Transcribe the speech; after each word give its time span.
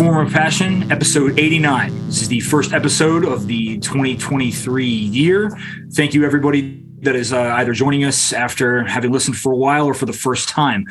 Of 0.00 0.32
Passion, 0.32 0.90
episode 0.90 1.38
89. 1.38 2.06
This 2.06 2.22
is 2.22 2.28
the 2.28 2.40
first 2.40 2.72
episode 2.72 3.24
of 3.24 3.46
the 3.46 3.78
2023 3.78 4.84
year. 4.84 5.56
Thank 5.92 6.14
you, 6.14 6.24
everybody 6.24 6.84
that 7.02 7.14
is 7.14 7.32
uh, 7.32 7.54
either 7.58 7.72
joining 7.72 8.02
us 8.02 8.32
after 8.32 8.82
having 8.84 9.12
listened 9.12 9.36
for 9.36 9.52
a 9.52 9.56
while 9.56 9.86
or 9.86 9.94
for 9.94 10.06
the 10.06 10.12
first 10.12 10.48
time. 10.48 10.84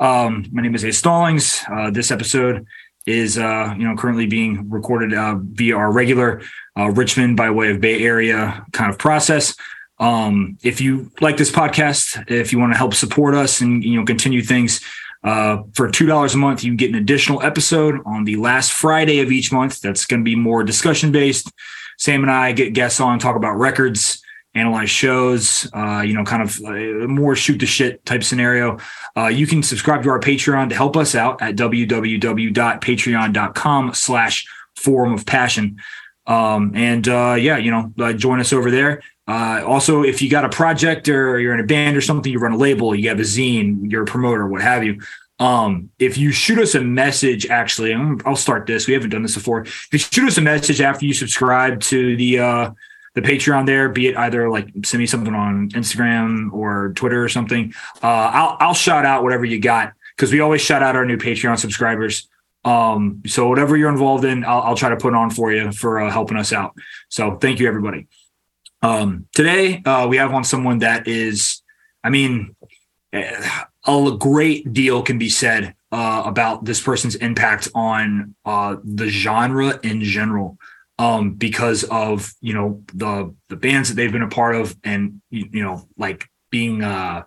Um, 0.00 0.44
my 0.50 0.60
name 0.60 0.74
is 0.74 0.82
A. 0.82 0.92
Stallings. 0.92 1.62
Uh, 1.72 1.90
this 1.90 2.10
episode 2.10 2.66
is, 3.06 3.38
uh, 3.38 3.74
you 3.78 3.86
know, 3.86 3.94
currently 3.94 4.26
being 4.26 4.68
recorded 4.68 5.14
uh, 5.14 5.36
via 5.38 5.76
our 5.76 5.92
regular 5.92 6.42
uh, 6.76 6.90
Richmond 6.90 7.36
by 7.36 7.50
way 7.50 7.70
of 7.70 7.80
Bay 7.80 8.02
Area 8.02 8.66
kind 8.72 8.90
of 8.90 8.98
process. 8.98 9.54
Um, 10.00 10.58
if 10.64 10.80
you 10.80 11.12
like 11.20 11.36
this 11.36 11.52
podcast, 11.52 12.28
if 12.28 12.52
you 12.52 12.58
want 12.58 12.72
to 12.72 12.76
help 12.76 12.94
support 12.94 13.36
us 13.36 13.60
and 13.60 13.84
you 13.84 14.00
know 14.00 14.04
continue 14.04 14.42
things, 14.42 14.80
uh, 15.24 15.62
for 15.74 15.88
$2 15.88 16.34
a 16.34 16.36
month, 16.36 16.62
you 16.64 16.76
get 16.76 16.90
an 16.90 16.96
additional 16.96 17.42
episode 17.42 18.00
on 18.06 18.24
the 18.24 18.36
last 18.36 18.72
Friday 18.72 19.20
of 19.20 19.32
each 19.32 19.52
month. 19.52 19.80
That's 19.80 20.06
going 20.06 20.20
to 20.20 20.24
be 20.24 20.36
more 20.36 20.62
discussion 20.62 21.10
based. 21.12 21.50
Sam 21.98 22.22
and 22.22 22.30
I 22.30 22.52
get 22.52 22.74
guests 22.74 23.00
on, 23.00 23.18
talk 23.18 23.36
about 23.36 23.58
records, 23.58 24.22
analyze 24.54 24.90
shows, 24.90 25.68
uh, 25.74 26.00
you 26.00 26.14
know, 26.14 26.24
kind 26.24 26.42
of 26.42 26.58
uh, 26.64 27.08
more 27.08 27.34
shoot 27.34 27.58
the 27.58 27.66
shit 27.66 28.06
type 28.06 28.22
scenario. 28.22 28.78
Uh, 29.16 29.26
you 29.26 29.46
can 29.46 29.62
subscribe 29.62 30.02
to 30.04 30.10
our 30.10 30.20
Patreon 30.20 30.68
to 30.68 30.74
help 30.74 30.94
us 30.96 31.14
out 31.14 31.40
at 31.42 31.56
www.patreon.com 31.56 33.94
slash 33.94 34.46
forum 34.76 35.12
of 35.12 35.26
passion. 35.26 35.76
Um, 36.28 36.72
and 36.74 37.08
uh, 37.08 37.36
yeah, 37.38 37.56
you 37.56 37.70
know, 37.70 37.92
uh, 37.98 38.12
join 38.12 38.38
us 38.38 38.52
over 38.52 38.70
there. 38.70 39.02
Uh, 39.26 39.62
also, 39.66 40.02
if 40.02 40.22
you 40.22 40.30
got 40.30 40.44
a 40.44 40.48
project 40.48 41.08
or 41.08 41.40
you're 41.40 41.54
in 41.54 41.60
a 41.60 41.66
band 41.66 41.96
or 41.96 42.00
something, 42.00 42.30
you 42.30 42.38
run 42.38 42.52
a 42.52 42.56
label, 42.56 42.94
you 42.94 43.08
have 43.08 43.18
a 43.18 43.22
zine, 43.22 43.90
you're 43.90 44.02
a 44.02 44.06
promoter, 44.06 44.46
what 44.46 44.62
have 44.62 44.84
you. 44.84 45.00
Um, 45.40 45.90
if 45.98 46.18
you 46.18 46.32
shoot 46.32 46.58
us 46.58 46.74
a 46.74 46.80
message, 46.80 47.46
actually, 47.46 47.94
I'll 48.24 48.36
start 48.36 48.66
this. 48.66 48.86
We 48.86 48.94
haven't 48.94 49.10
done 49.10 49.22
this 49.22 49.34
before. 49.34 49.62
If 49.62 49.88
you 49.92 49.98
shoot 49.98 50.28
us 50.28 50.38
a 50.38 50.42
message 50.42 50.80
after 50.80 51.06
you 51.06 51.14
subscribe 51.14 51.80
to 51.82 52.16
the 52.16 52.38
uh, 52.40 52.70
the 53.14 53.22
Patreon 53.22 53.66
there, 53.66 53.88
be 53.88 54.08
it 54.08 54.16
either 54.16 54.50
like 54.50 54.68
send 54.84 55.00
me 55.00 55.06
something 55.06 55.34
on 55.34 55.70
Instagram 55.70 56.52
or 56.52 56.92
Twitter 56.94 57.22
or 57.22 57.28
something, 57.28 57.72
uh, 58.02 58.06
I'll 58.06 58.56
I'll 58.60 58.74
shout 58.74 59.06
out 59.06 59.22
whatever 59.22 59.44
you 59.44 59.60
got 59.60 59.92
because 60.16 60.32
we 60.32 60.40
always 60.40 60.60
shout 60.60 60.82
out 60.82 60.96
our 60.96 61.06
new 61.06 61.16
Patreon 61.16 61.58
subscribers. 61.58 62.28
Um, 62.68 63.22
so 63.26 63.48
whatever 63.48 63.78
you're 63.78 63.88
involved 63.88 64.24
in, 64.24 64.44
I'll, 64.44 64.60
I'll 64.60 64.76
try 64.76 64.90
to 64.90 64.96
put 64.96 65.14
on 65.14 65.30
for 65.30 65.50
you 65.52 65.72
for 65.72 66.00
uh, 66.00 66.10
helping 66.10 66.36
us 66.36 66.52
out. 66.52 66.74
So 67.08 67.36
thank 67.36 67.60
you, 67.60 67.66
everybody. 67.66 68.08
Um, 68.82 69.26
today, 69.34 69.82
uh, 69.86 70.06
we 70.06 70.18
have 70.18 70.34
on 70.34 70.44
someone 70.44 70.80
that 70.80 71.08
is, 71.08 71.62
I 72.04 72.10
mean, 72.10 72.54
a 73.12 74.16
great 74.18 74.70
deal 74.74 75.02
can 75.02 75.16
be 75.18 75.30
said 75.30 75.74
uh, 75.90 76.22
about 76.26 76.66
this 76.66 76.80
person's 76.80 77.14
impact 77.14 77.68
on 77.74 78.34
uh, 78.44 78.76
the 78.84 79.08
genre 79.08 79.80
in 79.82 80.02
general, 80.02 80.58
um, 80.98 81.32
because 81.34 81.84
of 81.84 82.34
you 82.42 82.52
know 82.52 82.82
the 82.92 83.34
the 83.48 83.56
bands 83.56 83.88
that 83.88 83.94
they've 83.94 84.12
been 84.12 84.22
a 84.22 84.28
part 84.28 84.56
of, 84.56 84.76
and 84.84 85.22
you, 85.30 85.48
you 85.52 85.62
know, 85.62 85.88
like 85.96 86.28
being. 86.50 86.82
Uh, 86.82 87.22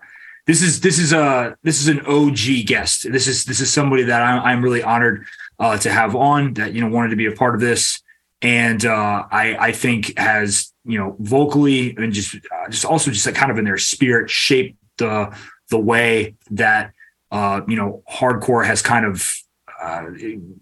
this 0.46 0.60
is 0.60 0.80
this 0.80 0.98
is 0.98 1.12
a 1.12 1.56
this 1.62 1.80
is 1.80 1.88
an 1.88 2.00
OG 2.00 2.66
guest. 2.66 3.10
This 3.10 3.28
is 3.28 3.44
this 3.44 3.60
is 3.60 3.72
somebody 3.72 4.02
that 4.04 4.22
I'm, 4.22 4.42
I'm 4.42 4.62
really 4.62 4.82
honored 4.82 5.24
uh, 5.62 5.78
to 5.78 5.90
have 5.90 6.14
on. 6.14 6.54
That 6.54 6.74
you 6.74 6.82
know 6.82 6.88
wanted 6.88 7.10
to 7.10 7.16
be 7.16 7.26
a 7.26 7.32
part 7.32 7.54
of 7.54 7.62
this, 7.62 8.02
and 8.42 8.84
uh, 8.84 9.24
I 9.30 9.56
I 9.68 9.72
think 9.72 10.18
has 10.18 10.72
you 10.84 10.98
know, 10.98 11.16
vocally 11.20 11.94
and 11.96 12.12
just 12.12 12.34
uh, 12.34 12.68
just 12.68 12.84
also 12.84 13.10
just 13.10 13.26
like 13.26 13.34
kind 13.34 13.50
of 13.50 13.58
in 13.58 13.64
their 13.64 13.78
spirit 13.78 14.30
shaped 14.30 14.76
the 14.98 15.34
the 15.70 15.78
way 15.78 16.34
that 16.50 16.92
uh, 17.30 17.60
you 17.68 17.76
know 17.76 18.02
hardcore 18.10 18.66
has 18.66 18.82
kind 18.82 19.06
of 19.06 19.32
uh, 19.80 20.06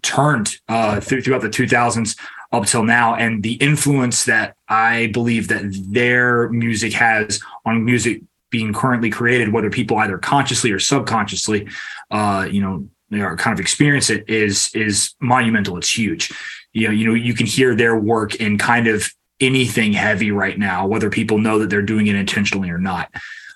turned 0.01 0.57
uh, 0.67 0.99
th- 0.99 1.23
throughout 1.23 1.41
the 1.41 1.49
2000s 1.49 2.17
up 2.51 2.65
till 2.65 2.83
now, 2.83 3.15
and 3.15 3.43
the 3.43 3.53
influence 3.53 4.25
that 4.25 4.55
I 4.67 5.07
believe 5.07 5.47
that 5.47 5.63
their 5.89 6.49
music 6.49 6.93
has 6.93 7.39
on 7.65 7.85
music 7.85 8.21
being 8.49 8.73
currently 8.73 9.09
created, 9.09 9.53
whether 9.53 9.69
people 9.69 9.97
either 9.97 10.17
consciously 10.17 10.71
or 10.71 10.79
subconsciously, 10.79 11.69
uh, 12.11 12.47
you 12.51 12.61
know, 12.61 12.89
they 13.11 13.21
are 13.21 13.35
kind 13.35 13.53
of 13.53 13.59
experience 13.59 14.09
it 14.09 14.27
is 14.29 14.73
is 14.73 15.13
monumental. 15.19 15.77
It's 15.77 15.95
huge. 15.95 16.31
You 16.73 16.87
know, 16.87 16.93
you 16.93 17.07
know, 17.07 17.13
you 17.13 17.33
can 17.33 17.45
hear 17.45 17.75
their 17.75 17.97
work 17.99 18.35
in 18.35 18.57
kind 18.57 18.87
of 18.87 19.09
anything 19.39 19.93
heavy 19.93 20.31
right 20.31 20.57
now, 20.57 20.87
whether 20.87 21.09
people 21.09 21.37
know 21.37 21.59
that 21.59 21.69
they're 21.69 21.81
doing 21.81 22.07
it 22.07 22.15
intentionally 22.15 22.69
or 22.69 22.77
not. 22.77 23.11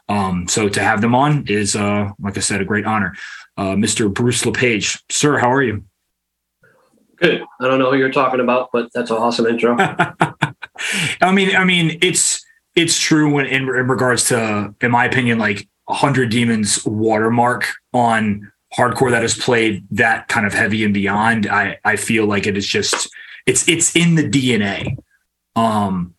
Um, 0.09 0.47
so 0.47 0.67
to 0.69 0.81
have 0.81 1.01
them 1.01 1.15
on 1.15 1.45
is, 1.47 1.75
uh, 1.75 2.11
like 2.19 2.37
I 2.37 2.41
said, 2.41 2.61
a 2.61 2.65
great 2.65 2.85
honor. 2.85 3.15
Uh, 3.57 3.73
Mr. 3.75 4.13
Bruce 4.13 4.45
LePage, 4.45 5.01
sir, 5.09 5.37
how 5.37 5.51
are 5.51 5.63
you? 5.63 5.83
Good. 7.15 7.43
I 7.61 7.67
don't 7.67 7.79
know 7.79 7.89
who 7.89 7.97
you're 7.97 8.11
talking 8.11 8.41
about, 8.41 8.69
but 8.73 8.89
that's 8.93 9.09
an 9.09 9.17
awesome 9.17 9.45
intro. 9.45 9.77
I 11.21 11.31
mean, 11.31 11.55
I 11.55 11.63
mean, 11.63 11.97
it's 12.01 12.45
it's 12.75 12.99
true 12.99 13.31
when 13.31 13.45
in, 13.45 13.63
in 13.63 13.87
regards 13.87 14.25
to, 14.25 14.75
in 14.81 14.91
my 14.91 15.05
opinion, 15.05 15.39
like 15.39 15.67
hundred 15.87 16.29
demons 16.29 16.85
watermark 16.85 17.67
on 17.93 18.51
hardcore 18.77 19.11
that 19.11 19.21
has 19.21 19.37
played 19.37 19.85
that 19.91 20.27
kind 20.27 20.45
of 20.45 20.53
heavy 20.53 20.83
and 20.83 20.93
beyond. 20.93 21.47
I 21.47 21.79
I 21.83 21.95
feel 21.95 22.25
like 22.25 22.47
it 22.47 22.57
is 22.57 22.67
just 22.67 23.09
it's 23.45 23.67
it's 23.67 23.95
in 23.95 24.15
the 24.15 24.27
DNA 24.27 24.97
um, 25.55 26.13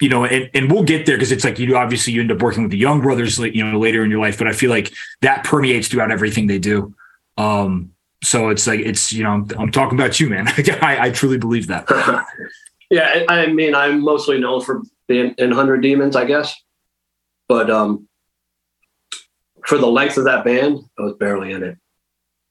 you 0.00 0.08
know, 0.08 0.24
and, 0.24 0.50
and 0.54 0.70
we'll 0.70 0.82
get 0.82 1.06
there 1.06 1.16
because 1.16 1.30
it's 1.30 1.44
like 1.44 1.58
you 1.58 1.76
obviously 1.76 2.12
you 2.12 2.20
end 2.20 2.32
up 2.32 2.42
working 2.42 2.64
with 2.64 2.72
the 2.72 2.78
young 2.78 3.00
brothers, 3.00 3.38
you 3.38 3.64
know, 3.64 3.78
later 3.78 4.04
in 4.04 4.10
your 4.10 4.20
life. 4.20 4.38
But 4.38 4.48
I 4.48 4.52
feel 4.52 4.70
like 4.70 4.92
that 5.20 5.44
permeates 5.44 5.88
throughout 5.88 6.10
everything 6.10 6.46
they 6.46 6.58
do. 6.58 6.94
Um, 7.36 7.92
so 8.24 8.48
it's 8.48 8.66
like 8.66 8.80
it's 8.80 9.12
you 9.12 9.22
know 9.22 9.46
I'm 9.58 9.70
talking 9.70 9.98
about 9.98 10.18
you, 10.18 10.28
man. 10.28 10.48
I, 10.82 10.98
I 11.00 11.10
truly 11.10 11.38
believe 11.38 11.68
that. 11.68 11.86
yeah, 12.90 13.24
I 13.28 13.46
mean 13.46 13.74
I'm 13.74 14.00
mostly 14.00 14.38
known 14.38 14.60
for 14.62 14.82
being 15.06 15.34
in 15.38 15.52
Hundred 15.52 15.82
Demons, 15.82 16.16
I 16.16 16.24
guess, 16.24 16.54
but 17.48 17.70
um, 17.70 18.08
for 19.66 19.78
the 19.78 19.86
length 19.86 20.16
of 20.16 20.24
that 20.24 20.44
band, 20.44 20.80
I 20.98 21.02
was 21.02 21.14
barely 21.14 21.52
in 21.52 21.62
it. 21.62 21.78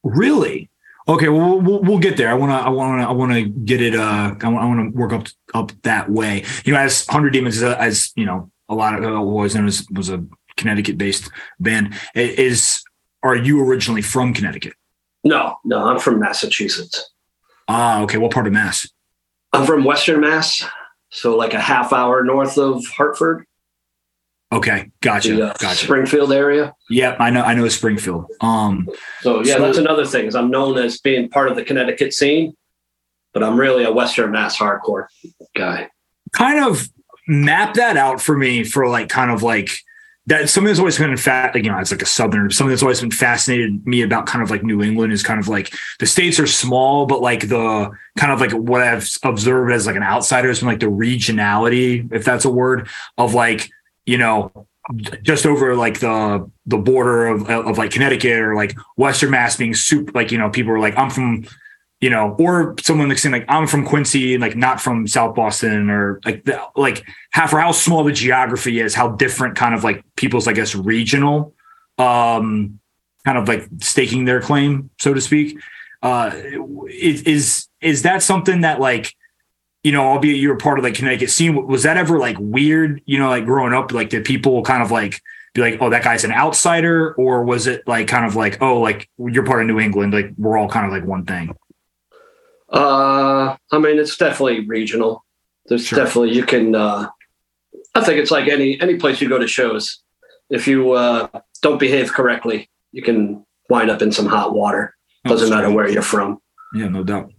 Really? 0.03 0.69
Okay, 1.07 1.29
well, 1.29 1.59
we'll, 1.59 1.81
we'll 1.81 1.99
get 1.99 2.15
there. 2.17 2.29
I 2.29 2.33
want 2.33 2.51
to, 2.51 2.55
I 2.55 2.69
want 2.69 3.01
to, 3.01 3.07
I 3.07 3.11
want 3.11 3.33
to 3.33 3.43
get 3.43 3.81
it. 3.81 3.95
Uh, 3.95 4.35
I 4.39 4.47
want 4.47 4.93
to 4.93 4.97
work 4.97 5.13
up 5.13 5.27
up 5.53 5.71
that 5.81 6.09
way. 6.09 6.45
You 6.63 6.73
know, 6.73 6.79
as 6.79 7.05
Hundred 7.07 7.31
Demons, 7.31 7.61
uh, 7.61 7.75
as 7.79 8.11
you 8.15 8.25
know, 8.25 8.51
a 8.69 8.75
lot 8.75 8.95
of 8.95 9.03
uh, 9.03 9.21
was 9.21 9.55
known 9.55 9.67
as 9.67 9.85
was 9.91 10.09
a 10.09 10.23
Connecticut 10.57 10.97
based 10.97 11.29
band. 11.59 11.95
Is 12.13 12.83
are 13.23 13.35
you 13.35 13.61
originally 13.67 14.01
from 14.01 14.33
Connecticut? 14.33 14.73
No, 15.23 15.57
no, 15.65 15.79
I'm 15.79 15.99
from 15.99 16.19
Massachusetts. 16.19 17.09
Ah, 17.67 18.01
okay. 18.03 18.17
What 18.17 18.31
part 18.31 18.47
of 18.47 18.53
Mass? 18.53 18.87
I'm 19.53 19.65
from 19.65 19.83
Western 19.83 20.21
Mass, 20.21 20.63
so 21.09 21.35
like 21.35 21.53
a 21.53 21.59
half 21.59 21.93
hour 21.93 22.23
north 22.23 22.57
of 22.57 22.85
Hartford. 22.85 23.45
Okay, 24.53 24.91
gotcha. 24.99 25.33
The, 25.33 25.49
uh, 25.49 25.53
gotcha. 25.59 25.85
Springfield 25.85 26.33
area. 26.33 26.75
Yep, 26.89 27.17
I 27.21 27.29
know. 27.29 27.41
I 27.41 27.53
know 27.53 27.67
Springfield. 27.69 28.25
Um, 28.41 28.89
so 29.21 29.43
yeah, 29.43 29.55
so, 29.55 29.61
that's 29.61 29.77
another 29.77 30.05
thing. 30.05 30.25
Is 30.25 30.35
I'm 30.35 30.51
known 30.51 30.77
as 30.77 30.99
being 30.99 31.29
part 31.29 31.49
of 31.49 31.55
the 31.55 31.63
Connecticut 31.63 32.13
scene, 32.13 32.55
but 33.33 33.43
I'm 33.43 33.57
really 33.57 33.85
a 33.85 33.91
Western 33.91 34.31
Mass 34.31 34.57
hardcore 34.57 35.07
guy. 35.55 35.89
Kind 36.33 36.63
of 36.63 36.89
map 37.27 37.75
that 37.75 37.95
out 37.95 38.21
for 38.21 38.37
me 38.37 38.63
for 38.65 38.89
like 38.89 39.07
kind 39.07 39.31
of 39.31 39.41
like 39.41 39.69
that. 40.25 40.49
Something 40.49 40.67
that's 40.67 40.79
always 40.79 40.97
been 40.97 41.15
fat. 41.15 41.55
You 41.55 41.71
know, 41.71 41.77
it's 41.77 41.91
like 41.91 42.01
a 42.01 42.05
southern. 42.05 42.51
Something 42.51 42.71
that's 42.71 42.83
always 42.83 42.99
been 42.99 43.09
fascinated 43.09 43.87
me 43.87 44.01
about 44.01 44.25
kind 44.25 44.43
of 44.43 44.51
like 44.51 44.63
New 44.63 44.83
England 44.83 45.13
is 45.13 45.23
kind 45.23 45.39
of 45.39 45.47
like 45.47 45.73
the 45.99 46.05
states 46.05 46.39
are 46.39 46.47
small, 46.47 47.05
but 47.05 47.21
like 47.21 47.47
the 47.47 47.89
kind 48.17 48.33
of 48.33 48.41
like 48.41 48.51
what 48.51 48.81
I've 48.81 49.09
observed 49.23 49.71
as 49.71 49.87
like 49.87 49.95
an 49.95 50.03
outsider 50.03 50.49
has 50.49 50.59
been 50.59 50.67
like 50.67 50.81
the 50.81 50.87
regionality, 50.87 52.11
if 52.11 52.25
that's 52.25 52.43
a 52.43 52.51
word, 52.51 52.89
of 53.17 53.33
like 53.33 53.69
you 54.11 54.17
know, 54.17 54.67
just 55.21 55.45
over 55.45 55.73
like 55.77 56.01
the 56.01 56.51
the 56.65 56.77
border 56.77 57.27
of 57.27 57.49
of 57.49 57.77
like 57.77 57.91
Connecticut 57.91 58.39
or 58.39 58.55
like 58.55 58.75
Western 58.97 59.31
Mass 59.31 59.55
being 59.55 59.73
super 59.73 60.11
like 60.11 60.33
you 60.33 60.37
know 60.37 60.49
people 60.49 60.73
are 60.73 60.79
like 60.79 60.97
I'm 60.97 61.09
from 61.09 61.45
you 62.01 62.09
know 62.09 62.35
or 62.37 62.75
someone 62.81 63.07
like 63.07 63.19
saying 63.19 63.31
like 63.31 63.45
I'm 63.47 63.67
from 63.67 63.85
Quincy 63.85 64.33
and 64.33 64.41
like 64.41 64.57
not 64.57 64.81
from 64.81 65.07
South 65.07 65.33
Boston 65.33 65.89
or 65.89 66.19
like 66.25 66.43
the, 66.43 66.61
like 66.75 67.05
how 67.31 67.47
for 67.47 67.59
how 67.59 67.71
small 67.71 68.03
the 68.03 68.11
geography 68.11 68.81
is 68.81 68.93
how 68.93 69.09
different 69.09 69.55
kind 69.55 69.73
of 69.73 69.85
like 69.85 70.03
people's 70.17 70.45
I 70.45 70.51
guess 70.51 70.75
regional 70.75 71.53
um 71.97 72.79
kind 73.25 73.37
of 73.37 73.47
like 73.47 73.69
staking 73.79 74.25
their 74.25 74.41
claim 74.41 74.89
so 74.99 75.13
to 75.13 75.21
speak 75.21 75.57
uh 76.01 76.31
is 76.89 77.69
is 77.79 78.01
that 78.01 78.23
something 78.23 78.61
that 78.61 78.81
like 78.81 79.15
you 79.83 79.91
know, 79.91 80.03
albeit 80.03 80.37
you 80.37 80.49
were 80.49 80.57
part 80.57 80.77
of 80.77 80.83
like 80.83 80.95
Connecticut 80.95 81.31
scene, 81.31 81.67
was 81.67 81.83
that 81.83 81.97
ever 81.97 82.19
like 82.19 82.37
weird, 82.39 83.01
you 83.05 83.17
know, 83.17 83.29
like 83.29 83.45
growing 83.45 83.73
up, 83.73 83.91
like 83.91 84.09
did 84.09 84.25
people 84.25 84.61
kind 84.63 84.83
of 84.83 84.91
like 84.91 85.19
be 85.53 85.61
like, 85.61 85.77
oh, 85.81 85.89
that 85.89 86.03
guy's 86.03 86.23
an 86.23 86.31
outsider? 86.31 87.13
Or 87.15 87.43
was 87.43 87.67
it 87.67 87.87
like 87.87 88.07
kind 88.07 88.25
of 88.25 88.35
like, 88.35 88.61
oh, 88.61 88.79
like 88.79 89.09
you're 89.17 89.45
part 89.45 89.61
of 89.61 89.67
New 89.67 89.79
England, 89.79 90.13
like 90.13 90.31
we're 90.37 90.57
all 90.57 90.69
kind 90.69 90.85
of 90.85 90.91
like 90.91 91.05
one 91.05 91.25
thing? 91.25 91.55
Uh, 92.69 93.55
I 93.71 93.79
mean, 93.79 93.99
it's 93.99 94.17
definitely 94.17 94.65
regional. 94.67 95.25
There's 95.65 95.87
sure. 95.87 95.97
definitely, 96.03 96.33
you 96.35 96.45
can, 96.45 96.75
uh, 96.75 97.09
I 97.95 98.03
think 98.03 98.19
it's 98.19 98.31
like 98.31 98.47
any, 98.47 98.79
any 98.79 98.97
place 98.97 99.19
you 99.19 99.27
go 99.27 99.39
to 99.39 99.47
shows. 99.47 100.01
If 100.49 100.67
you, 100.67 100.91
uh, 100.91 101.27
don't 101.61 101.79
behave 101.79 102.13
correctly, 102.13 102.69
you 102.91 103.01
can 103.01 103.45
wind 103.69 103.89
up 103.89 104.01
in 104.01 104.11
some 104.11 104.25
hot 104.25 104.53
water. 104.53 104.95
Doesn't 105.25 105.49
matter 105.49 105.69
where 105.69 105.87
you're 105.87 106.01
from. 106.01 106.41
Yeah, 106.73 106.87
no 106.87 107.03
doubt. 107.03 107.31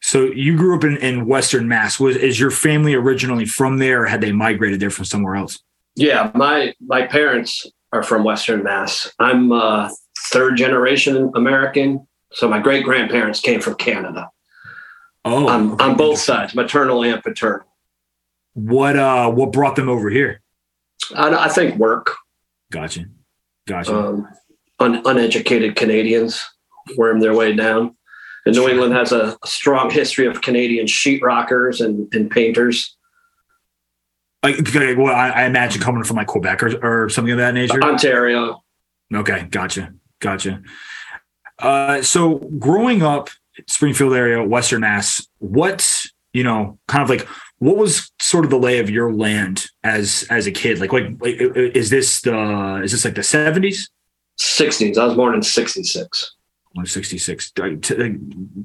So 0.00 0.24
you 0.24 0.56
grew 0.56 0.76
up 0.76 0.84
in, 0.84 0.96
in 0.98 1.26
Western 1.26 1.68
Mass. 1.68 2.00
Was 2.00 2.16
is 2.16 2.38
your 2.38 2.50
family 2.50 2.94
originally 2.94 3.46
from 3.46 3.78
there, 3.78 4.02
or 4.02 4.06
had 4.06 4.20
they 4.20 4.32
migrated 4.32 4.80
there 4.80 4.90
from 4.90 5.04
somewhere 5.04 5.36
else? 5.36 5.58
Yeah, 5.94 6.30
my 6.34 6.74
my 6.80 7.06
parents 7.06 7.66
are 7.92 8.02
from 8.02 8.24
Western 8.24 8.62
Mass. 8.62 9.12
I'm 9.18 9.52
uh, 9.52 9.90
third 10.30 10.56
generation 10.56 11.30
American, 11.34 12.06
so 12.32 12.48
my 12.48 12.58
great 12.58 12.84
grandparents 12.84 13.40
came 13.40 13.60
from 13.60 13.74
Canada. 13.74 14.30
Oh, 15.24 15.48
on, 15.48 15.80
on 15.80 15.96
both 15.96 16.18
sides, 16.18 16.54
maternal 16.54 17.04
and 17.04 17.22
paternal. 17.22 17.66
What 18.54 18.96
uh, 18.96 19.30
what 19.30 19.52
brought 19.52 19.76
them 19.76 19.88
over 19.88 20.10
here? 20.10 20.40
I, 21.14 21.46
I 21.46 21.48
think 21.48 21.76
work. 21.76 22.16
Gotcha, 22.70 23.04
gotcha. 23.66 23.96
Um, 23.96 24.28
un, 24.78 25.02
uneducated 25.04 25.76
Canadians 25.76 26.42
worm 26.96 27.20
their 27.20 27.34
way 27.34 27.54
down. 27.54 27.96
And 28.44 28.56
New 28.56 28.68
England 28.68 28.92
has 28.94 29.12
a, 29.12 29.36
a 29.42 29.46
strong 29.46 29.90
history 29.90 30.26
of 30.26 30.40
Canadian 30.40 30.86
sheetrockers 30.86 31.84
and, 31.84 32.12
and 32.12 32.30
painters. 32.30 32.96
like, 34.42 34.66
well, 34.74 35.14
I, 35.14 35.30
I 35.30 35.44
imagine 35.44 35.80
coming 35.80 36.02
from 36.02 36.16
like 36.16 36.26
Quebec 36.26 36.62
or, 36.62 37.04
or 37.04 37.08
something 37.08 37.32
of 37.32 37.38
that 37.38 37.54
nature. 37.54 37.82
Ontario. 37.82 38.62
Okay, 39.14 39.46
gotcha, 39.50 39.94
gotcha. 40.20 40.62
Uh, 41.58 42.02
so 42.02 42.38
growing 42.58 43.02
up, 43.02 43.30
Springfield 43.68 44.14
area, 44.14 44.42
Western 44.42 44.80
Mass, 44.80 45.26
what 45.38 46.02
you 46.32 46.42
know, 46.42 46.78
kind 46.88 47.02
of 47.02 47.10
like 47.10 47.28
what 47.58 47.76
was 47.76 48.10
sort 48.20 48.44
of 48.44 48.50
the 48.50 48.58
lay 48.58 48.78
of 48.78 48.90
your 48.90 49.12
land 49.12 49.66
as 49.84 50.26
as 50.30 50.46
a 50.46 50.50
kid? 50.50 50.80
Like, 50.80 50.92
like, 50.92 51.14
like 51.20 51.36
is 51.40 51.90
this 51.90 52.22
the 52.22 52.80
is 52.82 52.92
this 52.92 53.04
like 53.04 53.14
the 53.14 53.22
seventies? 53.22 53.90
60s. 54.40 54.96
I 54.96 55.04
was 55.04 55.14
born 55.14 55.34
in 55.34 55.42
66. 55.42 56.34
166. 56.74 57.52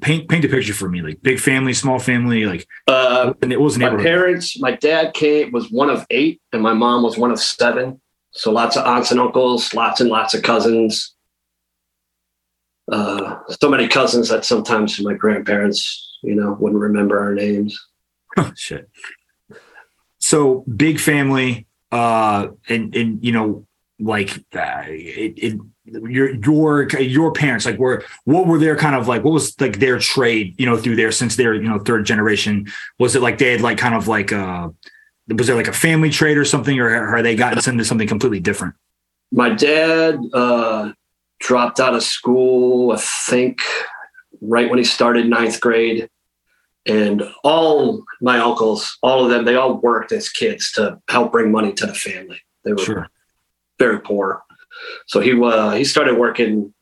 Paint 0.02 0.30
paint 0.30 0.46
a 0.46 0.48
picture 0.48 0.74
for 0.74 0.90
me, 0.90 1.02
like 1.02 1.22
big 1.22 1.40
family, 1.40 1.74
small 1.74 2.00
family, 2.00 2.46
like 2.46 2.68
Uh, 2.88 3.34
and 3.42 3.52
it 3.52 3.60
was 3.60 3.78
my 3.78 3.96
parents, 3.96 4.60
my 4.60 4.72
dad 4.72 5.14
came 5.14 5.52
was 5.52 5.72
one 5.72 5.90
of 5.90 6.06
eight, 6.10 6.42
and 6.54 6.62
my 6.62 6.74
mom 6.74 7.04
was 7.04 7.18
one 7.18 7.32
of 7.32 7.40
seven. 7.40 8.02
So 8.32 8.52
lots 8.52 8.78
of 8.78 8.86
aunts 8.86 9.12
and 9.12 9.20
uncles, 9.20 9.74
lots 9.74 10.00
and 10.00 10.10
lots 10.10 10.34
of 10.34 10.44
cousins. 10.44 11.16
Uh, 12.92 13.40
so 13.50 13.70
many 13.70 13.88
cousins 13.88 14.30
that 14.30 14.46
sometimes 14.46 15.02
my 15.02 15.14
grandparents, 15.14 16.20
you 16.24 16.36
know, 16.36 16.56
wouldn't 16.60 16.82
remember 16.82 17.20
our 17.20 17.34
names. 17.34 17.78
Oh, 18.38 18.52
Shit. 18.56 18.90
So 20.20 20.64
big 20.74 21.00
family, 21.00 21.68
uh, 21.92 22.48
and 22.70 22.96
and 22.96 23.24
you 23.24 23.32
know, 23.32 23.68
like 24.00 24.38
uh, 24.54 24.84
it, 24.88 25.34
it, 25.38 25.60
your 25.88 26.36
your 26.36 26.90
your 27.00 27.32
parents, 27.32 27.66
like 27.66 27.78
were 27.78 28.04
what 28.26 28.48
were 28.48 28.60
their 28.60 28.76
kind 28.76 28.96
of 28.96 29.08
like 29.08 29.24
what 29.24 29.34
was 29.34 29.60
like 29.60 29.80
their 29.80 30.00
trade, 30.00 30.56
you 30.58 30.66
know, 30.66 30.78
through 30.78 30.96
there 30.96 31.12
since 31.12 31.36
they're 31.36 31.54
you 31.56 31.70
know 31.70 31.80
third 31.80 32.06
generation. 32.06 32.68
Was 33.00 33.16
it 33.16 33.22
like 33.22 33.38
they 33.38 33.52
had 33.52 33.62
like 33.62 33.78
kind 33.78 33.96
of 33.96 34.08
like 34.08 34.32
uh 34.32 34.70
was 35.36 35.48
there 35.48 35.56
like 35.56 35.68
a 35.68 35.74
family 35.74 36.10
trade 36.10 36.38
or 36.38 36.46
something, 36.46 36.80
or 36.80 36.90
are 36.90 37.22
they 37.22 37.36
gotten 37.36 37.60
into 37.72 37.86
something 37.86 38.08
completely 38.08 38.40
different? 38.40 38.76
My 39.32 39.50
dad 39.50 40.20
uh, 40.34 40.94
dropped 41.40 41.80
out 41.80 41.94
of 41.94 42.04
school, 42.04 42.94
I 42.94 42.98
think, 42.98 43.60
right 44.40 44.70
when 44.70 44.80
he 44.80 44.86
started 44.86 45.28
ninth 45.28 45.60
grade. 45.60 46.10
And 46.86 47.24
all 47.44 48.06
my 48.22 48.40
uncles, 48.40 48.98
all 49.02 49.26
of 49.26 49.30
them, 49.30 49.44
they 49.44 49.56
all 49.56 49.74
worked 49.82 50.14
as 50.14 50.30
kids 50.30 50.72
to 50.74 51.02
help 51.10 51.34
bring 51.34 51.52
money 51.52 51.74
to 51.74 51.86
the 51.86 51.94
family. 51.94 52.40
They 52.64 52.72
were 52.72 52.78
Sure. 52.78 53.10
very 53.78 54.00
poor. 54.00 54.44
So 55.08 55.20
he 55.20 55.40
uh, 55.42 55.72
he 55.72 55.84
started 55.84 56.18
working 56.18 56.74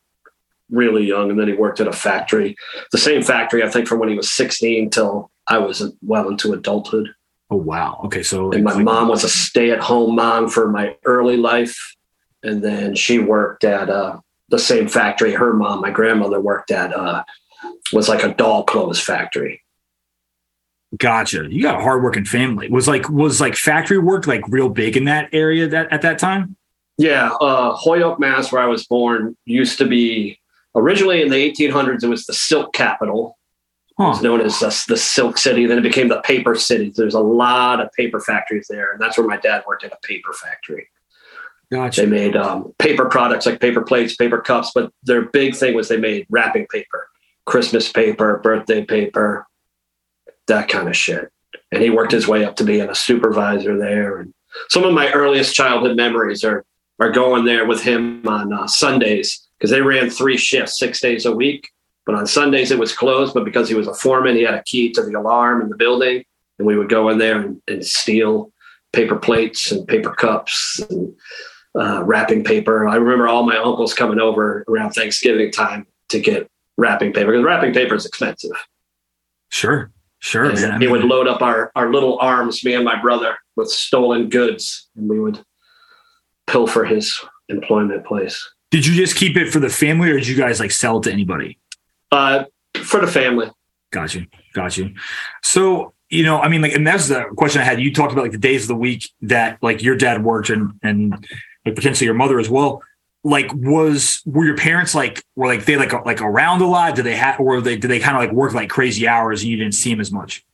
really 0.70 1.04
young, 1.06 1.30
and 1.30 1.38
then 1.38 1.48
he 1.48 1.54
worked 1.54 1.80
at 1.80 1.86
a 1.88 1.92
factory, 1.92 2.56
the 2.92 2.98
same 2.98 3.22
factory 3.22 3.62
I 3.62 3.68
think 3.68 3.86
from 3.86 4.00
when 4.00 4.08
he 4.08 4.16
was 4.16 4.32
16 4.32 4.90
till 4.90 5.30
I 5.46 5.58
was 5.58 5.92
well 6.02 6.28
into 6.28 6.52
adulthood. 6.52 7.10
Oh 7.50 7.56
wow. 7.56 8.00
Okay, 8.06 8.24
so 8.24 8.50
And 8.50 8.64
my 8.64 8.72
like- 8.74 8.84
mom 8.84 9.08
was 9.08 9.22
a 9.22 9.28
stay-at-home 9.28 10.16
mom 10.16 10.48
for 10.48 10.68
my 10.68 10.96
early 11.04 11.36
life, 11.36 11.78
and 12.42 12.62
then 12.64 12.96
she 12.96 13.20
worked 13.20 13.62
at 13.62 13.88
uh, 13.88 14.18
the 14.48 14.58
same 14.58 14.88
factory. 14.88 15.32
Her 15.32 15.52
mom, 15.52 15.80
my 15.80 15.90
grandmother, 15.90 16.40
worked 16.40 16.72
at 16.72 16.92
uh, 16.92 17.22
was 17.92 18.08
like 18.08 18.24
a 18.24 18.34
doll 18.34 18.64
clothes 18.64 19.00
factory. 19.00 19.62
Gotcha. 20.98 21.46
You 21.50 21.62
got 21.62 21.80
a 21.80 21.82
hardworking 21.82 22.24
family. 22.24 22.68
Was 22.70 22.88
like 22.88 23.08
was 23.08 23.40
like 23.40 23.54
factory 23.54 23.98
work 23.98 24.26
like 24.26 24.42
real 24.48 24.68
big 24.68 24.96
in 24.96 25.04
that 25.04 25.28
area 25.32 25.68
that 25.68 25.92
at 25.92 26.02
that 26.02 26.18
time? 26.18 26.55
Yeah, 26.98 27.30
uh, 27.40 27.74
Holyoke, 27.74 28.18
Mass, 28.18 28.50
where 28.50 28.62
I 28.62 28.66
was 28.66 28.86
born, 28.86 29.36
used 29.44 29.78
to 29.78 29.86
be 29.86 30.40
originally 30.74 31.22
in 31.22 31.28
the 31.28 31.52
1800s. 31.52 32.02
It 32.02 32.08
was 32.08 32.26
the 32.26 32.32
silk 32.32 32.72
capital. 32.72 33.38
It 33.98 34.02
was 34.02 34.22
known 34.22 34.42
as 34.42 34.58
the, 34.60 34.84
the 34.88 34.96
Silk 34.96 35.38
City. 35.38 35.64
Then 35.64 35.78
it 35.78 35.82
became 35.82 36.08
the 36.08 36.20
Paper 36.20 36.54
City. 36.54 36.92
There's 36.94 37.14
a 37.14 37.20
lot 37.20 37.80
of 37.80 37.90
paper 37.92 38.20
factories 38.20 38.66
there, 38.68 38.92
and 38.92 39.00
that's 39.00 39.16
where 39.16 39.26
my 39.26 39.38
dad 39.38 39.64
worked 39.66 39.84
at 39.84 39.92
a 39.92 39.98
paper 40.06 40.34
factory. 40.34 40.88
Gotcha. 41.70 42.02
They 42.02 42.06
made 42.06 42.36
um, 42.36 42.74
paper 42.78 43.06
products 43.06 43.46
like 43.46 43.60
paper 43.60 43.82
plates, 43.82 44.14
paper 44.14 44.38
cups, 44.38 44.70
but 44.74 44.92
their 45.02 45.22
big 45.22 45.56
thing 45.56 45.74
was 45.74 45.88
they 45.88 45.96
made 45.96 46.26
wrapping 46.28 46.66
paper, 46.66 47.08
Christmas 47.46 47.90
paper, 47.90 48.38
birthday 48.38 48.84
paper, 48.84 49.46
that 50.46 50.68
kind 50.68 50.88
of 50.88 50.96
shit. 50.96 51.32
And 51.72 51.82
he 51.82 51.90
worked 51.90 52.12
his 52.12 52.28
way 52.28 52.44
up 52.44 52.56
to 52.56 52.64
being 52.64 52.88
a 52.88 52.94
supervisor 52.94 53.76
there. 53.78 54.18
And 54.18 54.32
some 54.68 54.84
of 54.84 54.94
my 54.94 55.10
earliest 55.10 55.54
childhood 55.54 55.96
memories 55.96 56.44
are 56.44 56.64
are 56.98 57.10
going 57.10 57.44
there 57.44 57.66
with 57.66 57.82
him 57.82 58.26
on 58.26 58.52
uh, 58.52 58.66
Sundays 58.66 59.48
because 59.58 59.70
they 59.70 59.82
ran 59.82 60.10
three 60.10 60.36
shifts, 60.36 60.78
six 60.78 61.00
days 61.00 61.26
a 61.26 61.32
week. 61.32 61.68
But 62.04 62.14
on 62.14 62.26
Sundays 62.26 62.70
it 62.70 62.78
was 62.78 62.94
closed. 62.94 63.34
But 63.34 63.44
because 63.44 63.68
he 63.68 63.74
was 63.74 63.88
a 63.88 63.94
foreman, 63.94 64.36
he 64.36 64.42
had 64.42 64.54
a 64.54 64.62
key 64.64 64.92
to 64.92 65.02
the 65.02 65.14
alarm 65.14 65.60
in 65.60 65.68
the 65.68 65.76
building, 65.76 66.24
and 66.58 66.66
we 66.66 66.76
would 66.76 66.88
go 66.88 67.08
in 67.08 67.18
there 67.18 67.40
and, 67.40 67.60
and 67.68 67.84
steal 67.84 68.52
paper 68.92 69.16
plates 69.16 69.72
and 69.72 69.86
paper 69.86 70.12
cups 70.12 70.80
and 70.88 71.14
uh, 71.78 72.02
wrapping 72.04 72.44
paper. 72.44 72.88
I 72.88 72.96
remember 72.96 73.28
all 73.28 73.42
my 73.44 73.58
uncles 73.58 73.92
coming 73.92 74.20
over 74.20 74.64
around 74.68 74.92
Thanksgiving 74.92 75.50
time 75.50 75.86
to 76.08 76.20
get 76.20 76.50
wrapping 76.78 77.12
paper 77.12 77.32
because 77.32 77.44
wrapping 77.44 77.74
paper 77.74 77.94
is 77.94 78.06
expensive. 78.06 78.52
Sure. 79.50 79.90
Sure. 80.18 80.46
And 80.46 80.80
man. 80.80 80.90
Would 80.90 81.04
load 81.04 81.28
up 81.28 81.42
our, 81.42 81.70
our 81.76 81.92
little 81.92 82.18
arms, 82.20 82.64
me 82.64 82.74
and 82.74 82.84
my 82.84 83.00
brother, 83.00 83.36
with 83.54 83.68
stolen 83.68 84.28
goods, 84.28 84.88
and 84.96 85.08
we 85.08 85.20
would 85.20 85.44
pilfer 86.46 86.84
his 86.84 87.18
employment 87.48 88.04
place. 88.04 88.48
did 88.70 88.86
you 88.86 88.94
just 88.94 89.16
keep 89.16 89.36
it 89.36 89.50
for 89.52 89.60
the 89.60 89.68
family 89.68 90.10
or 90.10 90.18
did 90.18 90.26
you 90.26 90.36
guys 90.36 90.60
like 90.60 90.70
sell 90.70 90.98
it 90.98 91.04
to 91.04 91.12
anybody? 91.12 91.58
Uh, 92.10 92.44
for 92.84 93.00
the 93.00 93.06
family. 93.06 93.50
Got 93.90 94.14
you. 94.14 94.26
Got 94.52 94.76
you. 94.76 94.94
So, 95.42 95.94
you 96.10 96.24
know, 96.24 96.40
I 96.40 96.48
mean, 96.48 96.62
like, 96.62 96.72
and 96.72 96.86
that's 96.86 97.08
the 97.08 97.24
question 97.36 97.60
I 97.60 97.64
had. 97.64 97.80
You 97.80 97.92
talked 97.92 98.12
about 98.12 98.22
like 98.22 98.32
the 98.32 98.38
days 98.38 98.62
of 98.62 98.68
the 98.68 98.76
week 98.76 99.08
that 99.22 99.58
like 99.62 99.82
your 99.82 99.96
dad 99.96 100.22
worked 100.24 100.50
and, 100.50 100.72
and 100.82 101.12
like 101.64 101.74
potentially 101.74 102.06
your 102.06 102.14
mother 102.14 102.38
as 102.38 102.48
well. 102.48 102.82
Like, 103.24 103.52
was, 103.54 104.22
were 104.24 104.44
your 104.44 104.56
parents 104.56 104.94
like, 104.94 105.24
were 105.34 105.46
like, 105.46 105.64
they 105.64 105.76
like, 105.76 105.92
like 106.04 106.20
around 106.20 106.60
a 106.60 106.66
lot? 106.66 106.94
Did 106.94 107.06
they 107.06 107.16
have, 107.16 107.40
or 107.40 107.60
they, 107.60 107.76
did 107.76 107.88
they 107.88 107.98
kind 107.98 108.16
of 108.16 108.22
like 108.22 108.32
work 108.32 108.54
like 108.54 108.70
crazy 108.70 109.08
hours 109.08 109.42
and 109.42 109.50
you 109.50 109.56
didn't 109.56 109.74
see 109.74 109.90
him 109.90 110.00
as 110.00 110.12
much? 110.12 110.44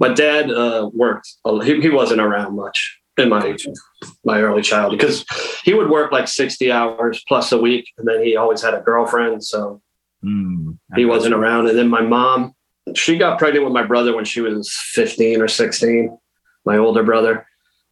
My 0.00 0.12
dad 0.12 0.50
uh, 0.50 0.90
worked. 0.92 1.34
He, 1.44 1.80
he 1.80 1.88
wasn't 1.88 2.20
around 2.20 2.56
much 2.56 2.99
in 3.20 3.28
my 3.28 3.56
my 4.24 4.40
early 4.40 4.62
childhood 4.62 4.98
because 4.98 5.24
he 5.64 5.74
would 5.74 5.90
work 5.90 6.12
like 6.12 6.28
sixty 6.28 6.72
hours 6.72 7.22
plus 7.28 7.52
a 7.52 7.58
week, 7.58 7.86
and 7.98 8.06
then 8.06 8.24
he 8.24 8.36
always 8.36 8.62
had 8.62 8.74
a 8.74 8.80
girlfriend, 8.80 9.44
so 9.44 9.80
Mm, 10.24 10.78
he 10.94 11.04
wasn't 11.04 11.34
around. 11.34 11.68
And 11.68 11.78
then 11.78 11.88
my 11.88 12.02
mom, 12.02 12.54
she 12.94 13.16
got 13.16 13.38
pregnant 13.38 13.64
with 13.64 13.74
my 13.74 13.84
brother 13.84 14.14
when 14.14 14.24
she 14.24 14.40
was 14.40 14.72
15 14.92 15.40
or 15.40 15.48
16, 15.48 16.16
my 16.64 16.76
older 16.76 17.02
brother. 17.02 17.46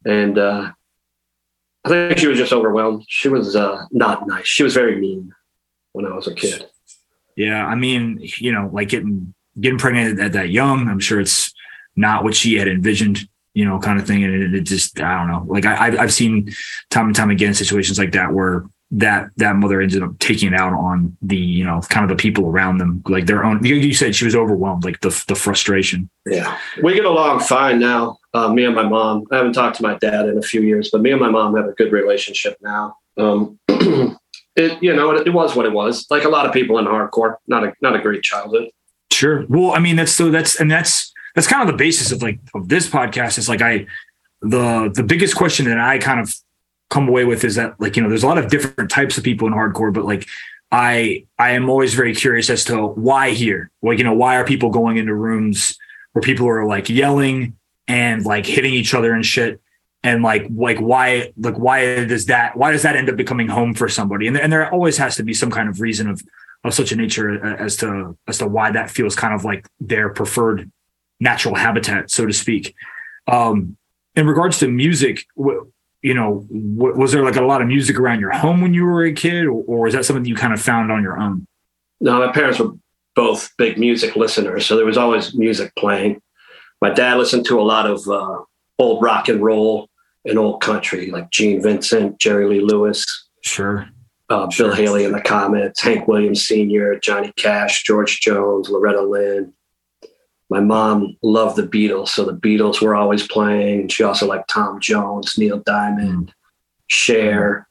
And 0.04 0.38
uh, 0.38 0.70
I 1.84 1.88
think 1.88 2.18
she 2.18 2.26
was 2.26 2.38
just 2.38 2.52
overwhelmed. 2.52 3.04
She 3.08 3.28
was 3.28 3.56
uh, 3.56 3.84
not 3.90 4.26
nice. 4.26 4.46
She 4.46 4.62
was 4.62 4.74
very 4.74 5.00
mean 5.00 5.32
when 5.92 6.06
I 6.06 6.14
was 6.14 6.26
a 6.26 6.34
kid. 6.34 6.66
Yeah, 7.36 7.64
I 7.64 7.76
mean, 7.76 8.20
you 8.38 8.52
know, 8.52 8.68
like 8.72 8.88
getting 8.88 9.34
getting 9.60 9.78
pregnant 9.78 10.20
at 10.20 10.32
that 10.32 10.50
young, 10.50 10.88
I'm 10.88 11.00
sure 11.00 11.20
it's 11.20 11.52
not 11.96 12.24
what 12.24 12.34
she 12.34 12.56
had 12.56 12.68
envisioned, 12.68 13.28
you 13.54 13.64
know, 13.64 13.78
kind 13.78 13.98
of 13.98 14.06
thing. 14.06 14.24
And 14.24 14.34
it, 14.34 14.54
it 14.54 14.60
just, 14.62 15.00
I 15.00 15.18
don't 15.18 15.28
know. 15.30 15.44
Like 15.52 15.66
I, 15.66 15.86
I've- 15.86 15.98
I've 15.98 16.12
seen 16.12 16.50
time 16.90 17.06
and 17.06 17.16
time 17.16 17.30
again 17.30 17.54
situations 17.54 17.98
like 17.98 18.12
that 18.12 18.32
where 18.32 18.64
that 18.90 19.28
that 19.36 19.54
mother 19.56 19.82
ended 19.82 20.02
up 20.02 20.18
taking 20.18 20.54
it 20.54 20.58
out 20.58 20.72
on 20.72 21.14
the, 21.20 21.36
you 21.36 21.62
know, 21.62 21.78
kind 21.90 22.10
of 22.10 22.16
the 22.16 22.20
people 22.20 22.46
around 22.46 22.78
them, 22.78 23.02
like 23.06 23.26
their 23.26 23.44
own. 23.44 23.62
You, 23.62 23.74
you 23.74 23.92
said 23.92 24.14
she 24.14 24.24
was 24.24 24.34
overwhelmed, 24.34 24.82
like 24.84 25.00
the 25.00 25.10
the 25.28 25.34
frustration. 25.34 26.08
Yeah. 26.24 26.56
We 26.82 26.94
get 26.94 27.04
along 27.04 27.40
fine 27.40 27.80
now, 27.80 28.16
uh, 28.32 28.50
me 28.50 28.64
and 28.64 28.74
my 28.74 28.88
mom. 28.88 29.24
I 29.30 29.36
haven't 29.36 29.52
talked 29.52 29.76
to 29.76 29.82
my 29.82 29.98
dad 29.98 30.26
in 30.26 30.38
a 30.38 30.42
few 30.42 30.62
years, 30.62 30.88
but 30.90 31.02
me 31.02 31.10
and 31.10 31.20
my 31.20 31.28
mom 31.28 31.54
have 31.56 31.66
a 31.66 31.72
good 31.72 31.92
relationship 31.92 32.56
now. 32.62 32.96
Um, 33.18 33.58
it, 33.68 34.82
you 34.82 34.96
know, 34.96 35.10
it, 35.10 35.26
it 35.26 35.34
was 35.34 35.54
what 35.54 35.66
it 35.66 35.72
was. 35.72 36.06
Like 36.08 36.24
a 36.24 36.28
lot 36.30 36.46
of 36.46 36.52
people 36.54 36.78
in 36.78 36.86
hardcore, 36.86 37.34
not 37.46 37.64
a 37.64 37.74
not 37.82 37.94
a 37.94 38.00
great 38.00 38.22
childhood. 38.22 38.70
Sure. 39.12 39.44
Well, 39.50 39.72
I 39.72 39.80
mean, 39.80 39.96
that's 39.96 40.12
so 40.12 40.30
that's 40.30 40.58
and 40.58 40.70
that's 40.70 41.12
that's 41.38 41.46
kind 41.46 41.62
of 41.62 41.68
the 41.68 41.78
basis 41.78 42.10
of 42.10 42.20
like 42.20 42.40
of 42.52 42.68
this 42.68 42.88
podcast. 42.90 43.38
Is 43.38 43.48
like 43.48 43.62
I 43.62 43.86
the 44.42 44.90
the 44.92 45.04
biggest 45.04 45.36
question 45.36 45.66
that 45.66 45.78
I 45.78 45.98
kind 45.98 46.18
of 46.18 46.34
come 46.90 47.08
away 47.08 47.24
with 47.24 47.44
is 47.44 47.54
that 47.54 47.80
like 47.80 47.94
you 47.94 48.02
know 48.02 48.08
there's 48.08 48.24
a 48.24 48.26
lot 48.26 48.38
of 48.38 48.50
different 48.50 48.90
types 48.90 49.16
of 49.18 49.22
people 49.22 49.46
in 49.46 49.54
hardcore, 49.54 49.92
but 49.92 50.04
like 50.04 50.26
I 50.72 51.26
I 51.38 51.50
am 51.50 51.70
always 51.70 51.94
very 51.94 52.12
curious 52.12 52.50
as 52.50 52.64
to 52.64 52.88
why 52.88 53.30
here. 53.30 53.70
Like, 53.82 53.98
you 53.98 54.04
know, 54.04 54.14
why 54.14 54.34
are 54.34 54.44
people 54.44 54.70
going 54.70 54.96
into 54.96 55.14
rooms 55.14 55.78
where 56.12 56.22
people 56.22 56.48
are 56.48 56.66
like 56.66 56.88
yelling 56.88 57.56
and 57.86 58.24
like 58.24 58.44
hitting 58.44 58.74
each 58.74 58.92
other 58.92 59.12
and 59.12 59.24
shit? 59.24 59.60
And 60.02 60.24
like 60.24 60.48
like 60.52 60.78
why 60.78 61.32
like 61.36 61.56
why 61.56 62.04
does 62.04 62.26
that 62.26 62.56
why 62.56 62.72
does 62.72 62.82
that 62.82 62.96
end 62.96 63.10
up 63.10 63.16
becoming 63.16 63.46
home 63.46 63.74
for 63.74 63.88
somebody? 63.88 64.26
And, 64.26 64.36
and 64.36 64.52
there 64.52 64.68
always 64.72 64.96
has 64.96 65.14
to 65.18 65.22
be 65.22 65.34
some 65.34 65.52
kind 65.52 65.68
of 65.68 65.80
reason 65.80 66.10
of 66.10 66.20
of 66.64 66.74
such 66.74 66.90
a 66.90 66.96
nature 66.96 67.44
uh, 67.46 67.54
as 67.62 67.76
to 67.76 68.18
as 68.26 68.38
to 68.38 68.48
why 68.48 68.72
that 68.72 68.90
feels 68.90 69.14
kind 69.14 69.32
of 69.32 69.44
like 69.44 69.68
their 69.78 70.08
preferred 70.08 70.68
natural 71.20 71.54
habitat, 71.54 72.10
so 72.10 72.26
to 72.26 72.32
speak. 72.32 72.74
Um, 73.26 73.76
in 74.14 74.26
regards 74.26 74.58
to 74.58 74.68
music, 74.68 75.26
you 75.36 76.14
know, 76.14 76.46
was 76.50 77.12
there 77.12 77.24
like 77.24 77.36
a 77.36 77.42
lot 77.42 77.60
of 77.60 77.68
music 77.68 77.98
around 77.98 78.20
your 78.20 78.30
home 78.30 78.60
when 78.60 78.74
you 78.74 78.84
were 78.84 79.04
a 79.04 79.12
kid, 79.12 79.46
or, 79.46 79.62
or 79.66 79.80
was 79.84 79.94
that 79.94 80.04
something 80.04 80.24
you 80.24 80.34
kind 80.34 80.52
of 80.52 80.60
found 80.60 80.90
on 80.90 81.02
your 81.02 81.18
own? 81.18 81.46
No, 82.00 82.18
my 82.24 82.32
parents 82.32 82.58
were 82.58 82.72
both 83.14 83.50
big 83.58 83.78
music 83.78 84.16
listeners, 84.16 84.64
so 84.66 84.76
there 84.76 84.86
was 84.86 84.96
always 84.96 85.34
music 85.34 85.74
playing. 85.76 86.20
My 86.80 86.90
dad 86.90 87.18
listened 87.18 87.44
to 87.46 87.60
a 87.60 87.62
lot 87.62 87.86
of 87.86 88.06
uh, 88.08 88.42
old 88.78 89.02
rock 89.02 89.28
and 89.28 89.42
roll 89.42 89.88
and 90.24 90.38
old 90.38 90.60
country, 90.60 91.10
like 91.10 91.30
Gene 91.30 91.60
Vincent, 91.60 92.18
Jerry 92.20 92.46
Lee 92.48 92.60
Lewis, 92.60 93.04
sure, 93.42 93.88
uh, 94.30 94.48
sure. 94.50 94.68
Bill 94.68 94.76
Haley 94.76 95.04
and 95.04 95.14
the 95.14 95.20
Comets, 95.20 95.80
Hank 95.80 96.06
Williams 96.06 96.46
Sr., 96.46 96.98
Johnny 97.00 97.32
Cash, 97.36 97.82
George 97.82 98.20
Jones, 98.20 98.68
Loretta 98.68 99.02
Lynn 99.02 99.52
my 100.50 100.60
mom 100.60 101.16
loved 101.22 101.56
the 101.56 101.66
Beatles, 101.66 102.08
so 102.08 102.24
the 102.24 102.34
Beatles 102.34 102.80
were 102.80 102.94
always 102.94 103.26
playing. 103.26 103.88
She 103.88 104.02
also 104.02 104.26
liked 104.26 104.48
Tom 104.48 104.80
Jones, 104.80 105.36
Neil 105.36 105.58
Diamond, 105.58 106.32
Cher, 106.86 107.68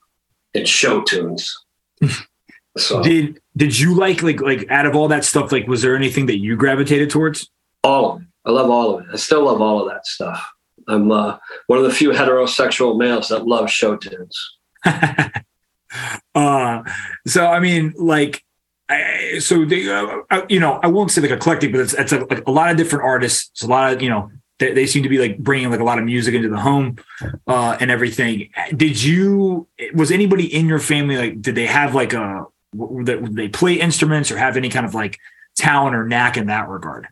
and 0.54 0.68
show 0.68 1.02
tunes. 1.02 1.56
so 2.78 3.02
did 3.02 3.40
did 3.56 3.78
you 3.80 3.96
like 3.96 4.22
like 4.22 4.42
like 4.42 4.70
out 4.70 4.86
of 4.86 4.96
all 4.96 5.08
that 5.08 5.26
stuff? 5.26 5.52
Like, 5.52 5.68
was 5.68 5.82
there 5.82 5.96
anything 5.96 6.28
that 6.28 6.38
you 6.38 6.56
gravitated 6.56 7.10
towards? 7.10 7.50
All 7.84 8.14
of 8.14 8.22
it. 8.22 8.28
I 8.46 8.52
love 8.52 8.70
all 8.70 8.96
of 8.96 9.06
it. 9.06 9.08
I 9.14 9.18
still 9.18 9.46
love 9.46 9.62
all 9.62 9.82
of 9.82 9.90
that 9.92 10.06
stuff. 10.06 10.46
I'm 10.88 11.12
uh, 11.12 11.38
one 11.68 11.80
of 11.80 11.86
the 11.86 11.92
few 11.92 12.12
heterosexual 12.12 12.98
males 12.98 13.28
that 13.30 13.46
love 13.48 13.70
show 13.70 13.98
tunes. 13.98 14.58
uh, 14.86 16.84
so 17.26 17.46
I 17.46 17.60
mean, 17.60 17.94
like 17.98 18.44
I, 18.90 19.40
so 19.40 19.66
they, 19.66 19.90
uh, 19.90 20.22
uh, 20.30 20.46
you 20.50 20.60
know, 20.60 20.80
I 20.82 20.88
won't 20.88 21.12
say 21.12 21.22
like 21.22 21.32
eclectic, 21.32 21.72
but 21.72 21.82
it's, 21.82 21.94
it's 21.94 22.12
a, 22.12 22.20
like 22.20 22.48
a 22.48 22.52
lot 22.52 22.72
of 22.72 22.78
different 22.78 23.06
artists. 23.06 23.50
It's 23.52 23.64
a 23.64 23.68
lot 23.68 23.94
of, 23.94 24.02
you 24.02 24.10
know, 24.10 24.32
they, 24.60 24.74
they, 24.74 24.88
seem 24.88 25.04
to 25.04 25.10
be 25.10 25.20
like 25.20 25.38
bringing 25.38 25.70
like 25.70 25.80
a 25.80 25.84
lot 25.84 26.00
of 26.00 26.06
music 26.06 26.34
into 26.34 26.50
the 26.50 26.60
home 26.60 26.98
uh, 27.48 27.78
and 27.80 27.92
everything. 27.92 28.50
Did 28.76 29.04
you, 29.04 29.68
was 29.94 30.12
anybody 30.12 30.54
in 30.54 30.68
your 30.68 30.80
family, 30.80 31.18
like, 31.18 31.42
did 31.42 31.56
they 31.56 31.68
have 31.68 31.94
like 31.96 32.14
a, 32.14 32.46
that 32.74 33.30
they 33.32 33.50
play 33.50 33.74
instruments 33.74 34.32
or 34.32 34.38
have 34.38 34.58
any 34.58 34.70
kind 34.70 34.86
of 34.86 34.94
like 34.94 35.20
talent 35.58 35.96
or 35.96 36.08
knack 36.08 36.38
in 36.38 36.48
that 36.48 36.70
regard? 36.70 37.08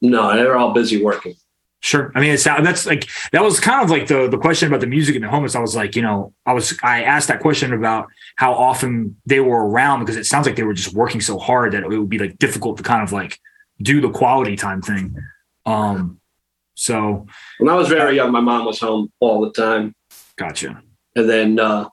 No, 0.00 0.36
they're 0.36 0.56
all 0.56 0.72
busy 0.72 1.02
working. 1.02 1.34
Sure. 1.84 2.10
I 2.14 2.20
mean, 2.20 2.32
it's 2.32 2.44
that's 2.44 2.86
like 2.86 3.10
that 3.32 3.42
was 3.42 3.60
kind 3.60 3.84
of 3.84 3.90
like 3.90 4.06
the 4.06 4.26
the 4.26 4.38
question 4.38 4.68
about 4.68 4.80
the 4.80 4.86
music 4.86 5.16
in 5.16 5.20
the 5.20 5.28
homeless. 5.28 5.54
I 5.54 5.60
was 5.60 5.76
like, 5.76 5.94
you 5.94 6.00
know, 6.00 6.32
I 6.46 6.54
was 6.54 6.74
I 6.82 7.02
asked 7.02 7.28
that 7.28 7.40
question 7.40 7.74
about 7.74 8.06
how 8.36 8.54
often 8.54 9.20
they 9.26 9.38
were 9.40 9.68
around 9.68 10.00
because 10.00 10.16
it 10.16 10.24
sounds 10.24 10.46
like 10.46 10.56
they 10.56 10.62
were 10.62 10.72
just 10.72 10.94
working 10.94 11.20
so 11.20 11.38
hard 11.38 11.74
that 11.74 11.82
it 11.82 11.88
would 11.88 12.08
be 12.08 12.18
like 12.18 12.38
difficult 12.38 12.78
to 12.78 12.82
kind 12.82 13.02
of 13.02 13.12
like 13.12 13.38
do 13.82 14.00
the 14.00 14.08
quality 14.08 14.56
time 14.56 14.80
thing. 14.80 15.14
Um, 15.66 16.20
so 16.72 17.26
when 17.58 17.68
I 17.68 17.76
was 17.76 17.88
very 17.88 18.16
young, 18.16 18.32
my 18.32 18.40
mom 18.40 18.64
was 18.64 18.80
home 18.80 19.12
all 19.20 19.42
the 19.42 19.52
time. 19.52 19.94
Gotcha. 20.36 20.82
And 21.16 21.28
then, 21.28 21.58
uh, 21.58 21.90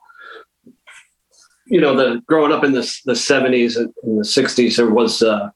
you 1.66 1.82
know, 1.82 1.94
the 1.94 2.22
growing 2.26 2.50
up 2.50 2.64
in 2.64 2.72
the 2.72 2.90
the 3.04 3.14
seventies 3.14 3.76
and 3.76 3.92
the 4.18 4.24
sixties, 4.24 4.78
there 4.78 4.88
was 4.88 5.22
uh, 5.22 5.28
uh, 5.34 5.50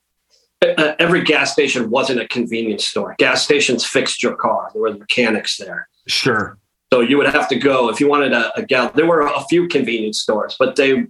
every 0.99 1.23
gas 1.23 1.53
station 1.53 1.91
wasn't 1.91 2.21
a 2.21 2.29
convenience 2.29 2.87
store. 2.87 3.15
Gas 3.19 3.43
stations 3.43 3.85
fixed 3.85 4.23
your 4.23 4.37
car. 4.37 4.71
There 4.73 4.83
were 4.83 4.95
mechanics 4.95 5.57
there. 5.57 5.89
Sure. 6.07 6.59
So 6.93 7.01
you 7.01 7.19
would 7.19 7.29
have 7.29 7.49
to 7.49 7.57
go 7.57 7.89
if 7.91 8.01
you 8.01 8.09
wanted 8.09 8.33
a, 8.33 8.57
a 8.57 8.63
gal. 8.63 8.91
There 8.95 9.07
were 9.07 9.23
a 9.23 9.45
few 9.49 9.69
convenience 9.69 10.21
stores, 10.21 10.57
but 10.59 10.77
they 10.77 11.07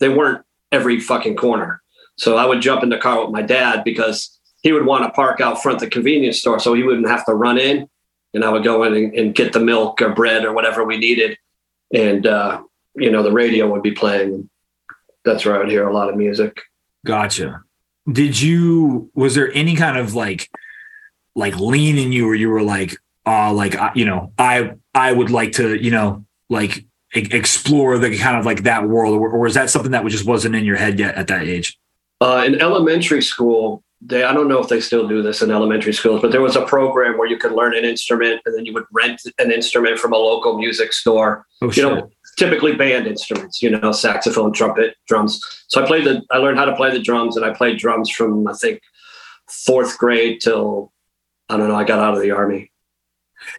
they 0.00 0.08
weren't 0.08 0.44
every 0.72 1.00
fucking 1.00 1.36
corner. 1.36 1.82
So 2.16 2.36
I 2.36 2.46
would 2.46 2.60
jump 2.60 2.82
in 2.82 2.88
the 2.88 2.98
car 2.98 3.22
with 3.22 3.30
my 3.30 3.42
dad 3.42 3.84
because 3.84 4.38
he 4.62 4.72
would 4.72 4.86
want 4.86 5.04
to 5.04 5.10
park 5.10 5.40
out 5.40 5.62
front 5.62 5.80
the 5.80 5.88
convenience 5.88 6.40
store, 6.40 6.58
so 6.58 6.74
he 6.74 6.82
wouldn't 6.82 7.08
have 7.08 7.24
to 7.26 7.34
run 7.34 7.58
in. 7.58 7.88
And 8.32 8.44
I 8.44 8.50
would 8.50 8.64
go 8.64 8.82
in 8.82 8.94
and, 8.94 9.14
and 9.14 9.34
get 9.34 9.52
the 9.52 9.60
milk 9.60 10.02
or 10.02 10.10
bread 10.10 10.44
or 10.44 10.52
whatever 10.52 10.84
we 10.84 10.96
needed, 10.96 11.38
and 11.92 12.26
uh, 12.26 12.62
you 12.96 13.10
know 13.10 13.22
the 13.22 13.32
radio 13.32 13.70
would 13.70 13.82
be 13.82 13.92
playing. 13.92 14.50
That's 15.24 15.44
where 15.44 15.54
I 15.54 15.58
would 15.58 15.70
hear 15.70 15.88
a 15.88 15.94
lot 15.94 16.10
of 16.10 16.16
music. 16.16 16.60
Gotcha 17.06 17.63
did 18.10 18.40
you 18.40 19.10
was 19.14 19.34
there 19.34 19.52
any 19.52 19.76
kind 19.76 19.96
of 19.96 20.14
like 20.14 20.50
like 21.34 21.56
lean 21.56 21.98
in 21.98 22.12
you 22.12 22.26
where 22.26 22.34
you 22.34 22.48
were 22.50 22.62
like 22.62 22.96
uh 23.26 23.52
like 23.52 23.74
you 23.94 24.04
know 24.04 24.32
i 24.38 24.72
i 24.94 25.10
would 25.10 25.30
like 25.30 25.52
to 25.52 25.82
you 25.82 25.90
know 25.90 26.24
like 26.50 26.84
explore 27.14 27.96
the 27.98 28.16
kind 28.18 28.36
of 28.36 28.44
like 28.44 28.64
that 28.64 28.88
world 28.88 29.14
or, 29.14 29.30
or 29.30 29.38
was 29.38 29.54
that 29.54 29.70
something 29.70 29.92
that 29.92 30.04
just 30.06 30.26
wasn't 30.26 30.54
in 30.54 30.64
your 30.64 30.76
head 30.76 30.98
yet 30.98 31.14
at 31.14 31.28
that 31.28 31.42
age 31.42 31.78
uh, 32.20 32.42
in 32.46 32.60
elementary 32.60 33.22
school 33.22 33.82
they 34.00 34.22
i 34.24 34.32
don't 34.32 34.48
know 34.48 34.58
if 34.58 34.68
they 34.68 34.80
still 34.80 35.08
do 35.08 35.22
this 35.22 35.40
in 35.40 35.50
elementary 35.50 35.92
schools 35.92 36.20
but 36.20 36.32
there 36.32 36.42
was 36.42 36.56
a 36.56 36.66
program 36.66 37.16
where 37.16 37.28
you 37.28 37.38
could 37.38 37.52
learn 37.52 37.74
an 37.74 37.84
instrument 37.84 38.40
and 38.44 38.56
then 38.56 38.66
you 38.66 38.72
would 38.74 38.84
rent 38.92 39.20
an 39.38 39.50
instrument 39.50 39.98
from 39.98 40.12
a 40.12 40.16
local 40.16 40.58
music 40.58 40.92
store 40.92 41.46
oh, 41.62 41.66
you 41.66 41.72
shit. 41.72 41.84
know 41.84 42.10
typically 42.36 42.74
band 42.74 43.06
instruments, 43.06 43.62
you 43.62 43.70
know, 43.70 43.92
saxophone, 43.92 44.52
trumpet, 44.52 44.96
drums. 45.08 45.40
So 45.68 45.82
I 45.82 45.86
played 45.86 46.04
the, 46.04 46.22
I 46.30 46.38
learned 46.38 46.58
how 46.58 46.64
to 46.64 46.76
play 46.76 46.90
the 46.90 47.00
drums 47.00 47.36
and 47.36 47.44
I 47.44 47.52
played 47.52 47.78
drums 47.78 48.10
from, 48.10 48.46
I 48.46 48.52
think, 48.54 48.80
fourth 49.48 49.98
grade 49.98 50.40
till, 50.40 50.92
I 51.48 51.56
don't 51.56 51.68
know, 51.68 51.74
I 51.74 51.84
got 51.84 51.98
out 51.98 52.14
of 52.14 52.22
the 52.22 52.30
army. 52.30 52.70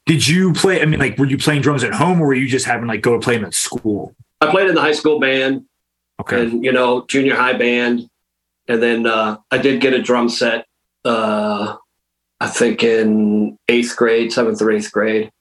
Did 0.06 0.28
you 0.28 0.54
play, 0.54 0.82
I 0.82 0.86
mean, 0.86 1.00
like, 1.00 1.18
were 1.18 1.28
you 1.28 1.38
playing 1.38 1.62
drums 1.62 1.84
at 1.84 1.94
home 1.94 2.20
or 2.22 2.28
were 2.28 2.34
you 2.34 2.48
just 2.48 2.66
having 2.66 2.88
like 2.88 3.02
go 3.02 3.14
to 3.14 3.20
play 3.20 3.36
them 3.36 3.46
at 3.46 3.54
school? 3.54 4.16
I 4.42 4.50
played 4.50 4.68
in 4.68 4.76
the 4.76 4.82
high 4.82 4.94
school 4.94 5.20
band. 5.20 5.66
Okay. 6.20 6.44
And, 6.44 6.64
you 6.64 6.72
know, 6.72 7.06
junior 7.08 7.36
high 7.36 7.54
band. 7.54 8.10
And 8.68 8.82
then 8.82 9.06
uh, 9.06 9.38
I 9.52 9.58
did 9.58 9.82
get 9.82 9.94
a 9.94 10.02
drum 10.02 10.30
set, 10.30 10.66
uh, 11.04 11.76
I 12.40 12.48
think 12.48 12.84
in 12.84 13.58
eighth 13.70 13.96
grade, 13.96 14.34
seventh 14.34 14.62
or 14.62 14.72
eighth 14.72 14.92
grade. 14.92 15.32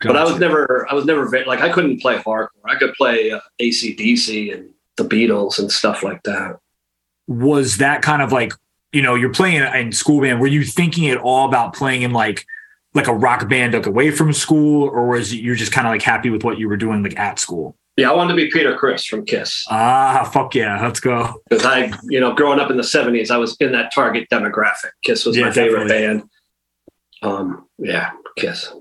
Gotcha. 0.00 0.12
But 0.12 0.16
I 0.16 0.24
was 0.24 0.38
never, 0.38 0.86
I 0.88 0.94
was 0.94 1.04
never 1.04 1.28
very, 1.28 1.44
like, 1.44 1.60
I 1.60 1.70
couldn't 1.70 2.00
play 2.00 2.18
hardcore. 2.18 2.48
I 2.64 2.76
could 2.76 2.94
play 2.94 3.32
uh, 3.32 3.40
ACDC 3.60 4.54
and 4.54 4.70
the 4.96 5.04
Beatles 5.04 5.58
and 5.58 5.72
stuff 5.72 6.02
like 6.02 6.22
that. 6.22 6.58
Was 7.26 7.78
that 7.78 8.02
kind 8.02 8.22
of 8.22 8.30
like, 8.30 8.52
you 8.92 9.02
know, 9.02 9.16
you're 9.16 9.32
playing 9.32 9.62
in 9.62 9.92
school 9.92 10.20
band. 10.20 10.40
Were 10.40 10.46
you 10.46 10.64
thinking 10.64 11.08
at 11.10 11.18
all 11.18 11.48
about 11.48 11.74
playing 11.74 12.02
in 12.02 12.12
like, 12.12 12.46
like 12.94 13.08
a 13.08 13.14
rock 13.14 13.48
band 13.48 13.74
like 13.74 13.86
away 13.86 14.10
from 14.10 14.32
school, 14.32 14.88
or 14.88 15.08
was 15.08 15.34
you 15.34 15.54
just 15.54 15.72
kind 15.72 15.86
of 15.86 15.90
like 15.90 16.02
happy 16.02 16.30
with 16.30 16.44
what 16.44 16.58
you 16.58 16.68
were 16.68 16.76
doing 16.76 17.02
like 17.02 17.18
at 17.18 17.38
school? 17.38 17.76
Yeah, 17.96 18.10
I 18.10 18.14
wanted 18.14 18.30
to 18.30 18.36
be 18.36 18.50
Peter 18.50 18.76
Criss 18.76 19.04
from 19.04 19.24
Kiss. 19.24 19.64
Ah, 19.68 20.28
fuck 20.32 20.54
yeah, 20.54 20.80
let's 20.80 21.00
go. 21.00 21.42
Because 21.50 21.66
I, 21.66 21.92
you 22.08 22.20
know, 22.20 22.32
growing 22.32 22.60
up 22.60 22.70
in 22.70 22.76
the 22.76 22.82
'70s, 22.82 23.30
I 23.30 23.36
was 23.36 23.56
in 23.60 23.72
that 23.72 23.92
target 23.92 24.28
demographic. 24.32 24.92
Kiss 25.02 25.26
was 25.26 25.36
yeah, 25.36 25.46
my 25.46 25.50
favorite 25.50 25.88
definitely. 25.88 26.18
band. 26.18 26.30
Um, 27.22 27.68
yeah, 27.78 28.12
Kiss 28.36 28.72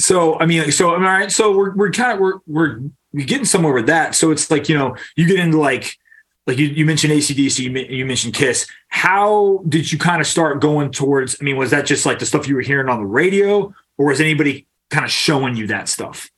so 0.00 0.38
I 0.40 0.46
mean, 0.46 0.72
so 0.72 0.94
I 0.94 0.98
mean, 0.98 1.06
all 1.06 1.12
right, 1.12 1.30
so 1.30 1.54
we're 1.54 1.74
we're 1.74 1.90
kind 1.90 2.12
of 2.12 2.20
we're 2.20 2.38
we're 2.46 2.80
we're 3.12 3.26
getting 3.26 3.44
somewhere 3.44 3.74
with 3.74 3.86
that. 3.86 4.14
So 4.14 4.30
it's 4.30 4.50
like 4.50 4.68
you 4.68 4.76
know, 4.76 4.96
you 5.16 5.26
get 5.26 5.38
into 5.38 5.60
like 5.60 5.98
like 6.46 6.58
you, 6.58 6.66
you 6.66 6.86
mentioned 6.86 7.12
ACDC, 7.12 7.58
you, 7.58 7.96
you 7.96 8.06
mentioned 8.06 8.34
Kiss. 8.34 8.66
How 8.88 9.62
did 9.68 9.92
you 9.92 9.98
kind 9.98 10.20
of 10.20 10.26
start 10.26 10.60
going 10.60 10.90
towards? 10.90 11.36
I 11.40 11.44
mean, 11.44 11.56
was 11.56 11.70
that 11.70 11.86
just 11.86 12.06
like 12.06 12.18
the 12.18 12.26
stuff 12.26 12.48
you 12.48 12.54
were 12.54 12.60
hearing 12.62 12.88
on 12.88 12.98
the 12.98 13.06
radio, 13.06 13.72
or 13.98 14.06
was 14.06 14.20
anybody 14.20 14.66
kind 14.88 15.04
of 15.04 15.10
showing 15.10 15.54
you 15.54 15.66
that 15.68 15.88
stuff? 15.88 16.30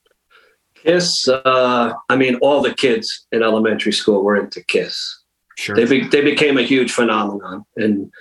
Kiss. 0.75 1.27
Uh, 1.27 1.93
I 2.09 2.15
mean, 2.17 2.35
all 2.41 2.61
the 2.61 2.73
kids 2.73 3.25
in 3.31 3.41
elementary 3.41 3.93
school 3.93 4.23
were 4.23 4.35
into 4.35 4.61
Kiss. 4.63 5.21
Sure. 5.57 5.75
They 5.75 5.85
be, 5.85 6.07
they 6.07 6.21
became 6.21 6.57
a 6.57 6.63
huge 6.63 6.91
phenomenon, 6.91 7.63
and 7.77 8.11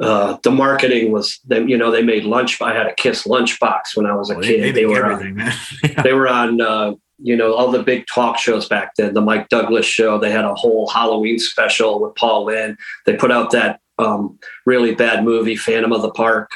uh, 0.00 0.36
the 0.42 0.50
marketing 0.50 1.12
was 1.12 1.40
them. 1.46 1.68
You 1.68 1.76
know, 1.76 1.90
they 1.90 2.02
made 2.02 2.24
lunch. 2.24 2.60
I 2.60 2.74
had 2.74 2.86
a 2.86 2.94
Kiss 2.94 3.24
lunchbox 3.24 3.96
when 3.96 4.06
I 4.06 4.14
was 4.14 4.30
a 4.30 4.34
well, 4.34 4.42
kid. 4.42 4.62
They, 4.62 4.70
they, 4.72 4.86
were 4.86 5.06
on, 5.06 5.38
yeah. 5.82 6.02
they 6.02 6.12
were 6.12 6.28
on. 6.28 6.60
Uh, 6.60 6.94
you 7.18 7.34
know, 7.34 7.54
all 7.54 7.70
the 7.70 7.82
big 7.82 8.04
talk 8.12 8.36
shows 8.36 8.68
back 8.68 8.92
then. 8.96 9.14
The 9.14 9.22
Mike 9.22 9.48
Douglas 9.48 9.86
show. 9.86 10.18
They 10.18 10.30
had 10.30 10.44
a 10.44 10.54
whole 10.54 10.86
Halloween 10.86 11.38
special 11.38 11.98
with 11.98 12.14
Paul 12.14 12.44
Lynde. 12.44 12.76
They 13.06 13.16
put 13.16 13.32
out 13.32 13.52
that 13.52 13.80
um, 13.98 14.38
really 14.66 14.94
bad 14.94 15.24
movie, 15.24 15.56
Phantom 15.56 15.92
of 15.92 16.02
the 16.02 16.10
Park. 16.10 16.50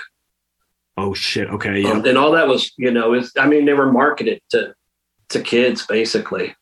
Oh 0.99 1.14
shit! 1.14 1.49
Okay, 1.49 1.80
yeah. 1.80 1.92
Um, 1.92 2.04
and 2.04 2.18
all 2.18 2.32
that 2.32 2.47
was, 2.47 2.73
you 2.76 2.90
know, 2.90 3.14
is 3.14 3.32
I 3.38 3.47
mean, 3.47 3.64
they 3.64 3.73
were 3.73 3.90
marketed 3.90 4.42
to 4.50 4.75
to 5.30 5.40
kids 5.40 5.87
basically 5.87 6.54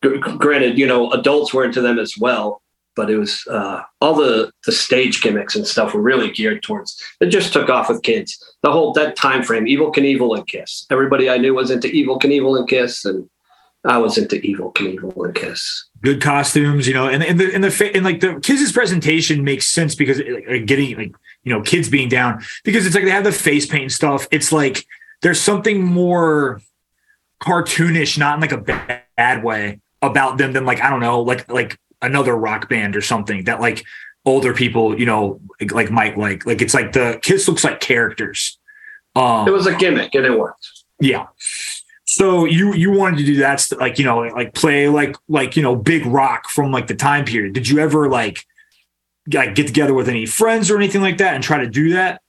granted, 0.00 0.78
you 0.78 0.86
know, 0.86 1.10
adults 1.12 1.52
were 1.52 1.64
into 1.64 1.80
them 1.80 1.98
as 1.98 2.14
well, 2.18 2.62
but 2.96 3.10
it 3.10 3.18
was 3.18 3.46
uh, 3.48 3.82
all 4.00 4.14
the 4.14 4.50
the 4.64 4.72
stage 4.72 5.20
gimmicks 5.20 5.54
and 5.54 5.66
stuff 5.66 5.94
were 5.94 6.00
really 6.00 6.30
geared 6.30 6.62
towards. 6.62 7.00
It 7.20 7.26
just 7.26 7.52
took 7.52 7.68
off 7.68 7.88
with 7.88 8.02
kids. 8.02 8.42
The 8.62 8.72
whole 8.72 8.92
that 8.94 9.14
time 9.14 9.42
frame, 9.42 9.66
Evel 9.66 9.94
Knievel 9.94 10.36
and 10.36 10.46
Kiss. 10.46 10.86
Everybody 10.90 11.30
I 11.30 11.38
knew 11.38 11.54
was 11.54 11.70
into 11.70 11.88
Evel 11.88 12.20
Knievel 12.20 12.58
and 12.58 12.68
Kiss, 12.68 13.04
and 13.04 13.28
I 13.84 13.98
was 13.98 14.18
into 14.18 14.36
Evel 14.36 14.74
Knievel 14.74 15.24
and 15.24 15.34
Kiss. 15.34 15.86
good 16.02 16.20
costumes, 16.20 16.88
you 16.88 16.94
know, 16.94 17.08
and 17.08 17.22
and 17.22 17.38
the 17.38 17.54
and 17.54 17.62
the 17.62 17.90
and 17.94 18.04
like 18.04 18.20
the 18.20 18.40
kids' 18.40 18.72
presentation 18.72 19.44
makes 19.44 19.66
sense 19.66 19.94
because 19.94 20.20
like, 20.48 20.66
getting 20.66 20.96
like 20.96 21.14
you 21.44 21.52
know 21.52 21.62
kids 21.62 21.88
being 21.88 22.08
down 22.08 22.42
because 22.64 22.86
it's 22.86 22.94
like 22.94 23.04
they 23.04 23.10
have 23.10 23.24
the 23.24 23.32
face 23.32 23.66
paint 23.66 23.82
and 23.82 23.92
stuff. 23.92 24.26
It's 24.30 24.50
like 24.50 24.84
there's 25.22 25.40
something 25.40 25.84
more 25.84 26.60
cartoonish, 27.42 28.18
not 28.18 28.36
in 28.36 28.40
like 28.40 28.52
a 28.52 28.58
bad 29.16 29.44
way 29.44 29.80
about 30.02 30.38
them 30.38 30.52
than 30.52 30.64
like 30.64 30.80
I 30.80 30.90
don't 30.90 31.00
know, 31.00 31.20
like 31.20 31.50
like 31.50 31.78
another 32.06 32.34
rock 32.34 32.68
band 32.68 32.96
or 32.96 33.02
something 33.02 33.44
that 33.44 33.60
like 33.60 33.84
older 34.24 34.54
people, 34.54 34.98
you 34.98 35.06
know, 35.06 35.40
like 35.70 35.90
might 35.90 36.16
like. 36.16 36.46
Like 36.46 36.62
it's 36.62 36.74
like 36.74 36.92
the 36.92 37.18
kids 37.22 37.46
looks 37.48 37.64
like 37.64 37.80
characters. 37.80 38.58
Um, 39.14 39.48
it 39.48 39.52
was 39.52 39.66
a 39.66 39.74
gimmick 39.74 40.14
and 40.14 40.26
it 40.26 40.38
worked. 40.38 40.68
Yeah. 41.00 41.26
So 42.04 42.44
you 42.44 42.72
you 42.74 42.92
wanted 42.92 43.18
to 43.18 43.24
do 43.24 43.36
that, 43.38 43.64
like 43.78 43.98
you 43.98 44.04
know, 44.04 44.20
like 44.20 44.54
play 44.54 44.88
like 44.88 45.16
like 45.28 45.56
you 45.56 45.62
know, 45.62 45.74
big 45.74 46.06
rock 46.06 46.48
from 46.48 46.70
like 46.70 46.86
the 46.86 46.94
time 46.94 47.24
period. 47.24 47.52
Did 47.52 47.68
you 47.68 47.78
ever 47.78 48.08
like 48.08 48.44
like 49.32 49.54
get 49.54 49.66
together 49.66 49.92
with 49.92 50.08
any 50.08 50.24
friends 50.24 50.70
or 50.70 50.76
anything 50.76 51.02
like 51.02 51.18
that 51.18 51.34
and 51.34 51.42
try 51.42 51.58
to 51.58 51.68
do 51.68 51.94
that? 51.94 52.22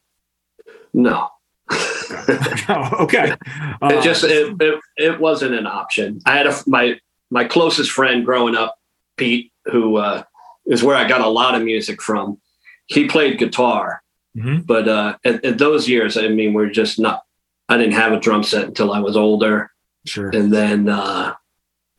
No. 0.94 1.30
oh, 1.72 2.90
okay. 3.02 3.36
Uh, 3.82 3.90
it 3.94 4.02
just 4.02 4.24
it, 4.24 4.56
it, 4.60 4.80
it 4.98 5.20
wasn't 5.20 5.54
an 5.54 5.68
option. 5.68 6.22
I 6.26 6.38
had 6.38 6.48
a 6.48 6.56
my 6.66 7.00
my 7.30 7.44
closest 7.44 7.92
friend 7.92 8.26
growing 8.26 8.56
up, 8.56 8.80
Pete, 9.16 9.52
who 9.72 9.98
uh, 9.98 10.24
is 10.66 10.84
where 10.84 10.96
I 10.96 11.08
got 11.08 11.22
a 11.22 11.30
lot 11.30 11.56
of 11.56 11.64
music 11.64 12.02
from. 12.02 12.40
He 12.88 13.08
played 13.08 13.40
guitar, 13.40 14.04
mm-hmm. 14.36 14.62
but 14.62 14.88
uh, 14.88 15.18
at, 15.26 15.44
at, 15.44 15.58
those 15.58 15.90
years, 15.90 16.18
I 16.18 16.30
mean, 16.30 16.54
we're 16.54 16.70
just 16.70 17.00
not. 17.00 17.24
I 17.70 17.78
didn't 17.78 17.94
have 17.94 18.14
a 18.14 18.20
drum 18.20 18.44
set 18.44 18.66
until 18.66 18.94
I 18.94 19.00
was 19.00 19.18
older. 19.18 19.72
Sure. 20.06 20.30
And 20.30 20.54
then 20.54 20.88
uh, 20.88 21.34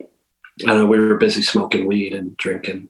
I 0.01 0.07
don't 0.67 0.79
know. 0.79 0.87
We 0.87 0.99
were 0.99 1.17
busy 1.17 1.43
smoking 1.43 1.87
weed 1.87 2.15
and 2.15 2.37
drinking. 2.37 2.89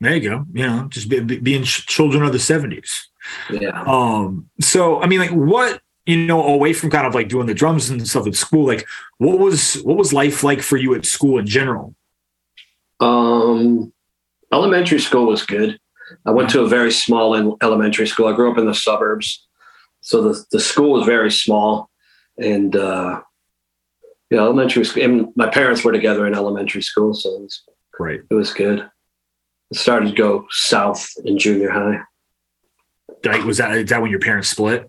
There 0.00 0.16
you 0.16 0.30
go. 0.30 0.46
You 0.52 0.66
know, 0.66 0.88
just 0.88 1.10
be, 1.10 1.20
be, 1.20 1.38
being 1.38 1.62
children 1.62 2.22
of 2.22 2.32
the 2.32 2.38
seventies. 2.38 3.08
Yeah. 3.50 3.82
Um. 3.86 4.48
So 4.60 5.02
I 5.02 5.06
mean, 5.06 5.20
like, 5.20 5.30
what 5.30 5.82
you 6.06 6.16
know, 6.16 6.42
away 6.42 6.72
from 6.72 6.90
kind 6.90 7.06
of 7.06 7.14
like 7.14 7.28
doing 7.28 7.46
the 7.46 7.54
drums 7.54 7.90
and 7.90 8.06
stuff 8.08 8.26
at 8.26 8.34
school, 8.34 8.66
like, 8.66 8.86
what 9.18 9.38
was 9.38 9.74
what 9.82 9.96
was 9.96 10.12
life 10.12 10.42
like 10.42 10.62
for 10.62 10.76
you 10.76 10.94
at 10.94 11.04
school 11.04 11.38
in 11.38 11.46
general? 11.46 11.94
Um, 13.00 13.92
elementary 14.52 15.00
school 15.00 15.26
was 15.26 15.44
good. 15.44 15.78
I 16.26 16.30
went 16.30 16.50
to 16.50 16.62
a 16.62 16.68
very 16.68 16.92
small 16.92 17.56
elementary 17.62 18.06
school. 18.06 18.26
I 18.26 18.34
grew 18.34 18.50
up 18.50 18.58
in 18.58 18.66
the 18.66 18.74
suburbs, 18.74 19.46
so 20.00 20.20
the 20.22 20.44
the 20.50 20.60
school 20.60 20.92
was 20.92 21.06
very 21.06 21.30
small, 21.30 21.88
and 22.36 22.74
uh, 22.74 23.20
yeah, 24.30 24.40
elementary 24.40 24.84
school. 24.84 25.02
And 25.02 25.28
my 25.36 25.48
parents 25.48 25.84
were 25.84 25.92
together 25.92 26.26
in 26.26 26.34
elementary 26.34 26.82
school, 26.82 27.14
so 27.14 27.36
it 27.36 27.42
was 27.42 27.62
great. 27.92 28.22
It 28.28 28.34
was 28.34 28.52
good. 28.52 28.90
It 29.70 29.78
started 29.78 30.10
to 30.10 30.14
go 30.16 30.46
south 30.50 31.08
in 31.24 31.38
junior 31.38 31.70
high. 31.70 32.00
Like, 33.24 33.44
was 33.44 33.58
that 33.58 33.76
is 33.76 33.90
that 33.90 34.02
when 34.02 34.10
your 34.10 34.20
parents 34.20 34.48
split? 34.48 34.88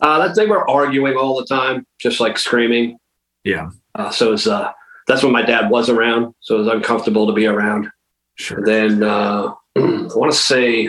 Uh, 0.00 0.26
that 0.26 0.36
they 0.36 0.46
were 0.46 0.68
arguing 0.68 1.16
all 1.16 1.38
the 1.38 1.46
time, 1.46 1.86
just 2.00 2.20
like 2.20 2.38
screaming. 2.38 2.98
Yeah. 3.44 3.70
Uh, 3.94 4.10
so 4.10 4.28
it 4.28 4.30
was, 4.32 4.46
uh, 4.46 4.72
that's 5.06 5.22
when 5.22 5.32
my 5.32 5.42
dad 5.42 5.70
was 5.70 5.88
around, 5.88 6.34
so 6.40 6.56
it 6.56 6.58
was 6.58 6.68
uncomfortable 6.68 7.26
to 7.26 7.32
be 7.32 7.46
around. 7.46 7.90
Sure. 8.36 8.58
And 8.58 8.66
then 8.66 9.02
uh, 9.02 9.52
I 9.76 10.08
want 10.14 10.32
to 10.32 10.38
say 10.38 10.88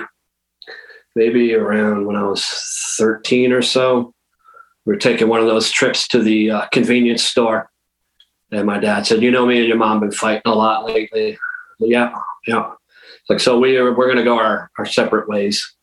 maybe 1.15 1.53
around 1.53 2.05
when 2.05 2.15
I 2.15 2.23
was 2.23 2.45
13 2.97 3.51
or 3.51 3.61
so, 3.61 4.13
we 4.85 4.93
were 4.93 4.99
taking 4.99 5.27
one 5.27 5.39
of 5.39 5.47
those 5.47 5.71
trips 5.71 6.07
to 6.09 6.21
the 6.21 6.51
uh, 6.51 6.65
convenience 6.67 7.23
store. 7.23 7.69
And 8.51 8.67
my 8.67 8.79
dad 8.79 9.07
said, 9.07 9.23
"You 9.23 9.31
know, 9.31 9.45
me 9.45 9.59
and 9.59 9.67
your 9.67 9.77
mom 9.77 9.99
been 9.99 10.11
fighting 10.11 10.43
a 10.45 10.53
lot 10.53 10.85
lately." 10.85 11.37
Said, 11.79 11.89
yeah, 11.89 12.13
yeah. 12.45 12.71
It's 13.21 13.29
like 13.29 13.39
so 13.39 13.57
we 13.57 13.77
are 13.77 13.95
we're 13.95 14.07
gonna 14.07 14.23
go 14.23 14.37
our 14.37 14.69
our 14.77 14.85
separate 14.85 15.27
ways. 15.27 15.75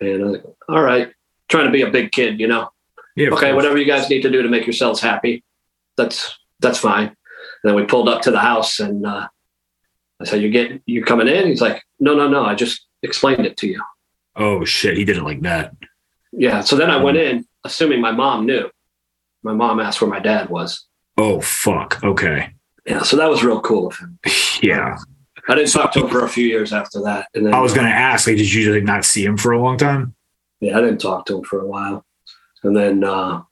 And 0.00 0.22
I 0.22 0.24
was 0.24 0.32
like, 0.32 0.44
all 0.68 0.82
right, 0.82 1.12
trying 1.48 1.66
to 1.66 1.70
be 1.70 1.82
a 1.82 1.90
big 1.90 2.12
kid, 2.12 2.40
you 2.40 2.48
know. 2.48 2.70
Yeah, 3.16 3.30
okay, 3.30 3.52
whatever 3.52 3.78
you 3.78 3.86
guys 3.86 4.10
need 4.10 4.22
to 4.22 4.30
do 4.30 4.42
to 4.42 4.48
make 4.48 4.66
yourselves 4.66 5.00
happy, 5.00 5.44
that's 5.96 6.38
that's 6.60 6.78
fine. 6.78 7.16
And 7.62 7.70
then 7.70 7.74
we 7.74 7.84
pulled 7.84 8.08
up 8.08 8.22
to 8.22 8.30
the 8.30 8.40
house, 8.40 8.80
and 8.80 9.06
uh, 9.06 9.28
I 10.20 10.24
said, 10.24 10.42
"You 10.42 10.50
get 10.50 10.82
you 10.86 11.04
coming 11.04 11.28
in?" 11.28 11.46
He's 11.46 11.60
like, 11.60 11.82
"No, 12.00 12.14
no, 12.14 12.28
no. 12.28 12.44
I 12.44 12.54
just 12.54 12.86
explained 13.02 13.46
it 13.46 13.56
to 13.58 13.68
you." 13.68 13.82
Oh 14.36 14.64
shit, 14.64 14.96
he 14.96 15.04
did 15.04 15.16
it 15.16 15.22
like 15.22 15.42
that. 15.42 15.74
Yeah. 16.32 16.60
So 16.60 16.76
then 16.76 16.90
I 16.90 17.02
went 17.02 17.18
in, 17.18 17.46
assuming 17.64 18.00
my 18.00 18.12
mom 18.12 18.46
knew. 18.46 18.70
My 19.42 19.52
mom 19.52 19.80
asked 19.80 20.00
where 20.00 20.10
my 20.10 20.20
dad 20.20 20.48
was. 20.48 20.86
Oh 21.18 21.40
fuck. 21.40 22.02
Okay. 22.02 22.54
Yeah. 22.86 23.02
So 23.02 23.16
that 23.16 23.28
was 23.28 23.44
real 23.44 23.60
cool 23.60 23.88
of 23.88 23.96
him. 23.96 24.18
Yeah. 24.62 24.96
I 25.48 25.56
didn't 25.56 25.72
talk 25.72 25.90
to 25.92 26.04
him 26.04 26.08
for 26.08 26.24
a 26.24 26.28
few 26.28 26.46
years 26.46 26.72
after 26.72 27.02
that. 27.02 27.26
And 27.34 27.44
then 27.44 27.52
I 27.52 27.58
was 27.58 27.74
going 27.74 27.86
to 27.86 27.92
ask, 27.92 28.28
like, 28.28 28.36
did 28.36 28.52
you 28.52 28.72
like 28.72 28.84
not 28.84 29.04
see 29.04 29.24
him 29.24 29.36
for 29.36 29.50
a 29.50 29.60
long 29.60 29.76
time? 29.76 30.14
Yeah, 30.60 30.78
I 30.78 30.80
didn't 30.80 31.00
talk 31.00 31.26
to 31.26 31.38
him 31.38 31.42
for 31.42 31.60
a 31.60 31.66
while. 31.66 32.04
And 32.62 32.76
then 32.76 33.02
uh, 33.02 33.42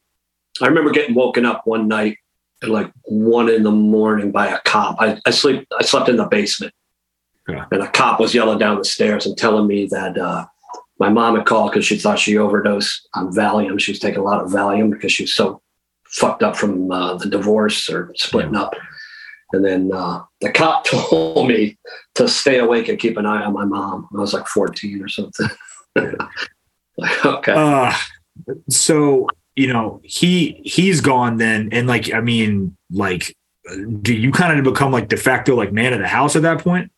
I 0.63 0.67
remember 0.67 0.91
getting 0.91 1.17
woken 1.17 1.45
up 1.45 1.63
one 1.67 1.89
night 1.89 2.19
at 2.63 2.69
like 2.69 2.91
one 3.05 3.49
in 3.49 3.63
the 3.63 3.71
morning 3.71 4.31
by 4.31 4.49
a 4.49 4.61
cop. 4.65 4.97
I, 5.01 5.21
I 5.27 5.31
sleep. 5.31 5.67
I 5.79 5.85
slept 5.85 6.09
in 6.09 6.17
the 6.17 6.27
basement, 6.27 6.75
yeah. 7.49 7.67
and 7.71 7.83
a 7.83 7.91
cop 7.91 8.21
was 8.21 8.35
yelling 8.35 8.59
down 8.59 8.79
the 8.79 8.85
stairs 8.85 9.27
and 9.27 9.37
telling 9.37 9.67
me 9.67 9.87
that 9.87 10.19
uh, 10.19 10.47
my 10.99 11.09
mom 11.09 11.37
had 11.37 11.47
called 11.47 11.73
because 11.73 11.87
she 11.87 11.99
thought 11.99 12.19
she 12.19 12.37
overdosed 12.37 13.09
on 13.15 13.33
Valium. 13.33 13.81
She 13.81 13.93
was 13.93 13.99
taking 13.99 14.21
a 14.21 14.25
lot 14.25 14.45
of 14.45 14.51
Valium 14.51 14.91
because 14.91 15.13
she 15.13 15.25
was 15.25 15.35
so 15.35 15.63
fucked 16.11 16.43
up 16.43 16.57
from 16.57 16.91
uh, 16.91 17.15
the 17.17 17.29
divorce 17.29 17.89
or 17.89 18.13
splitting 18.17 18.55
yeah. 18.55 18.63
up. 18.63 18.75
And 19.53 19.65
then 19.65 19.91
uh, 19.93 20.23
the 20.41 20.51
cop 20.51 20.85
told 20.87 21.49
me 21.49 21.79
to 22.17 22.29
stay 22.29 22.59
awake 22.59 22.89
and 22.89 22.99
keep 22.99 23.17
an 23.17 23.27
eye 23.27 23.45
on 23.45 23.53
my 23.53 23.65
mom. 23.65 24.09
I 24.15 24.21
was 24.21 24.35
like 24.35 24.47
14 24.47 25.03
or 25.03 25.09
something. 25.09 25.49
okay. 27.25 27.53
Uh, 27.53 27.95
so 28.69 29.27
you 29.61 29.73
know 29.73 30.01
he 30.03 30.61
he's 30.65 31.01
gone 31.01 31.37
then, 31.37 31.69
and 31.73 31.87
like 31.87 32.13
I 32.13 32.21
mean, 32.21 32.77
like, 32.91 33.37
do 34.01 34.15
you 34.15 34.33
kind 34.33 34.59
of 34.59 34.65
become 34.65 34.91
like 34.91 35.09
de 35.09 35.17
facto 35.17 35.55
like 35.55 35.73
man 35.73 35.93
of 35.93 36.01
the 36.01 36.09
house 36.09 36.35
at 36.37 36.43
that 36.43 36.61
point? 36.61 36.91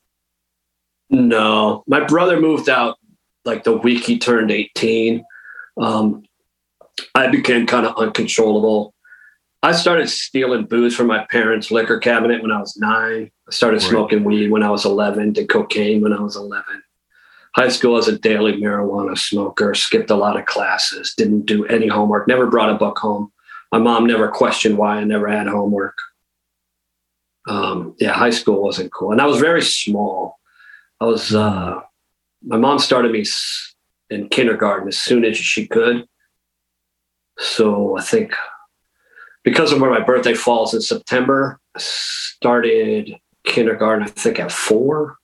No, 1.11 1.83
my 1.87 2.01
brother 2.01 2.41
moved 2.41 2.69
out 2.69 2.99
like 3.45 3.65
the 3.65 3.77
week 3.77 4.05
he 4.05 4.19
turned 4.19 4.51
18. 4.51 5.25
Um, 5.77 6.23
I 7.15 7.27
became 7.27 7.67
kind 7.67 7.87
of 7.87 7.97
uncontrollable. 7.97 8.95
I 9.63 9.73
started 9.73 10.09
stealing 10.09 10.65
booze 10.65 10.95
from 10.95 11.09
my 11.09 11.27
parents' 11.31 11.71
liquor 11.71 11.99
cabinet 11.99 12.43
when 12.43 12.51
I 12.51 12.61
was 12.61 12.77
nine. 12.77 13.31
I 13.49 13.51
started 13.53 13.83
right. 13.83 13.91
smoking 13.91 14.25
weed 14.25 14.51
when 14.51 14.63
I 14.63 14.71
was 14.71 14.85
11, 14.85 15.35
did 15.35 15.49
cocaine 15.49 16.01
when 16.01 16.13
I 16.13 16.21
was 16.21 16.37
11. 16.37 16.83
High 17.55 17.69
school 17.69 17.99
as 17.99 18.09
a 18.09 18.19
daily 18.19 18.55
marijuana 18.55 19.17
smoker, 19.17 19.75
skipped 19.75 20.11
a 20.11 20.17
lot 20.17 20.39
of 20.39 20.47
classes, 20.47 21.13
didn't 21.17 21.45
do 21.45 21.67
any 21.67 21.87
homework, 21.87 22.27
never 22.27 22.47
brought 22.47 22.71
a 22.71 22.79
book 22.79 22.99
home. 22.99 23.31
My 23.71 23.79
mom 23.79 24.07
never 24.07 24.29
questioned 24.29 24.79
why 24.79 24.97
I 24.97 25.05
never 25.05 25.29
had 25.29 25.47
homework. 25.47 25.97
Um, 27.49 27.95
yeah, 27.99 28.13
high 28.13 28.31
school 28.31 28.63
wasn't 28.63 28.93
cool. 28.93 29.13
And 29.13 29.21
I 29.21 29.27
was 29.27 29.41
very 29.41 29.63
small. 29.63 30.39
I 31.01 31.05
was, 31.05 31.35
uh, 31.35 31.81
my 32.43 32.57
mom 32.57 32.79
started 32.79 33.13
me 33.13 33.25
in 34.11 34.29
kindergarten 34.29 34.89
as 34.89 34.99
soon 34.99 35.25
as 35.25 35.37
she 35.37 35.67
could. 35.67 36.07
So 37.39 37.99
I 37.99 38.03
think 38.03 38.35
because 39.43 39.73
of 39.73 39.81
where 39.81 39.91
my 39.91 40.01
birthday 40.01 40.35
falls 40.35 40.75
in 40.75 40.81
September, 40.81 41.59
I 41.75 41.81
started 41.81 43.17
kindergarten, 43.45 44.05
I 44.05 44.11
think 44.11 44.39
at 44.39 44.53
four. 44.53 45.17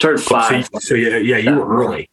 Turned 0.00 0.20
five. 0.20 0.66
So, 0.66 0.78
so 0.80 0.94
yeah, 0.94 1.18
yeah, 1.18 1.36
you 1.36 1.54
were 1.54 1.76
early. 1.76 2.10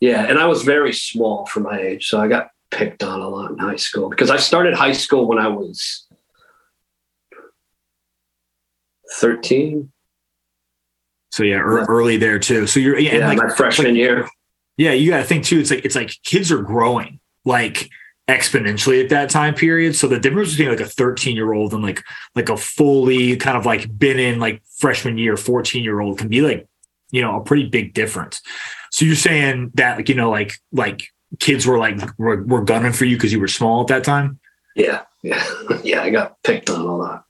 Yeah, 0.00 0.26
and 0.26 0.38
I 0.38 0.46
was 0.46 0.62
very 0.64 0.92
small 0.92 1.46
for 1.46 1.60
my 1.60 1.80
age, 1.80 2.08
so 2.08 2.20
I 2.20 2.28
got 2.28 2.50
picked 2.70 3.02
on 3.02 3.20
a 3.20 3.28
lot 3.28 3.50
in 3.50 3.58
high 3.58 3.76
school 3.76 4.08
because 4.08 4.30
I 4.30 4.36
started 4.36 4.74
high 4.74 4.92
school 4.92 5.26
when 5.26 5.38
I 5.38 5.48
was 5.48 6.06
13. 9.12 9.92
So 11.30 11.44
yeah, 11.44 11.58
early 11.58 12.18
there 12.18 12.38
too. 12.38 12.66
So 12.66 12.80
you're 12.80 12.98
yeah, 12.98 13.26
like, 13.26 13.38
my 13.38 13.48
freshman 13.48 13.96
year. 13.96 14.28
Yeah, 14.76 14.92
you 14.92 15.10
got 15.10 15.18
to 15.18 15.24
think 15.24 15.44
too. 15.44 15.60
It's 15.60 15.70
like 15.70 15.84
it's 15.84 15.94
like 15.94 16.14
kids 16.24 16.52
are 16.52 16.62
growing. 16.62 17.20
Like 17.44 17.88
exponentially 18.28 19.02
at 19.02 19.08
that 19.10 19.30
time 19.30 19.54
period. 19.54 19.96
So 19.96 20.06
the 20.06 20.20
difference 20.20 20.50
between 20.50 20.68
like 20.68 20.80
a 20.80 20.86
13 20.86 21.34
year 21.34 21.52
old 21.52 21.72
and 21.74 21.82
like 21.82 22.02
like 22.34 22.48
a 22.48 22.56
fully 22.56 23.36
kind 23.36 23.56
of 23.56 23.66
like 23.66 23.98
been 23.98 24.18
in 24.18 24.38
like 24.38 24.62
freshman 24.78 25.18
year 25.18 25.36
14 25.36 25.82
year 25.82 26.00
old 26.00 26.18
can 26.18 26.28
be 26.28 26.40
like 26.40 26.68
you 27.12 27.22
know 27.22 27.40
a 27.40 27.44
pretty 27.44 27.68
big 27.68 27.94
difference. 27.94 28.42
So 28.90 29.04
you're 29.04 29.14
saying 29.14 29.70
that 29.74 29.98
like 29.98 30.08
you 30.08 30.16
know 30.16 30.30
like 30.30 30.58
like 30.72 31.04
kids 31.38 31.66
were 31.66 31.78
like 31.78 32.00
were, 32.18 32.42
were 32.42 32.64
gunning 32.64 32.92
for 32.92 33.04
you 33.04 33.16
because 33.16 33.32
you 33.32 33.40
were 33.40 33.48
small 33.48 33.82
at 33.82 33.86
that 33.88 34.04
time. 34.04 34.40
Yeah, 34.74 35.02
yeah, 35.22 35.44
yeah. 35.84 36.02
I 36.02 36.10
got 36.10 36.42
picked 36.42 36.68
on 36.68 36.80
a 36.80 36.96
lot. 36.96 37.24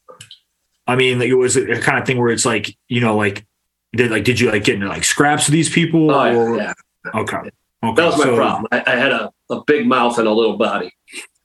I 0.86 0.96
mean, 0.96 1.18
like 1.18 1.28
it 1.28 1.34
was 1.34 1.56
a 1.56 1.80
kind 1.80 1.98
of 1.98 2.06
thing 2.06 2.18
where 2.18 2.32
it's 2.32 2.46
like 2.46 2.74
you 2.88 3.00
know 3.02 3.16
like 3.16 3.46
did 3.92 4.10
like 4.10 4.24
did 4.24 4.40
you 4.40 4.50
like 4.50 4.64
get 4.64 4.76
into 4.76 4.88
like 4.88 5.04
scraps 5.04 5.46
with 5.46 5.52
these 5.52 5.68
people? 5.68 6.10
Oh, 6.10 6.34
or? 6.34 6.56
yeah. 6.56 6.72
Okay. 7.14 7.50
Okay, 7.84 7.96
that 7.96 8.06
was 8.06 8.18
my 8.18 8.24
so, 8.24 8.36
problem. 8.36 8.66
I, 8.70 8.82
I, 8.86 8.96
had 8.96 9.10
a, 9.10 9.32
a 9.50 9.64
big 9.64 9.88
mouth 9.88 10.16
and 10.16 10.28
a 10.28 10.30
little 10.30 10.56
body. 10.56 10.94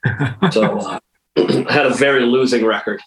so 0.51 0.77
uh, 0.77 0.99
I 1.35 1.65
had 1.69 1.87
a 1.87 1.93
very 1.95 2.21
losing 2.25 2.63
record. 2.63 3.01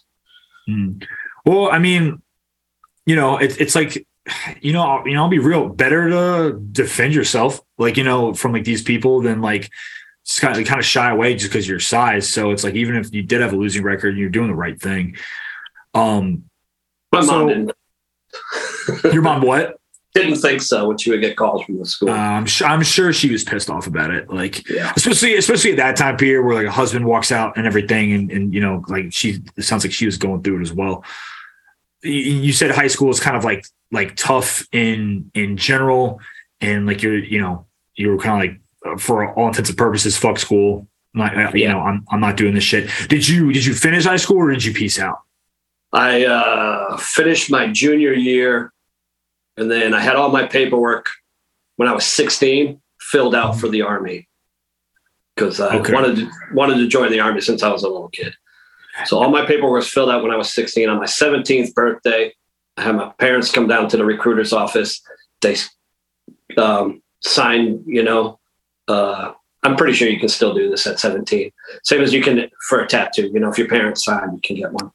Hmm. 0.67 0.99
Well, 1.45 1.71
I 1.71 1.79
mean, 1.79 2.21
you 3.05 3.15
know, 3.15 3.37
it, 3.37 3.59
it's 3.59 3.73
like, 3.73 4.05
you 4.61 4.73
know, 4.73 4.83
I'll, 4.83 5.07
you 5.07 5.13
know, 5.13 5.23
I'll 5.23 5.29
be 5.29 5.39
real. 5.39 5.69
Better 5.69 6.09
to 6.09 6.59
defend 6.71 7.13
yourself, 7.13 7.61
like 7.77 7.97
you 7.97 8.03
know, 8.03 8.33
from 8.33 8.53
like 8.53 8.63
these 8.63 8.81
people 8.83 9.21
than 9.21 9.41
like 9.41 9.69
just 10.25 10.41
kind 10.41 10.57
of 10.57 10.65
kind 10.67 10.79
of 10.79 10.85
shy 10.85 11.09
away 11.09 11.35
just 11.35 11.51
because 11.51 11.67
your 11.67 11.79
size. 11.79 12.29
So 12.29 12.51
it's 12.51 12.63
like 12.63 12.75
even 12.75 12.95
if 12.95 13.13
you 13.13 13.23
did 13.23 13.41
have 13.41 13.53
a 13.53 13.57
losing 13.57 13.83
record, 13.83 14.17
you're 14.17 14.29
doing 14.29 14.47
the 14.47 14.55
right 14.55 14.79
thing. 14.79 15.15
Um, 15.93 16.43
My 17.11 17.21
So- 17.21 17.27
mom 17.27 17.47
didn't, 17.47 17.71
your 19.13 19.21
mom 19.21 19.41
what? 19.41 19.77
didn't 20.13 20.35
think 20.35 20.61
so 20.61 20.89
when 20.89 20.97
she 20.97 21.09
would 21.09 21.21
get 21.21 21.37
calls 21.37 21.63
from 21.63 21.79
the 21.79 21.85
school. 21.85 22.09
Uh, 22.09 22.13
I'm 22.13 22.45
sure 22.45 22.67
I'm 22.67 22.83
sure 22.83 23.13
she 23.13 23.31
was 23.31 23.45
pissed 23.45 23.69
off 23.69 23.87
about 23.87 24.11
it. 24.11 24.29
Like 24.29 24.67
yeah. 24.69 24.91
especially 24.95 25.35
especially 25.37 25.71
at 25.71 25.77
that 25.77 25.95
time 25.95 26.17
period 26.17 26.45
where 26.45 26.55
like 26.55 26.67
a 26.67 26.71
husband 26.71 27.05
walks 27.05 27.31
out 27.31 27.55
and 27.55 27.65
everything 27.65 28.11
and 28.11 28.31
and 28.31 28.53
you 28.53 28.59
know 28.59 28.83
like 28.89 29.13
she 29.13 29.41
it 29.55 29.63
sounds 29.63 29.85
like 29.85 29.93
she 29.93 30.05
was 30.05 30.17
going 30.17 30.43
through 30.43 30.59
it 30.59 30.63
as 30.63 30.73
well 30.73 31.05
you, 32.03 32.11
you 32.11 32.51
said 32.53 32.71
high 32.71 32.87
school 32.87 33.09
is 33.09 33.19
kind 33.21 33.37
of 33.37 33.45
like 33.45 33.65
like 33.91 34.15
tough 34.15 34.65
in 34.71 35.29
in 35.33 35.57
general 35.57 36.19
and 36.61 36.85
like 36.85 37.01
you're 37.01 37.17
you 37.19 37.39
know 37.41 37.65
you 37.95 38.09
were 38.09 38.17
kind 38.17 38.35
of 38.43 38.49
like 38.49 38.59
uh, 38.93 38.97
for 38.97 39.33
all 39.33 39.47
intents 39.47 39.69
and 39.69 39.77
purposes 39.77 40.17
fuck 40.17 40.37
school 40.39 40.87
like 41.15 41.35
uh, 41.35 41.51
you 41.53 41.63
Yeah. 41.63 41.73
know 41.73 41.79
i'm 41.81 42.05
i'm 42.11 42.19
not 42.21 42.37
doing 42.37 42.53
this 42.53 42.63
shit 42.63 42.89
did 43.09 43.27
you 43.27 43.51
did 43.51 43.65
you 43.65 43.73
finish 43.73 44.05
high 44.05 44.17
school 44.17 44.37
or 44.37 44.49
did 44.51 44.63
you 44.63 44.73
peace 44.73 44.99
out 44.99 45.19
I 45.93 46.23
uh, 46.23 46.95
finished 46.95 47.51
my 47.51 47.67
junior 47.67 48.13
year, 48.13 48.71
and 49.57 49.69
then 49.69 49.93
I 49.93 49.99
had 49.99 50.15
all 50.15 50.29
my 50.31 50.47
paperwork 50.47 51.07
when 51.75 51.89
I 51.89 51.91
was 51.91 52.05
16 52.05 52.79
filled 53.01 53.35
out 53.35 53.59
for 53.59 53.67
the 53.67 53.81
army 53.81 54.29
because 55.35 55.59
I 55.59 55.75
Okay. 55.79 55.91
wanted 55.91 56.15
to, 56.15 56.31
wanted 56.53 56.77
to 56.77 56.87
join 56.87 57.11
the 57.11 57.19
army 57.19 57.41
since 57.41 57.61
I 57.61 57.67
was 57.69 57.83
a 57.83 57.89
little 57.89 58.07
kid. 58.07 58.33
So 59.03 59.19
all 59.21 59.29
my 59.31 59.45
paperwork 59.45 59.79
was 59.81 59.89
filled 59.89 60.09
out 60.09 60.23
when 60.23 60.31
I 60.31 60.37
was 60.37 60.53
16. 60.53 60.87
On 60.87 60.97
my 60.97 61.03
17th 61.07 61.73
birthday, 61.73 62.33
I 62.81 62.85
had 62.85 62.95
my 62.95 63.09
parents 63.19 63.51
come 63.51 63.67
down 63.67 63.87
to 63.89 63.97
the 63.97 64.03
recruiter's 64.03 64.53
office. 64.53 65.01
They 65.41 65.55
um, 66.57 67.03
signed, 67.19 67.83
you 67.85 68.01
know, 68.01 68.39
uh, 68.87 69.33
I'm 69.63 69.75
pretty 69.75 69.93
sure 69.93 70.09
you 70.09 70.19
can 70.19 70.29
still 70.29 70.55
do 70.55 70.67
this 70.67 70.87
at 70.87 70.99
17. 70.99 71.51
Same 71.83 72.01
as 72.01 72.11
you 72.11 72.23
can 72.23 72.49
for 72.67 72.81
a 72.81 72.87
tattoo. 72.87 73.29
You 73.31 73.39
know, 73.39 73.51
if 73.51 73.57
your 73.59 73.67
parents 73.67 74.03
sign, 74.03 74.33
you 74.33 74.39
can 74.41 74.55
get 74.55 74.73
one. 74.73 74.91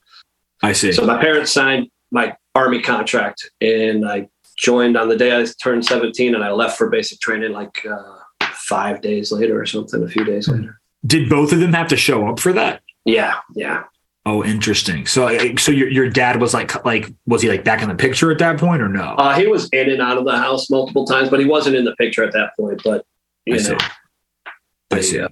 i 0.63 0.73
see 0.73 0.91
So 0.93 1.07
my 1.07 1.21
parents 1.21 1.53
signed 1.53 1.89
my 2.11 2.37
army 2.57 2.83
contract, 2.83 3.49
and 3.61 4.09
I 4.09 4.29
joined 4.59 4.97
on 4.97 5.09
the 5.09 5.17
day 5.17 5.41
I 5.41 5.47
turned 5.63 5.85
17, 5.85 6.35
and 6.35 6.43
I 6.43 6.51
left 6.51 6.77
for 6.77 6.91
basic 6.91 7.21
training 7.21 7.53
like 7.53 7.87
uh, 7.87 8.17
five 8.51 9.01
days 9.01 9.31
later 9.31 9.61
or 9.61 9.67
something. 9.67 10.03
A 10.03 10.09
few 10.09 10.25
days 10.25 10.49
later. 10.49 10.81
did 11.07 11.29
both 11.29 11.53
of 11.53 11.61
them 11.61 11.73
have 11.73 11.89
to 11.89 11.97
show 11.97 12.27
up 12.27 12.41
for 12.41 12.53
that 12.53 12.83
Yeah, 13.05 13.35
yeah. 13.55 13.85
Oh 14.27 14.45
interesting 14.45 15.07
so 15.07 15.29
uh, 15.29 15.57
so 15.57 15.73
your, 15.73 15.89
your 15.89 16.11
dad 16.11 16.41
was 16.41 16.53
like 16.53 16.85
like 16.85 17.11
was 17.27 17.41
he 17.41 17.49
like 17.49 17.65
back 17.65 17.81
in 17.81 17.89
the 17.89 17.95
picture 17.95 18.31
at 18.31 18.39
that 18.39 18.59
point 18.59 18.83
or 18.83 18.89
no 18.89 19.15
Uh, 19.17 19.35
he 19.39 19.47
was 19.47 19.69
in 19.71 19.89
and 19.89 20.03
out 20.03 20.19
of 20.19 20.25
the 20.25 20.37
house 20.37 20.69
multiple 20.69 21.07
times, 21.07 21.31
but 21.31 21.41
he 21.41 21.47
wasn't 21.47 21.75
in 21.75 21.85
the 21.85 21.95
picture 21.97 22.23
at 22.23 22.33
that 22.33 22.51
point. 22.59 22.83
But 22.85 23.07
I 23.49 23.53
you 23.53 23.59
see. 23.59 23.75
I 23.75 24.51
they, 24.91 25.03
see. 25.03 25.21
uh, 25.21 25.29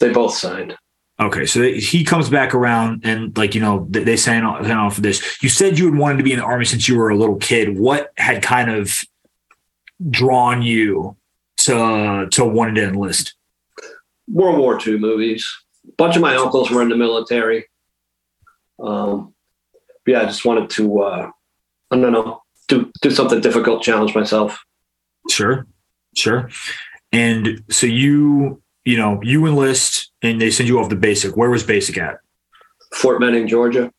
they 0.00 0.10
both 0.12 0.34
signed. 0.34 0.76
Okay, 1.18 1.46
so 1.46 1.60
they, 1.60 1.78
he 1.78 2.04
comes 2.04 2.28
back 2.28 2.54
around 2.54 3.02
and 3.04 3.36
like 3.36 3.54
you 3.54 3.60
know 3.60 3.86
they, 3.90 4.04
they 4.04 4.16
sign 4.16 4.44
off, 4.44 4.62
sign 4.62 4.76
off 4.76 4.94
for 4.94 5.00
this. 5.00 5.42
You 5.42 5.48
said 5.48 5.78
you 5.78 5.86
had 5.86 5.98
wanted 5.98 6.18
to 6.18 6.24
be 6.24 6.32
in 6.32 6.38
the 6.38 6.44
army 6.44 6.64
since 6.64 6.88
you 6.88 6.96
were 6.96 7.08
a 7.08 7.16
little 7.16 7.36
kid. 7.36 7.78
What 7.78 8.12
had 8.16 8.42
kind 8.42 8.70
of 8.70 9.02
drawn 10.10 10.62
you 10.62 11.16
to 11.58 12.28
to 12.30 12.44
wanting 12.44 12.74
to 12.76 12.84
enlist? 12.84 13.34
World 14.28 14.58
War 14.58 14.78
II 14.84 14.98
movies. 14.98 15.46
A 15.88 15.92
bunch 15.96 16.16
of 16.16 16.22
my 16.22 16.36
uncles 16.36 16.70
were 16.70 16.82
in 16.82 16.88
the 16.88 16.96
military. 16.96 17.66
Um, 18.78 19.34
yeah, 20.06 20.22
I 20.22 20.24
just 20.24 20.44
wanted 20.44 20.70
to, 20.70 21.02
uh, 21.02 21.30
I 21.90 21.96
don't 21.96 22.12
know, 22.12 22.42
do 22.68 22.92
do 23.00 23.10
something 23.10 23.40
difficult, 23.40 23.82
challenge 23.82 24.14
myself. 24.14 24.62
Sure, 25.30 25.66
sure. 26.16 26.50
And 27.12 27.62
so 27.70 27.86
you 27.86 28.62
you 28.84 28.96
know 28.96 29.20
you 29.22 29.46
enlist 29.46 30.10
and 30.22 30.40
they 30.40 30.50
send 30.50 30.68
you 30.68 30.78
off 30.78 30.88
the 30.88 30.96
basic. 30.96 31.36
Where 31.36 31.50
was 31.50 31.62
basic 31.62 31.98
at? 31.98 32.18
Fort 32.94 33.20
Benning, 33.20 33.48
Georgia. 33.48 33.92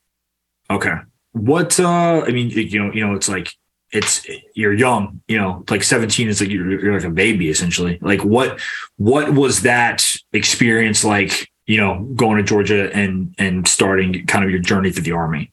Okay. 0.70 0.96
What 1.32 1.80
uh 1.80 2.24
I 2.26 2.32
mean, 2.32 2.50
you 2.50 2.80
know, 2.80 2.92
you 2.94 3.06
know, 3.06 3.14
it's 3.14 3.30
like 3.30 3.50
it's 3.92 4.26
you're 4.54 4.74
young, 4.74 5.22
you 5.28 5.38
know, 5.38 5.64
like 5.70 5.84
17 5.84 6.28
is 6.28 6.42
like 6.42 6.50
you're, 6.50 6.80
you're 6.80 6.94
like 6.94 7.04
a 7.04 7.10
baby 7.10 7.50
essentially. 7.50 8.00
Like 8.02 8.24
what 8.24 8.60
what 8.98 9.34
was 9.34 9.62
that 9.62 10.06
experience 10.34 11.04
like, 11.04 11.50
you 11.68 11.78
know, 11.78 12.04
going 12.16 12.38
to 12.38 12.44
Georgia 12.44 12.92
and 12.94 13.36
and 13.38 13.68
starting 13.68 14.26
kind 14.26 14.44
of 14.44 14.50
your 14.50 14.60
journey 14.60 14.92
through 14.92 15.04
the 15.04 15.12
army? 15.12 15.52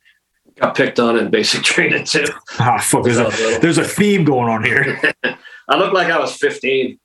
Got 0.57 0.77
picked 0.77 1.01
on 1.01 1.19
in 1.19 1.31
basic 1.31 1.63
training 1.65 2.05
too. 2.05 2.27
Ah, 2.59 2.79
fuck, 2.79 3.05
there's 3.05 3.19
a 3.19 3.59
there's 3.61 3.79
a 3.79 3.85
theme 3.85 4.25
going 4.25 4.49
on 4.49 4.65
here. 4.65 5.01
I 5.69 5.77
looked 5.77 5.95
like 5.95 6.11
I 6.11 6.19
was 6.19 6.37
15. 6.37 6.99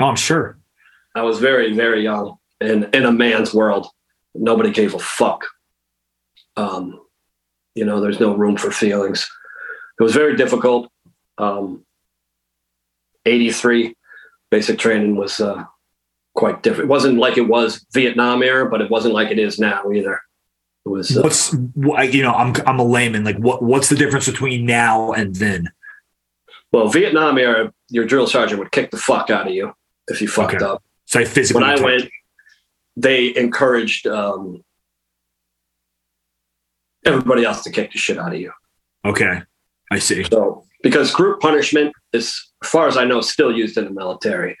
Oh, 0.00 0.06
I'm 0.06 0.16
sure. 0.16 0.58
I 1.14 1.22
was 1.22 1.38
very, 1.38 1.72
very 1.74 2.02
young 2.02 2.38
and 2.60 2.94
in 2.94 3.04
a 3.04 3.12
man's 3.12 3.54
world. 3.54 3.86
Nobody 4.34 4.70
gave 4.70 4.94
a 4.94 4.98
fuck. 4.98 5.46
Um, 6.56 7.00
you 7.74 7.84
know, 7.84 8.00
there's 8.00 8.20
no 8.20 8.34
room 8.34 8.56
for 8.56 8.70
feelings. 8.70 9.28
It 9.98 10.02
was 10.02 10.14
very 10.14 10.36
difficult. 10.36 10.90
Um, 11.38 11.84
83 13.26 13.94
basic 14.50 14.78
training 14.78 15.16
was 15.16 15.40
uh, 15.40 15.64
quite 16.34 16.62
different. 16.62 16.84
It 16.84 16.92
wasn't 16.92 17.18
like 17.18 17.36
it 17.38 17.48
was 17.48 17.84
Vietnam 17.92 18.42
era, 18.42 18.68
but 18.68 18.80
it 18.80 18.90
wasn't 18.90 19.14
like 19.14 19.30
it 19.30 19.38
is 19.38 19.58
now 19.58 19.90
either. 19.90 20.20
It 20.86 20.88
was 20.88 21.16
uh, 21.16 21.22
What's 21.22 21.52
you 22.14 22.22
know, 22.22 22.32
I'm 22.32 22.54
I'm 22.66 22.78
a 22.78 22.84
layman. 22.84 23.24
Like 23.24 23.36
what 23.38 23.62
what's 23.62 23.88
the 23.88 23.96
difference 23.96 24.26
between 24.26 24.64
now 24.66 25.12
and 25.12 25.34
then? 25.36 25.68
well, 26.72 26.88
Vietnam 26.88 27.36
era. 27.38 27.72
Your 27.88 28.04
drill 28.04 28.26
sergeant 28.28 28.60
would 28.60 28.70
kick 28.70 28.90
the 28.92 28.96
fuck 28.96 29.28
out 29.30 29.48
of 29.48 29.52
you 29.52 29.72
if 30.08 30.22
you 30.22 30.28
fucked 30.28 30.54
Okay. 30.54 30.64
up. 30.64 30.82
So 31.06 31.18
I 31.20 31.24
physically 31.24 31.60
when 31.62 31.70
I 31.70 31.82
went, 31.82 32.08
they 32.96 33.34
encouraged 33.36 34.06
um, 34.06 34.62
everybody 37.04 37.44
else 37.44 37.62
to 37.64 37.70
kick 37.70 37.92
the 37.92 37.98
shit 37.98 38.18
out 38.18 38.32
of 38.32 38.40
you. 38.40 38.52
Okay. 39.04 39.42
I 39.90 39.98
see. 39.98 40.24
So, 40.24 40.64
because 40.82 41.12
group 41.12 41.40
punishment 41.40 41.92
is, 42.12 42.26
as 42.62 42.68
far 42.70 42.86
as 42.86 42.96
I 42.96 43.04
know, 43.04 43.20
still 43.20 43.52
used 43.52 43.76
in 43.76 43.84
the 43.86 43.90
military. 43.90 44.56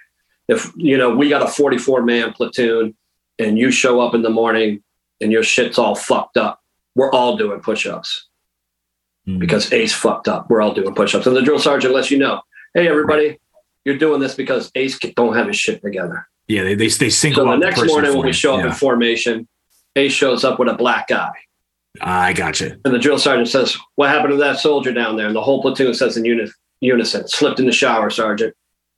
If 0.50 0.70
you 0.76 0.98
know, 0.98 1.14
we 1.14 1.28
got 1.28 1.42
a 1.42 1.46
44 1.46 2.02
man 2.02 2.32
platoon, 2.32 2.94
and 3.38 3.56
you 3.58 3.70
show 3.70 4.00
up 4.00 4.14
in 4.14 4.22
the 4.22 4.30
morning 4.30 4.82
and 5.22 5.30
your 5.32 5.42
shit's 5.42 5.78
all 5.78 5.94
fucked 5.94 6.36
up, 6.36 6.60
we're 6.94 7.10
all 7.12 7.36
doing 7.36 7.60
push 7.60 7.86
ups 7.86 8.26
Hmm. 9.26 9.38
because 9.38 9.72
Ace 9.72 9.92
fucked 9.94 10.28
up. 10.28 10.48
We're 10.50 10.60
all 10.62 10.74
doing 10.74 10.94
push 10.94 11.14
ups, 11.14 11.26
and 11.26 11.36
the 11.36 11.42
drill 11.42 11.58
sergeant 11.58 11.94
lets 11.94 12.10
you 12.10 12.18
know, 12.18 12.40
hey, 12.74 12.88
everybody. 12.88 13.38
You're 13.86 13.96
doing 13.98 14.20
this 14.20 14.34
because 14.34 14.70
Ace 14.74 14.98
don't 15.16 15.34
have 15.36 15.46
his 15.46 15.56
shit 15.56 15.80
together. 15.82 16.26
Yeah, 16.48 16.64
they 16.64 16.74
they, 16.74 16.88
they 16.88 17.10
single 17.10 17.44
So 17.46 17.50
the 17.52 17.56
next 17.56 17.86
morning 17.86 18.12
when 18.14 18.26
we 18.26 18.32
show 18.32 18.54
up 18.56 18.60
Yeah. 18.60 18.66
in 18.66 18.72
formation, 18.72 19.48
Ace 19.96 20.12
shows 20.12 20.44
up 20.44 20.58
with 20.58 20.68
a 20.68 20.74
black 20.74 21.10
eye. 21.10 21.30
I 22.00 22.32
got 22.32 22.60
you. 22.60 22.78
And 22.84 22.92
the 22.94 22.98
drill 22.98 23.18
sergeant 23.18 23.48
says, 23.48 23.76
What 23.94 24.10
happened 24.10 24.32
to 24.32 24.36
that 24.38 24.58
soldier 24.58 24.92
down 24.92 25.16
there? 25.16 25.26
And 25.28 25.34
the 25.36 25.42
whole 25.42 25.62
platoon 25.62 25.94
says 25.94 26.16
in 26.16 26.24
uni- 26.24 26.50
unison, 26.80 27.26
slipped 27.28 27.58
in 27.60 27.66
the 27.66 27.72
shower, 27.72 28.10
Sergeant. 28.10 28.54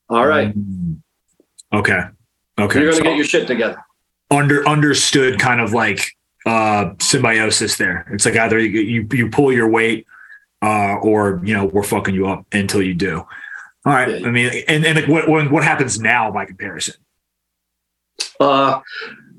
All 0.08 0.26
right. 0.26 0.56
Mm. 0.56 1.01
Okay. 1.72 2.00
Okay. 2.58 2.80
You're 2.80 2.90
gonna 2.90 2.96
So 2.96 3.02
get 3.02 3.16
your 3.16 3.24
shit 3.24 3.46
together. 3.46 3.76
under 4.30 4.66
understood 4.68 5.38
kind 5.38 5.60
of 5.60 5.72
like 5.72 6.12
uh 6.46 6.90
symbiosis 7.00 7.76
there. 7.76 8.06
It's 8.12 8.24
like 8.24 8.36
either 8.36 8.58
you 8.58 8.80
you, 8.80 9.08
you 9.12 9.30
pull 9.30 9.52
your 9.52 9.68
weight 9.68 10.06
uh 10.62 10.96
or 10.96 11.40
you 11.44 11.54
know 11.54 11.64
we're 11.66 11.82
fucking 11.82 12.14
you 12.14 12.26
up 12.28 12.46
until 12.52 12.82
you 12.82 12.94
do. 12.94 13.18
All 13.18 13.92
right. 13.92 14.20
Yeah. 14.20 14.26
I 14.26 14.30
mean 14.30 14.50
and 14.68 14.84
and 14.84 14.96
like 15.00 15.08
what 15.08 15.50
what 15.50 15.64
happens 15.64 15.98
now 16.00 16.30
by 16.30 16.44
comparison? 16.44 16.94
Uh 18.40 18.80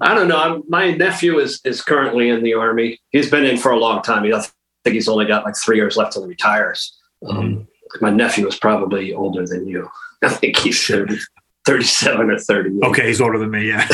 I 0.01 0.13
don't 0.15 0.27
know. 0.27 0.37
I'm, 0.37 0.63
my 0.67 0.91
nephew 0.91 1.39
is 1.39 1.61
is 1.63 1.81
currently 1.81 2.29
in 2.29 2.43
the 2.43 2.55
army. 2.55 2.99
He's 3.11 3.29
been 3.29 3.45
in 3.45 3.57
for 3.57 3.71
a 3.71 3.77
long 3.79 4.01
time. 4.01 4.23
He, 4.23 4.33
I 4.33 4.41
think 4.83 4.95
he's 4.95 5.07
only 5.07 5.25
got 5.25 5.45
like 5.45 5.55
three 5.55 5.77
years 5.77 5.95
left 5.95 6.13
till 6.13 6.23
he 6.23 6.29
retires. 6.29 6.97
Um, 7.29 7.67
my 8.01 8.09
nephew 8.09 8.47
is 8.47 8.57
probably 8.57 9.13
older 9.13 9.45
than 9.45 9.67
you. 9.67 9.87
I 10.23 10.29
think 10.29 10.57
he's 10.57 10.85
30, 10.85 11.17
37 11.65 12.29
or 12.29 12.37
38. 12.37 12.83
Okay, 12.89 13.07
he's 13.07 13.21
older 13.21 13.37
than 13.37 13.51
me, 13.51 13.67
yeah. 13.69 13.87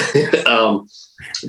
um, 0.48 0.88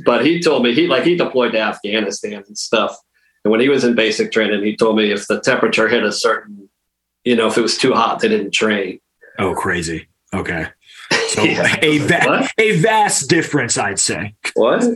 but 0.04 0.24
he 0.24 0.40
told 0.40 0.62
me 0.62 0.74
he 0.74 0.86
like 0.86 1.04
he 1.04 1.16
deployed 1.16 1.52
to 1.52 1.60
Afghanistan 1.60 2.42
and 2.46 2.58
stuff. 2.58 2.96
And 3.44 3.50
when 3.52 3.60
he 3.60 3.68
was 3.68 3.84
in 3.84 3.94
basic 3.94 4.32
training, 4.32 4.62
he 4.64 4.76
told 4.76 4.96
me 4.96 5.10
if 5.12 5.26
the 5.26 5.40
temperature 5.40 5.88
hit 5.88 6.04
a 6.04 6.12
certain, 6.12 6.68
you 7.24 7.36
know, 7.36 7.46
if 7.46 7.56
it 7.56 7.62
was 7.62 7.78
too 7.78 7.92
hot, 7.94 8.20
they 8.20 8.28
didn't 8.28 8.52
train. 8.52 9.00
Oh, 9.38 9.54
crazy. 9.54 10.08
Okay. 10.34 10.66
So 11.30 11.44
Yeah. 11.44 11.76
a 11.80 11.98
va- 11.98 12.48
a 12.58 12.76
vast 12.80 13.30
difference, 13.30 13.78
I'd 13.78 14.00
say. 14.00 14.34
What? 14.54 14.82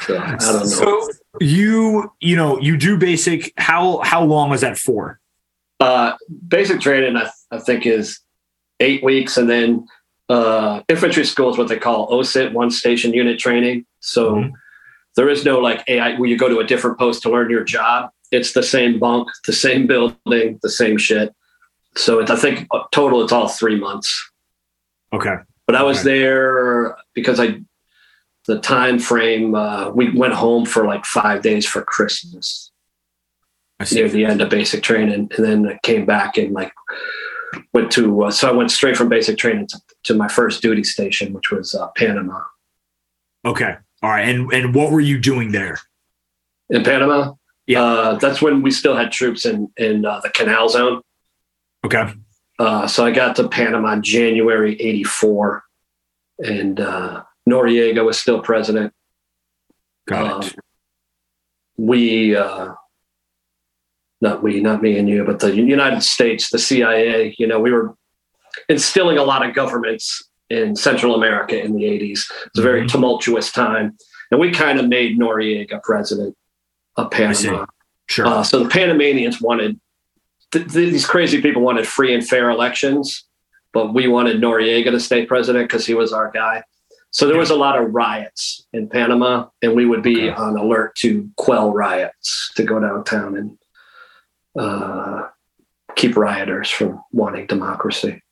So, 0.00 0.18
I 0.18 0.36
don't 0.36 0.40
know. 0.40 0.64
So 0.64 1.08
you, 1.40 2.10
you 2.20 2.34
know, 2.36 2.58
you 2.60 2.76
do 2.76 2.96
basic. 2.98 3.52
How 3.56 3.98
how 4.02 4.24
long 4.24 4.50
was 4.50 4.60
that 4.62 4.76
for? 4.78 5.20
Uh, 5.80 6.14
basic 6.48 6.80
training, 6.80 7.16
I, 7.16 7.30
I 7.50 7.58
think, 7.60 7.86
is 7.86 8.20
eight 8.80 9.02
weeks, 9.04 9.36
and 9.36 9.48
then 9.48 9.86
uh, 10.28 10.80
infantry 10.88 11.24
school 11.24 11.50
is 11.50 11.58
what 11.58 11.68
they 11.68 11.76
call 11.78 12.08
OSUT, 12.10 12.52
one 12.52 12.70
station 12.70 13.12
unit 13.12 13.38
training. 13.38 13.84
So 14.00 14.36
Mhm. 14.36 14.52
there 15.16 15.28
is 15.28 15.44
no 15.44 15.58
like 15.60 15.84
AI 15.86 16.18
where 16.18 16.28
you 16.28 16.36
go 16.38 16.48
to 16.48 16.60
a 16.60 16.64
different 16.64 16.98
post 16.98 17.22
to 17.22 17.30
learn 17.30 17.50
your 17.50 17.64
job. 17.64 18.10
it's 18.32 18.52
the 18.52 18.62
same 18.64 18.98
bunk, 18.98 19.28
the 19.46 19.52
same 19.52 19.86
building, 19.92 20.58
the 20.62 20.70
same 20.70 20.96
shit. 20.96 21.32
So 21.94 22.18
it's, 22.18 22.30
I 22.32 22.36
think 22.36 22.66
uh, 22.72 22.80
total 22.90 23.22
it's 23.22 23.30
all 23.32 23.46
three 23.48 23.78
months. 23.78 24.28
Okay. 25.12 25.36
But 25.66 25.76
I 25.76 25.82
was 25.84 25.98
Okay. 26.00 26.08
there 26.18 26.96
because 27.14 27.38
I, 27.38 27.60
the 28.48 28.58
time 28.58 28.98
frame, 28.98 29.54
uh, 29.54 29.90
we 29.90 30.10
went 30.10 30.34
home 30.34 30.64
for 30.66 30.84
like 30.84 31.04
five 31.04 31.42
days 31.42 31.64
for 31.64 31.82
Christmas 31.82 32.72
I 33.78 33.84
see. 33.84 33.96
near 33.96 34.08
the 34.08 34.24
end 34.24 34.40
of 34.40 34.48
basic 34.48 34.82
training, 34.82 35.12
and 35.36 35.44
then 35.46 35.68
I 35.68 35.78
came 35.84 36.04
back 36.06 36.36
and 36.36 36.52
like 36.52 36.72
went 37.72 37.90
to. 37.92 38.24
Uh, 38.24 38.30
so 38.30 38.48
I 38.48 38.52
went 38.52 38.70
straight 38.70 38.96
from 38.96 39.08
basic 39.08 39.38
training 39.38 39.66
to, 39.68 39.80
to 40.04 40.14
my 40.14 40.28
first 40.28 40.62
duty 40.62 40.84
station, 40.84 41.32
which 41.32 41.50
was 41.50 41.74
uh, 41.74 41.88
Panama. 41.96 42.40
Okay. 43.44 43.76
All 44.02 44.10
right. 44.10 44.28
And 44.28 44.52
and 44.52 44.74
what 44.74 44.90
were 44.92 45.00
you 45.00 45.18
doing 45.18 45.52
there? 45.52 45.78
In 46.70 46.82
Panama, 46.82 47.34
Yeah. 47.66 47.82
uh, 47.82 48.14
that's 48.18 48.40
when 48.40 48.62
we 48.62 48.70
still 48.70 48.96
had 48.96 49.12
troops 49.12 49.44
in 49.46 49.70
in 49.76 50.04
uh, 50.06 50.20
the 50.20 50.30
Canal 50.30 50.68
Zone. 50.68 51.02
Okay. 51.84 52.12
Uh, 52.58 52.86
so 52.86 53.04
I 53.04 53.10
got 53.10 53.36
to 53.36 53.48
Panama 53.48 53.92
in 53.94 54.02
January 54.02 54.80
'84, 54.80 55.62
and 56.38 56.80
uh, 56.80 57.22
Noriega 57.48 58.04
was 58.04 58.18
still 58.18 58.40
president. 58.40 58.92
Got 60.06 60.44
it. 60.44 60.52
Um, 60.54 60.58
we, 61.76 62.36
uh, 62.36 62.74
not 64.24 64.42
we, 64.42 64.60
not 64.60 64.82
me 64.82 64.98
and 64.98 65.08
you, 65.08 65.22
but 65.24 65.38
the 65.38 65.54
United 65.54 66.02
States, 66.02 66.50
the 66.50 66.58
CIA, 66.58 67.34
you 67.38 67.46
know, 67.46 67.60
we 67.60 67.70
were 67.70 67.94
instilling 68.68 69.18
a 69.18 69.22
lot 69.22 69.46
of 69.46 69.54
governments 69.54 70.24
in 70.50 70.74
Central 70.74 71.14
America 71.14 71.62
in 71.62 71.76
the 71.76 71.84
80s. 71.84 72.20
It's 72.46 72.58
a 72.58 72.62
very 72.62 72.82
Mhm. 72.82 72.88
tumultuous 72.90 73.52
time. 73.52 73.96
And 74.30 74.40
we 74.40 74.50
kind 74.50 74.80
of 74.80 74.88
made 74.88 75.18
Noriega 75.18 75.82
president 75.82 76.34
of. 76.96 77.10
Panama. 77.10 77.66
Sure. 78.08 78.26
Uh, 78.26 78.42
so 78.42 78.62
the 78.62 78.68
Panamanians 78.68 79.40
wanted, 79.40 79.78
th- 80.52 80.70
th- 80.72 80.92
these 80.92 81.06
crazy 81.06 81.40
people 81.40 81.62
wanted 81.62 81.86
free 81.86 82.14
and 82.14 82.26
fair 82.26 82.50
elections, 82.50 83.24
but 83.72 83.92
we 83.94 84.08
wanted 84.08 84.40
Noriega 84.40 84.90
to 84.90 85.00
stay 85.00 85.24
president 85.26 85.68
because 85.68 85.86
he 85.86 85.94
was 85.94 86.12
our 86.12 86.30
guy. 86.30 86.62
So 87.10 87.26
there 87.28 87.38
was 87.38 87.50
a 87.50 87.56
lot 87.56 87.80
of 87.80 87.94
riots 87.94 88.66
in 88.72 88.88
Panama, 88.88 89.46
and 89.62 89.74
we 89.74 89.84
would 89.86 90.02
be 90.02 90.28
Okay. 90.30 90.34
on 90.36 90.56
alert 90.56 90.96
to 90.96 91.28
quell 91.36 91.72
riots, 91.72 92.50
to 92.56 92.62
go 92.64 92.78
downtown 92.80 93.36
and 93.36 93.56
uh, 94.58 95.28
keep 95.96 96.16
rioters 96.16 96.70
from 96.70 97.02
wanting 97.12 97.46
democracy. 97.46 98.22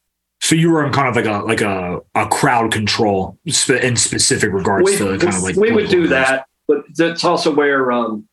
so 0.41 0.55
you 0.55 0.71
were 0.71 0.85
in 0.85 0.93
kind 0.93 1.09
of 1.09 1.17
like 1.17 1.27
a 1.27 1.45
like 1.45 1.61
a, 1.61 2.01
a 2.15 2.27
crowd 2.29 2.73
control 2.73 3.39
in 3.45 3.97
specific 3.97 4.53
regards 4.53 4.91
we, 4.91 4.97
to 4.99 5.19
kind 5.19 5.35
of 5.35 5.43
like 5.43 5.57
we 5.57 5.73
would 5.73 5.89
do 5.89 6.07
that, 6.09 6.47
but 6.69 6.85
that's 6.97 7.25
also 7.25 7.55
where 7.55 7.93
um, 7.93 8.29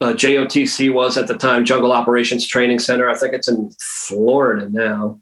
uh, 0.00 0.12
JOTC 0.12 0.92
was 0.92 1.16
at 1.16 1.26
the 1.26 1.36
time, 1.36 1.64
Jungle 1.64 1.92
Operations 1.92 2.46
Training 2.46 2.78
Center. 2.78 3.08
I 3.08 3.16
think 3.16 3.34
it's 3.34 3.48
in 3.48 3.70
Florida 3.80 4.68
now, 4.70 5.20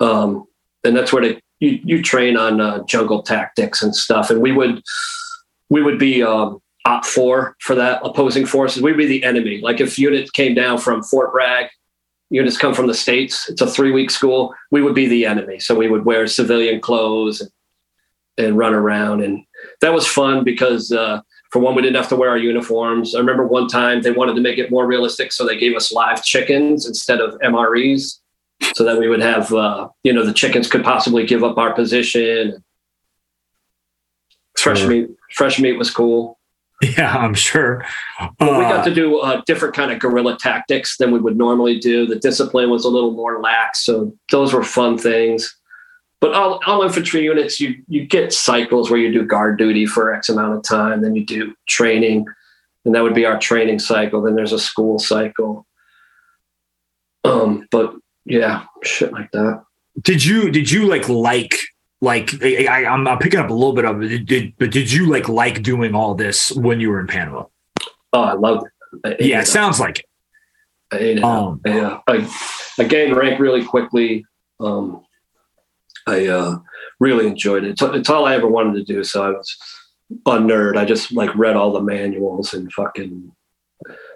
um, 0.00 0.46
and 0.84 0.96
that's 0.96 1.12
where 1.12 1.22
they 1.22 1.40
you, 1.60 1.80
you 1.84 2.02
train 2.02 2.36
on 2.36 2.60
uh, 2.60 2.84
jungle 2.84 3.22
tactics 3.22 3.82
and 3.82 3.94
stuff. 3.94 4.30
And 4.30 4.40
we 4.40 4.52
would 4.52 4.82
we 5.68 5.82
would 5.82 5.98
be 5.98 6.22
um, 6.22 6.60
OPFOR 6.88 7.54
for 7.60 7.74
that 7.74 8.00
opposing 8.02 8.46
forces. 8.46 8.82
We'd 8.82 8.96
be 8.96 9.06
the 9.06 9.24
enemy. 9.24 9.60
Like 9.60 9.80
if 9.80 9.98
units 9.98 10.30
came 10.30 10.54
down 10.54 10.78
from 10.78 11.02
Fort 11.02 11.32
Bragg. 11.32 11.66
Units 12.30 12.58
come 12.58 12.74
from 12.74 12.88
the 12.88 12.94
states. 12.94 13.48
It's 13.48 13.62
a 13.62 13.66
three-week 13.66 14.10
school. 14.10 14.54
We 14.70 14.82
would 14.82 14.94
be 14.94 15.06
the 15.08 15.24
enemy, 15.24 15.58
so 15.60 15.74
we 15.74 15.88
would 15.88 16.04
wear 16.04 16.26
civilian 16.26 16.78
clothes 16.78 17.40
and, 17.40 17.50
and 18.36 18.58
run 18.58 18.74
around, 18.74 19.22
and 19.22 19.44
that 19.80 19.94
was 19.94 20.06
fun 20.06 20.44
because 20.44 20.92
uh, 20.92 21.22
for 21.50 21.60
one, 21.60 21.74
we 21.74 21.80
didn't 21.80 21.96
have 21.96 22.10
to 22.10 22.16
wear 22.16 22.28
our 22.30 22.36
uniforms. 22.36 23.14
I 23.14 23.18
remember 23.20 23.46
one 23.46 23.66
time 23.66 24.02
they 24.02 24.10
wanted 24.10 24.34
to 24.34 24.42
make 24.42 24.58
it 24.58 24.70
more 24.70 24.86
realistic, 24.86 25.32
so 25.32 25.46
they 25.46 25.58
gave 25.58 25.74
us 25.74 25.90
live 25.90 26.22
chickens 26.22 26.86
instead 26.86 27.20
of 27.20 27.38
MREs, 27.40 28.20
so 28.74 28.84
that 28.84 28.98
we 28.98 29.08
would 29.08 29.22
have, 29.22 29.50
uh, 29.52 29.88
you 30.02 30.12
know, 30.12 30.24
the 30.26 30.34
chickens 30.34 30.68
could 30.68 30.84
possibly 30.84 31.24
give 31.24 31.42
up 31.42 31.56
our 31.56 31.72
position. 31.72 32.62
Fresh 34.58 34.80
Sure. 34.80 34.88
meat, 34.90 35.08
fresh 35.32 35.58
meat 35.58 35.78
was 35.78 35.90
cool. 35.90 36.37
Yeah, 36.96 37.12
I'm 37.16 37.34
sure. 37.34 37.84
But 38.38 38.58
we 38.58 38.64
Uh, 38.64 38.68
got 38.70 38.84
to 38.84 38.94
do 38.94 39.18
uh, 39.18 39.42
different 39.46 39.74
kind 39.74 39.90
of 39.90 39.98
guerrilla 39.98 40.38
tactics 40.38 40.96
than 40.96 41.10
we 41.10 41.18
would 41.18 41.36
normally 41.36 41.76
do. 41.78 42.06
The 42.06 42.14
discipline 42.16 42.70
was 42.70 42.84
a 42.84 42.88
little 42.88 43.10
more 43.10 43.40
lax, 43.40 43.84
so 43.84 44.12
those 44.30 44.52
were 44.52 44.62
fun 44.62 44.96
things. 44.96 45.52
But 46.20 46.34
all, 46.34 46.60
all 46.66 46.82
infantry 46.82 47.22
units, 47.24 47.58
you 47.60 47.74
you 47.88 48.04
get 48.06 48.32
cycles 48.32 48.90
where 48.90 49.00
you 49.00 49.12
do 49.12 49.24
guard 49.26 49.58
duty 49.58 49.86
for 49.86 50.14
X 50.14 50.28
amount 50.28 50.56
of 50.56 50.62
time, 50.62 51.00
then 51.02 51.14
you 51.16 51.24
do 51.26 51.52
training, 51.66 52.26
and 52.84 52.94
that 52.94 53.02
would 53.02 53.14
be 53.14 53.24
our 53.26 53.38
training 53.40 53.78
cycle. 53.80 54.22
Then 54.22 54.34
there's 54.36 54.52
a 54.52 54.58
school 54.58 54.98
cycle. 55.00 55.66
Um, 57.24 57.66
but 57.70 57.94
yeah, 58.24 58.64
shit 58.84 59.12
like 59.12 59.30
that. 59.32 59.62
did 60.02 60.24
you 60.24 60.50
did 60.50 60.70
you 60.70 60.86
like 60.86 61.08
like 61.08 61.58
like 62.00 62.30
I, 62.42 62.66
I, 62.66 62.84
I'm, 62.86 63.06
I'm 63.06 63.18
picking 63.18 63.40
up 63.40 63.50
a 63.50 63.54
little 63.54 63.72
bit 63.72 63.84
of 63.84 64.02
it. 64.02 64.26
Did, 64.26 64.54
but 64.58 64.70
did 64.70 64.92
you 64.92 65.10
like 65.10 65.28
like 65.28 65.62
doing 65.62 65.94
all 65.94 66.14
this 66.14 66.52
when 66.52 66.80
you 66.80 66.90
were 66.90 67.00
in 67.00 67.06
Panama? 67.06 67.44
Oh, 68.12 68.22
I 68.22 68.34
loved 68.34 68.66
it. 68.66 69.16
I 69.20 69.22
Yeah, 69.22 69.40
it 69.40 69.46
sounds 69.46 69.80
like 69.80 70.00
it. 70.00 70.06
I 70.92 70.96
it. 70.96 71.24
Um, 71.24 71.60
Yeah, 71.64 72.00
I, 72.06 72.28
I 72.78 72.84
gained 72.84 73.16
rank 73.16 73.40
really 73.40 73.64
quickly. 73.64 74.24
Um, 74.60 75.04
I 76.06 76.26
uh, 76.26 76.58
really 77.00 77.26
enjoyed 77.26 77.64
it. 77.64 77.70
It's, 77.70 77.82
it's 77.82 78.10
all 78.10 78.24
I 78.24 78.34
ever 78.34 78.48
wanted 78.48 78.74
to 78.74 78.92
do. 78.92 79.04
So 79.04 79.24
I 79.24 79.30
was 79.30 79.56
a 80.26 80.38
nerd. 80.38 80.76
I 80.76 80.84
just 80.84 81.12
like 81.12 81.34
read 81.36 81.56
all 81.56 81.72
the 81.72 81.82
manuals 81.82 82.54
and 82.54 82.72
fucking 82.72 83.30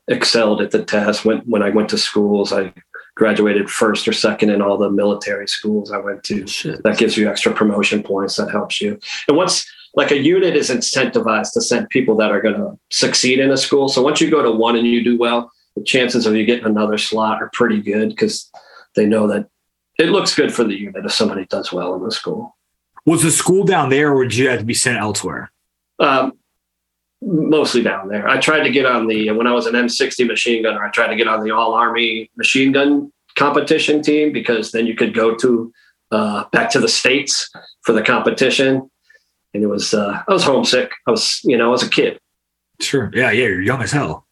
excelled 0.09 0.63
at 0.63 0.71
the 0.71 0.85
test. 0.85 1.25
When 1.25 1.39
when 1.41 1.63
I 1.63 1.71
went 1.71 1.91
to 1.91 1.99
schools, 1.99 2.53
I 2.53 2.73
graduated 3.15 3.69
first 3.71 4.09
or 4.09 4.13
second 4.13 4.51
in 4.51 4.63
all 4.63 4.79
the 4.79 4.91
military 4.91 5.47
schools 5.47 5.93
I 5.93 5.99
went 5.99 6.25
to. 6.25 6.47
shit. 6.47 6.83
That 6.83 6.99
gives 6.99 7.17
you 7.17 7.29
extra 7.29 7.53
promotion 7.53 8.03
points. 8.03 8.37
That 8.37 8.51
helps 8.51 8.81
you. 8.81 8.99
And 9.29 9.37
once 9.37 9.71
like 9.95 10.11
a 10.11 10.19
unit 10.19 10.57
is 10.57 10.71
incentivized 10.71 11.53
to 11.53 11.61
send 11.61 11.91
people 11.91 12.17
that 12.17 12.31
are 12.31 12.41
going 12.41 12.55
to 12.55 12.79
succeed 12.91 13.39
in 13.39 13.51
a 13.51 13.57
school. 13.57 13.89
So 13.89 14.03
once 14.03 14.21
you 14.21 14.31
go 14.31 14.43
to 14.43 14.51
one 14.51 14.77
and 14.77 14.87
you 14.87 15.05
do 15.05 15.19
well, 15.19 15.53
the 15.77 15.83
chances 15.83 16.27
of 16.27 16.35
you 16.35 16.45
getting 16.45 16.67
another 16.67 16.99
slot 16.99 17.43
are 17.43 17.51
pretty 17.53 17.81
good 17.81 18.11
because 18.11 18.51
they 18.95 19.07
know 19.07 19.27
that 19.29 19.49
it 19.99 20.09
looks 20.09 20.35
good 20.35 20.53
for 20.53 20.65
the 20.65 20.75
unit 20.75 21.05
if 21.05 21.13
somebody 21.13 21.47
does 21.47 21.73
well 21.73 21.95
in 21.95 22.03
the 22.03 22.11
school. 22.11 22.57
Was 23.05 23.23
the 23.23 23.31
school 23.31 23.65
down 23.65 23.91
there, 23.91 24.13
or 24.15 24.25
did 24.25 24.37
you 24.37 24.49
have 24.49 24.61
to 24.61 24.65
be 24.65 24.75
sent 24.75 24.99
elsewhere? 24.99 25.51
Um, 25.99 26.33
mostly 27.25 27.83
down 27.83 28.09
there. 28.09 28.29
I 28.29 28.39
tried 28.39 28.65
to 28.65 28.71
get 28.71 28.85
on 28.85 29.07
the 29.07 29.31
when 29.31 29.47
I 29.47 29.53
was 29.53 29.67
an 29.67 29.75
M60 29.75 30.27
machine 30.27 30.63
gunner. 30.63 30.85
I 30.85 30.91
tried 30.91 31.09
to 31.09 31.17
get 31.17 31.29
on 31.29 31.45
the 31.45 31.51
All 31.53 31.73
Army 31.75 32.31
machine 32.37 32.73
gun 32.73 33.13
competition 33.37 34.03
team 34.03 34.33
because 34.33 34.73
then 34.73 34.87
you 34.87 34.95
could 34.95 35.15
go 35.15 35.35
to 35.37 35.73
uh, 36.11 36.45
back 36.53 36.71
to 36.71 36.79
the 36.81 36.89
states 36.89 37.49
for 37.83 37.93
the 37.93 38.03
competition. 38.03 38.91
And 39.55 39.63
it 39.63 39.69
was 39.69 39.95
uh, 39.95 40.23
I 40.27 40.33
was 40.33 40.45
homesick. 40.45 40.93
I 41.07 41.11
was 41.11 41.41
you 41.45 41.57
know 41.57 41.67
I 41.69 41.71
was 41.71 41.83
a 41.83 41.89
kid, 41.91 42.19
Sure. 42.81 43.11
Yeah, 43.15 43.31
yeah. 43.31 43.45
You're 43.47 43.63
young 43.63 43.83
as 43.83 43.93
hell. 43.93 44.27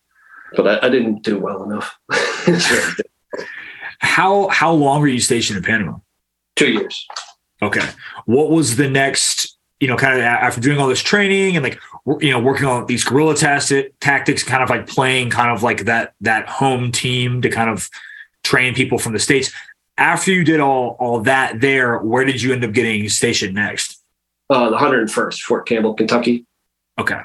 but 0.57 0.67
I, 0.67 0.87
I 0.87 0.91
didn't 0.91 1.23
do 1.23 1.39
well 1.39 1.63
enough. 1.63 1.97
How 4.03 4.49
how 4.49 4.73
long 4.73 5.03
were 5.03 5.09
you 5.09 5.21
stationed 5.21 5.59
in 5.59 5.63
Panama? 5.63 5.99
Two 6.57 6.71
years. 6.73 7.07
Okay. 7.63 7.87
What 8.25 8.51
was 8.51 8.77
the 8.77 8.89
next? 8.89 9.57
You 9.79 9.89
know, 9.89 9.97
kind 9.97 10.19
of 10.19 10.25
after 10.25 10.61
doing 10.61 10.79
all 10.79 10.89
this 10.89 11.03
training 11.03 11.57
and 11.57 11.63
like 11.63 11.79
you 12.21 12.31
know 12.31 12.41
working 12.41 12.67
on 12.67 12.87
these 12.87 13.05
guerrilla 13.05 13.35
tacti- 13.35 13.91
tactics, 14.01 14.43
kind 14.43 14.63
of 14.63 14.71
like 14.71 14.87
playing 14.87 15.31
kind 15.31 15.51
of 15.51 15.63
like 15.63 15.85
that 15.85 16.15
that 16.21 16.49
home 16.49 16.91
team 16.93 17.43
to 17.43 17.49
kind 17.51 17.71
of 17.71 17.89
train 18.43 18.75
people 18.75 18.99
from 18.99 19.13
the 19.13 19.19
states. 19.19 19.53
After 19.99 20.33
you 20.33 20.45
did 20.45 20.61
all 20.61 20.97
all 20.99 21.21
that 21.21 21.61
there, 21.61 21.99
where 21.99 22.25
did 22.25 22.41
you 22.43 22.53
end 22.53 22.65
up 22.65 22.73
getting 22.73 23.09
stationed 23.09 23.55
next? 23.55 24.03
Uh, 24.49 24.71
the 24.71 24.77
101st, 24.77 25.41
Fort 25.43 25.67
Campbell, 25.69 25.95
Kentucky. 25.95 26.45
Okay. 26.99 27.21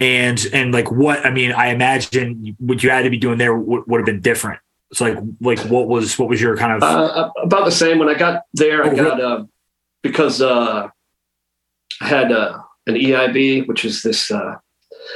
And 0.00 0.44
and 0.52 0.72
like 0.72 0.90
what 0.90 1.24
I 1.26 1.30
mean, 1.30 1.52
I 1.52 1.68
imagine 1.68 2.56
what 2.58 2.82
you 2.82 2.88
had 2.90 3.02
to 3.02 3.10
be 3.10 3.18
doing 3.18 3.36
there 3.38 3.54
would, 3.54 3.86
would 3.86 3.98
have 3.98 4.06
been 4.06 4.20
different. 4.20 4.60
So 4.92 5.04
like 5.04 5.18
like 5.40 5.58
what 5.70 5.86
was 5.86 6.18
what 6.18 6.28
was 6.30 6.40
your 6.40 6.56
kind 6.56 6.72
of 6.72 6.82
Uh, 6.82 7.30
about 7.42 7.66
the 7.66 7.70
same. 7.70 7.98
When 7.98 8.08
I 8.08 8.14
got 8.14 8.42
there, 8.54 8.82
I 8.84 8.88
Oh, 8.88 8.96
got 8.96 9.20
uh, 9.20 9.44
because 10.02 10.40
uh, 10.40 10.88
I 12.00 12.06
had 12.06 12.32
uh, 12.32 12.58
an 12.86 12.94
EIB, 12.94 13.66
which 13.66 13.84
is 13.84 14.02
this 14.02 14.30
uh, 14.30 14.56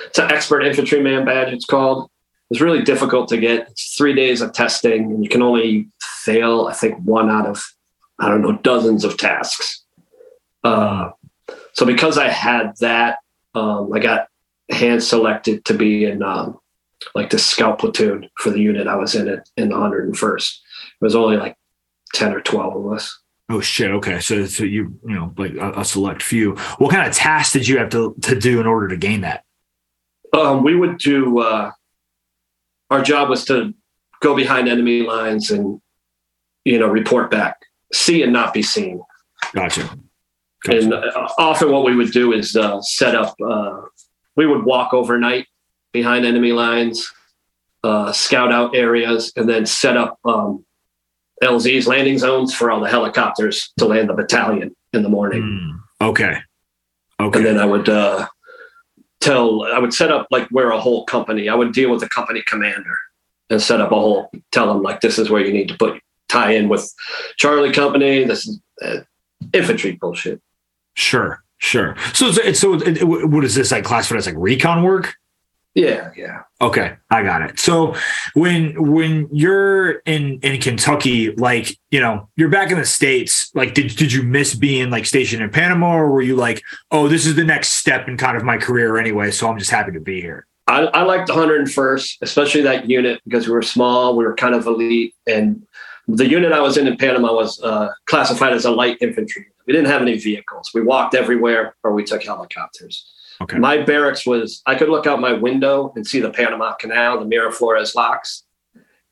it's 0.07 0.18
an 0.18 0.31
expert 0.31 0.62
infantryman 0.62 1.24
badge. 1.24 1.53
It's 1.53 1.64
called. 1.64 2.11
It's 2.50 2.61
really 2.61 2.83
difficult 2.83 3.29
to 3.29 3.38
get. 3.38 3.68
It's 3.70 3.96
three 3.96 4.14
days 4.14 4.40
of 4.40 4.53
testing, 4.53 5.05
and 5.12 5.24
you 5.24 5.31
can 5.31 5.42
only 5.42 5.88
fail, 6.00 6.66
I 6.66 6.74
think, 6.74 6.98
one 6.98 7.31
out 7.31 7.46
of 7.46 7.64
I 8.18 8.29
don't 8.29 8.42
know 8.42 8.59
dozens 8.59 9.05
of 9.05 9.16
tasks. 9.16 9.83
Uh, 10.62 11.11
so 11.72 11.85
because 11.85 12.16
I 12.16 12.29
had 12.29 12.77
that, 12.81 13.18
um, 13.55 13.92
I 13.92 13.98
got 13.98 14.29
hand 14.70 15.03
selected 15.03 15.64
to 15.66 15.74
be 15.74 16.05
in 16.05 16.22
um, 16.22 16.59
like 17.14 17.31
the 17.31 17.38
scout 17.38 17.79
platoon 17.79 18.29
for 18.38 18.50
the 18.50 18.61
unit 18.61 18.87
I 18.87 18.96
was 18.96 19.14
in 19.14 19.29
it 19.29 19.48
in 19.57 19.70
the 19.70 19.77
101st. 19.77 20.59
It 21.00 21.05
was 21.05 21.16
only 21.16 21.37
like 21.37 21.57
10 22.14 22.33
or 22.33 22.40
12 22.40 22.87
of 22.87 22.92
us. 22.92 23.20
Oh 23.50 23.61
shit. 23.61 23.90
Okay. 23.90 24.20
So, 24.20 24.46
so 24.46 24.64
you, 24.64 24.98
you 25.07 25.14
know, 25.14 25.35
like 25.37 25.54
a, 25.54 25.80
a 25.80 25.85
select 25.85 26.22
few. 26.22 26.57
What 26.78 26.92
kind 26.92 27.07
of 27.07 27.14
tasks 27.14 27.52
did 27.52 27.68
you 27.68 27.78
have 27.78 27.90
to, 27.90 28.14
to 28.22 28.38
do 28.38 28.61
in 28.61 28.66
order 28.66 28.88
to 28.88 28.96
gain 28.96 29.20
that? 29.20 29.44
Um, 30.33 30.64
we 30.64 30.74
would 30.74 30.98
do, 30.98 31.40
uh, 31.40 31.70
our 32.90 33.02
job 33.02 33.28
was 33.28 33.44
to 33.46 33.74
go 34.20 34.35
behind 34.35 34.68
enemy 34.68 35.02
lines 35.02 35.50
and 35.50 35.80
you 36.64 36.78
know 36.78 36.87
report 36.87 37.30
back, 37.30 37.61
see 37.92 38.22
and 38.22 38.33
not 38.33 38.54
be 38.54 38.62
seen. 38.62 39.02
Gotcha. 39.54 39.83
gotcha. 40.64 40.78
And 40.78 40.94
uh, 40.94 41.28
often 41.38 41.70
what 41.70 41.85
we 41.85 41.94
would 41.94 42.12
do 42.12 42.33
is 42.33 42.57
uh, 42.57 42.80
set 42.80 43.14
up. 43.14 43.35
Uh, 43.44 43.83
we 44.37 44.46
would 44.46 44.64
walk 44.64 44.94
overnight 44.94 45.46
behind 45.92 46.24
enemy 46.24 46.52
lines, 46.52 47.12
uh, 47.85 48.12
scout 48.12 48.50
out 48.52 48.74
areas, 48.74 49.33
and 49.37 49.48
then 49.48 49.66
set 49.66 49.96
up 49.96 50.18
um, 50.24 50.64
LZs 51.42 51.87
landing 51.87 52.18
zones 52.18 52.55
for 52.55 52.70
all 52.70 52.81
the 52.81 52.88
helicopters 52.88 53.73
to 53.79 53.87
land 53.87 54.09
the 54.09 54.14
battalion 54.14 54.75
in 54.92 55.03
the 55.03 55.09
morning. 55.09 55.42
Mm, 55.42 56.09
okay. 56.09 56.38
Okay. 57.20 57.38
And 57.38 57.47
then 57.47 57.59
I 57.59 57.64
would 57.64 57.88
uh, 57.88 58.27
tell, 59.20 59.64
I 59.64 59.79
would 59.79 59.94
set 59.94 60.11
up 60.11 60.27
like 60.31 60.49
where 60.49 60.70
a 60.70 60.81
whole 60.81 61.05
company, 61.05 61.49
I 61.49 61.55
would 61.55 61.73
deal 61.73 61.90
with 61.90 62.01
the 62.01 62.09
company 62.09 62.42
commander 62.47 62.97
and 63.51 63.61
set 63.61 63.81
up 63.81 63.92
a 63.92 63.97
whole, 63.97 64.31
tell 64.53 64.68
them 64.68 64.83
like, 64.83 65.01
this 65.01 65.18
is 65.18 65.31
where 65.31 65.44
you 65.44 65.53
need 65.53 65.68
to 65.68 65.77
put, 65.77 66.01
tie 66.29 66.53
in 66.53 66.68
with 66.68 66.92
Charlie 67.37 67.73
Company. 67.73 68.25
This 68.25 68.47
is 68.47 68.61
uh, 68.83 69.01
infantry 69.53 69.92
bullshit. 69.92 70.40
Sure. 70.94 71.42
Sure. 71.59 71.97
So, 72.12 72.31
so 72.33 72.75
it, 72.75 72.99
it, 72.99 73.05
what 73.05 73.44
is 73.44 73.55
this 73.55 73.70
like 73.70 73.85
classified 73.85 74.18
as 74.18 74.27
like 74.27 74.35
recon 74.37 74.83
work? 74.83 75.14
Yeah, 75.75 76.11
yeah. 76.17 76.43
Okay, 76.61 76.95
I 77.11 77.25
got 77.25 77.43
it. 77.43 77.59
So 77.59 77.97
when 78.35 78.93
when 78.93 79.29
you're 79.33 79.99
in 80.07 80.39
in 80.41 80.61
Kentucky, 80.61 81.33
like 81.33 81.77
you 81.91 82.01
know, 82.01 82.29
you're 82.37 82.49
back 82.49 82.71
in 82.71 82.79
the 82.79 82.85
states. 82.85 83.51
Like, 83.55 83.75
did 83.75 83.97
did 83.97 84.13
you 84.13 84.23
miss 84.23 84.55
being 84.55 84.91
like 84.91 85.05
stationed 85.05 85.43
in 85.43 85.51
Panama, 85.51 85.97
or 85.97 86.11
were 86.11 86.23
you 86.23 86.37
like, 86.37 86.63
oh, 86.93 87.09
this 87.09 87.27
is 87.27 87.35
the 87.35 87.45
next 87.45 87.73
step 87.73 88.07
in 88.07 88.17
kind 88.17 88.37
of 88.37 88.45
my 88.45 88.57
career 88.57 88.99
anyway? 88.99 89.33
So 89.33 89.49
I'm 89.49 89.59
just 89.59 89.71
happy 89.71 89.91
to 89.93 90.01
be 90.01 90.21
here. 90.21 90.47
I, 90.67 90.83
I 90.85 91.03
liked 91.03 91.27
the 91.27 91.35
101st, 91.35 92.19
especially 92.23 92.63
that 92.63 92.89
unit 92.89 93.21
because 93.25 93.47
we 93.47 93.53
were 93.53 93.61
small, 93.61 94.17
we 94.17 94.25
were 94.25 94.35
kind 94.35 94.55
of 94.55 94.67
elite, 94.67 95.15
and 95.27 95.67
the 96.09 96.29
unit 96.29 96.53
I 96.53 96.61
was 96.61 96.77
in 96.77 96.87
in 96.87 96.97
Panama 96.97 97.35
was 97.35 97.61
uh, 97.63 97.89
classified 98.07 98.53
as 98.53 98.65
a 98.65 98.71
light 98.71 98.99
infantry. 99.01 99.47
We 99.67 99.73
didn't 99.73 99.91
have 99.91 100.03
any 100.03 100.19
vehicles. 100.19 100.71
We 100.73 100.83
walked 100.83 101.15
everywhere, 101.15 101.75
or 101.83 101.93
we 101.93 102.05
took 102.05 102.23
helicopters. 102.23 103.11
Okay. 103.42 103.59
My 103.59 103.83
barracks 103.83 104.27
was, 104.27 104.62
I 104.66 104.75
could 104.75 104.88
look 104.88 105.07
out 105.07 105.20
my 105.20 105.33
window 105.33 105.92
and 105.97 106.07
see 106.07 106.20
the 106.20 106.31
Panama 106.31 106.75
Canal, 106.75 107.18
the 107.18 107.27
Miraflores 107.27 107.94
locks. 107.94 108.44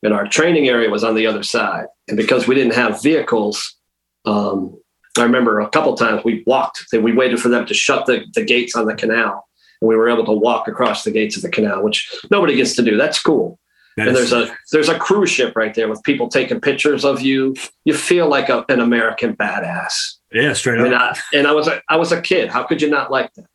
And 0.02 0.12
our 0.12 0.26
training 0.26 0.68
area 0.68 0.90
was 0.90 1.04
on 1.04 1.14
the 1.14 1.26
other 1.26 1.42
side. 1.42 1.86
And 2.08 2.16
because 2.16 2.48
we 2.48 2.54
didn't 2.54 2.74
have 2.74 3.02
vehicles, 3.02 3.76
um, 4.24 4.76
I 5.16 5.22
remember 5.22 5.60
a 5.60 5.68
couple 5.68 5.94
times 5.94 6.24
we 6.24 6.42
walked, 6.46 6.84
we 6.92 7.12
waited 7.12 7.40
for 7.40 7.48
them 7.48 7.66
to 7.66 7.74
shut 7.74 8.06
the, 8.06 8.24
the 8.34 8.44
gates 8.44 8.74
on 8.74 8.86
the 8.86 8.94
canal. 8.94 9.46
And 9.80 9.88
we 9.88 9.96
were 9.96 10.08
able 10.08 10.24
to 10.24 10.32
walk 10.32 10.68
across 10.68 11.04
the 11.04 11.10
gates 11.10 11.36
of 11.36 11.42
the 11.42 11.50
canal, 11.50 11.82
which 11.82 12.12
nobody 12.30 12.56
gets 12.56 12.74
to 12.76 12.82
do. 12.82 12.96
That's 12.96 13.20
cool. 13.20 13.58
That 13.96 14.08
and 14.08 14.16
there's 14.16 14.32
a 14.32 14.56
there's 14.72 14.88
a 14.88 14.98
cruise 14.98 15.30
ship 15.30 15.54
right 15.54 15.74
there 15.74 15.86
with 15.86 16.02
people 16.02 16.28
taking 16.28 16.62
pictures 16.62 17.04
of 17.04 17.20
you. 17.20 17.54
You 17.84 17.92
feel 17.92 18.26
like 18.26 18.48
a, 18.48 18.64
an 18.70 18.80
American 18.80 19.36
badass. 19.36 20.14
Yeah, 20.32 20.54
straight 20.54 20.80
up. 20.80 20.86
And 20.86 20.94
I, 20.94 21.18
and 21.34 21.46
I 21.46 21.52
was 21.52 21.68
a, 21.68 21.82
I 21.90 21.96
was 21.96 22.10
a 22.10 22.22
kid. 22.22 22.48
How 22.48 22.62
could 22.62 22.80
you 22.80 22.88
not 22.88 23.10
like 23.10 23.34
that? 23.34 23.46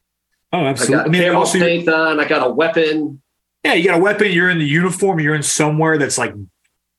Oh, 0.54 0.66
absolutely. 0.66 0.96
I, 0.96 0.98
got 1.00 1.08
I 1.08 1.10
mean, 1.10 1.36
also, 1.36 1.60
paint 1.60 1.90
on. 1.90 2.20
I 2.20 2.28
got 2.28 2.46
a 2.46 2.50
weapon. 2.50 3.22
Yeah, 3.64 3.74
you 3.74 3.86
got 3.86 4.00
a 4.00 4.02
weapon. 4.02 4.32
You're 4.32 4.50
in 4.50 4.60
the 4.60 4.66
uniform. 4.66 5.20
You're 5.20 5.36
in 5.36 5.44
somewhere 5.44 5.98
that's 5.98 6.18
like, 6.18 6.34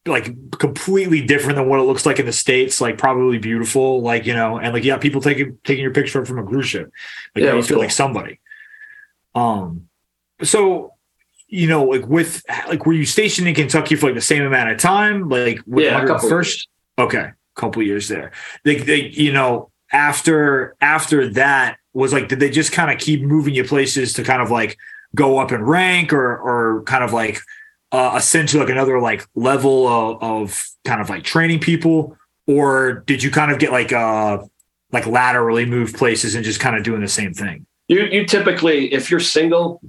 like 0.06 0.34
completely 0.58 1.24
different 1.24 1.56
than 1.56 1.68
what 1.68 1.80
it 1.80 1.84
looks 1.84 2.04
like 2.04 2.18
in 2.18 2.26
the 2.26 2.32
states. 2.32 2.80
Like 2.80 2.98
probably 2.98 3.38
beautiful. 3.38 4.02
Like 4.02 4.26
you 4.26 4.34
know, 4.34 4.58
and 4.58 4.72
like 4.74 4.84
yeah, 4.84 4.98
people 4.98 5.20
taking 5.20 5.58
taking 5.64 5.82
your 5.82 5.92
picture 5.92 6.24
from 6.24 6.38
a 6.38 6.44
cruise 6.44 6.66
ship. 6.66 6.90
Like 7.34 7.44
yeah, 7.44 7.54
you 7.54 7.62
feel 7.62 7.76
cool. 7.76 7.84
like 7.84 7.90
somebody. 7.90 8.40
Um, 9.34 9.88
so 10.42 10.94
you 11.46 11.66
know, 11.66 11.84
like 11.84 12.06
with 12.06 12.42
like 12.68 12.84
were 12.84 12.92
you 12.92 13.06
stationed 13.06 13.48
in 13.48 13.54
Kentucky 13.54 13.96
for 13.96 14.06
like 14.06 14.14
the 14.14 14.20
same 14.20 14.42
amount 14.42 14.70
of 14.70 14.78
time? 14.78 15.28
Like 15.28 15.60
with 15.66 15.84
yeah, 15.84 16.18
first. 16.18 16.68
Okay, 16.98 17.30
couple 17.58 17.82
years 17.82 18.08
there. 18.08 18.32
They, 18.64 18.76
they, 18.76 19.00
you 19.08 19.32
know, 19.32 19.70
after 19.92 20.76
after 20.80 21.28
that 21.30 21.78
was 21.94 22.12
like 22.12 22.28
did 22.28 22.40
they 22.40 22.50
just 22.50 22.72
kind 22.72 22.90
of 22.90 22.98
keep 22.98 23.22
moving 23.22 23.54
you 23.54 23.64
places 23.64 24.12
to 24.14 24.22
kind 24.22 24.42
of 24.42 24.50
like 24.50 24.76
go 25.14 25.38
up 25.38 25.52
in 25.52 25.62
rank 25.62 26.12
or 26.12 26.36
or 26.38 26.82
kind 26.82 27.02
of 27.02 27.12
like 27.12 27.40
uh, 27.92 28.12
ascend 28.14 28.48
to 28.50 28.58
like 28.58 28.68
another 28.68 29.00
like 29.00 29.26
level 29.34 29.88
of, 29.88 30.22
of 30.22 30.68
kind 30.84 31.00
of 31.00 31.08
like 31.08 31.24
training 31.24 31.60
people? 31.60 32.16
Or 32.46 33.04
did 33.06 33.22
you 33.22 33.30
kind 33.30 33.50
of 33.50 33.58
get 33.58 33.72
like 33.72 33.92
uh 33.92 34.38
like 34.92 35.06
laterally 35.06 35.66
move 35.66 35.94
places 35.94 36.34
and 36.34 36.44
just 36.44 36.60
kind 36.60 36.76
of 36.76 36.82
doing 36.82 37.00
the 37.00 37.08
same 37.08 37.32
thing? 37.34 37.66
You 37.88 38.04
you 38.04 38.26
typically 38.26 38.92
if 38.92 39.10
you're 39.10 39.20
single 39.20 39.80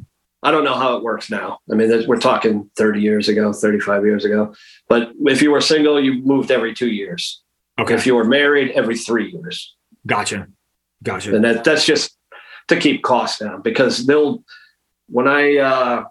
i 0.42 0.52
don't 0.52 0.64
know 0.64 0.76
how 0.76 0.96
it 0.96 1.04
works 1.04 1.30
now. 1.30 1.60
I 1.72 1.76
mean 1.76 2.08
we're 2.08 2.20
talking 2.20 2.70
30 2.78 3.02
years 3.02 3.28
ago 3.28 3.52
35 3.52 4.06
years 4.06 4.26
ago. 4.26 4.54
But 4.88 5.12
if 5.26 5.42
you 5.42 5.52
were 5.52 5.62
single 5.62 6.02
you 6.02 6.22
moved 6.24 6.52
every 6.52 6.74
two 6.74 6.90
years. 6.90 7.42
Okay. 7.78 7.94
If 7.94 8.06
you 8.06 8.16
were 8.16 8.26
married 8.26 8.72
every 8.72 8.98
three 8.98 9.32
years. 9.32 9.76
Gotcha 10.06 10.48
Gotcha. 11.04 11.36
And 11.36 11.44
that, 11.44 11.64
that's 11.64 11.86
just 11.86 12.18
to 12.68 12.78
keep 12.78 13.04
costs 13.04 13.40
down 13.40 13.62
because 13.62 14.06
they'll, 14.06 14.44
when 15.08 15.28
I 15.28 15.58
uh, 15.58 16.06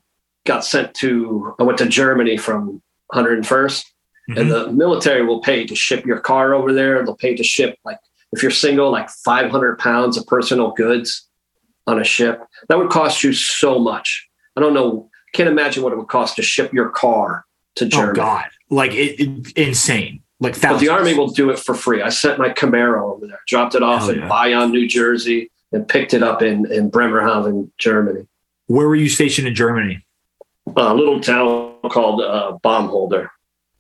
got 0.47 0.65
sent 0.65 0.95
to, 0.95 1.55
I 1.59 1.63
went 1.63 1.79
to 1.79 1.87
Germany 1.87 2.37
from 2.37 2.83
101st 3.13 3.43
mm-hmm. 3.45 4.39
and 4.39 4.51
the 4.51 4.73
military 4.73 5.25
will 5.25 5.41
pay 5.41 5.67
to 5.67 5.75
ship 5.75 6.05
your 6.07 6.21
car 6.21 6.55
over 6.55 6.73
there. 6.73 7.05
They'll 7.05 7.17
pay 7.17 7.37
to 7.37 7.45
ship 7.45 7.79
like, 7.85 7.99
if 8.33 8.43
you're 8.43 8.51
single, 8.51 8.91
like 8.91 9.09
500 9.09 9.79
pounds 9.79 10.17
of 10.17 10.27
personal 10.27 10.73
goods 10.73 11.29
on 11.87 12.01
a 12.01 12.05
ship. 12.05 12.43
That 12.69 12.79
would 12.79 12.91
cost 12.91 13.25
you 13.25 13.33
so 13.33 13.79
much. 13.79 14.29
I 14.57 14.61
don't 14.61 14.75
know. 14.75 15.11
Can't 15.33 15.49
imagine 15.49 15.83
what 15.83 15.93
it 15.93 15.97
would 15.97 16.09
cost 16.09 16.37
to 16.37 16.43
ship 16.43 16.73
your 16.73 16.91
car 16.91 17.45
to 17.77 17.87
oh, 17.87 17.89
Germany. 17.89 18.11
Oh 18.11 18.15
God, 18.15 18.45
like 18.71 18.93
it, 18.93 19.21
it, 19.21 19.53
insane 19.57 20.23
like 20.41 20.55
thousands. 20.55 20.81
But 20.81 20.87
the 20.87 20.89
army 20.93 21.15
will 21.15 21.29
do 21.29 21.51
it 21.51 21.59
for 21.59 21.75
free. 21.75 22.03
I 22.03 22.09
sent 22.09 22.39
my 22.39 22.51
Camaro 22.51 23.15
over 23.15 23.27
there, 23.27 23.41
dropped 23.47 23.75
it 23.75 23.83
off 23.83 24.03
Hell 24.03 24.11
in 24.11 24.19
yeah. 24.21 24.29
Bayonne, 24.29 24.71
New 24.71 24.87
Jersey, 24.87 25.51
and 25.73 25.87
picked 25.87 26.15
it 26.15 26.23
up 26.23 26.43
in 26.43 26.71
in 26.71 26.91
Bremerhaven, 26.91 27.71
Germany. 27.79 28.27
Where 28.67 28.87
were 28.89 28.97
you 28.97 29.09
stationed 29.09 29.49
in 29.49 29.55
Germany? 29.55 30.05
A 30.77 30.95
little 30.95 31.21
town 31.21 31.77
called 31.91 32.21
uh, 32.21 32.59
Baumholder. 32.63 33.29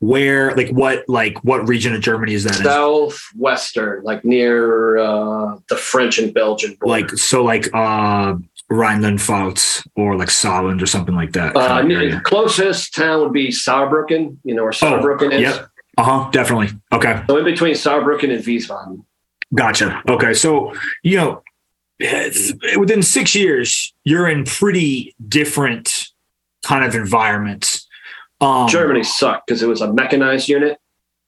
Where, 0.00 0.54
like, 0.54 0.70
what, 0.70 1.04
like, 1.08 1.42
what 1.42 1.66
region 1.68 1.92
of 1.92 2.00
Germany 2.00 2.32
is 2.32 2.44
that? 2.44 2.54
Southwestern, 2.54 4.04
like 4.04 4.24
near 4.24 4.96
uh, 4.96 5.58
the 5.68 5.76
French 5.76 6.20
and 6.20 6.32
Belgian 6.32 6.76
border. 6.80 7.00
Like, 7.00 7.10
so, 7.18 7.42
like, 7.42 7.68
uh, 7.74 8.36
Rhineland 8.70 9.18
Pfalz 9.18 9.86
or 9.96 10.16
like 10.16 10.28
Saarland 10.28 10.82
or 10.82 10.86
something 10.86 11.14
like 11.14 11.32
that. 11.32 11.56
Uh, 11.56 11.82
the 11.82 12.20
closest 12.22 12.94
town 12.94 13.20
would 13.20 13.32
be 13.32 13.48
Saarbrücken, 13.48 14.36
you 14.44 14.54
know 14.54 14.62
where 14.62 14.72
oh, 14.72 14.76
Saarbrücken 14.76 15.32
oh, 15.32 15.36
is. 15.36 15.40
Yep. 15.40 15.68
Uh 15.98 16.04
huh. 16.04 16.30
Definitely. 16.30 16.68
Okay. 16.92 17.22
So 17.26 17.36
in 17.36 17.44
between 17.44 17.74
Saarbrücken 17.74 18.32
and 18.32 18.42
Wiesbaden. 18.42 19.04
Gotcha. 19.54 20.02
Okay. 20.08 20.32
So, 20.32 20.72
you 21.02 21.16
know, 21.16 21.42
within 22.78 23.02
six 23.02 23.34
years, 23.34 23.92
you're 24.04 24.28
in 24.28 24.44
pretty 24.44 25.16
different 25.28 26.08
kind 26.62 26.84
of 26.84 26.94
environments. 26.94 27.86
Um, 28.40 28.68
Germany 28.68 29.02
sucked 29.02 29.48
because 29.48 29.62
it 29.62 29.66
was 29.66 29.80
a 29.80 29.92
mechanized 29.92 30.48
unit. 30.48 30.78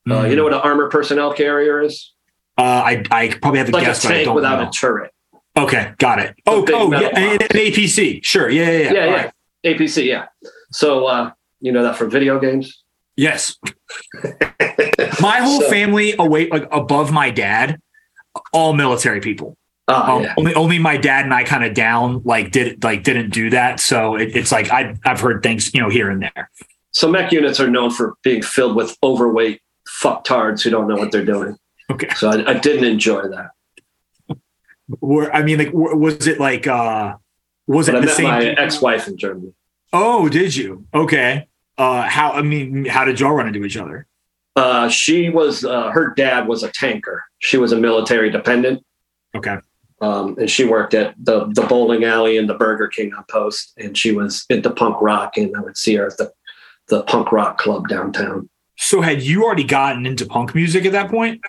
Mm-hmm. 0.08 0.12
Uh, 0.12 0.24
you 0.28 0.36
know 0.36 0.44
what 0.44 0.54
an 0.54 0.60
armor 0.60 0.88
personnel 0.88 1.34
carrier 1.34 1.82
is? 1.82 2.12
Uh, 2.56 2.62
I, 2.62 3.04
I 3.10 3.28
probably 3.42 3.58
have 3.58 3.68
a 3.70 3.72
like 3.72 3.84
guess, 3.84 4.04
a 4.04 4.08
tank 4.08 4.32
without 4.32 4.60
know. 4.60 4.68
a 4.68 4.70
turret. 4.70 5.12
Okay, 5.56 5.92
got 5.98 6.20
it. 6.20 6.36
Oh, 6.46 6.64
oh, 6.68 6.92
yeah, 6.92 7.08
an, 7.08 7.42
an, 7.42 7.48
APC. 7.48 8.24
Sure, 8.24 8.48
yeah, 8.48 8.70
yeah, 8.70 8.70
yeah. 8.70 8.92
Yeah, 8.92 9.04
yeah. 9.04 9.14
Right. 9.14 9.32
APC, 9.64 10.04
yeah. 10.04 10.26
So 10.70 11.06
uh, 11.06 11.32
you 11.60 11.72
know 11.72 11.82
that 11.82 11.96
from 11.96 12.10
video 12.10 12.38
games. 12.38 12.84
Yes. 13.20 13.58
my 15.20 15.40
whole 15.40 15.60
so, 15.60 15.68
family 15.68 16.14
away 16.18 16.48
like 16.48 16.66
above 16.72 17.12
my 17.12 17.30
dad, 17.30 17.78
all 18.54 18.72
military 18.72 19.20
people. 19.20 19.58
Oh, 19.88 20.16
um, 20.16 20.22
yeah. 20.22 20.34
only 20.38 20.54
only 20.54 20.78
my 20.78 20.96
dad 20.96 21.26
and 21.26 21.34
I 21.34 21.44
kind 21.44 21.62
of 21.62 21.74
down 21.74 22.22
like 22.24 22.50
did 22.50 22.82
like 22.82 23.02
didn't 23.02 23.28
do 23.28 23.50
that. 23.50 23.78
So 23.78 24.16
it, 24.16 24.34
it's 24.34 24.50
like 24.50 24.70
I 24.70 24.96
I've 25.04 25.20
heard 25.20 25.42
things 25.42 25.74
you 25.74 25.82
know 25.82 25.90
here 25.90 26.08
and 26.08 26.22
there. 26.22 26.50
So 26.92 27.10
mech 27.10 27.30
units 27.30 27.60
are 27.60 27.68
known 27.68 27.90
for 27.90 28.14
being 28.22 28.40
filled 28.40 28.74
with 28.74 28.96
overweight 29.02 29.60
fucktards 30.02 30.62
who 30.62 30.70
don't 30.70 30.88
know 30.88 30.96
what 30.96 31.12
they're 31.12 31.24
doing. 31.24 31.58
Okay. 31.90 32.08
So 32.16 32.30
I, 32.30 32.52
I 32.52 32.54
didn't 32.54 32.84
enjoy 32.84 33.28
that. 33.28 34.38
Were 35.00 35.30
I 35.30 35.42
mean 35.42 35.58
like 35.58 35.74
was 35.74 36.26
it 36.26 36.40
like 36.40 36.66
uh 36.66 37.16
was 37.66 37.86
but 37.86 37.96
it 37.96 37.98
I 37.98 38.00
the 38.00 38.06
met 38.06 38.16
same 38.16 38.28
my 38.28 38.44
ex-wife 38.44 39.08
in 39.08 39.18
Germany? 39.18 39.52
Oh, 39.92 40.30
did 40.30 40.56
you? 40.56 40.86
Okay. 40.94 41.48
Uh, 41.80 42.02
how 42.02 42.32
I 42.32 42.42
mean, 42.42 42.84
how 42.84 43.06
did 43.06 43.18
y'all 43.18 43.32
run 43.32 43.48
into 43.48 43.64
each 43.64 43.78
other? 43.78 44.06
Uh, 44.54 44.90
she 44.90 45.30
was 45.30 45.64
uh, 45.64 45.88
her 45.92 46.12
dad 46.14 46.46
was 46.46 46.62
a 46.62 46.68
tanker. 46.68 47.24
She 47.38 47.56
was 47.56 47.72
a 47.72 47.76
military 47.76 48.30
dependent. 48.30 48.84
Okay. 49.34 49.56
Um, 50.02 50.36
and 50.38 50.50
she 50.50 50.66
worked 50.66 50.92
at 50.92 51.14
the 51.18 51.46
the 51.54 51.62
bowling 51.62 52.04
alley 52.04 52.36
and 52.36 52.50
the 52.50 52.54
Burger 52.54 52.88
King 52.88 53.14
on 53.14 53.24
post, 53.30 53.72
and 53.78 53.96
she 53.96 54.12
was 54.12 54.44
into 54.50 54.68
punk 54.68 55.00
rock, 55.00 55.38
and 55.38 55.56
I 55.56 55.60
would 55.60 55.78
see 55.78 55.94
her 55.94 56.08
at 56.08 56.18
the 56.18 56.30
the 56.88 57.02
punk 57.04 57.32
rock 57.32 57.56
club 57.56 57.88
downtown. 57.88 58.50
So, 58.76 59.00
had 59.00 59.22
you 59.22 59.44
already 59.44 59.64
gotten 59.64 60.04
into 60.04 60.26
punk 60.26 60.54
music 60.54 60.84
at 60.84 60.92
that 60.92 61.10
point? 61.10 61.40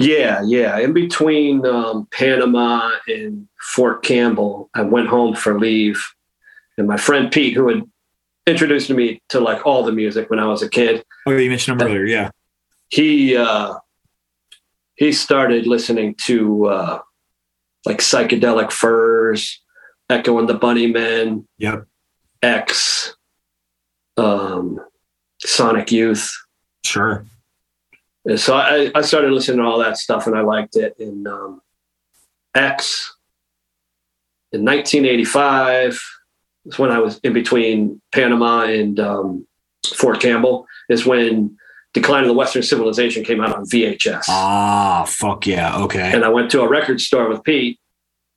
Yeah, 0.00 0.42
yeah. 0.44 0.78
In 0.78 0.92
between 0.92 1.64
um, 1.64 2.08
Panama 2.10 2.90
and 3.06 3.46
Fort 3.60 4.02
Campbell, 4.02 4.68
I 4.74 4.82
went 4.82 5.06
home 5.06 5.36
for 5.36 5.60
leave, 5.60 6.04
and 6.76 6.88
my 6.88 6.96
friend 6.96 7.30
Pete, 7.30 7.54
who 7.54 7.68
had 7.68 7.82
introduced 8.48 8.90
me 8.90 9.22
to 9.28 9.40
like 9.40 9.66
all 9.66 9.84
the 9.84 9.92
music 9.92 10.30
when 10.30 10.38
I 10.38 10.46
was 10.46 10.62
a 10.62 10.68
kid. 10.68 11.04
Oh, 11.26 11.32
you 11.32 11.50
mentioned 11.50 11.80
him 11.80 11.86
earlier. 11.86 12.04
Yeah. 12.04 12.30
He 12.88 13.36
uh, 13.36 13.74
he 14.96 15.12
started 15.12 15.66
listening 15.66 16.14
to 16.26 16.66
uh, 16.66 16.98
like 17.84 17.98
psychedelic 17.98 18.72
furs, 18.72 19.60
Echo 20.10 20.38
and 20.38 20.48
the 20.48 20.58
Bunnymen, 20.58 21.44
Yep. 21.58 21.86
X, 22.42 23.14
um, 24.16 24.80
Sonic 25.40 25.92
Youth. 25.92 26.30
Sure. 26.84 27.24
And 28.24 28.40
so 28.40 28.56
I, 28.56 28.90
I 28.94 29.02
started 29.02 29.32
listening 29.32 29.58
to 29.58 29.64
all 29.64 29.78
that 29.78 29.96
stuff 29.98 30.26
and 30.26 30.36
I 30.36 30.40
liked 30.40 30.76
it. 30.76 30.96
In 30.98 31.26
um, 31.26 31.60
X 32.54 33.14
in 34.52 34.64
1985 34.64 36.00
is 36.68 36.78
when 36.78 36.90
I 36.90 36.98
was 36.98 37.18
in 37.18 37.32
between 37.32 38.00
Panama 38.12 38.62
and 38.62 39.00
um, 39.00 39.46
Fort 39.96 40.20
Campbell. 40.20 40.66
Is 40.88 41.04
when 41.04 41.56
Decline 41.94 42.22
of 42.22 42.28
the 42.28 42.34
Western 42.34 42.62
Civilization 42.62 43.24
came 43.24 43.40
out 43.40 43.54
on 43.54 43.64
VHS. 43.64 44.24
Ah, 44.28 45.04
fuck 45.06 45.46
yeah. 45.46 45.78
Okay. 45.78 46.12
and 46.12 46.24
I 46.24 46.28
went 46.28 46.50
to 46.52 46.62
a 46.62 46.68
record 46.68 47.00
store 47.00 47.28
with 47.28 47.42
Pete, 47.42 47.78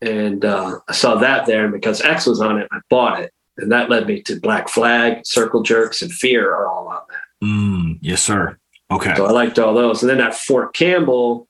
and 0.02 0.44
uh, 0.44 0.80
I 0.88 0.94
saw 0.94 1.16
that 1.16 1.46
there. 1.46 1.66
And 1.66 1.74
because 1.74 2.02
X 2.02 2.26
was 2.26 2.42
on 2.42 2.58
it, 2.58 2.68
I 2.72 2.80
bought 2.90 3.22
it, 3.22 3.34
and 3.58 3.72
that 3.72 3.90
led 3.90 4.08
me 4.08 4.22
to 4.24 4.40
Black 4.40 4.70
Flag, 4.70 5.22
Circle 5.26 5.64
Jerks, 5.64 6.02
and 6.02 6.12
Fear 6.12 6.50
are 6.50 6.68
all 6.68 6.88
on 6.88 7.02
that. 7.10 7.46
Mm, 7.46 8.00
yes, 8.02 8.24
sir. 8.24 8.58
Okay. 8.90 9.16
So 9.16 9.26
I 9.26 9.32
liked 9.32 9.60
all 9.60 9.74
those. 9.74 10.02
And 10.02 10.10
then 10.10 10.22
at 10.22 10.36
Fort 10.36 10.74
Campbell, 10.74 11.48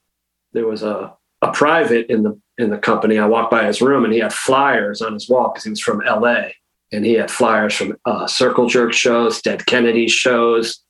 there 0.53 0.67
was 0.67 0.83
a 0.83 1.13
a 1.41 1.51
private 1.51 2.07
in 2.09 2.23
the 2.23 2.39
in 2.57 2.69
the 2.69 2.77
company. 2.77 3.17
I 3.17 3.25
walked 3.25 3.51
by 3.51 3.65
his 3.65 3.81
room, 3.81 4.03
and 4.05 4.13
he 4.13 4.19
had 4.19 4.33
flyers 4.33 5.01
on 5.01 5.13
his 5.13 5.29
wall 5.29 5.49
because 5.49 5.63
he 5.63 5.69
was 5.69 5.79
from 5.79 6.01
L.A. 6.05 6.55
and 6.91 7.05
he 7.05 7.13
had 7.13 7.31
flyers 7.31 7.73
from 7.73 7.97
uh, 8.05 8.27
Circle 8.27 8.67
Jerk 8.67 8.93
shows, 8.93 9.41
Dead 9.41 9.65
Kennedy 9.65 10.07
shows. 10.07 10.83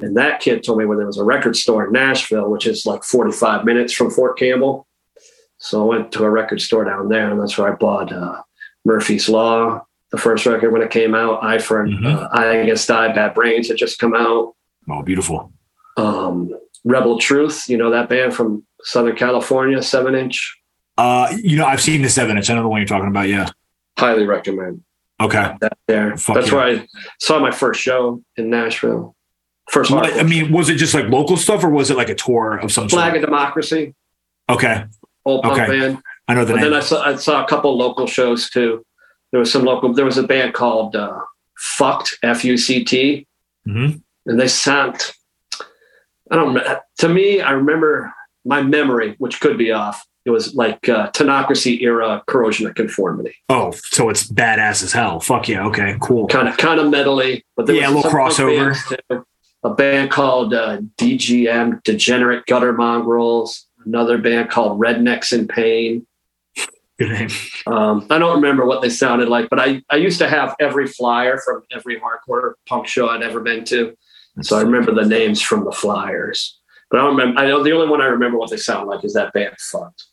And 0.00 0.16
that 0.16 0.40
kid 0.40 0.64
told 0.64 0.78
me 0.78 0.86
when 0.86 0.96
there 0.98 1.06
was 1.06 1.18
a 1.18 1.24
record 1.24 1.54
store 1.56 1.86
in 1.86 1.92
Nashville, 1.92 2.48
which 2.50 2.66
is 2.66 2.86
like 2.86 3.04
45 3.04 3.64
minutes 3.64 3.92
from 3.92 4.10
Fort 4.10 4.38
Campbell. 4.38 4.86
So 5.58 5.82
I 5.82 5.96
went 5.96 6.12
to 6.12 6.24
a 6.24 6.30
record 6.30 6.60
store 6.60 6.84
down 6.84 7.08
there, 7.08 7.30
and 7.30 7.40
that's 7.40 7.56
where 7.56 7.72
I 7.72 7.76
bought 7.76 8.10
uh, 8.12 8.40
Murphy's 8.84 9.28
Law, 9.28 9.86
the 10.10 10.18
first 10.18 10.44
record 10.46 10.72
when 10.72 10.82
it 10.82 10.90
came 10.90 11.14
out. 11.14 11.44
I 11.44 11.58
for 11.58 11.86
Mhm. 11.86 12.04
uh, 12.04 12.28
I 12.32 12.46
Against 12.56 12.90
I, 12.90 13.12
Bad 13.12 13.34
Brains 13.34 13.68
had 13.68 13.76
just 13.76 13.98
come 13.98 14.14
out. 14.14 14.54
Oh, 14.90 15.02
beautiful. 15.02 15.52
Um, 15.96 16.50
Rebel 16.84 17.18
Truth, 17.20 17.68
you 17.68 17.76
know 17.76 17.90
that 17.90 18.08
band 18.08 18.34
from 18.34 18.64
Southern 18.82 19.14
California, 19.14 19.80
seven 19.82 20.14
inch. 20.16 20.58
Uh, 20.98 21.32
you 21.40 21.56
know, 21.56 21.64
I've 21.66 21.80
seen 21.80 22.02
the 22.02 22.08
seven 22.08 22.36
inch. 22.36 22.50
I 22.50 22.54
know 22.54 22.62
the 22.62 22.68
one 22.68 22.80
you're 22.80 22.88
talking 22.88 23.08
about. 23.08 23.28
Yeah. 23.28 23.48
Highly 23.98 24.26
recommend 24.26 24.82
Okay. 25.22 25.54
that 25.60 25.78
there. 25.88 26.16
Fuck 26.16 26.34
that's 26.36 26.48
yeah. 26.48 26.54
where 26.54 26.66
I 26.80 26.86
saw 27.20 27.38
my 27.38 27.50
first 27.50 27.80
show 27.80 28.22
in 28.36 28.50
Nashville. 28.50 29.14
First 29.70 29.90
What- 29.90 30.12
I 30.18 30.22
mean, 30.22 30.52
was 30.52 30.68
it 30.68 30.74
just 30.76 30.94
like 30.94 31.06
local 31.08 31.36
stuff 31.36 31.62
or 31.64 31.70
was 31.70 31.90
it 31.90 31.96
like 31.96 32.08
a 32.08 32.14
tour 32.14 32.56
of 32.58 32.72
some 32.72 32.88
sort? 32.88 32.98
Flag 33.00 33.12
sort? 33.12 33.24
of 33.24 33.30
Democracy, 33.30 33.94
Okay. 34.50 34.84
old 35.24 35.42
punk 35.42 35.58
Okay. 35.58 35.66
band. 35.78 35.98
I 36.28 36.34
know 36.34 36.44
the 36.44 36.52
But 36.54 36.60
name. 36.60 36.70
then 36.70 36.80
I 36.80 36.84
saw 36.84 37.02
I 37.04 37.14
saw 37.16 37.44
a 37.44 37.48
couple 37.48 37.76
local 37.76 38.06
shows 38.06 38.50
too. 38.50 38.84
There 39.30 39.38
was 39.40 39.50
some 39.52 39.64
local. 39.64 39.92
There 39.94 40.04
was 40.04 40.18
a 40.18 40.22
band 40.22 40.52
called 40.54 40.94
uh, 40.96 41.18
Fucked 41.58 42.18
F 42.22 42.44
U 42.44 42.56
C 42.58 42.84
T, 42.84 43.26
Mhm. 43.66 44.02
and 44.26 44.40
they 44.40 44.48
sound. 44.48 45.00
I 46.30 46.36
don't. 46.36 46.58
To 46.98 47.08
me, 47.08 47.40
I 47.40 47.52
remember 47.52 48.12
my 48.44 48.62
memory, 48.62 49.14
which 49.18 49.40
could 49.40 49.56
be 49.58 49.72
off. 49.72 50.04
It 50.24 50.30
was 50.30 50.54
like 50.54 50.88
uh, 50.88 51.10
Technocracy 51.10 51.80
era 51.82 52.22
corrosion 52.26 52.66
of 52.66 52.74
conformity, 52.74 53.34
Oh, 53.48 53.72
so 53.72 54.08
it's 54.08 54.30
badass 54.30 54.82
as 54.84 54.92
hell. 54.92 55.18
Fuck 55.20 55.48
yeah. 55.48 55.66
Okay. 55.66 55.96
Cool. 56.00 56.26
kind 56.28 56.46
of 56.48 56.56
kind 56.56 56.78
of 56.80 56.86
metally, 56.86 57.42
but 57.56 57.66
there 57.66 57.76
Yeah, 57.76 57.90
a 57.90 57.92
little 57.92 58.10
crossover. 58.10 58.76
too. 59.10 59.24
A 59.64 59.70
band 59.74 60.10
called 60.10 60.54
uh, 60.54 60.78
DGM, 60.98 61.82
Degenerate 61.84 62.46
Gutter 62.46 62.72
Mongrels. 62.72 63.66
Another 63.84 64.18
band 64.18 64.50
called 64.50 64.80
Rednecks 64.80 65.32
in 65.32 65.46
Pain. 65.48 66.06
Good 66.98 67.10
name. 67.10 67.28
Um, 67.66 68.06
I 68.10 68.18
don't 68.18 68.36
remember 68.36 68.64
what 68.66 68.82
they 68.82 68.90
sounded 68.90 69.28
like, 69.28 69.48
but 69.50 69.58
I, 69.58 69.82
I 69.90 69.96
used 69.96 70.18
to 70.18 70.28
have 70.28 70.54
every 70.60 70.86
flyer 70.86 71.38
from 71.38 71.62
every 71.72 72.00
hardcore 72.00 72.52
punk 72.68 72.86
show 72.86 73.08
I'd 73.08 73.22
ever 73.22 73.40
been 73.40 73.64
to. 73.66 73.96
So 74.42 74.56
I 74.56 74.62
remember 74.62 74.92
the 74.94 75.04
names 75.06 75.40
from 75.42 75.64
the 75.64 75.72
flyers. 75.72 76.58
But 76.90 77.00
I 77.00 77.04
don't 77.04 77.16
remember. 77.16 77.40
I 77.40 77.46
know 77.48 77.62
the 77.62 77.72
only 77.72 77.88
one 77.88 78.00
I 78.00 78.06
remember 78.06 78.38
what 78.38 78.50
they 78.50 78.56
sound 78.56 78.88
like 78.88 79.04
is 79.04 79.14
that 79.14 79.32
band 79.32 79.54
fucked. 79.58 80.04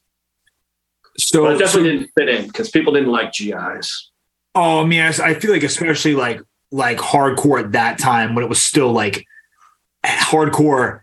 So, 1.20 1.44
But 1.44 1.52
it 1.54 1.56
so 1.56 1.66
definitely 1.66 1.92
didn't 2.00 2.12
fit 2.18 2.30
in 2.30 2.48
because 2.48 2.70
people 2.70 2.94
didn't 2.94 3.10
like 3.12 3.34
GIs. 3.34 4.12
oh, 4.56 4.82
I 4.82 4.86
mean, 4.86 5.02
I, 5.02 5.34
feel 5.36 5.52
like 5.52 5.64
especially 5.64 6.16
like 6.16 6.42
like 6.72 6.98
hardcore 6.98 7.64
at 7.64 7.72
that 7.74 7.98
time 8.00 8.36
when 8.36 8.44
it 8.44 8.48
was 8.48 8.62
still 8.62 8.92
like 8.92 9.26
hardcore 10.06 11.02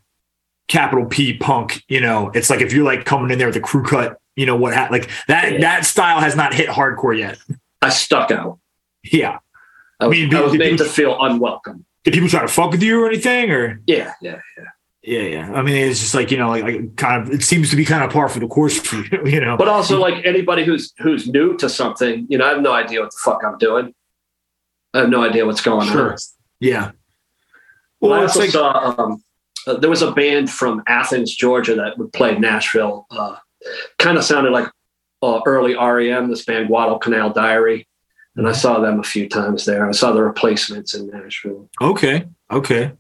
capital 0.69 1.07
P 1.07 1.37
punk. 1.37 1.83
You 1.89 2.01
know, 2.01 2.31
it's 2.35 2.51
like 2.51 2.61
if 2.61 2.73
you're 2.73 2.85
like 2.85 3.05
coming 3.05 3.31
in 3.31 3.39
there 3.39 3.47
with 3.49 3.57
a 3.57 3.61
crew 3.61 3.85
cut, 3.85 4.19
you 4.37 4.47
know 4.47 4.57
what? 4.57 4.75
Ha- 4.75 4.89
like 4.91 5.09
that 5.29 5.53
Yeah. 5.53 5.61
that 5.61 5.85
style 5.85 6.21
has 6.21 6.37
not 6.37 6.55
hit 6.55 6.69
hardcore 6.69 7.17
yet. 7.19 7.39
I 7.83 7.91
stuck 7.91 8.31
out. 8.31 8.59
Yeah. 9.05 9.39
I 10.01 10.07
was, 10.09 10.19
I 10.19 10.21
mean, 10.21 10.35
I 10.35 10.41
was 10.43 10.53
made 10.53 10.71
did- 10.71 10.79
to 10.79 10.85
feel 10.85 11.17
unwelcome. 11.23 11.85
Did 12.05 12.15
people 12.15 12.29
try 12.29 12.43
to 12.43 12.49
fuck 12.49 12.71
with 12.71 12.83
you 12.83 13.03
or 13.03 13.09
anything 13.09 13.51
or? 13.51 13.81
Yeah, 13.87 14.13
yeah. 14.21 14.39
Yeah, 14.57 14.65
yeah. 15.07 15.23
Yeah. 15.23 15.53
I 15.55 15.63
mean, 15.63 15.77
it's 15.77 16.01
just 16.01 16.15
like 16.15 16.31
you 16.31 16.37
know, 16.37 16.49
like, 16.51 16.65
like 16.65 16.97
kind 16.97 17.23
of. 17.23 17.33
It 17.33 17.43
seems 17.43 17.71
to 17.71 17.77
be 17.77 17.85
kind 17.85 18.05
of 18.05 18.11
par 18.11 18.29
for 18.29 18.41
the 18.41 18.49
course 18.49 18.79
for 18.79 18.97
you, 18.97 19.23
you 19.25 19.41
know. 19.41 19.57
But 19.57 19.69
also, 19.69 19.99
like 20.01 20.25
anybody 20.27 20.65
who's 20.65 20.93
who's 20.99 21.27
new 21.29 21.57
to 21.59 21.69
something, 21.69 22.27
you 22.29 22.37
know, 22.39 22.45
I 22.45 22.51
have 22.51 22.61
no 22.63 22.73
idea 22.73 23.01
what 23.01 23.13
the 23.13 23.19
fuck 23.25 23.43
I'm 23.45 23.57
doing. 23.59 23.95
I 24.93 24.99
have 25.01 25.09
no 25.09 25.23
idea 25.25 25.47
what's 25.47 25.61
going 25.61 25.89
Sure. 25.89 26.13
on. 26.13 26.19
yeah. 26.61 26.91
Well, 28.01 28.13
I 28.13 28.23
also 28.23 28.41
like 28.41 28.51
saw 28.51 28.95
um, 28.99 29.23
uh, 29.67 29.75
there 29.75 29.91
was 29.91 30.03
a 30.03 30.13
band 30.13 30.51
from 30.51 30.83
Athens, 30.87 31.35
Georgia, 31.35 31.75
that 31.77 31.97
would 31.99 32.13
play 32.13 32.39
Nashville. 32.39 33.07
Uh, 33.11 33.37
kind 33.99 34.17
of 34.19 34.25
sounded 34.25 34.53
like 34.53 34.69
uh, 35.23 35.41
early 35.47 35.75
REM. 35.75 36.29
This 36.31 36.45
band, 36.45 36.69
Guadalcanal 36.69 37.31
Diary, 37.31 37.87
and 38.37 38.47
I 38.47 38.53
saw 38.53 38.81
them 38.81 39.01
a 39.01 39.03
few 39.03 39.29
times 39.29 39.65
there. 39.65 39.89
I 39.89 39.93
saw 39.93 40.13
the 40.13 40.23
replacements 40.23 40.95
in 40.95 41.09
Nashville. 41.09 41.69
okay, 41.81 42.25
okay. 42.51 42.93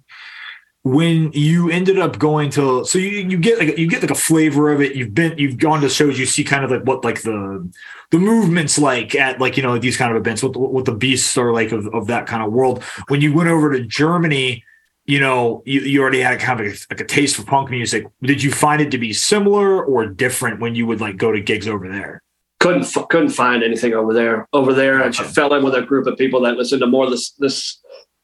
When 0.86 1.32
you 1.32 1.68
ended 1.68 1.98
up 1.98 2.16
going 2.16 2.48
to, 2.50 2.84
so 2.84 2.96
you, 2.96 3.28
you 3.28 3.38
get 3.38 3.58
like 3.58 3.76
you 3.76 3.88
get 3.88 4.02
like 4.02 4.12
a 4.12 4.14
flavor 4.14 4.70
of 4.70 4.80
it. 4.80 4.94
You've 4.94 5.12
been 5.12 5.36
you've 5.36 5.58
gone 5.58 5.80
to 5.80 5.88
shows. 5.88 6.16
You 6.16 6.26
see 6.26 6.44
kind 6.44 6.64
of 6.64 6.70
like 6.70 6.82
what 6.82 7.02
like 7.02 7.22
the 7.22 7.68
the 8.12 8.18
movements 8.18 8.78
like 8.78 9.16
at 9.16 9.40
like 9.40 9.56
you 9.56 9.64
know 9.64 9.78
these 9.78 9.96
kind 9.96 10.12
of 10.12 10.16
events. 10.16 10.44
What 10.44 10.52
the, 10.52 10.60
what 10.60 10.84
the 10.84 10.94
beasts 10.94 11.36
are 11.36 11.52
like 11.52 11.72
of, 11.72 11.92
of 11.92 12.06
that 12.06 12.28
kind 12.28 12.40
of 12.40 12.52
world. 12.52 12.84
When 13.08 13.20
you 13.20 13.34
went 13.34 13.48
over 13.48 13.72
to 13.72 13.82
Germany, 13.84 14.62
you 15.06 15.18
know 15.18 15.64
you, 15.66 15.80
you 15.80 16.00
already 16.00 16.20
had 16.20 16.38
kind 16.38 16.60
of 16.60 16.66
a, 16.66 16.76
like 16.88 17.00
a 17.00 17.04
taste 17.04 17.34
for 17.34 17.42
punk 17.42 17.68
music. 17.68 18.06
Did 18.22 18.40
you 18.40 18.52
find 18.52 18.80
it 18.80 18.92
to 18.92 18.98
be 18.98 19.12
similar 19.12 19.84
or 19.84 20.06
different 20.06 20.60
when 20.60 20.76
you 20.76 20.86
would 20.86 21.00
like 21.00 21.16
go 21.16 21.32
to 21.32 21.40
gigs 21.40 21.66
over 21.66 21.88
there? 21.88 22.22
Couldn't 22.60 22.84
f- 22.84 23.08
couldn't 23.08 23.30
find 23.30 23.64
anything 23.64 23.92
over 23.92 24.14
there. 24.14 24.46
Over 24.52 24.72
there. 24.72 25.02
I 25.02 25.10
fell 25.10 25.52
in 25.54 25.64
with 25.64 25.74
a 25.74 25.82
group 25.82 26.06
of 26.06 26.16
people 26.16 26.40
that 26.42 26.56
listened 26.56 26.80
to 26.82 26.86
more 26.86 27.10
this 27.10 27.32
this 27.32 27.80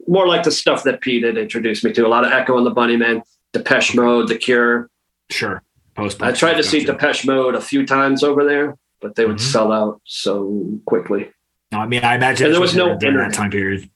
more 0.07 0.27
like 0.27 0.43
the 0.43 0.51
stuff 0.51 0.83
that 0.85 1.01
Pete 1.01 1.25
had 1.25 1.37
introduced 1.37 1.85
me 1.85 1.93
to. 1.93 2.07
A 2.07 2.09
lot 2.09 2.25
of 2.25 2.33
Echo 2.33 2.57
and 2.57 2.67
the 2.67 2.71
Bunnymen, 2.75 3.23
Depeche 3.53 3.95
Mode, 3.95 4.29
The 4.29 4.37
Cure. 4.37 4.89
Sure. 5.31 5.63
Post. 5.95 6.23
I 6.23 6.33
tried 6.33 6.55
to 6.55 6.63
see 6.63 6.85
Depeche 6.85 7.27
Mode 7.27 7.55
a 7.55 7.61
few 7.61 7.87
times 7.87 8.23
over 8.25 8.45
there, 8.45 8.77
but 9.01 9.15
they 9.15 9.27
would 9.27 9.37
Mhm. 9.37 9.41
sell 9.53 9.73
out 9.73 10.01
so 10.05 10.79
quickly. 10.87 11.31
No, 11.71 11.79
I 11.81 11.87
mean, 11.87 12.03
I 12.05 12.15
imagine 12.17 12.51
there 12.51 12.61
was 12.61 12.75
no 12.77 12.93
internet. 12.93 13.33
time 13.33 13.51
period. 13.51 13.89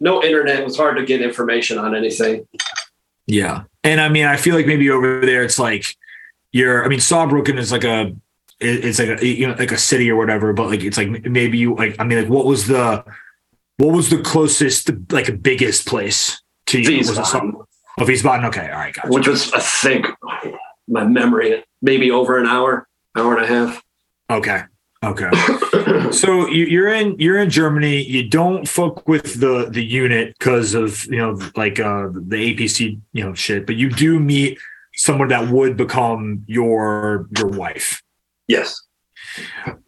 No 0.00 0.22
internet. 0.22 0.58
It 0.60 0.64
was 0.64 0.76
hard 0.76 0.96
to 0.96 1.04
get 1.04 1.20
information 1.22 1.78
on 1.78 1.94
anything. 1.94 2.46
Yeah, 3.26 3.62
and 3.82 4.00
I 4.00 4.08
mean, 4.08 4.26
I 4.26 4.36
feel 4.36 4.54
like 4.54 4.66
maybe 4.66 4.90
over 4.90 5.20
there 5.24 5.42
it's 5.42 5.58
like 5.58 5.96
you're. 6.52 6.84
I 6.84 6.88
mean, 6.88 6.98
Saarbrücken 6.98 7.58
is 7.58 7.72
like 7.72 7.84
a, 7.84 8.12
it's 8.60 8.98
like 8.98 9.20
a 9.20 9.26
you 9.26 9.46
know 9.46 9.54
like 9.58 9.72
a 9.72 9.78
city 9.78 10.10
or 10.10 10.16
whatever, 10.16 10.52
but 10.52 10.68
like 10.68 10.82
it's 10.82 10.98
like 10.98 11.24
maybe 11.24 11.56
you 11.58 11.74
like. 11.74 11.96
I 11.98 12.04
mean, 12.04 12.18
like 12.20 12.28
what 12.28 12.44
was 12.44 12.66
the, 12.66 13.04
what 13.78 13.92
was 13.92 14.10
the 14.10 14.18
closest 14.22 14.90
like 15.10 15.42
biggest 15.42 15.86
place 15.86 16.40
to 16.66 16.80
you? 16.80 16.98
Was 16.98 17.10
it 17.10 17.20
Wiesbaden, 17.22 17.26
some- 17.26 17.56
Oh, 17.96 18.04
Wiesbaden. 18.04 18.44
Okay, 18.46 18.68
all 18.70 18.78
right, 18.78 18.92
gotcha. 18.94 19.08
which 19.08 19.28
was, 19.28 19.52
I 19.52 19.60
think, 19.60 20.06
my 20.88 21.04
memory, 21.04 21.62
maybe 21.80 22.10
over 22.10 22.38
an 22.38 22.46
hour, 22.46 22.88
hour 23.16 23.36
and 23.36 23.44
a 23.44 23.46
half. 23.46 23.82
Okay, 24.30 24.62
okay. 25.04 25.30
So 26.10 26.46
you, 26.48 26.64
you're 26.66 26.88
in 26.92 27.16
you're 27.18 27.38
in 27.38 27.50
Germany. 27.50 28.02
You 28.02 28.28
don't 28.28 28.68
fuck 28.68 29.06
with 29.08 29.40
the 29.40 29.68
the 29.70 29.84
unit 29.84 30.34
because 30.38 30.74
of 30.74 31.04
you 31.06 31.18
know 31.18 31.38
like 31.56 31.78
uh 31.80 32.08
the 32.12 32.54
APC 32.54 33.00
you 33.12 33.24
know 33.24 33.34
shit, 33.34 33.66
but 33.66 33.76
you 33.76 33.90
do 33.90 34.18
meet 34.20 34.58
someone 34.94 35.28
that 35.28 35.48
would 35.50 35.76
become 35.76 36.44
your 36.46 37.28
your 37.36 37.48
wife. 37.48 38.02
yes. 38.48 38.80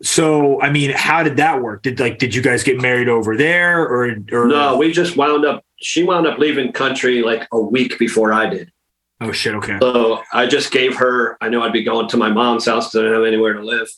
So 0.03 0.61
I 0.61 0.71
mean, 0.71 0.91
how 0.91 1.23
did 1.23 1.37
that 1.37 1.63
work? 1.63 1.83
Did 1.83 2.01
like 2.01 2.19
did 2.19 2.35
you 2.35 2.43
guys 2.43 2.63
get 2.63 2.81
married 2.81 3.09
over 3.09 3.37
there 3.37 3.83
or 3.83 4.17
or 4.33 4.47
No, 4.47 4.77
we 4.77 4.93
just 4.93 5.17
wound 5.17 5.45
up. 5.45 5.65
She 5.81 6.03
wound 6.03 6.27
up 6.27 6.39
leaving 6.39 6.73
country 6.73 7.23
like 7.23 7.47
a 7.53 7.61
week 7.61 7.99
before 7.99 8.33
I 8.33 8.49
did. 8.49 8.73
Oh 9.21 9.33
shit. 9.33 9.55
Okay. 9.55 9.79
So 9.81 10.23
I 10.33 10.47
just 10.47 10.73
gave 10.73 10.97
her. 10.97 11.37
I 11.41 11.49
knew 11.49 11.63
I'd 11.63 11.73
be 11.73 11.85
going 11.85 12.09
to 12.09 12.17
my 12.17 12.31
mom's 12.31 12.67
house 12.67 12.89
because 12.89 12.97
I 12.97 13.03
didn't 13.03 13.15
have 13.15 13.27
anywhere 13.27 13.55
to 13.55 13.63
live. 13.63 13.89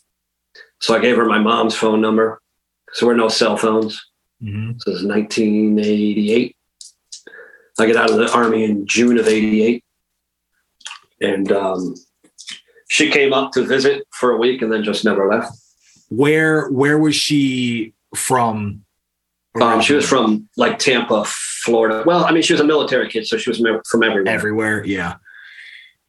So 0.80 0.94
I 0.94 1.00
gave 1.00 1.16
her 1.16 1.24
my 1.24 1.38
mom's 1.38 1.74
phone 1.74 2.00
number. 2.00 2.40
So 2.92 3.06
we're 3.06 3.16
no 3.16 3.28
cell 3.28 3.56
phones. 3.56 4.04
Mm-hmm. 4.42 4.78
So 4.78 4.90
this 4.90 5.00
is 5.00 5.06
1988. 5.06 6.56
I 7.80 7.86
get 7.86 7.96
out 7.96 8.10
of 8.10 8.16
the 8.16 8.32
army 8.32 8.64
in 8.64 8.86
June 8.86 9.18
of 9.18 9.28
88. 9.28 9.84
And 11.20 11.50
um, 11.52 11.94
she 12.88 13.10
came 13.10 13.32
up 13.32 13.52
to 13.52 13.64
visit 13.64 14.06
for 14.10 14.32
a 14.32 14.36
week 14.36 14.62
and 14.62 14.72
then 14.72 14.82
just 14.82 15.04
never 15.04 15.28
left. 15.28 15.52
Where 16.08 16.68
where 16.70 16.98
was 16.98 17.14
she 17.14 17.92
from? 18.14 18.84
Um, 19.60 19.80
she 19.80 19.94
was 19.94 20.08
from 20.08 20.48
like 20.56 20.78
Tampa, 20.78 21.24
Florida. 21.26 22.02
Well, 22.06 22.24
I 22.24 22.32
mean, 22.32 22.42
she 22.42 22.52
was 22.52 22.60
a 22.60 22.64
military 22.64 23.08
kid, 23.08 23.26
so 23.26 23.36
she 23.36 23.50
was 23.50 23.58
from 23.88 24.02
everywhere. 24.02 24.32
Everywhere, 24.32 24.84
yeah. 24.84 25.16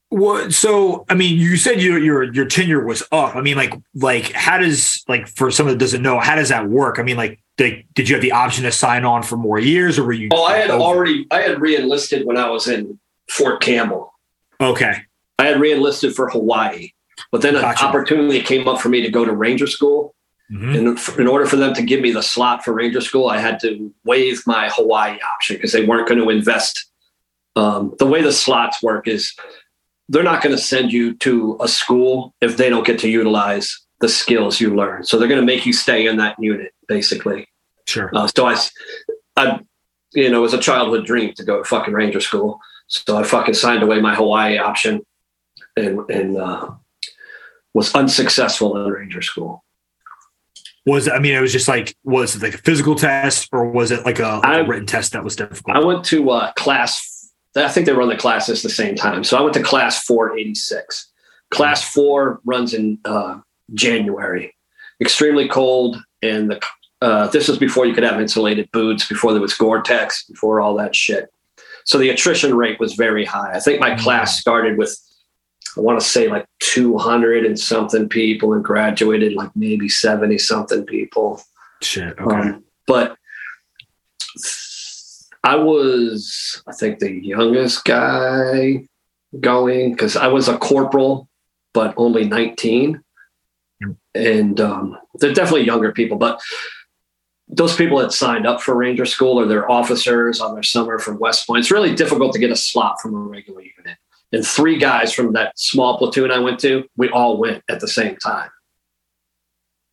What? 0.10 0.54
So, 0.54 1.06
I 1.10 1.16
mean, 1.16 1.38
you 1.38 1.58
said 1.58 1.82
your 1.82 2.00
your 2.00 2.24
your 2.34 2.46
tenure 2.46 2.84
was 2.84 3.04
up. 3.12 3.36
I 3.36 3.42
mean, 3.42 3.58
like 3.58 3.74
like 3.94 4.32
how 4.32 4.58
does 4.58 5.04
like 5.08 5.28
for 5.28 5.52
someone 5.52 5.76
that 5.76 5.80
doesn't 5.80 6.02
know, 6.02 6.20
how 6.20 6.36
does 6.36 6.50
that 6.50 6.68
work? 6.68 6.98
I 6.98 7.04
mean, 7.04 7.18
like, 7.18 7.40
did, 7.58 7.86
did 7.94 8.10
you 8.10 8.16
have 8.16 8.22
the 8.22 8.32
option 8.32 8.64
to 8.64 8.72
sign 8.72 9.06
on 9.06 9.22
for 9.22 9.38
more 9.38 9.60
years, 9.60 10.00
or 10.00 10.06
were 10.06 10.14
you? 10.14 10.30
Oh, 10.32 10.46
I 10.46 10.58
had 10.58 10.72
over? 10.72 10.82
already 10.82 11.28
I 11.30 11.42
had 11.42 11.60
reenlisted 11.60 12.26
when 12.26 12.38
I 12.38 12.50
was 12.50 12.68
in 12.68 13.00
Fort 13.30 13.62
Campbell. 13.62 14.14
Okay. 14.62 15.04
I 15.40 15.46
had 15.46 15.58
reenlisted 15.58 16.14
for 16.14 16.30
Hawaii, 16.30 16.92
but 17.32 17.42
then 17.42 17.54
gotcha. 17.54 17.84
an 17.84 17.90
opportunity 17.90 18.42
came 18.42 18.68
up 18.68 18.80
for 18.82 18.90
me 18.90 19.02
to 19.02 19.10
go 19.10 19.26
to 19.26 19.34
Ranger 19.34 19.68
School. 19.68 20.14
Mm-hmm. 20.52 20.76
And 20.76 21.20
in 21.20 21.28
order 21.28 21.46
for 21.46 21.56
them 21.56 21.74
to 21.76 21.82
give 21.82 22.02
me 22.02 22.12
the 22.12 22.24
slot 22.24 22.64
for 22.64 22.74
Ranger 22.74 23.02
School, 23.02 23.30
I 23.30 23.38
had 23.38 23.60
to 23.62 23.94
waive 24.04 24.42
my 24.46 24.70
Hawaii 24.70 25.18
option 25.22 25.56
because 25.56 25.72
they 25.72 25.86
weren't 25.86 26.08
going 26.08 26.20
to 26.20 26.30
invest. 26.30 26.86
Um, 27.56 27.96
the 28.00 28.06
way 28.06 28.22
the 28.22 28.34
slots 28.34 28.84
work 28.84 29.08
is 29.08 29.34
they're 30.10 30.24
not 30.24 30.42
going 30.42 30.56
to 30.56 30.62
send 30.62 30.92
you 30.92 31.16
to 31.18 31.58
a 31.62 31.68
school 31.68 32.34
if 32.42 32.58
they 32.58 32.70
don't 32.70 32.86
get 32.86 33.00
to 33.00 33.10
utilize 33.10 33.80
the 34.02 34.10
skills 34.10 34.60
you 34.60 34.76
learn. 34.76 35.04
So 35.04 35.18
they're 35.18 35.28
going 35.28 35.42
to 35.42 35.46
make 35.46 35.66
you 35.66 35.74
stay 35.74 36.08
in 36.08 36.18
that 36.18 36.36
unit, 36.40 36.74
basically. 36.88 37.48
Sure. 37.88 38.10
Uh, 38.14 38.28
so 38.28 38.46
I, 38.48 38.58
I, 39.38 39.60
you 40.14 40.30
know, 40.30 40.40
it 40.40 40.42
was 40.42 40.54
a 40.54 40.60
childhood 40.60 41.06
dream 41.06 41.34
to 41.36 41.44
go 41.44 41.60
to 41.60 41.64
fucking 41.64 41.94
Ranger 41.94 42.22
School. 42.22 42.60
So 42.88 43.18
I 43.18 43.24
fucking 43.24 43.54
signed 43.54 43.84
away 43.84 44.02
my 44.02 44.16
Hawaii 44.16 44.58
option, 44.58 45.06
and 45.80 46.10
and 46.10 46.38
uh, 46.38 46.72
was 47.74 47.94
unsuccessful 47.96 48.78
in 48.78 48.92
Ranger 48.92 49.22
School. 49.22 49.64
Was 50.86 51.08
I 51.08 51.20
mean, 51.20 51.36
it 51.36 51.42
was 51.42 51.52
just 51.52 51.68
like 51.68 51.96
was 52.04 52.36
it 52.36 52.42
like 52.42 52.54
a 52.54 52.60
physical 52.60 52.96
test 52.96 53.50
or 53.52 53.70
was 53.70 53.92
it 53.92 54.06
like 54.06 54.20
a, 54.20 54.40
like 54.44 54.46
I, 54.46 54.60
a 54.60 54.68
written 54.68 54.86
test 54.86 55.14
that 55.14 55.24
was 55.24 55.36
difficult? 55.36 55.76
I 55.76 55.84
went 55.84 56.04
to 56.06 56.30
uh, 56.30 56.52
class 56.54 57.20
I 57.56 57.68
think 57.70 57.86
they 57.86 57.94
run 57.94 58.10
the 58.10 58.16
classes 58.16 58.62
the 58.62 58.70
same 58.70 58.96
time. 58.96 59.24
So 59.24 59.38
I 59.38 59.42
went 59.42 59.54
to 59.56 59.64
class 59.64 60.04
486. 60.06 61.12
Class 61.52 61.84
four 61.84 62.42
runs 62.46 62.74
in 62.74 63.00
uh, 63.06 63.40
January. 63.74 64.56
Extremely 65.02 65.48
cold, 65.48 65.98
and 66.22 66.52
the 66.52 66.62
uh, 67.02 67.28
this 67.28 67.48
was 67.48 67.58
before 67.58 67.86
you 67.86 67.94
could 67.94 68.04
have 68.04 68.20
insulated 68.20 68.70
boots, 68.72 69.08
before 69.08 69.32
there 69.32 69.42
was 69.42 69.54
Gore-Tex, 69.54 70.26
before 70.26 70.60
all 70.60 70.76
that 70.76 70.94
shit. 70.94 71.30
So 71.86 71.98
the 71.98 72.10
attrition 72.10 72.54
rate 72.54 72.78
was 72.78 72.96
very 72.96 73.24
high. 73.24 73.54
I 73.54 73.60
think 73.62 73.80
my 73.80 73.92
mm-hmm. 73.92 74.04
class 74.04 74.38
started 74.38 74.78
with, 74.78 75.00
I 75.78 75.82
want 75.82 76.00
to 76.00 76.06
say 76.06 76.28
like 76.28 76.46
200 76.60 77.46
and 77.46 77.60
something 77.60 78.10
people, 78.10 78.54
and 78.54 78.64
graduated 78.64 79.34
like 79.34 79.52
maybe 79.56 79.90
70 79.90 80.38
something 80.38 80.86
people. 80.86 81.42
Shit. 81.82 82.18
Okay. 82.20 82.36
Um, 82.36 82.64
but 82.88 83.18
I 85.44 85.56
was, 85.56 86.62
I 86.68 86.74
think, 86.74 87.00
the 87.00 87.12
youngest 87.12 87.86
guy 87.86 88.86
going 89.40 89.92
because 89.92 90.16
I 90.16 90.28
was 90.28 90.48
a 90.48 90.58
corporal, 90.58 91.30
but 91.74 91.94
only 91.98 92.26
19. 92.26 93.02
And 94.16 94.60
um, 94.60 94.98
they're 95.16 95.34
definitely 95.34 95.66
younger 95.66 95.94
people, 95.94 96.18
but 96.18 96.42
those 97.48 97.76
people 97.76 98.00
that 98.00 98.12
signed 98.12 98.46
up 98.46 98.62
for 98.62 98.76
Ranger 98.76 99.06
School 99.06 99.40
or 99.40 99.46
their 99.46 99.70
officers 99.72 100.42
on 100.42 100.54
their 100.54 100.64
summer 100.64 101.00
from 101.00 101.18
West 101.20 101.48
Point, 101.48 101.62
it's 101.62 101.72
really 101.72 101.96
difficult 101.96 102.34
to 102.34 102.40
get 102.40 102.52
a 102.52 102.56
slot 102.56 103.00
from 103.02 103.16
a 103.16 103.20
regular 103.20 103.62
unit. 103.62 103.98
And 104.32 104.46
three 104.46 104.78
guys 104.78 105.12
from 105.12 105.34
that 105.34 105.58
small 105.58 105.98
platoon 105.98 106.32
I 106.32 106.40
went 106.40 106.60
to, 106.60 106.84
we 106.98 107.10
all 107.10 107.38
went 107.38 107.64
at 107.70 107.80
the 107.80 107.88
same 107.88 108.16
time. 108.18 108.50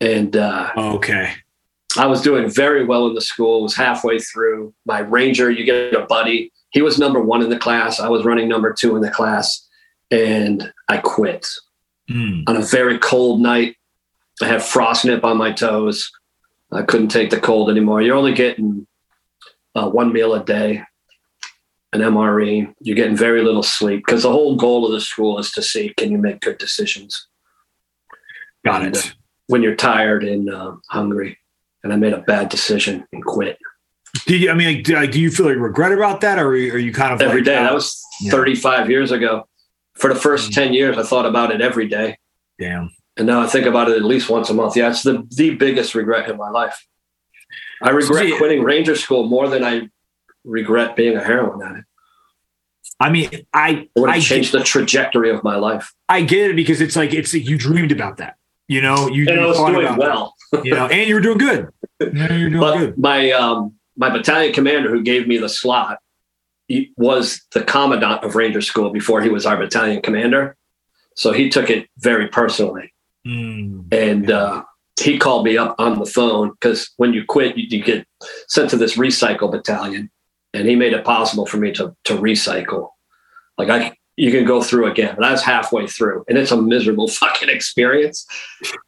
And 0.01 0.37
uh, 0.37 0.72
okay, 0.76 1.32
I 1.97 2.07
was 2.07 2.20
doing 2.20 2.51
very 2.51 2.84
well 2.84 3.07
in 3.07 3.14
the 3.14 3.20
school, 3.20 3.62
was 3.62 3.74
halfway 3.74 4.18
through. 4.18 4.74
My 4.84 4.99
ranger, 4.99 5.51
you 5.51 5.64
get 5.64 5.95
a 5.95 6.05
buddy. 6.05 6.53
He 6.70 6.82
was 6.82 6.99
number 6.99 7.20
one 7.20 7.43
in 7.43 7.49
the 7.49 7.59
class. 7.59 7.99
I 7.99 8.09
was 8.09 8.24
running 8.24 8.49
number 8.49 8.72
two 8.72 8.97
in 8.97 9.03
the 9.03 9.11
class. 9.11 9.66
And 10.11 10.72
I 10.89 10.99
quit 10.99 11.49
mm. 12.11 12.45
on 12.47 12.57
a 12.57 12.62
very 12.62 12.99
cold 12.99 13.41
night. 13.41 13.76
I 14.43 14.47
had 14.47 14.62
frost 14.62 15.05
nip 15.05 15.24
on 15.24 15.39
my 15.39 15.53
toes. 15.53 16.11
I 16.70 16.82
couldn't 16.82 17.09
take 17.09 17.30
the 17.30 17.41
cold 17.41 17.70
anymore. 17.70 18.03
You're 18.03 18.16
only 18.16 18.34
getting 18.34 18.87
uh, 19.74 19.89
one 19.89 20.12
meal 20.12 20.34
a 20.34 20.45
day, 20.45 20.82
an 21.93 22.01
MRE. 22.01 22.72
You're 22.80 22.97
getting 22.97 23.16
very 23.16 23.43
little 23.43 23.62
sleep 23.62 24.05
because 24.07 24.22
the 24.22 24.32
whole 24.32 24.57
goal 24.57 24.87
of 24.87 24.93
the 24.93 25.01
school 25.01 25.39
is 25.39 25.51
to 25.53 25.62
see 25.62 25.95
can 25.97 26.11
you 26.11 26.18
make 26.18 26.41
good 26.41 26.59
decisions. 26.59 27.28
Got 28.64 28.84
it. 28.84 28.97
Uh, 28.97 29.11
when 29.49 29.62
you're 29.62 29.76
tired 29.76 30.24
and 30.24 30.51
uh, 30.53 30.72
hungry 30.91 31.39
and 31.87 31.93
I 31.93 31.97
made 31.97 32.12
a 32.12 32.18
bad 32.18 32.49
decision 32.49 33.07
and 33.12 33.24
quit. 33.24 33.59
Did 34.26 34.43
you, 34.43 34.51
I 34.51 34.55
mean, 34.55 34.82
like, 34.89 35.12
do 35.12 35.20
you 35.20 35.30
feel 35.30 35.47
like 35.47 35.57
regret 35.57 35.93
about 35.93 36.20
that, 36.22 36.39
or 36.39 36.49
are 36.49 36.57
you 36.57 36.93
kind 36.93 37.12
of 37.12 37.20
every 37.20 37.41
like, 37.41 37.45
day? 37.45 37.57
Uh, 37.57 37.62
that 37.64 37.74
was 37.74 38.03
yeah. 38.20 38.30
35 38.30 38.91
years 38.91 39.12
ago. 39.12 39.47
For 39.95 40.12
the 40.12 40.18
first 40.18 40.51
mm. 40.51 40.55
10 40.55 40.74
years, 40.74 40.99
I 40.99 41.03
thought 41.03 41.26
about 41.26 41.53
it 41.53 41.61
every 41.61 41.89
day. 41.89 42.18
Damn. 42.59 42.91
And 43.16 43.26
now 43.26 43.41
I 43.41 43.47
think 43.47 43.66
about 43.66 43.91
it 43.91 43.97
at 43.97 44.05
least 44.05 44.28
once 44.28 44.51
a 44.51 44.55
month. 44.55 44.76
Yeah, 44.76 44.91
it's 44.91 45.03
the 45.03 45.26
the 45.30 45.55
biggest 45.55 45.95
regret 45.95 46.28
in 46.28 46.37
my 46.37 46.51
life. 46.51 46.87
I 47.82 47.91
regret 47.91 48.28
so, 48.28 48.37
quitting 48.37 48.62
Ranger 48.62 48.95
School 48.95 49.26
more 49.26 49.49
than 49.49 49.64
I 49.64 49.89
regret 50.47 50.97
being 50.97 51.16
a 51.16 51.22
heroin 51.22 51.62
addict. 51.62 51.86
I 52.99 53.11
mean, 53.11 53.28
I 53.53 53.88
I 53.97 54.20
changed 54.20 54.53
the 54.53 54.62
trajectory 54.62 55.30
of 55.30 55.44
my 55.44 55.57
life. 55.57 55.92
I 56.09 56.22
get 56.22 56.51
it 56.51 56.57
because 56.57 56.80
it's 56.80 56.97
like 56.97 57.12
it's 57.12 57.34
you 57.34 57.59
dreamed 57.59 57.92
about 57.92 58.16
that. 58.18 58.36
You 58.68 58.80
know, 58.80 59.09
you, 59.09 59.26
and 59.28 59.36
you 59.36 59.42
I 59.42 59.47
was 59.47 59.59
doing 59.59 59.97
well. 59.97 60.34
you 60.64 60.72
know, 60.72 60.86
and 60.86 61.09
you 61.09 61.14
were 61.14 61.20
doing 61.20 61.38
good. 61.38 61.68
Doing 61.99 62.59
but 62.59 62.76
good. 62.76 62.99
My 62.99 63.30
um, 63.32 63.74
my 63.97 64.11
battalion 64.11 64.53
commander 64.53 64.90
who 64.90 65.03
gave 65.03 65.26
me 65.26 65.38
the 65.38 65.49
slot 65.49 65.99
he 66.68 66.92
was 66.97 67.42
the 67.53 67.62
commandant 67.62 68.24
of 68.24 68.34
Ranger 68.34 68.61
School 68.61 68.90
before 68.90 69.22
he 69.22 69.28
was 69.28 69.47
our 69.47 69.57
battalion 69.57 70.03
commander. 70.03 70.57
So 71.14 71.32
he 71.32 71.49
took 71.49 71.70
it 71.70 71.88
very 71.99 72.28
personally. 72.28 72.92
Mm, 73.26 73.92
and 73.92 74.30
uh, 74.30 74.64
he 75.01 75.18
called 75.18 75.44
me 75.44 75.57
up 75.57 75.76
on 75.78 75.99
the 75.99 76.07
phone 76.07 76.51
because 76.51 76.92
when 76.97 77.12
you 77.12 77.24
quit, 77.24 77.57
you, 77.57 77.66
you, 77.68 77.84
get 77.84 78.07
sent 78.49 78.70
to 78.70 78.76
this 78.76 78.97
recycle 78.97 79.51
battalion. 79.51 80.11
And 80.57 80.68
he 80.68 80.74
made 80.74 80.92
it 80.94 81.04
possible 81.04 81.46
for 81.46 81.59
me 81.59 81.72
to, 81.72 81.94
to 82.04 82.14
recycle. 82.14 82.88
Like 83.59 83.68
I, 83.68 83.96
you 84.16 84.30
can 84.30 84.44
go 84.44 84.62
through 84.62 84.90
again. 84.90 85.14
But 85.14 85.24
I 85.24 85.32
was 85.32 85.42
halfway 85.42 85.86
through, 85.86 86.24
and 86.28 86.38
it's 86.38 86.50
a 86.50 86.61
miserable 86.61 87.09
fucking 87.22 87.48
experience. 87.48 88.26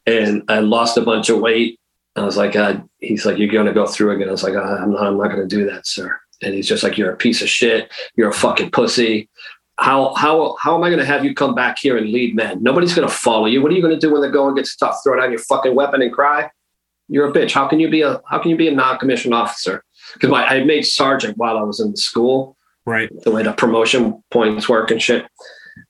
And 0.05 0.43
I 0.47 0.59
lost 0.59 0.97
a 0.97 1.01
bunch 1.01 1.29
of 1.29 1.39
weight. 1.39 1.79
I 2.15 2.23
was 2.23 2.37
like, 2.37 2.55
uh, 2.55 2.77
he's 2.97 3.25
like, 3.25 3.37
you're 3.37 3.47
going 3.47 3.67
to 3.67 3.73
go 3.73 3.85
through 3.85 4.11
again. 4.11 4.27
I 4.27 4.31
was 4.31 4.43
like, 4.43 4.55
uh, 4.55 4.61
I'm 4.61 4.91
not, 4.91 5.03
I'm 5.03 5.17
not 5.17 5.29
going 5.29 5.47
to 5.47 5.55
do 5.55 5.65
that, 5.69 5.87
sir. 5.87 6.19
And 6.41 6.53
he's 6.53 6.67
just 6.67 6.83
like, 6.83 6.97
you're 6.97 7.11
a 7.11 7.17
piece 7.17 7.41
of 7.41 7.49
shit. 7.49 7.91
You're 8.15 8.29
a 8.29 8.33
fucking 8.33 8.71
pussy. 8.71 9.29
How 9.77 10.13
how 10.15 10.57
how 10.59 10.75
am 10.75 10.83
I 10.83 10.89
going 10.89 10.99
to 10.99 11.05
have 11.05 11.23
you 11.23 11.33
come 11.33 11.55
back 11.55 11.77
here 11.79 11.97
and 11.97 12.09
lead 12.09 12.35
men? 12.35 12.61
Nobody's 12.61 12.93
going 12.93 13.07
to 13.07 13.13
follow 13.13 13.45
you. 13.45 13.61
What 13.61 13.71
are 13.71 13.75
you 13.75 13.81
going 13.81 13.97
to 13.97 13.99
do 13.99 14.11
when 14.11 14.21
the 14.21 14.29
going 14.29 14.55
gets 14.55 14.75
tough? 14.75 14.97
Throw 15.03 15.17
down 15.17 15.31
your 15.31 15.39
fucking 15.39 15.73
weapon 15.73 16.01
and 16.01 16.11
cry? 16.11 16.51
You're 17.07 17.29
a 17.29 17.31
bitch. 17.31 17.53
How 17.53 17.65
can 17.65 17.79
you 17.79 17.89
be 17.89 18.01
a 18.01 18.21
how 18.25 18.39
can 18.39 18.51
you 18.51 18.57
be 18.57 18.67
a 18.67 18.75
non-commissioned 18.75 19.33
officer? 19.33 19.85
Because 20.13 20.31
I 20.31 20.63
made 20.63 20.83
sergeant 20.83 21.37
while 21.37 21.57
I 21.57 21.61
was 21.63 21.79
in 21.79 21.91
the 21.91 21.97
school, 21.97 22.57
right? 22.85 23.09
The 23.23 23.31
way 23.31 23.43
the 23.43 23.53
promotion 23.53 24.23
points 24.31 24.67
work 24.67 24.91
and 24.91 25.01
shit. 25.01 25.25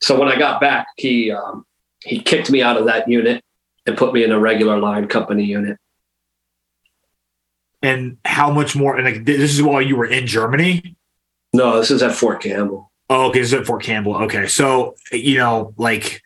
So 0.01 0.19
when 0.19 0.27
I 0.27 0.37
got 0.37 0.61
back, 0.61 0.87
he 0.97 1.31
um, 1.31 1.65
he 2.03 2.19
kicked 2.19 2.49
me 2.49 2.61
out 2.61 2.77
of 2.77 2.85
that 2.85 3.07
unit 3.07 3.43
and 3.85 3.97
put 3.97 4.13
me 4.13 4.23
in 4.23 4.31
a 4.31 4.39
regular 4.39 4.79
line 4.79 5.07
company 5.07 5.45
unit. 5.45 5.77
And 7.81 8.17
how 8.25 8.51
much 8.51 8.75
more? 8.75 8.97
And 8.97 9.05
like, 9.05 9.25
this 9.25 9.53
is 9.53 9.61
while 9.61 9.81
you 9.81 9.95
were 9.95 10.05
in 10.05 10.27
Germany. 10.27 10.95
No, 11.53 11.79
this 11.79 11.91
is 11.91 12.03
at 12.03 12.13
Fort 12.13 12.41
Campbell. 12.41 12.91
Oh, 13.09 13.29
okay, 13.29 13.39
this 13.39 13.49
is 13.49 13.53
at 13.53 13.65
Fort 13.65 13.81
Campbell. 13.83 14.15
Okay, 14.23 14.47
so 14.47 14.95
you 15.11 15.37
know, 15.37 15.73
like, 15.77 16.21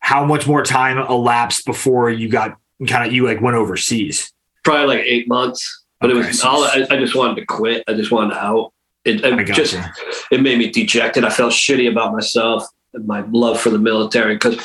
how 0.00 0.24
much 0.24 0.46
more 0.46 0.62
time 0.62 0.98
elapsed 0.98 1.64
before 1.64 2.10
you 2.10 2.28
got 2.28 2.56
kind 2.86 3.06
of 3.06 3.12
you 3.12 3.26
like 3.26 3.40
went 3.40 3.56
overseas? 3.56 4.32
Probably 4.64 4.96
like 4.96 5.04
eight 5.06 5.28
months. 5.28 5.84
But 6.00 6.10
okay, 6.10 6.20
it 6.20 6.26
was 6.26 6.40
so 6.40 6.48
all. 6.48 6.64
I, 6.64 6.86
I, 6.90 6.96
just 6.96 7.14
wanted 7.14 7.36
to 7.36 7.46
quit. 7.46 7.84
I 7.88 7.94
just 7.94 8.10
wanted 8.10 8.36
out. 8.36 8.72
It, 9.04 9.24
it 9.24 9.46
just 9.46 9.72
you. 9.72 9.82
it 10.30 10.42
made 10.42 10.58
me 10.58 10.70
dejected. 10.70 11.24
I 11.24 11.30
felt 11.30 11.52
shitty 11.52 11.90
about 11.90 12.12
myself 12.12 12.66
and 12.94 13.06
my 13.06 13.20
love 13.30 13.60
for 13.60 13.70
the 13.70 13.78
military 13.78 14.34
because 14.34 14.56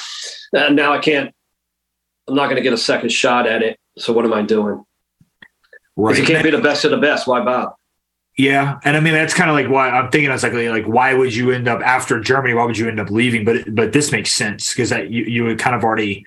uh, 0.56 0.70
now 0.70 0.94
I 0.94 1.00
can't. 1.00 1.34
I'm 2.28 2.36
not 2.36 2.46
going 2.46 2.58
to 2.58 2.62
get 2.62 2.74
a 2.74 2.78
second 2.78 3.10
shot 3.10 3.48
at 3.48 3.64
it. 3.64 3.80
So 3.98 4.14
what 4.14 4.26
am 4.26 4.34
I 4.34 4.42
doing? 4.42 4.84
Right. 5.96 6.14
If 6.14 6.20
you 6.20 6.26
can't 6.26 6.44
be 6.44 6.52
the 6.52 6.62
best 6.62 6.86
of 6.86 6.92
the 6.92 6.98
best, 6.98 7.28
why 7.28 7.44
bother? 7.44 7.74
Yeah, 8.38 8.80
and 8.84 8.98
I 8.98 9.00
mean 9.00 9.14
that's 9.14 9.34
kind 9.34 9.50
of 9.50 9.56
like 9.56 9.70
why 9.70 9.90
I'm 9.90 10.10
thinking. 10.10 10.30
I 10.30 10.34
was 10.34 10.42
like, 10.42 10.54
like, 10.54 10.86
why 10.86 11.14
would 11.14 11.36
you 11.36 11.52
end 11.52 11.68
up 11.68 11.82
after 11.82 12.20
Germany? 12.20 12.56
Why 12.56 12.66
would 12.66 12.78
you 12.78 12.88
end 12.88 13.00
up 13.00 13.12
leaving? 13.12 13.46
But 13.46 13.76
but 13.76 13.94
this 13.94 14.12
makes 14.12 14.32
sense 14.32 14.74
because 14.74 14.90
that 14.90 15.12
you 15.12 15.24
you 15.26 15.46
had 15.46 15.60
kind 15.60 15.76
of 15.76 15.84
already 15.84 16.26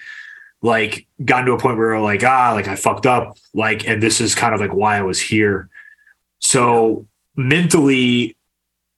like 0.66 1.06
gotten 1.24 1.46
to 1.46 1.52
a 1.52 1.58
point 1.58 1.78
where 1.78 1.98
like, 2.00 2.22
ah, 2.24 2.52
like 2.52 2.68
I 2.68 2.76
fucked 2.76 3.06
up, 3.06 3.38
like, 3.54 3.88
and 3.88 4.02
this 4.02 4.20
is 4.20 4.34
kind 4.34 4.54
of 4.54 4.60
like 4.60 4.74
why 4.74 4.98
I 4.98 5.02
was 5.02 5.20
here. 5.20 5.70
So 6.40 7.06
mentally, 7.36 8.36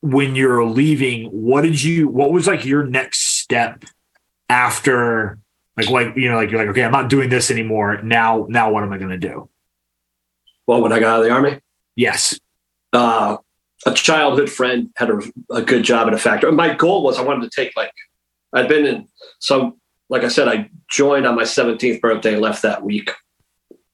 when 0.01 0.35
you're 0.35 0.65
leaving, 0.65 1.27
what 1.27 1.63
did 1.63 1.83
you? 1.83 2.09
What 2.09 2.33
was 2.33 2.47
like 2.49 2.65
your 2.65 2.85
next 2.85 3.39
step 3.39 3.85
after? 4.49 5.39
Like, 5.77 5.91
like 5.91 6.17
you 6.17 6.29
know, 6.29 6.37
like 6.37 6.51
you're 6.51 6.59
like, 6.59 6.71
okay, 6.71 6.83
I'm 6.83 6.91
not 6.91 7.09
doing 7.09 7.29
this 7.29 7.51
anymore. 7.51 8.03
Now, 8.03 8.47
now, 8.49 8.73
what 8.73 8.83
am 8.83 8.93
I 8.93 8.99
going 8.99 9.11
to 9.11 9.19
do? 9.19 9.49
Well, 10.67 10.83
when 10.83 10.93
I 10.93 10.99
got 10.99 11.15
out 11.15 11.21
of 11.21 11.27
the 11.27 11.31
army, 11.33 11.61
Yes. 11.95 12.39
uh, 12.93 13.37
a 13.87 13.95
childhood 13.95 14.51
friend 14.51 14.91
had 14.97 15.11
a, 15.11 15.21
a 15.51 15.63
good 15.63 15.85
job 15.85 16.09
at 16.09 16.15
a 16.15 16.19
factory. 16.19 16.51
My 16.51 16.75
goal 16.75 17.05
was 17.05 17.19
I 17.19 17.23
wanted 17.23 17.51
to 17.51 17.61
take 17.61 17.77
like 17.77 17.93
I'd 18.53 18.69
been 18.69 18.85
in 18.87 19.09
so 19.39 19.78
like 20.09 20.25
I 20.25 20.29
said 20.29 20.49
I 20.49 20.71
joined 20.91 21.27
on 21.27 21.37
my 21.37 21.43
17th 21.43 22.01
birthday 22.01 22.37
left 22.37 22.63
that 22.63 22.83
week. 22.83 23.11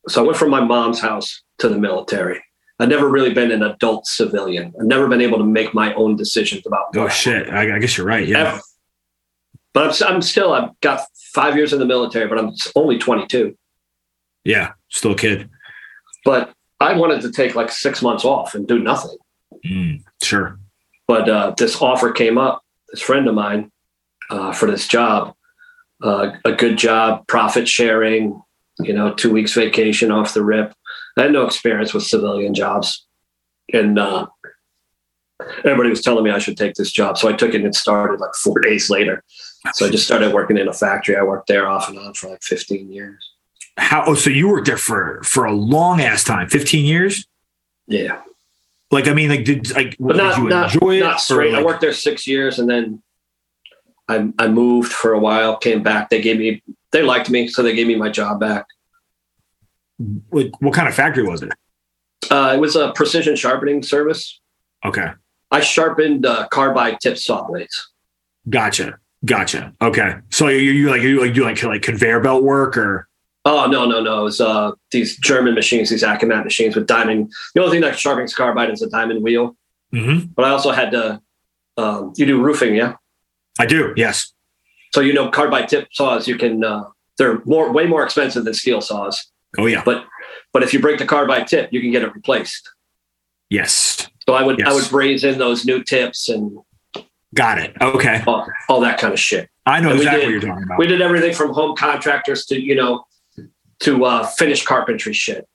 So 0.09 0.23
I 0.23 0.27
went 0.27 0.37
from 0.39 0.51
my 0.51 0.61
mom's 0.61 1.01
house 1.01 1.43
to 1.59 1.69
the 1.69 1.79
military. 1.79 2.43
I'd 2.79 2.89
never 2.89 3.09
really 3.09 3.33
been 3.33 3.53
an 3.53 3.63
adult 3.63 4.07
civilian. 4.07 4.73
I've 4.79 4.87
never 4.87 5.09
been 5.09 5.21
able 5.21 5.39
to 5.39 5.45
make 5.45 5.75
my 5.75 5.95
own 5.95 6.17
decisions 6.17 6.67
about. 6.67 6.87
Oh 6.97 7.09
shit! 7.09 7.49
I, 7.49 7.77
I 7.77 7.79
guess 7.79 7.97
you're 7.97 8.07
right. 8.07 8.27
Yeah. 8.27 8.55
Ever. 8.55 8.61
But 9.73 10.03
I'm, 10.03 10.15
I'm 10.15 10.23
still 10.23 10.53
I've 10.53 10.79
got 10.81 11.03
five 11.33 11.57
years 11.57 11.73
in 11.73 11.79
the 11.79 11.87
military, 11.87 12.29
but 12.29 12.39
I'm 12.39 12.53
only 12.75 12.99
22. 12.99 13.57
Yeah. 14.45 14.73
Still 14.89 15.13
a 15.13 15.17
kid. 15.17 15.49
But 16.25 16.53
I 16.81 16.95
wanted 16.95 17.23
to 17.23 17.33
take 17.33 17.55
like 17.55 17.71
six 17.71 18.03
months 18.03 18.25
off 18.25 18.55
and 18.55 18.67
do 18.67 18.79
nothing. 18.79 19.17
Mm, 19.65 20.03
sure. 20.23 20.59
but 21.07 21.29
uh, 21.29 21.55
this 21.57 21.81
offer 21.81 22.13
came 22.13 22.39
up. 22.39 22.63
This 22.91 23.01
friend 23.01 23.27
of 23.29 23.35
mine 23.35 23.71
uh, 24.31 24.53
for 24.53 24.71
this 24.71 24.87
job, 24.87 25.34
uh, 26.05 26.33
a 26.45 26.53
good 26.53 26.77
job, 26.77 27.27
profit 27.27 27.67
sharing, 27.67 28.41
you 28.79 28.93
know, 28.93 29.13
two 29.15 29.33
weeks 29.33 29.55
vacation 29.55 30.11
off 30.11 30.35
the 30.35 30.45
rip. 30.45 30.75
I 31.17 31.23
had 31.23 31.33
no 31.33 31.47
experience 31.47 31.95
with 31.95 32.05
civilian 32.05 32.55
jobs, 32.55 33.07
and 33.73 33.99
uh, 33.99 34.27
everybody 35.65 35.89
was 35.89 36.03
telling 36.03 36.25
me 36.25 36.31
I 36.31 36.39
should 36.39 36.57
take 36.59 36.75
this 36.75 36.93
job, 36.93 37.17
so 37.17 37.29
I 37.29 37.33
took 37.33 37.51
it 37.51 37.57
and 37.57 37.67
it 37.67 37.75
started 37.75 38.21
like 38.21 38.35
four 38.35 38.61
days 38.61 38.91
later. 38.91 39.25
So 39.73 39.87
I 39.87 39.91
just 39.91 40.05
started 40.05 40.35
working 40.35 40.59
in 40.59 40.69
a 40.69 40.75
factory. 40.75 41.17
I 41.17 41.23
worked 41.23 41.47
there 41.47 41.67
off 41.67 41.89
and 41.89 41.99
on 41.99 42.13
for 42.13 42.29
like 42.29 42.43
15 42.43 42.93
years. 42.93 43.31
How? 43.79 44.05
Oh, 44.07 44.15
so 44.15 44.29
you 44.29 44.49
worked 44.49 44.67
there 44.67 44.77
for 44.77 45.23
for 45.25 45.47
a 45.47 45.53
long 45.53 46.01
ass 46.01 46.23
time, 46.23 46.49
15 46.49 46.85
years. 46.85 47.27
Yeah, 47.87 48.21
Like, 48.91 49.09
I 49.09 49.15
mean, 49.15 49.29
like, 49.31 49.45
did 49.45 49.71
like 49.75 49.97
but 49.99 50.13
did 50.15 50.19
not 50.19 50.39
you 50.39 50.49
not, 50.49 50.75
enjoy 50.75 50.97
it? 50.97 51.01
not 51.01 51.17
or, 51.17 51.19
straight. 51.19 51.55
I 51.55 51.63
worked 51.63 51.81
there 51.81 51.93
six 51.93 52.27
years, 52.27 52.59
and 52.59 52.69
then 52.69 53.03
I 54.09 54.29
I 54.39 54.49
moved 54.49 54.93
for 54.93 55.13
a 55.13 55.19
while. 55.19 55.57
Came 55.57 55.83
back. 55.83 56.11
They 56.11 56.21
gave 56.21 56.39
me 56.39 56.63
they 56.93 57.03
liked 57.03 57.31
me, 57.31 57.49
so 57.49 57.63
they 57.63 57.75
gave 57.75 57.87
me 57.87 57.97
my 57.97 58.09
job 58.09 58.39
back. 58.41 58.67
What, 60.31 60.47
what 60.61 60.75
kind 60.75 60.89
of 60.89 60.95
factory 60.95 61.23
was 61.23 61.43
it? 61.43 61.53
Uh, 62.31 62.53
it 62.57 62.59
was 62.61 62.75
a 62.77 62.93
precision 62.93 63.37
sharpening 63.37 63.83
service. 63.83 64.41
Okay, 64.85 65.09
I 65.51 65.61
sharpened 65.61 66.27
uh, 66.27 66.49
carbide 66.49 67.01
tip 67.01 67.17
saw 67.19 67.47
blades. 67.47 67.93
gotcha, 68.49 68.99
gotcha. 69.25 69.73
Okay, 69.81 70.17
so 70.31 70.49
you 70.49 70.73
you 70.73 70.91
like 70.91 71.03
you 71.03 71.21
like 71.21 71.35
do 71.35 71.45
like 71.45 71.63
like 71.63 71.83
conveyor 71.83 72.21
belt 72.21 72.43
work 72.43 72.77
or 72.77 73.09
Oh 73.47 73.67
no 73.67 73.85
no 73.85 74.01
no! 74.01 74.21
It 74.21 74.25
was 74.25 74.41
uh, 74.41 74.73
these 74.91 75.19
German 75.19 75.55
machines, 75.55 75.91
these 75.91 76.03
Acumat 76.03 76.45
machines 76.45 76.75
with 76.75 76.87
diamond. 76.87 77.31
The 77.55 77.61
only 77.61 77.73
thing 77.73 77.83
that 77.83 77.99
sharpens 77.99 78.35
carbide 78.35 78.71
is 78.71 78.81
a 78.83 78.89
diamond 78.89 79.23
wheel. 79.23 79.55
Mhm. 79.93 80.35
But 80.35 80.47
I 80.47 80.51
also 80.51 80.71
had 80.73 80.91
to. 80.93 81.21
Um, 81.77 82.13
you 82.17 82.25
do 82.25 82.41
roofing, 82.43 82.75
yeah. 82.75 82.95
I 83.59 83.67
do. 83.67 83.93
Yes. 83.97 84.33
So 84.93 85.01
you 85.01 85.13
know 85.13 85.29
carbide 85.31 85.69
tip 85.69 85.89
saws. 85.93 86.27
You 86.29 86.37
can. 86.37 86.63
Uh, 86.65 86.85
they're 87.19 87.41
more 87.45 87.73
way 87.73 87.87
more 87.87 88.03
expensive 88.05 88.45
than 88.45 88.55
steel 88.55 88.81
saws. 88.81 89.31
Oh 89.59 89.67
yeah. 89.67 89.83
But 89.85 90.05
but 90.53 90.63
if 90.63 90.73
you 90.73 90.81
break 90.81 90.99
the 90.99 91.07
carbide 91.07 91.47
tip, 91.47 91.73
you 91.73 91.81
can 91.81 91.91
get 91.91 92.03
it 92.03 92.13
replaced. 92.15 92.69
Yes. 93.51 94.09
So 94.27 94.35
I 94.35 94.43
would 94.43 94.63
I 94.67 94.73
would 94.73 94.91
raise 94.93 95.23
in 95.25 95.39
those 95.39 95.65
new 95.65 95.83
tips 95.85 96.29
and 96.29 96.59
Got 97.35 97.59
it. 97.59 97.77
Okay. 97.81 98.23
all, 98.29 98.47
all 98.69 98.81
that 98.83 98.99
kind 99.01 99.13
of 99.13 99.19
shit. 99.19 99.51
I 99.67 99.81
know 99.81 99.91
And 99.91 99.99
exactly 99.99 100.21
did- 100.21 100.27
what 100.27 100.31
you're 100.33 100.41
talking 100.53 100.65
about. 100.65 100.79
We 100.79 100.87
did 100.87 101.03
everything 101.03 101.35
from 101.35 101.53
home 101.53 101.75
contractors 101.77 102.47
to 102.47 102.61
you 102.61 102.75
know 102.77 103.05
to 103.81 104.05
uh, 104.05 104.25
finished 104.27 104.67
carpentry 104.67 105.13
shit. 105.13 105.49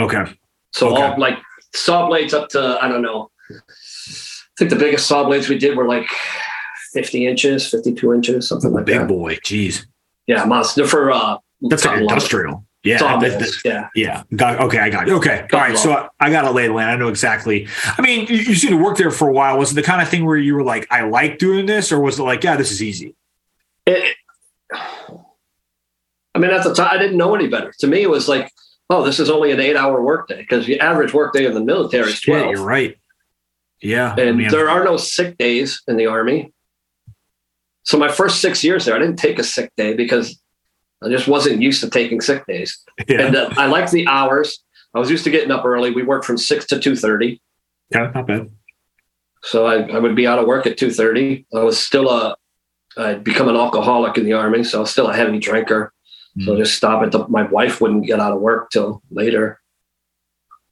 Okay. 0.00 0.24
So 0.72 0.88
Okay. 0.92 1.02
all 1.02 1.18
like 1.18 1.38
saw 1.74 2.06
blades 2.06 2.32
up 2.34 2.48
to 2.50 2.78
I 2.80 2.88
don't 2.88 3.02
know. 3.02 3.30
I 3.50 3.54
think 4.58 4.70
the 4.70 4.76
biggest 4.76 5.06
saw 5.06 5.24
blades 5.24 5.48
we 5.48 5.58
did 5.58 5.76
were 5.76 5.86
like 5.86 6.06
50 6.92 7.26
inches, 7.26 7.68
52 7.70 8.12
inches, 8.14 8.48
something 8.48 8.72
like 8.72 8.84
Big 8.86 8.96
that. 8.98 9.08
Big 9.08 9.08
boy. 9.08 9.36
Jeez. 9.36 9.86
Yeah, 10.26 10.44
monster 10.44 10.86
for 10.86 11.10
uh 11.12 11.38
That's 11.62 11.84
like 11.84 11.96
lumber. 11.96 12.14
industrial. 12.14 12.64
Yeah. 12.82 12.98
Sawmills, 12.98 13.32
that- 13.34 13.40
that- 13.40 13.60
yeah. 13.64 13.88
Yeah. 13.94 14.22
Got, 14.34 14.58
okay. 14.60 14.78
I 14.78 14.88
got 14.88 15.06
you. 15.06 15.16
Okay. 15.16 15.46
All 15.52 15.60
right. 15.60 15.76
So 15.76 15.92
I, 15.92 16.08
I 16.18 16.30
got 16.30 16.46
a 16.46 16.50
lay 16.50 16.66
the 16.66 16.72
land. 16.72 16.90
I 16.90 16.96
know 16.96 17.08
exactly. 17.08 17.68
I 17.84 18.00
mean, 18.00 18.26
you, 18.26 18.36
you 18.36 18.54
seem 18.54 18.70
to 18.70 18.82
work 18.82 18.96
there 18.96 19.10
for 19.10 19.28
a 19.28 19.32
while. 19.32 19.58
Was 19.58 19.72
it 19.72 19.74
the 19.74 19.82
kind 19.82 20.00
of 20.00 20.08
thing 20.08 20.24
where 20.24 20.38
you 20.38 20.54
were 20.54 20.62
like, 20.62 20.86
I 20.90 21.02
like 21.02 21.38
doing 21.38 21.66
this, 21.66 21.92
or 21.92 22.00
was 22.00 22.18
it 22.18 22.22
like, 22.22 22.42
yeah, 22.42 22.56
this 22.56 22.70
is 22.70 22.82
easy? 22.82 23.14
It, 23.86 24.16
I 26.34 26.38
mean, 26.38 26.50
at 26.52 26.64
the 26.64 26.74
time, 26.74 26.88
I 26.90 26.96
didn't 26.98 27.16
know 27.18 27.34
any 27.34 27.48
better. 27.48 27.72
To 27.80 27.86
me, 27.86 28.02
it 28.02 28.10
was 28.10 28.28
like, 28.28 28.50
oh, 28.88 29.04
this 29.04 29.18
is 29.20 29.28
only 29.28 29.50
an 29.50 29.60
eight-hour 29.60 30.02
workday 30.02 30.38
because 30.38 30.64
the 30.66 30.80
average 30.80 31.12
workday 31.12 31.44
in 31.44 31.54
the 31.54 31.60
military 31.62 32.08
is 32.10 32.16
Shit, 32.18 32.34
12. 32.40 32.50
you're 32.52 32.64
right. 32.64 32.96
Yeah. 33.82 34.14
I 34.16 34.20
and 34.22 34.38
mean, 34.38 34.48
there 34.48 34.68
are 34.70 34.84
no 34.84 34.96
sick 34.96 35.36
days 35.38 35.82
in 35.88 35.96
the 35.96 36.06
army. 36.06 36.52
So 37.90 37.98
my 37.98 38.06
first 38.08 38.40
six 38.40 38.62
years 38.62 38.84
there, 38.84 38.94
I 38.94 39.00
didn't 39.00 39.16
take 39.16 39.40
a 39.40 39.42
sick 39.42 39.72
day 39.76 39.94
because 39.94 40.40
I 41.02 41.08
just 41.08 41.26
wasn't 41.26 41.60
used 41.60 41.80
to 41.80 41.90
taking 41.90 42.20
sick 42.20 42.46
days. 42.46 42.78
yeah. 43.08 43.22
And 43.22 43.34
uh, 43.34 43.50
I 43.56 43.66
liked 43.66 43.90
the 43.90 44.06
hours. 44.06 44.62
I 44.94 45.00
was 45.00 45.10
used 45.10 45.24
to 45.24 45.30
getting 45.30 45.50
up 45.50 45.64
early. 45.64 45.90
We 45.90 46.04
worked 46.04 46.24
from 46.24 46.38
six 46.38 46.66
to 46.66 46.78
two 46.78 46.94
thirty, 46.94 47.42
yeah, 47.90 48.12
not 48.14 48.28
bad. 48.28 48.48
so 49.42 49.66
I, 49.66 49.88
I 49.88 49.98
would 49.98 50.14
be 50.14 50.24
out 50.24 50.38
of 50.38 50.46
work 50.46 50.68
at 50.68 50.78
two 50.78 50.92
thirty. 50.92 51.46
I 51.52 51.64
was 51.64 51.84
still 51.84 52.08
a, 52.08 52.36
I'd 52.96 53.24
become 53.24 53.48
an 53.48 53.56
alcoholic 53.56 54.16
in 54.16 54.24
the 54.24 54.34
army, 54.34 54.62
so 54.62 54.78
I 54.78 54.80
was 54.82 54.92
still 54.92 55.08
a 55.08 55.16
heavy 55.16 55.40
drinker. 55.40 55.92
So 56.44 56.54
I 56.54 56.58
just 56.58 56.76
stop 56.76 57.02
at 57.02 57.10
the. 57.10 57.26
My 57.26 57.42
wife 57.42 57.80
wouldn't 57.80 58.06
get 58.06 58.20
out 58.20 58.30
of 58.32 58.40
work 58.40 58.70
till 58.70 59.02
later. 59.10 59.58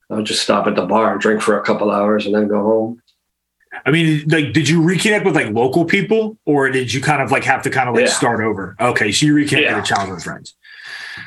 I 0.09 0.15
would 0.15 0.25
just 0.25 0.45
stop 0.45 0.69
at 0.69 0.77
the 0.77 0.87
bar 0.87 1.11
and 1.11 1.21
drink 1.21 1.43
for 1.43 1.59
a 1.59 1.65
couple 1.65 1.91
hours 1.91 2.27
and 2.27 2.35
then 2.35 2.47
go 2.47 2.63
home. 2.63 3.03
I 3.89 3.91
mean, 3.91 4.25
like, 4.29 4.53
did 4.53 4.69
you 4.69 4.81
reconnect 4.83 5.25
with 5.25 5.35
like 5.35 5.49
local 5.49 5.87
people, 5.87 6.37
or 6.45 6.69
did 6.69 6.93
you 6.93 7.01
kind 7.01 7.23
of 7.23 7.31
like 7.33 7.45
have 7.45 7.63
to 7.63 7.71
kind 7.71 7.89
of 7.89 7.95
like 7.95 8.05
Yeah. 8.05 8.11
start 8.13 8.41
over? 8.43 8.77
Okay, 8.79 9.11
so 9.11 9.25
you 9.25 9.33
reconnected 9.35 9.71
Yeah. 9.71 9.77
with 9.77 9.87
childhood 9.87 10.23
friends. 10.23 10.55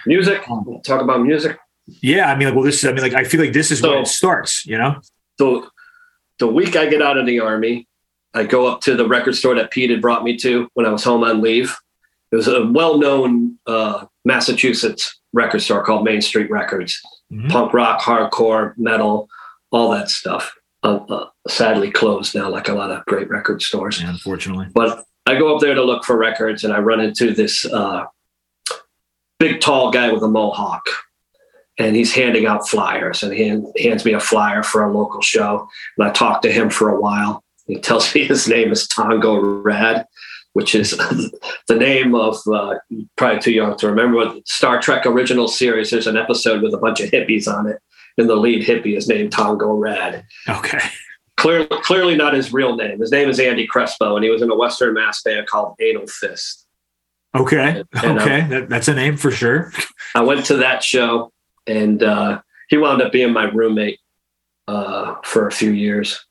Music. 0.06 0.44
Talk 0.84 1.02
about 1.02 1.22
music. 1.24 1.58
Yeah, 2.02 2.32
I 2.32 2.36
mean, 2.38 2.48
like, 2.50 2.56
well, 2.56 2.64
this. 2.64 2.86
I 2.86 2.92
mean, 2.92 3.02
like, 3.02 3.16
I 3.16 3.24
feel 3.24 3.42
like 3.42 3.54
this 3.54 3.72
is 3.72 3.80
So- 3.80 3.90
when 3.90 4.00
it 4.04 4.08
starts. 4.08 4.64
You 4.66 4.78
know? 4.78 5.02
the 5.40 5.68
the 6.38 6.46
week 6.48 6.76
I 6.76 6.86
get 6.86 7.02
out 7.02 7.18
of 7.18 7.26
the 7.26 7.40
army, 7.40 7.88
I 8.36 8.44
go 8.44 8.68
up 8.68 8.82
to 8.82 8.96
the 8.96 9.08
record 9.08 9.36
store 9.36 9.56
that 9.56 9.72
Pete 9.72 9.90
had 9.90 10.02
brought 10.02 10.24
me 10.24 10.38
to 10.38 10.68
when 10.76 10.86
I 10.86 10.90
was 10.90 11.04
home 11.04 11.24
on 11.24 11.42
leave. 11.42 11.76
It 12.32 12.36
was 12.36 12.48
a 12.48 12.64
well-known 12.66 13.58
uh, 13.66 14.06
Massachusetts 14.24 15.20
record 15.34 15.62
store 15.62 15.84
called 15.84 16.04
Main 16.06 16.22
Street 16.22 16.50
Records. 16.52 17.02
Mhm. 17.34 17.50
Punk 17.50 17.74
rock, 17.74 18.02
hardcore, 18.02 18.74
metal, 18.78 19.28
all 19.72 19.90
that 19.92 20.10
stuff. 20.10 20.54
Uh, 20.84 21.00
uh, 21.10 21.28
sadly 21.48 21.92
closed 21.92 22.34
now, 22.34 22.50
like 22.50 22.68
a 22.68 22.74
lot 22.74 22.90
of 22.90 23.06
great 23.06 23.30
record 23.30 23.62
stores. 23.62 24.02
Yeah, 24.02 24.10
unfortunately. 24.10 24.68
But 24.74 25.06
I 25.28 25.38
go 25.38 25.54
up 25.56 25.62
there 25.62 25.76
to 25.76 25.84
look 25.84 26.04
for 26.04 26.18
records, 26.18 26.64
and 26.64 26.74
I 26.74 26.80
run 26.80 27.00
into 27.00 27.34
this 27.34 27.66
uh, 27.66 28.06
big, 29.40 29.62
tall 29.62 29.92
guy 29.92 30.12
with 30.12 30.24
a 30.24 30.28
mohawk, 30.28 30.84
and 31.78 31.96
he's 31.96 32.14
handing 32.14 32.48
out 32.48 32.68
flyers. 32.68 33.22
And 33.22 33.32
he 33.34 33.48
hand- 33.48 33.68
hands 33.80 34.06
me 34.06 34.14
a 34.14 34.20
flyer 34.20 34.64
for 34.64 34.84
a 34.84 34.92
local 34.92 35.22
show, 35.22 35.68
and 35.98 36.08
I 36.08 36.12
talk 36.12 36.42
to 36.42 36.52
him 36.52 36.70
for 36.70 36.90
a 36.90 37.00
while. 37.00 37.44
He 37.68 37.80
tells 37.80 38.14
me 38.14 38.24
his 38.28 38.48
name 38.48 38.72
is 38.72 38.88
Tongo 38.88 39.64
Rad, 39.64 40.06
which 40.54 40.76
is 40.76 40.92
the 41.68 41.76
name 41.76 42.16
of 42.16 42.38
uh, 42.52 42.76
probably 43.18 43.40
too 43.40 43.52
young 43.52 43.78
to 43.78 43.88
remember. 43.88 44.26
But 44.26 44.48
Star 44.48 44.82
Trek 44.82 45.06
original 45.06 45.48
series, 45.48 45.92
there's 45.92 46.08
an 46.08 46.18
episode 46.18 46.62
with 46.62 46.74
a 46.74 46.78
bunch 46.78 47.00
of 47.02 47.12
hippies 47.12 47.48
on 47.48 47.68
it, 47.68 47.80
and 48.18 48.30
the 48.30 48.36
lead 48.36 48.66
hippie 48.66 48.96
is 48.98 49.08
named 49.08 49.32
Tongo 49.32 49.80
Rad. 49.80 50.26
Okay. 50.48 50.80
clearly 51.38 51.68
clearly 51.70 52.16
not 52.16 52.34
his 52.34 52.54
real 52.54 52.76
name. 52.76 53.00
His 53.00 53.12
name 53.12 53.30
is 53.30 53.40
Andy 53.40 53.66
Crespo, 53.68 54.16
and 54.16 54.24
he 54.24 54.30
was 54.30 54.42
in 54.42 54.52
a 54.52 54.56
Western 54.56 54.94
mass 54.94 55.22
band 55.24 55.48
called 55.48 55.76
Anal 55.80 56.08
Fist. 56.08 56.68
Okay. 57.36 57.84
And, 58.04 58.20
uh, 58.20 58.22
Okay. 58.22 58.48
That, 58.50 58.70
that's 58.70 58.88
a 58.88 58.94
name 58.94 59.18
for 59.18 59.32
sure. 59.32 59.72
I 60.16 60.22
went 60.22 60.46
to 60.48 60.58
that 60.58 60.84
show, 60.84 61.32
and 61.66 62.04
uh, 62.04 62.42
he 62.70 62.78
wound 62.78 63.02
up 63.02 63.12
being 63.12 63.32
my 63.34 63.46
roommate 63.46 64.00
uh, 64.68 65.16
for 65.24 65.48
a 65.48 65.52
few 65.52 65.72
years. 65.72 66.26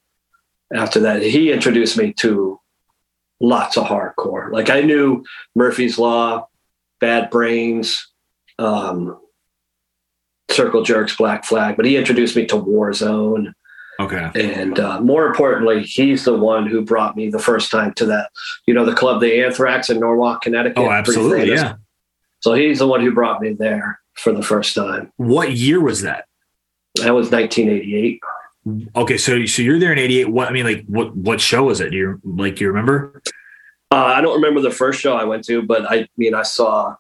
After 0.73 1.01
that, 1.01 1.23
he 1.23 1.51
introduced 1.53 1.97
me 1.99 2.13
to 2.15 2.61
lots 3.41 3.77
of 3.77 3.87
hardcore. 3.87 4.53
Like 4.53 4.71
I 4.71 4.83
knew 4.83 5.25
Murphy's 5.55 5.99
Law, 5.99 6.49
Bad 7.01 7.31
Brains, 7.31 8.07
um, 8.59 9.19
Circle 10.53 10.83
Jerks, 10.83 11.17
Black 11.17 11.45
Flag, 11.45 11.77
but 11.77 11.85
he 11.85 11.97
introduced 11.97 12.37
me 12.37 12.47
to 12.47 12.57
Warzone. 12.57 13.53
Okay. 13.99 14.31
And 14.35 14.81
uh, 14.81 15.01
more 15.01 15.27
importantly, 15.27 15.83
he's 15.83 16.25
the 16.25 16.37
one 16.37 16.67
who 16.67 16.83
brought 16.83 17.17
me 17.17 17.29
the 17.29 17.39
first 17.39 17.71
time 17.71 17.93
to 17.95 18.07
that, 18.07 18.31
you 18.67 18.73
know, 18.73 18.85
the 18.85 18.95
club, 18.95 19.21
the 19.21 19.45
Anthrax 19.45 19.91
in 19.91 20.01
Norwalk, 20.01 20.41
Connecticut. 20.43 20.79
Oh, 20.79 20.91
absolutely. 20.91 21.51
Yeah. 21.51 21.75
So 22.41 22.55
he's 22.55 22.79
the 22.79 22.87
one 22.87 23.03
who 23.03 23.13
brought 23.13 23.43
me 23.43 23.53
there 23.53 24.01
for 24.15 24.33
the 24.33 24.43
first 24.43 24.75
time. 24.75 25.13
What 25.17 25.53
year 25.53 25.81
was 25.81 26.03
that? 26.03 26.25
That 26.97 27.15
was 27.15 27.31
1988. 27.31 28.21
Okay, 28.95 29.17
so 29.17 29.47
so 29.47 29.63
you're 29.63 29.79
there 29.79 29.93
in 29.93 29.99
'88. 29.99 30.29
What 30.29 30.49
I 30.49 30.53
mean, 30.53 30.67
like, 30.67 30.85
what 30.87 31.17
what 31.17 31.41
show 31.41 31.65
was 31.65 31.81
it? 31.81 31.91
Do 31.91 31.97
you 31.97 32.21
like? 32.25 32.57
Do 32.57 32.65
you 32.65 32.69
remember? 32.69 33.23
Uh, 33.91 33.97
I 33.97 34.21
don't 34.21 34.35
remember 34.35 34.61
the 34.61 34.71
first 34.71 35.01
show 35.01 35.17
I 35.17 35.25
went 35.25 35.45
to, 35.47 35.63
but 35.63 35.91
I 35.91 36.07
mean, 36.19 36.35
I 36.35 36.43
saw 36.43 36.95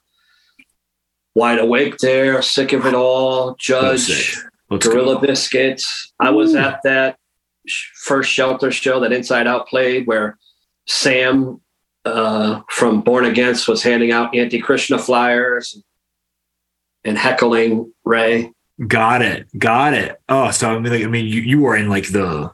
Wide 1.34 1.58
Awake 1.58 1.98
there, 1.98 2.42
Sick 2.42 2.72
of 2.72 2.86
It 2.86 2.94
All, 2.94 3.54
Judge, 3.58 4.36
Let's 4.68 4.86
Gorilla 4.86 5.14
go. 5.14 5.20
Biscuits. 5.20 6.12
I 6.18 6.30
was 6.30 6.54
at 6.54 6.80
that 6.84 7.16
first 8.02 8.30
Shelter 8.30 8.70
show 8.70 9.00
that 9.00 9.12
Inside 9.12 9.46
Out 9.46 9.68
played, 9.68 10.06
where 10.06 10.38
Sam 10.86 11.60
uh, 12.04 12.62
from 12.68 13.02
Born 13.02 13.24
Against 13.24 13.68
was 13.68 13.82
handing 13.82 14.12
out 14.12 14.34
anti 14.34 14.60
Krishna 14.60 14.98
flyers 14.98 15.82
and 17.04 17.16
heckling 17.16 17.92
Ray. 18.04 18.52
Got 18.86 19.22
it. 19.22 19.46
Got 19.58 19.94
it. 19.94 20.20
Oh, 20.28 20.50
so 20.50 20.70
I 20.70 20.78
mean, 20.78 20.92
like, 20.92 21.04
I 21.04 21.06
mean, 21.06 21.26
you, 21.26 21.42
you 21.42 21.60
were 21.60 21.76
in 21.76 21.88
like 21.88 22.08
the, 22.08 22.52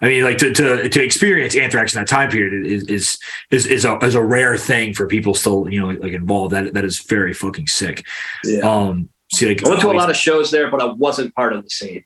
I 0.00 0.08
mean, 0.08 0.24
like 0.24 0.38
to, 0.38 0.52
to, 0.52 0.88
to 0.88 1.02
experience 1.02 1.56
anthrax 1.56 1.94
in 1.94 2.00
that 2.00 2.08
time 2.08 2.30
period 2.30 2.66
is, 2.66 2.84
is, 2.84 3.18
is, 3.50 3.66
is 3.66 3.84
a, 3.84 3.96
is 3.98 4.14
a 4.14 4.22
rare 4.22 4.56
thing 4.56 4.94
for 4.94 5.06
people 5.06 5.34
still, 5.34 5.68
you 5.68 5.80
know, 5.80 5.88
like, 5.88 6.12
involved. 6.12 6.54
That, 6.54 6.74
that 6.74 6.84
is 6.84 7.00
very 7.00 7.34
fucking 7.34 7.66
sick. 7.66 8.06
Yeah. 8.44 8.60
Um, 8.60 9.08
see, 9.32 9.48
like, 9.48 9.64
I 9.64 9.68
went 9.68 9.80
to 9.80 9.90
a 9.90 9.92
lot 9.92 10.10
of 10.10 10.16
shows 10.16 10.50
there, 10.50 10.70
but 10.70 10.80
I 10.80 10.86
wasn't 10.86 11.34
part 11.34 11.52
of 11.52 11.64
the 11.64 11.70
scene. 11.70 12.04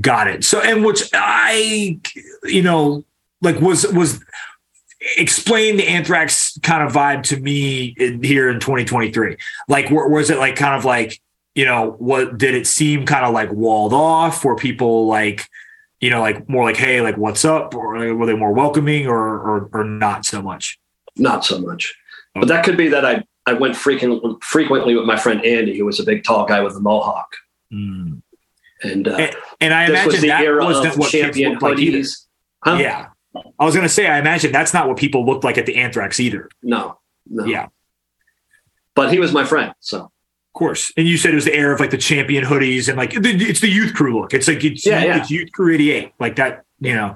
Got 0.00 0.28
it. 0.28 0.44
So, 0.44 0.60
and 0.60 0.84
which 0.84 1.08
I, 1.12 2.00
you 2.44 2.62
know, 2.62 3.04
like 3.40 3.60
was 3.60 3.86
was 3.92 4.20
explain 5.16 5.76
the 5.76 5.86
anthrax 5.86 6.58
kind 6.62 6.82
of 6.82 6.92
vibe 6.92 7.22
to 7.24 7.38
me 7.38 7.94
in, 7.96 8.22
here 8.22 8.48
in 8.48 8.58
2023. 8.58 9.36
Like, 9.68 9.90
wa- 9.90 10.08
was 10.08 10.30
it 10.30 10.38
like 10.38 10.56
kind 10.56 10.74
of 10.74 10.84
like, 10.84 11.20
you 11.54 11.64
know, 11.64 11.94
what 11.98 12.36
did 12.36 12.54
it 12.54 12.66
seem 12.66 13.06
kind 13.06 13.24
of 13.24 13.32
like 13.32 13.52
walled 13.52 13.92
off? 13.92 14.44
Were 14.44 14.56
people 14.56 15.06
like, 15.06 15.48
you 16.00 16.10
know, 16.10 16.20
like 16.20 16.48
more 16.48 16.64
like, 16.64 16.76
hey, 16.76 17.00
like 17.00 17.16
what's 17.16 17.44
up? 17.44 17.74
Or 17.74 18.14
were 18.14 18.26
they 18.26 18.36
more 18.36 18.52
welcoming 18.52 19.06
or 19.06 19.18
or, 19.18 19.70
or 19.72 19.84
not 19.84 20.24
so 20.24 20.42
much? 20.42 20.78
Not 21.16 21.44
so 21.44 21.58
much. 21.58 21.94
But 22.34 22.48
that 22.48 22.64
could 22.64 22.76
be 22.76 22.88
that 22.88 23.04
I, 23.04 23.24
I 23.46 23.54
went 23.54 23.76
frequent, 23.76 24.44
frequently 24.44 24.94
with 24.94 25.06
my 25.06 25.16
friend 25.16 25.42
Andy, 25.44 25.78
who 25.78 25.86
was 25.86 25.98
a 26.00 26.04
big 26.04 26.22
tall 26.22 26.44
guy 26.44 26.60
with 26.60 26.76
a 26.76 26.80
mohawk. 26.80 27.34
Mm. 27.72 28.20
And 28.82 29.08
uh, 29.08 29.16
And, 29.16 29.36
and 29.62 29.74
I 29.74 29.88
was 29.88 29.90
imagine 29.90 30.20
the 30.20 30.28
that 30.28 30.90
of 30.90 30.98
what 30.98 31.10
champion 31.10 31.52
looked 31.52 31.62
like 31.62 31.78
either. 31.78 32.06
Huh? 32.62 32.76
Yeah. 32.78 33.08
I 33.58 33.64
was 33.64 33.74
gonna 33.74 33.88
say, 33.88 34.06
I 34.06 34.18
imagine 34.18 34.52
that's 34.52 34.74
not 34.74 34.88
what 34.88 34.98
people 34.98 35.24
looked 35.24 35.44
like 35.44 35.56
at 35.56 35.64
the 35.64 35.76
anthrax 35.76 36.20
either. 36.20 36.50
No, 36.62 36.98
no. 37.26 37.44
Yeah. 37.44 37.68
But 38.94 39.12
he 39.12 39.18
was 39.18 39.32
my 39.32 39.44
friend. 39.44 39.72
So 39.80 40.10
course. 40.56 40.92
And 40.96 41.06
you 41.06 41.16
said 41.16 41.32
it 41.32 41.36
was 41.36 41.44
the 41.44 41.54
era 41.54 41.72
of 41.74 41.80
like 41.80 41.90
the 41.90 41.98
champion 41.98 42.44
hoodies 42.44 42.88
and 42.88 42.96
like 42.96 43.12
it's 43.14 43.60
the 43.60 43.68
youth 43.68 43.94
crew 43.94 44.20
look. 44.20 44.34
It's 44.34 44.48
like 44.48 44.64
it's, 44.64 44.84
Yeah, 44.84 45.04
yeah. 45.04 45.18
it's 45.18 45.30
youth 45.30 45.52
crew 45.52 45.72
88, 45.72 46.12
like 46.18 46.36
that, 46.36 46.64
you 46.80 46.94
know. 46.94 47.14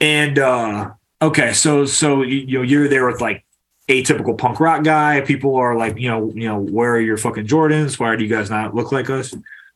And 0.00 0.38
uh 0.38 0.90
okay, 1.22 1.52
so 1.54 1.86
so 1.86 2.22
you, 2.22 2.58
know 2.58 2.62
you're 2.62 2.88
there 2.88 3.06
with 3.06 3.20
like 3.20 3.44
atypical 3.88 4.36
punk 4.36 4.60
rock 4.60 4.84
guy. 4.84 5.22
People 5.22 5.56
are 5.56 5.76
like, 5.76 5.96
you 5.98 6.10
know, 6.10 6.30
you 6.34 6.48
know, 6.48 6.58
where 6.58 6.92
are 6.96 7.00
your 7.00 7.16
fucking 7.16 7.46
Jordans? 7.46 7.98
Why 7.98 8.14
do 8.16 8.24
you 8.24 8.30
guys 8.30 8.50
not 8.50 8.74
look 8.74 8.92
like 8.92 9.08
us? 9.08 9.34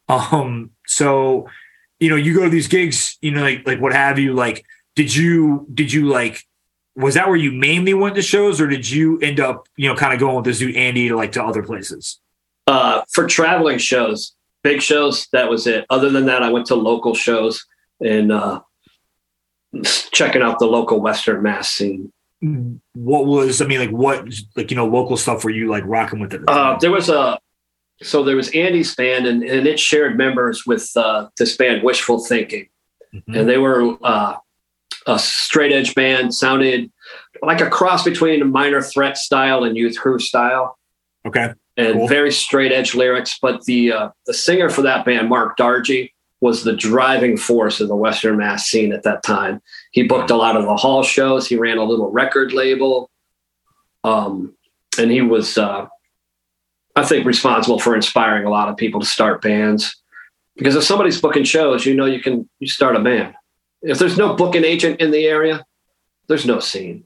Um, 0.08 0.72
so 0.86 1.48
you 2.00 2.08
know, 2.08 2.16
you 2.16 2.34
go 2.34 2.44
to 2.44 2.50
these 2.50 2.68
gigs, 2.68 3.16
you 3.20 3.30
know, 3.30 3.42
like 3.42 3.66
like 3.66 3.80
what 3.80 3.92
have 3.92 4.18
you, 4.18 4.34
like 4.34 4.64
did 4.96 5.14
you 5.14 5.66
did 5.72 5.92
you 5.92 6.08
like 6.08 6.46
was 6.96 7.14
that 7.14 7.28
where 7.28 7.36
you 7.36 7.52
mainly 7.52 7.94
went 7.94 8.16
to 8.16 8.22
shows 8.22 8.60
or 8.60 8.66
did 8.66 8.88
you 8.90 9.18
end 9.20 9.40
up, 9.40 9.68
you 9.76 9.88
know, 9.88 9.94
kind 9.94 10.12
of 10.12 10.20
going 10.20 10.36
with 10.36 10.44
this 10.44 10.58
dude 10.58 10.76
Andy 10.76 11.08
to 11.08 11.16
like 11.16 11.32
to 11.32 11.42
other 11.42 11.62
places? 11.62 12.19
Uh, 12.70 13.02
for 13.12 13.26
traveling 13.26 13.78
shows, 13.78 14.34
big 14.62 14.80
shows, 14.80 15.26
that 15.32 15.48
was 15.50 15.66
it. 15.66 15.84
Other 15.90 16.10
than 16.10 16.26
that, 16.26 16.42
I 16.42 16.50
went 16.50 16.66
to 16.66 16.74
local 16.76 17.14
shows 17.14 17.66
and 18.00 18.30
uh, 18.32 18.60
checking 20.12 20.42
out 20.42 20.58
the 20.58 20.66
local 20.66 21.00
Western 21.00 21.42
Mass 21.42 21.70
scene. 21.70 22.12
what 22.94 23.26
was 23.26 23.60
I 23.60 23.66
mean, 23.66 23.80
like 23.80 23.90
what 23.90 24.26
like 24.56 24.70
you 24.70 24.76
know, 24.76 24.86
local 24.86 25.16
stuff 25.16 25.44
were 25.44 25.50
you 25.50 25.68
like 25.68 25.84
rocking 25.86 26.20
with 26.20 26.32
it? 26.34 26.42
Uh, 26.48 26.78
there 26.80 26.90
was 26.90 27.08
a 27.08 27.38
so 28.02 28.22
there 28.24 28.36
was 28.36 28.48
Andy's 28.54 28.94
band, 28.94 29.26
and, 29.26 29.42
and 29.42 29.66
it 29.66 29.78
shared 29.78 30.16
members 30.16 30.64
with 30.66 30.90
uh, 30.96 31.28
this 31.38 31.56
band, 31.56 31.82
Wishful 31.82 32.24
Thinking, 32.24 32.68
Mhm. 33.14 33.36
and 33.40 33.48
they 33.48 33.58
were 33.58 33.96
uh, 34.02 34.36
a 35.06 35.18
straight 35.18 35.72
edge 35.72 35.94
band, 35.94 36.32
sounded 36.32 36.90
like 37.42 37.60
a 37.60 37.68
cross 37.68 38.04
between 38.04 38.40
a 38.40 38.44
minor 38.46 38.80
threat 38.80 39.18
style 39.18 39.64
and 39.64 39.76
youth 39.76 39.98
crew 39.98 40.18
style. 40.18 40.78
Okay. 41.26 41.52
And 41.80 41.94
Cool. 41.94 42.08
very 42.08 42.32
straight 42.32 42.72
edge 42.72 42.94
lyrics. 42.94 43.38
But 43.40 43.64
the 43.64 43.92
uh, 43.92 44.08
the 44.26 44.34
singer 44.34 44.68
for 44.70 44.82
that 44.82 45.04
band, 45.04 45.28
Mark 45.28 45.56
Dargy, 45.56 46.12
was 46.40 46.64
the 46.64 46.74
driving 46.74 47.36
force 47.36 47.80
of 47.80 47.88
the 47.88 47.96
Western 47.96 48.36
Mass 48.38 48.66
scene 48.66 48.92
at 48.92 49.02
that 49.04 49.22
time. 49.22 49.60
He 49.92 50.02
booked 50.04 50.30
a 50.30 50.36
lot 50.36 50.56
of 50.56 50.64
the 50.64 50.76
hall 50.76 51.02
shows. 51.02 51.46
He 51.46 51.56
ran 51.56 51.78
a 51.78 51.84
little 51.84 52.10
record 52.10 52.52
label, 52.52 53.10
um, 54.04 54.54
and 54.98 55.10
he 55.10 55.20
was, 55.22 55.58
uh, 55.58 55.86
I 56.96 57.04
think, 57.04 57.26
responsible 57.26 57.78
for 57.78 57.94
inspiring 57.94 58.44
a 58.46 58.50
lot 58.50 58.68
of 58.68 58.76
people 58.76 59.00
to 59.00 59.06
start 59.06 59.42
bands. 59.42 59.96
Because 60.56 60.76
if 60.76 60.84
somebody's 60.84 61.20
booking 61.20 61.44
shows, 61.44 61.86
you 61.86 61.94
know 61.94 62.06
you 62.06 62.20
can 62.20 62.48
you 62.58 62.68
start 62.68 62.96
a 62.96 63.00
band. 63.00 63.34
If 63.82 63.98
there's 63.98 64.18
no 64.18 64.34
booking 64.34 64.64
agent 64.64 65.00
in 65.00 65.10
the 65.10 65.24
area, 65.26 65.64
there's 66.26 66.44
no 66.44 66.60
scene. 66.60 67.04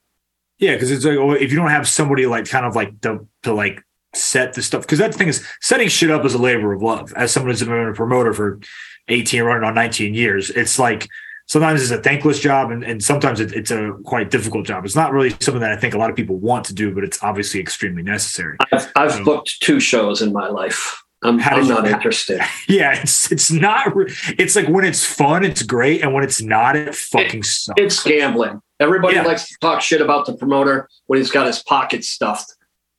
Yeah, 0.58 0.74
because 0.74 0.90
it's 0.90 1.04
like 1.04 1.18
if 1.40 1.52
you 1.52 1.58
don't 1.58 1.70
have 1.70 1.88
somebody 1.88 2.26
like 2.26 2.48
kind 2.48 2.64
of 2.66 2.74
like 2.74 3.00
to 3.02 3.26
to 3.42 3.52
like 3.52 3.82
set 4.16 4.52
the 4.54 4.62
stuff 4.62 4.82
because 4.82 4.98
that 4.98 5.14
thing 5.14 5.28
is 5.28 5.46
setting 5.60 5.88
shit 5.88 6.10
up 6.10 6.24
is 6.24 6.34
a 6.34 6.38
labor 6.38 6.72
of 6.72 6.82
love. 6.82 7.12
As 7.16 7.32
someone 7.32 7.50
who's 7.50 7.62
been 7.62 7.72
a 7.72 7.92
promoter 7.92 8.32
for 8.32 8.60
18 9.08 9.42
running 9.42 9.64
on 9.64 9.74
19 9.74 10.14
years, 10.14 10.50
it's 10.50 10.78
like 10.78 11.08
sometimes 11.46 11.82
it's 11.82 11.90
a 11.90 12.00
thankless 12.02 12.40
job 12.40 12.70
and, 12.70 12.82
and 12.82 13.02
sometimes 13.02 13.40
it, 13.40 13.52
it's 13.52 13.70
a 13.70 13.92
quite 14.04 14.30
difficult 14.30 14.66
job. 14.66 14.84
It's 14.84 14.96
not 14.96 15.12
really 15.12 15.30
something 15.40 15.60
that 15.60 15.72
I 15.72 15.76
think 15.76 15.94
a 15.94 15.98
lot 15.98 16.10
of 16.10 16.16
people 16.16 16.36
want 16.36 16.64
to 16.66 16.74
do, 16.74 16.94
but 16.94 17.04
it's 17.04 17.22
obviously 17.22 17.60
extremely 17.60 18.02
necessary. 18.02 18.56
I've, 18.72 18.90
I've 18.96 19.12
So- 19.12 19.24
booked 19.24 19.60
two 19.60 19.80
shows 19.80 20.22
in 20.22 20.32
my 20.32 20.48
life. 20.48 21.00
I'm, 21.22 21.40
I'm 21.40 21.62
you- 21.62 21.68
not 21.68 21.86
interested. 21.86 22.40
Yeah, 22.68 23.00
it's 23.00 23.30
it's 23.32 23.50
not. 23.50 23.92
It's 24.38 24.56
like 24.56 24.68
when 24.68 24.84
it's 24.84 25.04
fun, 25.04 25.42
it's 25.44 25.62
great, 25.62 26.02
and 26.02 26.12
when 26.12 26.22
it's 26.24 26.42
not, 26.42 26.76
it 26.76 26.94
fucking 26.94 27.42
sucks. 27.44 27.80
it's 27.80 28.02
gambling. 28.02 28.60
Everybody 28.80 29.14
Yeah. 29.16 29.22
likes 29.22 29.48
to 29.48 29.54
talk 29.60 29.80
shit 29.80 30.00
about 30.02 30.26
the 30.26 30.34
promoter 30.34 30.88
when 31.06 31.18
he's 31.18 31.30
got 31.30 31.46
his 31.46 31.62
pockets 31.62 32.08
stuffed, 32.08 32.53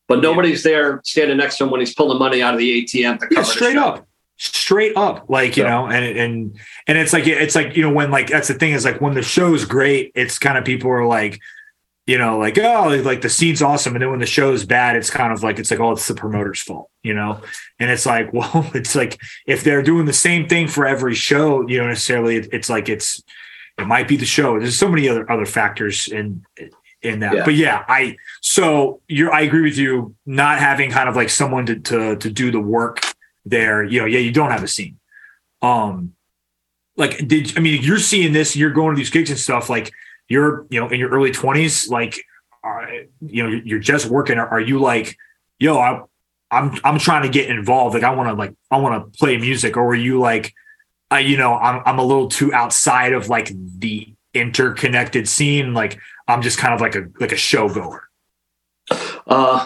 but 0.08 0.22
nobody's 0.22 0.64
there 0.64 1.02
standing 1.04 1.38
next 1.38 1.58
to 1.58 1.64
him 1.64 1.72
when 1.72 1.80
he's 1.80 1.94
pulling 1.94 2.20
money 2.20 2.42
out 2.42 2.54
of 2.54 2.60
the 2.60 2.84
ATM 2.84 3.20
to 3.20 3.28
cover 3.28 3.34
Yeah, 3.36 3.44
straight 3.44 3.78
up. 3.78 4.08
Straight 4.38 4.98
up 4.98 5.26
like 5.30 5.56
you 5.56 5.64
Yeah. 5.64 5.70
know 5.70 5.88
and 5.88 6.18
and 6.18 6.60
and 6.88 6.98
it's 6.98 7.14
like 7.14 7.26
it's 7.26 7.56
like 7.56 7.78
you 7.78 7.82
know 7.84 7.92
when 7.92 8.12
like 8.12 8.28
that's 8.28 8.50
the 8.50 8.54
thing 8.54 8.74
is 8.74 8.84
like 8.84 9.00
when 9.00 9.14
the 9.14 9.22
show's 9.22 9.64
great 9.64 10.12
it's 10.14 10.38
kind 10.38 10.58
of 10.58 10.66
people 10.66 10.92
are 10.92 11.06
like 11.06 11.40
you 12.06 12.18
know 12.18 12.38
like 12.38 12.58
oh 12.58 12.90
like 13.06 13.22
the 13.22 13.30
scene's 13.30 13.62
awesome. 13.62 13.96
And 13.96 14.02
then 14.02 14.10
when 14.12 14.20
the 14.20 14.26
show's 14.26 14.66
bad 14.66 14.98
it's 14.98 15.10
kind 15.10 15.32
of 15.32 15.42
like 15.42 15.58
it's 15.58 15.72
like 15.72 15.80
oh 15.80 15.94
it's 15.94 16.08
the 16.10 16.16
promoter's 16.16 16.62
fault 16.62 16.90
you 17.02 17.14
know? 17.14 17.40
And 17.80 17.90
it's 17.90 18.06
like 18.06 18.34
well 18.34 18.70
it's 18.74 18.94
like 18.94 19.18
if 19.48 19.64
they're 19.64 19.82
doing 19.82 20.06
the 20.06 20.12
same 20.14 20.50
thing 20.50 20.68
for 20.68 20.86
every 20.86 21.16
show 21.16 21.66
you 21.70 21.78
know 21.80 21.88
necessarily 21.88 22.36
it's 22.36 22.70
like 22.70 22.90
it's 22.90 23.24
it 23.78 23.88
might 23.88 24.08
be 24.08 24.16
the 24.18 24.26
show. 24.26 24.60
There's 24.60 24.78
so 24.78 24.90
many 24.90 25.08
other 25.08 25.30
other 25.32 25.46
factors 25.46 26.08
in 26.10 26.46
in 27.06 27.20
that. 27.20 27.36
Yeah. 27.36 27.46
but 27.46 27.54
yeah 27.54 27.86
i 27.88 28.18
so 28.42 29.02
you're 29.08 29.32
i 29.32 29.42
agree 29.42 29.62
with 29.62 29.78
you 29.78 30.16
not 30.26 30.60
having 30.60 30.92
kind 30.92 31.08
of 31.08 31.16
like 31.16 31.30
someone 31.30 31.66
to 31.68 31.80
to 31.80 32.16
to 32.18 32.30
do 32.30 32.52
the 32.52 32.60
work 32.60 33.02
there 33.46 33.84
you 33.84 34.00
know 34.00 34.06
yeah 34.06 34.20
you 34.20 34.32
don't 34.32 34.52
have 34.52 34.64
a 34.64 34.68
scene. 34.68 34.98
Um 35.62 36.14
like 36.98 37.28
did 37.28 37.58
i 37.58 37.62
mean 37.62 37.82
you're 37.82 38.00
seeing 38.00 38.34
this 38.34 38.56
you're 38.56 38.72
going 38.72 38.96
to 38.96 38.98
these 38.98 39.10
gigs 39.10 39.30
and 39.30 39.40
stuff 39.40 39.70
like 39.70 39.92
you're 40.28 40.66
you 40.70 40.80
know 40.80 40.88
in 40.88 41.00
your 41.00 41.10
early 41.10 41.32
20s 41.32 41.90
like 41.90 42.20
uh, 42.66 42.88
you 43.22 43.44
know 43.44 43.62
you're 43.64 43.80
just 43.80 44.08
working. 44.08 44.38
Are, 44.38 44.48
are 44.48 44.60
you 44.60 44.80
like 44.80 45.18
yo 45.60 45.78
I, 45.78 46.02
i'm 46.52 46.78
i'm 46.84 47.00
trying 47.00 47.24
to 47.24 47.30
get 47.30 47.50
involved. 47.50 47.94
Like 47.94 48.04
i 48.04 48.14
want 48.14 48.30
to 48.30 48.34
like 48.34 48.54
i 48.72 48.78
want 48.78 49.14
to 49.14 49.18
play 49.18 49.38
music. 49.38 49.78
Or 49.78 49.86
were 49.86 49.96
you 49.96 50.20
like 50.20 50.54
uh, 51.12 51.18
you 51.18 51.38
know 51.38 51.54
I'm, 51.54 51.82
I'm 51.86 52.00
a 52.00 52.04
little 52.04 52.28
too 52.28 52.54
outside 52.54 53.14
of 53.14 53.30
like 53.30 53.52
the 53.54 54.14
interconnected 54.34 55.28
scene? 55.30 55.74
Like 55.74 56.00
i'm 56.28 56.42
just 56.42 56.58
kind 56.58 56.74
of 56.74 56.82
like 56.82 56.96
a 56.96 57.04
like 57.20 57.32
a 57.32 57.38
show 57.38 57.68
goer 57.70 58.04
Uh, 59.28 59.66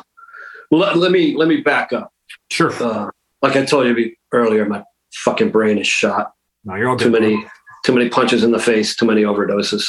let, 0.72 0.95
let 0.97 1.12
me 1.12 1.36
let 1.36 1.47
me 1.47 1.57
back 1.62 1.91
up. 1.93 2.12
sure 2.51 2.72
Uh, 2.82 3.10
like 3.41 3.55
I 3.55 3.66
told 3.66 3.86
you 3.88 4.16
earlier, 4.32 4.66
my 4.66 4.84
fucking 5.14 5.49
brain 5.51 5.78
is 5.78 5.88
shot. 5.88 6.32
no 6.64 6.76
you're 6.76 6.89
all 6.89 6.97
Too 6.97 7.10
many 7.12 7.45
too 7.86 7.93
many 7.93 8.10
punches 8.10 8.43
in 8.43 8.51
the 8.51 8.60
face. 8.60 8.95
Too 8.95 9.05
many 9.05 9.24
overdoses. 9.24 9.86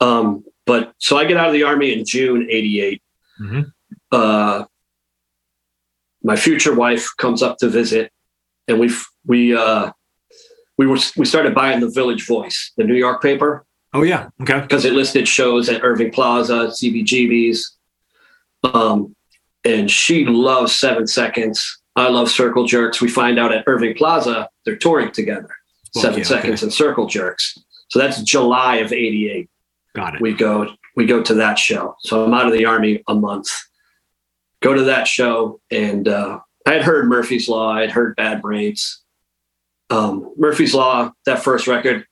Um, 0.00 0.44
but 0.66 0.92
so 0.98 1.16
I 1.18 1.24
get 1.24 1.36
out 1.36 1.48
of 1.48 1.52
the 1.52 1.64
army 1.64 1.92
in 1.92 2.04
June 2.06 2.46
'88. 2.48 3.02
Mhm. 3.40 3.72
Uh, 4.12 4.64
my 6.22 6.36
future 6.36 6.74
wife 6.74 7.08
comes 7.18 7.42
up 7.42 7.58
to 7.58 7.68
visit, 7.68 8.10
and 8.68 8.78
we 8.80 8.90
we 9.26 9.54
uh, 9.56 9.92
we 10.78 10.86
were 10.86 10.98
we 11.16 11.24
started 11.26 11.54
buying 11.54 11.80
the 11.80 11.90
Village 11.90 12.26
Voice, 12.26 12.72
the 12.76 12.84
New 12.84 12.94
York 12.96 13.22
paper, 13.22 13.64
oh 13.98 14.02
yeah 14.02 14.28
okay 14.40 14.60
because 14.60 14.84
it 14.84 14.92
listed 14.92 15.26
shows 15.26 15.68
at 15.68 15.84
Irving 15.84 16.10
Plaza, 16.10 16.68
CBGB's. 16.68 17.76
Um, 18.64 19.14
and 19.64 19.90
she 19.90 20.24
loves 20.24 20.74
Seven 20.74 21.06
Seconds. 21.06 21.80
I 21.96 22.08
love 22.08 22.30
Circle 22.30 22.66
Jerks. 22.66 23.00
We 23.00 23.08
find 23.08 23.38
out 23.38 23.52
at 23.52 23.64
Irving 23.66 23.94
Plaza 23.94 24.48
they're 24.64 24.76
touring 24.76 25.12
together. 25.12 25.50
Seven 25.94 26.18
yeah, 26.18 26.24
Seconds 26.24 26.60
okay. 26.60 26.66
and 26.66 26.72
Circle 26.72 27.06
Jerks. 27.06 27.58
So 27.88 27.98
that's 27.98 28.22
July 28.22 28.76
of 28.76 28.92
'88. 28.92 29.48
Got 29.94 30.14
it. 30.16 30.20
We 30.20 30.34
go 30.34 30.70
we 30.96 31.06
go 31.06 31.22
to 31.22 31.34
that 31.34 31.58
show. 31.58 31.96
So 32.00 32.24
I'm 32.24 32.34
out 32.34 32.46
of 32.46 32.52
the 32.52 32.66
army 32.66 33.02
a 33.08 33.14
month. 33.14 33.48
Go 34.60 34.74
to 34.74 34.82
that 34.84 35.06
show, 35.06 35.60
and 35.70 36.08
uh, 36.08 36.40
I 36.66 36.72
had 36.72 36.82
heard 36.82 37.08
Murphy's 37.08 37.48
Law. 37.48 37.70
I 37.70 37.82
had 37.82 37.92
heard 37.92 38.16
Bad 38.16 38.42
Brains. 38.42 39.02
Um, 39.90 40.34
Murphy's 40.36 40.74
Law, 40.74 41.12
that 41.24 41.42
first 41.42 41.66
record, 41.66 42.04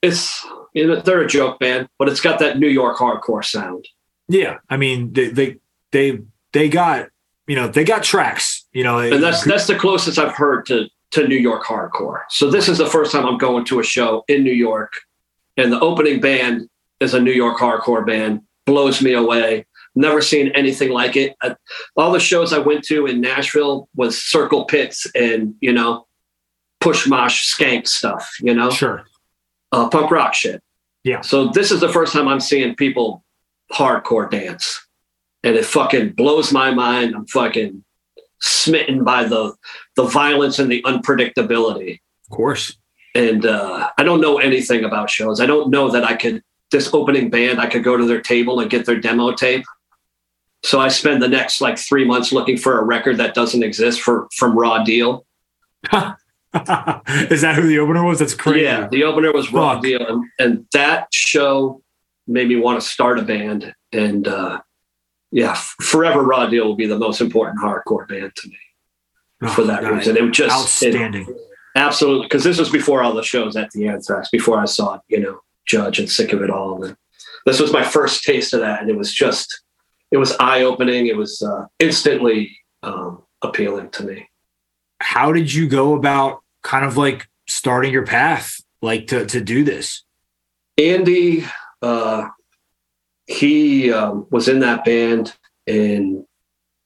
it's 0.00 0.44
they're 0.74 1.22
a 1.22 1.26
joke 1.26 1.58
band, 1.58 1.88
but 1.98 2.08
it's 2.08 2.20
got 2.20 2.38
that 2.38 2.58
New 2.58 2.68
York 2.68 2.98
hardcore 2.98 3.44
sound. 3.44 3.86
Yeah, 4.28 4.58
I 4.70 4.76
mean 4.76 5.12
they 5.12 5.28
they 5.28 5.56
they, 5.90 6.20
they 6.52 6.68
got 6.68 7.08
you 7.46 7.56
know 7.56 7.68
they 7.68 7.84
got 7.84 8.02
tracks. 8.02 8.66
You 8.72 8.84
know, 8.84 8.98
and 8.98 9.22
that's 9.22 9.44
that's 9.44 9.66
the 9.66 9.78
closest 9.78 10.18
I've 10.18 10.34
heard 10.34 10.66
to 10.66 10.88
to 11.12 11.28
New 11.28 11.36
York 11.36 11.64
hardcore. 11.64 12.22
So 12.30 12.50
this 12.50 12.68
is 12.68 12.78
the 12.78 12.86
first 12.86 13.12
time 13.12 13.26
I'm 13.26 13.38
going 13.38 13.64
to 13.66 13.80
a 13.80 13.84
show 13.84 14.24
in 14.28 14.42
New 14.42 14.52
York, 14.52 14.92
and 15.56 15.72
the 15.72 15.80
opening 15.80 16.20
band 16.20 16.68
is 17.00 17.14
a 17.14 17.20
New 17.20 17.32
York 17.32 17.58
hardcore 17.58 18.06
band. 18.06 18.40
Blows 18.64 19.02
me 19.02 19.12
away. 19.12 19.66
Never 19.94 20.22
seen 20.22 20.48
anything 20.54 20.90
like 20.90 21.16
it. 21.16 21.36
Uh, 21.42 21.54
all 21.96 22.12
the 22.12 22.20
shows 22.20 22.54
I 22.54 22.58
went 22.58 22.84
to 22.84 23.06
in 23.06 23.20
Nashville 23.20 23.88
was 23.94 24.22
Circle 24.22 24.64
Pits 24.64 25.06
and 25.14 25.54
you 25.60 25.72
know, 25.72 26.06
push 26.80 27.06
mosh 27.06 27.54
skank 27.54 27.86
stuff. 27.86 28.30
You 28.40 28.54
know, 28.54 28.70
sure. 28.70 29.04
Uh, 29.72 29.88
punk 29.88 30.10
rock 30.10 30.34
shit. 30.34 30.62
Yeah. 31.04 31.20
So 31.22 31.48
this 31.48 31.72
is 31.72 31.80
the 31.80 31.88
first 31.88 32.12
time 32.12 32.28
I'm 32.28 32.40
seeing 32.40 32.74
people 32.76 33.24
hardcore 33.72 34.30
dance, 34.30 34.86
and 35.42 35.56
it 35.56 35.64
fucking 35.64 36.10
blows 36.10 36.52
my 36.52 36.70
mind. 36.72 37.14
I'm 37.14 37.26
fucking 37.26 37.82
smitten 38.40 39.04
by 39.04 39.24
the 39.24 39.54
the 39.96 40.04
violence 40.04 40.58
and 40.58 40.70
the 40.70 40.82
unpredictability. 40.82 42.00
Of 42.30 42.36
course. 42.36 42.76
And 43.14 43.44
uh, 43.44 43.90
I 43.98 44.04
don't 44.04 44.20
know 44.20 44.38
anything 44.38 44.84
about 44.84 45.10
shows. 45.10 45.40
I 45.40 45.46
don't 45.46 45.70
know 45.70 45.90
that 45.90 46.04
I 46.04 46.14
could 46.14 46.42
this 46.70 46.92
opening 46.94 47.30
band. 47.30 47.60
I 47.60 47.66
could 47.66 47.84
go 47.84 47.96
to 47.96 48.06
their 48.06 48.22
table 48.22 48.60
and 48.60 48.70
get 48.70 48.86
their 48.86 48.98
demo 48.98 49.32
tape. 49.32 49.64
So 50.64 50.80
I 50.80 50.88
spend 50.88 51.20
the 51.20 51.28
next 51.28 51.60
like 51.60 51.78
three 51.78 52.04
months 52.04 52.32
looking 52.32 52.56
for 52.56 52.78
a 52.78 52.84
record 52.84 53.18
that 53.18 53.34
doesn't 53.34 53.62
exist 53.62 54.00
for 54.00 54.28
from 54.34 54.56
Raw 54.56 54.82
Deal. 54.82 55.26
Is 57.30 57.40
that 57.42 57.54
who 57.56 57.66
the 57.66 57.78
opener 57.78 58.04
was? 58.04 58.18
That's 58.18 58.34
crazy. 58.34 58.62
Yeah, 58.62 58.86
the 58.88 59.04
opener 59.04 59.32
was 59.32 59.52
Raw. 59.52 59.80
Deal, 59.80 60.06
and, 60.06 60.24
and 60.38 60.66
that 60.72 61.08
show 61.12 61.82
made 62.26 62.48
me 62.48 62.56
want 62.56 62.80
to 62.80 62.86
start 62.86 63.18
a 63.18 63.22
band. 63.22 63.74
And 63.92 64.28
uh, 64.28 64.60
yeah, 65.30 65.54
forever 65.80 66.22
Raw 66.22 66.46
Deal 66.46 66.66
will 66.66 66.76
be 66.76 66.86
the 66.86 66.98
most 66.98 67.20
important 67.20 67.60
hardcore 67.62 68.06
band 68.08 68.32
to 68.36 68.48
me 68.48 68.56
Oh, 69.42 69.48
for 69.48 69.64
that 69.64 69.80
God, 69.82 69.92
reason. 69.96 70.16
It 70.16 70.22
was 70.22 70.36
just 70.36 70.82
it- 70.82 70.94
outstanding. 70.94 71.26
absolutely 71.74 72.26
because 72.26 72.44
this 72.44 72.58
was 72.58 72.70
before 72.70 73.02
all 73.02 73.14
the 73.14 73.22
shows 73.22 73.56
at 73.56 73.70
the 73.72 73.88
Anthrax, 73.88 74.28
before 74.30 74.58
I 74.60 74.66
saw 74.66 74.98
you 75.08 75.20
know 75.20 75.40
Judge 75.66 75.98
and 75.98 76.10
Sick 76.10 76.32
of 76.32 76.42
It 76.42 76.50
All. 76.50 76.84
And 76.84 76.96
this 77.46 77.58
was 77.60 77.72
my 77.72 77.82
first 77.82 78.24
taste 78.24 78.52
of 78.52 78.60
that, 78.60 78.82
and 78.82 78.90
it 78.90 78.96
was 78.96 79.12
just 79.12 79.62
it 80.10 80.18
was 80.18 80.32
eye 80.38 80.62
opening. 80.62 81.06
It 81.06 81.16
was 81.16 81.40
uh, 81.42 81.64
instantly 81.78 82.56
um, 82.82 83.22
appealing 83.40 83.88
to 83.92 84.04
me. 84.04 84.28
How 85.02 85.32
did 85.32 85.52
you 85.52 85.68
go 85.68 85.94
about 85.94 86.42
kind 86.62 86.84
of 86.84 86.96
like 86.96 87.28
starting 87.48 87.92
your 87.92 88.06
path, 88.06 88.60
like 88.80 89.08
to 89.08 89.26
to 89.26 89.40
do 89.40 89.64
this? 89.64 90.04
Andy, 90.78 91.44
uh, 91.82 92.28
he 93.26 93.92
um, 93.92 94.26
was 94.30 94.48
in 94.48 94.60
that 94.60 94.84
band 94.84 95.34
and 95.66 96.24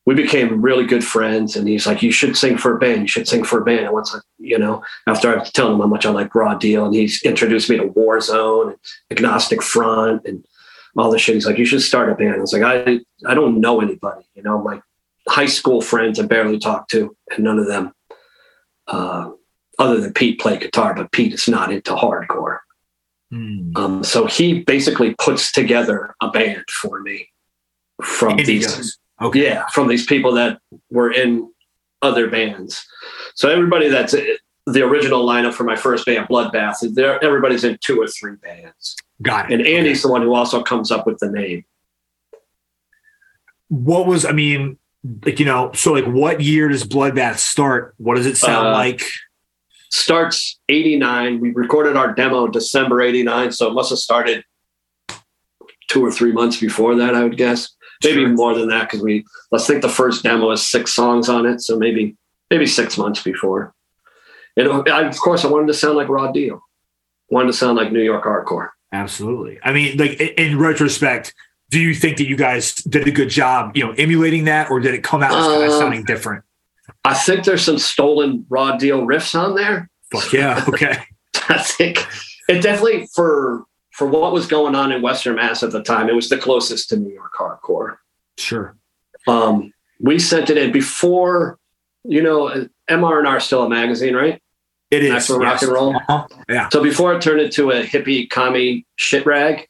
we 0.06 0.14
became 0.14 0.62
really 0.62 0.86
good 0.86 1.04
friends. 1.04 1.56
And 1.56 1.68
he's 1.68 1.86
like, 1.86 2.02
You 2.02 2.12
should 2.12 2.36
sing 2.36 2.56
for 2.56 2.76
a 2.76 2.78
band. 2.78 3.02
You 3.02 3.08
should 3.08 3.28
sing 3.28 3.44
for 3.44 3.60
a 3.60 3.64
band. 3.64 3.84
And 3.84 3.92
once 3.92 4.14
I, 4.14 4.20
you 4.38 4.58
know, 4.58 4.82
after 5.06 5.38
I 5.38 5.44
told 5.44 5.72
him 5.72 5.80
how 5.80 5.86
much 5.86 6.06
I 6.06 6.10
like 6.10 6.34
Raw 6.34 6.54
Deal, 6.54 6.86
and 6.86 6.94
he's 6.94 7.22
introduced 7.22 7.68
me 7.68 7.76
to 7.76 7.88
Warzone 7.88 8.70
and 8.70 8.78
Agnostic 9.10 9.62
Front 9.62 10.24
and 10.24 10.44
all 10.96 11.10
this 11.10 11.20
shit. 11.20 11.34
He's 11.34 11.46
like, 11.46 11.58
You 11.58 11.66
should 11.66 11.82
start 11.82 12.10
a 12.10 12.14
band. 12.14 12.36
I 12.36 12.38
was 12.38 12.52
like, 12.52 12.62
I, 12.62 13.00
I 13.26 13.34
don't 13.34 13.60
know 13.60 13.80
anybody, 13.80 14.24
you 14.34 14.42
know, 14.42 14.62
my 14.62 14.80
high 15.28 15.46
school 15.46 15.80
friends 15.80 16.20
I 16.20 16.26
barely 16.26 16.58
talk 16.58 16.88
to, 16.88 17.14
and 17.30 17.44
none 17.44 17.58
of 17.58 17.66
them, 17.66 17.92
uh, 18.88 19.30
other 19.78 20.00
than 20.00 20.12
Pete, 20.12 20.40
play 20.40 20.58
guitar, 20.58 20.94
but 20.94 21.12
Pete 21.12 21.34
is 21.34 21.48
not 21.48 21.72
into 21.72 21.94
hardcore. 21.94 22.58
Hmm. 23.30 23.72
Um, 23.76 24.04
so 24.04 24.26
he 24.26 24.62
basically 24.62 25.14
puts 25.14 25.52
together 25.52 26.14
a 26.20 26.30
band 26.30 26.64
for 26.70 27.00
me 27.00 27.30
from 28.02 28.36
these. 28.38 28.98
Okay. 29.20 29.44
yeah, 29.44 29.66
from 29.68 29.88
these 29.88 30.04
people 30.04 30.32
that 30.32 30.58
were 30.90 31.10
in 31.10 31.50
other 32.02 32.28
bands. 32.28 32.86
So 33.34 33.48
everybody 33.48 33.88
that's 33.88 34.14
the 34.66 34.82
original 34.82 35.24
lineup 35.26 35.54
for 35.54 35.64
my 35.64 35.76
first 35.76 36.04
band, 36.04 36.28
Bloodbath, 36.28 36.76
everybody's 37.22 37.64
in 37.64 37.78
two 37.80 38.00
or 38.00 38.06
three 38.06 38.36
bands, 38.36 38.96
Got 39.22 39.50
it. 39.50 39.54
and 39.54 39.66
Andy's 39.66 40.02
the 40.02 40.08
one 40.08 40.22
who 40.22 40.34
also 40.34 40.62
comes 40.62 40.90
up 40.90 41.06
with 41.06 41.18
the 41.18 41.30
name. 41.30 41.64
what 43.68 44.06
was 44.06 44.24
I 44.24 44.32
mean, 44.32 44.78
like 45.24 45.38
you 45.40 45.46
know, 45.46 45.70
so 45.72 45.92
like 45.92 46.06
what 46.06 46.40
year 46.40 46.68
does 46.68 46.84
Bloodbath 46.84 47.38
start? 47.38 47.94
What 47.98 48.16
does 48.16 48.26
it 48.26 48.36
sound 48.36 48.68
Uh, 48.68 48.72
like? 48.72 49.02
Starts 49.90 50.58
'89. 50.68 51.40
We 51.40 51.52
recorded 51.52 51.96
our 51.96 52.12
demo 52.12 52.48
December 52.48 53.00
'89, 53.00 53.52
so 53.52 53.68
it 53.68 53.72
must 53.74 53.90
have 53.90 53.98
started 53.98 54.44
two 55.88 56.04
or 56.04 56.10
three 56.10 56.32
months 56.32 56.58
before 56.60 56.94
that, 56.96 57.14
I 57.14 57.22
would 57.22 57.36
guess. 57.36 57.70
maybe 58.04 58.22
Sure. 58.24 58.28
more 58.28 58.54
than 58.54 58.68
that 58.68 58.82
because 58.90 59.00
we 59.02 59.24
let's 59.52 59.66
think 59.66 59.80
the 59.80 59.88
first 59.88 60.22
demo 60.22 60.50
has 60.50 60.62
six 60.62 60.92
songs 60.92 61.30
on 61.30 61.46
it 61.46 61.62
so 61.62 61.78
maybe 61.78 62.14
maybe 62.50 62.66
six 62.66 62.98
months 62.98 63.22
before 63.22 63.72
and 64.58 64.68
I, 64.90 65.00
of 65.08 65.16
course 65.18 65.46
i 65.46 65.48
wanted 65.48 65.68
to 65.68 65.72
sound 65.74 65.96
like 65.96 66.10
raw 66.10 66.30
deal 66.30 66.60
wanted 67.30 67.46
to 67.46 67.52
sound 67.54 67.78
like 67.78 67.92
new 67.92 68.02
york 68.02 68.24
hardcore 68.26 68.68
Absolutely. 68.92 69.58
I 69.64 69.72
mean, 69.72 69.96
like 69.96 70.20
in 70.20 70.58
retrospect, 70.58 71.34
do 71.70 71.80
you 71.80 71.94
think 71.94 72.16
that 72.18 72.28
you 72.28 72.36
guys 72.36 72.74
did 72.74 73.06
a 73.08 73.10
good 73.10 73.28
job, 73.28 73.76
you 73.76 73.84
know, 73.84 73.92
emulating 73.92 74.44
that, 74.44 74.70
or 74.70 74.78
did 74.80 74.94
it 74.94 75.02
come 75.02 75.22
out 75.22 75.32
as 75.36 75.46
kind 75.46 75.62
of 75.64 75.70
Uh, 75.70 75.78
sounding 75.78 76.04
different? 76.04 76.44
i 77.04 77.12
think 77.14 77.44
there's 77.44 77.64
some 77.64 77.78
stolen 77.78 78.46
raw 78.48 78.76
deal 78.76 79.02
riffs 79.02 79.34
on 79.38 79.54
there 79.56 79.88
Fuck 80.12 80.32
yeah. 80.32 80.64
Okay. 80.68 80.96
i 81.48 81.58
think 81.58 82.06
it 82.48 82.62
definitely 82.62 83.08
for 83.14 83.64
for 83.92 84.06
what 84.06 84.32
was 84.32 84.46
going 84.46 84.74
on 84.76 84.92
in 84.92 85.02
western 85.02 85.34
mass 85.36 85.62
at 85.64 85.72
the 85.72 85.82
time 85.82 86.08
it 86.08 86.14
was 86.14 86.28
the 86.28 86.38
closest 86.38 86.88
to 86.90 86.96
new 86.96 87.12
york 87.12 87.32
hardcore 87.38 87.96
Sure. 88.38 88.76
um, 89.26 89.72
we 90.00 90.18
sent 90.20 90.48
it 90.50 90.56
in 90.58 90.70
before 90.72 91.58
you 92.04 92.22
know 92.22 92.66
mr&r 92.88 93.40
still 93.40 93.64
a 93.64 93.68
magazine 93.68 94.14
right 94.14 94.40
It 94.92 95.02
is. 95.02 95.10
Maximum 95.10 95.42
Rock 95.42 95.62
and 95.62 95.72
Roll? 95.72 95.96
Uh-huh. 95.96 96.26
Yeah. 96.48 96.68
So 96.68 96.80
before 96.82 97.14
it 97.14 97.20
turned 97.22 97.40
into 97.40 97.72
a 97.72 97.82
hippie 97.82 98.30
commie 98.30 98.86
shit 98.94 99.26
rag, 99.26 99.66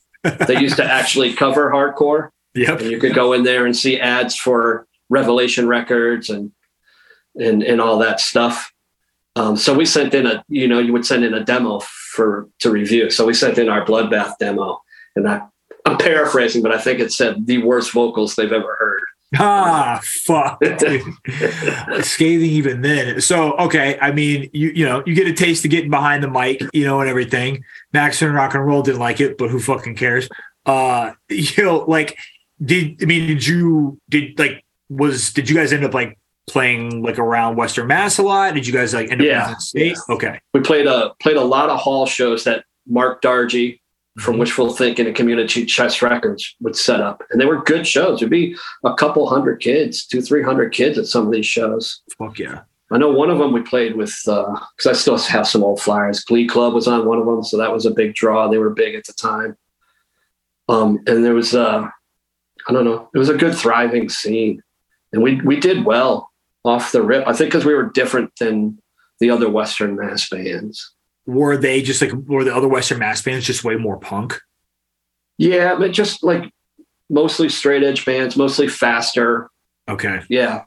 they 0.47 0.61
used 0.61 0.77
to 0.77 0.85
actually 0.85 1.35
cover 1.35 1.71
hardcore. 1.71 2.31
Yep. 2.55 2.81
And 2.81 2.91
you 2.91 2.99
could 2.99 3.15
go 3.15 3.33
in 3.33 3.43
there 3.43 3.67
and 3.67 3.77
see 3.77 4.01
ads 4.01 4.37
for 4.37 4.87
Revelation 5.09 5.69
Records 5.69 6.31
and 6.31 6.53
and 7.37 7.63
and 7.63 7.81
all 7.81 7.99
that 7.99 8.21
stuff. 8.21 8.73
Um, 9.37 9.57
so 9.57 9.75
we 9.75 9.85
sent 9.85 10.15
in 10.15 10.27
a, 10.27 10.43
you 10.49 10.67
know, 10.67 10.79
you 10.79 10.95
would 10.95 11.05
send 11.05 11.23
in 11.23 11.35
a 11.35 11.45
demo 11.45 11.81
for 11.81 12.49
to 12.61 12.71
review. 12.71 13.11
So 13.11 13.27
we 13.27 13.35
sent 13.35 13.59
in 13.59 13.69
our 13.69 13.85
bloodbath 13.85 14.39
demo, 14.39 14.81
and 15.15 15.29
I, 15.29 15.43
I'm 15.85 15.99
paraphrasing, 15.99 16.63
but 16.63 16.73
I 16.73 16.79
think 16.79 17.01
it 17.01 17.13
said 17.13 17.47
the 17.47 17.59
worst 17.59 17.93
vocals 17.93 18.35
they've 18.35 18.51
ever 18.51 18.77
heard. 18.79 19.03
Ah, 19.39 20.01
fuck. 20.03 20.63
Scathing 22.03 22.51
even 22.51 22.83
then. 22.83 23.21
So, 23.21 23.55
okay. 23.55 23.99
I 24.01 24.13
mean, 24.13 24.51
you 24.53 24.71
you 24.71 24.85
know, 24.85 25.03
you 25.07 25.15
get 25.15 25.27
a 25.27 25.33
taste 25.33 25.65
of 25.65 25.71
getting 25.71 25.91
behind 25.91 26.23
the 26.23 26.31
mic, 26.31 26.63
you 26.73 26.85
know, 26.85 27.01
and 27.01 27.09
everything. 27.11 27.65
Maximum 27.93 28.35
Rock 28.35 28.55
and 28.55 28.65
Roll 28.65 28.83
didn't 28.83 29.01
like 29.01 29.21
it, 29.21 29.37
but 29.39 29.51
who 29.51 29.59
fucking 29.59 29.97
cares? 29.97 30.29
Uh, 30.65 31.13
you 31.29 31.65
know, 31.65 31.79
like, 31.89 32.19
did 32.65 33.03
I 33.03 33.07
mean, 33.07 33.27
did 33.27 33.47
you 33.47 34.01
did 34.09 34.39
like 34.39 34.65
was 34.89 35.33
did 35.33 35.51
you 35.51 35.57
guys 35.57 35.73
end 35.73 35.85
up 35.85 35.95
like 35.95 36.19
playing 36.49 37.03
like 37.03 37.19
around 37.19 37.57
Western 37.57 37.89
Mass 37.89 38.19
a 38.19 38.23
lot? 38.23 38.55
Did 38.55 38.67
you 38.67 38.73
guys 38.73 38.95
like 38.95 39.11
end 39.11 39.21
up 39.21 39.27
Yeah. 39.27 39.49
in 39.49 39.55
the 39.55 39.61
state? 39.61 39.99
Okay. 40.09 40.41
We 40.55 40.61
played 40.61 40.87
a 40.87 41.13
played 41.21 41.37
a 41.37 41.45
lot 41.45 41.69
of 41.69 41.79
hall 41.81 42.07
shows 42.07 42.45
that 42.45 42.65
Mark 42.87 43.21
Dargy 43.23 43.81
from 44.19 44.37
Mhm. 44.37 44.39
Wishful 44.41 44.73
Thinking 44.75 45.07
and 45.07 45.15
Community 45.15 45.65
Chess 45.67 46.01
Records 46.03 46.57
would 46.61 46.75
set 46.77 47.01
up, 47.01 47.23
and 47.31 47.41
they 47.41 47.45
were 47.47 47.63
good 47.63 47.87
shows. 47.87 48.19
There'd 48.21 48.31
be 48.31 48.57
a 48.85 48.95
couple 48.95 49.29
hundred 49.29 49.61
kids, 49.61 50.07
two 50.07 50.23
three 50.23 50.43
hundred 50.43 50.73
kids 50.73 50.97
at 50.99 51.07
some 51.07 51.27
of 51.27 51.33
these 51.33 51.47
shows. 51.47 52.01
Fuck 52.19 52.39
yeah. 52.39 52.61
I 52.91 52.99
know 52.99 53.11
one 53.11 53.31
of 53.31 53.39
them 53.39 53.53
we 53.53 53.63
played 53.63 53.97
with 53.97 54.15
because 54.25 54.87
I 54.87 54.93
still 54.93 55.19
have 55.19 55.49
some 55.49 55.65
old 55.65 55.81
flyers. 55.81 56.21
Glee 56.25 56.47
Club 56.47 56.73
was 56.73 56.87
on 56.87 57.05
one 57.07 57.19
of 57.19 57.27
them, 57.27 57.43
so 57.43 57.57
that 57.57 57.73
was 57.73 57.85
a 57.85 57.91
big 57.91 58.15
draw. 58.15 58.49
They 58.49 58.59
were 58.59 58.71
big 58.71 58.95
at 58.95 59.05
the 59.05 59.13
time. 59.13 59.57
Um, 60.69 61.01
and 61.07 61.25
there 61.25 61.35
was 61.35 61.55
uh, 61.55 61.89
I 62.69 62.73
don't 62.73 62.85
know, 62.85 63.09
it 63.15 63.19
was 63.19 63.29
a 63.29 63.35
good 63.37 63.55
thriving 63.55 64.09
scene, 64.09 64.63
and 65.13 65.23
we 65.23 65.41
we 65.43 65.61
did 65.61 65.85
well 65.85 66.31
off 66.65 66.93
the 66.93 67.03
rip. 67.03 67.27
I 67.27 67.33
think 67.33 67.51
because 67.51 67.65
we 67.65 67.75
were 67.75 67.91
different 67.91 68.33
than 68.41 68.79
the 69.21 69.31
other 69.31 69.49
Western 69.49 69.97
Mass 69.97 70.29
bands. 70.29 70.93
Were 71.27 71.57
they 71.57 71.83
just 71.83 72.01
like 72.01 72.13
were 72.13 72.45
the 72.45 72.55
other 72.55 72.69
Western 72.69 72.99
Mass 73.01 73.21
bands 73.23 73.45
just 73.47 73.65
way 73.65 73.77
more 73.77 73.99
punk? 73.99 74.39
Yeah, 75.39 75.75
but 75.77 75.93
just 75.93 76.23
like 76.23 76.53
mostly 77.11 77.49
straight 77.49 77.83
edge 77.83 78.05
bands, 78.05 78.37
mostly 78.37 78.69
faster. 78.69 79.51
Okay. 79.89 80.21
Yeah, 80.29 80.63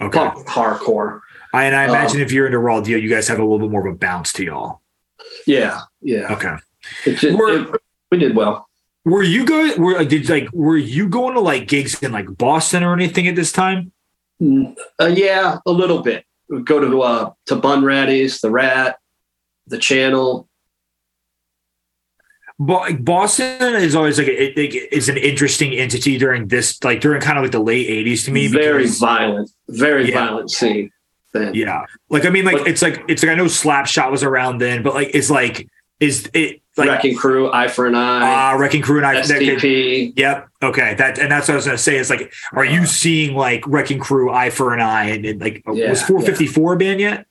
Okay. 0.00 0.18
punk 0.18 0.46
hardcore. 0.46 1.20
I, 1.52 1.64
and 1.64 1.74
I 1.74 1.84
Um, 1.84 1.90
imagine 1.90 2.20
if 2.20 2.30
you're 2.32 2.46
into 2.46 2.58
Raw 2.58 2.80
Deal, 2.80 2.98
you 2.98 3.08
guys 3.08 3.26
have 3.28 3.38
a 3.38 3.42
little 3.42 3.58
bit 3.58 3.70
more 3.70 3.86
of 3.86 3.94
a 3.94 3.98
bounce 3.98 4.32
to 4.34 4.44
y'all. 4.44 4.80
Yeah, 5.46 5.80
yeah. 6.02 6.32
Okay. 6.32 6.54
Just, 7.04 7.36
We're- 7.36 7.62
it- 7.62 7.80
we 8.12 8.18
did 8.18 8.34
well. 8.36 8.68
Were 9.04 9.22
you 9.22 9.44
going? 9.46 9.80
Were 9.80 10.04
did 10.04 10.28
like 10.28 10.48
were 10.52 10.76
you 10.76 11.08
going 11.08 11.34
to 11.34 11.40
like 11.40 11.66
gigs 11.68 12.00
in 12.02 12.12
like 12.12 12.26
Boston 12.36 12.82
or 12.82 12.92
anything 12.92 13.26
at 13.28 13.34
this 13.36 13.50
time? 13.52 13.92
Mm, 14.42 14.76
Uh, 15.00 15.06
yeah, 15.06 15.58
a 15.64 15.70
little 15.70 16.02
bit. 16.02 16.24
We'd 16.48 16.66
go 16.66 16.80
to 16.80 17.00
uh, 17.02 17.30
to 17.46 17.56
Bunratty's, 17.56 18.40
the 18.40 18.50
Rat, 18.50 18.98
the 19.70 19.78
Channel. 19.78 20.46
Bo- 22.58 22.92
Boston 22.98 23.74
is 23.76 23.94
always 23.96 24.18
like 24.18 24.28
it, 24.28 24.58
it 24.58 24.92
is 24.92 25.08
an 25.08 25.16
interesting 25.16 25.72
entity 25.72 26.18
during 26.18 26.48
this 26.48 26.82
like 26.84 27.00
during 27.00 27.20
kind 27.22 27.38
of 27.38 27.44
like 27.44 27.52
the 27.52 27.58
late 27.60 27.88
'80s 27.88 28.26
to 28.26 28.32
me. 28.32 28.48
very 28.48 28.82
because- 28.82 28.98
violent, 28.98 29.50
very 29.68 30.10
Yeah. 30.10 30.26
violent 30.26 30.50
scene. 30.50 30.90
Then. 31.32 31.54
Yeah. 31.54 31.84
Like 32.10 32.26
I 32.26 32.30
mean, 32.30 32.44
like 32.44 32.58
But- 32.58 32.66
it's 32.68 32.82
like 32.82 33.02
it's 33.08 33.22
like 33.22 33.32
I 33.32 33.34
know 33.34 33.44
Slapshot 33.46 34.10
was 34.10 34.22
around 34.22 34.58
then, 34.58 34.82
but 34.82 34.94
like 34.94 35.10
it's 35.14 35.30
like 35.30 35.66
is 36.00 36.28
it 36.34 36.60
like 36.76 36.88
Wrecking 36.88 37.16
Crew, 37.16 37.50
Eye 37.52 37.68
for 37.68 37.86
an 37.86 37.94
Eye, 37.94 38.20
ah 38.22 38.56
Wrecking 38.58 38.82
Crew 38.82 39.02
and 39.02 39.06
could- 39.26 39.36
STP. 39.36 40.12
Yep. 40.16 40.48
Okay. 40.62 40.94
That 40.98 41.18
and 41.18 41.30
that's 41.32 41.48
what 41.48 41.54
I 41.54 41.56
was 41.56 41.64
gonna 41.66 41.78
say. 41.78 41.96
Is 41.96 42.10
like, 42.10 42.30
are 42.52 42.64
you 42.64 42.84
seeing 42.84 43.34
like 43.36 43.66
Wrecking 43.66 44.00
Crew, 44.00 44.30
Eye 44.30 44.50
for 44.50 44.74
an 44.74 44.80
Eye, 44.80 45.04
and, 45.10 45.24
and 45.24 45.40
like 45.40 45.62
Yeah, 45.72 45.88
was 45.90 46.02
454 46.02 46.76
band 46.76 47.00
yet? 47.00 47.26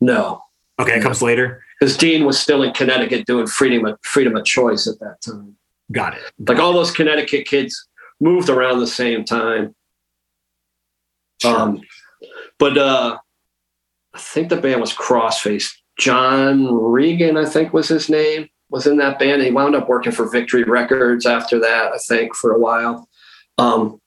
No, 0.00 0.44
Okay, 0.78 0.92
it 0.94 0.98
No. 0.98 1.02
comes 1.02 1.20
later. 1.20 1.62
Because 1.80 1.96
Dean 1.96 2.26
was 2.26 2.38
still 2.38 2.62
in 2.62 2.72
Connecticut 2.72 3.26
doing 3.26 3.46
freedom 3.46 3.86
of 3.86 3.98
freedom 4.02 4.36
of 4.36 4.44
choice 4.44 4.86
at 4.86 5.00
that 5.00 5.22
time. 5.24 5.56
Got 5.90 6.14
it. 6.14 6.22
Like 6.38 6.58
all 6.58 6.74
those 6.74 6.90
Connecticut 6.90 7.46
kids 7.46 7.88
moved 8.20 8.50
around 8.50 8.80
the 8.80 8.86
same 8.86 9.24
time. 9.24 9.74
Sure. 11.40 11.58
Um, 11.58 11.80
but 12.58 12.76
uh, 12.76 13.18
I 14.12 14.18
think 14.18 14.50
the 14.50 14.56
band 14.56 14.80
was 14.80 14.92
Crossface. 14.92 15.70
John 15.98 16.66
Regan, 16.72 17.36
I 17.36 17.46
think 17.46 17.72
was 17.72 17.88
his 17.88 18.10
name, 18.10 18.48
was 18.68 18.86
in 18.86 18.98
that 18.98 19.18
band. 19.18 19.42
He 19.42 19.50
wound 19.50 19.74
up 19.74 19.88
working 19.88 20.12
for 20.12 20.28
Victory 20.30 20.64
Records 20.64 21.24
after 21.26 21.58
that, 21.60 21.92
I 21.92 21.98
think, 21.98 22.34
for 22.34 22.52
a 22.52 22.58
while. 22.58 23.08
Um, 23.58 24.00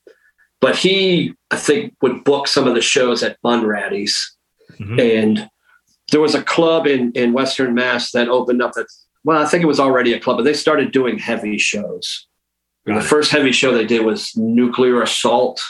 but 0.60 0.76
he, 0.76 1.34
I 1.50 1.56
think, 1.56 1.94
would 2.02 2.24
book 2.24 2.46
some 2.48 2.66
of 2.66 2.74
the 2.74 2.80
shows 2.80 3.22
at 3.22 3.40
Bunratty's. 3.42 4.36
Mhm. 4.80 5.20
And 5.20 5.50
there 6.10 6.20
was 6.20 6.34
a 6.34 6.42
club 6.42 6.86
in, 6.86 7.12
in 7.12 7.32
Western 7.32 7.74
Mass 7.74 8.12
that 8.12 8.28
opened 8.28 8.62
up 8.62 8.72
that, 8.74 8.86
well, 9.24 9.42
I 9.42 9.46
think 9.46 9.62
it 9.64 9.66
was 9.66 9.80
already 9.80 10.12
a 10.12 10.20
club, 10.20 10.36
but 10.38 10.44
they 10.44 10.52
started 10.52 10.92
doing 10.92 11.18
heavy 11.18 11.58
shows. 11.58 12.26
The 12.86 13.00
first 13.00 13.30
heavy 13.30 13.50
show 13.52 13.72
they 13.72 13.86
did 13.86 14.04
was 14.04 14.36
Nuclear 14.36 15.00
Assault 15.02 15.62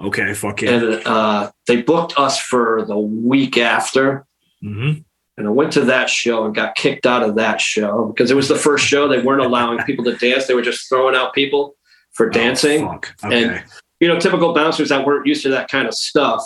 Okay. 0.00 0.34
Fuck 0.34 0.62
yeah. 0.62 0.70
and 0.70 1.06
uh, 1.06 1.50
they 1.66 1.82
booked 1.82 2.14
us 2.18 2.40
for 2.40 2.84
the 2.86 2.96
week 2.98 3.56
after. 3.58 4.24
hmm 4.62 4.92
And 5.36 5.46
I 5.46 5.50
went 5.50 5.72
to 5.74 5.82
that 5.86 6.08
show 6.10 6.44
and 6.44 6.54
got 6.54 6.74
kicked 6.76 7.06
out 7.06 7.22
of 7.22 7.34
that 7.36 7.60
show 7.60 8.06
because 8.06 8.30
it 8.30 8.34
was 8.36 8.48
the 8.48 8.56
first 8.58 8.84
show. 8.86 9.08
They 9.08 9.20
weren't 9.20 9.42
allowing 9.42 9.78
people 9.86 10.04
to 10.04 10.16
dance. 10.16 10.46
They 10.46 10.54
were 10.54 10.62
just 10.62 10.88
throwing 10.88 11.14
out 11.16 11.32
people 11.34 11.74
for 12.12 12.28
dancing. 12.30 12.84
Oh, 12.84 12.92
fuck. 12.92 13.14
Okay. 13.24 13.44
And- 13.44 13.64
You 14.00 14.08
know, 14.08 14.18
typical 14.20 14.52
bouncers 14.54 14.88
that 14.90 15.04
weren't 15.06 15.26
used 15.26 15.42
to 15.44 15.48
that 15.50 15.68
kind 15.68 15.88
of 15.88 15.94
stuff. 15.94 16.42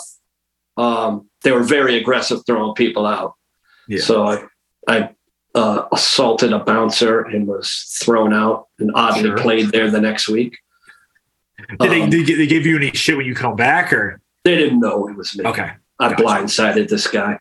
Um, 0.77 1.28
they 1.43 1.51
were 1.51 1.63
very 1.63 1.97
aggressive 1.97 2.45
throwing 2.45 2.73
people 2.75 3.05
out. 3.05 3.33
Yeah. 3.87 4.01
So 4.01 4.25
I, 4.27 4.43
I 4.87 5.09
uh, 5.55 5.87
assaulted 5.91 6.53
a 6.53 6.59
bouncer 6.59 7.21
and 7.21 7.47
was 7.47 7.97
thrown 8.01 8.33
out 8.33 8.67
and 8.79 8.91
oddly 8.93 9.29
Sure. 9.29 9.37
played 9.37 9.71
there 9.71 9.89
the 9.89 10.01
next 10.01 10.29
week. 10.29 10.57
Did 11.79 11.91
they, 11.91 12.01
Um, 12.01 12.09
they 12.09 12.23
they 12.23 12.47
give 12.47 12.65
you 12.65 12.77
any 12.77 12.91
shit 12.91 13.17
when 13.17 13.25
you 13.25 13.35
come 13.35 13.55
back 13.55 13.91
or 13.91 14.21
they 14.43 14.55
didn't 14.55 14.79
know 14.79 15.07
it 15.07 15.15
was 15.15 15.35
me. 15.37 15.45
okay? 15.45 15.71
I 15.99 16.09
Gotcha. 16.09 16.23
blindsided 16.23 16.87
this 16.87 17.07
guy. 17.07 17.39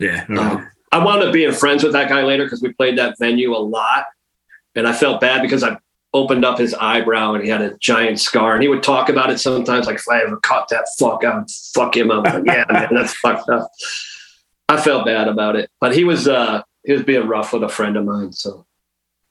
Yeah. 0.00 0.24
right. 0.28 0.38
Um, 0.38 0.68
I 0.90 1.02
wound 1.04 1.22
up 1.22 1.32
being 1.32 1.52
friends 1.52 1.82
with 1.84 1.92
that 1.92 2.08
guy 2.08 2.22
later 2.22 2.44
because 2.44 2.60
we 2.60 2.72
played 2.72 2.98
that 2.98 3.16
venue 3.18 3.54
a 3.54 3.58
lot. 3.58 4.06
And 4.74 4.88
I 4.88 4.92
felt 4.92 5.20
bad 5.20 5.42
because 5.42 5.62
I 5.62 5.76
opened 6.14 6.44
up 6.44 6.58
his 6.58 6.74
eyebrow 6.74 7.32
and 7.34 7.42
he 7.42 7.48
had 7.50 7.62
a 7.62 7.76
giant 7.78 8.20
scar. 8.20 8.54
And 8.54 8.62
he 8.62 8.68
would 8.68 8.82
talk 8.82 9.08
about 9.08 9.30
it 9.30 9.38
sometimes, 9.40 9.86
like, 9.86 9.96
if 9.96 10.04
I 10.10 10.20
ever 10.22 10.36
caught 10.38 10.68
that 10.68 10.86
fuck, 10.98 11.24
I 11.24 11.38
would 11.38 11.50
fuck 11.74 11.96
him 11.96 12.10
up. 12.10 12.24
Like, 12.24 12.42
yeah, 12.46 12.64
man, 12.70 12.88
that's 12.92 13.14
fucked 13.16 13.48
up. 13.48 13.70
I 14.68 14.80
felt 14.80 15.06
bad 15.06 15.28
about 15.28 15.56
it. 15.56 15.70
But 15.80 15.94
he 15.94 16.04
was 16.04 16.28
uh 16.28 16.62
he 16.84 16.92
was 16.92 17.02
being 17.02 17.26
rough 17.26 17.52
with 17.52 17.62
a 17.62 17.68
friend 17.68 17.96
of 17.96 18.04
mine. 18.04 18.32
So 18.32 18.66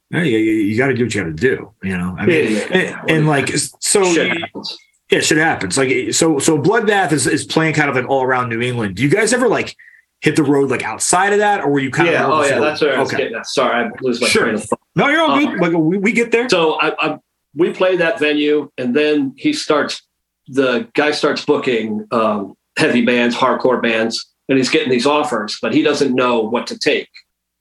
Yeah, 0.10 0.24
you, 0.24 0.38
you 0.38 0.78
got 0.78 0.88
to 0.88 0.94
do 0.94 1.04
what 1.06 1.14
you 1.16 1.22
got 1.22 1.28
to 1.28 1.34
do. 1.34 1.72
You 1.84 1.98
know. 1.98 2.16
I 2.18 2.26
mean, 2.26 2.46
Yeah, 2.46 2.50
yeah, 2.60 2.68
yeah. 2.78 3.00
and, 3.02 3.10
and 3.12 3.28
like 3.28 3.50
so. 3.80 4.04
shit 4.14 4.38
happens. 4.38 4.78
Yeah, 5.12 5.20
shit 5.20 5.38
happens. 5.38 5.78
Like 5.78 6.14
so, 6.14 6.40
so 6.40 6.58
Bloodbath 6.58 7.12
is, 7.12 7.28
is 7.28 7.44
playing 7.46 7.74
kind 7.74 7.90
of 7.90 7.96
like 7.96 8.08
all 8.08 8.24
around 8.24 8.50
New 8.50 8.62
England. 8.62 8.96
Do 8.96 9.04
you 9.04 9.10
guys 9.10 9.34
ever 9.34 9.48
like 9.50 9.76
hit 10.22 10.36
the 10.38 10.44
road 10.44 10.70
like 10.70 10.84
outside 10.84 11.34
of 11.34 11.40
that, 11.40 11.62
or 11.62 11.70
were 11.72 11.80
you 11.80 11.92
kind 11.92 12.10
Yeah, 12.10 12.26
of? 12.26 12.32
oh 12.32 12.44
yeah, 12.46 12.60
that's 12.60 12.80
where 12.82 12.96
I 12.96 13.00
was 13.00 13.10
okay. 13.10 13.24
getting 13.24 13.38
at. 13.38 13.46
Sorry, 13.48 13.86
I 13.86 13.90
lose 14.02 14.22
my 14.22 14.28
Sure. 14.28 14.44
train 14.44 14.56
of 14.56 14.64
thought. 14.64 14.80
No, 14.96 15.08
you're 15.08 15.22
all 15.22 15.32
Uh, 15.32 15.40
good. 15.40 15.60
Like 15.60 15.72
we, 15.74 15.98
we 15.98 16.12
get 16.12 16.32
there. 16.32 16.50
So 16.50 16.80
I, 16.80 16.94
I 17.00 17.20
we 17.56 17.72
play 17.74 17.98
that 17.98 18.20
venue, 18.20 18.72
and 18.78 18.96
then 18.96 19.34
he 19.38 19.54
starts. 19.54 20.02
The 20.48 20.90
guy 20.96 21.12
starts 21.12 21.46
booking 21.46 22.08
um, 22.12 22.56
heavy 22.78 23.06
bands, 23.06 23.36
hardcore 23.36 23.82
bands, 23.82 24.32
and 24.50 24.58
he's 24.58 24.70
getting 24.70 24.90
these 24.90 25.06
offers, 25.06 25.58
but 25.62 25.74
he 25.74 25.82
doesn't 25.82 26.14
know 26.14 26.42
what 26.42 26.68
to 26.68 26.80
take. 26.80 27.10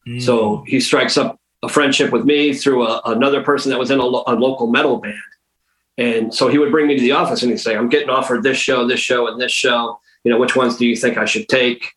Mm. 0.08 0.22
So 0.22 0.64
he 0.66 0.80
strikes 0.80 1.16
up 1.16 1.38
a 1.62 1.68
friendship 1.68 2.10
with 2.10 2.24
me 2.24 2.54
through 2.54 2.86
a, 2.86 3.00
another 3.04 3.42
person 3.42 3.70
that 3.70 3.78
was 3.78 3.90
in 3.90 3.98
a, 4.00 4.04
lo- 4.04 4.24
a 4.26 4.34
local 4.34 4.66
metal 4.66 4.96
band, 4.96 5.14
and 5.98 6.34
so 6.34 6.48
he 6.48 6.58
would 6.58 6.70
bring 6.72 6.86
me 6.86 6.96
to 6.96 7.00
the 7.02 7.12
office 7.12 7.42
and 7.42 7.50
he'd 7.50 7.58
say, 7.58 7.76
"I'm 7.76 7.88
getting 7.88 8.10
offered 8.10 8.42
this 8.42 8.58
show, 8.58 8.86
this 8.86 9.00
show, 9.00 9.26
and 9.28 9.40
this 9.40 9.52
show. 9.52 10.00
You 10.24 10.32
know, 10.32 10.38
which 10.38 10.56
ones 10.56 10.76
do 10.76 10.86
you 10.86 10.96
think 10.96 11.16
I 11.16 11.24
should 11.26 11.48
take?" 11.48 11.92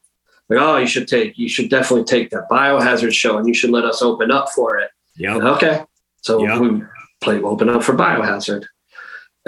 Like, 0.50 0.60
oh, 0.60 0.78
you 0.78 0.88
should 0.88 1.08
take, 1.08 1.38
you 1.38 1.48
should 1.48 1.70
definitely 1.70 2.04
take 2.04 2.30
that 2.32 2.50
biohazard 2.50 3.14
show, 3.14 3.38
and 3.38 3.48
you 3.48 3.54
should 3.54 3.70
let 3.70 3.86
us 3.86 4.02
open 4.02 4.30
up 4.30 4.50
for 4.50 4.78
it. 4.78 4.90
Yeah, 5.16 5.38
Okay. 5.38 5.84
So 6.22 6.44
Yeah. 6.44 6.58
we 6.60 6.84
play 7.22 7.42
open 7.42 7.70
up 7.70 7.84
for 7.84 7.94
Biohazard 7.94 8.66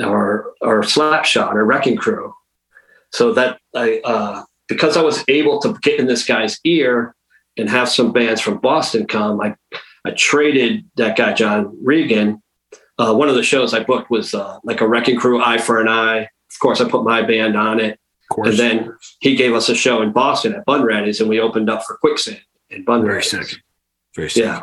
or 0.04 0.54
or 0.62 0.82
Slapshot 0.82 1.54
or 1.54 1.64
Wrecking 1.66 1.98
Crew. 1.98 2.34
So 3.12 3.34
that 3.34 3.60
I 3.76 4.02
uh, 4.04 4.44
because 4.68 4.98
I 4.98 5.02
was 5.02 5.24
able 5.28 5.60
to 5.62 5.74
get 5.82 6.00
in 6.00 6.08
this 6.08 6.26
guy's 6.26 6.60
ear 6.66 7.16
and 7.58 7.70
have 7.70 7.88
some 7.90 8.12
bands 8.12 8.42
from 8.42 8.58
Boston 8.58 9.08
come, 9.08 9.40
I 9.42 9.56
I 10.06 10.12
traded 10.12 10.86
that 10.98 11.18
guy 11.18 11.34
John 11.34 11.78
Regan. 11.82 12.42
Uh, 12.98 13.14
one 13.14 13.28
of 13.30 13.36
the 13.36 13.44
shows 13.44 13.74
I 13.74 13.84
booked 13.84 14.10
was 14.10 14.34
uh, 14.34 14.60
like 14.64 14.82
a 14.82 14.88
Wrecking 14.88 15.18
Crew 15.18 15.42
Eye 15.44 15.58
for 15.58 15.82
an 15.82 15.88
Eye. 15.88 16.20
Of 16.52 16.60
course, 16.62 16.80
I 16.82 16.90
put 16.90 17.04
my 17.04 17.22
band 17.22 17.58
on 17.58 17.80
it, 17.80 18.00
of 18.32 18.46
and 18.46 18.58
then 18.58 18.96
he 19.20 19.36
gave 19.36 19.54
us 19.54 19.68
a 19.70 19.76
show 19.76 20.02
in 20.02 20.12
Boston 20.14 20.54
at 20.56 20.66
Bunratty's, 20.66 21.20
and 21.20 21.30
we 21.30 21.40
opened 21.40 21.70
up 21.70 21.84
for 21.84 21.98
Quicksand 21.98 22.42
in 22.70 22.86
Bun 22.86 23.04
very 23.04 23.24
sick. 23.24 23.48
Very 24.16 24.30
sick. 24.30 24.44
Yeah. 24.46 24.62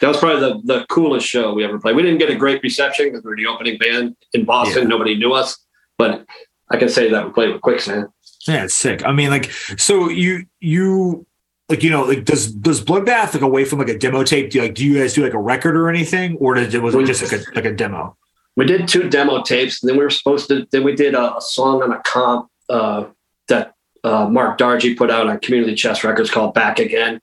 That 0.00 0.08
was 0.08 0.18
probably 0.18 0.40
the, 0.40 0.60
the 0.64 0.86
coolest 0.86 1.26
show 1.26 1.54
we 1.54 1.64
ever 1.64 1.78
played. 1.78 1.96
We 1.96 2.02
didn't 2.02 2.18
get 2.18 2.30
a 2.30 2.34
great 2.34 2.62
reception 2.62 3.06
because 3.06 3.24
we 3.24 3.30
were 3.30 3.36
the 3.36 3.46
opening 3.46 3.78
band 3.78 4.16
in 4.32 4.44
Boston. 4.44 4.82
Yeah. 4.82 4.88
Nobody 4.88 5.16
knew 5.16 5.32
us, 5.32 5.58
but 5.96 6.26
I 6.70 6.76
can 6.76 6.88
say 6.88 7.10
that 7.10 7.26
we 7.26 7.32
played 7.32 7.52
with 7.52 7.62
Quicksand. 7.62 8.08
Yeah, 8.46 8.64
it's 8.64 8.74
sick. 8.74 9.04
I 9.04 9.12
mean, 9.12 9.30
like, 9.30 9.50
so 9.76 10.08
you 10.08 10.46
you 10.60 11.26
like 11.68 11.82
you 11.82 11.90
know 11.90 12.04
like 12.04 12.24
does 12.24 12.52
does 12.52 12.84
Bloodbath 12.84 13.34
like 13.34 13.42
away 13.42 13.64
from 13.64 13.78
like 13.78 13.88
a 13.88 13.98
demo 13.98 14.22
tape? 14.22 14.50
Do 14.50 14.58
you, 14.58 14.64
like 14.64 14.74
do 14.74 14.84
you 14.84 14.98
guys 14.98 15.14
do 15.14 15.24
like 15.24 15.34
a 15.34 15.38
record 15.38 15.76
or 15.76 15.88
anything, 15.88 16.36
or 16.36 16.54
did 16.54 16.74
it 16.74 16.82
was 16.82 16.94
it 16.94 17.06
just 17.06 17.22
like 17.22 17.32
a 17.32 17.44
like 17.54 17.64
a 17.64 17.72
demo? 17.72 18.16
We 18.56 18.64
did 18.64 18.88
two 18.88 19.08
demo 19.08 19.42
tapes, 19.42 19.82
and 19.82 19.90
then 19.90 19.98
we 19.98 20.04
were 20.04 20.10
supposed 20.10 20.48
to. 20.48 20.66
Then 20.70 20.84
we 20.84 20.94
did 20.94 21.14
a, 21.14 21.36
a 21.36 21.40
song 21.40 21.82
on 21.82 21.92
a 21.92 22.00
comp 22.02 22.48
uh, 22.68 23.06
that 23.48 23.74
uh, 24.04 24.28
Mark 24.28 24.58
Dargy 24.58 24.96
put 24.96 25.10
out 25.10 25.26
on 25.26 25.38
Community 25.40 25.74
Chest 25.74 26.04
Records 26.04 26.30
called 26.30 26.54
"Back 26.54 26.78
Again," 26.78 27.20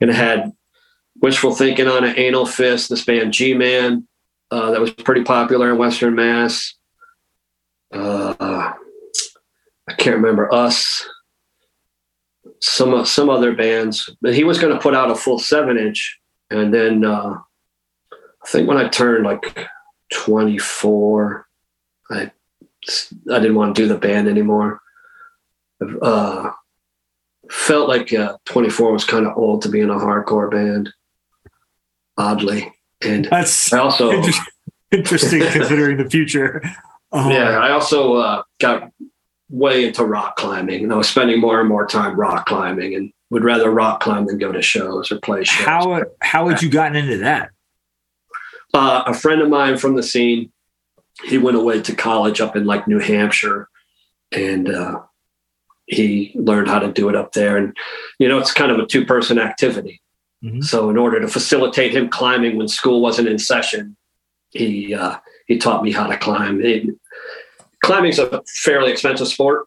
and 0.00 0.10
it 0.10 0.16
had 0.16 0.52
Wishful 1.20 1.54
Thinking 1.54 1.88
on 1.88 2.04
an 2.04 2.18
Anal 2.18 2.46
Fist, 2.46 2.90
this 2.90 3.04
band 3.04 3.32
G 3.32 3.54
Man 3.54 4.06
uh, 4.50 4.70
that 4.72 4.80
was 4.80 4.92
pretty 4.92 5.24
popular 5.24 5.70
in 5.70 5.78
Western 5.78 6.14
Mass. 6.14 6.74
Uh, 7.92 8.34
I 9.88 9.92
can't 9.98 10.16
remember 10.16 10.52
us. 10.52 11.08
Some 12.60 13.04
some 13.04 13.28
other 13.28 13.54
bands, 13.54 14.08
but 14.22 14.34
he 14.34 14.44
was 14.44 14.58
going 14.58 14.72
to 14.72 14.80
put 14.80 14.94
out 14.94 15.10
a 15.10 15.14
full 15.14 15.38
seven 15.38 15.76
inch, 15.76 16.18
and 16.50 16.72
then 16.72 17.04
uh, 17.04 17.34
I 18.12 18.48
think 18.48 18.68
when 18.68 18.78
I 18.78 18.88
turned 18.88 19.24
like 19.24 19.68
24. 20.12 21.46
I 22.10 22.30
I 23.30 23.38
didn't 23.38 23.54
want 23.54 23.74
to 23.74 23.82
do 23.82 23.88
the 23.88 23.98
band 23.98 24.28
anymore. 24.28 24.80
Uh, 26.02 26.50
felt 27.50 27.88
like 27.88 28.12
uh, 28.12 28.36
24 28.44 28.92
was 28.92 29.04
kind 29.04 29.26
of 29.26 29.36
old 29.36 29.62
to 29.62 29.68
be 29.68 29.80
in 29.80 29.90
a 29.90 29.94
hardcore 29.94 30.50
band, 30.50 30.92
oddly. 32.16 32.72
And 33.02 33.26
That's 33.26 33.72
I 33.72 33.78
also, 33.78 34.10
inter- 34.10 34.32
interesting 34.90 35.40
considering 35.52 35.98
the 35.98 36.08
future. 36.08 36.62
Oh, 37.12 37.30
yeah, 37.30 37.58
I 37.58 37.70
also 37.70 38.14
uh, 38.14 38.42
got 38.60 38.90
way 39.50 39.84
into 39.84 40.04
rock 40.04 40.36
climbing, 40.36 40.84
and 40.84 40.92
I 40.92 40.96
was 40.96 41.08
spending 41.08 41.40
more 41.40 41.60
and 41.60 41.68
more 41.68 41.86
time 41.86 42.18
rock 42.18 42.46
climbing, 42.46 42.94
and 42.94 43.12
would 43.30 43.44
rather 43.44 43.70
rock 43.70 44.00
climb 44.00 44.26
than 44.26 44.38
go 44.38 44.52
to 44.52 44.62
shows 44.62 45.12
or 45.12 45.18
play 45.20 45.44
shows. 45.44 45.66
How 45.66 46.02
how 46.20 46.48
had 46.48 46.62
you 46.62 46.70
gotten 46.70 46.96
into 46.96 47.18
that? 47.18 47.50
uh, 48.74 49.04
a 49.06 49.14
friend 49.14 49.40
of 49.40 49.48
mine 49.48 49.78
from 49.78 49.94
the 49.94 50.02
scene, 50.02 50.52
he 51.24 51.38
went 51.38 51.56
away 51.56 51.80
to 51.80 51.94
college 51.94 52.40
up 52.40 52.56
in 52.56 52.66
like 52.66 52.88
New 52.88 52.98
Hampshire 52.98 53.68
and 54.32 54.68
uh, 54.68 55.00
he 55.86 56.32
learned 56.34 56.68
how 56.68 56.80
to 56.80 56.92
do 56.92 57.08
it 57.08 57.14
up 57.14 57.32
there. 57.32 57.56
And, 57.56 57.74
you 58.18 58.28
know, 58.28 58.38
it's 58.38 58.52
kind 58.52 58.72
of 58.72 58.80
a 58.80 58.86
two 58.86 59.06
person 59.06 59.38
activity. 59.38 60.02
Mhm. 60.44 60.62
So 60.62 60.90
in 60.90 60.98
order 60.98 61.20
to 61.20 61.28
facilitate 61.28 61.94
him 61.94 62.08
climbing 62.08 62.56
when 62.58 62.68
school 62.68 63.00
wasn't 63.00 63.28
in 63.28 63.38
session, 63.38 63.96
he 64.50 64.94
uh, 64.94 65.16
he 65.46 65.58
taught 65.58 65.82
me 65.82 65.90
how 65.92 66.06
to 66.06 66.16
climb. 66.16 66.60
It, 66.62 66.84
climbing's 67.82 68.18
a 68.18 68.42
fairly 68.62 68.92
expensive 68.92 69.28
sport, 69.28 69.66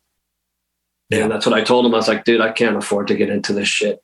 Yeah. 1.09 1.23
and 1.23 1.31
that's 1.31 1.45
what 1.45 1.55
I 1.57 1.63
told 1.63 1.85
him. 1.85 1.93
I 1.93 1.97
was 1.97 2.07
like, 2.07 2.25
dude, 2.25 2.41
I 2.41 2.51
can't 2.51 2.75
afford 2.77 3.07
to 3.07 3.15
get 3.15 3.29
into 3.29 3.53
this 3.53 3.67
shit. 3.67 3.99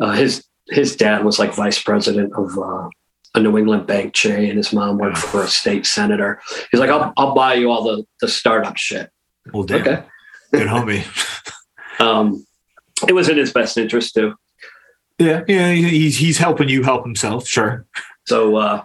Uh, 0.00 0.12
his 0.12 0.44
his 0.68 0.96
dad 0.96 1.24
was 1.24 1.38
like 1.38 1.52
vice 1.54 1.82
president 1.82 2.32
of 2.34 2.56
uh, 2.58 2.88
a 3.34 3.40
New 3.40 3.58
England 3.58 3.86
bank 3.86 4.14
chain. 4.14 4.48
And 4.50 4.56
his 4.56 4.72
mom 4.72 4.98
worked 4.98 5.18
for 5.18 5.42
a 5.42 5.48
state 5.48 5.84
senator. 5.86 6.40
He's 6.70 6.80
like, 6.80 6.90
I'll 6.90 7.12
I'll 7.16 7.34
buy 7.34 7.54
you 7.54 7.70
all 7.70 7.82
the 7.84 8.04
the 8.20 8.28
startup 8.28 8.76
shit. 8.78 9.10
Well, 9.52 9.64
damn. 9.64 9.80
Okay. 9.82 10.02
Good 10.52 10.68
homie. 10.68 11.04
Um, 12.00 12.46
it 13.06 13.12
was 13.12 13.28
in 13.28 13.36
his 13.36 13.52
best 13.52 13.76
interest 13.76 14.14
too. 14.14 14.34
Yeah. 15.20 15.44
Yeah. 15.46 15.72
He's, 15.72 16.16
he's 16.16 16.38
helping 16.38 16.68
you 16.68 16.82
help 16.82 17.04
himself. 17.04 17.46
Sure. 17.46 17.86
So 18.26 18.56
uh, 18.56 18.82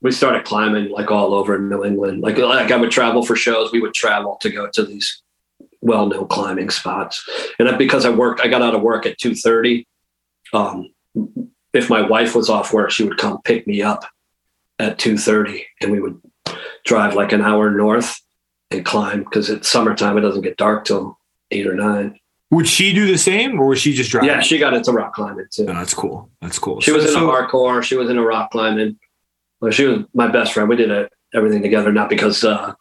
we 0.00 0.10
started 0.10 0.44
climbing 0.44 0.90
like 0.90 1.10
all 1.10 1.34
over 1.34 1.58
New 1.58 1.84
England. 1.84 2.22
Like, 2.22 2.38
like 2.38 2.72
I 2.72 2.76
would 2.76 2.90
travel 2.90 3.22
for 3.22 3.36
shows. 3.36 3.70
We 3.70 3.80
would 3.80 3.94
travel 3.94 4.36
to 4.40 4.50
go 4.50 4.68
to 4.68 4.84
these 4.84 5.22
well-known 5.82 6.26
climbing 6.26 6.70
spots. 6.70 7.24
And 7.58 7.78
because 7.78 8.04
I 8.04 8.10
worked, 8.10 8.40
I 8.40 8.48
got 8.48 8.62
out 8.62 8.74
of 8.74 8.82
work 8.82 9.06
at 9.06 9.18
two 9.18 9.34
thirty. 9.36 9.86
Um, 10.52 10.92
if 11.72 11.88
my 11.90 12.00
wife 12.00 12.34
was 12.34 12.50
off 12.50 12.72
work, 12.72 12.90
she 12.90 13.04
would 13.04 13.18
come 13.18 13.40
pick 13.42 13.66
me 13.66 13.82
up 13.82 14.04
at 14.78 14.98
two 14.98 15.16
thirty, 15.16 15.66
and 15.80 15.92
we 15.92 16.00
would 16.00 16.20
drive 16.84 17.14
like 17.14 17.32
an 17.32 17.42
hour 17.42 17.70
north 17.70 18.20
and 18.70 18.84
climb 18.84 19.22
because 19.22 19.48
it's 19.50 19.68
summertime. 19.70 20.18
It 20.18 20.22
doesn't 20.22 20.42
get 20.42 20.56
dark 20.56 20.86
till 20.86 21.18
eight 21.50 21.66
or 21.66 21.74
nine. 21.74 22.18
Would 22.50 22.68
she 22.68 22.92
do 22.92 23.06
the 23.10 23.18
same 23.18 23.58
or 23.58 23.66
was 23.66 23.80
she 23.80 23.92
just 23.92 24.10
driving? 24.10 24.28
Yeah, 24.30 24.40
she 24.40 24.58
got 24.58 24.72
into 24.72 24.92
rock 24.92 25.14
climbing 25.14 25.46
too. 25.50 25.66
Oh, 25.68 25.74
that's 25.74 25.94
cool. 25.94 26.30
That's 26.40 26.58
cool. 26.58 26.80
She 26.80 26.90
So- 26.92 26.96
was 26.96 27.04
in 27.06 27.10
so- 27.12 27.28
a 27.30 27.32
hardcore. 27.32 27.82
She 27.82 27.96
was 27.96 28.08
in 28.08 28.18
a 28.18 28.22
rock 28.24 28.50
climbing. 28.52 28.98
Well, 29.60 29.72
she 29.72 29.84
was 29.84 30.04
my 30.14 30.28
best 30.28 30.52
friend. 30.52 30.68
We 30.68 30.76
did 30.76 30.90
uh 30.92 31.08
everything 31.34 31.62
together, 31.62 31.92
not 31.92 32.08
because 32.08 32.44
uh, 32.44 32.72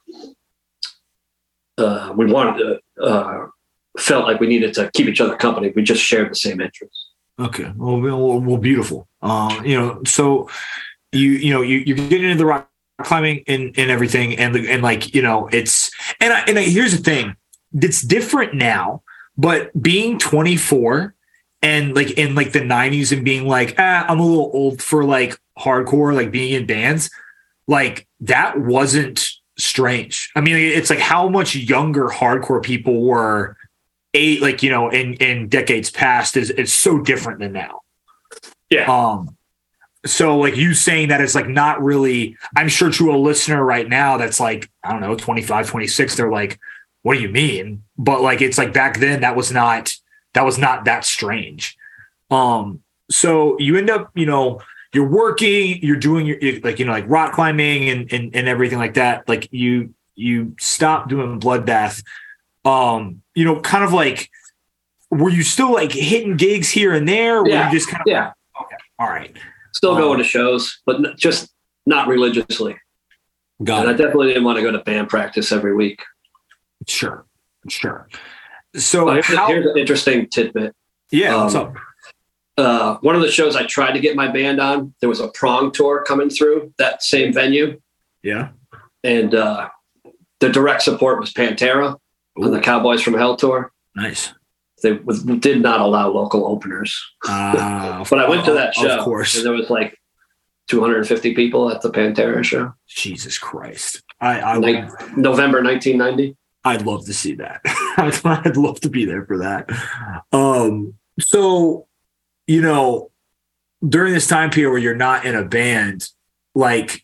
uh, 1.77 2.13
we 2.15 2.25
wanted 2.31 2.79
to, 2.97 3.03
uh, 3.03 3.47
felt 3.97 4.25
like 4.25 4.39
we 4.39 4.47
needed 4.47 4.73
to 4.75 4.89
keep 4.93 5.07
each 5.07 5.19
other 5.21 5.35
company. 5.35 5.71
We 5.75 5.83
just 5.83 6.01
shared 6.03 6.29
the 6.31 6.35
same 6.35 6.61
interests. 6.61 7.09
Okay. 7.39 7.71
Well, 7.75 7.99
well, 7.99 8.39
well 8.39 8.57
beautiful. 8.57 9.07
Um, 9.21 9.65
you 9.65 9.77
know, 9.79 10.01
so 10.05 10.49
you 11.11 11.31
you 11.31 11.53
know 11.53 11.61
you 11.61 11.79
you 11.79 11.95
get 11.95 12.23
into 12.23 12.37
the 12.37 12.45
rock 12.45 12.69
climbing 13.01 13.43
and 13.47 13.73
and 13.77 13.89
everything, 13.91 14.37
and 14.37 14.53
the, 14.55 14.69
and 14.71 14.81
like 14.83 15.13
you 15.13 15.21
know 15.21 15.47
it's 15.51 15.91
and 16.21 16.31
I, 16.33 16.41
and 16.47 16.59
I, 16.59 16.63
here's 16.63 16.95
the 16.95 17.03
thing, 17.03 17.35
it's 17.73 18.01
different 18.01 18.53
now, 18.53 19.01
but 19.37 19.71
being 19.81 20.17
24 20.19 21.13
and 21.61 21.95
like 21.95 22.11
in 22.11 22.35
like 22.35 22.51
the 22.51 22.59
90s 22.59 23.11
and 23.11 23.25
being 23.25 23.47
like 23.47 23.75
ah, 23.77 24.05
I'm 24.07 24.19
a 24.19 24.25
little 24.25 24.51
old 24.53 24.81
for 24.81 25.03
like 25.03 25.37
hardcore, 25.57 26.13
like 26.13 26.31
being 26.31 26.53
in 26.53 26.65
bands, 26.65 27.09
like 27.67 28.07
that 28.21 28.59
wasn't 28.59 29.29
strange. 29.57 30.31
I 30.35 30.41
mean, 30.41 30.55
it's 30.57 30.89
like 30.89 30.99
how 30.99 31.29
much 31.29 31.55
younger 31.55 32.07
hardcore 32.07 32.61
people 32.63 33.01
were 33.01 33.57
eight 34.13 34.41
like 34.41 34.63
you 34.63 34.69
know 34.69 34.89
in 34.89 35.13
in 35.15 35.49
decades 35.49 35.89
past 35.91 36.37
is 36.37 36.49
is 36.49 36.73
so 36.73 37.01
different 37.01 37.39
than 37.39 37.51
now 37.51 37.81
Yeah. 38.69 38.85
um 38.89 39.35
so 40.05 40.37
like 40.37 40.55
you 40.55 40.73
saying 40.73 41.09
that 41.09 41.19
it's 41.19 41.35
like 41.35 41.49
not 41.49 41.83
really 41.83 42.37
i'm 42.55 42.69
sure 42.69 42.89
to 42.91 43.11
a 43.11 43.17
listener 43.17 43.61
right 43.61 43.89
now 43.89 44.15
that's 44.15 44.39
like 44.39 44.71
i 44.85 44.91
don't 44.93 45.01
know 45.01 45.15
25 45.15 45.67
26 45.67 46.15
they're 46.15 46.31
like 46.31 46.57
what 47.05 47.13
do 47.15 47.21
you 47.21 47.29
mean 47.29 47.83
but 47.99 48.19
like 48.21 48.41
it's 48.41 48.57
like 48.57 48.73
back 48.73 48.99
then 48.99 49.21
that 49.21 49.35
was 49.35 49.51
not 49.51 49.93
that 50.33 50.43
was 50.43 50.57
not 50.57 50.85
that 50.85 51.05
strange 51.05 51.77
um 52.31 52.81
so 53.11 53.55
you 53.59 53.77
end 53.77 53.91
up 53.91 54.09
you 54.15 54.25
know 54.25 54.59
you're 54.91 55.07
working 55.07 55.77
you're 55.83 55.95
doing 56.09 56.25
your 56.25 56.37
like 56.63 56.79
you 56.79 56.85
know 56.85 56.91
like 56.91 57.05
rock 57.07 57.33
climbing 57.33 57.89
and 57.89 58.11
and, 58.11 58.35
and 58.35 58.47
everything 58.47 58.79
like 58.79 58.95
that 58.95 59.27
like 59.29 59.47
you 59.51 59.93
you 60.15 60.55
stop 60.59 61.07
doing 61.07 61.39
bloodbath 61.39 62.01
um 62.65 63.21
you 63.35 63.45
know 63.45 63.59
kind 63.61 63.83
of 63.83 63.93
like 63.93 64.29
were 65.11 65.29
you 65.29 65.43
still 65.43 65.71
like 65.71 65.91
hitting 65.91 66.35
gigs 66.37 66.71
here 66.71 66.91
and 66.93 67.07
there 67.07 67.37
or 67.37 67.43
were 67.43 67.49
Yeah. 67.49 67.67
you 67.67 67.77
just 67.77 67.87
kind 67.89 68.01
of 68.01 68.07
Yeah, 68.07 68.31
Okay. 68.59 68.77
all 68.97 69.09
right 69.09 69.31
still 69.73 69.91
Um, 69.91 69.99
going 70.01 70.17
to 70.17 70.23
shows, 70.23 70.81
but 70.87 71.17
just 71.17 71.51
not 71.85 72.07
religiously. 72.07 72.75
got 73.63 73.81
And 73.81 73.89
I 73.89 73.93
definitely 73.93 74.29
didn't 74.29 74.45
want 74.45 74.55
to 74.57 74.63
go 74.63 74.71
to 74.71 74.79
band 74.79 75.07
practice 75.09 75.51
every 75.51 75.75
week. 75.75 76.01
Sure, 76.87 77.25
sure. 77.69 78.07
So 78.75 79.09
here's, 79.09 79.25
how? 79.27 79.47
here's 79.47 79.65
an 79.65 79.77
interesting 79.77 80.27
tidbit. 80.29 80.73
yeah, 81.11 81.35
what's 81.43 81.55
um, 81.55 81.67
up? 81.67 81.75
Uh, 82.57 82.97
one 83.01 83.15
of 83.15 83.21
the 83.21 83.31
shows 83.31 83.55
I 83.55 83.63
tried 83.65 83.93
to 83.93 83.99
get 83.99 84.15
my 84.15 84.27
band 84.29 84.59
on, 84.61 84.93
there 85.01 85.09
was 85.09 85.19
a 85.19 85.27
prong 85.29 85.71
tour 85.71 86.03
coming 86.05 86.29
through 86.29 86.73
that 86.77 87.03
same 87.03 87.33
venue. 87.33 87.79
Yeah. 88.23 88.49
and 89.03 89.35
uh, 89.35 89.69
the 90.39 90.49
direct 90.49 90.81
support 90.81 91.19
was 91.19 91.31
Pantera 91.31 91.97
on 92.41 92.51
the 92.51 92.59
Cowboys 92.59 93.01
from 93.01 93.13
Hell 93.13 93.35
tour. 93.35 93.71
nice. 93.95 94.33
They 94.83 94.91
was, 94.93 95.23
did 95.23 95.61
not 95.61 95.79
allow 95.79 96.09
local 96.09 96.45
openers, 96.47 96.93
Uh, 97.27 98.03
but 98.09 98.19
I 98.19 98.27
went 98.29 98.45
to 98.45 98.53
that 98.53 98.75
show. 98.75 98.97
Of 98.97 99.05
course. 99.05 99.35
and 99.35 99.45
there 99.45 99.53
was 99.53 99.69
like 99.69 99.97
250 100.67 101.33
people 101.33 101.71
at 101.71 101.81
the 101.81 101.89
Pantera 101.89 102.43
show, 102.43 102.73
Jesus 102.87 103.37
Christ. 103.37 104.03
I 104.19 104.39
I 104.39 104.55
like 104.57 105.17
November 105.17 105.61
1990. 105.63 106.35
I'd 106.65 106.85
love 106.85 107.05
to 107.05 107.13
see 107.13 107.35
that. 107.35 107.61
I'd, 107.97 108.19
I'd 108.25 108.57
love 108.57 108.79
to 108.81 108.89
be 108.89 109.05
there 109.05 109.25
for 109.25 109.37
that. 109.37 109.69
Um. 110.31 110.95
So, 111.19 111.87
you 112.47 112.61
know, 112.61 113.11
during 113.87 114.13
this 114.13 114.27
time 114.27 114.49
period 114.49 114.71
where 114.71 114.79
you're 114.79 114.95
not 114.95 115.25
in 115.25 115.35
a 115.35 115.45
band, 115.45 116.09
like, 116.53 117.03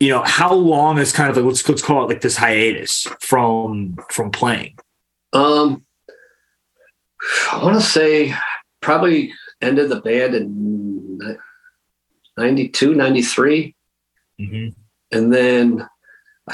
you 0.00 0.08
know, 0.08 0.22
how 0.22 0.52
long 0.52 0.98
is 0.98 1.12
kind 1.12 1.30
of 1.30 1.36
like 1.36 1.44
let's 1.44 1.68
let's 1.68 1.82
call 1.82 2.04
it 2.04 2.08
like 2.08 2.20
this 2.22 2.36
hiatus 2.36 3.06
from 3.20 3.96
from 4.10 4.30
playing. 4.30 4.76
Um, 5.32 5.84
I 7.52 7.62
want 7.62 7.76
to 7.76 7.86
say 7.86 8.34
probably 8.80 9.32
ended 9.60 9.88
the 9.88 10.00
band 10.00 10.34
in 10.34 11.38
92, 12.36 12.94
93. 12.94 13.74
Mm-hmm. 14.40 15.16
and 15.16 15.32
then 15.32 15.88
I 16.48 16.52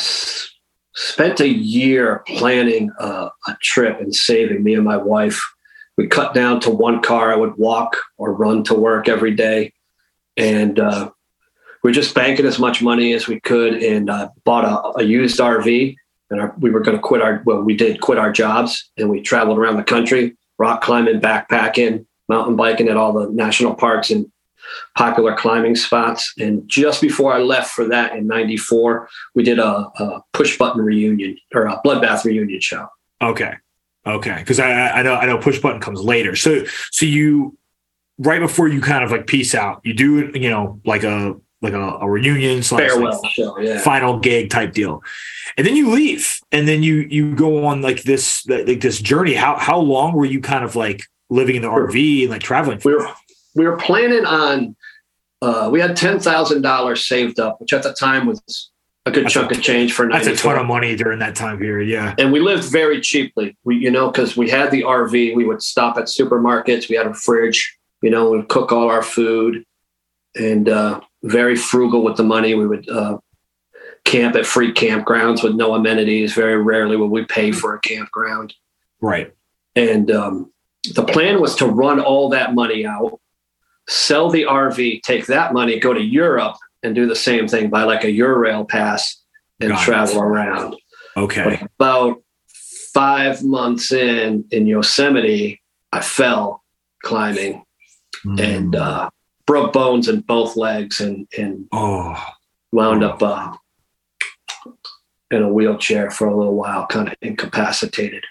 spent 1.01 1.41
a 1.41 1.49
year 1.49 2.23
planning 2.27 2.91
a, 2.99 3.31
a 3.47 3.57
trip 3.63 4.01
and 4.01 4.15
saving 4.15 4.63
me 4.63 4.75
and 4.75 4.85
my 4.85 4.99
wife. 4.99 5.43
We 5.97 6.07
cut 6.07 6.35
down 6.35 6.61
to 6.61 6.71
one 6.71 7.01
car. 7.01 7.33
I 7.33 7.37
would 7.37 7.57
walk 7.57 7.97
or 8.19 8.35
run 8.35 8.65
to 8.65 8.75
work 8.75 9.09
every 9.09 9.35
day, 9.35 9.73
and 10.37 10.79
uh, 10.79 11.11
we 11.83 11.91
are 11.91 11.95
just 11.95 12.15
banking 12.15 12.47
as 12.47 12.59
much 12.59 12.83
money 12.83 13.13
as 13.15 13.27
we 13.27 13.41
could, 13.41 13.83
and 13.83 14.11
uh, 14.11 14.29
bought 14.45 14.65
a, 14.65 15.01
a 15.01 15.03
used 15.03 15.41
RV. 15.41 15.97
And 16.31 16.41
our, 16.41 16.55
we 16.59 16.71
were 16.71 16.81
going 16.81 16.97
to 16.97 17.03
quit 17.03 17.23
our 17.23 17.43
well, 17.45 17.63
we 17.63 17.75
did 17.75 18.01
quit 18.01 18.19
our 18.19 18.31
jobs, 18.31 18.91
and 18.97 19.09
we 19.09 19.21
traveled 19.23 19.59
around 19.59 19.77
the 19.77 19.83
country, 19.83 20.37
rock 20.59 20.83
climbing, 20.83 21.21
backpacking, 21.21 22.07
mountain 22.29 22.57
biking 22.57 22.89
at 22.89 22.97
all 22.97 23.13
the 23.13 23.31
national 23.31 23.75
parks 23.75 24.11
and 24.11 24.31
popular 24.97 25.35
climbing 25.37 25.77
spots. 25.77 26.33
And 26.39 26.69
just 26.69 27.01
before 27.01 27.33
I 27.33 27.39
left 27.39 27.71
for 27.71 27.87
that 27.89 28.15
in 28.15 28.27
'94, 28.27 29.09
we 29.35 29.43
did 29.43 29.59
a, 29.59 29.89
a 29.99 30.23
push 30.33 30.59
button 30.59 30.83
reunion 30.83 31.37
or 31.55 31.67
a 31.67 31.81
bloodbath 31.85 32.25
reunion 32.25 32.61
show. 32.61 32.89
Okay. 33.23 33.55
Okay. 34.07 34.37
Because 34.39 34.59
I 34.59 34.73
I 34.73 35.03
know 35.03 35.15
I 35.15 35.27
know 35.27 35.39
push 35.39 35.59
button 35.59 35.81
comes 35.81 36.01
later. 36.01 36.35
So 36.37 36.65
so 36.91 37.07
you 37.07 37.57
right 38.19 38.41
before 38.41 38.69
you 38.69 38.81
kind 38.81 39.05
of 39.05 39.11
like 39.11 39.27
peace 39.27 39.55
out, 39.55 39.81
you 39.85 39.95
do 39.95 40.31
you 40.35 40.51
know 40.51 40.81
like 40.85 41.03
a 41.03 41.35
like 41.63 41.73
a, 41.75 41.99
a 42.01 42.09
reunion 42.09 42.63
slash 42.63 42.81
like, 42.81 42.91
Farewell 42.91 43.25
show, 43.31 43.59
yeah. 43.59 43.81
final 43.81 44.19
gig 44.19 44.51
type 44.51 44.73
deal, 44.73 45.03
and 45.57 45.67
then 45.67 45.77
you 45.77 45.91
leave, 45.91 46.41
and 46.53 46.67
then 46.67 46.83
you 46.83 47.07
you 47.11 47.35
go 47.35 47.67
on 47.67 47.83
like 47.83 48.03
this 48.05 48.47
like 48.49 48.81
this 48.81 49.01
journey. 49.01 49.35
How 49.35 49.57
how 49.57 49.79
long 49.79 50.15
were 50.15 50.25
you 50.25 50.41
kind 50.41 50.65
of 50.65 50.77
like 50.77 51.03
living 51.29 51.57
in 51.57 51.63
the 51.63 51.69
RV 51.69 52.23
and 52.23 52.31
like 52.31 52.43
traveling? 52.43 52.81
We 52.85 52.95
were 52.95 53.09
we 53.55 53.67
were 53.67 53.77
planning 53.77 54.25
on. 54.25 54.77
Uh, 55.43 55.69
we 55.73 55.81
had 55.81 55.97
ten 55.97 56.19
thousand 56.21 56.63
dollars 56.63 57.07
saved 57.07 57.41
up, 57.41 57.61
which 57.61 57.73
at 57.73 57.83
the 57.83 57.93
time 57.95 58.27
was 58.27 58.71
a 59.07 59.11
good 59.11 59.25
That's 59.25 59.33
chunk 59.35 59.53
a- 59.53 59.57
of 59.57 59.63
change 59.63 59.93
for 59.95 60.09
That's 60.11 60.27
a 60.27 60.37
ton 60.37 60.59
of 60.59 60.67
money 60.67 60.95
during 60.97 61.19
that 61.21 61.35
time 61.35 61.59
period. 61.59 61.89
Yeah. 61.89 62.15
and 62.19 62.31
we 62.33 62.41
lived 62.41 62.65
very 62.65 63.01
cheaply. 63.01 63.57
We, 63.65 63.77
you 63.77 63.91
know, 63.91 64.11
because 64.11 64.37
we 64.37 64.51
had 64.51 64.71
the 64.71 64.83
RV, 64.83 65.35
we 65.35 65.45
would 65.47 65.63
stop 65.63 65.97
at 65.97 66.05
supermarkets. 66.05 66.89
We 66.91 66.97
had 66.97 67.07
a 67.07 67.15
fridge. 67.15 67.79
You 68.03 68.11
know, 68.11 68.31
we'd 68.31 68.49
cook 68.49 68.71
all 68.73 68.91
our 68.91 69.03
food, 69.03 69.65
and 70.35 70.69
uh, 70.69 71.01
very 71.23 71.57
frugal 71.57 72.03
with 72.03 72.17
the 72.17 72.23
money. 72.23 72.55
We 72.55 72.67
would 72.67 72.89
uh, 72.91 73.19
camp 74.05 74.37
at 74.37 74.45
free 74.47 74.73
campgrounds 74.73 75.43
with 75.43 75.55
no 75.55 75.75
amenities. 75.75 76.35
Very 76.35 76.63
rarely 76.63 76.97
would 76.97 77.11
we 77.11 77.25
pay 77.25 77.53
for 77.53 77.75
a 77.75 77.81
campground. 77.81 78.55
Right. 79.01 79.33
And 79.77 80.11
um, 80.11 80.53
the 80.95 81.05
plan 81.05 81.41
was 81.41 81.55
to 81.57 81.67
run 81.67 82.01
all 82.01 82.29
that 82.31 82.55
money 82.55 82.85
out, 82.87 83.19
sell 83.91 84.31
the 84.31 84.45
RV, 84.45 85.03
take 85.03 85.27
that 85.27 85.53
money, 85.53 85.79
go 85.79 85.93
to 85.93 86.01
Europe, 86.03 86.57
and 86.83 86.95
do 86.95 87.07
the 87.07 87.17
same 87.17 87.47
thing, 87.49 87.69
buy 87.69 87.83
like 87.85 88.05
a 88.05 88.07
Eurail 88.09 88.67
pass 88.69 89.23
and 89.61 89.71
Got 89.71 89.83
it. 89.83 89.85
travel 89.85 90.21
around. 90.23 90.77
Okay. 91.17 91.59
But 91.61 91.69
about 91.79 92.23
five 92.95 93.43
months 93.43 93.93
in 93.93 94.45
in 94.51 94.67
Yosemite, 94.67 95.61
I 95.93 96.01
fell 96.01 96.63
climbing 97.03 97.65
Mm. 98.27 98.39
and 98.41 98.77
uh, 98.77 99.09
broke 99.47 99.73
bones 99.73 100.07
in 100.09 100.21
both 100.21 100.55
legs 100.55 101.01
and 101.01 101.27
and 101.39 101.67
oh, 101.73 102.15
wound 102.71 103.03
up 103.03 103.23
uh, 103.23 103.55
in 105.31 105.43
a 105.43 105.49
wheelchair 105.49 106.11
for 106.11 106.29
a 106.29 106.37
little 106.37 106.55
while, 106.55 106.87
kind 106.87 107.09
of 107.09 107.15
incapacitated. 107.23 108.25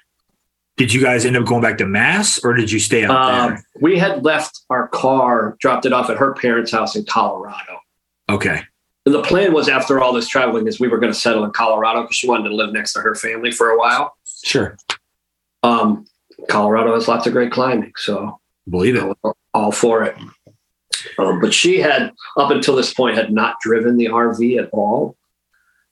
Did 0.80 0.94
you 0.94 1.02
guys 1.02 1.26
end 1.26 1.36
up 1.38 1.46
going 1.46 1.62
back 1.62 1.78
to 1.78 1.86
Mass 1.86 2.40
or 2.44 2.54
did 2.54 2.72
you 2.72 2.80
stay 2.80 3.04
up 3.04 3.12
Um, 3.12 3.50
there? 3.52 3.64
we 3.82 4.00
had 4.00 4.24
left 4.24 4.62
our 4.70 4.88
car, 4.88 5.56
dropped 5.60 5.86
it 5.86 5.94
off 5.94 6.10
at 6.10 6.18
her 6.18 6.34
parents' 6.34 6.72
house 6.72 6.96
in 6.96 7.04
Colorado. 7.06 7.80
Okay. 8.30 8.62
And 9.06 9.14
the 9.14 9.22
plan 9.22 9.54
was 9.54 9.68
after 9.70 10.00
all 10.02 10.14
this 10.14 10.28
traveling 10.28 10.68
is 10.68 10.80
we 10.80 10.88
were 10.88 10.98
going 10.98 11.12
to 11.14 11.18
settle 11.20 11.44
in 11.44 11.52
Colorado 11.52 12.02
because 12.04 12.16
she 12.16 12.28
wanted 12.28 12.50
to 12.50 12.56
live 12.56 12.72
next 12.74 12.94
to 12.94 13.02
her 13.02 13.14
family 13.14 13.52
for 13.52 13.70
a 13.70 13.78
while. 13.78 14.16
Sure. 14.44 14.78
Um, 15.64 16.06
Colorado 16.48 16.94
has 16.96 17.08
lots 17.08 17.28
of 17.28 17.34
great 17.34 17.52
climbing, 17.52 17.92
so 17.98 18.40
Believe 18.70 18.96
it. 18.96 19.18
All 19.54 19.72
for 19.72 20.04
it. 20.04 20.16
Um, 21.18 21.40
but 21.42 21.54
she 21.54 21.80
had, 21.80 22.14
up 22.38 22.52
until 22.52 22.76
this 22.76 22.94
point, 22.94 23.18
had 23.18 23.32
not 23.34 23.56
driven 23.62 23.98
the 23.98 24.06
RV 24.06 24.58
at 24.62 24.70
all. 24.72 25.16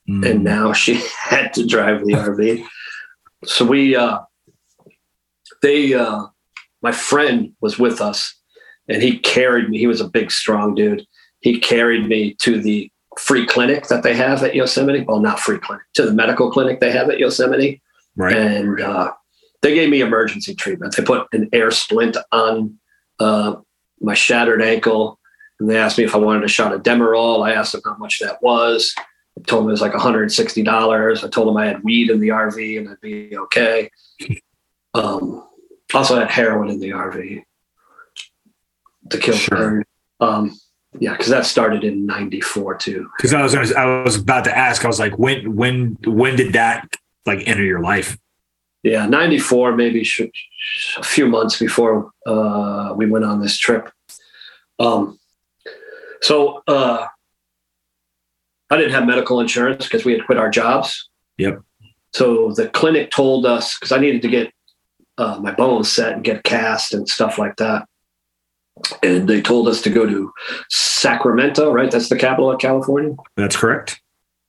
Mm. 0.09 0.25
and 0.31 0.43
now 0.45 0.71
she 0.71 1.01
had 1.19 1.53
to 1.55 1.65
drive 1.65 2.05
the 2.05 2.13
RV. 2.13 2.65
So 3.43 3.65
we, 3.65 3.93
uh, 3.95 4.19
they, 5.61 5.93
uh, 5.93 6.25
my 6.81 6.91
friend 6.91 7.53
was 7.61 7.79
with 7.79 8.01
us, 8.01 8.35
and 8.87 9.01
he 9.01 9.19
carried 9.19 9.69
me. 9.69 9.77
He 9.77 9.87
was 9.87 10.01
a 10.01 10.07
big, 10.07 10.31
strong 10.31 10.75
dude. 10.75 11.05
He 11.39 11.59
carried 11.59 12.07
me 12.07 12.35
to 12.41 12.61
the 12.61 12.91
free 13.17 13.45
clinic 13.45 13.87
that 13.87 14.03
they 14.03 14.15
have 14.15 14.43
at 14.43 14.55
Yosemite. 14.55 15.01
Well, 15.01 15.19
not 15.19 15.39
free 15.39 15.59
clinic, 15.59 15.85
to 15.95 16.03
the 16.03 16.13
medical 16.13 16.51
clinic 16.51 16.79
they 16.79 16.91
have 16.91 17.09
at 17.09 17.19
Yosemite, 17.19 17.81
right. 18.15 18.35
and 18.35 18.79
uh, 18.81 19.11
they 19.61 19.73
gave 19.73 19.89
me 19.89 20.01
emergency 20.01 20.55
treatment. 20.55 20.95
They 20.95 21.03
put 21.03 21.27
an 21.31 21.49
air 21.53 21.71
splint 21.71 22.17
on 22.31 22.77
uh, 23.19 23.55
my 23.99 24.13
shattered 24.13 24.61
ankle, 24.61 25.19
and 25.59 25.69
they 25.69 25.77
asked 25.77 25.97
me 25.97 26.03
if 26.03 26.15
I 26.15 26.19
wanted 26.19 26.43
a 26.43 26.47
shot 26.47 26.73
of 26.73 26.83
Demerol. 26.83 27.45
I 27.45 27.53
asked 27.53 27.71
them 27.71 27.81
how 27.83 27.97
much 27.97 28.19
that 28.19 28.41
was. 28.41 28.93
I 29.37 29.41
told 29.45 29.63
them 29.63 29.69
it 29.69 29.71
was 29.71 29.81
like 29.81 29.93
$160. 29.93 31.23
I 31.23 31.27
told 31.29 31.47
them 31.47 31.57
I 31.57 31.67
had 31.67 31.83
weed 31.83 32.09
in 32.09 32.19
the 32.19 32.29
RV 32.29 32.79
and 32.79 32.89
I'd 32.89 33.01
be 33.01 33.37
okay. 33.37 33.89
Um, 34.93 35.46
also 35.93 36.19
had 36.19 36.29
heroin 36.29 36.69
in 36.69 36.79
the 36.79 36.89
RV 36.89 37.43
to 39.09 39.17
kill 39.17 39.35
Sure. 39.35 39.83
the. 40.19 40.25
Um, 40.25 40.59
yeah, 40.99 41.11
because 41.11 41.27
that 41.29 41.45
started 41.45 41.83
in 41.83 42.05
'94 42.05 42.75
too. 42.75 43.09
Because 43.17 43.33
I 43.33 43.41
was 43.43 43.53
gonna, 43.53 43.73
I 43.75 44.03
was 44.03 44.15
about 44.15 44.45
to 44.45 44.57
ask. 44.57 44.83
I 44.83 44.87
was 44.87 44.99
like, 44.99 45.17
when 45.19 45.55
when 45.55 45.97
when 46.05 46.35
did 46.35 46.53
that 46.53 46.87
like 47.25 47.47
enter 47.47 47.63
your 47.63 47.81
life? 47.81 48.17
Yeah, 48.83 49.05
'94, 49.05 49.75
maybe 49.75 50.03
sh- 50.03 50.21
sh- 50.33 50.97
a 50.97 51.03
few 51.03 51.27
months 51.27 51.59
before 51.59 52.11
uh, 52.25 52.93
we 52.95 53.05
went 53.05 53.25
on 53.25 53.41
this 53.41 53.57
trip. 53.57 53.91
Um, 54.79 55.19
so 56.21 56.63
uh, 56.67 57.05
I 58.69 58.77
didn't 58.77 58.91
have 58.93 59.05
medical 59.05 59.39
insurance 59.39 59.85
because 59.85 60.03
we 60.05 60.13
had 60.13 60.25
quit 60.25 60.37
our 60.37 60.49
jobs. 60.49 61.09
Yep. 61.37 61.61
So 62.13 62.51
the 62.53 62.69
clinic 62.69 63.11
told 63.11 63.45
us 63.45 63.77
because 63.77 63.91
I 63.91 63.99
needed 63.99 64.21
to 64.23 64.29
get 64.29 64.51
uh, 65.17 65.39
my 65.41 65.51
bones 65.51 65.91
set 65.91 66.13
and 66.13 66.23
get 66.23 66.43
cast 66.43 66.93
and 66.93 67.07
stuff 67.07 67.37
like 67.37 67.55
that. 67.57 67.87
And 69.01 69.27
they 69.27 69.41
told 69.41 69.67
us 69.67 69.81
to 69.83 69.89
go 69.89 70.05
to 70.05 70.31
Sacramento, 70.69 71.71
right? 71.71 71.89
That's 71.89 72.09
the 72.09 72.17
capital 72.17 72.51
of 72.51 72.59
California. 72.59 73.15
That's 73.35 73.55
correct. 73.55 74.01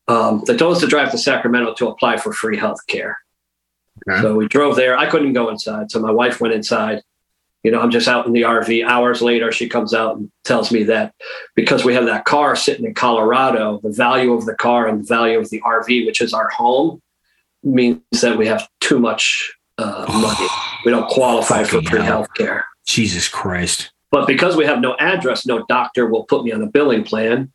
Um, 0.07 0.43
they 0.47 0.57
told 0.57 0.75
us 0.77 0.81
to 0.81 0.87
drive 0.87 1.11
to 1.13 1.19
Sacramento 1.19 1.75
to 1.75 1.89
apply 1.89 2.19
for 2.19 2.33
free 2.33 2.57
health 2.57 2.87
care. 2.87 3.19
Okay. 4.09 4.23
So 4.23 4.37
we 4.37 4.47
drove 4.49 4.77
there. 4.77 4.97
I 4.97 5.07
couldn't 5.07 5.33
go 5.33 5.49
inside. 5.49 5.91
So 5.91 6.01
my 6.01 6.11
wife 6.11 6.41
went 6.41 6.55
inside. 6.55 7.03
You 7.65 7.73
know, 7.73 7.81
I'm 7.81 7.91
just 7.91 8.07
out 8.07 8.27
in 8.27 8.33
the 8.33 8.43
RV. 8.43 8.87
Hours 8.87 9.21
later, 9.21 9.51
she 9.51 9.69
comes 9.69 9.93
out 9.93 10.17
and 10.17 10.31
tells 10.45 10.71
me 10.71 10.85
that 10.85 11.13
because 11.57 11.85
we 11.85 11.93
have 11.95 12.07
that 12.07 12.25
car 12.25 12.55
sitting 12.55 12.85
in 12.85 12.95
Colorado, 12.95 13.81
the 13.83 13.91
value 13.91 14.33
of 14.33 14.47
the 14.47 14.55
car 14.55 14.87
and 14.87 15.01
the 15.01 15.07
value 15.07 15.39
of 15.39 15.51
the 15.51 15.61
RV, 15.63 16.07
which 16.07 16.21
is 16.21 16.33
our 16.33 16.49
home, 16.49 17.03
means 17.65 18.01
that 18.23 18.39
we 18.39 18.47
have 18.47 18.69
too 18.81 19.01
much 19.01 19.58
uh, 19.79 20.07
money. 20.21 20.49
We 20.85 20.91
don't 20.91 21.09
qualify 21.09 21.65
for 21.65 21.81
free 21.83 22.03
health 22.03 22.29
care. 22.35 22.65
Jesus 22.87 23.29
Christ. 23.29 23.91
But 24.11 24.27
because 24.27 24.57
we 24.57 24.65
have 24.65 24.81
no 24.81 24.97
address, 24.99 25.47
no 25.47 25.65
doctor 25.69 26.07
will 26.07 26.25
put 26.25 26.45
me 26.45 26.53
on 26.53 26.63
a 26.63 26.67
billing 26.67 27.05
plan. 27.05 27.53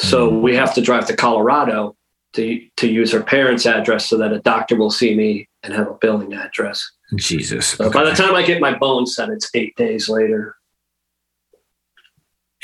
So 0.00 0.30
Mm. 0.30 0.40
we 0.42 0.56
have 0.56 0.74
to 0.74 0.80
drive 0.80 1.06
to 1.06 1.16
Colorado 1.16 1.96
to, 2.34 2.60
to 2.78 2.88
use 2.88 3.12
her 3.12 3.22
parents' 3.22 3.66
address 3.66 4.06
so 4.06 4.16
that 4.18 4.32
a 4.32 4.40
doctor 4.40 4.76
will 4.76 4.90
see 4.90 5.14
me 5.14 5.48
and 5.62 5.72
have 5.72 5.86
a 5.88 5.94
billing 6.00 6.32
address. 6.34 6.90
Jesus. 7.16 7.68
So 7.68 7.90
by 7.90 8.04
the 8.04 8.12
time 8.12 8.34
I 8.34 8.42
get 8.42 8.60
my 8.60 8.76
bones 8.76 9.14
set, 9.14 9.28
it's 9.28 9.50
eight 9.54 9.76
days 9.76 10.08
later. 10.08 10.56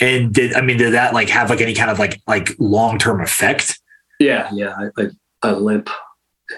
And 0.00 0.32
did 0.32 0.54
I 0.54 0.62
mean 0.62 0.78
did 0.78 0.94
that 0.94 1.12
like 1.12 1.28
have 1.28 1.50
like 1.50 1.60
any 1.60 1.74
kind 1.74 1.90
of 1.90 1.98
like 1.98 2.20
like 2.26 2.56
long 2.58 2.98
term 2.98 3.20
effect? 3.20 3.78
Yeah, 4.18 4.48
yeah, 4.52 4.74
I, 4.96 5.02
I, 5.02 5.08
I 5.42 5.52
limp. 5.52 5.90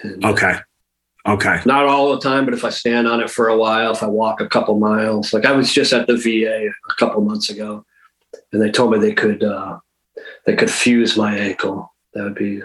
And 0.01 0.23
Okay. 0.23 0.55
Okay. 1.27 1.61
Not 1.65 1.85
all 1.85 2.11
the 2.13 2.19
time, 2.19 2.43
but 2.45 2.53
if 2.53 2.65
I 2.65 2.69
stand 2.69 3.07
on 3.07 3.21
it 3.21 3.29
for 3.29 3.47
a 3.47 3.57
while, 3.57 3.93
if 3.93 4.03
I 4.03 4.07
walk 4.07 4.41
a 4.41 4.47
couple 4.47 4.77
miles, 4.77 5.31
like 5.33 5.45
I 5.45 5.53
was 5.53 5.71
just 5.71 5.93
at 5.93 6.05
the 6.07 6.17
VA 6.17 6.67
a 6.67 6.93
couple 6.99 7.21
months 7.21 7.49
ago, 7.49 7.85
and 8.51 8.61
they 8.61 8.69
told 8.69 8.91
me 8.91 8.99
they 8.99 9.13
could 9.13 9.41
uh, 9.43 9.79
they 10.45 10.55
could 10.55 10.69
fuse 10.69 11.15
my 11.15 11.37
ankle. 11.37 11.93
That 12.13 12.23
would 12.23 12.35
be 12.35 12.61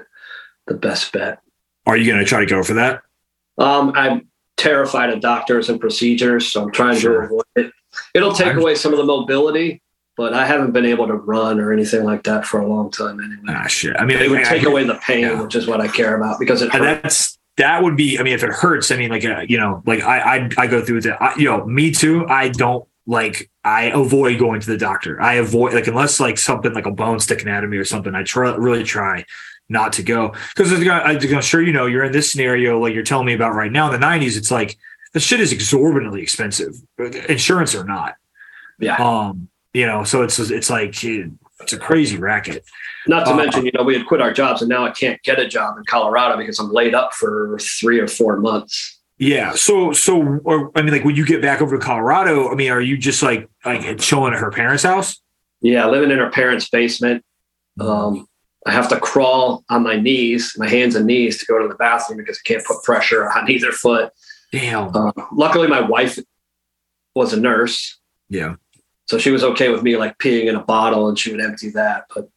the 0.67 0.75
best 0.75 1.13
bet. 1.13 1.39
Are 1.87 1.97
you 1.97 2.11
gonna 2.11 2.25
try 2.25 2.41
to 2.41 2.47
go 2.47 2.63
for 2.65 2.75
that? 2.75 3.03
Um, 3.59 3.93
I'm 3.95 4.29
terrified 4.57 5.11
of 5.11 5.21
doctors 5.21 5.69
and 5.69 5.81
procedures, 5.81 6.51
so 6.53 6.63
I'm 6.65 6.73
trying 6.73 6.99
Sure. 6.99 7.21
to 7.21 7.27
avoid 7.27 7.45
it. 7.57 7.73
It'll 8.13 8.33
take 8.33 8.49
I'm- 8.49 8.59
away 8.59 8.75
some 8.75 8.93
of 8.93 8.99
the 8.99 9.05
mobility, 9.05 9.83
but 10.17 10.35
I 10.35 10.45
haven't 10.47 10.73
been 10.73 10.85
able 10.85 11.07
to 11.07 11.15
run 11.15 11.61
or 11.61 11.73
anything 11.73 12.03
like 12.05 12.25
that 12.25 12.45
for 12.45 12.61
a 12.61 12.67
long 12.67 12.91
time 12.91 13.21
anyway. 13.21 13.43
Ah 13.57 13.69
shit. 13.69 13.95
I 13.99 14.05
mean 14.05 14.19
It 14.19 14.29
would 14.31 14.41
I- 14.41 14.45
take 14.45 14.65
I- 14.67 14.71
away 14.71 14.83
the 14.85 14.97
pain, 14.97 15.21
yeah. 15.21 15.41
which 15.41 15.55
is 15.55 15.69
what 15.69 15.81
I 15.81 15.87
care 15.87 16.17
about 16.17 16.41
because 16.41 16.61
it 16.61 16.75
And 16.75 16.85
hurts. 16.85 17.03
that's 17.03 17.38
that 17.59 17.83
would 17.83 17.97
be. 17.97 18.19
I 18.19 18.23
mean, 18.23 18.35
if 18.35 18.43
it 18.43 18.51
hurts, 18.51 18.91
I 18.91 18.97
mean, 18.97 19.11
like 19.11 19.25
uh, 19.25 19.45
you 19.49 19.59
know, 19.59 19.83
like 19.85 20.03
I 20.03 20.37
I, 20.37 20.49
I 20.57 20.67
go 20.67 20.83
through 20.85 20.97
with 20.97 21.05
that. 21.05 21.21
I, 21.21 21.37
you 21.37 21.45
know, 21.45 21.65
me 21.67 21.91
too. 21.91 22.27
I 22.27 22.49
don't 22.49 22.89
like. 23.07 23.51
I 23.65 23.85
avoid 23.87 24.39
going 24.39 24.61
to 24.61 24.67
the 24.67 24.79
doctor. 24.79 25.21
I 25.21 25.35
avoid 25.35 25.75
like 25.75 25.87
unless 25.87 26.21
like 26.21 26.39
something 26.39 26.73
like 26.73 26.87
a 26.87 26.91
bone 26.91 27.21
sticking 27.21 27.49
out 27.49 27.65
of 27.65 27.71
me 27.71 27.77
or 27.77 27.85
something. 27.85 28.15
I 28.15 28.23
try 28.23 28.55
really 28.55 28.85
try 28.85 29.25
not 29.69 29.93
to 29.95 30.03
go 30.03 30.35
because 30.57 30.73
I'm 30.73 31.43
sure 31.43 31.61
you 31.61 31.73
know 31.73 31.87
you're 31.87 32.05
in 32.05 32.13
this 32.13 32.33
scenario 32.33 32.81
like 32.81 32.95
you're 32.95 33.03
telling 33.03 33.27
me 33.27 33.35
about 33.35 33.55
right 33.55 33.71
now 33.71 33.93
in 33.93 34.01
the 34.01 34.07
90s. 34.07 34.39
It's 34.39 34.51
like 34.51 34.79
the 35.13 35.21
shit 35.21 35.41
is 35.41 35.53
exorbitantly 35.53 36.23
expensive, 36.23 36.75
insurance 37.29 37.75
or 37.75 37.85
not. 37.85 38.15
Yeah. 38.79 38.97
Um. 38.97 39.49
You 39.75 39.87
know, 39.87 40.03
so 40.05 40.23
it's 40.23 40.39
it's 40.39 40.71
like 40.71 41.05
it, 41.05 41.31
it's 41.61 41.73
a 41.73 41.79
crazy 41.79 42.17
racket. 42.17 42.65
Not 43.07 43.25
to 43.27 43.33
Uh, 43.33 43.37
mention, 43.37 43.65
you 43.65 43.73
know, 43.75 43.83
we 43.83 43.97
had 43.97 44.07
quit 44.07 44.21
our 44.21 44.33
jobs 44.33 44.63
and 44.63 44.69
now 44.69 44.85
I 44.85 44.91
can't 44.91 45.23
get 45.23 45.39
a 45.39 45.49
job 45.49 45.77
in 45.79 45.85
Colorado 45.85 46.37
because 46.37 46.59
I'm 46.59 46.71
laid 46.73 46.95
up 46.95 47.15
for 47.15 47.59
three 47.61 47.99
or 47.99 48.09
four 48.09 48.39
months. 48.39 49.01
Yeah. 49.19 49.53
So, 49.55 49.93
so, 49.93 50.41
or, 50.45 50.71
I 50.77 50.83
mean, 50.83 50.93
like 50.93 51.05
when 51.05 51.17
you 51.17 51.27
get 51.27 51.43
back 51.43 51.61
over 51.61 51.77
to 51.77 51.85
Colorado, 51.85 52.51
I 52.51 52.55
mean, 52.55 52.71
are 52.71 52.81
you 52.81 52.97
just 52.97 53.23
like, 53.23 53.49
like 53.65 53.99
chilling 53.99 54.35
at 54.35 54.39
her 54.41 54.51
parents' 54.51 54.85
house? 54.85 55.21
Yeah, 55.61 55.89
living 55.89 56.11
in 56.11 56.19
her 56.19 56.31
parents' 56.31 56.69
basement. 56.69 57.25
Um, 57.81 58.29
I 58.67 58.73
have 58.73 58.89
to 58.91 59.01
crawl 59.01 59.65
on 59.71 59.83
my 59.83 59.97
knees, 59.97 60.55
my 60.57 60.69
hands 60.69 60.95
and 60.95 61.07
knees 61.07 61.39
to 61.39 61.47
go 61.47 61.61
to 61.61 61.67
the 61.67 61.75
bathroom 61.75 62.19
because 62.19 62.39
I 62.45 62.47
can't 62.47 62.65
put 62.65 62.83
pressure 62.85 63.29
on 63.31 63.51
either 63.51 63.73
foot. 63.73 64.13
Damn. 64.53 64.95
Uh, 64.95 65.13
luckily, 65.33 65.67
my 65.67 65.81
wife 65.81 66.19
was 67.15 67.33
a 67.33 67.41
nurse, 67.41 67.99
yeah. 68.29 68.55
So 69.09 69.19
she 69.19 69.31
was 69.31 69.43
okay 69.43 69.71
with 69.71 69.83
me 69.83 69.97
like 69.97 70.19
peeing 70.19 70.47
in 70.47 70.55
a 70.57 70.63
bottle 70.63 71.09
and 71.09 71.19
she 71.19 71.31
would 71.33 71.41
empty 71.41 71.71
that. 71.71 72.05
But 72.15 72.29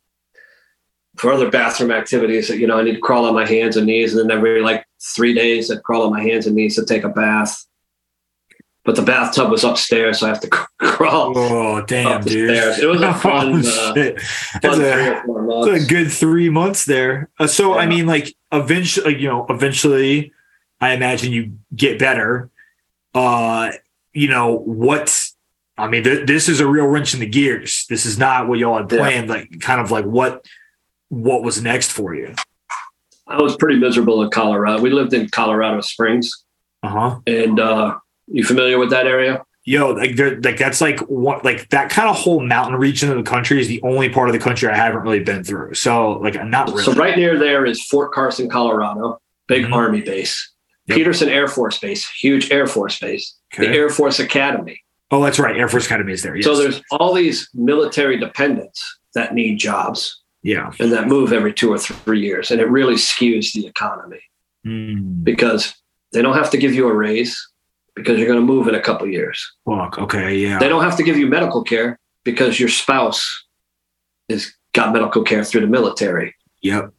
for 1.17 1.31
other 1.31 1.49
bathroom 1.51 1.91
activities, 1.91 2.49
you 2.49 2.65
know, 2.65 2.79
I 2.79 2.83
need 2.83 2.93
to 2.95 3.01
crawl 3.01 3.25
on 3.25 3.35
my 3.35 3.45
hands 3.45 3.75
and 3.77 3.85
knees, 3.85 4.15
and 4.15 4.29
then 4.29 4.35
every 4.37 4.61
like 4.61 4.85
three 5.01 5.33
days, 5.33 5.69
I'd 5.69 5.83
crawl 5.83 6.03
on 6.03 6.11
my 6.11 6.21
hands 6.23 6.47
and 6.47 6.55
knees 6.55 6.75
to 6.77 6.85
take 6.85 7.03
a 7.03 7.09
bath. 7.09 7.65
But 8.83 8.95
the 8.95 9.03
bathtub 9.03 9.51
was 9.51 9.63
upstairs, 9.63 10.19
so 10.19 10.25
I 10.25 10.29
have 10.29 10.39
to 10.41 10.47
crawl. 10.79 11.37
Oh, 11.37 11.85
damn, 11.85 12.23
dude. 12.23 12.49
stairs. 12.49 12.79
It 12.79 12.87
was 12.87 13.01
a 13.01 13.13
fun, 13.25 13.53
Oh, 13.53 13.59
uh, 13.59 13.93
shit. 13.93 14.15
That's 14.61 14.75
three 14.75 14.85
a, 14.89 15.11
or 15.19 15.23
four 15.25 15.41
that's 15.41 15.67
months. 15.69 15.85
a 15.85 15.87
good 15.87 16.11
three 16.11 16.49
months 16.49 16.85
there. 16.85 17.29
Uh, 17.37 17.45
so, 17.45 17.77
I 17.77 17.85
mean, 17.85 18.07
like 18.07 18.33
eventually, 18.51 19.19
you 19.21 19.27
know, 19.27 19.45
eventually, 19.49 20.31
I 20.79 20.93
imagine 20.93 21.31
you 21.31 21.57
get 21.75 21.99
better. 21.99 22.49
Uh, 23.13 23.71
you 24.13 24.29
know, 24.29 24.57
what, 24.57 25.29
I 25.77 25.87
mean, 25.87 26.03
th- 26.03 26.27
this 26.27 26.47
is 26.49 26.59
a 26.59 26.67
real 26.67 26.85
wrench 26.85 27.13
in 27.13 27.19
the 27.19 27.25
gears. 27.25 27.85
This 27.89 28.05
is 28.05 28.17
not 28.17 28.47
what 28.47 28.59
y'all 28.59 28.77
had 28.77 28.91
Yeah. 28.91 28.97
planned. 28.99 29.29
Like, 29.29 29.59
kind 29.61 29.81
of 29.81 29.89
like 29.91 30.05
what, 30.05 30.45
what 31.09 31.43
was 31.43 31.61
next 31.61 31.91
for 31.91 32.13
you? 32.13 32.35
I 33.27 33.41
was 33.41 33.55
pretty 33.55 33.79
miserable 33.79 34.21
in 34.23 34.29
Colorado. 34.29 34.81
We 34.81 34.89
lived 34.89 35.13
in 35.13 35.29
Colorado 35.29 35.81
Springs, 35.81 36.31
Uh 36.83 36.89
huh. 36.89 37.19
and 37.27 37.59
uh, 37.59 37.97
you 38.27 38.43
familiar 38.43 38.77
with 38.77 38.89
that 38.91 39.07
area? 39.07 39.43
yo 39.63 39.91
like 39.91 40.17
like 40.43 40.57
that's 40.57 40.81
like 40.81 40.99
what 41.01 41.45
like 41.45 41.69
that 41.69 41.87
kind 41.91 42.09
of 42.09 42.15
whole 42.15 42.39
mountain 42.39 42.75
region 42.79 43.11
of 43.11 43.15
the 43.17 43.21
country 43.21 43.61
is 43.61 43.67
the 43.67 43.79
only 43.83 44.09
part 44.09 44.27
of 44.27 44.33
the 44.33 44.39
country 44.39 44.67
i 44.67 44.75
haven't 44.75 45.01
really 45.03 45.19
been 45.19 45.43
through 45.43 45.71
so 45.75 46.13
like 46.13 46.35
i'm 46.35 46.49
not 46.49 46.67
really 46.69 46.81
So 46.81 46.93
right 46.93 47.15
near 47.15 47.37
there 47.37 47.63
is 47.63 47.85
Fort 47.85 48.11
Carson, 48.11 48.49
Colorado, 48.49 49.21
big 49.47 49.65
Mhm. 49.65 49.73
Army 49.73 50.01
base. 50.01 50.51
Yep. 50.87 50.97
Peterson 50.97 51.29
Air 51.29 51.47
Force 51.47 51.77
Base, 51.77 52.09
huge 52.09 52.49
Air 52.49 52.65
Force 52.65 52.97
base. 52.97 53.35
The 53.55 53.67
Air 53.67 53.89
Force 53.91 54.19
Academy, 54.19 54.81
Oh, 55.11 55.21
that's 55.23 55.39
right. 55.39 55.57
Air 55.57 55.67
Force 55.67 55.85
Academy 55.85 56.13
is 56.13 56.23
there. 56.23 56.35
Yes. 56.35 56.45
So 56.45 56.55
there's 56.57 56.81
all 56.91 57.13
these 57.13 57.49
military 57.53 58.17
dependents 58.17 58.99
that 59.13 59.33
need 59.33 59.57
jobs 59.57 60.21
yeah. 60.41 60.71
and 60.79 60.91
that 60.93 61.07
move 61.07 61.33
every 61.33 61.53
two 61.53 61.71
or 61.71 61.77
three 61.77 62.21
years. 62.21 62.49
And 62.49 62.61
it 62.61 62.69
really 62.69 62.95
skews 62.95 63.51
the 63.53 63.65
economy 63.67 64.19
Mm, 64.65 65.23
because 65.23 65.73
they 66.13 66.21
don't 66.21 66.35
have 66.35 66.51
to 66.51 66.57
give 66.57 66.75
you 66.75 66.87
a 66.87 66.93
raise 66.93 67.35
because 67.95 68.19
you're 68.19 68.27
going 68.27 68.39
to 68.39 68.45
move 68.45 68.67
in 68.67 68.75
a 68.75 68.79
couple 68.79 69.07
years. 69.07 69.43
fuck. 69.65 69.97
Okay. 69.97 70.35
Yeah. 70.37 70.59
They 70.59 70.69
don't 70.69 70.83
have 70.83 70.95
to 70.97 71.03
give 71.03 71.17
you 71.17 71.25
medical 71.25 71.63
care 71.63 71.97
because 72.23 72.59
your 72.59 72.69
spouse 72.69 73.43
has 74.29 74.51
got 74.73 74.93
medical 74.93 75.23
care 75.23 75.43
through 75.43 75.61
the 75.61 75.67
military. 75.67 76.35
Yep. 76.61 76.93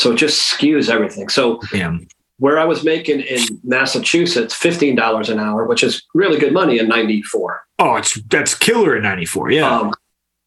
So 0.00 0.10
it 0.10 0.16
just 0.16 0.52
skews 0.52 0.90
everything. 0.90 1.28
So 1.28 1.60
Damn. 1.70 2.08
Where 2.38 2.58
I 2.58 2.64
was 2.64 2.84
making 2.84 3.20
in 3.20 3.60
Massachusetts 3.64 4.54
$15 4.54 5.28
an 5.28 5.38
hour, 5.40 5.66
which 5.66 5.82
is 5.82 6.02
really 6.14 6.38
good 6.38 6.52
money 6.52 6.78
in 6.78 6.88
94. 6.88 7.64
Oh, 7.78 7.96
it's 7.96 8.20
that's 8.22 8.54
killer 8.54 8.96
in 8.96 9.02
'94. 9.02 9.52
Yeah. 9.52 9.70
Um, 9.70 9.92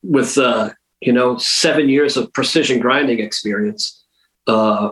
with 0.03 0.37
uh, 0.37 0.71
you 0.99 1.11
know, 1.13 1.37
seven 1.37 1.89
years 1.89 2.17
of 2.17 2.31
precision 2.33 2.79
grinding 2.79 3.19
experience. 3.19 4.03
Uh, 4.47 4.91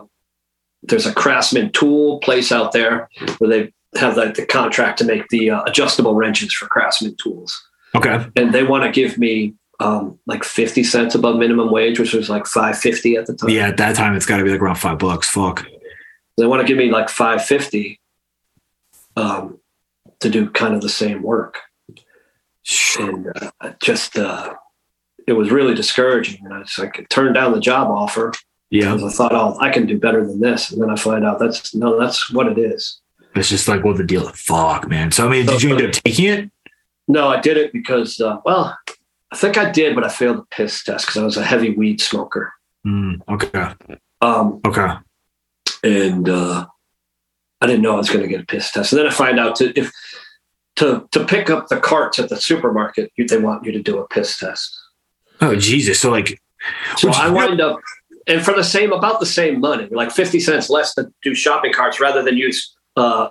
there's 0.82 1.06
a 1.06 1.12
Craftsman 1.12 1.70
tool 1.72 2.18
place 2.20 2.50
out 2.50 2.72
there 2.72 3.08
where 3.38 3.50
they 3.50 3.72
have 3.98 4.16
like 4.16 4.34
the 4.34 4.46
contract 4.46 4.98
to 4.98 5.04
make 5.04 5.28
the 5.28 5.50
uh, 5.50 5.62
adjustable 5.64 6.14
wrenches 6.14 6.52
for 6.52 6.66
Craftsman 6.66 7.16
tools. 7.16 7.60
okay. 7.94 8.24
and 8.36 8.54
they 8.54 8.62
want 8.62 8.84
to 8.84 8.90
give 8.90 9.18
me 9.18 9.54
um, 9.80 10.18
like 10.26 10.44
50 10.44 10.84
cents 10.84 11.14
above 11.14 11.36
minimum 11.36 11.70
wage, 11.70 11.98
which 11.98 12.14
was 12.14 12.30
like 12.30 12.46
550 12.46 13.16
at 13.16 13.26
the 13.26 13.34
time. 13.34 13.50
Yeah. 13.50 13.68
At 13.68 13.76
that 13.78 13.96
time, 13.96 14.14
it's 14.14 14.26
got 14.26 14.38
to 14.38 14.44
be 14.44 14.50
like 14.50 14.60
around 14.60 14.76
five 14.76 14.98
bucks. 14.98 15.28
Fuck. 15.28 15.66
They 16.40 16.46
want 16.46 16.62
to 16.62 16.66
give 16.66 16.78
me 16.78 16.90
like 16.90 17.08
550 17.08 18.00
um, 19.16 19.58
to 20.20 20.28
do 20.30 20.50
kind 20.50 20.74
of 20.74 20.80
the 20.80 20.88
same 20.88 21.22
work. 21.22 21.58
And 22.98 23.28
uh, 23.60 23.72
just, 23.82 24.16
uh, 24.18 24.54
it 25.26 25.32
was 25.32 25.50
really 25.50 25.74
discouraging. 25.74 26.44
And 26.44 26.54
I 26.54 26.62
just 26.62 26.78
like 26.78 27.06
turned 27.08 27.34
down 27.34 27.52
the 27.52 27.60
job 27.60 27.88
offer 27.88 28.32
Yeah. 28.70 28.94
because 28.94 29.14
I 29.14 29.16
thought, 29.16 29.32
oh, 29.34 29.56
I 29.60 29.70
can 29.70 29.86
do 29.86 29.98
better 29.98 30.26
than 30.26 30.40
this. 30.40 30.70
And 30.70 30.80
then 30.82 30.90
I 30.90 30.96
find 30.96 31.24
out 31.24 31.38
that's 31.38 31.74
no, 31.74 31.98
that's 31.98 32.30
what 32.32 32.46
it 32.46 32.58
is. 32.58 33.00
It's 33.34 33.48
just 33.48 33.68
like 33.68 33.84
what 33.84 33.96
the 33.96 34.04
deal. 34.04 34.28
Fuck, 34.30 34.88
man. 34.88 35.12
So 35.12 35.26
I 35.26 35.30
mean, 35.30 35.46
did 35.46 35.62
you 35.62 35.76
end 35.76 35.86
up 35.86 35.92
taking 35.92 36.26
it? 36.26 36.50
No, 37.06 37.28
I 37.28 37.40
did 37.40 37.56
it 37.56 37.72
because, 37.72 38.20
uh, 38.20 38.38
well, 38.44 38.76
I 39.32 39.36
think 39.36 39.56
I 39.58 39.70
did, 39.70 39.94
but 39.94 40.04
I 40.04 40.08
failed 40.08 40.38
the 40.38 40.46
piss 40.50 40.82
test 40.82 41.06
because 41.06 41.20
I 41.20 41.24
was 41.24 41.36
a 41.36 41.44
heavy 41.44 41.70
weed 41.70 42.00
smoker. 42.00 42.52
Mm, 42.86 43.20
okay. 43.28 43.74
Um, 44.20 44.60
Okay. 44.66 44.88
And 45.82 46.28
uh, 46.28 46.66
I 47.60 47.66
didn't 47.66 47.82
know 47.82 47.94
I 47.94 47.98
was 47.98 48.08
going 48.08 48.22
to 48.22 48.28
get 48.28 48.40
a 48.40 48.46
piss 48.46 48.70
test. 48.72 48.92
And 48.92 48.98
then 48.98 49.06
I 49.06 49.10
find 49.10 49.38
out 49.38 49.56
to, 49.56 49.78
if 49.78 49.92
to 50.76 51.08
to 51.12 51.24
pick 51.24 51.50
up 51.50 51.68
the 51.68 51.78
carts 51.78 52.18
at 52.18 52.28
the 52.28 52.36
supermarket, 52.36 53.12
you, 53.16 53.26
they 53.26 53.38
want 53.38 53.64
you 53.64 53.72
to 53.72 53.82
do 53.82 53.98
a 53.98 54.08
piss 54.08 54.38
test. 54.38 54.76
Oh 55.40 55.54
Jesus. 55.56 56.00
So 56.00 56.10
like. 56.10 56.40
So 56.98 57.10
I 57.10 57.30
wind 57.30 57.62
up, 57.62 57.80
and 58.26 58.44
for 58.44 58.52
the 58.52 58.62
same 58.62 58.92
about 58.92 59.18
the 59.18 59.24
same 59.26 59.60
money, 59.60 59.88
like 59.90 60.10
fifty 60.10 60.38
cents 60.38 60.68
less 60.68 60.94
to 60.94 61.10
do 61.22 61.34
shopping 61.34 61.72
carts 61.72 62.00
rather 62.00 62.22
than 62.22 62.36
use 62.36 62.76
uh, 62.96 63.30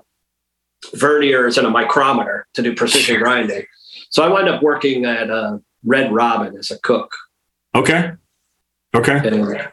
verniers 0.96 1.58
and 1.58 1.68
a 1.68 1.70
micrometer 1.70 2.48
to 2.56 2.64
do 2.64 2.74
precision 2.74 3.20
grinding. 3.20 3.66
So 4.10 4.24
I 4.24 4.30
wind 4.30 4.50
up 4.50 4.64
working 4.64 5.06
at 5.06 5.30
uh, 5.30 5.60
Red 5.84 6.12
Robin 6.12 6.58
as 6.58 6.72
a 6.72 6.80
cook. 6.80 7.12
Okay. 7.76 8.14
Okay. 8.96 9.28
and 9.28 9.70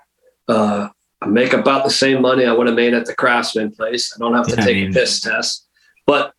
uh, 0.49 0.89
I 1.27 1.29
make 1.29 1.53
about 1.53 1.85
the 1.85 1.91
same 1.91 2.23
money 2.23 2.45
I 2.47 2.53
would 2.53 2.67
have 2.67 2.77
made 2.77 2.95
at 2.95 3.07
the 3.07 3.15
Craftsman 3.15 3.73
place. 3.73 4.13
I 4.15 4.19
don't 4.19 4.35
have 4.35 4.47
to 4.49 4.55
Yeah, 4.57 4.63
I 4.63 4.65
take 4.65 4.77
mean- 4.77 4.91
a 4.91 4.95
piss 4.95 5.21
test. 5.21 5.67
But 6.07 6.33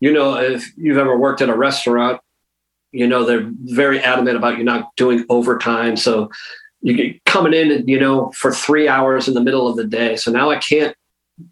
you 0.00 0.12
know, 0.12 0.36
if 0.36 0.66
you've 0.78 0.96
ever 0.96 1.16
worked 1.18 1.42
at 1.42 1.50
a 1.50 1.54
restaurant, 1.56 2.20
you 2.92 3.06
know 3.06 3.24
they're 3.24 3.50
very 3.64 4.00
adamant 4.00 4.36
about 4.36 4.56
you 4.58 4.64
not 4.64 4.96
doing 4.96 5.24
overtime. 5.28 5.96
So 5.96 6.30
you 6.80 6.94
get 6.94 7.24
coming 7.26 7.52
in, 7.52 7.86
you 7.86 8.00
know, 8.00 8.32
for 8.34 8.50
three 8.52 8.88
hours 8.88 9.28
in 9.28 9.34
the 9.34 9.42
middle 9.42 9.68
of 9.68 9.76
the 9.76 9.84
day. 9.84 10.16
So 10.16 10.30
now 10.32 10.50
I 10.50 10.56
can't 10.56 10.96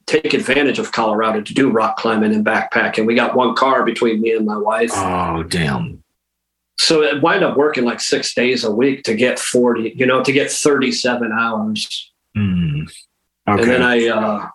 take 0.06 0.32
advantage 0.32 0.78
of 0.78 0.92
Colorado 0.92 1.42
to 1.42 1.54
do 1.54 1.70
rock 1.70 1.96
climbing 1.98 2.34
and 2.34 2.44
backpacking. 2.44 3.06
We 3.06 3.14
got 3.14 3.36
one 3.36 3.54
car 3.54 3.84
between 3.84 4.20
me 4.22 4.32
and 4.32 4.46
my 4.46 4.56
wife. 4.56 4.90
Oh 4.94 5.42
damn. 5.42 6.02
So 6.78 7.02
it 7.02 7.20
wind 7.22 7.44
up 7.44 7.56
working 7.56 7.84
like 7.84 8.00
six 8.00 8.32
days 8.34 8.64
a 8.64 8.70
week 8.70 9.02
to 9.04 9.14
get 9.14 9.38
40, 9.38 9.92
you 9.96 10.06
know, 10.06 10.22
to 10.22 10.32
get 10.32 10.50
37 10.50 11.30
hours. 11.32 12.07
Mm. 12.38 12.88
Okay. 13.48 13.62
And 13.62 13.70
then 13.70 13.82
I 13.82 14.06
uh, 14.08 14.48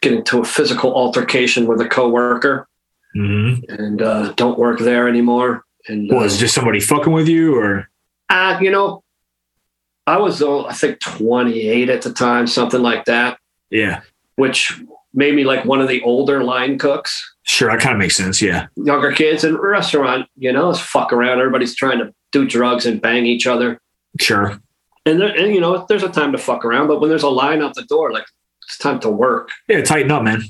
get 0.00 0.12
into 0.12 0.40
a 0.40 0.44
physical 0.44 0.94
altercation 0.94 1.66
with 1.66 1.80
a 1.80 1.88
coworker 1.88 2.66
hmm 3.12 3.54
and 3.68 4.00
uh, 4.02 4.32
don't 4.34 4.56
work 4.58 4.78
there 4.78 5.08
anymore. 5.08 5.64
And 5.88 6.10
uh, 6.12 6.14
Was 6.14 6.38
just 6.38 6.54
somebody 6.54 6.78
fucking 6.78 7.12
with 7.12 7.28
you, 7.28 7.56
or 7.56 7.88
uh, 8.28 8.58
you 8.60 8.70
know, 8.70 9.02
I 10.06 10.18
was 10.18 10.40
uh, 10.42 10.64
I 10.66 10.72
think 10.74 11.00
28 11.00 11.88
at 11.88 12.02
the 12.02 12.12
time, 12.12 12.46
something 12.46 12.80
like 12.80 13.06
that, 13.06 13.38
yeah, 13.70 14.02
which 14.36 14.80
made 15.12 15.34
me 15.34 15.42
like 15.42 15.64
one 15.64 15.80
of 15.80 15.88
the 15.88 16.00
older 16.02 16.44
line 16.44 16.78
cooks. 16.78 17.34
sure, 17.42 17.68
that 17.68 17.80
kind 17.80 17.94
of 17.94 17.98
makes 17.98 18.16
sense. 18.16 18.40
Yeah, 18.40 18.68
Younger 18.76 19.10
kids 19.10 19.42
in 19.42 19.56
restaurant, 19.56 20.28
you 20.36 20.52
know, 20.52 20.70
it's 20.70 20.78
fuck 20.78 21.12
around. 21.12 21.40
Everybody's 21.40 21.74
trying 21.74 21.98
to 21.98 22.14
do 22.30 22.46
drugs 22.46 22.86
and 22.86 23.02
bang 23.02 23.26
each 23.26 23.46
other. 23.48 23.80
sure. 24.20 24.60
And, 25.06 25.20
there, 25.20 25.34
and 25.34 25.54
you 25.54 25.60
know, 25.60 25.84
there's 25.88 26.02
a 26.02 26.08
time 26.08 26.32
to 26.32 26.38
fuck 26.38 26.64
around, 26.64 26.88
but 26.88 27.00
when 27.00 27.08
there's 27.08 27.22
a 27.22 27.28
line 27.30 27.62
out 27.62 27.74
the 27.74 27.84
door, 27.84 28.12
like 28.12 28.24
it's 28.66 28.78
time 28.78 29.00
to 29.00 29.10
work. 29.10 29.48
Yeah, 29.68 29.82
tighten 29.82 30.10
up, 30.10 30.22
man. 30.22 30.42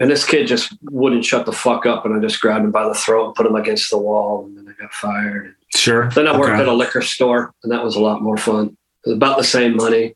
And 0.00 0.10
this 0.10 0.26
kid 0.26 0.48
just 0.48 0.76
wouldn't 0.82 1.24
shut 1.24 1.46
the 1.46 1.52
fuck 1.52 1.86
up, 1.86 2.04
and 2.04 2.14
I 2.14 2.18
just 2.20 2.40
grabbed 2.40 2.64
him 2.64 2.72
by 2.72 2.88
the 2.88 2.94
throat 2.94 3.26
and 3.26 3.34
put 3.36 3.46
him 3.46 3.54
against 3.54 3.90
the 3.90 3.98
wall, 3.98 4.44
and 4.44 4.56
then 4.58 4.66
I 4.68 4.82
got 4.82 4.92
fired. 4.92 5.54
Sure. 5.76 6.10
Then 6.10 6.26
I 6.26 6.36
worked 6.36 6.58
at 6.60 6.66
a 6.66 6.72
liquor 6.72 7.00
store, 7.02 7.54
and 7.62 7.70
that 7.72 7.84
was 7.84 7.94
a 7.94 8.00
lot 8.00 8.20
more 8.20 8.36
fun. 8.36 8.76
It 9.06 9.10
was 9.10 9.16
about 9.16 9.38
the 9.38 9.44
same 9.44 9.76
money. 9.76 10.14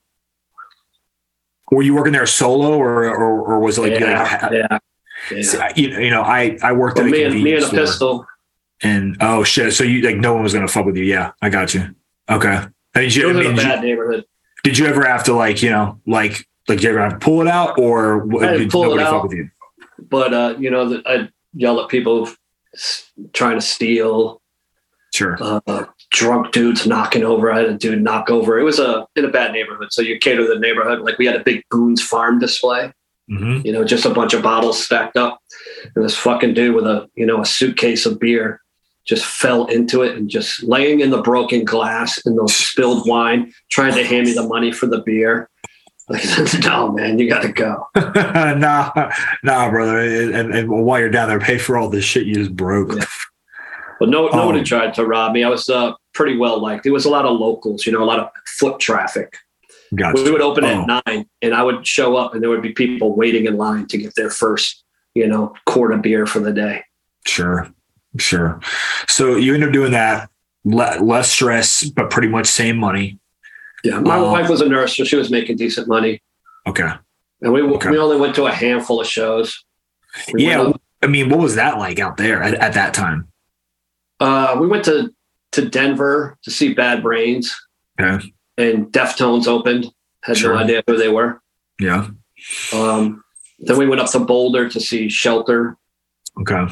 Were 1.71 1.83
you 1.83 1.93
working 1.95 2.13
there 2.13 2.25
solo, 2.25 2.73
or 2.77 3.05
or, 3.05 3.41
or 3.41 3.59
was 3.59 3.77
it 3.77 3.81
like, 3.81 3.99
yeah, 3.99 4.39
like 4.41 4.51
yeah, 4.51 4.77
yeah. 5.31 5.41
See, 5.43 5.57
I- 5.57 5.73
you, 5.75 5.89
you 5.99 6.09
know, 6.09 6.23
I 6.23 6.57
I 6.63 6.73
worked 6.73 6.95
But 6.97 7.03
at 7.03 7.07
a 7.07 7.11
me 7.11 7.23
and 7.23 7.43
me 7.43 7.53
and 7.55 7.63
a 7.63 7.69
pistol. 7.69 8.25
and 8.81 9.15
oh 9.21 9.43
shit, 9.43 9.71
so 9.73 9.83
you 9.83 10.01
like 10.01 10.17
no 10.17 10.33
one 10.33 10.43
was 10.43 10.53
gonna 10.53 10.67
fuck 10.67 10.85
with 10.85 10.97
you. 10.97 11.03
Yeah, 11.05 11.31
I 11.41 11.49
got 11.49 11.73
you. 11.73 11.93
Okay. 12.29 12.63
Did 12.95 13.05
It 13.05 13.15
you, 13.15 13.29
I 13.29 13.33
mean, 13.33 13.51
a 13.51 13.55
did, 13.55 13.65
you, 13.65 13.81
neighborhood. 13.81 14.25
did 14.63 14.77
you 14.77 14.85
ever 14.87 15.05
have 15.05 15.23
to 15.25 15.33
like 15.33 15.61
you 15.61 15.69
know 15.69 15.99
like 16.05 16.45
like 16.67 16.79
did 16.79 16.83
you 16.83 16.89
ever 16.91 17.01
have 17.01 17.13
to 17.13 17.19
pull 17.19 17.41
it 17.41 17.47
out, 17.47 17.77
or 17.79 18.25
did 18.25 18.69
pull 18.69 18.83
it 18.83 18.87
nobody 18.87 19.03
out. 19.03 19.11
fuck 19.11 19.23
with 19.23 19.33
you? 19.33 19.49
But 20.09 20.33
uh, 20.33 20.55
you 20.59 20.69
know, 20.69 21.01
I'd 21.05 21.31
yell 21.53 21.79
at 21.81 21.89
people 21.89 22.29
trying 23.33 23.55
to 23.57 23.61
steal. 23.61 24.41
Sure. 25.11 25.37
Uh, 25.41 25.85
drunk 26.11 26.51
dudes 26.51 26.85
knocking 26.85 27.23
over. 27.23 27.51
I 27.51 27.57
had 27.59 27.65
a 27.69 27.73
dude 27.77 28.01
knock 28.03 28.29
over. 28.29 28.59
It 28.59 28.63
was 28.63 28.77
a 28.79 29.07
in 29.15 29.25
a 29.25 29.29
bad 29.29 29.51
neighborhood, 29.53 29.87
so 29.91 30.01
you 30.03 30.19
cater 30.19 30.43
to 30.45 30.53
the 30.53 30.59
neighborhood. 30.59 30.99
Like 31.01 31.17
we 31.17 31.25
had 31.25 31.35
a 31.35 31.43
big 31.43 31.63
Boone's 31.71 32.01
Farm 32.01 32.37
display. 32.39 32.91
hmm 33.27 33.61
you 33.63 33.71
know, 33.71 33.83
just 33.83 34.05
a 34.05 34.09
bunch 34.13 34.33
of 34.33 34.43
bottles 34.43 34.83
stacked 34.83 35.17
up. 35.17 35.39
And 35.95 36.05
this 36.05 36.15
fucking 36.15 36.53
dude 36.53 36.75
with 36.75 36.85
a, 36.85 37.07
you 37.15 37.25
know, 37.25 37.41
a 37.41 37.45
suitcase 37.45 38.05
of 38.05 38.19
beer 38.19 38.61
just 39.09 39.25
fell 39.25 39.65
into 39.65 40.03
it 40.03 40.15
and 40.15 40.29
just 40.29 40.61
laying 40.63 40.99
in 40.99 41.09
the 41.09 41.21
broken 41.21 41.65
glass 41.65 42.23
and 42.27 42.37
the 42.37 42.47
spilled 42.47 43.07
wine, 43.09 43.51
trying 43.71 43.93
to 43.95 44.03
hand 44.05 44.27
me 44.27 44.33
the 44.33 44.47
money 44.47 44.71
for 44.71 44.85
the 44.85 45.01
beer. 45.01 45.49
Like, 46.07 46.23
no, 46.63 46.91
man, 46.91 47.17
you 47.17 47.27
got 47.27 47.41
to 47.41 47.51
go. 47.51 47.87
nah, 47.95 49.11
nah, 49.43 49.69
brother. 49.71 49.97
And, 49.99 50.53
and 50.53 50.69
while 50.69 50.99
you're 50.99 51.09
down 51.09 51.27
there, 51.29 51.39
pay 51.39 51.57
for 51.57 51.75
all 51.75 51.89
this 51.89 52.05
shit 52.05 52.27
you 52.27 52.35
just 52.35 52.55
broke. 52.55 52.95
Yeah. 52.95 53.05
But 53.99 54.09
no, 54.09 54.27
nobody 54.29 54.59
Oh. 54.59 54.63
tried 54.63 54.93
to 54.93 55.05
rob 55.05 55.33
me. 55.33 55.43
I 55.43 55.49
was 55.49 55.67
uh, 55.69 55.93
pretty 56.13 56.37
well 56.37 56.61
liked. 56.61 56.85
It 56.85 56.91
was 56.91 57.05
a 57.05 57.09
lot 57.09 57.25
of 57.25 57.37
locals, 57.39 57.85
you 57.85 57.91
know, 57.91 58.03
a 58.03 58.05
lot 58.05 58.19
of 58.19 58.29
foot 58.59 58.79
traffic. 58.79 59.37
Gotcha. 59.95 60.21
We 60.23 60.31
would 60.31 60.41
open 60.41 60.63
Oh. 60.65 60.67
at 60.87 61.03
nine, 61.07 61.25
and 61.41 61.53
I 61.55 61.63
would 61.63 61.85
show 61.85 62.15
up, 62.15 62.33
and 62.35 62.41
there 62.43 62.49
would 62.51 62.61
be 62.61 62.73
people 62.73 63.15
waiting 63.15 63.45
in 63.47 63.57
line 63.57 63.87
to 63.87 63.97
get 63.97 64.13
their 64.15 64.29
first, 64.29 64.83
you 65.15 65.27
know, 65.27 65.53
quart 65.65 65.91
of 65.93 66.01
beer 66.03 66.25
for 66.27 66.39
the 66.39 66.53
day. 66.53 66.83
Sure, 67.25 67.67
sure. 68.17 68.59
So 69.07 69.35
you 69.35 69.53
end 69.53 69.63
up 69.63 69.71
doing 69.71 69.91
that, 69.91 70.29
le- 70.63 70.99
less 71.01 71.31
stress, 71.31 71.83
but 71.89 72.09
pretty 72.09 72.27
much 72.27 72.47
same 72.47 72.77
money. 72.77 73.19
Yeah, 73.83 73.99
my 73.99 74.17
Oh. 74.17 74.31
wife 74.31 74.49
was 74.49 74.61
a 74.61 74.67
nurse, 74.67 74.97
so 74.97 75.03
she 75.03 75.15
was 75.15 75.29
making 75.29 75.57
decent 75.57 75.87
money. 75.87 76.21
Okay. 76.67 76.89
And 77.41 77.53
we 77.53 77.61
Okay. 77.61 77.89
we 77.91 77.97
only 77.97 78.17
went 78.17 78.35
to 78.35 78.45
a 78.45 78.51
handful 78.51 78.99
of 78.99 79.07
shows. 79.07 79.63
We 80.33 80.45
yeah. 80.47 80.71
I 81.01 81.07
mean, 81.07 81.29
what 81.29 81.39
was 81.39 81.55
that 81.55 81.77
like 81.77 81.97
out 81.99 82.17
there 82.17 82.43
at, 82.43 82.55
at 82.55 82.73
that 82.73 82.93
time? 82.93 83.27
uh, 84.19 84.57
we 84.59 84.67
went 84.67 84.83
to 84.85 85.13
to 85.53 85.67
Denver 85.69 86.37
to 86.43 86.51
see 86.51 86.73
Bad 86.73 87.01
Brains, 87.01 87.55
Okay. 87.99 88.33
and 88.57 88.87
Deftones 88.91 89.47
opened. 89.47 89.87
Had 90.23 90.37
Sure. 90.37 90.53
no 90.53 90.59
idea 90.59 90.83
who 90.85 90.97
they 90.97 91.07
were. 91.07 91.41
Yeah. 91.79 92.09
Um, 92.73 93.23
then 93.59 93.77
we 93.77 93.87
went 93.87 94.01
up 94.01 94.11
to 94.11 94.19
Boulder 94.19 94.67
to 94.69 94.79
see 94.81 95.07
Shelter. 95.09 95.77
Okay. 96.41 96.67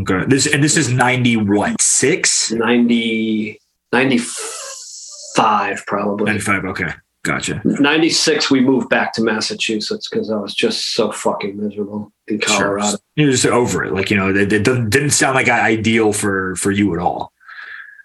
Okay. 0.00 0.24
This 0.26 0.46
and 0.46 0.64
this 0.64 0.76
is 0.76 0.90
ninety 0.90 1.36
what 1.36 1.80
six? 1.80 2.50
90, 2.50 3.60
95 3.92 5.86
probably. 5.86 6.24
Ninety 6.26 6.40
five. 6.40 6.64
Okay. 6.64 6.92
Gotcha. 7.24 7.60
96, 7.64 8.50
we 8.50 8.60
moved 8.60 8.88
back 8.88 9.12
to 9.12 9.22
Massachusetts 9.22 10.08
because 10.08 10.28
I 10.28 10.36
was 10.38 10.54
just 10.54 10.92
so 10.94 11.12
fucking 11.12 11.56
miserable 11.56 12.12
in 12.26 12.40
Colorado. 12.40 12.88
Sure. 12.88 12.98
You're 13.14 13.30
just 13.30 13.46
over 13.46 13.84
it. 13.84 13.92
Like, 13.92 14.10
you 14.10 14.16
know, 14.16 14.30
it, 14.30 14.36
it 14.36 14.48
didn't, 14.48 14.90
didn't 14.90 15.10
sound 15.10 15.36
like 15.36 15.48
ideal 15.48 16.12
for, 16.12 16.56
for 16.56 16.72
you 16.72 16.92
at 16.94 17.00
all. 17.00 17.32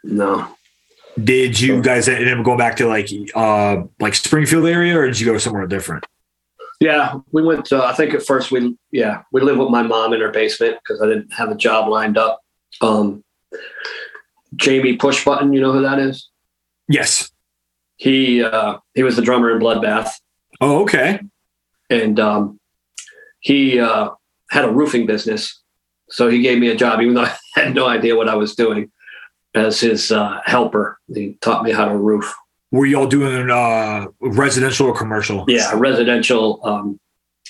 No. 0.04 0.48
Did 1.24 1.60
you 1.60 1.82
guys 1.82 2.08
end 2.08 2.30
up 2.30 2.46
going 2.46 2.60
back 2.60 2.76
to 2.76 2.88
like, 2.88 3.10
uh, 3.34 3.86
like 4.00 4.14
Springfield 4.14 4.68
area 4.68 4.96
or 4.96 5.08
did 5.08 5.20
you 5.20 5.26
go 5.26 5.40
somewhere 5.40 5.66
different? 5.66 6.06
Yeah, 6.80 7.16
we 7.32 7.44
went 7.44 7.66
to, 7.66 7.84
I 7.84 7.94
think 7.94 8.14
at 8.14 8.26
first 8.26 8.52
we, 8.52 8.78
yeah, 8.92 9.24
we 9.32 9.42
lived 9.42 9.60
with 9.60 9.70
my 9.70 9.82
mom 9.82 10.14
in 10.14 10.22
her 10.22 10.32
basement 10.32 10.78
because 10.78 11.02
I 11.02 11.08
didn't 11.08 11.34
have 11.34 11.50
a 11.50 11.56
job 11.56 11.90
lined 11.90 12.18
up. 12.18 12.42
Um, 12.82 13.24
Jamie 14.56 14.96
Push 14.96 15.26
Button, 15.26 15.54
you 15.54 15.62
know 15.62 15.72
who 15.72 15.82
that 15.82 16.00
is? 16.00 16.30
Yes. 16.88 17.32
He 17.98 18.44
uh, 18.44 18.78
he 18.94 19.04
was 19.04 19.16
the 19.16 19.22
drummer 19.24 19.52
in 19.52 19.60
Bloodbath. 19.60 20.12
Oh, 20.62 20.84
okay. 20.84 21.20
And 21.90 22.20
um, 22.20 22.60
he 23.40 23.80
uh, 23.80 24.12
had 24.52 24.66
a 24.66 24.72
roofing 24.72 25.06
business, 25.08 25.62
so 26.10 26.30
he 26.30 26.42
gave 26.42 26.60
me 26.60 26.70
a 26.70 26.76
job, 26.76 27.02
even 27.02 27.16
though 27.16 27.22
I 27.26 27.36
had 27.56 27.74
no 27.74 27.88
idea 27.88 28.16
what 28.16 28.30
I 28.30 28.36
was 28.36 28.56
doing, 28.56 28.92
as 29.56 29.80
his 29.80 30.12
uh, 30.12 30.40
helper. 30.46 31.00
He 31.14 31.38
taught 31.42 31.64
me 31.64 31.72
how 31.72 31.86
to 31.86 31.98
roof. 31.98 32.34
Were 32.72 32.86
y'all 32.86 33.08
doing 33.08 33.50
uh, 33.50 34.08
residential 34.20 34.88
or 34.88 34.96
commercial? 34.96 35.46
Yeah, 35.48 35.72
residential 35.74 36.60
um, 36.64 37.00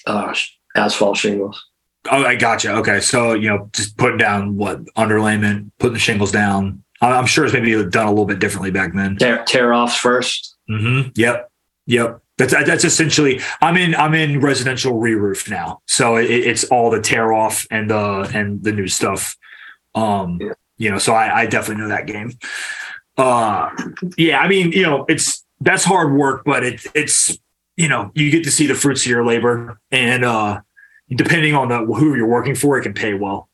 uh, 0.06 0.34
asphalt 0.76 1.18
shingles. 1.18 1.64
Oh, 2.12 2.24
I 2.24 2.36
gotcha. 2.36 2.74
Okay, 2.76 3.00
so 3.00 3.34
you 3.34 3.50
know, 3.50 3.70
just 3.74 3.98
putting 3.98 4.18
down 4.18 4.58
what 4.58 4.84
underlayment, 4.96 5.72
putting 5.80 5.94
the 5.94 6.00
shingles 6.00 6.32
down. 6.32 6.84
I'm 7.02 7.26
sure 7.26 7.46
it's 7.46 7.54
maybe 7.54 7.72
done 7.90 8.08
a 8.08 8.10
little 8.10 8.26
bit 8.26 8.40
differently 8.40 8.72
back 8.72 8.94
then. 8.94 9.18
Tear, 9.18 9.44
tear 9.46 9.74
offs 9.74 10.02
1st 10.02 10.50
mm-hmm. 10.70 11.10
Yep. 11.16 11.52
Yep. 11.86 12.22
That's 12.38 12.54
that's 12.54 12.84
essentially. 12.84 13.42
I'm 13.62 13.78
in 13.78 13.96
I'm 13.96 14.14
in 14.14 14.40
residential 14.40 15.00
re-roof 15.00 15.50
now, 15.50 15.82
so 15.88 16.18
it, 16.18 16.30
it's 16.30 16.66
all 16.66 16.92
the 16.92 17.02
tear 17.02 17.34
off 17.34 17.66
and 17.72 17.90
the 17.90 18.30
and 18.34 18.64
the 18.64 18.72
new 18.72 18.88
stuff. 18.88 19.36
Um, 19.96 20.38
yeah. 20.40 20.54
you 20.78 20.92
know, 20.92 21.00
so 21.00 21.14
I, 21.14 21.40
I 21.42 21.46
definitely 21.48 21.82
know 21.82 21.90
that 21.90 22.06
game. 22.06 22.34
Uh, 23.18 23.70
yeah, 24.18 24.40
I 24.40 24.48
mean, 24.48 24.72
you 24.72 24.84
know, 24.84 25.06
it's 25.10 25.46
that's 25.60 25.84
hard 25.84 26.14
work, 26.14 26.44
but 26.46 26.64
it, 26.64 26.86
it's 26.94 27.38
you 27.76 27.88
know, 27.88 28.12
you 28.14 28.30
get 28.32 28.44
to 28.44 28.52
see 28.52 28.68
the 28.68 28.76
fruits 28.76 29.06
of 29.06 29.10
your 29.10 29.26
labor, 29.26 29.80
and 29.92 30.24
uh, 30.24 30.62
depending 31.10 31.56
on 31.56 31.70
the 31.70 31.80
who 31.80 32.16
you're 32.16 32.28
working 32.28 32.56
for, 32.56 32.78
it 32.78 32.84
can 32.84 32.94
pay 32.94 33.14
well. 33.14 33.50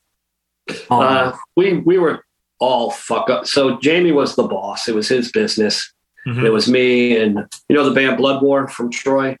Um, 0.90 1.00
uh, 1.00 1.32
we 1.56 1.78
we 1.78 1.98
were 1.98 2.24
all 2.58 2.90
fuck 2.90 3.30
up. 3.30 3.46
So 3.46 3.78
Jamie 3.78 4.12
was 4.12 4.36
the 4.36 4.44
boss. 4.44 4.88
It 4.88 4.94
was 4.94 5.08
his 5.08 5.32
business. 5.32 5.92
Mm-hmm. 6.26 6.46
It 6.46 6.52
was 6.52 6.68
me 6.68 7.18
and 7.18 7.46
you 7.68 7.76
know 7.76 7.88
the 7.88 7.94
band 7.94 8.16
Blood 8.16 8.42
War 8.42 8.68
from 8.68 8.90
Troy. 8.90 9.36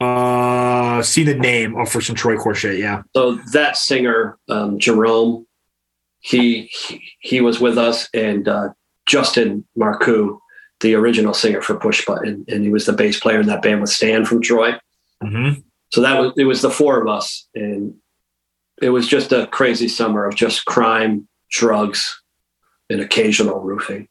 Uh, 0.00 1.00
see 1.02 1.22
the 1.22 1.34
name 1.34 1.76
of 1.76 1.88
for 1.88 2.00
some 2.00 2.16
Troy 2.16 2.36
Corset, 2.36 2.76
yeah. 2.78 3.02
So 3.14 3.36
that 3.52 3.76
singer, 3.76 4.36
um, 4.48 4.80
Jerome, 4.80 5.46
he, 6.18 6.62
he, 6.72 7.04
he 7.20 7.40
was 7.40 7.60
with 7.60 7.78
us, 7.78 8.08
and 8.12 8.48
uh, 8.48 8.70
Justin 9.06 9.64
Marcoux, 9.76 10.38
the 10.80 10.94
original 10.94 11.34
singer 11.34 11.62
for 11.62 11.76
Push 11.76 12.04
Button, 12.04 12.44
and 12.48 12.62
he 12.62 12.70
was 12.70 12.86
the 12.86 12.92
bass 12.92 13.18
player 13.18 13.40
in 13.40 13.46
that 13.46 13.62
band 13.62 13.80
with 13.80 13.90
Stan 13.90 14.24
from 14.24 14.40
Troy. 14.40 14.72
Mm-hmm. 15.22 15.60
So 15.92 16.00
that 16.00 16.20
was 16.20 16.32
it 16.36 16.44
was 16.44 16.62
the 16.62 16.70
four 16.70 17.00
of 17.00 17.08
us, 17.08 17.46
and 17.54 17.94
it 18.80 18.90
was 18.90 19.06
just 19.06 19.32
a 19.32 19.46
crazy 19.48 19.88
summer 19.88 20.24
of 20.24 20.34
just 20.34 20.64
crime, 20.64 21.28
drugs, 21.50 22.20
and 22.88 23.00
occasional 23.00 23.60
roofing. 23.60 24.08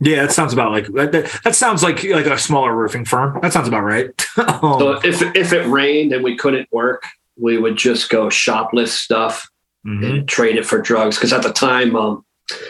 Yeah, 0.00 0.22
that 0.22 0.32
sounds 0.32 0.52
about 0.52 0.72
like 0.72 0.86
that, 0.88 1.40
that 1.44 1.54
sounds 1.54 1.82
like 1.82 2.02
like 2.04 2.26
a 2.26 2.36
smaller 2.36 2.74
roofing 2.74 3.04
firm. 3.04 3.38
That 3.40 3.52
sounds 3.52 3.68
about 3.68 3.84
right. 3.84 4.10
um, 4.36 4.78
so 4.78 4.92
if 5.04 5.22
if 5.36 5.52
it 5.52 5.66
rained 5.66 6.12
and 6.12 6.24
we 6.24 6.36
couldn't 6.36 6.68
work, 6.72 7.04
we 7.36 7.56
would 7.56 7.76
just 7.76 8.10
go 8.10 8.26
shoplift 8.26 8.88
stuff 8.88 9.48
mm-hmm. 9.86 10.04
and 10.04 10.28
trade 10.28 10.56
it 10.56 10.66
for 10.66 10.80
drugs. 10.80 11.16
Because 11.16 11.32
at 11.32 11.42
the 11.42 11.52
time, 11.52 11.94
um, 11.94 12.24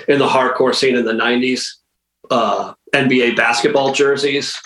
in 0.09 0.19
the 0.19 0.29
hardcore 0.29 0.75
scene 0.75 0.97
in 0.97 1.05
the 1.05 1.13
'90s, 1.13 1.67
uh, 2.31 2.75
NBA 2.95 3.37
basketball 3.37 3.93
jerseys 3.93 4.57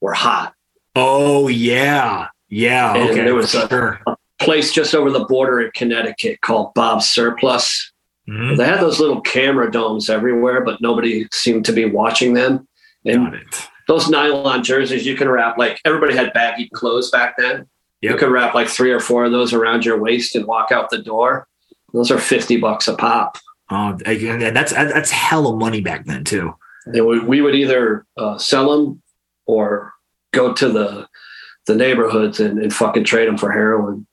were 0.00 0.14
hot. 0.14 0.54
Oh 0.94 1.48
yeah, 1.48 2.28
yeah. 2.48 2.94
And 2.94 3.10
okay, 3.10 3.24
there 3.24 3.34
was 3.34 3.54
a, 3.54 3.68
sure. 3.68 4.00
a 4.06 4.16
place 4.40 4.72
just 4.72 4.94
over 4.94 5.10
the 5.10 5.24
border 5.24 5.60
in 5.60 5.70
Connecticut 5.74 6.40
called 6.40 6.74
Bob's 6.74 7.06
Surplus 7.06 7.92
Mm-hmm. 8.28 8.56
They 8.56 8.64
had 8.64 8.80
those 8.80 9.00
little 9.00 9.20
camera 9.22 9.70
domes 9.70 10.10
everywhere, 10.10 10.62
but 10.62 10.80
nobody 10.80 11.26
seemed 11.32 11.64
to 11.64 11.72
be 11.72 11.86
watching 11.86 12.34
them. 12.34 12.68
And 13.04 13.34
those 13.86 14.10
nylon 14.10 14.62
jerseys, 14.62 15.06
you 15.06 15.16
can 15.16 15.28
wrap 15.28 15.56
like 15.56 15.80
everybody 15.84 16.14
had 16.14 16.32
baggy 16.34 16.68
clothes 16.74 17.10
back 17.10 17.36
then. 17.38 17.66
Yep. 18.02 18.12
You 18.12 18.16
could 18.18 18.30
wrap 18.30 18.54
like 18.54 18.68
three 18.68 18.92
or 18.92 19.00
four 19.00 19.24
of 19.24 19.32
those 19.32 19.52
around 19.52 19.84
your 19.84 19.98
waist 19.98 20.36
and 20.36 20.46
walk 20.46 20.70
out 20.70 20.90
the 20.90 20.98
door. 20.98 21.48
Those 21.94 22.10
are 22.10 22.18
50 22.18 22.58
bucks 22.58 22.86
a 22.86 22.94
pop. 22.94 23.38
Oh, 23.70 23.98
and 24.06 24.56
that's 24.56 24.72
that's 24.72 25.10
hella 25.10 25.56
money 25.56 25.80
back 25.80 26.06
then 26.06 26.24
too. 26.24 26.54
And 26.86 27.06
we, 27.06 27.20
we 27.20 27.40
would 27.42 27.54
either 27.54 28.06
uh, 28.16 28.38
sell 28.38 28.70
them 28.70 29.02
or 29.46 29.92
go 30.32 30.54
to 30.54 30.68
the 30.68 31.08
the 31.66 31.74
neighborhoods 31.74 32.40
and, 32.40 32.58
and 32.58 32.72
fucking 32.72 33.04
trade 33.04 33.28
them 33.28 33.36
for 33.36 33.52
heroin. 33.52 34.06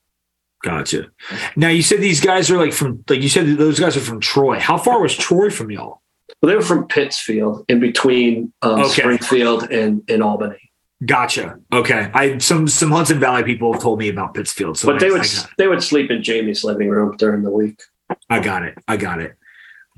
Gotcha. 0.62 1.12
Now 1.56 1.70
you 1.70 1.82
said 1.82 2.02
these 2.02 2.20
guys 2.20 2.50
are 2.52 2.58
like 2.58 2.74
from 2.74 3.04
like 3.10 3.22
you 3.22 3.30
said 3.30 3.46
those 3.58 3.80
guys 3.80 3.96
are 3.96 4.02
from 4.02 4.20
Troy. 4.20 4.60
How 4.60 4.78
far 4.78 5.02
was 5.02 5.16
Troy 5.16 5.50
from 5.50 5.72
y'all? 5.72 6.02
Well, 6.42 6.50
they 6.50 6.56
were 6.56 6.62
from 6.62 6.88
Pittsfield, 6.88 7.66
in 7.70 7.80
between 7.80 8.52
um, 8.62 8.82
okay. 8.82 8.90
Springfield 8.90 9.72
and, 9.72 10.04
and 10.10 10.22
Albany. 10.22 10.72
Gotcha. 11.06 11.60
Okay. 11.72 12.10
I 12.14 12.38
some 12.40 12.68
some 12.68 12.92
Hudson 12.92 13.20
Valley 13.20 13.44
people 13.44 13.74
have 13.74 13.82
told 13.82 14.00
me 14.00 14.10
about 14.10 14.34
Pittsfield. 14.34 14.78
So 14.78 14.92
but 14.92 15.00
they 15.00 15.12
would 15.12 15.26
they 15.58 15.68
would 15.68 15.84
sleep 15.84 16.10
in 16.10 16.24
Jamie's 16.24 16.64
living 16.64 16.90
room 16.90 17.16
during 17.18 17.44
the 17.44 17.52
week. 17.52 17.82
I 18.30 18.40
got 18.40 18.64
it. 18.64 18.78
I 18.88 18.98
got 18.98 19.20
it. 19.20 19.36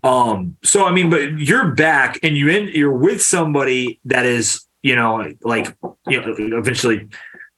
Um. 0.04 0.58
So 0.64 0.86
I 0.86 0.92
mean, 0.92 1.10
but 1.10 1.40
you're 1.40 1.72
back 1.72 2.20
and 2.24 2.38
you 2.38 2.50
in 2.50 2.70
you're 2.70 2.92
with 2.92 3.22
somebody 3.22 4.00
that 4.06 4.26
is 4.26 4.66
you 4.84 4.96
know 4.96 5.34
like 5.42 5.76
you 6.08 6.22
know 6.22 6.36
eventually 6.38 7.10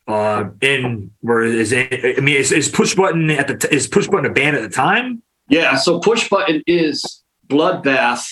uh, 0.09 0.49
in 0.61 1.11
where 1.21 1.43
is 1.43 1.71
it? 1.71 2.17
I 2.17 2.19
mean, 2.19 2.35
is, 2.35 2.51
is 2.51 2.67
push 2.67 2.95
button 2.95 3.29
at 3.29 3.47
the 3.47 3.57
t- 3.57 3.73
is 3.73 3.87
push 3.87 4.07
button 4.07 4.25
a 4.25 4.33
band 4.33 4.55
at 4.55 4.63
the 4.63 4.69
time? 4.69 5.21
Yeah, 5.49 5.77
so 5.77 5.99
push 5.99 6.27
button 6.29 6.63
is 6.65 7.23
bloodbath. 7.47 8.27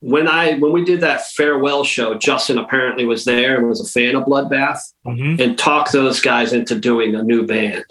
When 0.00 0.26
I 0.26 0.54
when 0.54 0.72
we 0.72 0.84
did 0.84 1.00
that 1.02 1.26
farewell 1.28 1.84
show, 1.84 2.14
Justin 2.14 2.56
apparently 2.56 3.04
was 3.04 3.26
there 3.26 3.58
and 3.58 3.68
was 3.68 3.80
a 3.80 3.90
fan 3.90 4.16
of 4.16 4.24
Bloodbath 4.24 4.80
mm-hmm. 5.06 5.40
and 5.40 5.56
talked 5.56 5.92
those 5.92 6.20
guys 6.20 6.52
into 6.52 6.76
doing 6.76 7.14
a 7.14 7.22
new 7.22 7.46
band. 7.46 7.84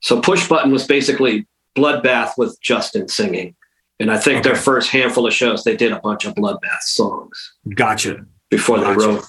So 0.00 0.20
push 0.20 0.48
button 0.48 0.70
was 0.70 0.86
basically 0.86 1.46
Bloodbath 1.76 2.38
with 2.38 2.58
Justin 2.62 3.08
singing. 3.08 3.54
And 4.00 4.10
I 4.10 4.18
think 4.18 4.40
okay. 4.40 4.48
their 4.48 4.56
first 4.56 4.90
handful 4.90 5.26
of 5.26 5.34
shows, 5.34 5.62
they 5.62 5.76
did 5.76 5.92
a 5.92 6.00
bunch 6.00 6.24
of 6.24 6.34
Bloodbath 6.34 6.80
songs. 6.80 7.52
Gotcha. 7.74 8.24
Before 8.48 8.78
gotcha. 8.78 8.98
they 8.98 9.06
wrote 9.06 9.24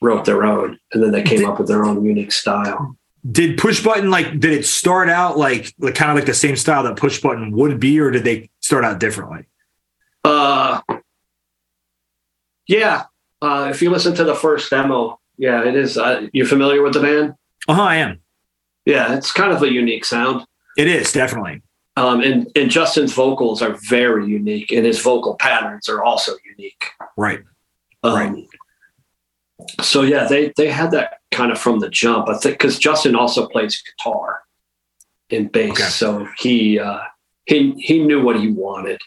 wrote 0.00 0.24
their 0.24 0.44
own, 0.44 0.78
and 0.92 1.02
then 1.02 1.10
they 1.10 1.22
came 1.22 1.38
did, 1.38 1.48
up 1.48 1.58
with 1.58 1.68
their 1.68 1.84
own 1.84 2.04
unique 2.04 2.32
style. 2.32 2.96
Did 3.30 3.58
Push 3.58 3.84
Button 3.84 4.10
like? 4.10 4.40
Did 4.40 4.52
it 4.52 4.64
start 4.64 5.08
out 5.08 5.36
like, 5.36 5.74
like 5.78 5.94
kind 5.94 6.10
of 6.10 6.16
like 6.16 6.26
the 6.26 6.34
same 6.34 6.56
style 6.56 6.84
that 6.84 6.96
Push 6.96 7.20
Button 7.20 7.52
would 7.52 7.78
be, 7.78 8.00
or 8.00 8.10
did 8.10 8.24
they 8.24 8.48
start 8.60 8.84
out 8.84 9.00
differently? 9.00 9.44
Uh, 10.24 10.80
yeah. 12.66 13.04
Uh, 13.40 13.68
if 13.70 13.82
you 13.82 13.90
listen 13.90 14.14
to 14.14 14.24
the 14.24 14.34
first 14.36 14.70
demo, 14.70 15.18
yeah, 15.36 15.64
it 15.64 15.74
is. 15.74 15.98
Uh, 15.98 16.28
you 16.32 16.46
familiar 16.46 16.82
with 16.82 16.94
the 16.94 17.00
band? 17.00 17.34
Uh 17.68 17.74
huh. 17.74 17.82
I 17.82 17.96
am. 17.96 18.20
Yeah, 18.84 19.16
it's 19.16 19.32
kind 19.32 19.52
of 19.52 19.62
a 19.62 19.72
unique 19.72 20.04
sound. 20.04 20.44
It 20.76 20.88
is 20.88 21.12
definitely. 21.12 21.62
Um, 21.96 22.22
and 22.22 22.50
and 22.56 22.70
Justin's 22.70 23.12
vocals 23.12 23.60
are 23.60 23.76
very 23.88 24.26
unique, 24.26 24.72
and 24.72 24.86
his 24.86 25.00
vocal 25.00 25.36
patterns 25.36 25.88
are 25.88 26.02
also 26.02 26.32
unique. 26.56 26.84
Right. 27.16 27.40
Um, 28.02 28.14
right 28.14 28.46
so 29.80 30.02
yeah, 30.02 30.26
they 30.26 30.52
they 30.56 30.68
had 30.68 30.90
that 30.92 31.18
kind 31.30 31.52
of 31.52 31.58
from 31.58 31.80
the 31.80 31.88
jump. 31.88 32.28
I 32.28 32.36
think 32.36 32.58
because 32.58 32.78
Justin 32.78 33.14
also 33.14 33.46
plays 33.46 33.82
guitar 33.82 34.40
and 35.30 35.50
bass, 35.50 35.72
okay. 35.72 35.84
so 35.84 36.28
he 36.38 36.78
uh, 36.78 37.00
he 37.46 37.72
he 37.72 38.04
knew 38.04 38.22
what 38.22 38.38
he 38.40 38.48
wanted. 38.48 39.00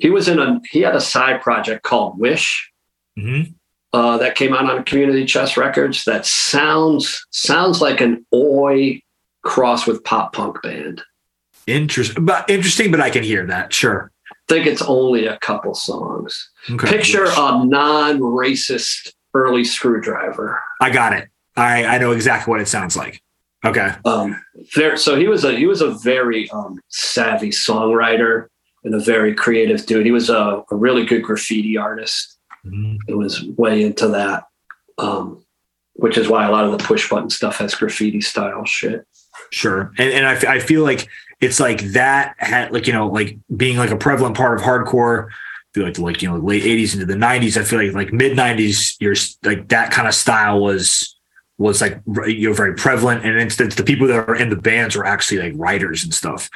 He 0.00 0.10
was 0.10 0.28
in 0.28 0.38
a 0.38 0.60
he 0.70 0.80
had 0.80 0.96
a 0.96 1.00
side 1.00 1.40
project 1.42 1.82
called 1.82 2.18
Wish 2.18 2.70
mm-hmm. 3.18 3.52
uh, 3.92 4.18
that 4.18 4.34
came 4.34 4.52
out 4.52 4.70
on 4.70 4.84
Community 4.84 5.24
Chest 5.24 5.56
Records. 5.56 6.04
That 6.04 6.26
sounds 6.26 7.26
sounds 7.30 7.80
like 7.80 8.00
an 8.00 8.26
oi 8.34 9.00
cross 9.42 9.86
with 9.86 10.04
pop 10.04 10.32
punk 10.32 10.62
band. 10.62 11.02
Interesting, 11.66 12.24
but 12.24 12.48
interesting. 12.48 12.90
But 12.90 13.00
I 13.00 13.10
can 13.10 13.22
hear 13.22 13.46
that. 13.46 13.72
Sure. 13.72 14.10
I 14.30 14.34
think 14.48 14.66
it's 14.66 14.82
only 14.82 15.26
a 15.26 15.38
couple 15.38 15.74
songs. 15.74 16.50
Okay. 16.70 16.88
Picture 16.88 17.24
a 17.24 17.64
non-racist 17.64 19.12
early 19.32 19.62
Skrewdriver. 19.62 20.58
I 20.80 20.90
got 20.90 21.12
it. 21.12 21.28
I 21.56 21.84
I 21.84 21.98
know 21.98 22.12
exactly 22.12 22.50
what 22.50 22.60
it 22.60 22.68
sounds 22.68 22.96
like. 22.96 23.22
Okay. 23.64 23.92
Um, 24.04 24.40
there. 24.76 24.96
So 24.96 25.16
he 25.16 25.26
was 25.26 25.44
a 25.44 25.56
he 25.56 25.66
was 25.66 25.80
a 25.80 25.90
very 25.90 26.50
um, 26.50 26.78
savvy 26.88 27.50
songwriter 27.50 28.48
and 28.84 28.94
a 28.94 29.00
very 29.00 29.34
creative 29.34 29.86
dude. 29.86 30.04
He 30.04 30.12
was 30.12 30.28
a, 30.28 30.62
a 30.70 30.76
really 30.76 31.06
good 31.06 31.22
graffiti 31.22 31.78
artist. 31.78 32.38
Mm-hmm. 32.66 32.96
It 33.08 33.16
was 33.16 33.42
way 33.56 33.82
into 33.82 34.08
that. 34.08 34.44
Um, 34.98 35.44
which 35.94 36.18
is 36.18 36.28
why 36.28 36.44
a 36.46 36.50
lot 36.50 36.64
of 36.64 36.72
the 36.72 36.84
push 36.84 37.08
button 37.08 37.30
stuff 37.30 37.58
has 37.58 37.74
graffiti 37.74 38.20
style 38.20 38.64
shit. 38.64 39.06
Sure, 39.50 39.92
and 39.98 40.12
and 40.12 40.26
I, 40.26 40.54
I 40.54 40.58
feel 40.58 40.82
like 40.82 41.08
it's 41.44 41.60
like 41.60 41.80
that 41.92 42.34
had 42.38 42.72
like 42.72 42.86
you 42.86 42.92
know 42.92 43.08
like 43.08 43.36
being 43.54 43.76
like 43.76 43.90
a 43.90 43.96
prevalent 43.96 44.36
part 44.36 44.58
of 44.58 44.64
hardcore. 44.64 45.28
Feel 45.74 45.84
like 45.84 45.94
the 45.94 46.02
like 46.02 46.22
you 46.22 46.30
know 46.30 46.38
late 46.38 46.62
'80s 46.62 46.94
into 46.94 47.06
the 47.06 47.14
'90s. 47.14 47.56
I 47.56 47.64
feel 47.64 47.84
like 47.84 47.92
like 47.92 48.12
mid 48.12 48.36
'90s, 48.36 48.96
you're 49.00 49.16
like 49.42 49.68
that 49.68 49.90
kind 49.90 50.08
of 50.08 50.14
style 50.14 50.60
was 50.60 51.14
was 51.58 51.80
like 51.80 52.00
you 52.26 52.48
know 52.48 52.54
very 52.54 52.74
prevalent, 52.74 53.24
and 53.24 53.38
it's 53.38 53.56
the, 53.56 53.66
the 53.66 53.84
people 53.84 54.06
that 54.06 54.28
are 54.28 54.34
in 54.34 54.48
the 54.48 54.56
bands 54.56 54.96
were 54.96 55.04
actually 55.04 55.38
like 55.38 55.52
writers 55.56 56.02
and 56.02 56.14
stuff. 56.14 56.48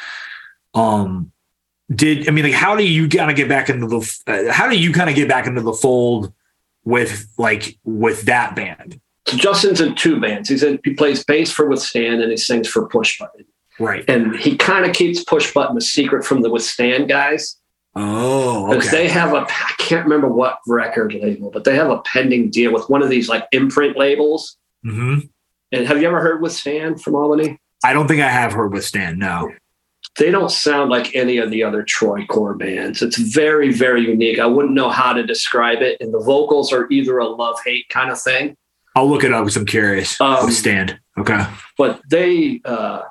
Um, 0.74 1.32
did 1.94 2.28
I 2.28 2.32
mean 2.32 2.44
like 2.44 2.54
how 2.54 2.74
do 2.74 2.86
you 2.86 3.08
kind 3.08 3.30
of 3.30 3.36
get 3.36 3.48
back 3.48 3.68
into 3.68 3.86
the 3.86 4.22
uh, 4.26 4.52
how 4.52 4.68
do 4.68 4.78
you 4.78 4.92
kind 4.92 5.10
of 5.10 5.16
get 5.16 5.28
back 5.28 5.46
into 5.46 5.60
the 5.60 5.72
fold 5.72 6.32
with 6.84 7.28
like 7.36 7.78
with 7.84 8.22
that 8.22 8.56
band? 8.56 9.00
So 9.26 9.36
Justin's 9.36 9.82
in 9.82 9.94
two 9.94 10.18
bands. 10.18 10.48
He's 10.48 10.62
in, 10.62 10.80
he 10.84 10.94
plays 10.94 11.22
bass 11.22 11.50
for 11.50 11.68
Withstand 11.68 12.22
and 12.22 12.30
he 12.30 12.38
sings 12.38 12.66
for 12.66 12.88
Push 12.88 13.18
Button. 13.18 13.44
Right. 13.78 14.04
And 14.08 14.36
he 14.36 14.56
kind 14.56 14.84
of 14.84 14.94
keeps 14.94 15.22
Push 15.22 15.52
Button 15.54 15.76
a 15.76 15.80
secret 15.80 16.24
from 16.24 16.42
the 16.42 16.50
Withstand 16.50 17.08
guys 17.08 17.56
Oh, 17.94 18.68
because 18.68 18.88
okay. 18.88 18.96
they 19.04 19.08
have 19.08 19.32
a 19.34 19.38
I 19.48 19.72
can't 19.78 20.04
remember 20.04 20.28
what 20.28 20.58
record 20.66 21.14
label, 21.14 21.50
but 21.50 21.64
they 21.64 21.74
have 21.74 21.90
a 21.90 22.00
pending 22.02 22.50
deal 22.50 22.72
with 22.72 22.88
one 22.88 23.02
of 23.02 23.08
these 23.08 23.28
like 23.28 23.46
imprint 23.52 23.96
labels. 23.96 24.56
hmm 24.82 25.18
And 25.72 25.86
have 25.86 26.00
you 26.00 26.06
ever 26.06 26.20
heard 26.20 26.40
Withstand 26.42 27.02
from 27.02 27.14
Albany? 27.14 27.58
I 27.84 27.92
don't 27.92 28.06
think 28.08 28.20
I 28.20 28.28
have 28.28 28.52
heard 28.52 28.72
withstand. 28.72 29.18
No. 29.18 29.52
They 30.18 30.30
don't 30.32 30.50
sound 30.50 30.90
like 30.90 31.14
any 31.14 31.38
of 31.38 31.50
the 31.52 31.62
other 31.62 31.84
Troy 31.84 32.24
core 32.26 32.54
bands. 32.54 33.02
It's 33.02 33.16
very, 33.18 33.72
very 33.72 34.00
unique. 34.02 34.40
I 34.40 34.46
wouldn't 34.46 34.74
know 34.74 34.90
how 34.90 35.12
to 35.12 35.24
describe 35.24 35.80
it. 35.80 35.96
And 36.00 36.12
the 36.12 36.18
vocals 36.18 36.72
are 36.72 36.88
either 36.90 37.18
a 37.18 37.26
love 37.28 37.56
hate 37.64 37.88
kind 37.88 38.10
of 38.10 38.20
thing. 38.20 38.56
I'll 38.96 39.08
look 39.08 39.22
it 39.22 39.32
up 39.32 39.44
because 39.44 39.56
I'm 39.56 39.66
curious. 39.66 40.20
Um, 40.20 40.44
withstand. 40.46 40.98
Okay. 41.18 41.44
but 41.76 42.00
they 42.10 42.60
uh, 42.64 43.02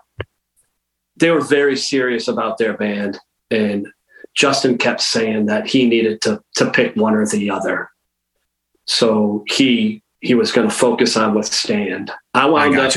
they 1.20 1.32
were 1.32 1.42
very 1.42 1.76
serious 1.76 2.28
about 2.28 2.58
their 2.58 2.76
band, 2.76 3.20
and 3.52 3.88
Justin 4.36 4.78
kept 4.78 5.02
saying 5.02 5.48
that 5.48 5.68
he 5.68 5.88
needed 5.88 6.22
to 6.22 6.42
to 6.56 6.70
pick 6.72 6.96
one 6.96 7.16
or 7.16 7.26
the 7.26 7.50
other. 7.50 7.90
So 8.86 9.44
he 9.48 10.02
he 10.22 10.34
was 10.34 10.52
going 10.52 10.68
to 10.68 10.74
focus 10.74 11.18
on 11.18 11.34
Withstand. 11.34 12.12
I 12.34 12.44
I 12.44 12.46
wound 12.46 12.78
up 12.78 12.94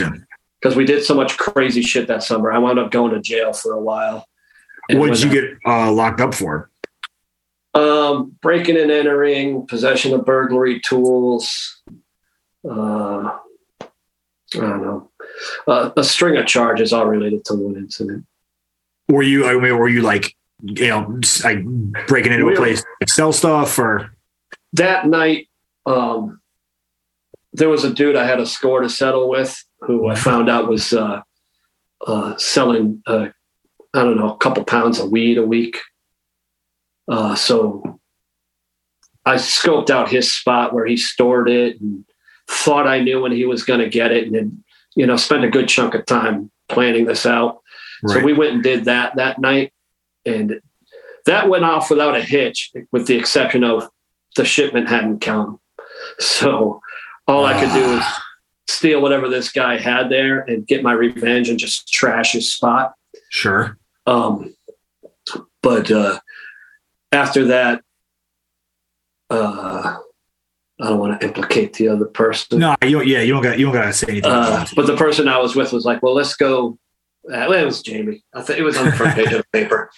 because 0.61 0.77
we 0.77 0.85
did 0.85 1.05
so 1.05 1.15
much 1.15 1.37
crazy 1.37 1.83
shit 1.83 2.09
that 2.09 2.23
summer. 2.23 2.53
I 2.53 2.59
wound 2.59 2.79
up 2.79 2.91
going 2.91 3.13
to 3.13 3.21
jail 3.21 3.53
for 3.53 3.73
a 3.73 3.81
while. 3.81 4.27
What 4.91 5.11
did 5.11 5.23
you 5.23 5.31
get 5.31 5.59
uh, 5.65 5.91
locked 5.93 6.21
up 6.21 6.35
for? 6.35 6.71
Um, 7.75 8.37
breaking 8.43 8.77
and 8.77 8.91
entering, 8.91 9.67
possession 9.67 10.13
of 10.13 10.25
burglary 10.25 10.81
tools. 10.81 11.83
Uh, 12.69 13.37
I 13.81 13.89
don't 14.53 14.83
know. 14.83 15.11
Uh, 15.67 15.91
a 15.97 16.05
string 16.05 16.37
of 16.37 16.47
charges 16.47 16.93
all 16.93 17.07
related 17.07 17.45
to 17.47 17.55
one 17.55 17.77
incident. 17.77 18.25
Were 19.09 19.23
you? 19.23 19.47
I 19.47 19.55
mean, 19.55 19.77
were 19.77 19.89
you 19.89 20.03
like, 20.03 20.37
you 20.63 20.89
know, 20.89 21.21
like 21.45 21.65
breaking 22.07 22.33
into 22.33 22.47
We 22.47 22.55
a 22.55 22.57
place 22.57 22.85
like 23.01 23.09
sell 23.09 23.33
stuff 23.33 23.79
or? 23.79 24.13
That 24.75 25.07
night, 25.07 25.49
um, 25.87 26.41
there 27.53 27.69
was 27.69 27.85
a 27.85 27.93
dude 27.93 28.17
I 28.17 28.27
had 28.27 28.41
a 28.41 28.47
score 28.47 28.81
to 28.81 28.89
settle 28.89 29.29
with 29.29 29.63
who 29.81 30.07
I 30.07 30.15
found 30.15 30.49
out 30.49 30.69
was 30.69 30.93
uh, 30.93 31.23
uh, 32.07 32.37
selling, 32.37 33.03
uh, 33.07 33.29
I 33.95 34.05
don't 34.05 34.17
know, 34.17 34.33
a 34.33 34.37
couple 34.37 34.65
pounds 34.65 35.01
of 35.01 35.11
weed 35.11 35.39
a 35.39 35.47
week. 35.47 35.79
Uh, 37.09 37.35
so 37.35 37.99
I 39.27 39.35
scoped 39.37 39.91
out 39.91 40.11
his 40.11 40.33
spot 40.33 40.73
where 40.73 40.87
he 40.87 40.97
stored 40.97 41.49
it 41.49 41.81
and 41.81 42.05
thought 42.49 42.87
I 42.87 43.01
knew 43.01 43.21
when 43.21 43.33
he 43.33 43.45
was 43.45 43.65
going 43.65 43.81
to 43.81 43.89
get 43.89 44.13
it, 44.13 44.27
and 44.27 44.35
then 44.35 44.65
you 44.97 45.07
know 45.07 45.17
spent 45.17 45.45
a 45.45 45.51
good 45.51 45.69
chunk 45.69 45.95
of 45.95 46.07
time 46.07 46.51
planning 46.69 47.05
this 47.05 47.27
out. 47.27 47.61
So 48.07 48.21
we 48.21 48.33
went 48.33 48.55
and 48.55 48.63
did 48.63 48.87
that 48.87 49.17
that 49.17 49.39
night, 49.39 49.73
and 50.25 50.61
that 51.27 51.49
went 51.49 51.65
off 51.65 51.91
without 51.91 52.17
a 52.17 52.23
hitch, 52.23 52.73
with 52.93 53.07
the 53.07 53.17
exception 53.17 53.63
of 53.63 53.89
the 54.37 54.45
shipment 54.45 54.89
hadn't 54.89 55.21
come. 55.21 55.61
So 56.19 56.81
all 57.27 57.45
I 57.45 57.61
could 57.61 57.73
do 57.73 57.97
was 57.97 58.05
steal 58.69 59.03
whatever 59.03 59.29
this 59.29 59.53
guy 59.53 59.77
had 59.77 60.09
there 60.09 60.41
and 60.41 60.67
get 60.67 60.83
my 60.83 60.93
revenge 60.93 61.49
and 61.49 61.59
just 61.59 61.93
trash 61.93 62.33
his 62.33 62.53
spot. 62.53 62.95
Sure. 63.29 63.77
Um, 64.07 64.55
but 65.63 65.91
uh, 65.91 66.21
after 67.13 67.47
that, 67.47 67.83
uh, 69.29 69.99
I 70.81 70.89
don't 70.89 70.99
want 70.99 71.21
to 71.21 71.27
implicate 71.27 71.75
the 71.75 71.89
other 71.89 72.07
person. 72.07 72.59
No, 72.59 72.75
you 72.83 73.03
yeah, 73.03 73.21
you 73.21 73.33
don't 73.33 73.43
got 73.43 73.59
you 73.59 73.67
don't 73.67 73.75
got 73.75 73.87
to 73.87 73.93
say 73.93 74.07
anything. 74.09 74.31
Uh, 74.31 74.67
but 74.75 74.87
the 74.87 74.97
person 74.97 75.29
I 75.29 75.39
was 75.39 75.55
with 75.55 75.73
was 75.73 75.85
like, 75.85 76.03
"Well, 76.03 76.15
let's 76.15 76.35
go." 76.37 76.79
Uh, 77.27 77.47
well, 77.49 77.53
it 77.53 77.65
was 77.67 77.83
Jamie. 77.83 78.25
I 78.35 78.43
think 78.43 78.59
it 78.59 78.63
was 78.63 78.77
on 78.79 78.87
the 78.87 78.93
front 78.93 79.15
page 79.15 79.33
of 79.33 79.43
the 79.43 79.47
paper. 79.53 79.91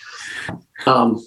Um, 0.86 1.24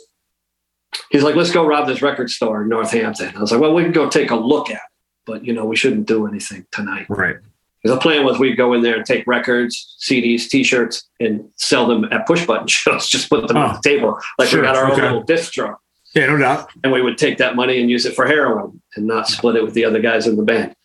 he's 1.10 1.24
like, 1.24 1.36
"Let's 1.36 1.52
go 1.52 1.66
rob 1.66 1.88
this 1.88 2.02
record 2.02 2.30
store 2.30 2.64
in 2.64 2.70
Northampton." 2.70 3.36
I 3.36 3.40
was 3.40 3.52
like, 3.52 3.62
"Well, 3.62 3.74
we 3.74 3.84
can 3.84 3.94
go 3.94 4.10
take 4.10 4.32
a 4.32 4.36
look 4.36 4.70
at 4.70 4.76
it, 4.76 4.82
but 5.26 5.46
you 5.46 5.54
know, 5.54 5.66
we 5.66 5.76
shouldn't 5.76 6.08
do 6.08 6.28
anything 6.28 6.66
tonight." 6.72 7.06
right. 7.10 7.38
The 7.86 7.98
plan 7.98 8.26
was 8.26 8.40
we'd 8.40 8.56
go 8.56 8.74
in 8.74 8.82
there 8.82 8.96
and 8.98 9.06
take 9.06 9.28
records, 9.28 9.96
CDs, 10.04 10.50
T-shirts, 10.50 11.08
and 11.20 11.48
sell 11.56 11.86
them 11.86 12.06
at 12.12 12.26
push 12.26 12.44
button 12.44 12.68
shows. 12.80 13.08
Just 13.08 13.30
put 13.30 13.48
them 13.48 13.58
on 13.58 13.76
the 13.76 13.82
table, 13.88 14.20
like 14.40 14.50
Sure, 14.50 14.62
we 14.62 14.66
got 14.66 14.76
our 14.76 14.92
okay. 14.92 15.02
own 15.02 15.08
little 15.08 15.24
disc 15.24 15.54
drawer, 15.54 15.80
Yeah, 16.16 16.28
no 16.28 16.38
doubt. 16.38 16.70
and 16.84 16.94
we 16.94 17.02
would 17.02 17.18
take 17.18 17.38
that 17.40 17.56
money 17.56 17.80
and 17.80 17.90
use 17.90 18.06
it 18.06 18.16
for 18.16 18.26
heroin, 18.26 18.82
and 18.96 19.06
not 19.06 19.28
split 19.28 19.58
it 19.58 19.64
with 19.64 19.74
the 19.74 19.86
other 19.86 20.00
guys 20.00 20.28
in 20.28 20.38
the 20.38 20.44
band. 20.44 20.76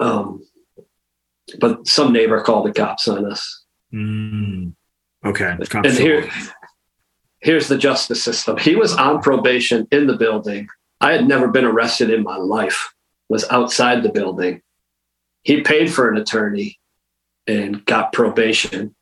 Um, 0.00 0.46
but 1.60 1.86
some 1.86 2.12
neighbor 2.12 2.40
called 2.42 2.66
the 2.66 2.72
cops 2.72 3.08
on 3.08 3.30
us. 3.30 3.64
Mm, 3.92 4.74
okay. 5.24 5.56
And 5.72 5.86
here, 5.92 6.28
here's 7.40 7.68
the 7.68 7.78
justice 7.78 8.22
system. 8.22 8.56
He 8.56 8.74
was 8.76 8.94
on 8.94 9.22
probation 9.22 9.86
in 9.92 10.06
the 10.06 10.16
building. 10.16 10.68
I 11.00 11.12
had 11.12 11.28
never 11.28 11.48
been 11.48 11.64
arrested 11.64 12.10
in 12.10 12.22
my 12.22 12.36
life. 12.36 12.92
Was 13.28 13.44
outside 13.50 14.02
the 14.02 14.08
building. 14.08 14.62
He 15.42 15.60
paid 15.60 15.92
for 15.92 16.08
an 16.08 16.16
attorney 16.16 16.78
and 17.46 17.84
got 17.84 18.12
probation. 18.12 18.95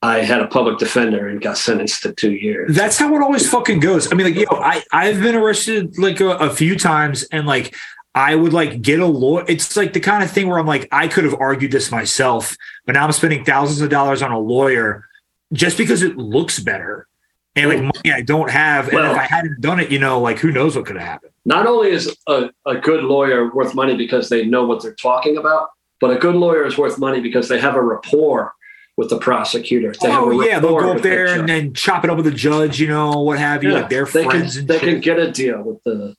I 0.00 0.18
had 0.18 0.40
a 0.40 0.46
public 0.46 0.78
defender 0.78 1.26
and 1.26 1.40
got 1.40 1.58
sentenced 1.58 2.02
to 2.04 2.12
two 2.12 2.32
years. 2.32 2.76
That's 2.76 2.98
how 2.98 3.14
it 3.14 3.22
always 3.22 3.48
fucking 3.50 3.80
goes. 3.80 4.12
I 4.12 4.14
mean, 4.14 4.32
like, 4.32 4.48
know, 4.50 4.58
I 4.58 4.82
I've 4.92 5.20
been 5.20 5.34
arrested 5.34 5.98
like 5.98 6.20
a, 6.20 6.30
a 6.36 6.50
few 6.50 6.78
times, 6.78 7.24
and 7.24 7.46
like 7.46 7.74
I 8.14 8.36
would 8.36 8.52
like 8.52 8.80
get 8.80 9.00
a 9.00 9.06
lawyer. 9.06 9.44
It's 9.48 9.76
like 9.76 9.92
the 9.92 10.00
kind 10.00 10.22
of 10.22 10.30
thing 10.30 10.48
where 10.48 10.58
I'm 10.58 10.66
like, 10.66 10.88
I 10.92 11.08
could 11.08 11.24
have 11.24 11.34
argued 11.34 11.72
this 11.72 11.90
myself, 11.90 12.56
but 12.86 12.92
now 12.92 13.04
I'm 13.04 13.12
spending 13.12 13.44
thousands 13.44 13.80
of 13.80 13.90
dollars 13.90 14.22
on 14.22 14.30
a 14.30 14.38
lawyer 14.38 15.04
just 15.52 15.76
because 15.76 16.02
it 16.02 16.16
looks 16.16 16.60
better, 16.60 17.08
and 17.56 17.68
like 17.68 17.82
money 17.82 18.12
I 18.12 18.20
don't 18.20 18.50
have. 18.50 18.88
And 18.88 18.98
if 18.98 19.16
I 19.16 19.24
hadn't 19.24 19.60
done 19.60 19.80
it, 19.80 19.90
you 19.90 19.98
know, 19.98 20.20
like 20.20 20.38
who 20.38 20.52
knows 20.52 20.76
what 20.76 20.86
could 20.86 20.96
have 20.96 21.06
happened. 21.06 21.32
Not 21.44 21.66
only 21.66 21.90
is 21.90 22.16
a, 22.28 22.50
a 22.66 22.76
good 22.76 23.02
lawyer 23.02 23.52
worth 23.52 23.74
money 23.74 23.96
because 23.96 24.28
they 24.28 24.46
know 24.46 24.64
what 24.64 24.80
they're 24.80 24.94
talking 24.94 25.38
about, 25.38 25.70
but 26.00 26.12
a 26.12 26.18
good 26.20 26.36
lawyer 26.36 26.64
is 26.64 26.78
worth 26.78 27.00
money 27.00 27.20
because 27.20 27.48
they 27.48 27.58
have 27.58 27.74
a 27.74 27.82
rapport 27.82 28.52
with 28.98 29.08
the 29.08 29.18
prosecutor. 29.18 29.94
They 30.02 30.10
Oh 30.10 30.42
yeah, 30.42 30.58
they'll 30.58 30.78
go 30.78 30.92
up 30.92 31.02
there 31.02 31.28
judge. 31.28 31.38
and 31.38 31.48
then 31.48 31.72
chop 31.72 32.02
it 32.04 32.10
up 32.10 32.16
with 32.16 32.26
the 32.26 32.32
judge, 32.32 32.80
you 32.80 32.88
know, 32.88 33.20
what 33.22 33.38
have 33.38 33.62
you. 33.62 33.70
Yeah, 33.70 33.76
like 33.82 33.88
they're 33.88 34.04
they 34.04 34.24
friends 34.24 34.56
can 34.56 34.66
they 34.66 34.78
shit. 34.80 34.88
can 34.88 35.00
get 35.00 35.18
a 35.20 35.30
deal 35.30 35.62
with 35.62 35.82
the 35.84 36.14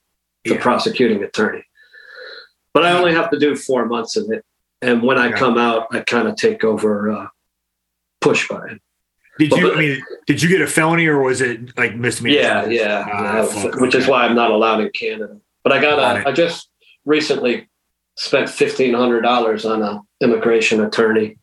the 0.45 0.53
Yeah. 0.55 0.61
prosecuting 0.61 1.21
attorney. 1.21 1.63
But 2.73 2.85
I 2.85 2.93
only 2.93 3.13
have 3.13 3.29
to 3.31 3.37
do 3.39 3.55
four 3.57 3.85
months 3.85 4.15
of 4.15 4.31
it, 4.31 4.45
and 4.81 5.03
when 5.03 5.17
I 5.19 5.27
Yeah. 5.29 5.35
come 5.37 5.57
out, 5.57 5.87
I 5.91 5.99
kind 5.99 6.27
of 6.29 6.35
take 6.37 6.63
over 6.63 7.11
uh, 7.11 7.27
push 8.21 8.47
button. 8.47 8.79
Did 9.37 9.51
you? 9.51 9.67
But- 9.67 9.75
I 9.77 9.79
mean, 9.79 10.03
did 10.27 10.41
you 10.41 10.47
get 10.49 10.61
a 10.61 10.67
felony 10.67 11.05
or 11.07 11.21
was 11.21 11.41
it 11.41 11.77
like 11.77 11.95
misdemeanor? 11.97 12.39
Yeah, 12.39 12.65
yeah, 12.67 13.05
Ah, 13.11 13.35
yeah, 13.53 13.69
which 13.81 13.93
is 13.95 14.07
why 14.07 14.23
I'm 14.25 14.35
not 14.35 14.51
allowed 14.51 14.79
in 14.81 14.89
Canada. 14.91 15.37
But 15.63 15.73
I 15.73 15.81
got, 15.81 15.97
Got 15.97 16.15
a, 16.15 16.19
it. 16.21 16.27
I 16.27 16.31
just 16.31 16.69
recently 17.05 17.67
spent 18.15 18.49
fifteen 18.49 18.93
hundred 18.93 19.21
dollars 19.21 19.65
on 19.65 19.81
a 19.81 19.99
immigration 20.21 20.81
attorney. 20.81 21.37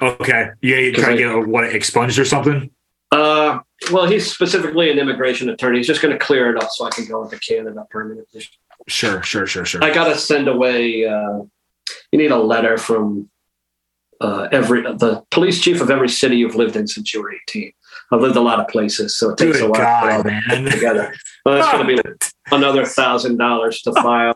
Okay, 0.00 0.50
yeah, 0.62 0.76
you 0.76 0.92
try 0.92 1.10
to 1.10 1.16
get 1.16 1.30
a, 1.30 1.40
what 1.40 1.64
expunged 1.64 2.18
or 2.18 2.24
something. 2.24 2.70
Uh, 3.10 3.60
well, 3.90 4.06
he's 4.06 4.30
specifically 4.32 4.90
an 4.90 4.98
immigration 4.98 5.50
attorney. 5.50 5.78
He's 5.78 5.86
just 5.86 6.00
going 6.00 6.16
to 6.16 6.24
clear 6.24 6.54
it 6.54 6.62
up 6.62 6.70
so 6.70 6.86
I 6.86 6.90
can 6.90 7.04
go 7.06 7.22
into 7.22 7.38
Canada 7.38 7.86
permanently. 7.90 8.46
Sure, 8.88 9.22
sure, 9.22 9.46
sure, 9.46 9.66
sure. 9.66 9.84
I 9.84 9.92
got 9.92 10.08
to 10.08 10.16
send 10.16 10.48
away. 10.48 11.04
Uh, 11.06 11.40
you 12.10 12.18
need 12.18 12.30
a 12.30 12.38
letter 12.38 12.78
from 12.78 13.28
uh, 14.20 14.48
every 14.50 14.82
the 14.82 15.22
police 15.30 15.60
chief 15.60 15.80
of 15.80 15.90
every 15.90 16.08
city 16.08 16.36
you've 16.36 16.54
lived 16.54 16.76
in 16.76 16.86
since 16.86 17.12
you 17.12 17.20
were 17.20 17.32
18. 17.48 17.72
I've 18.12 18.20
lived 18.20 18.36
a 18.36 18.40
lot 18.40 18.60
of 18.60 18.68
places, 18.68 19.16
so 19.16 19.30
it 19.30 19.38
takes 19.38 19.58
a 19.58 19.62
Good 19.62 19.70
while 19.70 19.80
to 19.80 20.00
put 20.00 20.12
all 20.12 20.22
God, 20.22 20.46
man. 20.48 20.64
together. 20.70 21.14
Well, 21.44 21.56
that's 21.56 21.72
going 21.72 21.86
to 21.86 22.02
be 22.02 22.10
another 22.50 22.84
thousand 22.86 23.36
dollars 23.36 23.82
to 23.82 23.92
file. 23.92 24.34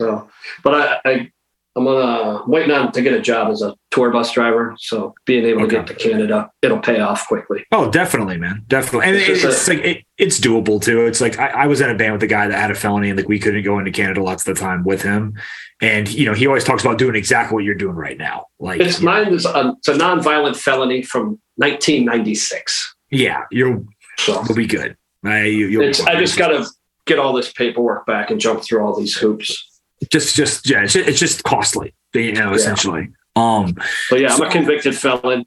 So, 0.00 0.28
but 0.62 1.00
I, 1.04 1.10
I 1.10 1.30
I'm 1.76 1.86
uh, 1.86 2.44
waiting 2.46 2.70
on 2.72 2.90
to 2.92 3.02
get 3.02 3.12
a 3.12 3.20
job 3.20 3.50
as 3.52 3.60
a 3.60 3.74
tour 3.90 4.10
bus 4.10 4.32
driver. 4.32 4.74
So 4.78 5.14
being 5.26 5.44
able 5.44 5.64
Okay. 5.64 5.76
to 5.76 5.82
get 5.82 5.86
to 5.88 5.94
Canada, 5.94 6.50
it'll 6.62 6.78
pay 6.80 7.00
off 7.00 7.28
quickly. 7.28 7.64
Oh, 7.70 7.90
definitely, 7.90 8.38
man, 8.38 8.64
definitely, 8.66 9.08
and 9.08 9.16
It's 9.16 9.44
it's, 9.44 9.68
a- 9.68 9.74
like 9.74 9.84
it, 9.84 10.04
it's 10.16 10.40
doable 10.40 10.80
too. 10.82 11.04
It's 11.04 11.20
like 11.20 11.38
I, 11.38 11.48
I 11.48 11.66
was 11.66 11.82
in 11.82 11.90
a 11.90 11.94
band 11.94 12.14
with 12.14 12.22
a 12.22 12.26
guy 12.26 12.48
that 12.48 12.58
had 12.58 12.70
a 12.70 12.74
felony, 12.74 13.10
and 13.10 13.18
like 13.18 13.28
we 13.28 13.38
couldn't 13.38 13.62
go 13.62 13.78
into 13.78 13.90
Canada 13.90 14.22
lots 14.22 14.46
of 14.48 14.54
the 14.54 14.60
time 14.60 14.84
with 14.84 15.02
him, 15.02 15.34
and 15.82 16.08
you 16.10 16.24
know 16.24 16.32
he 16.32 16.46
always 16.46 16.64
talks 16.64 16.82
about 16.82 16.96
doing 16.96 17.14
exactly 17.14 17.54
what 17.54 17.64
you're 17.64 17.74
doing 17.74 17.94
right 17.94 18.16
now. 18.16 18.46
Like, 18.58 18.80
It's 18.80 19.00
mine 19.02 19.34
is 19.34 19.44
a, 19.44 19.74
it's 19.76 19.88
a 19.88 19.94
nonviolent 19.94 20.56
felony 20.56 21.02
from 21.02 21.38
1996. 21.56 22.94
yeah, 23.10 23.42
you'll 23.50 23.84
So 24.18 24.42
you'll 24.46 24.56
be 24.56 24.66
good. 24.66 24.96
I, 25.24 25.42
you. 25.44 25.82
I 25.82 25.90
just 26.18 26.38
got 26.38 26.48
to 26.48 26.66
get 27.06 27.18
all 27.18 27.32
this 27.32 27.52
paperwork 27.52 28.06
back 28.06 28.30
and 28.30 28.40
jump 28.40 28.62
through 28.62 28.80
all 28.80 28.98
these 28.98 29.14
hoops. 29.16 29.65
Just 30.12 30.36
just 30.36 30.68
yeah, 30.68 30.82
it's 30.82 30.92
just, 30.92 31.08
it's 31.08 31.18
just 31.20 31.42
costly, 31.44 31.94
you 32.14 32.32
know, 32.32 32.50
Yeah. 32.50 32.54
essentially. 32.56 33.08
Um, 33.34 33.74
But 34.10 34.20
yeah, 34.20 34.34
I'm 34.34 34.42
a 34.42 34.50
convicted 34.50 34.96
felon. 34.96 35.44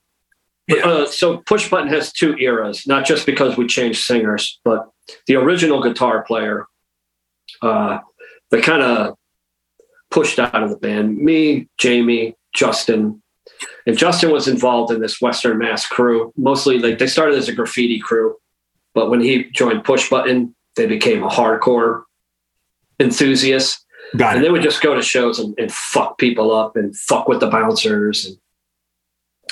Yeah. 0.68 0.86
Uh, 0.88 1.06
so 1.08 1.38
Push 1.48 1.70
Button 1.70 1.88
has 1.90 2.12
two 2.14 2.36
eras, 2.38 2.86
not 2.86 3.06
just 3.06 3.26
because 3.26 3.58
we 3.58 3.66
changed 3.66 4.04
singers, 4.06 4.60
but 4.64 4.88
the 5.26 5.36
original 5.36 5.82
guitar 5.82 6.22
player, 6.24 6.68
uh, 7.64 8.00
they 8.52 8.62
kind 8.62 8.84
of 8.84 9.16
pushed 10.12 10.38
out 10.38 10.62
of 10.62 10.70
the 10.70 10.78
band. 10.78 11.18
Me, 11.18 11.68
Jamie, 11.80 12.36
Justin, 12.54 13.24
and 13.88 13.98
Justin 13.98 14.32
was 14.32 14.48
involved 14.48 14.92
in 14.94 15.02
this 15.02 15.20
Western 15.20 15.58
Mass 15.58 15.88
crew. 15.88 16.32
Mostly, 16.38 16.78
like 16.78 17.00
they 17.00 17.08
started 17.08 17.36
as 17.38 17.50
a 17.50 17.54
graffiti 17.54 18.00
crew, 18.00 18.36
but 18.94 19.10
when 19.10 19.22
he 19.22 19.46
joined 19.52 19.84
Push 19.84 20.10
Button, 20.12 20.56
they 20.76 20.86
became 20.86 21.24
a 21.24 21.28
hardcore 21.30 22.04
enthusiast 23.00 23.84
got 24.18 24.36
and 24.36 24.42
it. 24.44 24.48
they 24.48 24.52
would 24.52 24.62
just 24.62 24.82
go 24.82 24.94
to 24.96 25.02
shows 25.02 25.40
and, 25.40 25.54
and 25.60 25.72
fuck 25.72 26.18
people 26.18 26.52
up 26.52 26.76
and 26.76 26.96
fuck 26.98 27.28
with 27.28 27.40
the 27.40 27.48
bouncers 27.48 28.26
and 28.26 28.38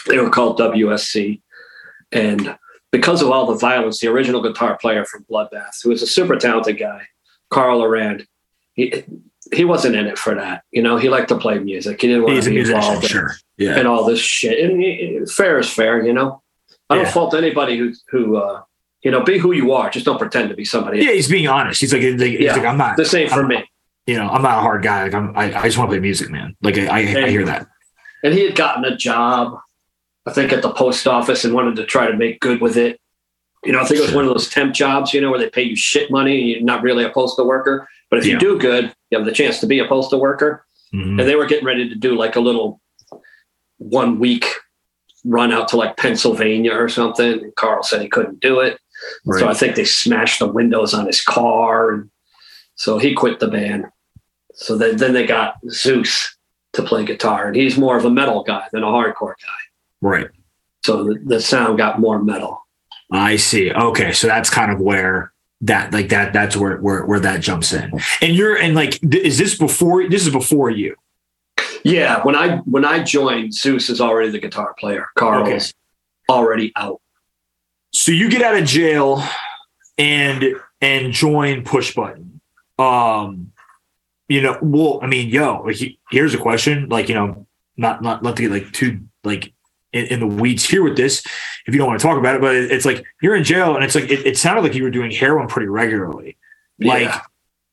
they 0.08 0.18
were 0.20 0.30
called 0.30 0.60
WSC 0.60 1.42
and 2.12 2.58
because 2.92 3.22
of 3.22 3.30
all 3.30 3.46
the 3.48 3.56
violence 3.58 4.00
the 4.00 4.08
original 4.08 4.42
guitar 4.42 4.78
player 4.78 5.04
from 5.06 5.26
Bloodbath 5.30 5.82
who 5.84 5.90
was 5.90 6.02
a 6.02 6.08
super 6.08 6.36
talented 6.38 6.78
guy 6.80 7.04
Carl 7.50 7.82
Arand 7.82 8.26
he 8.74 9.04
he 9.54 9.66
wasn't 9.66 9.96
in 9.96 10.08
it 10.08 10.18
for 10.18 10.36
that 10.36 10.64
you 10.72 10.82
know 10.82 10.98
he 10.98 11.10
liked 11.10 11.30
to 11.30 11.38
play 11.38 11.60
music 11.60 12.02
he 12.02 12.08
didn't 12.08 12.24
want 12.24 12.36
He's 12.36 12.46
to 12.46 12.52
be 12.52 12.60
involved 12.60 13.04
in- 13.04 13.10
sure. 13.10 13.32
Yeah, 13.58 13.78
and 13.78 13.88
all 13.88 14.06
this 14.06 14.20
shit 14.20 14.60
and 14.70 14.82
he- 14.82 15.24
fair 15.36 15.60
is 15.60 15.70
fair 15.70 16.06
you 16.06 16.14
know 16.14 16.42
I 16.90 16.96
don't 16.96 17.06
Yeah. 17.06 17.12
fault 17.12 17.34
anybody 17.34 17.78
who 17.78 17.94
who 18.10 18.38
uh 18.38 18.62
you 19.02 19.12
know 19.12 19.24
be 19.24 19.38
who 19.38 19.52
you 19.52 19.74
are 19.74 19.90
just 19.90 20.06
don't 20.06 20.18
pretend 20.20 20.50
to 20.50 20.56
be 20.56 20.64
somebody 20.66 21.00
yeah, 21.04 21.12
he's 21.12 21.28
being 21.30 21.48
honest. 21.48 21.82
He's 21.82 21.92
like, 21.94 22.02
he's 22.02 22.22
Yeah. 22.22 22.54
like, 22.54 22.66
I'm 22.66 22.78
not, 22.78 22.98
the 22.98 23.06
same 23.06 23.28
for 23.30 23.36
I'm- 23.36 23.48
me 23.48 23.70
you 24.08 24.16
know, 24.16 24.28
I'm 24.30 24.42
not 24.42 24.58
a 24.58 24.62
hard 24.62 24.82
guy. 24.84 25.04
Like, 25.04 25.14
I'm, 25.14 25.38
I, 25.38 25.54
I 25.60 25.64
just 25.64 25.78
want 25.78 25.90
to 25.90 25.94
play 25.96 26.00
music, 26.00 26.30
man. 26.30 26.56
Like, 26.62 26.78
I, 26.78 26.88
I, 26.88 26.98
I 27.26 27.30
hear 27.30 27.46
that. 27.46 27.68
and 28.24 28.34
he 28.34 28.44
had 28.46 28.56
gotten 28.56 28.86
a 28.86 28.96
job, 28.98 29.58
I 30.26 30.32
think, 30.34 30.52
at 30.54 30.62
the 30.62 30.72
post 30.72 31.08
office 31.08 31.44
and 31.46 31.54
wanted 31.54 31.76
to 31.76 31.86
try 31.86 32.08
to 32.10 32.16
make 32.18 32.40
good 32.40 32.62
with 32.62 32.78
it. 32.78 33.00
You 33.66 33.74
know, 33.74 33.82
I 33.82 33.86
think 33.86 34.00
it 34.00 34.04
was 34.04 34.14
one 34.14 34.24
of 34.26 34.30
those 34.34 34.50
temp 34.50 34.74
jobs, 34.74 35.14
you 35.14 35.20
know, 35.20 35.30
where 35.30 35.40
they 35.40 35.50
pay 35.50 35.64
you 35.64 35.76
shit 35.76 36.10
money 36.10 36.40
and 36.40 36.50
you're 36.50 36.62
not 36.62 36.84
really 36.84 37.04
a 37.04 37.10
postal 37.10 37.46
worker. 37.46 37.88
But 38.10 38.20
if 38.20 38.26
Yeah. 38.26 38.34
you 38.34 38.40
do 38.40 38.58
good, 38.58 38.94
you 39.10 39.18
have 39.18 39.26
the 39.26 39.32
chance 39.34 39.60
to 39.60 39.68
be 39.68 39.80
a 39.80 39.88
postal 39.88 40.22
worker. 40.22 40.66
Mhm. 40.94 41.20
And 41.20 41.28
they 41.28 41.36
were 41.36 41.46
getting 41.48 41.66
ready 41.66 41.90
to 41.90 41.96
do 41.96 42.16
like 42.16 42.36
a 42.38 42.40
little 42.40 42.80
one 43.78 44.20
week 44.20 44.46
run 45.26 45.52
out 45.52 45.68
to 45.70 45.76
like 45.78 45.98
Pennsylvania 45.98 46.72
or 46.74 46.88
something. 46.88 47.44
And 47.44 47.56
Carl 47.56 47.84
said 47.84 48.02
he 48.02 48.08
couldn't 48.08 48.40
do 48.40 48.60
it. 48.62 48.80
Right. 49.26 49.40
So 49.42 49.50
I 49.50 49.54
think 49.54 49.76
they 49.76 49.84
smashed 49.86 50.40
the 50.40 50.48
windows 50.48 50.94
on 50.94 51.06
his 51.06 51.22
car. 51.22 51.92
And 51.94 52.10
so 52.76 52.98
he 53.00 53.14
quit 53.14 53.40
the 53.40 53.48
band. 53.48 53.86
So 54.60 54.76
then, 54.78 54.98
then 54.98 55.14
they 55.14 55.26
got 55.26 55.56
Zeus 55.70 56.36
to 56.74 56.82
play 56.84 57.06
guitar. 57.06 57.48
And 57.48 57.56
he's 57.56 57.78
more 57.78 57.96
of 57.96 58.06
a 58.06 58.10
metal 58.10 58.44
guy 58.44 58.68
than 58.72 58.84
a 58.84 58.88
hardcore 58.88 59.36
guy. 59.42 59.54
right. 60.02 60.28
So 60.84 61.04
the, 61.04 61.20
the 61.26 61.42
sound 61.42 61.78
got 61.78 62.00
more 62.00 62.22
metal. 62.22 62.66
I 63.12 63.36
see. 63.36 63.72
Okay, 63.72 64.12
so 64.14 64.28
that's 64.28 64.50
kind 64.50 64.72
of 64.72 64.80
where 64.80 65.32
that 65.62 65.92
like 65.92 66.10
that 66.10 66.34
that's 66.34 66.56
where 66.56 66.78
where 66.78 67.06
where 67.06 67.20
that 67.20 67.42
jumps 67.42 67.74
in. 67.74 67.92
And 68.22 68.36
you're 68.36 68.56
and 68.58 68.74
like 68.76 69.00
th- 69.02 69.16
is 69.24 69.38
this 69.38 69.58
before 69.58 70.08
this 70.08 70.26
is 70.26 70.32
before 70.32 70.70
you? 70.70 70.96
Yeah, 71.84 72.24
when 72.24 72.36
I 72.36 72.58
when 72.60 72.86
I 72.86 73.04
joined, 73.04 73.54
Zeus 73.54 73.90
is 73.90 74.00
already 74.02 74.30
the 74.30 74.40
guitar 74.40 74.76
player. 74.80 75.08
Carl's 75.18 75.48
Okay. 75.50 75.60
already 76.30 76.72
out. 76.76 77.02
So 77.92 78.12
you 78.12 78.30
get 78.30 78.42
out 78.42 78.56
of 78.56 78.66
jail 78.66 79.22
and 79.98 80.46
and 80.80 81.12
join 81.12 81.64
Push 81.64 81.96
Button. 81.96 82.40
Um 82.80 83.52
you 84.28 84.42
know, 84.42 84.58
well, 84.62 85.00
I 85.02 85.08
mean, 85.08 85.30
yo, 85.30 85.68
he- 85.68 86.00
here's 86.12 86.34
a 86.34 86.38
question, 86.38 86.90
like, 86.90 87.08
you 87.10 87.16
know, 87.16 87.48
not 87.78 88.02
not 88.02 88.24
not 88.24 88.36
to 88.38 88.42
get 88.44 88.52
like 88.52 88.72
too 88.72 89.02
like 89.24 89.54
in, 89.94 90.06
in 90.08 90.20
the 90.20 90.28
weeds 90.28 90.66
here 90.68 90.84
with 90.84 90.98
this 90.98 91.24
if 91.68 91.74
you 91.74 91.78
don't 91.78 91.88
want 91.88 92.00
to 92.00 92.06
talk 92.08 92.18
about 92.18 92.36
it, 92.36 92.42
but 92.42 92.56
it- 92.56 92.72
it's 92.72 92.86
like 92.86 93.06
you're 93.22 93.36
in 93.36 93.44
jail 93.44 93.76
and 93.76 93.84
it's 93.84 93.96
like 93.96 94.06
it, 94.10 94.26
it 94.26 94.38
sounded 94.38 94.62
like 94.64 94.74
you 94.76 94.84
were 94.84 94.92
doing 94.92 95.12
heroin 95.12 95.48
pretty 95.48 95.68
regularly. 95.68 96.38
Like 96.80 97.04
Yeah. 97.04 97.22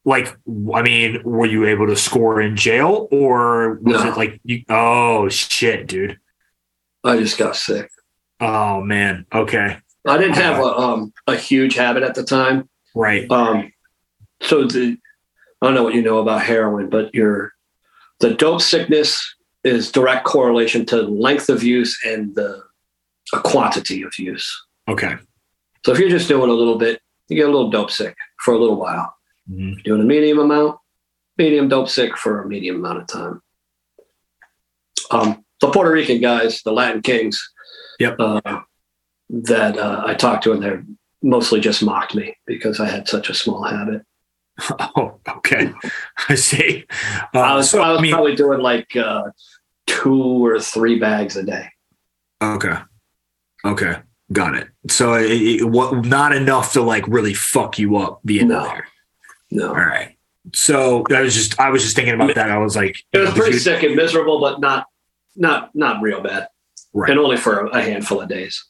like 0.05 0.37
I 0.75 0.83
mean, 0.83 1.23
were 1.25 1.47
you 1.47 1.65
able 1.67 1.87
to 1.87 1.97
score 1.97 2.41
in 2.41 2.55
jail 2.57 3.09
or 3.11 3.75
was 3.83 4.03
No. 4.03 4.11
it 4.13 4.17
like 4.17 4.41
you 4.45 4.63
oh 4.69 5.29
shit, 5.31 5.87
dude. 5.89 6.19
I 7.03 7.17
just 7.19 7.39
got 7.39 7.57
sick. 7.57 7.91
Oh 8.41 8.81
man. 8.83 9.27
Okay. 9.35 9.79
I 10.07 10.19
didn't 10.19 10.35
have 10.37 10.59
a 10.59 10.65
um 10.77 11.13
a 11.27 11.35
huge 11.37 11.75
habit 11.77 12.03
at 12.03 12.15
the 12.15 12.25
time. 12.25 12.69
Right. 12.95 13.29
Um, 13.31 13.73
so 14.43 14.65
the 14.67 14.99
I 15.65 15.69
don't 15.69 15.77
know 15.77 15.83
what 15.83 15.95
you 15.95 16.03
know 16.03 16.19
about 16.19 16.43
heroin, 16.43 16.91
but 16.91 17.15
your 17.15 17.53
the 18.21 18.35
dope 18.35 18.61
sickness 18.61 19.19
is 19.65 19.91
direct 19.91 20.27
correlation 20.27 20.85
to 20.87 21.01
length 21.03 21.49
of 21.49 21.63
use 21.63 21.99
and 22.05 22.35
the 22.35 22.63
a 23.33 23.41
quantity 23.41 24.03
of 24.03 24.13
use. 24.19 24.47
Okay. 24.89 25.15
So 25.87 25.93
if 25.93 25.99
you're 25.99 26.11
just 26.11 26.29
doing 26.29 26.51
a 26.51 26.53
little 26.53 26.77
bit, 26.77 27.01
you 27.29 27.37
get 27.37 27.49
a 27.49 27.53
little 27.53 27.71
dope 27.71 27.91
sick 27.91 28.15
for 28.45 28.53
a 28.53 28.59
little 28.59 28.77
while. 28.77 29.15
Mhm. 29.51 29.83
Doing 29.85 30.03
a 30.03 30.05
medium 30.05 30.39
amount, 30.39 30.79
medium 31.39 31.69
dope 31.69 31.89
sick 31.89 32.17
for 32.19 32.43
a 32.43 32.47
medium 32.49 32.77
amount 32.77 32.99
of 32.99 33.07
time. 33.07 33.41
Um, 35.11 35.45
the 35.63 35.71
Puerto 35.71 35.91
Rican 35.91 36.21
guys, 36.21 36.61
the 36.63 36.73
Latin 36.73 37.01
Kings, 37.01 37.43
Yep. 38.01 38.17
uh, 38.19 38.61
that 39.31 39.79
uh, 39.79 40.03
I 40.05 40.13
talked 40.15 40.45
to, 40.45 40.53
and 40.53 40.63
they 40.63 40.73
mostly 41.23 41.61
just 41.61 41.83
mocked 41.83 42.15
me 42.15 42.37
because 42.47 42.81
I 42.81 42.87
had 42.87 43.09
such 43.09 43.31
a 43.31 43.35
small 43.35 43.63
habit. 43.63 44.03
Oh, 44.97 45.19
okay. 45.29 45.73
I 46.29 46.35
see. 46.37 46.85
Uh, 47.35 47.39
I 47.41 47.57
was, 47.57 47.71
so, 47.71 47.83
I 47.83 47.91
was 47.91 47.99
I 47.99 48.03
mean, 48.03 48.13
probably 48.13 48.37
doing 48.37 48.61
like 48.61 48.95
uh, 48.97 49.25
two 49.87 50.45
or 50.47 50.61
three 50.61 50.99
bags 50.99 51.37
a 51.37 51.43
day. 51.43 51.69
okay. 52.43 52.77
Okay. 53.65 53.97
Got 54.33 54.55
it. 54.57 54.69
So 54.89 55.15
it, 55.15 55.31
it, 55.31 55.65
what, 55.65 56.05
not 56.07 56.35
enough 56.35 56.73
to 56.75 56.83
like 56.83 57.07
really 57.09 57.35
fuck 57.35 57.79
you 57.79 57.97
up 57.97 58.21
being 58.25 58.49
No. 58.49 58.63
there. 58.65 58.87
No, 59.51 59.69
All 59.69 59.75
right. 59.75 60.17
So 60.55 61.05
I 61.11 61.21
was 61.23 61.35
just, 61.35 61.59
I 61.61 61.71
was 61.71 61.83
just 61.83 61.97
thinking 61.97 62.15
about 62.15 62.35
that. 62.35 62.51
I 62.51 62.59
was 62.59 62.77
like, 62.77 62.97
it 63.13 63.19
was 63.19 63.31
know, 63.31 63.35
pretty 63.37 63.53
you- 63.55 63.59
sick 63.61 63.83
and 63.83 63.97
miserable, 63.97 64.41
but 64.41 64.61
not 64.61 64.87
not 65.37 65.75
not 65.75 66.01
real 66.03 66.21
bad, 66.21 66.49
Right. 66.93 67.11
and 67.11 67.19
only 67.19 67.37
for 67.37 67.67
a 67.67 67.83
handful 67.83 68.21
of 68.21 68.29
days. 68.29 68.63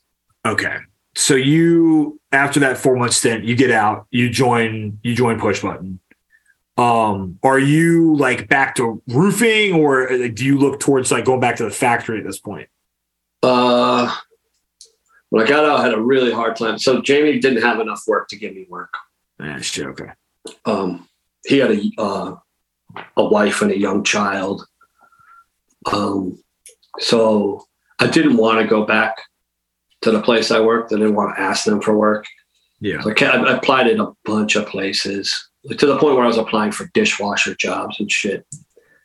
Okay. 0.46 0.76
So 1.16 1.34
you 1.34 2.20
after 2.34 2.60
that 2.60 2.78
four 2.78 2.96
month 2.96 3.12
stint, 3.12 3.44
you 3.44 3.56
get 3.56 3.70
out, 3.70 4.06
you 4.10 4.28
join 4.28 4.98
you 5.02 5.14
join 5.14 5.38
push 5.38 5.62
button. 5.62 6.00
Um, 6.76 7.38
are 7.42 7.58
you 7.58 8.16
like 8.16 8.48
back 8.48 8.74
to 8.76 9.00
roofing 9.08 9.74
or 9.74 10.10
uh, 10.10 10.28
do 10.32 10.44
you 10.44 10.58
look 10.58 10.80
towards 10.80 11.12
like 11.12 11.24
going 11.24 11.40
back 11.40 11.56
to 11.56 11.64
the 11.64 11.70
factory 11.70 12.18
at 12.18 12.24
this 12.24 12.40
point? 12.40 12.68
Uh, 13.42 14.12
when 15.30 15.44
I 15.44 15.48
got 15.48 15.64
out, 15.64 15.80
I 15.80 15.84
had 15.84 15.94
a 15.94 16.00
really 16.00 16.32
hard 16.32 16.56
time. 16.56 16.78
So 16.78 17.00
Jamie 17.00 17.38
didn't 17.38 17.62
have 17.62 17.78
enough 17.78 18.02
work 18.06 18.28
to 18.28 18.36
give 18.36 18.54
me 18.54 18.66
work. 18.68 18.92
Yeah, 19.38 19.60
shit, 19.60 19.86
okay. 19.86 20.10
Um, 20.64 21.08
he 21.46 21.58
had 21.58 21.70
a 21.70 21.90
uh, 21.98 22.34
a 23.16 23.24
wife 23.24 23.62
and 23.62 23.70
a 23.70 23.78
young 23.78 24.02
child. 24.04 24.66
Um, 25.92 26.42
so 26.98 27.66
I 27.98 28.06
didn't 28.06 28.36
want 28.36 28.60
to 28.60 28.66
go 28.66 28.84
back 28.84 29.16
to 30.04 30.10
the 30.10 30.22
place 30.22 30.50
I 30.50 30.60
worked. 30.60 30.92
I 30.92 30.96
didn't 30.96 31.14
want 31.14 31.34
to 31.36 31.42
ask 31.42 31.64
them 31.64 31.80
for 31.80 31.96
work. 31.96 32.26
Yeah. 32.80 33.00
So 33.00 33.10
I, 33.10 33.24
I 33.24 33.56
applied 33.56 33.86
at 33.88 33.98
a 33.98 34.12
bunch 34.24 34.54
of 34.56 34.66
places, 34.66 35.34
like 35.64 35.78
to 35.78 35.86
the 35.86 35.98
point 35.98 36.14
where 36.16 36.24
I 36.24 36.28
was 36.28 36.36
applying 36.38 36.72
for 36.72 36.90
dishwasher 36.92 37.54
jobs 37.54 37.98
and 37.98 38.10
shit, 38.10 38.46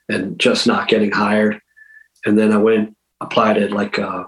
and 0.09 0.38
just 0.39 0.67
not 0.67 0.88
getting 0.89 1.11
hired. 1.11 1.59
And 2.26 2.38
then 2.38 2.51
I 2.51 2.57
went 2.57 2.95
applied 3.21 3.57
at 3.57 3.71
like 3.71 3.97
a 3.97 4.26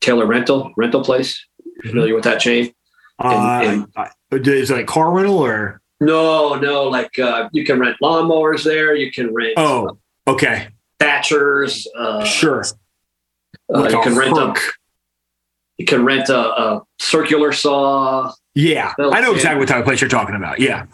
Taylor 0.00 0.26
rental 0.26 0.72
rental 0.76 1.02
place. 1.04 1.42
Familiar 1.82 2.14
with 2.14 2.24
that 2.24 2.40
chain? 2.40 2.72
Uh, 3.18 3.60
and- 3.64 4.46
is 4.48 4.70
it 4.70 4.74
like 4.74 4.86
car 4.86 5.12
rental 5.12 5.38
or 5.38 5.80
No, 6.00 6.54
no. 6.54 6.84
Like 6.84 7.18
uh, 7.18 7.48
you 7.52 7.64
can 7.64 7.78
rent 7.78 7.96
lawnmowers 8.02 8.64
there. 8.64 8.94
You 8.94 9.12
can 9.12 9.32
rent 9.34 9.54
oh 9.56 9.98
okay. 10.26 10.68
thatchers. 10.98 11.86
Uh, 11.96 12.24
Sure. 12.24 12.64
uh, 13.74 13.88
you 13.88 14.00
can 14.02 14.16
rent 14.16 14.36
a. 14.38 14.54
you 15.78 15.84
can 15.84 16.04
rent 16.04 16.28
a, 16.28 16.38
a 16.38 16.82
circular 16.98 17.52
saw. 17.52 18.32
Yeah. 18.54 18.92
I 18.98 19.20
know 19.20 19.34
exactly 19.34 19.58
what 19.60 19.68
type 19.68 19.80
of 19.80 19.84
place 19.84 20.00
you're 20.00 20.10
talking 20.10 20.36
about. 20.36 20.60
Yeah. 20.60 20.86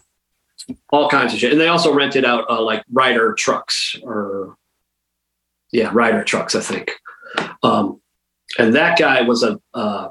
all 0.90 1.08
kinds 1.08 1.32
of 1.34 1.40
shit. 1.40 1.52
And 1.52 1.60
they 1.60 1.68
also 1.68 1.92
rented 1.92 2.24
out 2.24 2.48
uh, 2.48 2.62
like 2.62 2.84
rider 2.90 3.34
trucks 3.34 3.96
or 4.02 4.56
yeah, 5.72 5.90
Ryder 5.92 6.24
trucks, 6.24 6.54
I 6.54 6.60
think. 6.60 6.90
Um, 7.62 8.00
and 8.58 8.74
that 8.74 8.98
guy 8.98 9.22
was 9.22 9.42
a 9.42 9.60
uh, 9.74 10.08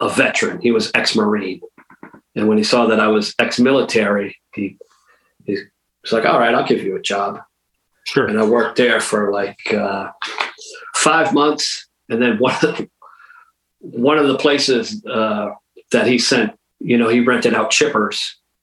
a 0.00 0.08
veteran. 0.08 0.60
He 0.60 0.72
was 0.72 0.90
ex-marine, 0.94 1.60
and 2.34 2.48
when 2.48 2.58
he 2.58 2.64
saw 2.64 2.86
that 2.86 2.98
I 2.98 3.06
was 3.08 3.34
ex-military, 3.38 4.36
he 4.54 4.76
he's 5.44 5.60
like, 6.10 6.24
"All 6.24 6.40
right, 6.40 6.54
I'll 6.54 6.66
give 6.66 6.82
you 6.82 6.96
a 6.96 7.00
job." 7.00 7.40
Sure. 8.06 8.26
And 8.26 8.38
I 8.38 8.44
worked 8.44 8.76
there 8.76 9.00
for 9.00 9.30
like 9.30 9.58
uh, 9.72 10.10
five 10.96 11.32
months, 11.32 11.88
and 12.08 12.20
then 12.20 12.38
one 12.38 12.54
of 12.54 12.60
the, 12.60 12.90
one 13.80 14.18
of 14.18 14.28
the 14.28 14.38
places 14.38 15.04
uh, 15.06 15.50
that 15.92 16.06
he 16.06 16.18
sent, 16.18 16.52
you 16.78 16.96
know, 16.96 17.08
he 17.08 17.20
rented 17.20 17.54
out 17.54 17.70
chippers, 17.70 18.18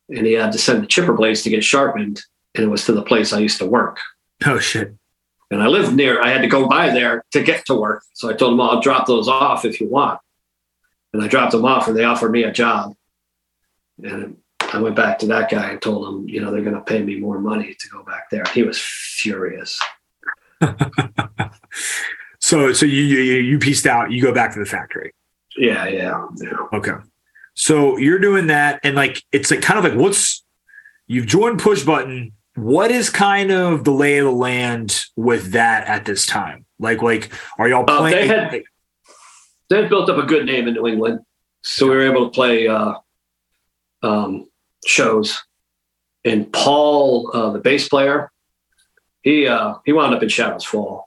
and 0.09 0.25
he 0.25 0.33
had 0.33 0.51
to 0.53 0.57
send 0.57 0.83
the 0.83 0.87
chipper 0.87 1.13
blades 1.13 1.41
to 1.43 1.49
get 1.49 1.63
sharpened, 1.63 2.21
and 2.55 2.63
it 2.63 2.69
was 2.69 2.85
to 2.85 2.93
the 2.93 3.01
place 3.01 3.33
I 3.33 3.39
used 3.39 3.57
to 3.59 3.65
work. 3.65 3.99
Oh 4.45 4.59
shit. 4.59 4.93
And 5.49 5.63
I 5.63 5.67
lived 5.67 5.95
near, 5.95 6.21
I 6.21 6.29
had 6.29 6.41
to 6.41 6.47
go 6.47 6.67
by 6.67 6.89
there 6.89 7.23
to 7.31 7.41
get 7.41 7.65
to 7.67 7.75
work. 7.75 8.03
So 8.13 8.29
I 8.29 8.33
told 8.33 8.53
him, 8.53 8.61
I'll 8.61 8.81
drop 8.81 9.07
those 9.07 9.27
off 9.29 9.63
if 9.63 9.79
you 9.79 9.87
want. 9.89 10.19
And 11.13 11.23
I 11.23 11.27
dropped 11.27 11.53
them 11.53 11.63
off 11.63 11.87
and 11.87 11.95
they 11.95 12.03
offered 12.03 12.31
me 12.31 12.43
a 12.43 12.51
job. 12.51 12.93
And 14.03 14.37
I 14.73 14.79
went 14.79 14.97
back 14.97 15.19
to 15.19 15.27
that 15.27 15.49
guy 15.49 15.71
and 15.71 15.81
told 15.81 16.05
him, 16.07 16.27
you 16.27 16.41
know, 16.41 16.51
they're 16.51 16.61
going 16.61 16.75
to 16.75 16.81
pay 16.81 17.01
me 17.01 17.17
more 17.17 17.39
money 17.39 17.73
to 17.79 17.89
go 17.89 18.03
back 18.03 18.29
there. 18.29 18.43
He 18.53 18.63
was 18.63 18.77
furious. 18.77 19.79
So 22.47 22.71
so 22.71 22.85
you 22.85 23.03
you 23.03 23.19
you 23.41 23.59
pieced 23.59 23.85
out. 23.85 24.09
You 24.09 24.21
go 24.21 24.33
back 24.33 24.53
to 24.53 24.59
the 24.59 24.65
factory. 24.65 25.13
Yeah, 25.57 25.85
yeah, 25.85 26.25
yeah. 26.37 26.53
Okay. 26.71 26.93
So 27.55 27.97
you're 27.97 28.19
doing 28.19 28.47
that, 28.47 28.79
and 28.83 28.95
like 28.95 29.21
it's 29.33 29.51
like 29.51 29.61
kind 29.61 29.77
of 29.77 29.83
like 29.83 29.99
what's 30.01 30.45
you've 31.07 31.25
joined 31.25 31.59
Push 31.59 31.83
Button. 31.83 32.31
What 32.55 32.89
is 32.89 33.09
kind 33.09 33.51
of 33.51 33.83
the 33.83 33.91
lay 33.91 34.17
of 34.19 34.25
the 34.27 34.31
land 34.31 35.03
with 35.17 35.51
that 35.51 35.87
at 35.89 36.05
this 36.05 36.25
time? 36.25 36.65
Like 36.79 37.01
like 37.01 37.33
are 37.57 37.67
y'all 37.67 37.83
Uh, 37.85 37.97
playing? 37.97 38.15
they 38.15 38.27
had 38.27 38.61
they 39.69 39.81
had 39.81 39.89
built 39.89 40.09
up 40.09 40.17
a 40.17 40.25
good 40.25 40.45
name 40.45 40.69
in 40.69 40.75
New 40.75 40.87
England, 40.87 41.19
so 41.63 41.89
we 41.89 41.97
were 41.97 42.09
able 42.09 42.29
to 42.29 42.31
play 42.33 42.69
uh, 42.69 42.93
um, 44.03 44.47
shows. 44.85 45.37
And 46.23 46.49
Paul, 46.53 47.29
uh, 47.33 47.49
the 47.51 47.59
bass 47.59 47.89
player, 47.89 48.31
he 49.21 49.47
uh, 49.47 49.73
he 49.85 49.91
wound 49.91 50.15
up 50.15 50.23
in 50.23 50.29
Shadows 50.29 50.63
Fall. 50.63 51.06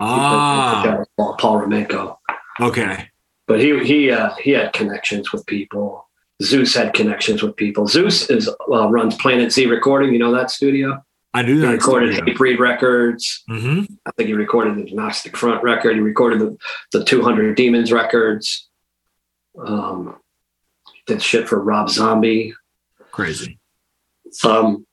Ah, 0.00 1.04
Paul 1.16 1.62
Romanko. 1.62 2.16
okay. 2.60 3.08
but 3.46 3.60
he 3.60 3.78
he 3.84 4.10
uh, 4.10 4.34
he 4.34 4.50
had 4.50 4.72
connections 4.72 5.32
with 5.32 5.44
people. 5.46 6.08
Zeus 6.42 6.74
had 6.74 6.92
connections 6.92 7.42
with 7.42 7.56
people. 7.56 7.86
Zeus 7.86 8.28
is 8.28 8.48
uh, 8.48 8.88
runs 8.88 9.16
Planet 9.16 9.52
Z 9.52 9.66
Recording. 9.66 10.12
You 10.12 10.18
know 10.18 10.32
that 10.34 10.50
studio. 10.50 11.02
I 11.32 11.42
knew 11.42 11.60
He 11.60 11.66
recorded 11.66 12.14
Hatebreed 12.14 12.58
records. 12.58 13.42
hmm 13.48 13.82
I 14.06 14.10
think 14.16 14.28
he 14.28 14.32
recorded 14.34 14.76
the 14.76 14.82
Agnostic 14.90 15.36
Front 15.36 15.62
record. 15.62 15.94
He 15.94 16.00
recorded 16.00 16.40
the 16.40 16.56
the 16.92 17.04
200 17.04 17.54
Demons 17.56 17.90
records. 17.92 18.68
Um, 19.58 20.16
did 21.06 21.22
shit 21.22 21.48
for 21.48 21.62
Rob 21.62 21.88
Zombie. 21.88 22.54
Crazy. 23.12 23.58
Um, 24.44 24.86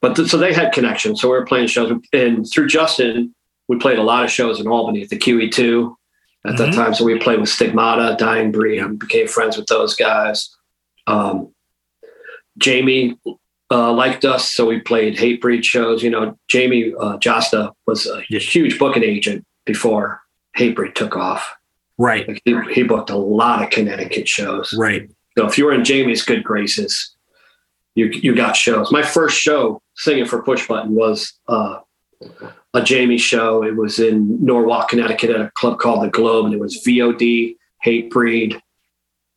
but 0.00 0.14
th- 0.14 0.28
so 0.28 0.36
they 0.36 0.52
had 0.52 0.72
connections. 0.72 1.20
So 1.20 1.28
we 1.28 1.38
were 1.38 1.46
playing 1.46 1.66
shows, 1.68 1.92
and 2.12 2.48
through 2.48 2.68
Justin, 2.68 3.34
we 3.68 3.78
played 3.78 3.98
a 3.98 4.02
lot 4.02 4.24
of 4.24 4.30
shows 4.30 4.60
in 4.60 4.66
Albany 4.66 5.02
at 5.02 5.08
the 5.08 5.16
QE2 5.18 5.96
at 6.46 6.56
that 6.58 6.70
Mhm. 6.70 6.74
time. 6.74 6.94
So 6.94 7.04
we 7.04 7.18
played 7.18 7.40
with 7.40 7.48
Stigmata, 7.48 8.16
Dying 8.18 8.52
Breed, 8.52 8.78
and 8.80 8.98
became 8.98 9.26
friends 9.26 9.56
with 9.56 9.66
those 9.66 9.94
guys. 9.94 10.54
Um, 11.06 11.54
Jamie 12.58 13.18
uh, 13.70 13.92
liked 13.92 14.24
us, 14.24 14.52
so 14.52 14.66
we 14.66 14.78
played 14.80 15.16
Hatebreed 15.16 15.64
shows. 15.64 16.02
You 16.02 16.10
know, 16.10 16.38
Jamie 16.48 16.92
uh, 16.98 17.16
Jasta 17.18 17.72
was 17.86 18.06
a 18.06 18.22
Yeah. 18.28 18.38
huge 18.38 18.78
booking 18.78 19.02
agent 19.02 19.44
before 19.64 20.20
Hatebreed 20.56 20.94
took 20.94 21.16
off. 21.16 21.54
Right. 21.98 22.28
Like, 22.28 22.42
he, 22.44 22.56
he 22.72 22.82
booked 22.82 23.10
a 23.10 23.16
lot 23.16 23.62
of 23.62 23.70
Connecticut 23.70 24.28
shows. 24.28 24.74
Right. 24.76 25.08
So 25.36 25.46
if 25.46 25.56
you 25.58 25.64
were 25.64 25.72
in 25.72 25.84
Jamie's 25.84 26.22
good 26.22 26.44
graces, 26.44 27.16
you 27.96 28.06
you 28.06 28.34
got 28.34 28.54
shows. 28.56 28.92
My 28.92 29.02
first 29.02 29.38
show 29.38 29.80
singing 29.96 30.26
for 30.26 30.42
Push 30.42 30.66
Button 30.68 30.94
was 30.94 31.32
uh, 31.48 31.78
a 32.74 32.82
Jamie 32.82 33.18
show. 33.18 33.62
It 33.64 33.76
was 33.76 33.98
in 33.98 34.44
Norwalk, 34.44 34.88
Connecticut, 34.88 35.30
at 35.30 35.40
a 35.40 35.50
club 35.54 35.78
called 35.78 36.02
the 36.04 36.10
Globe, 36.10 36.46
and 36.46 36.54
it 36.54 36.60
was 36.60 36.82
VOD, 36.84 37.56
Hatebreed, 37.86 38.60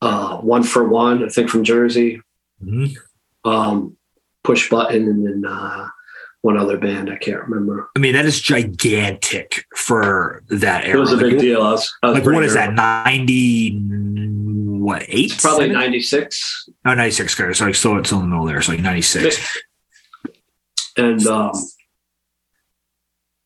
uh, 0.02 0.38
One 0.38 0.64
for 0.64 0.88
One, 0.88 1.24
I 1.24 1.30
think 1.30 1.50
from 1.50 1.64
Jersey, 1.64 2.22
Mhm. 2.64 2.96
um, 3.46 3.96
Push 4.44 4.70
Button, 4.70 5.04
and 5.08 5.26
then 5.26 5.46
uh, 5.52 5.88
one 6.42 6.58
other 6.58 6.78
band 6.78 7.10
I 7.12 7.18
can't 7.18 7.42
remember. 7.44 7.90
I 7.96 8.00
mean, 8.00 8.14
that 8.14 8.26
is 8.26 8.40
gigantic 8.42 9.66
for 9.76 10.44
that 10.50 10.86
era. 10.86 10.98
It 10.98 11.00
was 11.00 11.12
a 11.12 11.18
Like, 11.18 11.26
big 11.32 11.40
deal. 11.40 11.62
I 11.62 11.72
was, 11.72 11.94
I 12.04 12.08
was 12.10 12.16
Like, 12.20 12.26
what 12.34 12.44
is 12.44 12.54
that? 12.54 12.74
90, 12.74 13.78
what, 14.80 15.04
eight? 15.10 15.32
It's 15.34 15.42
probably 15.42 15.70
ninety 15.70 16.00
six. 16.02 16.70
Oh, 16.86 16.94
96. 16.94 17.40
Okay. 17.40 17.54
So, 17.54 17.66
like, 17.66 17.76
still, 17.76 17.98
it's 17.98 18.10
still 18.10 18.20
in 18.20 18.26
the 18.26 18.30
middle 18.30 18.46
there. 18.46 18.62
So, 18.62 18.72
like 18.72 18.82
96. 18.82 19.58
and 20.96 21.26
um, 21.28 21.52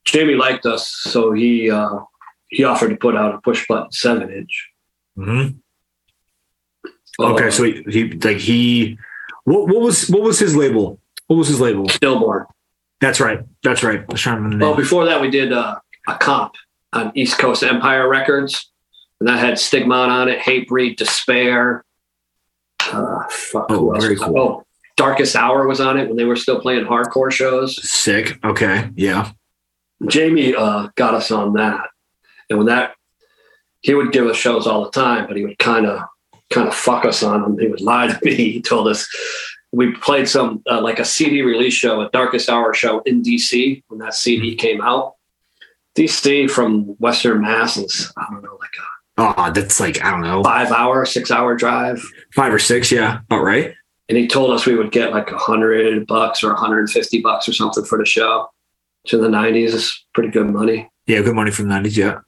Jamie 0.06 0.36
liked 0.36 0.66
us, 0.66 0.88
so 0.88 1.32
he 1.32 1.70
uh, 1.70 2.00
he 2.50 2.64
offered 2.64 2.90
to 2.90 2.96
put 2.98 3.16
out 3.16 3.36
a 3.36 3.42
push 3.42 3.66
button 3.68 3.92
seven 3.92 4.32
inch. 4.32 4.70
hmm 5.16 5.48
Okay. 7.20 7.52
So, 7.52 7.64
he, 7.66 7.84
he, 7.90 8.12
like, 8.14 8.38
he, 8.38 8.98
what, 9.44 9.68
what 9.68 9.82
was, 9.82 10.10
what 10.10 10.22
was 10.24 10.40
his 10.40 10.56
label? 10.56 11.00
What 11.28 11.36
was 11.36 11.48
his 11.50 11.60
label? 11.62 11.88
stillborn. 11.88 12.46
That's 13.00 13.20
right. 13.20 13.42
That's 13.64 13.84
right. 13.84 14.00
I 14.00 14.06
was 14.12 14.22
trying 14.22 14.38
to 14.38 14.42
remember 14.42 14.66
the 14.66 14.70
Well, 14.72 14.76
before 14.80 15.06
that, 15.06 15.22
we 15.22 15.30
did 15.30 15.54
uh, 15.54 15.76
a 16.08 16.16
comp 16.16 16.54
on 16.94 17.12
East 17.14 17.38
Coast 17.38 17.64
Empire 17.64 18.08
Records, 18.10 18.72
and 19.20 19.30
that 19.30 19.38
had 19.40 19.60
Stigmata 19.60 20.12
on 20.12 20.30
it, 20.30 20.40
Hatebreed, 20.40 20.98
Despair. 20.98 21.84
Uh, 22.92 23.24
fuck, 23.30 23.68
Oh, 23.70 23.92
very 24.00 24.16
cool. 24.16 24.38
Oh, 24.40 24.66
Darkest 24.98 25.36
Hour 25.36 25.68
was 25.68 25.80
on 25.80 26.00
it 26.00 26.08
when 26.08 26.18
they 26.18 26.26
were 26.26 26.36
still 26.36 26.60
playing 26.60 26.86
hardcore 26.86 27.32
shows. 27.32 27.88
Sick. 27.88 28.40
Okay. 28.44 28.90
Yeah. 28.96 29.32
Jamie 30.08 30.56
uh, 30.56 30.90
got 30.96 31.14
us 31.14 31.32
on 31.32 31.54
that, 31.54 31.88
and 32.50 32.58
when 32.58 32.68
that 32.68 32.96
he 33.82 33.94
would 33.94 34.12
give 34.12 34.28
us 34.28 34.38
shows 34.38 34.68
all 34.68 34.84
the 34.84 34.92
time, 34.92 35.28
but 35.28 35.36
he 35.38 35.44
would 35.44 35.58
kind 35.60 35.86
of 35.86 36.02
kind 36.50 36.68
of 36.68 36.76
fuck 36.76 37.06
us 37.06 37.24
on 37.24 37.42
them. 37.42 37.58
He 37.60 37.68
would 37.68 37.82
lie 37.82 38.08
to 38.08 38.20
me. 38.26 38.36
He 38.36 38.62
told 38.62 38.88
us 38.88 39.08
we 39.72 39.94
played 39.94 40.28
some 40.28 40.62
uh, 40.70 40.82
like 40.82 41.00
a 41.00 41.06
CD 41.06 41.42
release 41.42 41.74
show, 41.74 42.02
a 42.02 42.10
Darkest 42.12 42.50
Hour 42.50 42.74
show 42.74 43.00
in 43.02 43.22
DC 43.24 43.84
when 43.88 44.00
that 44.00 44.14
CD 44.14 44.56
came 44.56 44.82
out. 44.82 45.16
DC 45.98 46.50
from 46.50 46.84
Western 47.00 47.42
Mass 47.42 47.78
is 47.78 48.12
I 48.18 48.26
don't 48.32 48.44
know 48.44 48.58
like 48.60 48.70
a 48.80 48.84
Oh, 49.18 49.52
that's 49.54 49.80
like, 49.80 50.04
I 50.04 50.10
don't 50.10 50.22
know, 50.22 50.42
five 50.42 50.72
hour, 50.72 51.06
six 51.06 51.32
hour 51.32 51.56
drive. 51.56 52.02
five 52.34 52.54
or 52.54 52.60
six. 52.60 52.92
Yeah. 52.92 53.20
All 53.30 53.44
right. 53.44 53.74
And 54.10 54.18
he 54.18 54.28
told 54.28 54.52
us 54.52 54.66
we 54.66 54.76
would 54.76 54.92
get 54.92 55.12
like 55.12 55.32
a 55.32 55.38
hundred 55.38 56.08
bucks 56.08 56.44
or 56.44 56.48
150 56.50 57.22
bucks 57.22 57.48
or 57.48 57.54
something 57.54 57.86
for 57.86 57.98
the 57.98 58.06
show. 58.06 58.50
In 59.12 59.22
the 59.22 59.28
90s 59.28 59.74
is 59.74 60.06
pretty 60.14 60.30
good 60.30 60.48
money. 60.50 60.90
Yeah. 61.08 61.22
Good 61.22 61.36
money 61.36 61.52
from 61.52 61.68
the 61.68 61.76
90s. 61.76 61.98
Yeah. 61.98 62.20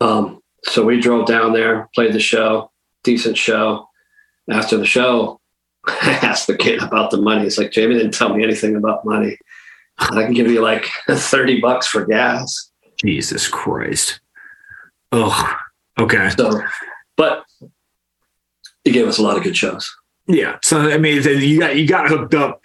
Um, 0.00 0.40
so 0.64 0.84
we 0.84 1.00
drove 1.00 1.26
down 1.26 1.52
there, 1.52 1.88
played 1.94 2.12
the 2.12 2.20
show, 2.20 2.70
decent 3.04 3.36
show. 3.36 3.86
After 4.50 4.76
the 4.76 4.86
show, 4.86 5.40
I 5.86 6.18
asked 6.22 6.46
the 6.46 6.56
kid 6.56 6.82
about 6.82 7.10
the 7.10 7.18
money. 7.20 7.44
He's 7.44 7.58
like, 7.58 7.72
Jamie 7.72 7.94
didn't 7.94 8.14
tell 8.14 8.34
me 8.34 8.42
anything 8.42 8.76
about 8.76 9.04
money. 9.04 9.36
I 9.98 10.22
can 10.22 10.32
give 10.32 10.48
you 10.48 10.62
like 10.62 10.88
30 11.10 11.60
bucks 11.60 11.86
for 11.86 12.06
gas. 12.06 12.70
Jesus 13.02 13.48
Christ. 13.48 14.20
Oh, 15.12 15.56
okay. 15.98 16.30
So, 16.30 16.60
but 17.16 17.44
he 18.84 18.90
gave 18.92 19.06
us 19.08 19.18
a 19.18 19.22
lot 19.22 19.36
of 19.36 19.42
good 19.42 19.56
shows. 19.56 19.94
Yeah. 20.26 20.58
So 20.62 20.80
I 20.80 20.98
mean, 20.98 21.22
you 21.22 21.58
got 21.58 21.76
you 21.76 21.86
got 21.86 22.08
hooked 22.08 22.34
up 22.34 22.60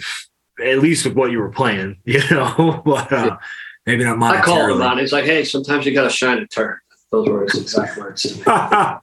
at 0.63 0.79
least 0.79 1.05
with 1.05 1.15
what 1.15 1.31
you 1.31 1.39
were 1.39 1.49
playing, 1.49 1.97
you 2.05 2.21
know, 2.31 2.81
but 2.85 3.11
uh, 3.11 3.37
maybe 3.85 4.03
not 4.03 4.21
I 4.21 4.41
called 4.41 4.71
him 4.71 4.81
on. 4.81 4.97
He's 4.97 5.13
like, 5.13 5.25
hey, 5.25 5.43
sometimes 5.43 5.85
you 5.85 5.93
got 5.93 6.03
to 6.03 6.09
shine 6.09 6.39
a 6.39 6.47
turn. 6.47 6.77
Those 7.11 7.29
were 7.29 7.43
his 7.43 7.61
exact 7.61 7.97
words. 7.97 8.37
Fuck. 8.43 8.99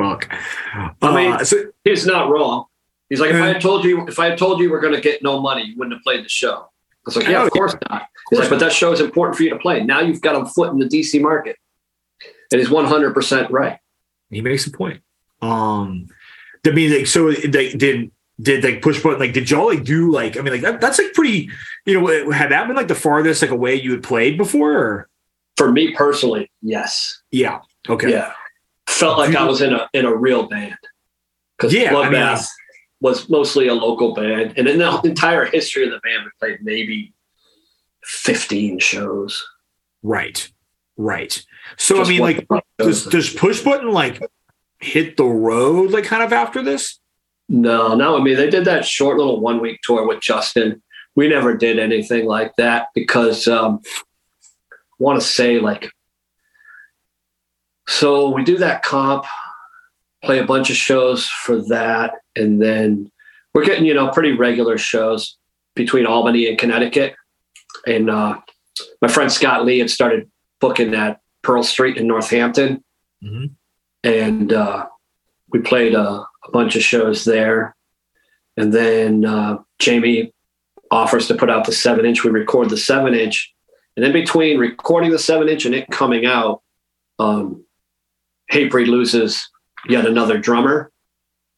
I 0.00 1.14
mean- 1.14 1.32
Uh, 1.32 1.44
so, 1.44 1.56
He's 1.84 2.06
not 2.06 2.30
wrong. 2.30 2.66
He's 3.08 3.20
like, 3.20 3.30
if 3.30 3.42
I 3.42 3.48
had 3.48 3.60
told 3.60 3.84
you, 3.84 4.06
if 4.06 4.18
I 4.18 4.30
had 4.30 4.38
told 4.38 4.58
you 4.60 4.70
we're 4.70 4.80
going 4.80 4.94
to 4.94 5.00
get 5.00 5.22
no 5.22 5.38
money, 5.40 5.64
you 5.64 5.76
wouldn't 5.76 5.94
have 5.94 6.02
played 6.02 6.24
the 6.24 6.30
show. 6.30 6.54
I 6.62 6.68
was 7.04 7.16
like, 7.16 7.26
yeah, 7.26 7.44
of 7.44 7.50
course 7.50 7.74
not. 7.90 8.06
He's 8.30 8.38
like, 8.38 8.48
but 8.48 8.58
that 8.60 8.72
show 8.72 8.92
is 8.92 9.00
important 9.00 9.36
for 9.36 9.42
you 9.42 9.50
to 9.50 9.58
play. 9.58 9.84
Now 9.84 10.00
you've 10.00 10.22
got 10.22 10.40
a 10.40 10.46
foot 10.46 10.72
in 10.72 10.78
the 10.78 10.86
DC 10.86 11.20
market. 11.20 11.56
And 12.50 12.60
he's 12.60 12.70
100% 12.70 13.50
right. 13.50 13.78
he 14.30 14.40
makes 14.40 14.66
a 14.66 14.70
point. 14.70 15.02
Um, 15.42 16.06
I 16.66 16.70
mean, 16.70 16.92
like, 16.92 17.06
so 17.06 17.32
they 17.32 17.72
did 17.72 18.12
did 18.42 18.64
like 18.64 18.82
push 18.82 19.02
button 19.02 19.18
like 19.18 19.32
did 19.32 19.50
y'all 19.50 19.66
like 19.66 19.84
do 19.84 20.10
like 20.10 20.36
I 20.36 20.40
mean 20.40 20.52
like 20.52 20.62
that, 20.62 20.80
that's 20.80 20.98
like 20.98 21.12
pretty 21.12 21.48
you 21.86 22.00
know 22.00 22.30
had 22.30 22.50
that 22.50 22.66
been 22.66 22.76
like 22.76 22.88
the 22.88 22.94
farthest 22.94 23.42
like 23.42 23.50
away 23.50 23.74
you 23.74 23.92
had 23.92 24.02
played 24.02 24.36
before 24.36 24.72
or 24.72 25.08
For 25.56 25.70
me 25.70 25.94
personally, 25.94 26.50
yes. 26.60 27.22
yeah 27.30 27.60
okay 27.88 28.10
Yeah. 28.10 28.32
Felt 28.88 29.18
like 29.18 29.34
I 29.34 29.44
was 29.44 29.62
in 29.62 29.72
a 29.72 29.88
in 29.94 30.04
a 30.04 30.14
real 30.14 30.48
band. 30.48 30.76
Because 31.56 31.72
Yeah, 31.72 31.96
I 31.96 32.10
mean, 32.10 32.20
Bloodbath 32.20 32.46
was 33.00 33.28
mostly 33.28 33.68
a 33.68 33.74
local 33.74 34.12
band. 34.12 34.54
And 34.56 34.68
in 34.68 34.78
the 34.78 35.00
entire 35.04 35.44
history 35.44 35.84
of 35.84 35.90
the 35.90 36.00
band, 36.00 36.24
we 36.24 36.30
played 36.38 36.58
maybe 36.62 37.14
15 38.04 38.80
shows. 38.80 39.44
right 40.02 40.50
Right. 40.96 41.42
So 41.78 41.96
Just 41.96 42.08
I 42.08 42.12
mean, 42.12 42.20
like, 42.20 42.46
does 42.78 43.04
does 43.06 43.32
push 43.32 43.62
button 43.62 43.90
like 43.90 44.22
hit 44.78 45.16
the 45.16 45.24
road 45.24 45.90
like 45.90 46.04
kind 46.04 46.22
of 46.22 46.32
after 46.32 46.62
this? 46.62 47.00
No, 47.52 47.94
not 47.94 48.14
with 48.14 48.22
me. 48.22 48.34
They 48.34 48.48
did 48.48 48.64
that 48.64 48.86
short 48.86 49.18
little 49.18 49.38
one 49.40 49.60
week 49.60 49.80
tour 49.82 50.06
with 50.08 50.22
Justin. 50.22 50.82
We 51.14 51.28
never 51.28 51.54
did 51.54 51.78
anything 51.78 52.24
like 52.24 52.56
that 52.56 52.86
because 52.94 53.46
um, 53.46 53.80
I 54.72 54.76
want 54.98 55.20
to 55.20 55.26
say 55.26 55.60
like, 55.60 55.92
so 57.86 58.30
we 58.30 58.42
do 58.42 58.56
that 58.58 58.82
comp, 58.82 59.26
play 60.24 60.38
a 60.38 60.46
bunch 60.46 60.70
of 60.70 60.76
shows 60.76 61.26
for 61.26 61.60
that, 61.68 62.14
and 62.36 62.62
then 62.62 63.10
we're 63.52 63.66
getting 63.66 63.84
you 63.84 63.92
know 63.92 64.08
pretty 64.08 64.32
regular 64.32 64.78
shows 64.78 65.36
between 65.74 66.06
Albany 66.06 66.48
and 66.48 66.56
Connecticut. 66.58 67.14
And 67.86 68.08
uh, 68.08 68.38
my 69.02 69.08
friend 69.08 69.30
Scott 69.30 69.66
Lee 69.66 69.78
had 69.80 69.90
started 69.90 70.30
booking 70.58 70.94
at 70.94 71.20
Pearl 71.42 71.62
Street 71.62 71.96
in 71.98 72.06
Northampton, 72.06 72.82
Mhm. 73.22 73.50
and 74.04 74.52
uh, 74.54 74.86
we 75.50 75.58
played 75.60 75.94
a, 75.94 76.24
a 76.46 76.50
bunch 76.50 76.76
of 76.76 76.82
shows 76.82 77.24
there. 77.24 77.74
And 78.56 78.72
then 78.72 79.24
uh, 79.24 79.58
Jamie 79.78 80.32
offers 80.90 81.26
to 81.28 81.34
put 81.34 81.48
out 81.50 81.64
the 81.66 81.72
seven 81.72 82.04
inch. 82.04 82.22
We 82.24 82.30
record 82.30 82.68
the 82.70 82.76
seven 82.76 83.14
inch, 83.14 83.52
and 83.96 84.04
in 84.04 84.12
between 84.12 84.58
recording 84.58 85.10
the 85.10 85.18
seven 85.18 85.48
inch 85.48 85.64
and 85.64 85.74
it 85.74 85.88
coming 85.90 86.26
out, 86.26 86.62
um, 87.18 87.64
Hatebreed 88.52 88.86
loses 88.88 89.48
yet 89.88 90.06
another 90.06 90.38
drummer, 90.38 90.90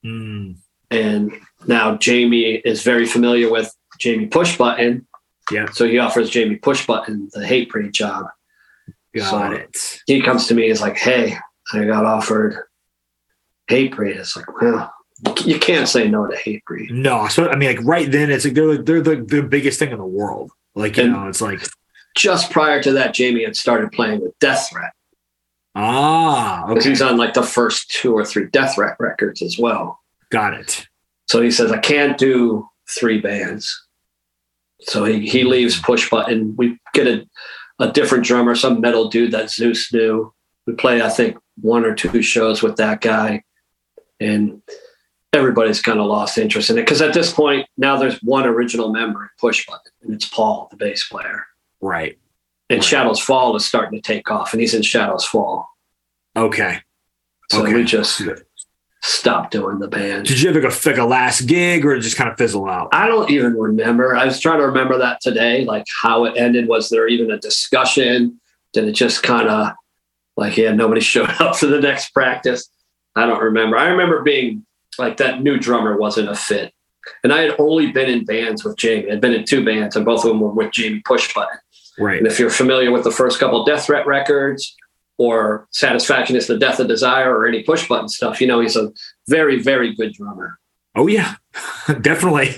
Mm, 0.05 0.57
and 0.91 1.33
now 1.67 1.97
Jamie 1.97 2.57
is 2.65 2.83
very 2.83 3.07
familiar 3.07 3.51
with 3.51 3.75
Jamie 3.99 4.29
Pushbutton. 4.29 5.07
Yeah. 5.51 5.71
So 5.73 5.89
he 5.89 5.99
offers 5.99 6.29
Jamie 6.31 6.57
Push 6.57 6.87
Button 6.87 7.29
the 7.33 7.41
Hatebreed 7.41 7.93
job. 7.93 8.27
got 9.15 9.31
So- 9.31 9.53
it. 9.53 10.01
He 10.07 10.21
comes 10.21 10.47
to 10.49 10.55
me, 10.55 10.69
he's 10.69 10.81
like, 10.83 10.97
"Hey, 10.99 11.37
I 11.73 11.85
got 11.87 12.05
offered 12.05 12.59
Hatebreed." 13.71 14.17
It's 14.17 14.37
like, 14.37 14.61
well, 14.61 14.93
you 15.45 15.59
can't 15.59 15.89
say 15.89 16.09
no 16.09 16.27
to 16.27 16.37
Hatebreed. 16.37 16.91
No, 16.91 17.29
so 17.29 17.49
I 17.49 17.57
mean, 17.57 17.75
like 17.77 17.85
right 17.85 18.11
then, 18.11 18.31
it's 18.31 18.45
like 18.45 18.55
they're 18.55 18.79
they're 18.79 19.01
the, 19.03 19.17
the 19.17 19.43
biggest 19.43 19.79
thing 19.79 19.91
in 19.93 19.99
the 19.99 20.05
world. 20.07 20.51
Like 20.75 20.97
you 20.97 21.05
And- 21.05 21.13
know, 21.13 21.29
it's 21.29 21.41
like 21.41 21.61
Just 22.17 22.51
prior 22.51 22.83
to 22.83 22.93
that, 22.93 23.15
Jamie 23.15 23.45
had 23.45 23.57
started 23.57 23.91
playing 23.93 24.21
with 24.21 24.39
Death 24.39 24.69
Threat. 24.71 24.93
ah, 25.75 26.65
because 26.69 26.83
okay, 26.85 26.91
he's 26.91 27.03
on 27.03 27.17
like 27.17 27.35
the 27.35 27.43
first 27.43 27.91
two 27.91 28.13
or 28.15 28.25
three 28.25 28.47
Death 28.51 28.75
Threat 28.77 28.97
records 28.99 29.43
as 29.43 29.59
well. 29.59 30.01
got 30.31 30.55
it. 30.55 30.87
So 31.27 31.41
he 31.41 31.51
says, 31.51 31.73
I 31.73 31.79
can't 31.79 32.19
do 32.19 32.69
three 32.89 33.19
bands. 33.21 33.87
So 34.81 35.05
he, 35.05 35.27
he 35.27 35.43
leaves 35.45 35.81
Push 35.81 36.11
Button. 36.11 36.55
We 36.57 36.79
get 36.93 37.07
a, 37.07 37.27
a 37.79 37.91
different 37.91 38.25
drummer, 38.25 38.55
some 38.55 38.81
metal 38.81 39.09
dude 39.09 39.33
that 39.33 39.51
Zeus 39.51 39.91
knew. 39.93 40.33
We 40.67 40.75
play, 40.75 41.01
I 41.01 41.09
think, 41.09 41.39
one 41.61 41.85
or 41.87 41.95
two 41.95 42.21
shows 42.21 42.63
with 42.63 42.77
that 42.77 43.01
guy. 43.01 43.43
And 44.21 44.63
everybody's 45.33 45.83
kind 45.83 45.99
of 45.99 46.07
lost 46.07 46.39
interest 46.39 46.71
in 46.71 46.79
it. 46.79 46.83
Because 46.83 47.03
at 47.03 47.13
this 47.15 47.33
point, 47.33 47.67
now 47.77 47.97
there's 47.97 48.19
one 48.23 48.47
original 48.47 48.93
member 48.93 49.31
Push 49.41 49.67
Button, 49.67 49.93
and 50.03 50.15
it's 50.15 50.29
Paul, 50.29 50.69
the 50.71 50.77
bass 50.77 51.07
player. 51.09 51.45
Right. 51.81 52.19
And 52.71 52.79
Right. 52.79 52.85
Shadows 52.85 53.21
Fall 53.21 53.55
is 53.57 53.67
starting 53.67 54.01
to 54.01 54.03
take 54.07 54.31
off, 54.31 54.53
and 54.53 54.61
he's 54.61 54.75
in 54.75 54.83
Shadows 54.83 55.25
Fall. 55.25 55.69
Okay. 56.37 56.79
So 57.51 57.63
Okay. 57.63 57.75
we 57.75 57.85
just 57.85 58.23
stopped 59.03 59.51
doing 59.51 59.81
the 59.81 59.89
band. 59.89 60.27
Did 60.27 60.41
you 60.41 60.51
have 60.53 60.63
like 60.63 60.73
a 60.73 60.89
like 60.89 60.99
a 60.99 61.05
last 61.05 61.43
gig, 61.43 61.85
or 61.85 61.99
just 61.99 62.17
kind 62.17 62.31
of 62.31 62.39
fizzle 62.39 62.69
out? 62.71 62.89
I 62.93 63.07
don't 63.07 63.31
even 63.31 63.55
remember. 63.55 64.17
I 64.17 64.25
was 64.25 64.41
trying 64.41 64.61
to 64.61 64.67
remember 64.67 64.97
that 64.99 65.21
today, 65.21 65.65
like 65.67 65.85
how 66.03 66.25
it 66.25 66.37
ended. 66.39 66.69
Was 66.69 66.89
there 66.89 67.07
even 67.07 67.31
a 67.31 67.39
discussion? 67.39 68.41
Did 68.73 68.85
it 68.85 68.93
just 68.93 69.23
kind 69.23 69.49
of 69.49 69.73
like, 70.37 70.57
yeah, 70.57 70.73
nobody 70.73 71.01
showed 71.03 71.31
up 71.41 71.57
for 71.57 71.67
the 71.67 71.81
next 71.81 72.11
practice? 72.15 72.69
I 73.17 73.27
don't 73.27 73.43
remember. 73.43 73.77
I 73.77 73.89
remember 73.89 74.23
being 74.23 74.65
like 74.99 75.17
that 75.19 75.43
new 75.43 75.59
drummer 75.59 75.97
wasn't 75.97 76.29
a 76.29 76.35
fit. 76.35 76.73
And 77.23 77.33
I 77.33 77.43
had 77.43 77.57
only 77.59 77.93
been 77.93 78.09
in 78.09 78.25
bands 78.25 78.65
with 78.65 78.77
Jamie. 78.77 79.11
I'd 79.11 79.21
been 79.21 79.35
in 79.35 79.45
two 79.45 79.65
bands, 79.65 79.95
and 79.95 80.05
both 80.05 80.25
of 80.25 80.31
them 80.31 80.41
were 80.41 80.51
with 80.51 80.73
Jamie 80.73 81.03
Pushbutton. 81.07 81.59
Right. 81.99 82.19
And 82.19 82.27
if 82.27 82.39
you're 82.39 82.51
familiar 82.51 82.91
with 82.91 83.05
the 83.05 83.11
first 83.11 83.39
couple 83.39 83.65
Death 83.65 83.87
Threat 83.87 84.07
records 84.07 84.75
or 85.19 85.69
Satisfaction 85.71 86.35
is 86.35 86.47
the 86.47 86.59
Death 86.59 86.81
of 86.81 86.89
Desire 86.89 87.33
or 87.33 87.47
any 87.47 87.63
Pushbutton 87.63 88.09
stuff, 88.09 88.41
you 88.41 88.47
know, 88.47 88.61
he's 88.61 88.77
a 88.77 88.91
very, 89.29 89.61
very 89.61 89.95
good 89.95 90.13
drummer. 90.15 90.59
Oh 90.97 91.07
yeah, 91.07 91.35
definitely. 92.01 92.55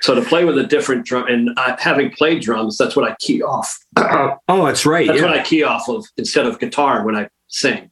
So 0.00 0.14
to 0.14 0.22
play 0.22 0.44
with 0.44 0.56
a 0.58 0.64
different 0.64 1.04
drum 1.04 1.26
and 1.26 1.50
uh, 1.56 1.76
having 1.78 2.10
played 2.10 2.40
drums, 2.40 2.78
that's 2.78 2.94
what 2.94 3.10
I 3.10 3.16
key 3.18 3.42
off. 3.42 3.78
Oh, 4.50 4.64
that's 4.64 4.86
right. 4.86 5.06
That's 5.06 5.20
what. 5.20 5.30
I 5.32 5.42
key 5.42 5.62
off 5.62 5.88
of 5.90 6.06
instead 6.16 6.46
of 6.46 6.58
guitar 6.58 7.04
when 7.04 7.14
I 7.16 7.28
sing. 7.48 7.90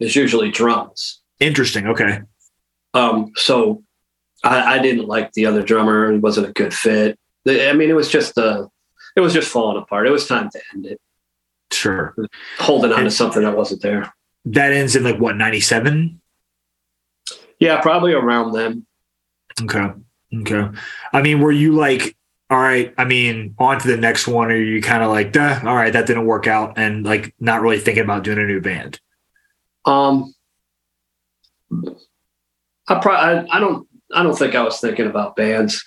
Is 0.00 0.16
usually 0.16 0.50
drums. 0.50 1.22
Interesting. 1.40 1.86
Okay. 1.88 2.20
Um, 2.94 3.32
so 3.36 3.82
I, 4.42 4.76
I 4.76 4.78
didn't 4.78 5.06
like 5.06 5.32
the 5.32 5.46
other 5.46 5.62
drummer. 5.62 6.12
It 6.12 6.20
wasn't 6.20 6.48
a 6.48 6.52
good 6.52 6.72
fit. 6.72 7.18
The- 7.44 7.68
I 7.68 7.72
mean, 7.72 7.90
it 7.90 7.96
was 7.96 8.08
just 8.08 8.38
uh, 8.38 8.66
it 9.14 9.20
was 9.20 9.34
just 9.34 9.50
falling 9.50 9.80
apart. 9.82 10.06
It 10.06 10.10
was 10.10 10.26
time 10.26 10.50
to 10.50 10.60
end 10.74 10.86
it. 10.86 11.00
Sure. 11.72 12.14
Holding 12.58 12.92
on 12.92 13.04
to 13.04 13.10
something 13.10 13.42
that 13.42 13.56
wasn't 13.56 13.82
there. 13.82 14.12
That 14.46 14.72
ends 14.72 14.96
in 14.96 15.04
like 15.04 15.18
what 15.18 15.36
ninety 15.36 15.60
seven. 15.60 16.20
Yeah, 17.58 17.80
probably 17.80 18.12
around 18.12 18.52
then. 18.52 18.86
Okay. 19.62 19.88
Okay. 20.34 20.68
I 21.12 21.22
mean, 21.22 21.40
were 21.40 21.52
you 21.52 21.72
like, 21.72 22.16
all 22.50 22.58
right, 22.58 22.94
I 22.98 23.04
mean, 23.04 23.54
on 23.58 23.80
to 23.80 23.88
the 23.88 23.96
next 23.96 24.28
one, 24.28 24.50
or 24.50 24.56
you 24.56 24.82
kind 24.82 25.02
of 25.02 25.10
like, 25.10 25.32
Duh, 25.32 25.60
all 25.64 25.74
right, 25.74 25.92
that 25.92 26.06
didn't 26.06 26.26
work 26.26 26.46
out, 26.46 26.74
and 26.76 27.04
like 27.04 27.34
not 27.40 27.62
really 27.62 27.78
thinking 27.78 28.04
about 28.04 28.24
doing 28.24 28.38
a 28.38 28.44
new 28.44 28.60
band? 28.60 29.00
Um, 29.84 30.34
I 31.72 32.94
probably 33.00 33.48
I, 33.50 33.56
I 33.56 33.60
don't 33.60 33.86
I 34.14 34.22
don't 34.22 34.38
think 34.38 34.54
I 34.54 34.62
was 34.62 34.78
thinking 34.80 35.06
about 35.06 35.36
bands. 35.36 35.82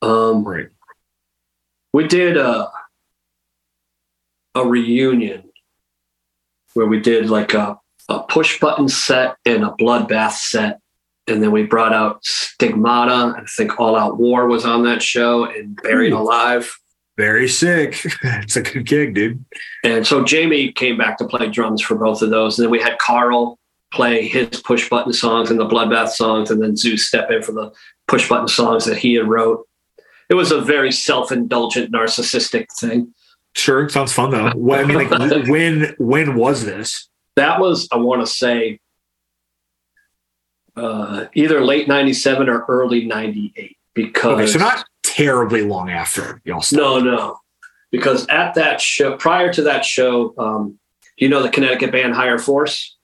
Um, 0.00 0.44
Right. 0.44 0.68
we 1.92 2.06
did 2.08 2.36
a 2.36 2.68
a 4.54 4.66
reunion 4.66 5.44
where 6.74 6.86
we 6.86 7.00
did 7.00 7.30
like 7.30 7.54
a, 7.54 7.78
a 8.08 8.20
push 8.24 8.60
button 8.60 8.88
set 8.88 9.36
and 9.46 9.64
a 9.64 9.70
bloodbath 9.80 10.32
set 10.32 10.78
and 11.26 11.42
then 11.42 11.50
we 11.52 11.62
brought 11.62 11.92
out 11.94 12.22
stigmata 12.24 13.34
i 13.38 13.44
think 13.56 13.78
all 13.80 13.96
out 13.96 14.18
war 14.18 14.46
was 14.46 14.64
on 14.66 14.82
that 14.84 15.00
show 15.02 15.44
and 15.46 15.76
buried 15.82 16.12
Ooh. 16.12 16.18
alive 16.18 16.70
Very 17.16 17.48
sick. 17.48 17.98
it's 18.22 18.56
a 18.56 18.62
good 18.62 18.84
gig, 18.86 19.14
dude. 19.14 19.42
and 19.84 20.06
so 20.06 20.22
jamie 20.24 20.70
came 20.72 20.98
back 20.98 21.16
to 21.18 21.26
play 21.26 21.48
drums 21.48 21.80
for 21.80 21.94
both 21.94 22.20
of 22.20 22.28
those 22.30 22.58
and 22.58 22.64
then 22.66 22.70
we 22.70 22.80
had 22.80 22.98
carl 22.98 23.58
play 23.92 24.26
his 24.26 24.48
push 24.62 24.88
button 24.88 25.12
songs 25.12 25.50
and 25.50 25.60
the 25.60 25.66
bloodbath 25.66 26.08
songs 26.08 26.50
and 26.50 26.62
then 26.62 26.76
zeus 26.76 27.06
step 27.06 27.30
in 27.30 27.42
for 27.42 27.52
the 27.52 27.70
push 28.08 28.28
button 28.28 28.48
songs 28.48 28.84
that 28.84 28.96
he 28.98 29.14
had 29.14 29.28
wrote 29.28 29.66
it 30.28 30.34
was 30.34 30.50
a 30.50 30.60
very 30.60 30.90
self-indulgent 30.90 31.92
narcissistic 31.92 32.66
thing 32.78 33.12
Sure, 33.54 33.86
sounds 33.90 34.14
fun 34.14 34.30
though. 34.30 34.50
Well, 34.56 34.80
I 34.80 34.84
mean, 34.84 34.96
like, 35.10 35.46
when 35.48 35.94
when 35.98 36.36
was 36.36 36.64
this? 36.64 37.08
that 37.36 37.60
was 37.60 37.86
i 37.92 37.96
want 37.96 38.20
to 38.24 38.26
say 38.26 38.78
uh, 40.76 41.26
either 41.34 41.62
late 41.62 41.86
97 41.86 42.48
or 42.48 42.64
early 42.68 43.04
98 43.04 43.76
because 43.94 44.32
Okay, 44.32 44.46
so 44.46 44.58
not 44.58 44.84
terribly 45.02 45.62
long 45.62 45.90
after 45.90 46.40
y'all 46.44 46.62
stopped. 46.62 46.80
no 46.80 46.98
no 46.98 47.38
because 47.90 48.26
at 48.28 48.54
that 48.54 48.80
show 48.80 49.16
prior 49.16 49.52
to 49.52 49.62
that 49.62 49.84
show 49.84 50.34
um, 50.38 50.78
you 51.16 51.28
know 51.28 51.42
the 51.42 51.50
connecticut 51.50 51.92
band 51.92 52.14
higher 52.14 52.38
force 52.38 52.96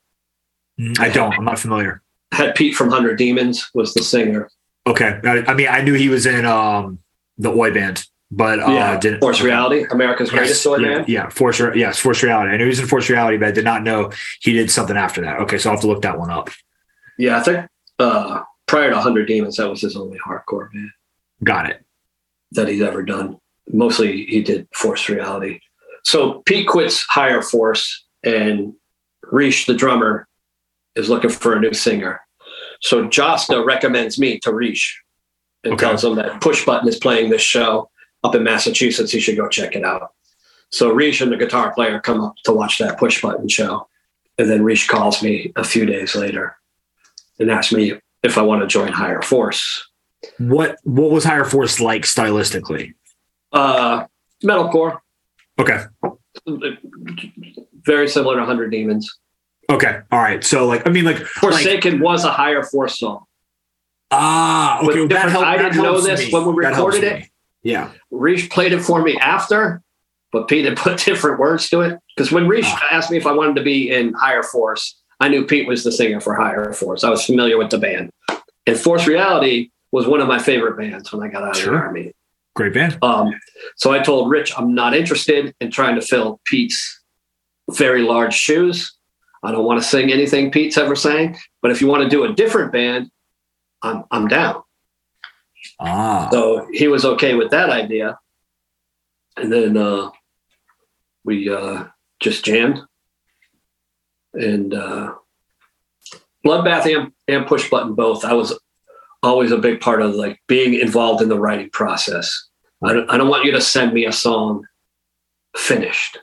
I 0.99 1.09
don't. 1.09 1.33
I'm 1.33 1.45
not 1.45 1.59
familiar. 1.59 2.01
had 2.31 2.55
pete 2.55 2.75
from 2.75 2.87
100 2.89 3.17
demons 3.17 3.69
was 3.73 3.93
the 3.93 4.03
singer 4.03 4.49
Okay, 4.87 5.19
I, 5.23 5.43
I 5.47 5.53
mean, 5.53 5.67
I 5.67 5.81
knew 5.81 5.93
he 5.93 6.09
was 6.09 6.25
in 6.25 6.45
um 6.45 6.99
the 7.37 7.49
Oi 7.51 7.71
band, 7.71 8.05
but 8.31 8.59
uh, 8.59 8.71
yeah 8.71 8.99
didn't 8.99 9.19
force 9.19 9.37
okay. 9.37 9.45
reality 9.45 9.85
america's 9.91 10.29
greatest 10.29 10.63
toy 10.63 10.77
yeah, 10.77 10.87
band 10.97 11.09
yeah, 11.09 11.29
Force. 11.29 11.59
Re- 11.59 11.77
Yes, 11.79 11.99
Force 11.99 12.21
Reality. 12.23 12.51
I 12.51 12.57
knew 12.57 12.63
he 12.65 12.69
was 12.69 12.79
in 12.79 12.87
Force 12.87 13.09
Reality, 13.09 13.37
but 13.37 13.47
I 13.49 13.51
did 13.51 13.65
not 13.65 13.83
know 13.83 14.11
he 14.41 14.53
did 14.53 14.69
something 14.71 14.95
after 14.97 15.21
that. 15.21 15.39
Okay, 15.41 15.57
so 15.57 15.69
I'll 15.69 15.75
have 15.75 15.81
to 15.81 15.87
look 15.87 16.01
that 16.03 16.17
one 16.17 16.29
up. 16.31 16.49
yeah 17.17 17.37
i 17.37 17.43
think 17.43 17.67
uh, 17.99 18.41
prior 18.67 18.89
to 18.89 18.95
100 18.95 19.25
demons 19.27 19.57
that 19.57 19.69
was 19.69 19.81
his 19.81 19.95
only 19.97 20.17
hardcore 20.19 20.71
band 20.71 20.89
Got 21.43 21.69
it. 21.69 21.83
that 22.51 22.67
he's 22.69 22.81
ever 22.81 23.03
done. 23.03 23.37
Mostly 23.71 24.25
he 24.25 24.41
did 24.41 24.67
Force 24.73 25.07
Reality. 25.09 25.59
So 26.03 26.41
Pete 26.45 26.67
quits 26.67 27.05
Higher 27.09 27.41
Force 27.41 28.05
and 28.23 28.73
Reish, 29.25 29.65
the 29.67 29.73
drummer, 29.75 30.27
is 30.99 31.09
looking 31.09 31.29
for 31.29 31.53
a 31.55 31.59
new 31.59 31.73
singer. 31.73 32.19
So 32.81 33.07
Jasta 33.07 33.65
recommends 33.65 34.19
me 34.19 34.39
to 34.39 34.51
Reish 34.51 34.93
and 35.63 35.73
Okay. 35.73 35.85
tells 35.85 36.03
him 36.03 36.15
that 36.15 36.39
Push 36.41 36.65
Button 36.65 36.87
is 36.87 36.97
playing 36.97 37.29
this 37.29 37.41
show 37.41 37.89
up 38.23 38.35
in 38.35 38.43
Massachusetts. 38.43 39.11
He 39.11 39.19
should 39.19 39.37
go 39.37 39.47
check 39.49 39.75
it 39.75 39.83
out. 39.83 40.11
So 40.71 40.93
Reish 40.93 41.21
and 41.21 41.31
the 41.31 41.37
guitar 41.37 41.73
player 41.73 41.99
come 41.99 42.21
up 42.21 42.35
to 42.43 42.53
watch 42.53 42.77
that 42.77 42.99
Push 42.99 43.21
Button 43.21 43.47
show. 43.47 43.87
And 44.37 44.49
then 44.49 44.61
Reish 44.61 44.87
calls 44.87 45.21
me 45.23 45.51
a 45.55 45.63
few 45.63 45.85
days 45.85 46.15
later 46.15 46.55
and 47.39 47.49
asks 47.51 47.73
me 47.73 47.93
if 48.23 48.37
I 48.37 48.41
want 48.41 48.61
to 48.61 48.67
join 48.67 48.91
Higher 48.91 49.21
Force. 49.21 49.85
What 50.37 50.77
what 50.83 51.11
was 51.11 51.23
Higher 51.23 51.45
Force 51.45 51.79
like 51.79 52.03
stylistically? 52.03 52.93
Uh, 53.51 54.05
metalcore. 54.43 54.99
Okay. 55.59 55.83
very 57.85 58.07
similar 58.07 58.35
to 58.37 58.45
Hundred 58.45 58.69
Demons. 58.69 59.17
Okay, 59.69 59.99
all 60.11 60.19
right. 60.19 60.43
So 60.43 60.65
like, 60.67 60.87
I 60.87 60.91
mean, 60.91 61.05
like, 61.05 61.19
like 61.19 61.27
Forsaken 61.27 61.99
was 61.99 62.25
a 62.25 62.31
higher 62.31 62.63
force 62.63 62.99
song. 62.99 63.25
ah, 64.11 64.79
okay. 64.79 64.99
well, 64.99 65.07
that 65.09 65.29
helped, 65.29 65.45
I 65.47 65.57
that 65.57 65.71
didn't 65.73 65.83
know 65.83 66.01
this 66.01 66.25
me. 66.25 66.31
when 66.33 66.45
we 66.55 66.65
recorded 66.65 67.03
it. 67.03 67.19
me. 67.19 67.31
Yeah. 67.63 67.91
Reach 68.11 68.49
played 68.49 68.71
it 68.73 68.81
for 68.81 69.01
me 69.01 69.17
after, 69.17 69.81
but 70.31 70.47
Pete 70.47 70.65
had 70.65 70.77
put 70.85 70.97
different 70.99 71.39
words 71.39 71.69
to 71.69 71.81
it. 71.81 71.99
Because 72.15 72.31
when 72.31 72.47
Reach 72.47 72.65
Ah. 72.67 72.87
asked 72.91 73.11
me 73.11 73.17
if 73.17 73.27
I 73.27 73.31
wanted 73.31 73.55
to 73.57 73.63
be 73.63 73.91
in 73.91 74.13
Higher 74.13 74.43
Force, 74.43 74.99
I 75.19 75.27
knew 75.27 75.45
Pete 75.45 75.67
was 75.67 75.83
the 75.83 75.91
singer 75.91 76.19
for 76.21 76.33
Higher 76.35 76.71
Force. 76.73 77.03
I 77.03 77.09
was 77.09 77.25
familiar 77.25 77.57
with 77.57 77.69
the 77.69 77.77
band. 77.77 78.09
And 78.65 78.77
Force 78.79 79.05
Reality 79.07 79.69
was 79.91 80.07
one 80.07 80.21
of 80.21 80.27
my 80.27 80.39
favorite 80.39 80.77
bands 80.77 81.11
when 81.11 81.21
I 81.23 81.27
got 81.31 81.43
out 81.43 81.57
of 81.59 81.63
the 81.65 81.71
army. 81.71 82.13
Great 82.55 82.73
band. 82.73 82.97
Um, 83.03 83.33
so 83.75 83.91
I 83.91 83.99
told 83.99 84.29
Rich, 84.29 84.53
I'm 84.57 84.73
not 84.73 84.95
interested 84.95 85.53
in 85.59 85.71
trying 85.71 85.95
to 85.95 86.01
fill 86.01 86.39
Pete's 86.45 87.01
very 87.71 88.01
large 88.03 88.33
shoes. 88.33 88.95
I 89.43 89.51
don't 89.51 89.65
want 89.65 89.81
to 89.81 89.87
sing 89.87 90.11
anything 90.11 90.51
Pete's 90.51 90.77
ever 90.77 90.95
sang. 90.95 91.37
But 91.61 91.71
if 91.71 91.81
you 91.81 91.87
want 91.87 92.03
to 92.03 92.09
do 92.09 92.25
a 92.25 92.33
different 92.33 92.71
band, 92.71 93.09
I'm, 93.81 94.03
I'm 94.11 94.27
down. 94.27 94.63
Ah, 95.79 96.29
So 96.31 96.67
he 96.71 96.87
was 96.87 97.05
okay 97.05 97.35
with 97.35 97.51
that 97.51 97.69
idea. 97.69 98.19
And 99.37 99.51
then 99.51 99.77
uh, 99.77 100.09
we 101.23 101.49
uh, 101.49 101.85
just 102.19 102.43
jammed. 102.43 102.81
And 104.33 104.73
uh, 104.73 105.13
Bloodbath 106.45 106.85
and, 106.93 107.11
and 107.27 107.47
Push 107.47 107.69
Button 107.69 107.95
both, 107.95 108.25
I 108.25 108.33
was 108.33 108.57
always 109.23 109.51
a 109.51 109.57
big 109.57 109.81
part 109.81 110.01
of 110.01 110.15
like 110.15 110.41
being 110.47 110.73
involved 110.73 111.21
in 111.21 111.29
the 111.29 111.39
writing 111.39 111.69
process. 111.71 112.47
I 112.83 112.93
don't, 112.93 113.09
I 113.09 113.17
don't 113.17 113.29
want 113.29 113.45
you 113.45 113.51
to 113.51 113.61
send 113.61 113.93
me 113.93 114.05
a 114.05 114.11
song 114.11 114.65
finished. 115.55 116.19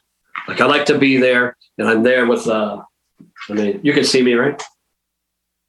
Like 0.49 0.61
I 0.61 0.67
like 0.67 0.87
to 0.87 0.99
be 0.99 1.17
there 1.17 1.57
and 1.79 1.89
I'm 1.89 2.03
there 2.03 2.27
with, 2.27 2.47
uh, 2.47 2.83
I 3.49 3.53
mean, 3.53 3.81
you 3.83 3.93
can 3.93 4.05
see 4.05 4.23
me, 4.23 4.35
right? 4.35 4.61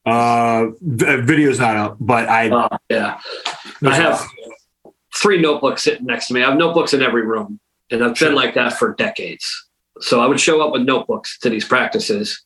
uh, 0.05 0.67
v- 0.81 1.17
video's 1.21 1.59
not 1.59 1.75
up, 1.75 1.97
but 1.99 2.29
I. 2.29 2.49
Uh, 2.49 2.77
yeah. 2.89 3.19
I 3.83 3.95
have 3.95 4.25
three 5.15 5.41
notebooks 5.41 5.83
sitting 5.83 6.05
next 6.05 6.27
to 6.27 6.33
me. 6.33 6.43
I 6.43 6.49
have 6.49 6.57
notebooks 6.57 6.93
in 6.93 7.01
every 7.01 7.23
room, 7.23 7.59
and 7.91 8.03
I've 8.03 8.17
Sure. 8.17 8.29
been 8.29 8.35
like 8.35 8.53
that 8.55 8.73
for 8.73 8.93
decades. 8.95 9.45
So 9.99 10.19
I 10.21 10.27
would 10.27 10.39
show 10.39 10.61
up 10.61 10.71
with 10.71 10.83
notebooks 10.83 11.37
to 11.39 11.49
these 11.49 11.65
practices 11.65 12.43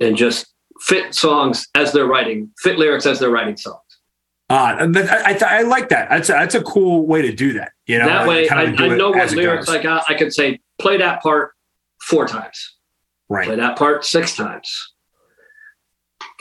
and 0.00 0.16
just 0.16 0.46
fit 0.80 1.14
songs 1.14 1.68
as 1.74 1.92
they're 1.92 2.06
writing, 2.06 2.50
fit 2.58 2.78
lyrics 2.78 3.06
as 3.06 3.18
they're 3.18 3.30
writing 3.30 3.56
songs. 3.56 3.78
Uh, 4.48 4.88
I, 4.94 5.38
I, 5.40 5.58
I 5.58 5.62
like 5.62 5.88
that. 5.90 6.10
That's 6.10 6.28
a, 6.28 6.32
that's 6.32 6.54
a 6.54 6.62
cool 6.62 7.06
way 7.06 7.22
to 7.22 7.32
do 7.32 7.54
that. 7.54 7.72
You 7.86 7.98
know, 7.98 8.06
that 8.06 8.28
way, 8.28 8.48
I, 8.48 8.62
I 8.64 8.88
know 8.88 9.10
what 9.10 9.32
lyrics 9.32 9.66
goes. 9.66 9.76
I 9.76 9.82
got. 9.82 10.04
I 10.08 10.14
could 10.14 10.32
say, 10.32 10.60
play 10.78 10.98
that 10.98 11.22
part 11.22 11.52
four 12.02 12.26
times, 12.26 12.74
play 13.44 13.56
that 13.56 13.76
part 13.78 14.04
six 14.04 14.36
times. 14.36 14.92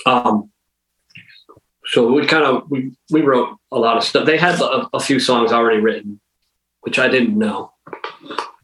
Um, 0.06 0.50
so 1.86 2.12
we 2.12 2.26
kind 2.26 2.44
of 2.46 2.70
we 2.70 2.94
we 3.12 3.22
wrote 3.22 3.58
a 3.72 3.78
lot 3.80 3.98
of 3.98 4.04
stuff. 4.04 4.26
They 4.26 4.38
had 4.38 4.60
a, 4.60 4.88
a 4.94 5.00
few 5.00 5.20
songs 5.20 5.52
already 5.52 5.80
written, 5.80 6.20
which 6.82 7.00
I 7.00 7.08
didn't 7.08 7.38
know 7.38 7.74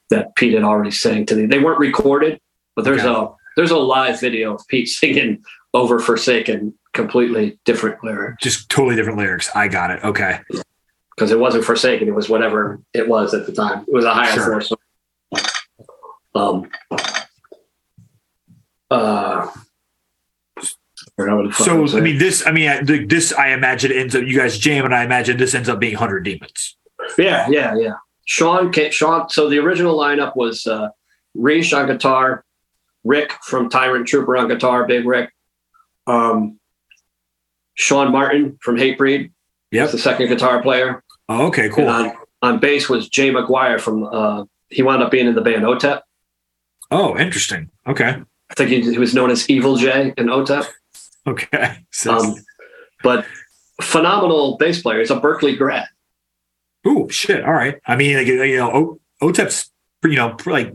that 0.10 0.36
Pete 0.36 0.54
had 0.54 0.64
already 0.64 0.92
sang 0.92 1.26
to 1.28 1.36
me. 1.36 1.46
They 1.46 1.60
weren't 1.60 1.80
recorded, 1.80 2.40
but 2.76 2.86
there's 2.86 3.04
a 3.04 3.30
there's 3.56 3.72
a 3.72 3.78
live 3.78 4.20
video 4.20 4.56
of 4.56 4.68
Pete 4.68 4.88
singing 4.88 5.44
over 5.74 6.00
Forsaken, 6.00 6.74
completely 6.94 7.60
different 7.66 8.04
lyrics. 8.04 8.42
Just 8.42 8.70
totally 8.70 8.96
different 8.96 9.18
lyrics. 9.18 9.50
I 9.56 9.68
got 9.68 9.92
it. 9.92 10.04
Okay. 10.04 10.40
because 11.16 11.32
it 11.32 11.40
wasn't 11.40 11.66
Forsaken; 11.66 12.08
it 12.08 12.16
was 12.16 12.30
whatever 12.30 12.80
it 12.94 13.08
was 13.08 13.34
at 13.34 13.46
the 13.46 13.52
time. 13.52 13.84
It 13.88 13.94
was 13.94 14.06
a 14.06 14.14
higher 14.14 14.32
Sure. 14.34 14.62
force. 14.62 14.72
Um. 16.36 16.70
Uh. 18.90 19.48
I 20.60 20.64
forgot 21.16 21.36
what 21.38 21.44
the 21.48 21.52
fuck 21.54 21.66
So 21.90 21.98
I 21.98 22.02
mean, 22.02 22.18
this. 22.18 22.46
I 22.46 22.52
mean, 22.52 22.70
I- 22.70 22.82
this. 22.84 23.34
I 23.34 23.50
imagine 23.50 23.92
ends 23.92 24.16
up. 24.16 24.24
You 24.24 24.38
guys 24.38 24.58
jam, 24.58 24.86
and 24.86 24.94
I 24.94 25.04
imagine 25.04 25.38
this 25.38 25.54
ends 25.56 25.70
up 25.70 25.80
being 25.80 25.96
Hundred 25.96 26.22
Demons. 26.22 26.78
Yeah, 27.18 27.48
yeah, 27.50 27.76
yeah. 27.76 27.94
Sean, 28.26 28.72
ca- 28.74 28.92
Sean. 28.92 29.30
So 29.30 29.50
the 29.50 29.58
original 29.60 29.98
lineup 29.98 30.36
was 30.36 30.68
uh, 30.68 30.90
Reese 31.34 31.72
on 31.74 31.88
guitar, 31.88 32.44
Rick 33.04 33.32
from 33.44 33.70
Tyrant 33.70 34.08
Trooper 34.08 34.36
on 34.38 34.48
guitar, 34.48 34.86
Big 34.86 35.06
Rick, 35.08 35.32
um, 36.08 36.60
Sean 37.76 38.12
Martin 38.12 38.58
from 38.62 38.76
Hatebreed, 38.76 39.32
Yep. 39.72 39.84
was 39.84 39.92
the 39.94 39.98
second 40.00 40.28
guitar 40.28 40.62
player, 40.62 41.04
Oh, 41.30 41.48
okay. 41.48 41.70
Cool. 41.70 41.90
and 41.90 42.12
on 42.12 42.18
on 42.42 42.60
bass 42.60 42.90
was 42.90 43.08
Jay 43.10 43.32
McGuire 43.32 43.80
from. 43.80 44.04
Uh, 44.04 44.44
he 44.70 44.84
wound 44.84 45.02
up 45.02 45.10
being 45.12 45.28
in 45.28 45.34
the 45.36 45.42
band 45.42 45.64
OTEP. 45.64 46.02
Oh, 46.92 47.18
interesting. 47.18 47.70
Okay. 47.88 48.22
I 48.50 48.54
think 48.54 48.70
he, 48.70 48.82
he 48.82 48.98
was 48.98 49.14
known 49.14 49.30
as 49.30 49.50
Evil 49.50 49.76
Jay 49.76 50.14
in 50.18 50.28
OTEP. 50.28 50.66
Okay. 51.28 51.78
So, 51.92 52.14
Um, 52.18 52.36
but 53.04 53.26
phenomenal 53.82 54.58
bass 54.58 54.82
player. 54.82 55.00
He's 55.00 55.12
a 55.12 55.20
Berklee 55.20 55.58
grad. 55.58 55.88
ooh, 56.88 57.08
shit. 57.10 57.44
All 57.44 57.54
right. 57.54 57.76
I 57.86 57.96
mean, 57.96 58.16
like, 58.18 58.28
you 58.28 58.58
know, 58.58 58.72
O- 59.22 59.28
OTEP's 59.30 59.72
you 60.04 60.16
know, 60.16 60.36
like 60.46 60.74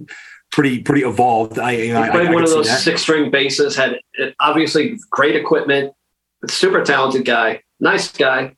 pretty, 0.51 0.83
pretty 0.83 1.03
evolved. 1.03 1.59
I, 1.59 1.73
you 1.73 1.93
know, 1.95 2.03
He 2.03 2.11
played 2.11 2.27
I, 2.27 2.31
I 2.31 2.35
one 2.35 2.45
of 2.45 2.51
those 2.51 2.83
six 2.83 3.03
string 3.03 3.31
basses, 3.31 3.75
had 3.77 3.97
uh, 4.21 4.27
obviously 4.41 4.99
great 5.11 5.35
equipment, 5.37 5.95
super 6.49 6.85
talented 6.85 7.25
guy, 7.25 7.63
nice 7.81 8.13
guy. 8.13 8.55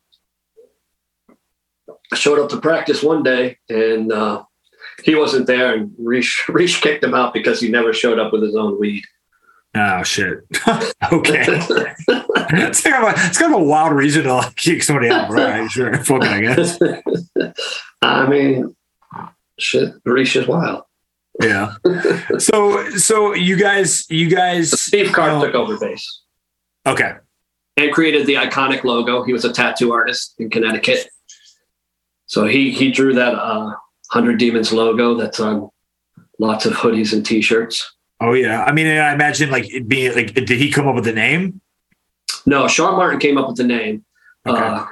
I 2.12 2.16
showed 2.16 2.38
up 2.38 2.50
to 2.50 2.60
practice 2.60 3.02
one 3.02 3.22
day 3.22 3.58
and 3.68 4.12
uh, 4.12 4.44
he 5.04 5.14
wasn't 5.14 5.46
there, 5.46 5.74
and 5.74 5.92
Reach, 5.98 6.44
Reach 6.48 6.80
kicked 6.80 7.04
him 7.04 7.14
out 7.14 7.34
because 7.34 7.60
he 7.60 7.68
never 7.68 7.92
showed 7.92 8.18
up 8.18 8.32
with 8.32 8.42
his 8.42 8.56
own 8.56 8.80
weed. 8.80 9.04
Oh 9.76 10.02
shit. 10.02 10.38
okay. 11.12 11.44
it's, 11.48 12.80
kind 12.80 13.04
of 13.04 13.12
a, 13.12 13.26
it's 13.26 13.38
kind 13.38 13.52
of 13.52 13.60
a 13.60 13.64
wild 13.64 13.92
reason 13.92 14.22
to 14.22 14.34
like 14.34 14.54
kick 14.54 14.82
somebody 14.82 15.08
out. 15.08 15.30
right? 15.30 15.68
sure. 15.68 15.94
I 16.22 16.40
guess. 16.40 16.78
I 18.00 18.26
mean, 18.26 18.76
shit, 19.58 19.94
Reach 20.04 20.36
is 20.36 20.46
wild. 20.46 20.84
Yeah. 21.42 21.74
So 22.38 22.88
so 22.90 23.34
you 23.34 23.56
guys 23.56 24.08
you 24.08 24.30
guys 24.30 24.80
Steve 24.80 25.12
Carr 25.12 25.44
took 25.44 25.56
over 25.56 25.76
bass 25.76 26.22
okay. 26.86 27.14
and 27.76 27.92
created 27.92 28.28
the 28.28 28.34
iconic 28.34 28.84
logo. 28.84 29.24
He 29.24 29.32
was 29.32 29.44
a 29.44 29.52
tattoo 29.52 29.92
artist 29.92 30.36
in 30.38 30.50
Connecticut. 30.50 31.08
So 32.26 32.46
he 32.46 32.70
he 32.70 32.92
drew 32.92 33.14
that 33.14 33.34
uh, 33.34 33.72
100 34.12 34.38
Demons 34.38 34.72
logo 34.72 35.14
that's 35.14 35.40
on 35.40 35.70
lots 36.38 36.66
of 36.66 36.72
hoodies 36.74 37.12
and 37.12 37.24
t-shirts. 37.24 37.94
Oh 38.20 38.32
yeah. 38.32 38.64
I 38.64 38.72
mean 38.72 38.86
I 38.86 39.12
imagine 39.12 39.50
like 39.50 39.72
it 39.72 39.88
being 39.88 40.14
like 40.14 40.34
did 40.34 40.48
he 40.50 40.70
come 40.70 40.86
up 40.88 40.94
with 40.94 41.04
the 41.04 41.12
name? 41.12 41.60
No, 42.46 42.68
Sean 42.68 42.96
Martin 42.96 43.18
came 43.20 43.38
up 43.38 43.48
with 43.48 43.56
the 43.56 43.64
name 43.64 44.04
Okay. 44.46 44.60
uh, 44.62 44.84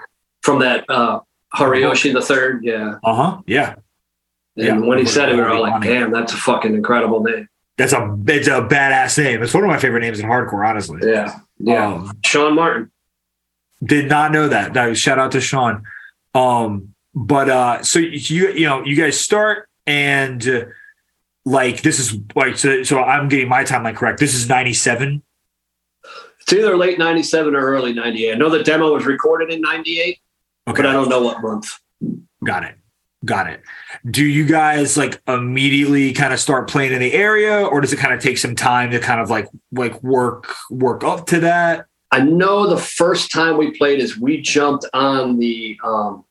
from 0.43 0.61
that 0.61 0.85
uh, 0.89 1.21
Horiyoshi 1.55 2.13
the 2.13 2.23
third. 2.23 2.65
Yeah. 2.65 2.97
Uh-huh. 3.05 3.41
Yeah. 3.47 3.75
And 4.57 4.67
Yeah. 4.67 4.79
when 4.79 4.99
he 4.99 5.05
said 5.07 5.29
it, 5.29 5.35
we 5.35 5.41
were 5.41 5.51
all 5.51 5.63
like, 5.63 5.83
damn, 5.83 6.11
that's 6.11 6.33
a 6.33 6.37
fucking 6.37 6.75
incredible 6.75 7.23
name. 7.23 7.49
That's 7.79 7.93
a 7.93 8.17
it's 8.27 8.49
a 8.49 8.63
badass 8.63 9.23
name. 9.23 9.43
It's 9.43 9.55
one 9.55 9.65
of 9.65 9.69
my 9.71 9.79
favorite 9.79 10.01
names 10.01 10.21
in 10.21 10.27
hardcore, 10.27 10.67
honestly. 10.67 11.01
Yeah. 11.03 11.39
Yeah. 11.59 11.87
Um, 11.95 12.19
Sean 12.25 12.55
Martin. 12.55 12.91
did 13.85 14.09
not 14.09 14.33
know 14.33 14.49
that. 14.49 14.97
Shout 14.97 15.19
out 15.19 15.33
to 15.33 15.41
Sean. 15.41 15.83
Um, 16.35 16.91
but 17.15 17.49
uh, 17.49 17.83
so 17.83 17.99
you 17.99 18.49
you 18.53 18.67
know 18.67 18.85
you 18.85 18.97
guys 18.97 19.19
start 19.21 19.69
and 19.87 20.47
uh, 20.49 20.65
like 21.45 21.83
this 21.83 21.99
is 21.99 22.17
like 22.35 22.57
so, 22.57 22.83
so 22.83 23.03
I'm 23.03 23.29
getting 23.29 23.49
my 23.49 23.65
timeline 23.65 23.97
correct. 23.97 24.19
This 24.21 24.35
is 24.35 24.49
'97. 24.49 25.23
It's 26.41 26.53
either 26.53 26.77
late 26.77 26.99
97 26.99 27.55
or 27.55 27.61
early 27.61 27.93
98. 27.93 28.33
I 28.35 28.37
know 28.37 28.51
the 28.51 28.65
demo 28.65 28.93
was 28.93 29.07
recorded 29.07 29.53
in 29.53 29.61
98, 29.61 30.19
Okay, 30.67 30.83
but 30.83 30.87
I 30.87 30.93
don't 30.93 31.09
know 31.09 31.23
what 31.23 31.41
month. 31.41 31.79
got 32.43 32.65
it, 32.65 32.75
got 33.25 33.47
it. 33.49 33.63
Do 34.11 34.25
you 34.25 34.45
guys 34.45 34.97
like 34.97 35.23
immediately 35.29 36.13
kind 36.13 36.33
of 36.33 36.41
start 36.41 36.69
playing 36.69 36.93
in 36.93 36.99
the 36.99 37.13
area, 37.13 37.65
or 37.65 37.81
does 37.81 37.93
it 37.93 37.99
kind 37.99 38.13
of 38.13 38.21
take 38.21 38.39
some 38.39 38.57
time 38.57 38.91
to 38.91 38.99
kind 38.99 39.21
of 39.21 39.31
like 39.31 39.49
like 39.71 40.03
work 40.03 40.53
work 40.69 41.05
up 41.05 41.27
to 41.29 41.39
that? 41.41 41.87
I 42.11 42.21
know 42.21 42.67
the 42.69 42.77
first 42.77 43.31
time 43.33 43.57
we 43.57 43.71
played 43.79 44.01
is 44.01 44.19
we 44.19 44.41
jumped 44.43 44.85
on 44.93 45.39
the 45.39 45.79
um, 45.85 46.25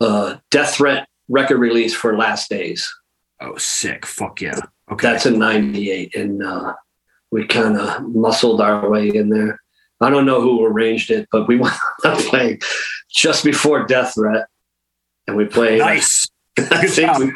uh, 0.00 0.36
Death 0.50 0.74
Threat 0.76 1.08
record 1.28 1.58
release 1.58 1.94
for 1.94 2.16
Last 2.16 2.48
Days. 2.48 2.92
Oh, 3.40 3.56
sick! 3.56 4.04
Fuck 4.06 4.40
yeah! 4.40 4.58
Okay, 4.90 5.10
That's 5.12 5.26
in 5.26 5.38
98. 5.38 6.14
And 6.16 6.42
uh, 6.42 6.74
we 7.30 7.46
kind 7.46 7.76
of 7.76 8.02
muscled 8.08 8.60
our 8.60 8.88
way 8.88 9.08
in 9.08 9.28
there. 9.28 9.60
I 10.00 10.10
don't 10.10 10.26
know 10.26 10.40
who 10.40 10.64
arranged 10.64 11.10
it, 11.10 11.28
but 11.30 11.46
we 11.48 11.56
wound 11.58 11.74
up 12.04 12.18
playing 12.20 12.60
just 13.10 13.44
before 13.44 13.84
Death 13.86 14.14
Threat. 14.14 14.46
And 15.26 15.36
we 15.36 15.44
played, 15.44 15.80
nice. 15.80 16.26
I, 16.58 16.86
think 16.86 17.18
we, 17.18 17.32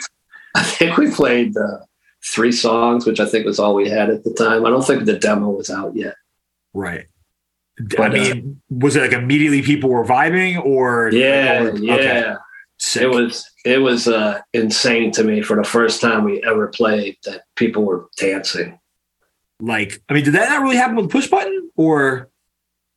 I 0.56 0.62
think 0.62 0.96
we 0.96 1.10
played 1.10 1.54
uh, 1.56 1.78
three 2.24 2.52
songs, 2.52 3.04
which 3.04 3.20
I 3.20 3.26
think 3.26 3.44
was 3.44 3.58
all 3.58 3.74
we 3.74 3.88
had 3.90 4.08
at 4.08 4.24
the 4.24 4.32
time. 4.32 4.64
I 4.64 4.70
don't 4.70 4.84
think 4.86 5.04
the 5.04 5.18
demo 5.18 5.50
was 5.50 5.68
out 5.70 5.94
yet. 5.94 6.14
Right. 6.72 7.04
I 7.78 7.82
But, 7.96 8.10
uh, 8.12 8.14
mean, 8.14 8.62
was 8.70 8.96
it 8.96 9.02
like 9.02 9.12
immediately 9.12 9.60
people 9.60 9.90
were 9.90 10.04
vibing 10.06 10.64
or 10.64 11.10
Yeah, 11.12 11.64
or- 11.64 11.76
yeah. 11.76 11.94
okay. 11.94 12.34
Sick. 12.82 13.02
It 13.02 13.08
was 13.08 13.48
it 13.64 13.78
was 13.78 14.08
uh, 14.08 14.40
insane 14.52 15.10
to 15.12 15.24
me 15.24 15.40
for 15.42 15.56
the 15.56 15.64
first 15.68 16.00
time 16.00 16.24
we 16.24 16.42
ever 16.44 16.68
played 16.68 17.16
that 17.24 17.42
people 17.56 17.84
were 17.84 18.08
dancing. 18.16 18.78
like, 19.60 20.02
I 20.08 20.14
mean, 20.14 20.24
did 20.24 20.34
that 20.34 20.48
not 20.50 20.62
really 20.62 20.76
happen 20.76 20.96
with 20.96 21.10
push 21.10 21.28
button 21.28 21.70
or? 21.76 22.28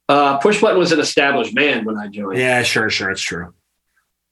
Uh, 0.07 0.37
Push 0.37 0.61
Button 0.61 0.77
was 0.77 0.91
an 0.91 0.99
established 0.99 1.55
band 1.55 1.83
when 1.83 1.97
I 1.97 2.07
joined. 2.09 2.37
Yeah, 2.37 2.61
sure, 2.61 2.91
sure, 2.91 3.09
it's 3.09 3.23
true. 3.23 3.55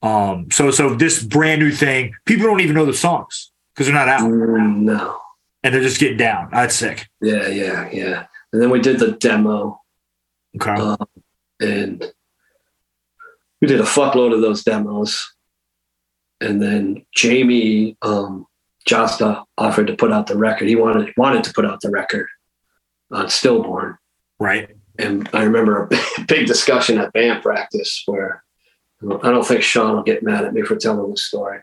Um, 0.03 0.51
so 0.51 0.69
so 0.69 0.93
this 0.93 1.23
brand 1.23 1.61
new 1.61 1.71
thing, 1.71 2.13
people 2.25 2.45
don't 2.45 2.59
even 2.61 2.75
know 2.75 2.85
the 2.85 2.93
songs 2.93 3.51
because 3.73 3.87
they're 3.87 3.95
not 3.95 4.07
out 4.07 4.21
Mm, 4.21 4.81
no. 4.81 5.17
and 5.63 5.73
they're 5.73 5.81
just 5.81 5.99
getting 5.99 6.17
down. 6.17 6.49
That's 6.53 6.75
sick. 6.75 7.07
Yeah, 7.21 7.47
yeah, 7.47 7.89
yeah. 7.91 8.25
And 8.51 8.61
then 8.61 8.69
we 8.69 8.81
did 8.81 8.99
the 8.99 9.13
demo, 9.13 9.81
Okay. 10.57 10.75
uh, 10.77 10.95
and 11.59 12.05
we 13.59 13.67
did 13.67 13.79
a 13.79 13.83
fuckload 13.85 14.31
of 14.35 14.41
those 14.41 14.63
demos. 14.63 15.32
And 16.43 16.61
then 16.61 17.05
Jamie 17.15 17.97
um, 18.01 18.45
Jasta 18.87 19.43
offered 19.57 19.87
to 19.87 19.95
put 19.95 20.11
out 20.11 20.27
the 20.27 20.37
record. 20.37 20.67
He 20.67 20.75
wanted 20.75 21.13
wanted 21.17 21.43
to 21.45 21.53
put 21.53 21.65
out 21.65 21.81
the 21.81 21.89
record 21.89 22.27
on 23.11 23.29
Stillborn. 23.29 23.97
right. 24.39 24.69
And 24.99 25.27
I 25.33 25.43
remember 25.43 25.89
a 25.91 26.21
big 26.27 26.45
discussion 26.45 26.99
at 26.99 27.13
band 27.13 27.41
practice 27.41 28.03
where 28.05 28.43
I 29.01 29.31
don't 29.31 29.45
think 29.45 29.63
Sean 29.63 29.95
will 29.95 30.03
get 30.03 30.21
mad 30.21 30.45
at 30.45 30.53
me 30.53 30.61
for 30.61 30.75
telling 30.75 31.09
the 31.09 31.17
story. 31.17 31.59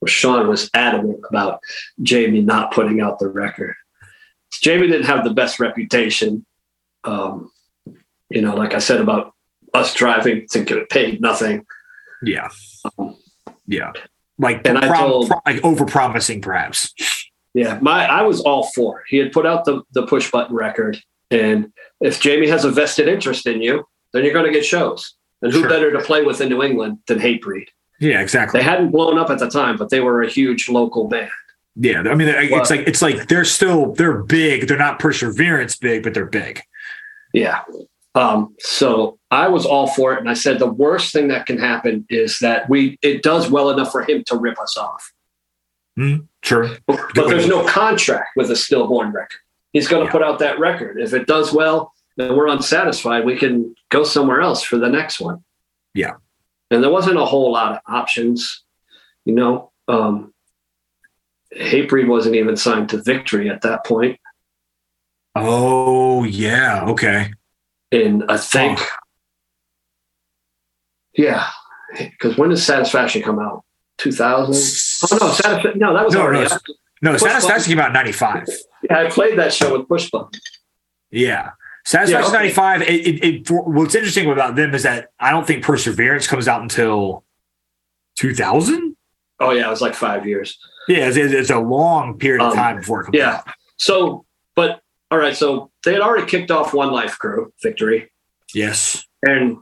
Where 0.00 0.08
Sean 0.08 0.48
was 0.48 0.68
adamant 0.74 1.20
about 1.30 1.60
Jamie 2.02 2.40
not 2.40 2.72
putting 2.72 3.00
out 3.00 3.20
the 3.20 3.28
record. 3.28 3.76
Jamie 4.62 4.88
didn't 4.88 5.06
have 5.06 5.24
the 5.24 5.32
best 5.32 5.60
reputation. 5.60 6.44
Um, 7.04 7.52
you 8.30 8.42
know, 8.42 8.56
like 8.56 8.74
I 8.74 8.78
said 8.78 9.00
about 9.00 9.32
us 9.74 9.94
driving 9.94 10.46
to 10.50 10.64
get 10.64 10.90
paid 10.90 11.20
nothing. 11.20 11.64
Yeah. 12.22 12.48
Um, 12.98 13.16
Yeah. 13.66 13.92
Like 14.42 14.66
And 14.66 14.76
I 14.78 14.88
prom- 14.88 15.08
told- 15.08 15.28
pro- 15.28 15.40
like 15.46 15.64
over 15.64 15.84
promising 15.86 16.40
perhaps. 16.42 16.92
Yeah, 17.54 17.78
my 17.80 18.06
I 18.06 18.22
was 18.22 18.40
all 18.40 18.64
for 18.74 19.00
it. 19.00 19.04
He 19.08 19.16
had 19.18 19.30
put 19.32 19.46
out 19.46 19.64
the 19.64 19.82
the 19.92 20.06
push 20.06 20.30
button 20.30 20.54
record, 20.56 21.00
and 21.30 21.72
if 22.00 22.20
Jamie 22.20 22.48
has 22.48 22.64
a 22.64 22.70
vested 22.70 23.08
interest 23.08 23.46
in 23.46 23.60
you, 23.62 23.86
then 24.12 24.24
you're 24.24 24.32
going 24.32 24.46
to 24.46 24.52
get 24.52 24.64
shows. 24.64 25.14
And 25.42 25.52
who 25.52 25.60
Sure. 25.60 25.68
better 25.68 25.90
to 25.92 26.00
play 26.00 26.22
with 26.22 26.40
in 26.40 26.48
New 26.48 26.62
England 26.62 26.98
than 27.08 27.18
Hatebreed? 27.18 27.66
Yeah, 28.00 28.20
exactly. 28.20 28.58
They 28.60 28.64
hadn't 28.64 28.90
blown 28.90 29.18
up 29.18 29.28
at 29.30 29.38
the 29.38 29.50
time, 29.50 29.76
but 29.76 29.90
they 29.90 30.00
were 30.00 30.22
a 30.22 30.28
huge 30.28 30.68
local 30.68 31.08
band. 31.08 31.30
Yeah, 31.76 32.00
I 32.00 32.14
mean, 32.14 32.28
it's 32.28 32.50
Well- 32.50 32.64
like 32.70 32.86
it's 32.88 33.02
like 33.02 33.28
they're 33.28 33.44
still 33.44 33.92
they're 33.92 34.22
big. 34.22 34.66
They're 34.68 34.78
not 34.78 34.98
perseverance 34.98 35.76
big, 35.76 36.02
but 36.02 36.14
they're 36.14 36.26
big. 36.26 36.62
Yeah. 37.32 37.60
Um, 38.14 38.54
so 38.58 39.18
I 39.30 39.48
was 39.48 39.64
all 39.64 39.86
for 39.86 40.12
it, 40.12 40.20
and 40.20 40.28
I 40.28 40.34
said 40.34 40.58
the 40.58 40.70
worst 40.70 41.12
thing 41.12 41.28
that 41.28 41.46
can 41.46 41.58
happen 41.58 42.04
is 42.10 42.38
that 42.40 42.68
we 42.68 42.98
it 43.02 43.22
does 43.22 43.50
well 43.50 43.70
enough 43.70 43.90
for 43.90 44.02
him 44.02 44.22
to 44.26 44.36
rip 44.36 44.58
us 44.60 44.76
off, 44.76 45.12
Mm, 45.98 46.26
Sure. 46.42 46.76
but 46.86 46.98
there's 47.14 47.48
no 47.48 47.64
contract 47.66 48.30
with 48.36 48.50
a 48.50 48.56
stillborn 48.56 49.12
record. 49.12 49.40
He's 49.72 49.88
going 49.88 50.02
to 50.02 50.06
Yeah. 50.06 50.12
put 50.12 50.22
out 50.22 50.38
that 50.40 50.58
record. 50.58 51.00
If 51.00 51.14
it 51.14 51.26
does 51.26 51.52
well, 51.54 51.92
and 52.18 52.36
we're 52.36 52.48
unsatisfied, 52.48 53.24
we 53.24 53.38
can 53.38 53.74
go 53.90 54.04
somewhere 54.04 54.42
else 54.42 54.62
for 54.62 54.76
the 54.76 54.88
next 54.90 55.18
one. 55.18 55.42
Yeah. 55.94 56.14
And 56.70 56.82
there 56.82 56.90
wasn't 56.90 57.16
a 57.18 57.24
whole 57.24 57.50
lot 57.52 57.72
of 57.72 57.78
options, 57.86 58.62
you 59.24 59.34
know. 59.34 59.70
Um, 59.88 60.34
Hatebreed 61.56 62.06
wasn't 62.08 62.36
even 62.36 62.56
signed 62.56 62.88
to 62.90 63.02
Victory 63.02 63.48
at 63.50 63.62
that 63.62 63.84
point, 63.86 64.18
Oh 65.34 66.24
yeah. 66.24 66.84
Okay. 66.88 67.32
And 67.92 68.24
I 68.28 68.36
think, 68.38 68.80
yeah, 71.14 71.48
because 71.98 72.36
when 72.38 72.50
does 72.50 72.64
Satisfaction 72.64 73.22
come 73.22 73.38
out? 73.38 73.64
Two 73.98 74.12
thousand. 74.12 74.54
Oh 75.12 75.18
no, 75.26 75.32
Satisfaction. 75.32 75.78
No, 75.78 75.94
that 75.94 76.04
was 76.06 76.14
No, 76.14 76.22
already. 76.22 76.48
no. 77.02 77.12
No, 77.12 77.18
Satisfaction 77.18 77.72
came 77.72 77.80
out 77.80 77.88
in 77.88 77.92
'95. 77.92 78.48
Yeah, 78.88 78.98
I 79.00 79.08
played 79.10 79.38
that 79.38 79.52
show 79.52 79.76
with 79.76 79.86
Push 79.88 80.10
Button. 80.10 80.30
Yeah. 81.10 81.50
Satisfaction 81.84 82.32
Yeah, 82.32 82.38
okay. 82.38 82.48
'95. 82.54 82.82
It, 82.82 82.88
it, 82.88 83.24
it, 83.24 83.46
for, 83.46 83.62
what's 83.64 83.94
interesting 83.94 84.30
about 84.30 84.56
them 84.56 84.74
is 84.74 84.84
that 84.84 85.10
I 85.20 85.30
don't 85.30 85.46
think 85.46 85.62
Perseverance 85.64 86.26
comes 86.26 86.48
out 86.48 86.62
until 86.62 87.24
2000. 88.18 88.96
Oh 89.40 89.50
yeah, 89.50 89.66
it 89.66 89.70
was 89.70 89.80
like 89.80 89.94
five 89.94 90.26
years. 90.26 90.56
Yeah, 90.88 91.08
it's, 91.08 91.16
it's 91.16 91.50
a 91.50 91.58
long 91.58 92.18
period 92.18 92.40
of 92.42 92.52
Um, 92.52 92.56
time 92.56 92.76
before 92.78 93.02
it 93.02 93.04
comes 93.06 93.16
yeah. 93.18 93.36
out. 93.36 93.48
So, 93.78 94.24
but 94.54 94.80
all 95.12 95.18
right, 95.18 95.36
so 95.36 95.70
they 95.84 95.92
had 95.92 96.00
already 96.00 96.26
kicked 96.26 96.50
off 96.50 96.72
One 96.72 96.90
Life 96.90 97.18
Crew 97.18 97.52
Victory, 97.62 98.10
Yes. 98.54 99.04
and 99.22 99.58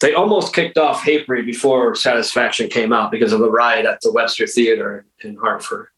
they 0.00 0.12
almost 0.12 0.54
kicked 0.54 0.76
off 0.76 1.02
Hatebreed 1.02 1.46
before 1.46 1.94
Satisfaction 1.94 2.68
came 2.68 2.92
out 2.92 3.10
because 3.10 3.32
of 3.32 3.40
the 3.40 3.50
riot 3.50 3.86
at 3.86 4.00
the 4.02 4.12
Webster 4.12 4.46
Theater 4.46 5.06
in 5.24 5.36
Hartford. 5.36 5.88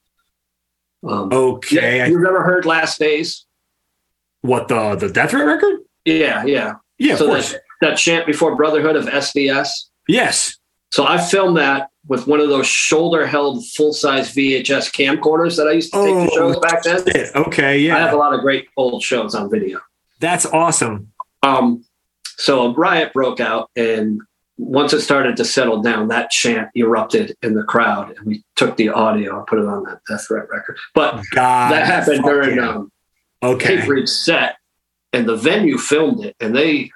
Um, 1.05 1.33
Okay. 1.33 1.97
yeah, 1.99 2.07
you've 2.07 2.25
ever 2.25 2.43
heard 2.45 2.65
Last 2.65 2.99
Days? 3.01 3.45
what 4.43 4.67
the 4.69 4.95
the 4.97 5.09
Death 5.09 5.31
Threat 5.31 5.47
record? 5.47 5.81
Yeah, 6.05 6.45
yeah. 6.45 6.75
Yeah, 6.99 7.13
of 7.15 7.19
so 7.19 7.27
course. 7.27 7.53
that, 7.53 7.61
that 7.81 7.95
chant 7.97 8.27
before 8.27 8.55
Brotherhood 8.57 8.97
of 8.97 9.07
SDS. 9.07 9.69
yes. 10.09 10.59
So 10.93 11.07
I 11.07 11.19
filmed 11.19 11.57
that 11.57 11.89
with 12.07 12.27
one 12.27 12.39
of 12.41 12.51
those 12.51 12.67
shoulder-held 12.67 13.67
full-size 13.69 14.35
VHS 14.35 14.93
camcorders 14.93 15.57
that 15.57 15.67
I 15.67 15.73
used 15.73 15.93
to 15.95 16.05
take 16.05 16.15
Oh, 16.15 16.27
to 16.27 16.31
shows 16.35 16.59
back 16.59 16.83
then. 16.83 17.03
Okay. 17.35 17.79
Yeah. 17.79 17.97
I 17.97 18.01
have 18.01 18.13
a 18.13 18.17
lot 18.17 18.35
of 18.35 18.41
great 18.41 18.69
old 18.77 19.03
shows 19.03 19.35
on 19.35 19.51
video. 19.51 19.81
That's 20.21 20.45
awesome. 20.45 21.11
Um, 21.43 21.85
so 22.37 22.67
a 22.67 22.75
riot 22.75 23.13
broke 23.15 23.41
out, 23.41 23.71
and 23.75 24.21
once 24.59 24.93
it 24.93 25.01
started 25.01 25.37
to 25.39 25.45
settle 25.45 25.81
down, 25.81 26.09
that 26.09 26.31
chant 26.31 26.69
erupted 26.77 27.37
in 27.43 27.55
the 27.55 27.65
crowd, 27.65 28.15
and 28.17 28.27
we 28.27 28.45
took 28.57 28.77
the 28.77 28.91
audio 28.91 29.39
and 29.39 29.47
put 29.47 29.59
it 29.59 29.65
on 29.65 29.85
that 29.85 30.01
Death 30.09 30.27
Threat 30.29 30.49
record. 30.51 30.77
But 30.95 31.23
God. 31.35 31.73
that 31.73 31.87
happened 31.87 32.23
during 32.25 32.57
yeah. 32.59 32.69
um, 32.69 32.93
Okay. 33.43 33.79
Hatebreed 33.79 34.09
set, 34.09 34.57
and 35.13 35.27
the 35.27 35.37
venue 35.37 35.79
filmed 35.79 36.25
it, 36.25 36.37
and 36.39 36.55
they. 36.55 36.91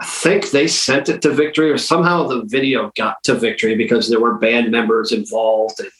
I 0.00 0.06
think 0.06 0.50
they 0.50 0.68
sent 0.68 1.08
it 1.08 1.22
to 1.22 1.30
Victory, 1.30 1.70
or 1.70 1.78
somehow 1.78 2.26
the 2.26 2.44
video 2.44 2.92
got 2.96 3.16
to 3.24 3.34
Victory 3.34 3.74
because 3.74 4.08
there 4.08 4.20
were 4.20 4.38
band 4.38 4.70
members 4.70 5.12
involved 5.12 5.80
and 5.80 5.90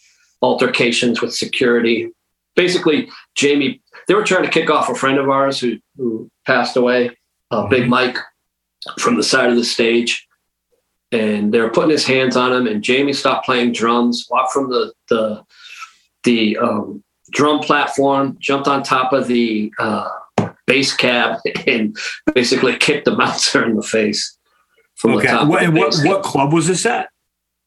altercations 0.40 1.20
with 1.20 1.34
security. 1.34 2.10
Basically, 2.54 3.08
Jamie, 3.34 3.82
they 4.06 4.14
were 4.14 4.24
trying 4.24 4.44
to 4.44 4.50
kick 4.50 4.70
off 4.70 4.88
a 4.88 4.94
friend 4.94 5.18
of 5.18 5.28
ours 5.28 5.58
who, 5.58 5.78
who 5.96 6.30
passed 6.46 6.76
away, 6.76 7.10
uh, 7.50 7.66
Big 7.66 7.84
Mhm. 7.84 7.88
Mike, 7.88 8.18
from 8.98 9.16
the 9.16 9.22
side 9.22 9.50
of 9.50 9.56
the 9.56 9.64
stage. 9.64 10.26
And 11.10 11.52
they 11.52 11.60
were 11.60 11.70
putting 11.70 11.90
his 11.90 12.06
hands 12.06 12.36
on 12.36 12.52
him, 12.52 12.66
and 12.66 12.82
Jamie 12.84 13.14
stopped 13.14 13.46
playing 13.46 13.72
drums, 13.72 14.26
walked 14.30 14.52
from 14.52 14.68
the 14.70 14.92
the 15.08 15.42
the 16.24 16.58
um, 16.58 17.02
drum 17.30 17.60
platform, 17.60 18.36
jumped 18.40 18.68
on 18.68 18.82
top 18.82 19.12
of 19.12 19.26
the 19.26 19.72
uh, 19.78 20.08
bass 20.66 20.94
cab, 20.94 21.38
and 21.66 21.96
basically 22.34 22.76
kicked 22.76 23.04
the 23.04 23.16
bouncer 23.16 23.64
in 23.64 23.76
the 23.76 23.82
face 23.82 24.36
from 24.94 25.16
the 25.16 25.22
top. 25.22 25.48
What, 25.48 25.64
the, 25.64 25.70
what 25.72 25.94
what 26.04 26.22
club 26.22 26.52
was 26.52 26.66
this 26.66 26.86
at? 26.86 27.10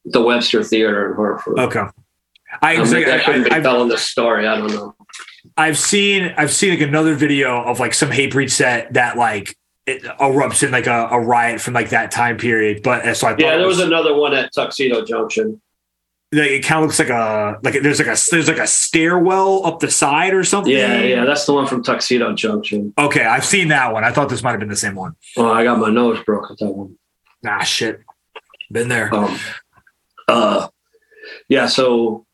the 0.05 0.21
Webster 0.21 0.63
Theater 0.63 1.11
in 1.11 1.15
Hartford. 1.15 1.59
Okay. 1.59 1.83
I, 2.61 2.75
I, 2.75 2.83
mean, 2.83 3.07
I, 3.07 3.15
I, 3.15 3.19
shouldn't 3.19 3.45
be 3.45 3.51
have 3.51 3.63
telling 3.63 3.87
this 3.87 4.03
story. 4.03 4.47
I 4.47 4.57
don't 4.57 4.73
know. 4.73 4.95
I've 5.57 5.77
seen 5.77 6.33
I've 6.37 6.51
seen 6.51 6.71
like 6.71 6.81
another 6.81 7.15
video 7.15 7.63
of 7.63 7.79
like 7.79 7.93
some 7.93 8.09
hatebreed 8.09 8.51
set 8.51 8.93
that 8.93 9.17
like 9.17 9.57
it 9.85 10.03
erupts 10.03 10.61
in 10.61 10.71
like 10.71 10.87
a, 10.87 11.07
a 11.11 11.19
riot 11.19 11.61
from 11.61 11.73
like 11.73 11.89
that 11.89 12.11
time 12.11 12.37
period. 12.37 12.83
But 12.83 13.05
uh, 13.05 13.13
so 13.13 13.27
I 13.27 13.31
thought 13.31 13.39
Yeah, 13.39 13.57
there 13.57 13.67
was 13.67 13.79
another 13.79 14.15
one 14.15 14.33
at 14.33 14.53
Tuxedo 14.53 15.05
Junction. 15.05 15.61
It 16.33 16.63
kind 16.63 16.81
of 16.83 16.87
looks 16.87 16.99
like 16.99 17.09
a 17.09 17.59
like 17.63 17.81
there's 17.81 17.99
like 17.99 18.07
a 18.07 18.17
there's 18.31 18.47
like 18.47 18.57
a 18.57 18.67
stairwell 18.67 19.65
up 19.65 19.79
the 19.79 19.91
side 19.91 20.33
or 20.33 20.43
something. 20.43 20.71
Yeah, 20.71 21.01
yeah, 21.01 21.25
that's 21.25 21.45
the 21.45 21.53
one 21.53 21.67
from 21.67 21.83
Tuxedo 21.83 22.33
Junction. 22.33 22.93
Okay, 22.97 23.23
I've 23.25 23.43
seen 23.45 23.67
that 23.69 23.91
one. 23.91 24.03
I 24.03 24.11
thought 24.11 24.29
this 24.29 24.41
might 24.43 24.51
have 24.51 24.59
been 24.59 24.69
the 24.69 24.75
same 24.75 24.95
one. 24.95 25.15
Oh, 25.37 25.51
I 25.51 25.63
got 25.63 25.79
my 25.79 25.89
nose 25.89 26.23
broke 26.25 26.49
at 26.51 26.57
that 26.59 26.71
one. 26.71 26.95
Ah, 27.45 27.63
shit. 27.63 28.01
Been 28.71 28.87
there. 28.87 29.13
Um, 29.13 29.37
uh, 30.29 30.67
yeah, 31.49 31.67
so 31.67 32.25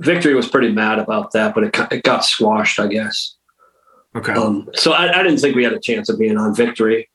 Victory 0.00 0.34
was 0.34 0.48
pretty 0.48 0.72
mad 0.72 0.98
about 0.98 1.32
that, 1.32 1.54
but 1.54 1.64
it, 1.64 1.72
got- 1.72 1.92
it 1.92 2.02
got 2.02 2.24
squashed, 2.24 2.78
I 2.80 2.86
guess. 2.86 3.36
Okay. 4.16 4.32
Um, 4.32 4.68
so 4.74 4.92
I, 4.92 5.18
I 5.20 5.22
didn't 5.22 5.38
think 5.38 5.56
we 5.56 5.64
had 5.64 5.72
a 5.72 5.80
chance 5.80 6.08
of 6.08 6.18
being 6.18 6.36
on 6.36 6.54
Victory. 6.54 7.08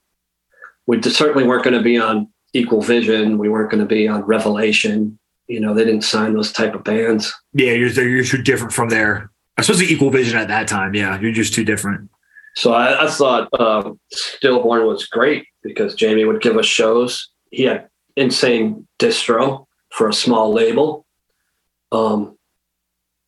We 0.87 1.01
certainly 1.01 1.43
weren't 1.45 1.63
going 1.63 1.75
to 1.75 1.81
be 1.83 1.97
on 1.97 2.27
Equal 2.53 2.81
Vision. 2.81 3.37
We 3.37 3.49
weren't 3.49 3.69
going 3.69 3.81
to 3.81 3.87
be 3.87 4.07
on 4.07 4.21
Revelation. 4.23 5.19
You 5.47 5.59
know, 5.59 5.73
they 5.73 5.85
didn't 5.85 6.03
sign 6.03 6.33
those 6.33 6.51
type 6.51 6.75
of 6.75 6.83
bands. 6.83 7.33
yeah, 7.53 7.71
you're 7.71 7.89
you're 7.89 8.23
too 8.23 8.41
different 8.41 8.73
from 8.73 8.89
there. 8.89 9.31
Especially 9.57 9.85
Equal 9.85 10.11
Vision 10.11 10.37
at 10.37 10.49
that 10.49 10.67
time. 10.67 10.93
Yeah, 10.93 11.19
you're 11.19 11.31
just 11.31 11.53
too 11.53 11.63
different. 11.63 12.09
So 12.55 12.73
I, 12.73 13.05
I 13.05 13.09
thought 13.09 13.49
um, 13.59 13.99
Stillborn 14.11 14.85
was 14.85 15.05
great 15.05 15.45
because 15.63 15.95
Jamie 15.95 16.25
would 16.25 16.41
give 16.41 16.57
us 16.57 16.65
shows. 16.65 17.29
He 17.51 17.63
had 17.63 17.87
insane 18.15 18.87
distro 18.99 19.65
for 19.91 20.09
a 20.09 20.13
small 20.13 20.51
label. 20.53 21.05
Um, 21.91 22.37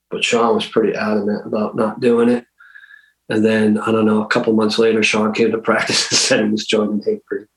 but 0.10 0.24
Sean 0.24 0.56
was 0.56 0.66
pretty 0.66 0.96
adamant 0.96 1.46
about 1.46 1.76
not 1.76 2.00
doing 2.00 2.30
it. 2.30 2.46
And 3.30 3.46
then 3.46 3.78
I 3.78 3.92
don't 3.92 4.06
know, 4.06 4.24
a 4.24 4.28
couple 4.28 4.54
months 4.54 4.80
later, 4.80 5.04
Sean 5.04 5.34
came 5.34 5.52
to 5.52 5.58
practice 5.62 6.10
and 6.10 6.18
said 6.18 6.44
he 6.44 6.50
was 6.50 6.66
joining 6.66 7.02
Hatebreed. 7.02 7.48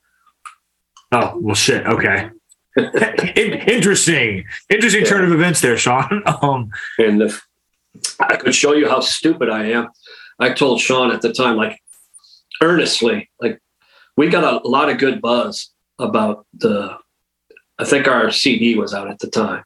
Oh 1.13 1.39
well, 1.41 1.55
shit. 1.55 1.87
Okay. 1.87 2.31
Interesting, 2.77 4.45
interesting 4.71 5.03
Yeah. 5.03 5.09
turn 5.09 5.25
of 5.25 5.33
events 5.33 5.61
there, 5.61 5.77
Sean. 5.77 6.23
Um, 6.43 6.71
And 6.99 7.23
if 7.23 7.47
I 8.21 8.37
could 8.37 8.55
show 8.55 8.73
you 8.75 8.89
how 8.89 9.01
stupid 9.01 9.49
I 9.51 9.67
am, 9.67 9.89
I 10.39 10.53
told 10.53 10.81
Sean 10.81 11.11
at 11.11 11.21
the 11.23 11.33
time, 11.33 11.57
like 11.57 11.79
earnestly, 12.63 13.31
like 13.41 13.61
we 14.17 14.29
got 14.29 14.45
a 14.65 14.67
lot 14.69 14.89
of 14.89 14.99
good 14.99 15.21
buzz 15.21 15.71
about 15.99 16.47
the. 16.55 16.97
I 17.79 17.85
think 17.85 18.07
our 18.09 18.31
CD 18.31 18.75
was 18.77 18.95
out 18.95 19.11
at 19.11 19.19
the 19.19 19.29
time. 19.29 19.65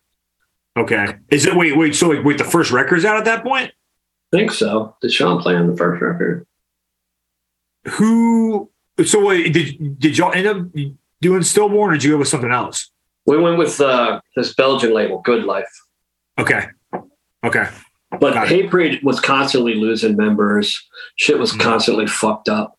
okay, 0.77 1.17
is 1.31 1.47
it 1.47 1.55
wait, 1.57 1.77
wait? 1.77 1.95
So 1.95 2.09
like, 2.09 2.25
wait, 2.25 2.39
the 2.39 2.45
first 2.45 2.71
record's 2.71 3.05
out 3.05 3.17
at 3.19 3.25
that 3.27 3.43
point? 3.43 3.71
I 4.33 4.37
think 4.37 4.51
so. 4.53 4.97
Did 5.01 5.13
Sean 5.13 5.41
play 5.41 5.55
on 5.55 5.67
the 5.71 5.77
first 5.77 6.01
record? 6.03 6.47
Who? 7.87 8.71
So 9.05 9.25
wait, 9.25 9.53
did 9.53 9.99
did 9.99 10.19
y'all 10.19 10.33
end 10.33 10.47
up 10.47 10.67
doing 11.21 11.43
Stillborn, 11.43 11.91
or 11.91 11.93
did 11.95 12.05
you 12.05 12.13
go 12.13 12.19
with 12.19 12.29
something 12.29 12.51
else? 12.51 12.91
We 13.27 13.39
went 13.39 13.59
with 13.59 13.81
uh, 13.81 14.21
this 14.37 14.55
Belgian 14.55 14.95
label, 14.95 15.21
Good 15.23 15.45
Life. 15.45 15.69
Okay, 16.39 16.67
okay, 17.45 17.69
But 18.21 18.35
Got. 18.35 18.49
Hatebreed 18.49 19.03
was 19.03 19.21
constantly 19.21 19.75
losing 19.75 20.17
members. 20.17 20.81
Shit 21.17 21.39
was 21.39 21.53
Mhm. 21.53 21.61
constantly 21.61 22.07
fucked 22.07 22.49
up. 22.49 22.79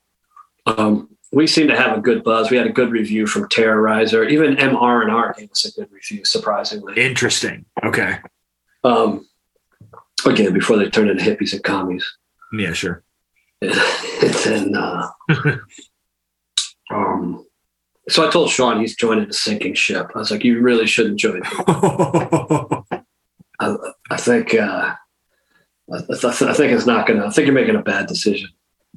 Um, 0.66 1.10
we 1.34 1.48
seemed 1.48 1.70
to 1.70 1.76
have 1.78 1.98
a 1.98 2.02
good 2.02 2.24
buzz. 2.24 2.50
We 2.50 2.56
had 2.58 2.68
a 2.68 2.72
good 2.72 2.92
review 2.92 3.28
from 3.28 3.50
Terrorizer. 3.50 4.30
Even 4.30 4.56
MR 4.58 5.02
and 5.02 5.12
R 5.12 5.34
gave 5.38 5.52
us 5.52 5.66
a 5.66 5.72
good 5.80 5.92
review, 5.92 6.24
surprisingly. 6.24 6.94
interesting. 6.96 7.66
Okay, 7.84 8.20
Um, 8.84 9.28
again, 10.26 10.54
before 10.54 10.78
they 10.78 10.90
turned 10.90 11.10
into 11.10 11.24
hippies 11.24 11.52
and 11.54 11.64
commies. 11.64 12.06
yeah, 12.54 12.72
sure. 12.74 13.04
and 13.62 13.72
then, 14.46 14.76
uh, 14.76 15.10
um, 16.92 17.46
so 18.10 18.28
I 18.28 18.32
told 18.32 18.50
Sean 18.50 18.80
he's 18.80 18.96
joining 18.96 19.30
a 19.30 19.34
sinking 19.34 19.74
ship. 19.76 20.12
I 20.16 20.20
was 20.20 20.32
like, 20.32 20.44
you 20.44 20.60
really 20.62 20.88
shouldn't 20.88 21.20
join. 21.20 21.42
I 23.60 24.18
think, 24.18 24.54
uh, 24.54 24.94
I, 25.94 25.98
th- 26.00 26.24
I 26.42 26.54
think 26.54 26.72
it's 26.74 26.86
not 26.86 27.08
gonna. 27.08 27.26
I 27.26 27.30
think 27.32 27.48
you're 27.48 27.56
making 27.56 27.76
a 27.76 27.82
bad 27.82 28.08
decision. 28.08 28.50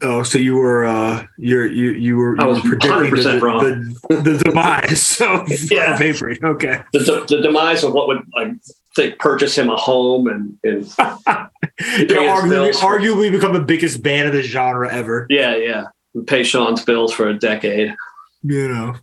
oh, 0.03 0.23
so 0.23 0.39
you 0.39 0.57
were 0.57 0.85
uh, 0.85 1.24
you're 1.39 1.66
you 1.66 1.93
you 1.93 2.16
were 2.16 2.35
you 2.37 2.43
I 2.43 2.47
was 2.47 2.59
100% 2.61 3.23
the, 3.23 3.41
wrong. 3.41 3.62
the, 4.09 4.16
the 4.23 4.39
demise 4.45 5.20
of 5.20 5.49
Yeah. 5.70 5.97
Hatebreed. 5.99 6.43
Okay. 6.43 6.82
The, 6.93 6.99
the, 7.01 7.27
the 7.37 7.43
demise 7.43 7.85
of 7.85 7.93
what 7.93 8.07
would 8.09 8.23
like 8.35 8.53
they 8.97 9.12
purchase 9.12 9.57
him 9.57 9.70
a 9.70 9.77
home 9.77 10.27
and, 10.27 10.59
and 10.65 10.85
They're 11.78 12.07
Pay 12.07 12.27
his 12.27 12.43
arguably, 12.43 12.73
arguably 12.74 13.31
become 13.31 13.53
the 13.55 13.61
biggest 13.61 14.03
band 14.03 14.27
of 14.28 14.35
the 14.35 14.43
genre 14.43 14.93
ever. 14.93 15.27
yeah, 15.31 15.55
yeah, 15.57 15.85
and 16.15 16.27
pay 16.27 16.43
Sean's 16.43 16.85
bills 16.85 17.12
for 17.12 17.28
a 17.28 17.39
decade. 17.39 17.95
You 18.43 18.69
know. 18.69 18.97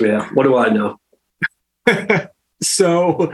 Yeah, 0.00 0.28
what 0.34 0.44
do 0.44 0.56
I 0.56 0.68
know? 0.68 0.98
So, 2.62 3.32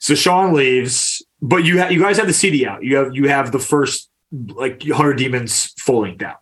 so 0.00 0.14
Sean 0.14 0.54
leaves, 0.54 1.22
but 1.42 1.64
you 1.64 1.80
ha- 1.80 1.88
you 1.88 2.00
guys 2.00 2.16
have 2.18 2.26
the 2.26 2.32
CD 2.32 2.66
out. 2.66 2.84
You 2.84 2.96
have 2.96 3.14
you 3.14 3.28
have 3.28 3.52
the 3.52 3.58
first 3.58 4.08
like 4.32 4.82
Hundred 4.84 5.14
Demons 5.14 5.72
full 5.78 6.02
length 6.02 6.22
out. 6.22 6.36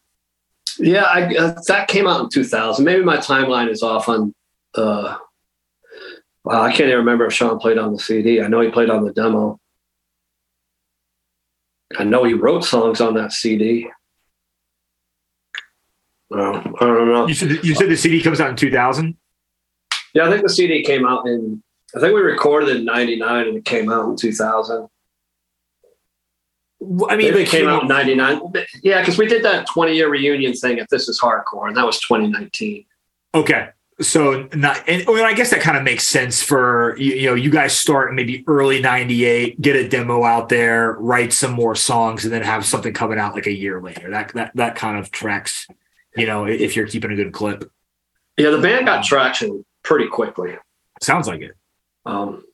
Yeah, 0.78 1.05
I, 1.05 1.35
uh, 1.35 1.61
that 1.69 1.89
came 1.89 2.07
out 2.07 2.20
in 2.20 2.28
2000. 2.28 2.85
Maybe 2.85 3.03
my 3.03 3.16
timeline 3.16 3.70
is 3.70 3.83
off 3.83 4.09
on. 4.09 4.35
Uh, 4.74 5.16
wow, 6.45 6.62
I 6.62 6.69
can't 6.69 6.89
even 6.89 6.99
remember 6.99 7.27
if 7.27 7.33
Sean 7.33 7.59
played 7.59 7.78
on 7.78 7.93
the 7.93 7.99
CD. 7.99 8.43
I 8.43 8.49
know 8.49 8.61
he 8.61 8.70
played 8.70 8.91
on 8.91 9.05
the 9.05 9.12
demo. 9.12 9.59
I 11.99 12.05
know 12.05 12.24
he 12.24 12.35
wrote 12.35 12.65
songs 12.65 13.01
on 13.01 13.15
that 13.15 13.33
CD. 13.33 13.89
Well, 16.31 16.57
I 16.57 16.85
don't 16.85 17.09
know. 17.09 17.27
You 17.27 17.35
said 17.35 17.65
you 17.65 17.74
said 17.74 17.89
the 17.89 17.97
CD 17.97 18.23
comes 18.23 18.40
out 18.40 18.51
in 18.51 18.57
two 18.57 18.70
thousand. 18.70 19.16
Yeah, 20.15 20.27
I 20.27 20.31
think 20.31 20.43
the 20.43 20.48
CD 20.48 20.82
came 20.82 21.07
out 21.07 21.27
in. 21.27 21.62
I 21.94 22.01
think 22.01 22.15
we 22.15 22.20
recorded 22.20 22.69
it 22.70 22.77
in 22.77 22.85
'99 22.85 23.48
and 23.48 23.57
it 23.59 23.65
came 23.65 23.90
out 23.90 24.09
in 24.09 24.16
2000. 24.16 24.89
I 26.82 26.85
mean, 26.85 27.09
Maybe 27.09 27.43
it 27.43 27.48
came 27.48 27.69
out 27.69 27.82
in 27.82 27.89
'99. 27.89 28.40
Yeah, 28.82 29.01
because 29.01 29.19
we 29.19 29.27
did 29.27 29.44
that 29.44 29.66
20 29.73 29.94
year 29.94 30.11
reunion 30.11 30.53
thing 30.55 30.78
at 30.78 30.89
This 30.90 31.09
Is 31.09 31.20
Hardcore, 31.20 31.69
and 31.69 31.77
that 31.77 31.86
was 31.86 32.01
2019. 32.01 32.85
Okay. 33.35 33.69
So 34.01 34.47
not, 34.55 34.86
and 34.86 35.07
well, 35.07 35.24
I 35.24 35.32
guess 35.32 35.51
that 35.51 35.61
kind 35.61 35.78
of 35.78 35.82
makes 35.82 36.07
sense 36.07 36.43
for 36.43 36.97
you, 36.98 37.15
you 37.15 37.27
know 37.28 37.35
you 37.35 37.48
guys 37.48 37.74
start 37.74 38.15
maybe 38.15 38.44
early 38.47 38.81
'98, 38.81 39.59
get 39.61 39.74
a 39.74 39.89
demo 39.89 40.23
out 40.23 40.51
there, 40.51 40.93
write 40.98 41.32
some 41.32 41.53
more 41.53 41.74
songs, 41.74 42.24
and 42.24 42.32
then 42.32 42.43
have 42.43 42.66
something 42.66 42.93
coming 42.93 43.19
out 43.19 43.35
like 43.35 43.47
a 43.47 43.53
year 43.53 43.81
later. 43.81 44.11
That 44.11 44.35
that 44.35 44.53
that 44.55 44.77
kind 44.77 44.98
of 44.98 45.11
tracks, 45.11 45.66
you 46.16 46.26
know, 46.26 46.47
if 46.47 46.76
you're 46.76 46.86
keeping 46.86 47.10
a 47.12 47.16
good 47.16 47.32
clip. 47.32 47.70
Yeah, 48.36 48.51
the 48.51 48.59
band 48.60 48.86
got 48.86 49.05
traction 49.05 49.64
pretty 49.82 50.09
quickly. 50.09 50.56
Sounds 51.01 51.26
like 51.26 51.40
it. 51.40 51.52
Um, 52.05 52.44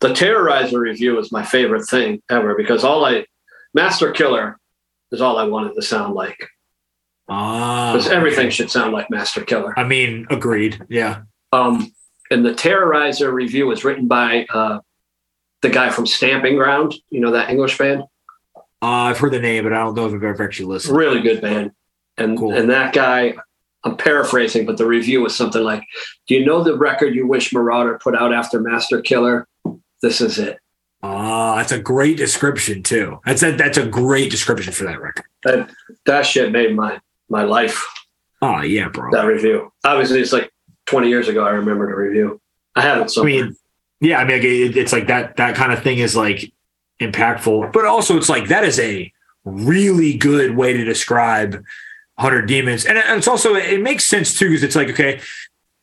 the 0.00 0.08
Terrorizer 0.08 0.78
review 0.78 1.18
is 1.18 1.32
my 1.32 1.42
favorite 1.42 1.86
thing 1.86 2.22
ever 2.30 2.54
because 2.54 2.84
all 2.84 3.04
I, 3.04 3.24
Master 3.72 4.10
Killer 4.12 4.58
is 5.12 5.20
all 5.20 5.38
I 5.38 5.44
wanted 5.44 5.74
to 5.74 5.82
sound 5.82 6.14
like. 6.14 6.48
Ah, 7.28 7.92
Because 7.92 8.10
everything 8.10 8.50
should 8.50 8.70
sound 8.70 8.92
like 8.92 9.08
Master 9.10 9.42
Killer. 9.42 9.78
I 9.78 9.84
mean, 9.84 10.26
agreed. 10.28 10.82
Yeah. 10.90 11.22
Um, 11.52 11.90
and 12.30 12.44
the 12.44 12.52
Terrorizer 12.52 13.32
review 13.32 13.66
was 13.66 13.84
written 13.84 14.06
by 14.08 14.44
uh, 14.52 14.80
the 15.62 15.70
guy 15.70 15.88
from 15.88 16.06
Stamping 16.06 16.56
Ground. 16.56 16.94
You 17.10 17.20
know 17.20 17.30
that 17.30 17.48
English 17.48 17.78
band? 17.78 18.02
Uh, 18.84 19.08
I've 19.08 19.18
heard 19.18 19.32
the 19.32 19.40
name, 19.40 19.64
but 19.64 19.72
I 19.72 19.78
don't 19.78 19.94
know 19.94 20.06
if 20.06 20.12
I've 20.12 20.22
ever 20.22 20.44
actually 20.44 20.66
listened. 20.66 20.94
Really 20.94 21.22
good 21.22 21.40
band. 21.40 21.70
And 22.18 22.38
Cool. 22.38 22.52
and 22.54 22.68
that 22.68 22.92
guy, 22.92 23.34
I'm 23.82 23.96
paraphrasing, 23.96 24.66
but 24.66 24.76
the 24.76 24.86
review 24.86 25.22
was 25.22 25.34
something 25.34 25.62
like, 25.62 25.82
"Do 26.28 26.34
you 26.34 26.44
know 26.44 26.62
the 26.62 26.76
record 26.76 27.14
you 27.14 27.26
wish 27.26 27.50
Merauder 27.50 27.98
put 27.98 28.14
out 28.14 28.32
after 28.34 28.60
Master 28.60 29.00
Killer? 29.00 29.48
This 30.02 30.20
is 30.20 30.38
it." 30.38 30.58
Ah, 31.02 31.56
that's 31.56 31.72
a 31.72 31.78
great 31.78 32.18
description 32.18 32.82
too. 32.82 33.20
That's 33.24 33.42
a 33.42 33.52
that's 33.52 33.78
a 33.78 33.86
great 33.86 34.30
description 34.30 34.72
for 34.72 34.84
that 34.84 35.00
record. 35.00 35.24
That 35.44 35.70
that 36.04 36.26
shit 36.26 36.52
made 36.52 36.76
my 36.76 37.00
my 37.30 37.42
life. 37.42 37.84
Oh 38.42 38.60
yeah, 38.60 38.88
bro. 38.88 39.10
That 39.12 39.26
review. 39.26 39.72
Obviously, 39.84 40.20
it's 40.20 40.32
like 40.32 40.52
20 40.86 41.08
years 41.08 41.28
ago. 41.28 41.42
I 41.44 41.50
remember 41.50 41.86
the 41.86 41.96
review. 41.96 42.38
I 42.76 42.82
have 42.82 43.00
it 43.00 43.12
I 43.18 43.22
mean, 43.22 43.56
yeah, 44.00 44.18
I 44.18 44.24
mean, 44.24 44.40
it's 44.76 44.92
like 44.92 45.06
that 45.06 45.36
that 45.36 45.54
kind 45.54 45.72
of 45.72 45.82
thing 45.82 45.98
is 45.98 46.14
like 46.14 46.52
impactful, 47.10 47.72
but 47.72 47.84
also 47.84 48.16
it's 48.16 48.28
like 48.28 48.48
that 48.48 48.64
is 48.64 48.78
a 48.80 49.12
really 49.44 50.14
good 50.16 50.56
way 50.56 50.72
to 50.72 50.84
describe 50.84 51.62
Hundred 52.18 52.46
Demons, 52.46 52.86
and, 52.86 52.96
it's 52.96 53.26
also 53.28 53.54
it 53.54 53.80
makes 53.82 54.04
sense 54.04 54.38
too 54.38 54.48
because 54.48 54.62
it's 54.62 54.76
like 54.76 54.88
okay, 54.90 55.20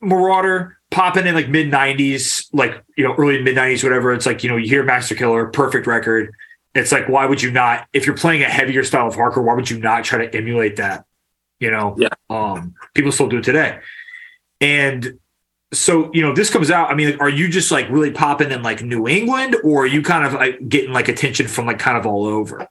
Merauder 0.02 0.74
popping 0.90 1.28
in 1.28 1.36
like 1.36 1.50
mid 1.50 1.68
'90s, 1.70 2.48
like 2.54 2.82
you 2.98 3.04
know 3.04 3.14
early 3.16 3.42
mid 3.42 3.56
'90s, 3.58 3.84
whatever. 3.84 4.14
It's 4.14 4.26
like 4.26 4.44
you 4.44 4.50
know 4.50 4.56
you 4.58 4.68
hear 4.70 4.84
Master 4.84 5.14
Killer, 5.16 5.48
perfect 5.48 5.88
record. 5.88 6.34
It's 6.74 6.92
like 6.92 7.10
why 7.10 7.26
would 7.26 7.42
you 7.42 7.52
not 7.52 7.88
if 7.92 8.06
you're 8.06 8.16
playing 8.16 8.44
a 8.44 8.50
heavier 8.50 8.84
style 8.84 9.08
of 9.08 9.16
hardcore, 9.16 9.44
why 9.44 9.54
would 9.56 9.70
you 9.70 9.80
not 9.80 10.06
try 10.06 10.26
to 10.26 10.36
emulate 10.38 10.78
that? 10.78 11.04
You 11.60 11.70
know, 11.70 11.96
Yeah. 11.98 12.08
um, 12.30 12.76
people 12.94 13.12
still 13.12 13.28
do 13.28 13.40
it 13.40 13.44
today, 13.44 13.80
and 14.62 15.20
so 15.74 16.12
you 16.14 16.22
know 16.22 16.34
this 16.34 16.50
comes 16.50 16.70
out 16.70 16.90
i 16.92 16.94
mean 16.94 17.18
are 17.22 17.30
you 17.30 17.48
just 17.48 17.72
like 17.72 17.90
really 17.90 18.12
popping 18.12 18.52
in 18.52 18.62
like 18.62 18.82
new 18.84 19.08
england 19.08 19.56
or 19.64 19.84
are 19.84 19.88
you 19.88 20.02
kind 20.02 20.26
of 20.26 20.34
like 20.34 20.68
getting 20.68 20.92
like 20.92 21.08
attention 21.08 21.48
from 21.48 21.66
like 21.66 21.80
kind 21.80 21.98
of 21.98 22.06
all 22.06 22.26
over 22.26 22.68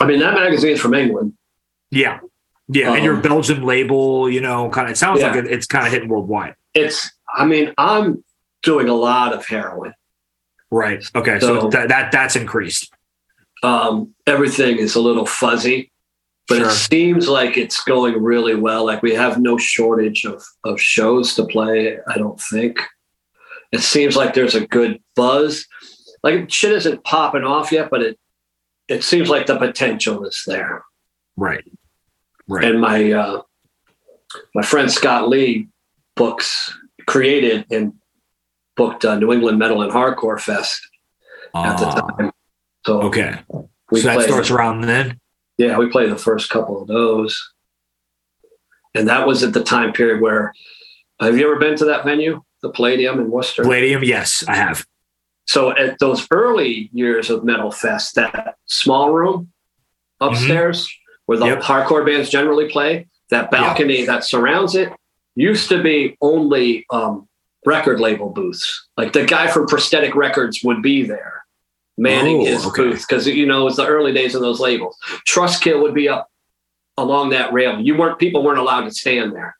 I 0.00 0.06
mean, 0.06 0.18
that 0.20 0.34
magazine's 0.34 0.80
from 0.80 0.94
England. 0.94 1.34
yeah 1.90 2.20
yeah 2.68 2.92
and 2.94 3.04
your 3.04 3.14
Um, 3.16 3.22
belgian 3.22 3.62
label 3.62 4.28
you 4.30 4.40
know 4.40 4.68
kind 4.70 4.86
of 4.86 4.92
it 4.92 4.96
sounds 4.96 5.20
Yeah. 5.20 5.28
like 5.28 5.44
it, 5.44 5.50
it's 5.50 5.66
kind 5.66 5.86
of 5.86 5.92
hitting 5.92 6.08
worldwide 6.08 6.54
It's. 6.74 7.10
I 7.34 7.44
mean, 7.44 7.72
I'm 7.76 8.24
doing 8.62 8.88
a 8.88 8.94
lot 8.94 9.32
of 9.34 9.44
heroin. 9.46 9.92
right 10.70 11.04
okay 11.14 11.38
so, 11.40 11.60
So- 11.60 11.68
that, 11.70 11.88
that 11.88 12.12
that's 12.12 12.36
increased 12.36 12.92
Um, 13.62 14.14
everything 14.26 14.78
is 14.78 14.94
a 14.94 15.00
little 15.00 15.26
fuzzy, 15.26 15.90
but 16.48 16.58
Sure. 16.58 16.68
it 16.68 16.72
seems 16.72 17.28
like 17.28 17.56
it's 17.56 17.82
going 17.84 18.22
really 18.22 18.54
well. 18.54 18.84
Like 18.86 19.02
we 19.02 19.14
have 19.14 19.40
no 19.40 19.58
shortage 19.58 20.24
of 20.24 20.42
of 20.64 20.80
shows 20.80 21.34
to 21.34 21.44
play. 21.46 21.98
I 22.08 22.16
don't 22.18 22.40
think. 22.40 22.80
It 23.72 23.80
seems 23.80 24.16
like 24.16 24.34
there's 24.34 24.54
a 24.54 24.66
good 24.66 25.00
buzz. 25.16 25.66
Like 26.22 26.50
shit 26.50 26.72
isn't 26.72 27.04
popping 27.04 27.44
off 27.44 27.72
yet, 27.72 27.88
but 27.90 28.02
it 28.02 28.18
it 28.88 29.02
seems 29.02 29.28
like 29.28 29.46
the 29.46 29.58
potential 29.58 30.24
is 30.24 30.42
there. 30.46 30.84
right 31.36 31.64
right 32.48 32.64
and 32.64 32.80
my 32.80 33.10
uh, 33.12 33.42
my 34.54 34.62
friend 34.62 34.90
Scott 34.90 35.28
Lee 35.28 35.68
books 36.14 36.72
created 37.06 37.66
and 37.70 37.92
booked 38.76 39.04
uh, 39.04 39.16
New 39.18 39.32
England 39.32 39.58
Metal 39.58 39.82
and 39.82 39.90
Hardcore 39.92 40.40
Fest 40.40 40.80
at 41.54 41.76
the 41.78 41.86
Ah, 41.86 42.00
time. 42.16 42.32
So 42.86 43.02
okay 43.02 43.40
we 43.90 44.00
so 44.00 44.08
that 44.08 44.22
starts 44.22 44.50
around 44.50 44.82
then 44.82 45.18
yeah, 45.58 45.78
we 45.78 45.88
played 45.90 46.10
the 46.10 46.16
first 46.18 46.50
couple 46.50 46.80
of 46.80 46.88
those, 46.88 47.52
and 48.94 49.08
that 49.08 49.26
was 49.26 49.42
at 49.42 49.52
the 49.52 49.62
time 49.64 49.92
period 49.92 50.20
where. 50.20 50.52
Have 51.18 51.38
you 51.38 51.46
ever 51.46 51.58
been 51.58 51.76
to 51.76 51.86
that 51.86 52.04
venue, 52.04 52.42
the 52.60 52.68
Palladium 52.68 53.18
in 53.20 53.30
Worcester? 53.30 53.62
palladium 53.62 54.04
yes 54.04 54.44
i 54.48 54.54
have 54.54 54.84
So 55.46 55.70
at 55.74 55.98
those 55.98 56.26
early 56.30 56.90
years 56.92 57.30
of 57.30 57.42
Metal 57.42 57.70
Fest, 57.70 58.16
that 58.16 58.56
small 58.66 59.12
room 59.12 59.50
upstairs 60.20 60.86
where 61.24 61.38
the 61.38 61.46
Mm-hmm. 61.46 61.54
Yep. 61.60 61.62
hardcore 61.62 62.04
bands 62.04 62.28
generally 62.28 62.68
play, 62.68 63.06
that 63.30 63.50
balcony 63.50 64.04
that 64.04 64.24
surrounds 64.24 64.74
it 64.74 64.92
used 65.34 65.70
to 65.70 65.82
be 65.82 66.18
only 66.20 66.84
um, 66.90 67.26
record 67.64 67.98
label 67.98 68.28
booths. 68.28 68.86
Like 68.98 69.14
the 69.14 69.24
guy 69.24 69.46
from 69.48 69.66
Prosthetic 69.66 70.14
Records 70.14 70.62
would 70.64 70.82
be 70.82 71.02
there 71.02 71.35
manning 71.98 72.42
Oh, 72.42 72.44
his 72.46 72.66
okay. 72.66 72.82
booth 72.84 73.06
because 73.06 73.26
you 73.26 73.46
know 73.46 73.66
it's 73.66 73.76
the 73.76 73.86
early 73.86 74.12
days 74.12 74.34
of 74.34 74.40
those 74.42 74.60
labels. 74.60 74.96
Trustkill 75.28 75.80
would 75.82 75.94
be 75.94 76.08
up 76.08 76.28
along 76.96 77.30
that 77.30 77.52
rail. 77.52 77.80
You 77.80 77.96
weren't 77.96 78.18
people 78.18 78.42
weren't 78.42 78.58
allowed 78.58 78.84
to 78.84 78.90
stand 78.90 79.34
there. 79.34 79.56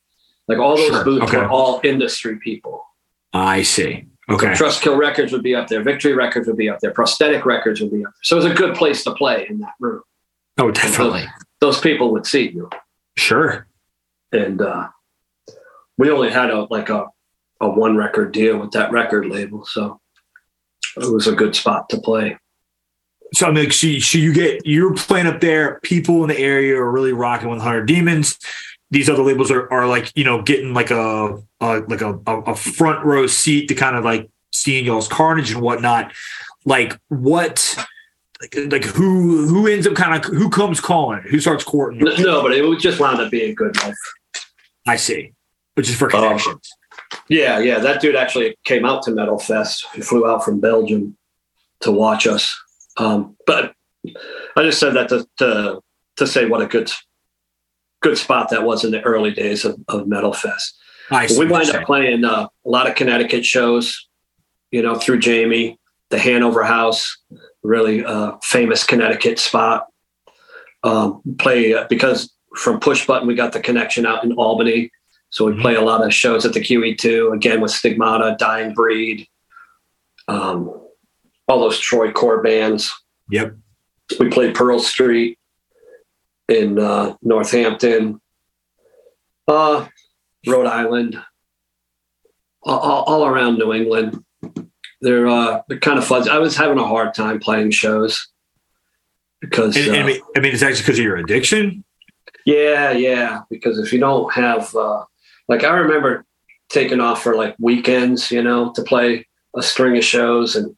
Like 0.49 0.59
all 0.59 0.77
those 0.77 0.89
Sure, 0.89 1.05
booths 1.05 1.25
okay. 1.25 1.39
were 1.39 1.49
all 1.49 1.81
industry 1.85 2.39
people. 2.39 2.85
I 3.33 3.63
see. 3.63 4.07
Okay. 4.29 4.49
Trustkill 4.49 4.97
Records 4.99 5.33
would 5.33 5.43
be 5.43 5.55
up 5.55 5.69
there. 5.69 5.83
Victory 5.83 6.13
Records 6.15 6.47
would 6.49 6.57
be 6.57 6.69
up 6.69 6.81
there. 6.81 6.91
Prosthetic 6.93 7.45
Records 7.47 7.81
would 7.81 7.91
be 7.93 8.05
up 8.05 8.13
there. 8.13 8.21
So 8.23 8.37
it 8.37 8.43
was 8.43 8.51
a 8.53 8.55
good 8.55 8.75
place 8.75 9.05
to 9.05 9.15
play 9.15 9.47
in 9.49 9.59
that 9.61 9.75
room. 9.81 10.03
Oh, 10.59 10.71
definitely. 10.71 11.27
Those 11.61 11.81
people 11.81 12.11
would 12.13 12.27
see 12.27 12.49
you. 12.51 12.69
Sure. 13.17 13.67
and 14.33 14.61
uh, 14.61 14.89
we 15.99 16.11
only 16.11 16.31
had 16.31 16.51
a 16.51 16.67
like 16.71 16.91
a, 16.91 17.07
a 17.61 17.69
one 17.69 17.97
record 17.97 18.33
deal 18.33 18.59
with 18.59 18.73
that 18.73 18.91
record 18.93 19.27
label, 19.27 19.65
so 19.65 20.01
it 20.97 21.12
was 21.12 21.27
a 21.27 21.32
good 21.35 21.55
spot 21.55 21.89
to 21.90 21.98
play. 22.01 22.39
So 23.35 23.47
I 23.47 23.51
mean, 23.51 23.64
like, 23.64 23.73
so, 23.73 23.86
you- 23.89 24.20
you 24.20 24.32
get 24.32 24.64
you're 24.66 24.94
playing 24.94 25.27
up 25.27 25.40
there. 25.40 25.81
People 25.82 26.23
in 26.23 26.28
the 26.28 26.39
area 26.39 26.77
are 26.77 26.90
really 26.90 27.12
rocking 27.12 27.48
with 27.48 27.60
Hundred 27.60 27.86
Demons. 27.86 28.39
These 28.90 29.10
other 29.10 29.23
labels 29.24 29.51
are, 29.51 29.70
are 29.73 29.86
like 29.86 30.12
you 30.14 30.23
know 30.24 30.43
getting 30.43 30.73
like 30.74 30.90
a, 30.93 31.43
a 31.60 31.81
like 31.89 32.02
a, 32.02 32.18
a 32.27 32.55
front 32.55 33.05
row 33.05 33.27
seat 33.27 33.66
to 33.68 33.74
kind 33.74 33.97
of 33.97 34.05
like 34.05 34.31
seeing 34.52 34.85
y'all's 34.86 35.09
carnage 35.09 35.51
and 35.51 35.60
whatnot. 35.60 36.12
Like 36.64 36.98
what? 37.09 37.77
Like, 38.40 38.55
like 38.70 38.85
who 38.85 39.47
who 39.48 39.66
ends 39.66 39.86
up 39.89 39.94
kind 39.94 40.14
of 40.24 40.32
who 40.32 40.48
comes 40.48 40.81
calling? 40.81 41.23
Who 41.23 41.40
starts 41.40 41.64
courting? 41.64 41.98
No, 42.01 42.43
but 42.43 42.52
it 42.52 42.66
would 42.68 42.78
just 42.78 43.01
wound 43.01 43.20
up 43.20 43.31
being 43.31 43.55
good 43.55 43.77
life. 43.82 43.94
I 44.86 44.97
see. 44.97 45.32
Which 45.74 45.89
is 45.89 45.97
for 45.97 46.06
Oh. 46.14 46.20
connections. 46.20 46.70
Yeah, 47.28 47.59
yeah. 47.59 47.78
That 47.78 48.01
dude 48.01 48.16
actually 48.16 48.57
came 48.65 48.85
out 48.85 49.03
to 49.05 49.11
Metal 49.11 49.39
Fest. 49.39 49.87
He 49.95 50.01
flew 50.01 50.27
out 50.27 50.45
from 50.45 50.61
Belgium 50.61 51.16
to 51.81 51.91
watch 51.91 52.27
us. 52.27 52.57
Um, 52.97 53.37
but 53.47 53.74
I 54.57 54.62
just 54.62 54.78
said 54.78 54.95
that 54.95 55.09
to, 55.11 55.27
to 55.39 55.81
to 56.16 56.27
say 56.27 56.47
what 56.47 56.62
a 56.62 56.66
good 56.66 56.91
good 58.01 58.19
spot 58.19 58.51
that 58.51 58.62
was 58.62 58.85
in 58.85 58.91
the 58.91 59.03
early 59.03 59.33
days 59.33 59.65
of, 59.65 59.78
of 59.89 60.07
Metal 60.07 60.33
Fest. 60.33 60.77
I 61.11 61.28
we 61.39 61.47
wind 61.47 61.70
up 61.70 61.85
playing 61.85 62.24
uh, 62.24 62.49
a 62.65 62.69
lot 62.69 62.89
of 62.89 62.95
Connecticut 62.95 63.45
shows, 63.45 64.09
you 64.70 64.83
know, 64.83 64.97
through 64.97 65.20
Jamie, 65.20 65.78
the 66.11 66.19
Hanover 66.19 66.65
House, 66.65 67.16
really 67.62 68.05
uh, 68.05 68.33
famous 68.43 68.85
Connecticut 68.85 69.39
spot. 69.39 69.87
Um, 70.83 71.23
play 71.39 71.74
uh, 71.74 71.87
because 71.89 72.33
from 72.57 72.81
Push 72.81 73.07
Button 73.07 73.27
we 73.27 73.35
got 73.35 73.53
the 73.53 73.61
connection 73.61 74.07
out 74.07 74.24
in 74.24 74.33
Albany, 74.33 74.91
so 75.37 75.45
we 75.45 75.61
play 75.61 75.75
a 75.75 75.83
lot 75.83 76.03
of 76.03 76.15
shows 76.15 76.47
at 76.47 76.55
the 76.55 76.61
QE2 76.61 77.35
again 77.35 77.61
with 77.61 77.71
Stigmata, 77.71 78.37
Dying 78.39 78.73
Breed, 78.73 79.29
um, 80.29 80.81
all 81.47 81.61
those 81.61 81.79
Troy 81.79 82.11
core 82.11 82.43
bands. 82.43 82.91
Yep. 83.29 83.55
We 84.19 84.31
played 84.31 84.55
Pearl 84.55 84.79
Street 84.79 85.39
in 86.49 86.79
uh, 86.79 87.17
Northampton, 87.21 88.19
uh, 89.47 89.87
Rhode 90.47 90.69
Island, 90.69 91.21
all, 92.63 93.03
all, 93.03 93.27
around 93.27 93.59
New 93.59 93.75
England. 93.75 94.25
They're 95.03 95.29
uh, 95.29 95.61
they're 95.69 95.81
kind 95.81 95.99
of 95.99 96.07
fuzzy. 96.07 96.31
I 96.31 96.39
was 96.39 96.57
having 96.57 96.79
a 96.79 96.87
hard 96.87 97.13
time 97.13 97.41
playing 97.41 97.73
shows 97.73 98.27
because 99.43 99.77
And, 99.77 99.89
and 99.89 99.97
I 99.97 100.01
uh, 100.01 100.07
mean, 100.07 100.21
I 100.35 100.41
mean, 100.41 100.55
it's 100.55 100.63
actually 100.63 100.81
because 100.81 100.99
of 100.99 101.05
your 101.05 101.17
addiction. 101.17 101.85
yeah, 102.47 102.93
yeah. 102.93 103.41
Because 103.51 103.79
if 103.79 103.93
you 103.93 104.01
don't 104.01 104.33
have, 104.33 104.75
uh, 104.75 105.05
like, 105.48 105.64
I 105.64 105.77
remember 105.77 106.24
taking 106.68 107.01
off 107.01 107.23
for 107.23 107.36
like 107.36 107.55
weekends, 107.60 108.31
you 108.31 108.43
know, 108.43 108.73
to 108.73 108.82
play 108.82 109.27
a 109.56 109.62
string 109.62 109.97
of 109.97 110.05
shows 110.05 110.56
and 110.56 110.77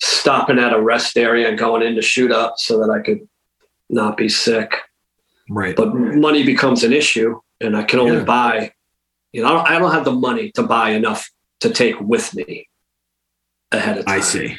stopping 0.00 0.58
at 0.58 0.72
a 0.72 0.80
rest 0.80 1.16
area 1.16 1.48
and 1.48 1.58
going 1.58 1.82
in 1.82 1.94
to 1.94 2.02
shoot 2.02 2.32
up 2.32 2.54
so 2.56 2.78
that 2.80 2.90
I 2.90 3.00
could 3.00 3.28
not 3.88 4.16
be 4.16 4.28
sick. 4.28 4.74
Right. 5.48 5.76
But 5.76 5.94
money 5.94 6.44
becomes 6.44 6.84
an 6.84 6.92
issue, 6.92 7.40
and 7.60 7.76
I 7.76 7.82
can 7.82 7.98
only 7.98 8.18
Yeah. 8.18 8.24
buy, 8.24 8.72
you 9.32 9.42
know, 9.42 9.58
I 9.58 9.78
don't, 9.78 9.92
have 9.92 10.04
the 10.04 10.12
money 10.12 10.52
to 10.52 10.62
buy 10.62 10.90
enough 10.90 11.28
to 11.60 11.70
take 11.70 12.00
with 12.00 12.34
me 12.34 12.68
ahead 13.72 13.98
of 13.98 14.06
time. 14.06 14.18
I 14.18 14.20
see. 14.20 14.56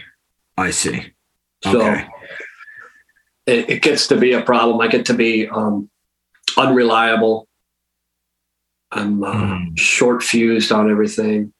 I 0.57 0.71
see. 0.71 1.13
So 1.63 1.81
it, 3.45 3.69
it 3.69 3.81
gets 3.81 4.07
to 4.07 4.17
be 4.17 4.33
a 4.33 4.41
problem. 4.41 4.81
I 4.81 4.88
get 4.88 5.05
to 5.07 5.13
be 5.13 5.47
um, 5.47 5.89
unreliable. 6.57 7.47
I'm 8.91 9.23
uh, 9.23 9.34
Mm. 9.34 9.77
short 9.80 10.23
fused 10.23 10.72
on 10.72 10.89
everything. 10.91 11.53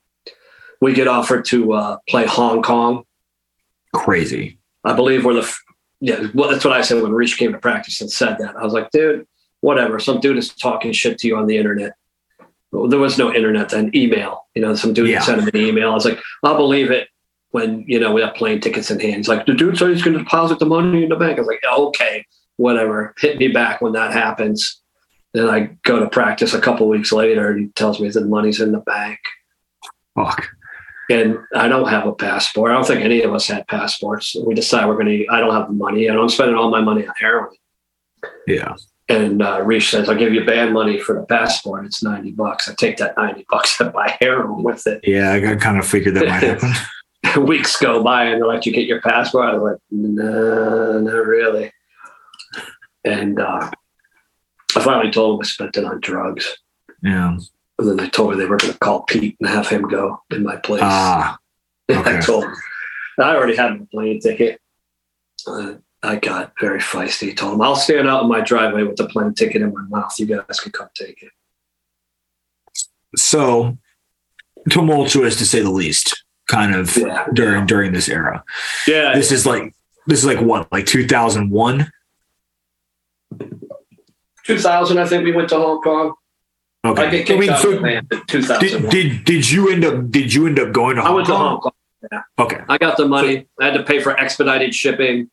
We 0.82 0.94
get 0.94 1.08
offered 1.08 1.46
to 1.46 1.74
uh, 1.74 1.98
play 2.10 2.26
Hong 2.26 2.62
Kong. 2.62 3.04
Crazy. 3.94 4.60
I 4.84 4.94
believe 4.94 5.26
we're 5.26 5.34
the 5.36 5.42
f- 5.42 5.62
yeah. 6.00 6.28
Well, 6.34 6.50
that's 6.50 6.66
what 6.66 6.74
I 6.74 6.82
said 6.82 7.02
when 7.04 7.12
Reach 7.14 7.38
came 7.38 7.52
to 7.52 7.60
practice 7.60 8.02
and 8.02 8.12
said 8.12 8.38
that. 8.40 8.56
I 8.56 8.64
was 8.64 8.74
like, 8.74 8.90
dude, 8.92 9.28
whatever. 9.60 10.00
Some 10.00 10.20
dude 10.20 10.38
is 10.38 10.50
talking 10.50 10.92
shit 10.92 11.18
to 11.20 11.28
you 11.28 11.38
on 11.38 11.46
the 11.46 11.58
internet. 11.58 11.94
Well, 12.72 12.88
there 12.88 13.00
was 13.00 13.18
no 13.18 13.34
internet 13.34 13.70
then. 13.70 13.92
Email. 13.96 14.48
You 14.56 14.62
know, 14.64 14.76
some 14.76 14.94
dude 14.94 15.10
Yeah. 15.10 15.20
sent 15.22 15.42
him 15.42 15.48
an 15.50 15.58
email. 15.58 15.92
I 15.92 15.94
was 15.94 16.06
like, 16.06 16.20
I'll 16.44 16.56
believe 16.58 16.90
it 16.90 17.10
when 17.52 17.84
you 17.88 18.00
know 18.00 18.12
we 18.14 18.22
have 18.22 18.34
plane 18.34 18.60
tickets 18.62 18.90
in 18.90 19.00
hand. 19.00 19.18
He's 19.18 19.28
like, 19.28 19.46
the 19.46 19.54
dude 19.54 19.78
said 19.78 19.90
he's 19.90 20.02
going 20.02 20.18
to 20.18 20.24
deposit 20.24 20.58
the 20.60 20.66
money 20.66 21.04
in 21.04 21.10
the 21.10 21.16
bank. 21.18 21.38
I 21.38 21.42
was 21.42 21.48
like, 21.48 21.60
yeah, 21.62 21.76
okay, 21.76 22.26
whatever. 22.58 23.14
Hit 23.20 23.38
me 23.38 23.50
back 23.50 23.82
when 23.82 23.92
that 23.94 24.14
happens. 24.14 24.81
Then 25.34 25.50
I 25.50 25.78
go 25.84 26.00
to 26.00 26.10
practice 26.10 26.54
a 26.54 26.62
couple 26.62 26.88
weeks 26.90 27.12
later, 27.12 27.52
and 27.52 27.60
he 27.60 27.68
tells 27.70 28.00
me 28.00 28.10
the 28.10 28.26
money's 28.26 28.60
in 28.60 28.72
the 28.74 28.80
bank 28.80 29.20
Fuck. 30.16 30.48
and 31.10 31.38
I 31.56 31.68
don't 31.70 31.88
have 31.88 32.06
a 32.06 32.14
passport. 32.14 32.72
I 32.72 32.74
don't 32.76 32.86
think 32.86 33.02
any 33.02 33.22
of 33.22 33.34
us 33.34 33.48
had 33.48 33.68
passports. 33.68 34.36
We 34.46 34.54
decide 34.56 34.88
we're 34.88 34.96
going 35.02 35.06
to. 35.08 35.28
I 35.30 35.40
don't 35.40 35.54
have 35.54 35.68
the 35.68 35.74
money. 35.74 36.08
and 36.08 36.20
I'm 36.20 36.28
spending 36.30 36.56
all 36.58 36.70
my 36.70 36.82
money 36.82 37.08
on 37.08 37.14
heroin. 37.18 37.56
Yeah. 38.46 38.76
And 39.08 39.42
uh, 39.42 39.62
Reach 39.64 39.90
says, 39.90 40.08
"I'll 40.10 40.18
give 40.18 40.34
you 40.34 40.46
band 40.46 40.74
money 40.74 41.00
for 41.00 41.16
the 41.16 41.26
passport. 41.26 41.86
It's 41.86 42.04
ninety 42.04 42.32
bucks. 42.32 42.70
I 42.70 42.74
take 42.74 42.98
that 42.98 43.16
ninety 43.18 43.46
bucks 43.50 43.80
and 43.80 43.92
buy 43.92 44.18
heroin 44.22 44.64
with 44.64 44.86
it." 44.88 45.02
Yeah. 45.04 45.34
I 45.34 45.56
kind 45.56 45.78
of 45.78 45.88
figured 45.88 46.16
that 46.16 46.28
might 46.28 46.44
happen. 46.44 46.74
Weeks 47.46 47.78
go 47.78 48.04
by 48.04 48.26
and 48.26 48.42
they're 48.42 48.48
like, 48.48 48.66
"You 48.66 48.74
get 48.74 48.86
your 48.88 49.02
passport?" 49.02 49.50
I 49.50 49.54
was 49.58 49.72
like, 49.74 49.82
"No, 49.92 51.00
not 51.00 51.26
really." 51.26 51.72
And 53.04 53.40
uh, 53.40 53.70
I 54.76 54.82
finally 54.84 55.12
told 55.12 55.36
them 55.40 55.44
I 55.44 55.48
spent 55.48 55.78
it 55.78 55.86
on 55.86 56.00
drugs. 56.02 56.58
Yeah. 57.04 57.38
And 57.80 57.88
then 57.90 57.98
they 57.98 58.10
told 58.10 58.32
me 58.32 58.38
they 58.38 58.46
were 58.46 58.58
going 58.58 58.74
to 58.74 58.80
call 58.80 59.04
Pete 59.04 59.36
and 59.40 59.50
have 59.50 59.68
him 59.68 59.84
go 59.84 60.22
in 60.32 60.44
my 60.44 60.56
place. 60.58 60.82
Ah. 60.84 61.38
okay. 61.92 62.18
I 62.18 62.22
told 62.22 62.46
him. 62.46 62.56
I 63.20 63.36
already 63.36 63.56
had 63.56 63.80
my 63.80 63.86
plane 63.92 64.20
ticket. 64.20 64.60
Uh, 65.48 65.76
I 66.04 66.16
got 66.18 66.54
very 66.60 66.80
feisty. 66.80 67.36
Told 67.36 67.56
him, 67.56 67.62
I'll 67.62 67.76
stand 67.76 68.08
out 68.08 68.24
in 68.24 68.30
my 68.30 68.42
driveway 68.42 68.84
with 68.84 68.96
the 68.98 69.08
plane 69.08 69.34
ticket 69.34 69.62
in 69.62 69.74
my 69.74 69.84
mouth. 70.00 70.14
You 70.18 70.26
guys 70.28 70.60
can 70.60 70.72
come 70.72 70.90
take 70.96 71.22
it. 71.24 71.32
so 73.16 73.78
tumultuous 74.70 75.36
to 75.38 75.46
say 75.46 75.62
the 75.62 75.72
least. 75.72 76.24
Kind 76.48 76.76
of 76.76 76.96
Yeah. 76.98 77.28
during 77.34 77.66
during 77.66 77.94
this 77.94 78.10
era. 78.10 78.44
Yeah. 78.88 79.14
This 79.16 79.32
is 79.32 79.46
like 79.46 79.74
this 80.08 80.20
is 80.20 80.26
like 80.26 80.40
what 80.42 80.70
like 80.72 80.86
2001. 80.86 81.92
2000, 84.58 84.98
I 84.98 85.06
think 85.06 85.24
we 85.24 85.32
went 85.32 85.50
to 85.50 85.58
Hong 85.58 85.82
Kong. 85.82 86.14
Okay. 86.84 87.06
I 87.06 87.12
get 87.12 87.28
kicked 87.28 87.50
out 87.50 87.62
so 87.62 87.70
of 87.70 87.76
the 87.76 87.82
band 87.82 88.08
in 88.12 88.42
did, 88.60 88.90
did 88.90 89.24
did 89.24 89.52
you 89.52 89.70
end 89.70 89.86
up 89.86 90.10
did 90.10 90.34
you 90.34 90.48
end 90.48 90.60
up 90.60 90.72
going 90.72 90.96
to 90.96 91.04
I 91.04 91.06
Hong 91.06 91.16
went 91.16 91.28
to 91.28 91.34
Kong? 91.34 91.42
Hong 91.42 91.60
Kong. 91.60 92.22
Okay. 92.40 92.62
I 92.68 92.78
got 92.80 92.98
the 92.98 93.08
money. 93.08 93.48
I 93.60 93.66
had 93.66 93.76
to 93.76 93.84
pay 93.84 94.00
for 94.00 94.20
expedited 94.20 94.74
shipping. 94.74 95.30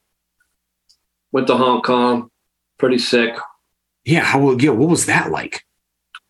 Went 1.33 1.47
to 1.47 1.57
Hong 1.57 1.81
Kong. 1.81 2.31
Pretty 2.77 2.99
sick. 2.99 3.35
Yeah. 4.05 4.25
How 4.25 4.51
yeah? 4.53 4.71
What 4.71 4.91
was 4.91 5.07
that 5.07 5.31
like? 5.31 5.65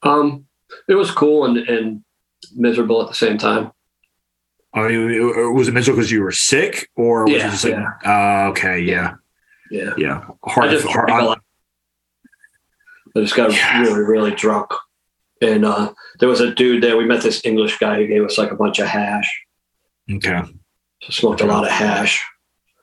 Um, 0.05 0.47
it 0.89 0.95
was 0.95 1.11
cool 1.11 1.45
and, 1.45 1.57
and 1.59 2.05
miserable 2.55 3.03
at 3.03 3.09
the 3.09 3.15
same 3.15 3.39
time. 3.39 3.73
I 4.75 4.89
mean, 4.89 5.55
was 5.55 5.69
it 5.69 5.73
mental 5.73 5.95
because 5.95 6.11
you 6.11 6.23
were 6.23 6.31
sick, 6.33 6.91
or 6.95 7.25
was 7.25 7.33
Yeah, 7.33 7.49
it 7.49 7.51
just 7.51 7.65
like, 7.65 8.07
uh, 8.07 8.49
okay, 8.51 8.81
yeah, 8.81 9.15
Yeah. 9.71 9.95
yeah, 9.97 10.25
I 10.45 10.51
hard, 10.51 10.71
just 10.71 10.87
hard, 10.87 11.09
lot. 11.09 11.43
I 13.19 13.23
just 13.23 13.35
got 13.35 13.53
Yeah. 13.53 13.81
really, 13.83 14.01
really 14.03 14.35
drunk. 14.35 14.71
And 15.43 15.65
uh, 15.65 15.93
there 16.21 16.29
was 16.29 16.41
a 16.41 16.55
dude 16.55 16.83
there. 16.83 16.97
We 16.97 17.05
met 17.07 17.23
this 17.23 17.41
English 17.45 17.79
guy 17.79 17.97
who 17.97 18.07
gave 18.07 18.25
us 18.25 18.39
like 18.39 18.51
a 18.51 18.57
bunch 18.57 18.79
of 18.79 18.87
hash. 18.87 19.29
okay, 20.11 20.43
So 21.03 21.11
smoked 21.11 21.41
a 21.41 21.47
lot 21.47 21.65
of 21.65 21.71
hash. 21.71 22.25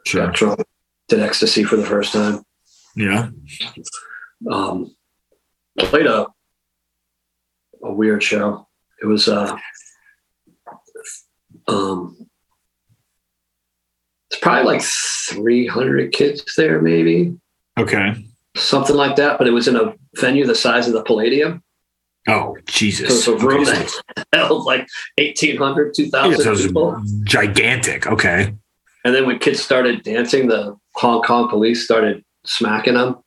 sure, 0.05 0.25
Got 0.27 0.35
drunk. 0.35 0.61
Did 1.09 1.19
ecstasy 1.21 1.63
for 1.63 1.75
the 1.75 1.85
first 1.85 2.13
time. 2.13 2.43
yeah, 2.95 3.29
Um, 4.49 4.95
played 5.77 6.07
a 6.07 6.27
a 7.83 7.93
weird 7.93 8.23
show. 8.23 8.67
It 9.01 9.05
was 9.05 9.27
uh, 9.27 9.55
um, 11.67 12.27
it's 14.31 14.39
probably 14.39 14.63
like 14.63 14.81
three 14.81 15.67
hundred 15.67 16.11
kids 16.13 16.43
there, 16.55 16.81
maybe 16.81 17.37
okay, 17.77 18.15
something 18.55 18.95
like 18.95 19.15
that. 19.17 19.37
But 19.37 19.47
it 19.47 19.51
was 19.51 19.67
in 19.67 19.75
a 19.75 19.93
venue 20.15 20.45
the 20.45 20.55
size 20.55 20.87
of 20.87 20.93
the 20.93 21.03
Palladium. 21.03 21.61
Oh, 22.27 22.55
So 22.55 22.61
Jesus. 22.65 23.11
it's 23.19 23.27
a 23.27 23.35
room 23.37 23.61
Okay, 23.67 23.85
so 23.85 24.01
that 24.15 24.27
held 24.33 24.65
like 24.65 24.87
1,800, 25.17 25.93
yeah, 25.97 26.05
2,000 26.05 26.39
so 26.41 26.47
it 26.47 26.49
was 26.51 26.65
people. 26.65 27.01
gigantic. 27.23 28.07
Okay. 28.07 28.53
And 29.03 29.13
then 29.13 29.27
when 29.27 29.37
kids 29.37 29.61
started 29.61 30.01
dancing, 30.03 30.47
the 30.47 30.75
Hong 30.95 31.21
Kong 31.21 31.47
police 31.49 31.83
started 31.83 32.23
smacking 32.45 32.95
them. 32.95 33.17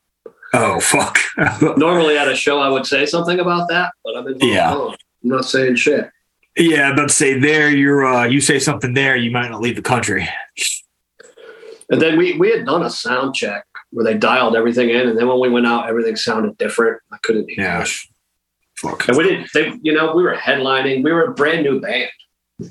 Oh, 0.52 0.80
fuck. 0.80 1.16
Normally 1.76 2.18
at 2.18 2.26
a 2.26 2.34
show, 2.34 2.58
I 2.58 2.68
would 2.68 2.86
say 2.86 3.06
something 3.06 3.38
about 3.38 3.68
that, 3.68 3.92
but 4.04 4.16
I'm 4.16 4.26
in 4.26 4.40
Hong 4.40 4.48
Yeah. 4.50 4.72
Kong. 4.72 4.96
I'm 5.22 5.30
not 5.30 5.44
saying 5.44 5.76
shit. 5.76 6.10
yeah, 6.56 6.92
but 6.96 7.12
say 7.12 7.38
there, 7.38 7.70
you're, 7.70 8.04
uh, 8.04 8.24
you 8.24 8.40
say 8.40 8.58
something 8.58 8.94
there, 8.94 9.14
you 9.14 9.30
might 9.30 9.48
not 9.50 9.60
leave 9.60 9.76
the 9.76 9.82
country. 9.82 10.28
And 11.90 12.00
then 12.02 12.18
we 12.18 12.36
we 12.38 12.50
had 12.50 12.66
done 12.66 12.82
a 12.82 12.90
sound 12.90 13.34
check 13.34 13.64
where 13.90 14.04
they 14.04 14.14
dialed 14.14 14.54
everything 14.56 14.90
in, 14.90 15.08
and 15.08 15.18
then 15.18 15.26
when 15.28 15.40
we 15.40 15.48
went 15.48 15.66
out, 15.66 15.88
everything 15.88 16.16
sounded 16.16 16.56
different. 16.58 17.00
I 17.12 17.16
couldn't 17.22 17.48
hear. 17.50 17.64
Yeah. 17.64 17.84
Fuck. 18.76 19.08
And 19.08 19.16
we 19.16 19.24
didn't. 19.24 19.48
They, 19.54 19.72
you 19.82 19.92
know, 19.92 20.14
we 20.14 20.22
were 20.22 20.34
headlining. 20.34 21.02
We 21.02 21.12
were 21.12 21.24
a 21.24 21.34
brand 21.34 21.64
new 21.64 21.80
band. 21.80 22.10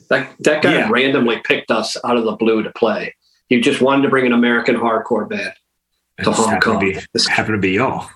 That 0.10 0.34
that 0.39 0.61
guy 0.64 0.73
Yeah. 0.80 0.89
randomly 0.89 1.39
picked 1.44 1.72
us 1.72 1.98
out 2.06 2.18
of 2.18 2.23
the 2.26 2.34
blue 2.34 2.61
to 2.64 2.72
play. 2.72 3.15
He 3.49 3.60
just 3.61 3.81
wanted 3.81 4.03
to 4.03 4.10
bring 4.10 4.26
an 4.26 4.34
American 4.34 4.76
hardcore 4.76 5.27
band 5.30 5.53
to 6.23 6.31
Hong 6.31 6.45
happened 6.49 6.61
to 6.61 6.69
Kong. 6.72 6.80
be, 6.80 6.99
This 7.14 7.27
happened 7.27 7.56
to 7.56 7.61
be 7.61 7.72
y'all. 7.72 8.10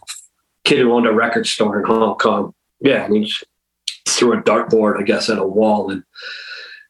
kid 0.66 0.80
who 0.80 0.92
owned 0.94 1.08
a 1.08 1.12
record 1.14 1.48
store 1.48 1.80
in 1.80 1.86
Hong 1.86 2.18
Kong. 2.18 2.54
Yeah, 2.82 3.06
and 3.06 3.16
he 3.16 3.24
just 3.26 3.44
threw 4.08 4.34
a 4.38 4.42
dartboard, 4.42 5.00
I 5.00 5.04
guess, 5.04 5.30
at 5.30 5.38
a 5.38 5.46
wall, 5.46 5.92
and 5.92 6.04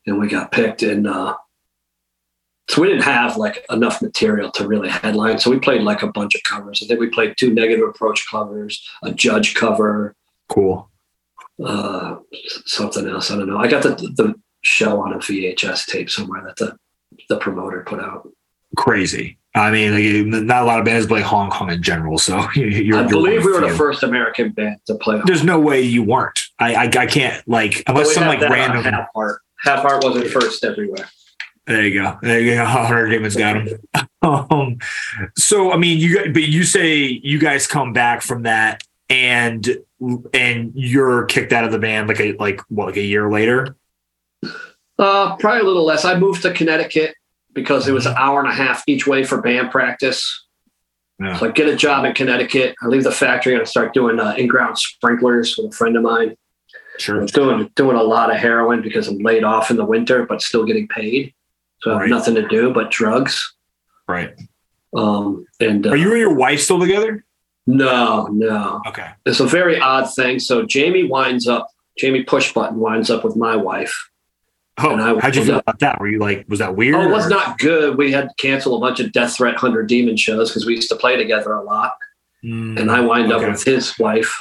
and 0.08 0.20
we 0.20 0.28
got 0.28 0.52
picked. 0.52 0.82
And 0.84 1.08
uh, 1.08 1.36
so 2.72 2.82
we 2.82 2.88
didn't 2.88 3.04
have 3.04 3.36
like 3.36 3.66
enough 3.70 4.02
material 4.02 4.50
to 4.52 4.66
really 4.66 4.88
headline. 4.88 5.38
So 5.40 5.52
we 5.52 5.60
played 5.60 5.82
like 5.82 6.04
a 6.04 6.08
bunch 6.08 6.36
of 6.36 6.44
covers. 6.44 6.82
I 6.82 6.88
think 6.88 7.02
we 7.02 7.10
played 7.10 7.36
two 7.38 7.54
negative 7.54 7.88
approach 7.88 8.26
covers, 8.32 8.82
a 9.04 9.12
judge 9.12 9.56
cover, 9.56 10.16
Cool. 10.48 10.90
uh, 11.64 12.16
something 12.66 13.08
else. 13.10 13.30
I 13.30 13.36
don't 13.36 13.48
know. 13.50 13.58
I 13.58 13.68
got 13.68 13.84
the 13.84 13.90
the 13.96 14.36
show 14.64 15.02
on 15.02 15.12
a 15.14 15.18
VHS 15.18 15.86
tape 15.88 16.10
somewhere 16.10 16.42
that 16.46 16.56
the 16.56 16.78
the 17.28 17.38
promoter 17.38 17.82
put 17.86 18.00
out. 18.00 18.30
Crazy. 18.78 19.38
I 19.54 19.70
mean, 19.70 19.92
like, 20.32 20.44
not 20.46 20.64
a 20.64 20.66
lot 20.66 20.80
of 20.80 20.86
bands 20.86 21.08
play 21.08 21.20
Hong 21.22 21.50
Kong 21.50 21.70
in 21.72 21.84
general. 21.84 22.18
So 22.18 22.48
you're, 22.56 23.00
I 23.00 23.04
believe 23.04 23.44
we 23.44 23.52
were 23.52 23.60
the 23.60 23.76
first 23.76 24.02
American 24.02 24.52
band 24.54 24.78
to 24.86 24.96
play. 24.96 25.20
There's 25.26 25.44
no 25.44 25.60
way 25.60 25.82
you 25.82 26.04
weren't. 26.04 26.40
I, 26.58 26.76
I, 26.76 26.84
I 26.86 27.06
can't 27.06 27.46
like 27.50 27.84
unless 27.88 28.14
some 28.14 28.28
like 28.28 28.40
random. 28.40 28.84
half 28.86 29.10
heart. 29.14 29.42
Half 29.60 29.82
heart 29.82 30.04
wasn't 30.06 30.28
first 30.30 30.64
everywhere. 30.64 31.10
There 31.72 31.88
you 31.88 32.02
go. 32.02 32.18
There 32.22 32.40
you 32.42 32.56
go. 32.56 32.66
Hundred 32.66 33.10
Demons 33.12 33.38
got 33.38 33.56
him. 33.56 33.80
um, 34.22 34.78
so 35.38 35.72
I 35.72 35.78
mean, 35.78 36.00
you 36.00 36.34
but 36.34 36.44
you 36.44 36.66
say 36.66 36.98
you 37.24 37.40
guys 37.40 37.66
come 37.66 37.94
back 37.94 38.22
from 38.22 38.44
that 38.44 38.84
and 39.10 39.78
and 40.34 40.74
you're 40.76 41.26
kicked 41.28 41.54
out 41.54 41.64
of 41.64 41.72
the 41.72 41.80
band 41.80 42.10
like 42.10 42.20
a 42.20 42.34
like 42.34 42.60
what 42.68 42.88
like 42.88 42.98
a 42.98 43.02
year 43.02 43.32
later. 43.32 43.78
Uh, 45.00 45.38
probably 45.38 45.62
a 45.62 45.64
little 45.64 45.86
less. 45.86 46.04
I 46.04 46.20
moved 46.20 46.42
to 46.42 46.52
Connecticut 46.54 47.16
because 47.54 47.88
it 47.88 47.94
was 47.94 48.06
an 48.06 48.16
hour 48.18 48.42
and 48.42 48.50
a 48.50 48.54
half 48.54 48.84
each 48.86 49.08
way 49.08 49.24
for 49.24 49.42
band 49.42 49.72
practice. 49.72 50.46
Yeah. 51.22 51.38
So 51.38 51.48
I 51.48 51.52
get 51.52 51.70
a 51.70 51.76
job 51.78 52.04
in 52.04 52.14
Connecticut. 52.14 52.76
I 52.82 52.88
leave 52.88 53.06
the 53.06 53.12
factory 53.12 53.54
and 53.54 53.62
I 53.62 53.66
start 53.66 53.94
doing 53.94 54.20
uh, 54.20 54.34
in-ground 54.38 54.78
sprinklers 54.78 55.56
with 55.58 55.74
a 55.74 55.76
friend 55.76 55.96
of 55.96 56.04
mine. 56.04 56.32
I 56.32 56.76
Sure. 56.98 57.22
was 57.22 57.32
doing 57.32 57.72
doing 57.76 57.96
a 57.96 58.04
lot 58.04 58.30
of 58.30 58.38
heroin 58.38 58.82
because 58.82 59.08
I'm 59.08 59.20
laid 59.20 59.46
off 59.46 59.72
in 59.72 59.78
the 59.78 59.86
winter, 59.86 60.26
but 60.26 60.42
still 60.42 60.66
getting 60.66 60.88
paid. 60.90 61.34
So 61.84 61.92
I 61.92 61.94
have 61.94 62.02
Right. 62.02 62.10
nothing 62.10 62.36
to 62.36 62.48
do 62.48 62.72
but 62.74 62.92
drugs. 62.92 63.56
Right. 64.08 64.34
Um, 64.96 65.46
and 65.60 65.86
uh, 65.88 65.92
Are 65.92 65.96
you 65.96 66.10
and 66.12 66.20
your 66.20 66.34
wife 66.36 66.62
still 66.62 66.80
together? 66.80 67.26
No, 67.68 68.28
no. 68.32 68.82
Okay. 68.88 69.08
It's 69.26 69.40
a 69.40 69.46
very 69.46 69.80
odd 69.80 70.14
thing. 70.14 70.40
So 70.40 70.64
Jamie 70.66 71.04
winds 71.04 71.48
up. 71.48 71.68
Jamie 71.98 72.24
Pushbutton 72.24 72.74
winds 72.76 73.10
up 73.10 73.24
with 73.24 73.36
my 73.36 73.56
wife. 73.56 74.10
Oh, 74.78 74.92
And 74.92 75.02
I- 75.02 75.20
how'd 75.20 75.36
you 75.36 75.44
feel 75.44 75.60
about 75.60 75.80
that? 75.80 76.00
Were 76.00 76.08
you 76.08 76.20
like, 76.20 76.46
was 76.50 76.60
that 76.60 76.76
weird? 76.76 76.96
Oh, 76.96 77.02
it 77.04 77.10
was 77.12 77.28
or- 77.28 77.30
not 77.30 77.58
good. 77.60 77.98
We 77.98 78.12
had 78.12 78.30
to 78.30 78.36
cancel 78.38 78.76
a 78.78 78.80
bunch 78.80 79.00
of 79.00 79.12
Death 79.12 79.36
Threat 79.38 79.56
Hundred 79.58 79.88
Demon 79.88 80.18
shows 80.18 80.50
because 80.50 80.66
we 80.66 80.76
used 80.76 80.90
to 80.90 80.96
play 80.96 81.16
together 81.18 81.54
a 81.54 81.62
lot. 81.64 81.94
Mm, 82.44 82.80
And 82.80 82.92
I 82.92 83.02
wind 83.02 83.32
okay. 83.32 83.46
up 83.46 83.52
with 83.52 83.64
his 83.64 83.98
wife. 84.00 84.34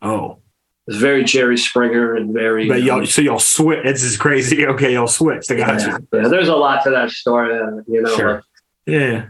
Oh, 0.00 0.38
It 0.86 0.92
was 0.92 1.00
very 1.00 1.22
Jerry 1.22 1.56
Springer 1.56 2.16
and 2.16 2.34
very. 2.34 2.66
but 2.66 2.82
y'all, 2.82 3.00
um, 3.00 3.06
so 3.06 3.22
y'all 3.22 3.38
switch. 3.38 3.84
This 3.84 4.02
is 4.02 4.16
crazy. 4.16 4.66
Okay, 4.72 4.94
y'all 4.94 5.06
switched. 5.06 5.50
I 5.50 5.56
got 5.56 5.80
yeah, 5.80 5.98
you. 5.98 6.22
yeah, 6.22 6.28
there's 6.28 6.48
a 6.48 6.56
lot 6.56 6.82
to 6.84 6.90
that 6.90 7.10
story, 7.10 7.56
uh, 7.56 7.82
you 7.86 8.02
know. 8.02 8.16
Sure. 8.16 8.42
Yeah. 8.86 9.26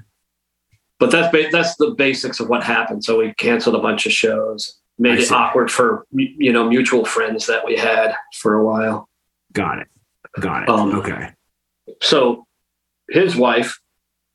But 0.99 1.11
that's 1.11 1.31
ba- 1.33 1.51
that's 1.51 1.77
the 1.77 1.91
basics 1.91 2.39
of 2.41 2.49
what 2.49 2.63
happened. 2.63 3.05
So 3.05 3.19
we 3.19 3.35
canceled 3.35 3.75
a 3.75 3.81
bunch 3.81 4.07
of 4.07 4.13
shows, 4.13 4.79
made 4.99 5.19
it 5.19 5.33
awkward 5.33 5.71
for 5.71 6.07
you 6.13 6.53
know 6.53 6.69
mutual 6.69 7.05
friends 7.05 7.47
that 7.47 7.67
we 7.67 7.77
had 7.77 8.15
for 8.35 8.55
a 8.55 8.65
while. 8.65 9.09
Got 9.53 9.79
it. 9.79 9.89
Got 10.41 10.63
it. 10.63 10.69
Um, 10.69 10.95
okay. 11.01 11.33
so 12.01 12.47
his 13.11 13.37
wife, 13.37 13.79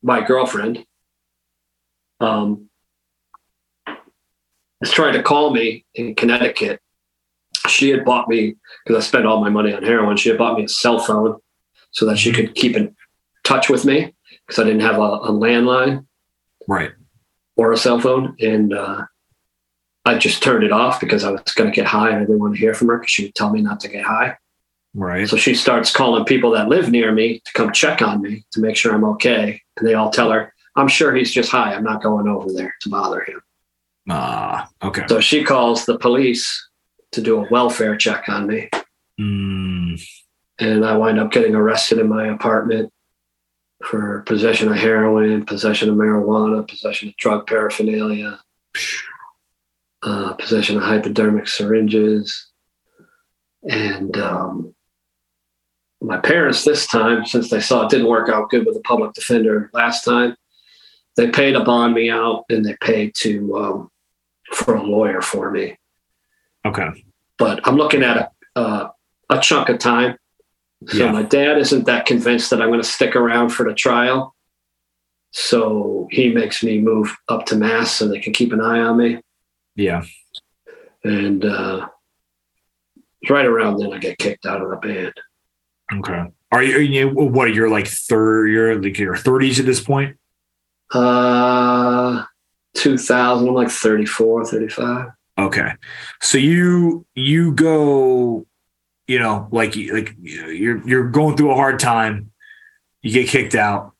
my 0.02 0.20
girlfriend, 0.20 0.84
um, 2.20 2.68
is 4.80 4.92
trying 4.92 5.14
to 5.14 5.22
call 5.22 5.50
me 5.50 5.84
in 5.94 6.14
Connecticut. 6.14 6.80
She 7.68 7.90
had 7.90 8.04
bought 8.04 8.28
me 8.28 8.56
because 8.84 9.02
I 9.04 9.06
spent 9.06 9.26
all 9.26 9.40
my 9.40 9.48
money 9.50 9.72
on 9.72 9.82
heroin. 9.82 10.16
She 10.16 10.28
had 10.28 10.38
bought 10.38 10.56
me 10.58 10.64
a 10.64 10.68
cell 10.68 10.98
phone 10.98 11.36
so 11.90 12.06
that 12.06 12.18
she 12.18 12.32
could 12.32 12.54
keep 12.54 12.76
in 12.76 12.94
touch 13.44 13.68
with 13.70 13.84
me 13.84 14.14
because 14.46 14.58
I 14.58 14.64
didn't 14.64 14.80
have 14.82 14.98
a, 14.98 15.00
a 15.00 15.32
landline 15.32 16.04
Right. 16.66 16.90
or 17.56 17.72
a 17.72 17.76
cell 17.78 17.98
phone, 17.98 18.36
and 18.40 18.74
uh, 18.74 19.04
I 20.04 20.18
just 20.18 20.42
turned 20.42 20.64
it 20.64 20.72
off 20.72 21.00
because 21.00 21.24
I 21.24 21.30
was 21.30 21.42
going 21.54 21.70
to 21.70 21.74
get 21.74 21.86
high 21.86 22.08
and 22.10 22.16
I 22.18 22.20
didn't 22.20 22.40
want 22.40 22.54
to 22.54 22.60
hear 22.60 22.74
from 22.74 22.88
her 22.88 22.98
because 22.98 23.10
she 23.12 23.24
would 23.24 23.34
tell 23.34 23.50
me 23.50 23.62
not 23.62 23.80
to 23.80 23.88
get 23.88 24.04
high. 24.04 24.36
Right. 24.94 25.28
So 25.28 25.36
she 25.36 25.54
starts 25.54 25.92
calling 25.92 26.24
people 26.24 26.50
that 26.52 26.68
live 26.68 26.90
near 26.90 27.12
me 27.12 27.40
to 27.44 27.52
come 27.52 27.72
check 27.72 28.02
on 28.02 28.20
me 28.22 28.44
to 28.52 28.60
make 28.60 28.74
sure 28.76 28.94
I'm 28.94 29.04
okay. 29.04 29.60
And 29.76 29.86
they 29.86 29.94
all 29.94 30.10
tell 30.10 30.30
her, 30.30 30.52
I'm 30.76 30.88
sure 30.88 31.14
he's 31.14 31.30
just 31.32 31.50
high. 31.50 31.74
I'm 31.74 31.84
not 31.84 32.02
going 32.02 32.26
over 32.28 32.52
there 32.52 32.74
to 32.82 32.88
bother 32.88 33.20
him. 33.22 33.40
Ah. 34.10 34.68
okay. 34.82 35.04
So 35.08 35.20
she 35.20 35.44
calls 35.44 35.84
the 35.84 35.98
police 35.98 36.67
to 37.12 37.22
do 37.22 37.42
a 37.42 37.48
welfare 37.50 37.96
check 37.96 38.28
on 38.28 38.46
me. 38.46 38.68
Mm, 39.20 40.00
And 40.58 40.84
I 40.84 40.96
wind 40.96 41.18
up 41.18 41.32
getting 41.32 41.54
arrested 41.54 41.98
in 41.98 42.08
my 42.08 42.28
apartment 42.28 42.92
for 43.84 44.22
possession 44.22 44.68
of 44.68 44.76
heroin, 44.76 45.44
possession 45.44 45.88
of 45.88 45.96
marijuana, 45.96 46.66
possession 46.68 47.08
of 47.08 47.16
drug 47.16 47.46
paraphernalia, 47.46 48.40
uh, 50.02 50.34
possession 50.34 50.76
of 50.76 50.82
hypodermic 50.82 51.48
syringes. 51.48 52.50
And 53.68 54.16
um, 54.16 54.74
my 56.00 56.18
parents, 56.18 56.64
this 56.64 56.86
time, 56.86 57.24
since 57.26 57.50
they 57.50 57.60
saw 57.60 57.84
it 57.84 57.90
didn't 57.90 58.08
work 58.08 58.28
out 58.28 58.50
good 58.50 58.66
with 58.66 58.74
the 58.74 58.82
public 58.82 59.12
defender 59.14 59.70
last 59.72 60.04
time, 60.04 60.36
they 61.16 61.30
paid 61.30 61.52
to 61.52 61.64
bond 61.64 61.94
me 61.94 62.10
out 62.10 62.44
and 62.48 62.64
they 62.64 62.76
paid 62.80 63.14
to 63.16 63.58
um, 63.58 63.90
for 64.52 64.76
a 64.76 64.82
lawyer 64.82 65.20
for 65.20 65.50
me. 65.50 65.76
Okay. 66.68 67.04
But 67.38 67.66
I'm 67.66 67.76
looking 67.76 68.02
at 68.02 68.16
a 68.16 68.30
uh, 68.58 68.88
a 69.30 69.38
chunk 69.40 69.68
of 69.68 69.78
time. 69.78 70.16
So 70.88 70.98
Yeah. 70.98 71.12
my 71.12 71.22
dad 71.22 71.58
isn't 71.58 71.84
that 71.86 72.06
convinced 72.06 72.50
that 72.50 72.62
I'm 72.62 72.68
going 72.68 72.80
to 72.80 72.86
stick 72.88 73.14
around 73.16 73.50
for 73.50 73.68
the 73.68 73.74
trial. 73.74 74.34
So 75.32 76.08
he 76.10 76.32
makes 76.32 76.62
me 76.62 76.78
move 76.80 77.14
up 77.28 77.44
to 77.46 77.56
Mass 77.56 77.90
so 77.92 78.08
they 78.08 78.20
can 78.20 78.32
keep 78.32 78.52
an 78.52 78.60
eye 78.60 78.80
on 78.80 78.96
me. 78.96 79.20
Yeah. 79.76 80.02
And 81.04 81.44
uh, 81.44 81.88
right 83.28 83.44
around 83.44 83.78
then, 83.78 83.92
I 83.92 83.98
get 83.98 84.18
kicked 84.18 84.46
out 84.46 84.62
of 84.62 84.70
the 84.70 84.76
band. 84.76 85.12
Okay. 85.94 86.24
Are 86.50 86.62
you, 86.62 86.76
are 86.76 86.80
you 86.80 87.08
what? 87.10 87.52
You're 87.54 87.68
like 87.70 87.86
third. 87.86 88.46
You're 88.48 88.80
like 88.80 88.98
your 88.98 89.16
thirties 89.16 89.60
at 89.60 89.66
this 89.66 89.80
point. 89.80 90.16
Uh, 90.92 92.24
2000, 92.74 93.46
I'm 93.48 93.54
like 93.54 93.68
34, 93.70 94.46
35. 94.46 95.08
Okay. 95.38 95.72
So 96.20 96.38
you 96.38 97.06
you 97.14 97.52
go, 97.52 98.46
you 99.06 99.18
know, 99.18 99.48
like 99.52 99.76
like 99.76 100.14
you're 100.20 100.86
you're 100.86 101.08
going 101.08 101.36
through 101.36 101.52
a 101.52 101.54
hard 101.54 101.78
time. 101.78 102.32
You 103.02 103.12
get 103.12 103.28
kicked 103.28 103.54
out, 103.54 103.92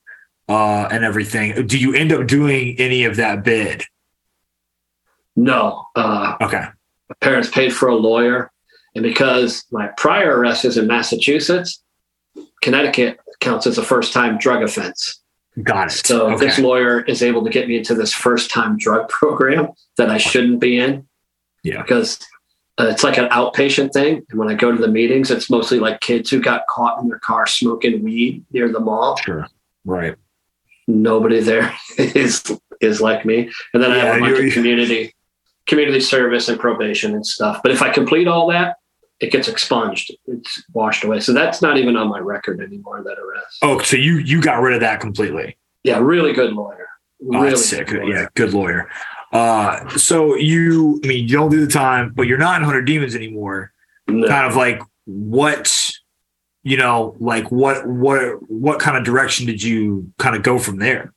uh, 0.48 0.88
and 0.90 1.04
everything. 1.04 1.66
Do 1.66 1.78
you 1.78 1.94
end 1.94 2.12
up 2.12 2.26
doing 2.26 2.74
any 2.78 3.04
of 3.04 3.16
that 3.16 3.44
bid? 3.44 3.84
No, 5.36 5.86
uh, 5.94 6.36
Okay. 6.40 6.64
my 7.08 7.14
parents 7.20 7.48
paid 7.48 7.72
for 7.72 7.88
a 7.88 7.94
lawyer. 7.94 8.50
And 8.96 9.04
because 9.04 9.64
my 9.70 9.86
prior 9.96 10.36
arrest 10.36 10.64
is 10.64 10.76
in 10.76 10.88
Massachusetts, 10.88 11.80
Connecticut 12.60 13.20
counts 13.38 13.66
as 13.68 13.78
a 13.78 13.84
first 13.84 14.12
time 14.12 14.38
drug 14.38 14.64
offense. 14.64 15.20
Got 15.62 15.88
it. 15.92 16.04
So 16.04 16.32
okay. 16.32 16.46
this 16.46 16.58
lawyer 16.58 17.02
is 17.02 17.22
able 17.22 17.44
to 17.44 17.50
get 17.50 17.68
me 17.68 17.76
into 17.76 17.94
this 17.94 18.12
first 18.12 18.50
time 18.50 18.76
drug 18.76 19.08
program 19.20 19.68
that 19.96 20.10
I 20.10 20.18
shouldn't 20.18 20.58
be 20.58 20.78
in. 20.80 21.06
Yeah. 21.62 21.82
Because 21.82 22.18
uh, 22.78 22.86
it's 22.86 23.02
like 23.02 23.18
an 23.18 23.28
outpatient 23.30 23.92
thing. 23.92 24.24
And 24.30 24.38
when 24.38 24.48
I 24.48 24.54
go 24.54 24.70
to 24.70 24.78
the 24.78 24.88
meetings, 24.88 25.30
it's 25.30 25.50
mostly 25.50 25.80
like 25.80 26.00
kids 26.00 26.30
who 26.30 26.40
got 26.40 26.66
caught 26.68 27.00
in 27.00 27.08
their 27.08 27.18
car 27.18 27.46
smoking 27.46 28.02
weed 28.02 28.44
near 28.52 28.70
the 28.70 28.80
mall. 28.80 29.16
Sure. 29.16 29.46
Right. 29.84 30.14
Nobody 30.86 31.40
there 31.40 31.74
is 31.98 32.42
is 32.80 33.00
like 33.00 33.24
me. 33.24 33.50
And 33.74 33.82
then 33.82 33.90
I 33.90 33.98
have 33.98 34.16
a 34.16 34.20
bunch 34.20 34.38
of 34.38 34.52
community 34.52 35.14
community 35.66 36.00
service 36.00 36.48
and 36.48 36.58
probation 36.58 37.14
and 37.14 37.26
stuff. 37.26 37.60
But 37.62 37.72
if 37.72 37.82
I 37.82 37.90
complete 37.90 38.26
all 38.26 38.48
that, 38.48 38.76
it 39.20 39.32
gets 39.32 39.48
expunged. 39.48 40.12
It's 40.26 40.62
washed 40.72 41.04
away. 41.04 41.20
So 41.20 41.32
that's 41.32 41.60
not 41.60 41.76
even 41.76 41.96
on 41.96 42.08
my 42.08 42.20
record 42.20 42.60
anymore. 42.60 43.02
That 43.02 43.18
arrest. 43.18 43.58
Oh, 43.62 43.80
so 43.80 43.96
you 43.96 44.18
you 44.18 44.40
got 44.40 44.60
rid 44.60 44.74
of 44.74 44.80
that 44.80 45.00
completely? 45.00 45.56
Yeah, 45.82 45.98
really 45.98 46.32
good 46.32 46.52
lawyer. 46.52 46.88
Oh, 47.22 47.26
really 47.26 47.50
that's 47.50 47.66
sick. 47.66 47.90
Yeah, 47.90 48.28
good 48.34 48.54
lawyer. 48.54 48.88
Uh, 49.32 49.88
so 49.90 50.34
you, 50.36 51.00
I 51.04 51.06
mean, 51.08 51.28
you 51.28 51.36
don't 51.36 51.50
do 51.50 51.64
the 51.64 51.70
time, 51.72 52.12
but 52.14 52.26
you're 52.26 52.38
not 52.38 52.58
in 52.60 52.64
Hundred 52.64 52.82
Demons 52.86 53.14
anymore. 53.14 53.72
No. 54.06 54.26
Kind 54.26 54.46
of 54.46 54.56
like 54.56 54.80
what, 55.04 55.90
you 56.62 56.76
know, 56.76 57.14
like 57.20 57.50
what 57.52 57.86
what 57.86 58.36
what 58.50 58.80
kind 58.80 58.96
of 58.96 59.04
direction 59.04 59.46
did 59.46 59.62
you 59.62 60.10
kind 60.18 60.34
of 60.34 60.42
go 60.42 60.58
from 60.58 60.78
there? 60.78 61.12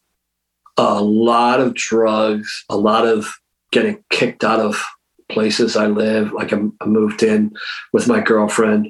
a 0.77 1.01
lot 1.01 1.59
of 1.59 1.73
drugs, 1.75 2.63
a 2.69 2.77
lot 2.77 3.05
of 3.05 3.31
getting 3.71 4.01
kicked 4.09 4.43
out 4.43 4.59
of 4.59 4.81
places 5.29 5.75
I 5.75 5.87
live. 5.87 6.31
Like 6.31 6.53
I, 6.53 6.59
I 6.79 6.85
moved 6.85 7.23
in 7.23 7.51
with 7.93 8.07
my 8.07 8.21
girlfriend, 8.21 8.87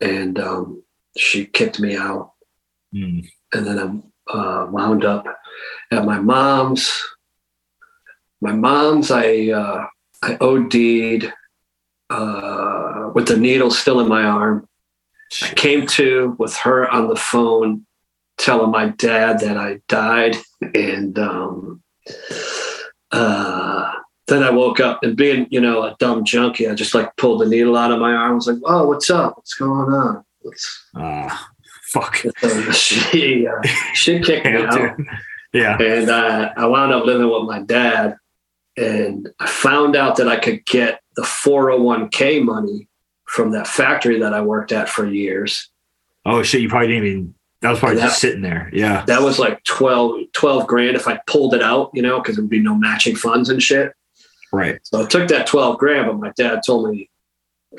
and 0.00 0.38
um, 0.40 0.82
she 1.16 1.44
kicked 1.44 1.78
me 1.78 1.94
out, 1.96 2.32
Hmm. 2.92 3.20
and 3.52 3.66
then 3.66 3.78
I 3.78 4.32
uh, 4.36 4.66
wound 4.70 5.04
up 5.04 5.26
at 5.92 6.04
my 6.06 6.18
mom's. 6.20 6.90
My 8.40 8.52
mom's, 8.52 9.10
I 9.10 9.48
uh, 9.48 9.86
I 10.22 10.36
OD'd 10.40 11.32
uh, 12.10 13.10
with 13.14 13.28
the 13.28 13.36
needle 13.36 13.70
still 13.70 14.00
in 14.00 14.08
my 14.08 14.22
arm. 14.22 14.68
I 15.42 15.54
came 15.54 15.86
to 15.88 16.36
with 16.38 16.56
her 16.56 16.88
on 16.88 17.08
the 17.08 17.16
phone 17.16 17.86
telling 18.38 18.70
my 18.70 18.88
dad 18.88 19.40
that 19.40 19.56
I 19.58 19.80
died. 19.88 20.36
And 20.74 21.18
um, 21.18 21.82
uh, 23.10 23.92
then 24.26 24.42
I 24.42 24.50
woke 24.50 24.80
up 24.80 25.02
and 25.02 25.16
being, 25.16 25.46
you 25.50 25.60
know, 25.60 25.82
a 25.82 25.96
dumb 25.98 26.24
junkie, 26.24 26.68
I 26.68 26.74
just 26.74 26.94
like 26.94 27.14
pulled 27.16 27.42
the 27.42 27.46
needle 27.46 27.76
out 27.76 27.92
of 27.92 28.00
my 28.00 28.12
arm. 28.12 28.32
I 28.32 28.34
was 28.34 28.46
like, 28.46 28.58
oh, 28.64 28.86
what's 28.86 29.10
up? 29.10 29.36
What's 29.36 29.54
going 29.54 29.92
on? 29.92 30.24
What's, 30.40 30.86
Ah, 30.96 31.48
fuck. 31.92 32.16
so 32.38 32.72
she, 32.72 33.46
uh, 33.46 33.68
she 33.92 34.20
kicked 34.20 34.46
me 34.46 34.56
out. 34.62 34.96
Yeah. 35.52 35.76
And 35.80 36.08
uh, 36.08 36.52
I 36.56 36.66
wound 36.66 36.92
up 36.92 37.04
living 37.04 37.28
with 37.28 37.44
my 37.44 37.62
dad. 37.62 38.16
And 38.78 39.28
I 39.40 39.46
found 39.46 39.96
out 39.96 40.16
that 40.16 40.28
I 40.28 40.36
could 40.36 40.64
get 40.64 41.00
the 41.16 41.22
401k 41.22 42.44
money 42.44 42.88
from 43.24 43.50
that 43.50 43.66
factory 43.66 44.20
that 44.20 44.32
I 44.32 44.40
worked 44.40 44.72
at 44.72 44.88
for 44.88 45.06
years. 45.06 45.70
Oh 46.24 46.42
shit, 46.42 46.60
you 46.60 46.68
probably 46.68 46.88
didn't 46.88 47.06
even. 47.06 47.34
That 47.60 47.70
was 47.70 47.80
probably 47.80 47.98
And 47.98 48.08
just 48.08 48.20
sitting 48.20 48.42
there. 48.42 48.70
Yeah. 48.72 49.04
That 49.06 49.22
was 49.22 49.40
like 49.40 49.64
12, 49.64 50.32
12 50.32 50.66
grand 50.68 50.96
if 50.96 51.08
I 51.08 51.20
pulled 51.26 51.54
it 51.54 51.62
out, 51.62 51.90
you 51.92 52.02
know, 52.02 52.20
because 52.20 52.36
there 52.36 52.44
would 52.44 52.50
be 52.50 52.60
no 52.60 52.76
matching 52.76 53.16
funds 53.16 53.48
and 53.48 53.60
shit. 53.60 53.92
Right. 54.52 54.78
So 54.84 55.02
I 55.02 55.06
took 55.06 55.28
that 55.28 55.48
12 55.48 55.76
grand, 55.76 56.06
but 56.06 56.20
my 56.20 56.32
dad 56.36 56.60
told 56.64 56.88
me 56.88 57.10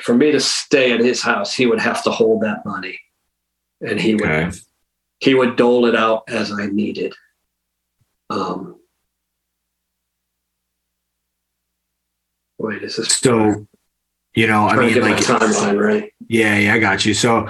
for 0.02 0.14
me 0.14 0.32
to 0.32 0.40
stay 0.40 0.92
at 0.92 1.00
his 1.00 1.22
house, 1.22 1.54
he 1.54 1.66
would 1.66 1.80
have 1.80 2.04
to 2.04 2.12
hold 2.12 2.44
that 2.44 2.66
money. 2.66 3.00
And 3.82 4.00
he 4.00 4.16
would 4.16 4.54
he 5.20 5.34
would 5.34 5.56
dole 5.56 5.86
it 5.86 5.96
out 5.96 6.24
as 6.28 6.52
I 6.52 6.66
needed. 6.66 7.14
Um 8.30 8.79
wait, 12.60 12.84
is 12.84 12.98
this 12.98 13.16
So, 13.16 13.66
you 14.36 14.46
know, 14.46 14.68
I 14.68 14.76
mean, 14.76 15.02
like, 15.02 15.18
timeline 15.18 15.80
right? 15.80 16.14
yeah, 16.28 16.58
yeah, 16.58 16.74
I 16.76 16.80
got 16.80 17.06
you. 17.06 17.14
So, 17.14 17.48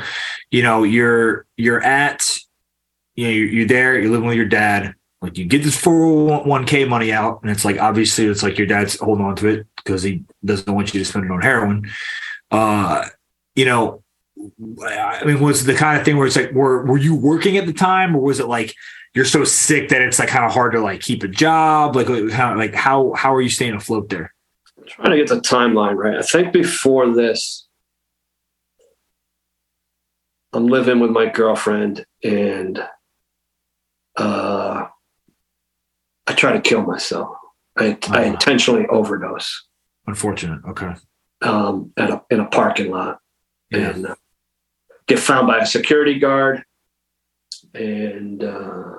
you 0.51 0.63
know, 0.63 0.83
you're 0.83 1.45
you're 1.57 1.83
at, 1.83 2.25
you 3.15 3.25
know, 3.25 3.31
you're, 3.31 3.47
you're 3.47 3.67
there. 3.67 3.99
You're 3.99 4.11
living 4.11 4.27
with 4.27 4.37
your 4.37 4.45
dad. 4.45 4.95
Like, 5.21 5.37
you 5.37 5.43
get 5.43 5.63
this 5.63 5.75
401k 5.75 6.87
money 6.87 7.11
out, 7.11 7.41
and 7.41 7.51
it's 7.51 7.65
like 7.65 7.77
obviously 7.77 8.25
it's 8.25 8.41
like 8.41 8.57
your 8.57 8.67
dad's 8.67 8.97
holding 8.99 9.25
on 9.25 9.35
to 9.37 9.47
it 9.47 9.67
because 9.75 10.01
he 10.01 10.23
doesn't 10.45 10.73
want 10.73 10.93
you 10.93 10.99
to 10.99 11.05
spend 11.05 11.25
it 11.25 11.31
on 11.31 11.41
heroin. 11.41 11.89
Uh, 12.51 13.05
you 13.55 13.65
know, 13.65 14.01
I 14.87 15.23
mean, 15.25 15.41
was 15.41 15.65
the 15.65 15.75
kind 15.75 15.99
of 15.99 16.05
thing 16.05 16.15
where 16.15 16.25
it's 16.25 16.37
like, 16.37 16.51
were 16.53 16.85
were 16.85 16.97
you 16.97 17.13
working 17.15 17.57
at 17.57 17.65
the 17.65 17.73
time, 17.73 18.15
or 18.15 18.21
was 18.21 18.39
it 18.39 18.47
like 18.47 18.73
you're 19.13 19.25
so 19.25 19.43
sick 19.43 19.89
that 19.89 20.01
it's 20.01 20.19
like 20.19 20.29
kind 20.29 20.45
of 20.45 20.53
hard 20.53 20.71
to 20.71 20.79
like 20.79 21.01
keep 21.01 21.23
a 21.23 21.27
job? 21.27 21.97
Like, 21.97 22.07
how 22.31 22.55
like 22.55 22.73
how 22.73 23.11
how 23.13 23.35
are 23.35 23.41
you 23.41 23.49
staying 23.49 23.73
afloat 23.73 24.07
there? 24.07 24.33
Trying 24.89 25.11
to 25.11 25.17
get 25.17 25.27
the 25.29 25.39
timeline 25.41 25.95
right. 25.95 26.17
I 26.17 26.21
think 26.21 26.51
before 26.53 27.13
this, 27.13 27.67
I'm 30.53 30.67
living 30.67 30.99
with 30.99 31.11
my 31.11 31.27
girlfriend 31.27 32.05
and 32.23 32.83
uh, 34.17 34.85
I 36.27 36.33
try 36.33 36.53
to 36.53 36.61
kill 36.61 36.81
myself. 36.83 37.35
I, 37.77 37.97
I 38.09 38.23
Oh. 38.25 38.27
intentionally 38.33 38.85
overdose 38.87 39.67
Unfortunate. 40.07 40.59
Okay. 40.67 40.93
um, 41.41 41.93
at 41.97 42.09
a, 42.09 42.21
in 42.31 42.39
a 42.39 42.45
parking 42.47 42.91
lot 42.91 43.19
Yeah. 43.71 43.91
and 43.91 44.05
uh, 44.07 44.15
get 45.07 45.19
found 45.19 45.47
by 45.47 45.59
a 45.59 45.65
security 45.65 46.17
guard. 46.19 46.63
And 47.75 48.43
uh, 48.43 48.93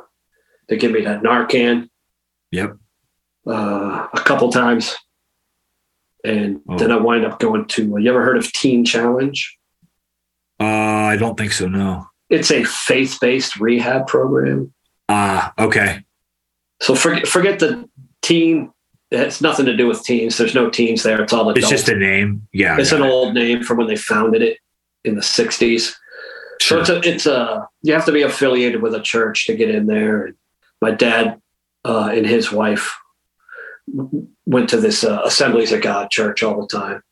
they 0.69 0.77
give 0.77 0.93
me 0.93 1.03
that 1.03 1.23
Narcan 1.23 1.89
Yep. 2.53 2.77
uh, 3.47 4.07
a 4.15 4.21
couple 4.21 4.51
times. 4.53 4.97
And 6.25 6.61
Oh. 6.69 6.77
then 6.79 6.91
I 6.93 6.97
wind 6.97 7.25
up 7.25 7.39
going 7.39 7.65
to, 7.67 7.97
you 7.99 8.11
ever 8.11 8.23
heard 8.23 8.37
of 8.37 8.53
Teen 8.53 8.85
Challenge? 8.85 9.57
Uh, 10.61 10.65
I 10.65 11.17
don't 11.17 11.37
think 11.39 11.53
so. 11.53 11.67
No. 11.69 12.07
It's 12.29 12.51
a 12.51 12.65
faith 12.65 13.19
based 13.21 13.57
rehab 13.57 14.07
program. 14.07 14.73
Ah, 15.09 15.53
okay. 15.59 16.05
So 16.83 16.95
forget, 16.95 17.27
forget 17.27 17.59
the 17.59 17.89
teen. 18.23 18.71
It 19.11 19.19
has 19.19 19.41
nothing 19.41 19.67
to 19.67 19.77
do 19.77 19.89
with 19.89 20.05
teens. 20.05 20.39
There's 20.39 20.55
no 20.55 20.71
teens 20.71 21.03
there. 21.03 21.21
It's 21.23 21.33
all 21.33 21.43
adults. 21.51 21.59
It's 21.59 21.69
just 21.69 21.89
a 21.89 21.97
name. 21.97 22.47
Yeah. 22.53 22.79
it's 22.79 22.93
an 22.93 23.03
it. 23.03 23.07
old 23.09 23.35
name 23.35 23.63
from 23.65 23.79
when 23.79 23.89
they 23.89 23.97
founded 23.97 24.43
it 24.43 24.59
in 25.05 25.17
the 25.17 25.21
60s. 25.21 25.95
Sure. 26.61 26.85
So 26.85 26.97
it's 26.99 27.07
a, 27.07 27.11
it's 27.13 27.27
a, 27.27 27.67
you 27.83 27.93
have 27.95 28.05
to 28.05 28.13
be 28.13 28.23
affiliated 28.23 28.83
with 28.83 28.95
a 28.95 29.01
church 29.01 29.47
to 29.47 29.57
get 29.57 29.71
in 29.71 29.87
there. 29.87 30.27
And 30.27 30.35
my 30.81 30.93
dad 30.93 31.41
uh, 31.85 32.11
and 32.15 32.25
his 32.27 32.53
wife 32.53 32.95
went 34.47 34.69
to 34.71 34.77
this 34.77 35.05
uh, 35.05 35.23
Assemblies 35.25 35.73
of 35.73 35.83
God 35.83 36.11
church 36.11 36.43
all 36.43 36.61
the 36.61 36.67
time. 36.67 37.03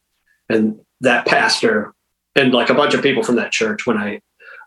And 0.49 0.81
that 1.01 1.27
pastor 1.27 1.95
and 2.35 2.53
like 2.53 2.71
a 2.71 2.75
bunch 2.75 2.95
of 2.95 3.03
people 3.03 3.23
from 3.23 3.37
that 3.37 3.53
church, 3.53 3.87
when 3.87 3.99
I 3.99 4.21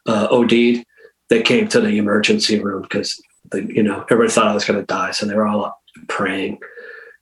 uh, 0.05 0.27
OD'd, 0.29 0.83
they 1.29 1.41
came 1.41 1.67
to 1.69 1.79
the 1.79 1.97
emergency 1.97 2.59
room 2.59 2.81
because, 2.81 3.21
you 3.53 3.83
know, 3.83 4.03
everybody 4.09 4.29
thought 4.29 4.47
I 4.47 4.53
was 4.53 4.65
going 4.65 4.79
to 4.79 4.85
die. 4.85 5.11
So 5.11 5.25
they 5.25 5.35
were 5.35 5.47
all 5.47 5.65
up 5.65 5.79
praying. 6.07 6.59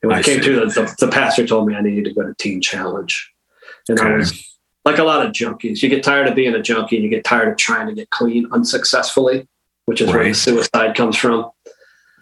And 0.01 0.09
when 0.09 0.17
I 0.17 0.19
I 0.19 0.23
came 0.23 0.41
see. 0.41 0.49
to 0.49 0.59
the, 0.61 0.65
the, 0.65 0.95
the 0.99 1.11
pastor 1.11 1.45
told 1.45 1.67
me 1.67 1.75
I 1.75 1.81
needed 1.81 2.05
to 2.05 2.13
go 2.13 2.23
to 2.23 2.33
Teen 2.39 2.61
Challenge. 2.61 3.31
And 3.87 3.99
I 3.99 4.15
was 4.15 4.57
like 4.85 4.97
a 4.97 5.03
lot 5.03 5.25
of 5.25 5.33
junkies. 5.33 5.81
You 5.83 5.89
get 5.89 6.03
tired 6.03 6.27
of 6.27 6.35
being 6.35 6.53
a 6.53 6.61
junkie 6.61 6.95
and 6.95 7.03
you 7.03 7.09
get 7.09 7.23
tired 7.23 7.49
of 7.49 7.57
trying 7.57 7.87
to 7.87 7.93
get 7.93 8.09
clean 8.09 8.47
unsuccessfully, 8.51 9.47
which 9.85 10.01
is 10.01 10.09
where 10.09 10.23
the 10.23 10.33
suicide 10.33 10.95
comes 10.95 11.15
from. 11.15 11.49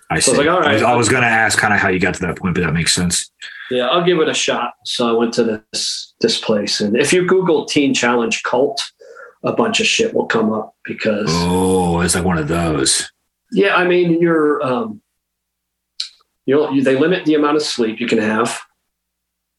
I 0.09 0.19
So. 0.19 0.31
I 0.33 0.37
was 0.37 0.45
like, 0.45 0.47
all 0.55 0.63
I 0.63 0.73
was. 0.73 0.81
I 0.83 0.95
was 0.95 1.09
going 1.09 1.21
to 1.23 1.27
ask 1.27 1.57
kind 1.59 1.73
of 1.73 1.79
how 1.79 1.89
you 1.89 1.99
got 1.99 2.13
to 2.15 2.21
that 2.21 2.37
point, 2.37 2.55
but 2.55 2.61
that 2.63 2.73
makes 2.73 2.93
sense. 2.93 3.29
Yeah, 3.69 3.87
I'll 3.87 4.03
give 4.05 4.19
it 4.19 4.29
a 4.29 4.33
shot. 4.33 4.73
So 4.85 5.09
I 5.09 5.11
went 5.11 5.33
to 5.35 5.61
this 5.71 6.13
this 6.21 6.39
place, 6.39 6.79
and 6.79 6.95
if 6.95 7.11
you 7.11 7.27
Google 7.27 7.65
Teen 7.65 7.93
Challenge 7.93 8.41
cult, 8.43 8.81
a 9.43 9.51
bunch 9.53 9.79
of 9.81 9.85
shit 9.85 10.13
will 10.13 10.25
come 10.27 10.53
up 10.53 10.73
because 10.85 11.25
Oh, 11.29 11.99
it's 12.01 12.15
like 12.15 12.23
one 12.23 12.37
of 12.37 12.47
those. 12.47 13.11
yeah, 13.51 13.75
I 13.75 13.85
mean 13.85 14.21
you're 14.21 14.63
um, 14.63 15.01
you 16.45 16.55
know 16.55 16.71
you, 16.71 16.81
they 16.81 16.95
limit 16.97 17.25
the 17.25 17.35
amount 17.35 17.57
of 17.57 17.63
sleep 17.63 17.99
you 17.99 18.07
can 18.07 18.19
have. 18.19 18.59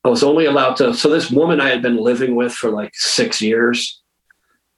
I 0.05 0.09
was 0.09 0.23
only 0.23 0.47
allowed 0.47 0.77
to. 0.77 0.95
So 0.95 1.11
this 1.11 1.31
woman 1.31 1.61
I 1.61 1.69
had 1.69 1.83
been 1.83 1.97
living 1.99 2.35
with 2.35 2.55
for 2.55 2.71
like 2.71 2.93
six 2.95 3.43
years 3.43 4.01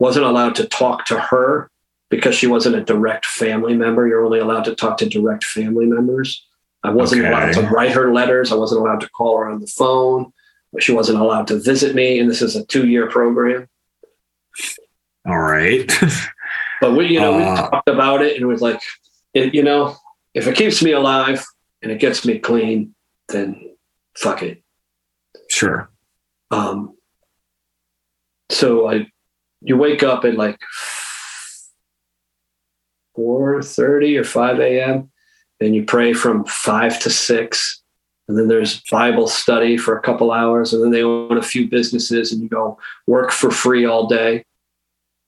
wasn't 0.00 0.24
allowed 0.26 0.56
to 0.56 0.66
talk 0.66 1.04
to 1.06 1.20
her 1.20 1.70
because 2.10 2.34
she 2.34 2.46
wasn't 2.46 2.76
a 2.76 2.82
direct 2.84 3.24
family 3.24 3.74
member. 3.76 4.06
You're 4.06 4.24
only 4.24 4.40
allowed 4.40 4.64
to 4.64 4.74
talk 4.74 4.98
to 4.98 5.08
direct 5.08 5.44
family 5.44 5.86
members. 5.86 6.46
I 6.82 6.90
wasn't 6.90 7.22
Okay. 7.22 7.30
allowed 7.30 7.52
to 7.54 7.62
write 7.74 7.92
her 7.92 8.12
letters. 8.12 8.52
I 8.52 8.56
wasn't 8.56 8.80
allowed 8.82 9.00
to 9.00 9.08
call 9.10 9.38
her 9.38 9.46
on 9.48 9.60
the 9.60 9.66
phone. 9.66 10.32
She 10.78 10.92
wasn't 10.92 11.18
allowed 11.20 11.46
to 11.48 11.58
visit 11.58 11.94
me. 11.94 12.18
And 12.18 12.28
this 12.30 12.42
is 12.42 12.56
a 12.56 12.64
two 12.64 12.86
year 12.88 13.08
program. 13.08 13.68
All 15.26 15.38
right. 15.38 15.90
But 16.80 16.96
we, 16.96 17.08
you 17.08 17.20
know, 17.20 17.36
we 17.36 17.42
Uh. 17.42 17.68
talked 17.68 17.90
about 17.90 18.22
it 18.22 18.36
and 18.36 18.42
it 18.42 18.46
was 18.46 18.62
like, 18.62 18.80
it, 19.34 19.54
you 19.54 19.62
know, 19.62 19.96
if 20.32 20.46
it 20.46 20.56
keeps 20.56 20.82
me 20.82 20.92
alive 20.92 21.44
and 21.82 21.92
it 21.92 22.00
gets 22.00 22.24
me 22.24 22.38
clean, 22.38 22.94
then 23.28 23.74
fuck 24.16 24.42
it. 24.42 24.62
sure. 25.50 25.90
Um, 26.50 26.96
so 28.48 28.88
I, 28.88 29.06
you 29.60 29.76
wake 29.76 30.02
up 30.02 30.24
at 30.24 30.36
like 30.36 30.58
four 33.20 33.62
thirty 33.62 34.16
or 34.16 34.24
five 34.24 34.58
a.m. 34.60 35.10
and 35.60 35.74
you 35.74 35.84
pray 35.84 36.14
from 36.14 36.44
five 36.46 36.98
to 37.00 37.10
six, 37.10 37.82
and 38.28 38.38
then 38.38 38.48
there's 38.48 38.80
Bible 38.90 39.26
study 39.28 39.76
for 39.76 39.98
a 39.98 40.02
couple 40.02 40.32
hours, 40.32 40.72
and 40.72 40.82
then 40.82 40.90
they 40.90 41.02
own 41.02 41.36
a 41.36 41.42
few 41.42 41.68
businesses, 41.68 42.32
and 42.32 42.42
you 42.42 42.48
go 42.48 42.78
work 43.06 43.30
for 43.30 43.50
free 43.50 43.84
all 43.84 44.06
day, 44.06 44.42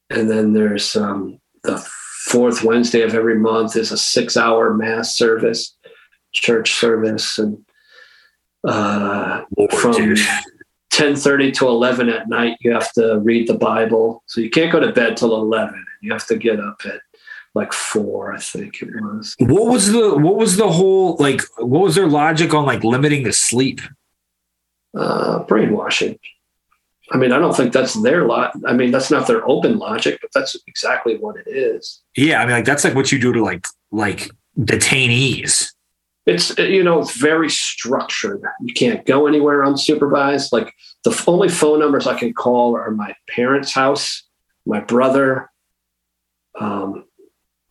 and 0.08 0.30
then 0.30 0.54
there's 0.54 0.96
um, 0.96 1.38
the 1.64 1.76
fourth 2.28 2.64
Wednesday 2.64 3.02
of 3.02 3.14
every 3.14 3.38
month 3.38 3.76
is 3.76 3.92
a 3.92 3.98
six-hour 3.98 4.72
mass 4.72 5.14
service, 5.16 5.76
church 6.32 6.72
service, 6.72 7.38
and 7.38 7.62
Uh, 8.64 9.42
Lord, 9.58 9.72
from 9.72 9.92
dude. 9.92 10.18
10:30 10.94 11.52
to 11.54 11.66
11 11.66 12.08
at 12.08 12.28
night, 12.28 12.56
you 12.60 12.70
have 12.72 12.92
to 12.92 13.18
read 13.24 13.48
the 13.48 13.58
Bible. 13.58 14.22
So 14.26 14.40
you 14.40 14.50
can't 14.50 14.70
go 14.70 14.78
to 14.78 14.92
bed 14.92 15.16
till 15.16 15.34
11. 15.34 15.84
You 16.00 16.12
have 16.12 16.26
to 16.28 16.36
get 16.36 16.60
up 16.60 16.80
at 16.84 17.00
like 17.54 17.72
four, 17.72 18.32
I 18.32 18.38
think 18.38 18.80
it 18.80 18.88
was. 18.94 19.36
What 19.38 19.66
was 19.66 19.92
the 19.92 20.16
what 20.16 20.36
was 20.36 20.56
the 20.56 20.70
whole 20.70 21.16
like 21.18 21.42
what 21.58 21.82
was 21.82 21.94
their 21.94 22.06
logic 22.06 22.54
on 22.54 22.64
like 22.64 22.82
limiting 22.82 23.24
the 23.24 23.32
sleep? 23.32 23.80
Uh, 24.96 25.40
brainwashing. 25.44 26.18
I 27.10 27.18
mean, 27.18 27.32
I 27.32 27.38
don't 27.38 27.54
think 27.54 27.72
that's 27.72 27.94
their 27.94 28.24
lot. 28.26 28.52
I 28.66 28.72
mean, 28.72 28.90
that's 28.90 29.10
not 29.10 29.26
their 29.26 29.46
open 29.46 29.78
logic, 29.78 30.18
but 30.22 30.30
that's 30.34 30.56
exactly 30.66 31.18
what 31.18 31.36
it 31.36 31.46
is. 31.46 32.02
Yeah, 32.16 32.40
I 32.40 32.46
mean 32.46 32.54
like 32.54 32.64
that's 32.64 32.84
like 32.84 32.94
what 32.94 33.12
you 33.12 33.18
do 33.18 33.32
to 33.32 33.42
like 33.42 33.66
like 33.90 34.30
detainees. 34.58 35.72
It's 36.24 36.56
you 36.56 36.82
know 36.82 37.00
it's 37.00 37.16
very 37.16 37.50
structured. 37.50 38.42
You 38.62 38.72
can't 38.72 39.04
go 39.04 39.26
anywhere 39.26 39.62
unsupervised. 39.64 40.52
Like 40.52 40.72
the 41.04 41.22
only 41.26 41.48
phone 41.48 41.80
numbers 41.80 42.06
I 42.06 42.18
can 42.18 42.32
call 42.32 42.76
are 42.76 42.90
my 42.90 43.14
parents' 43.28 43.74
house, 43.74 44.22
my 44.64 44.80
brother, 44.80 45.50
um, 46.58 47.04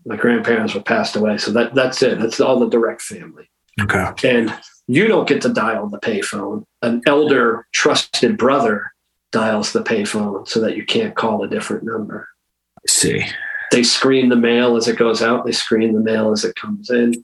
my 0.05 0.15
grandparents 0.15 0.73
were 0.73 0.81
passed 0.81 1.15
away, 1.15 1.37
so 1.37 1.51
that 1.51 1.75
that's 1.75 2.01
it. 2.01 2.19
That's 2.19 2.39
all 2.39 2.59
the 2.59 2.69
direct 2.69 3.01
family. 3.01 3.49
Okay. 3.79 4.11
And 4.23 4.53
you 4.87 5.07
don't 5.07 5.27
get 5.27 5.41
to 5.43 5.49
dial 5.49 5.87
the 5.87 5.99
payphone. 5.99 6.65
An 6.81 7.01
elder 7.05 7.67
trusted 7.73 8.37
brother 8.37 8.91
dials 9.31 9.71
the 9.71 9.83
payphone 9.83 10.47
so 10.47 10.59
that 10.61 10.75
you 10.75 10.85
can't 10.85 11.15
call 11.15 11.43
a 11.43 11.47
different 11.47 11.83
number. 11.83 12.27
I 12.77 12.89
see. 12.89 13.25
They 13.71 13.83
screen 13.83 14.29
the 14.29 14.35
mail 14.35 14.75
as 14.75 14.87
it 14.87 14.97
goes 14.97 15.21
out. 15.21 15.45
They 15.45 15.53
screen 15.53 15.93
the 15.93 16.01
mail 16.01 16.31
as 16.31 16.43
it 16.43 16.55
comes 16.55 16.89
in. 16.89 17.23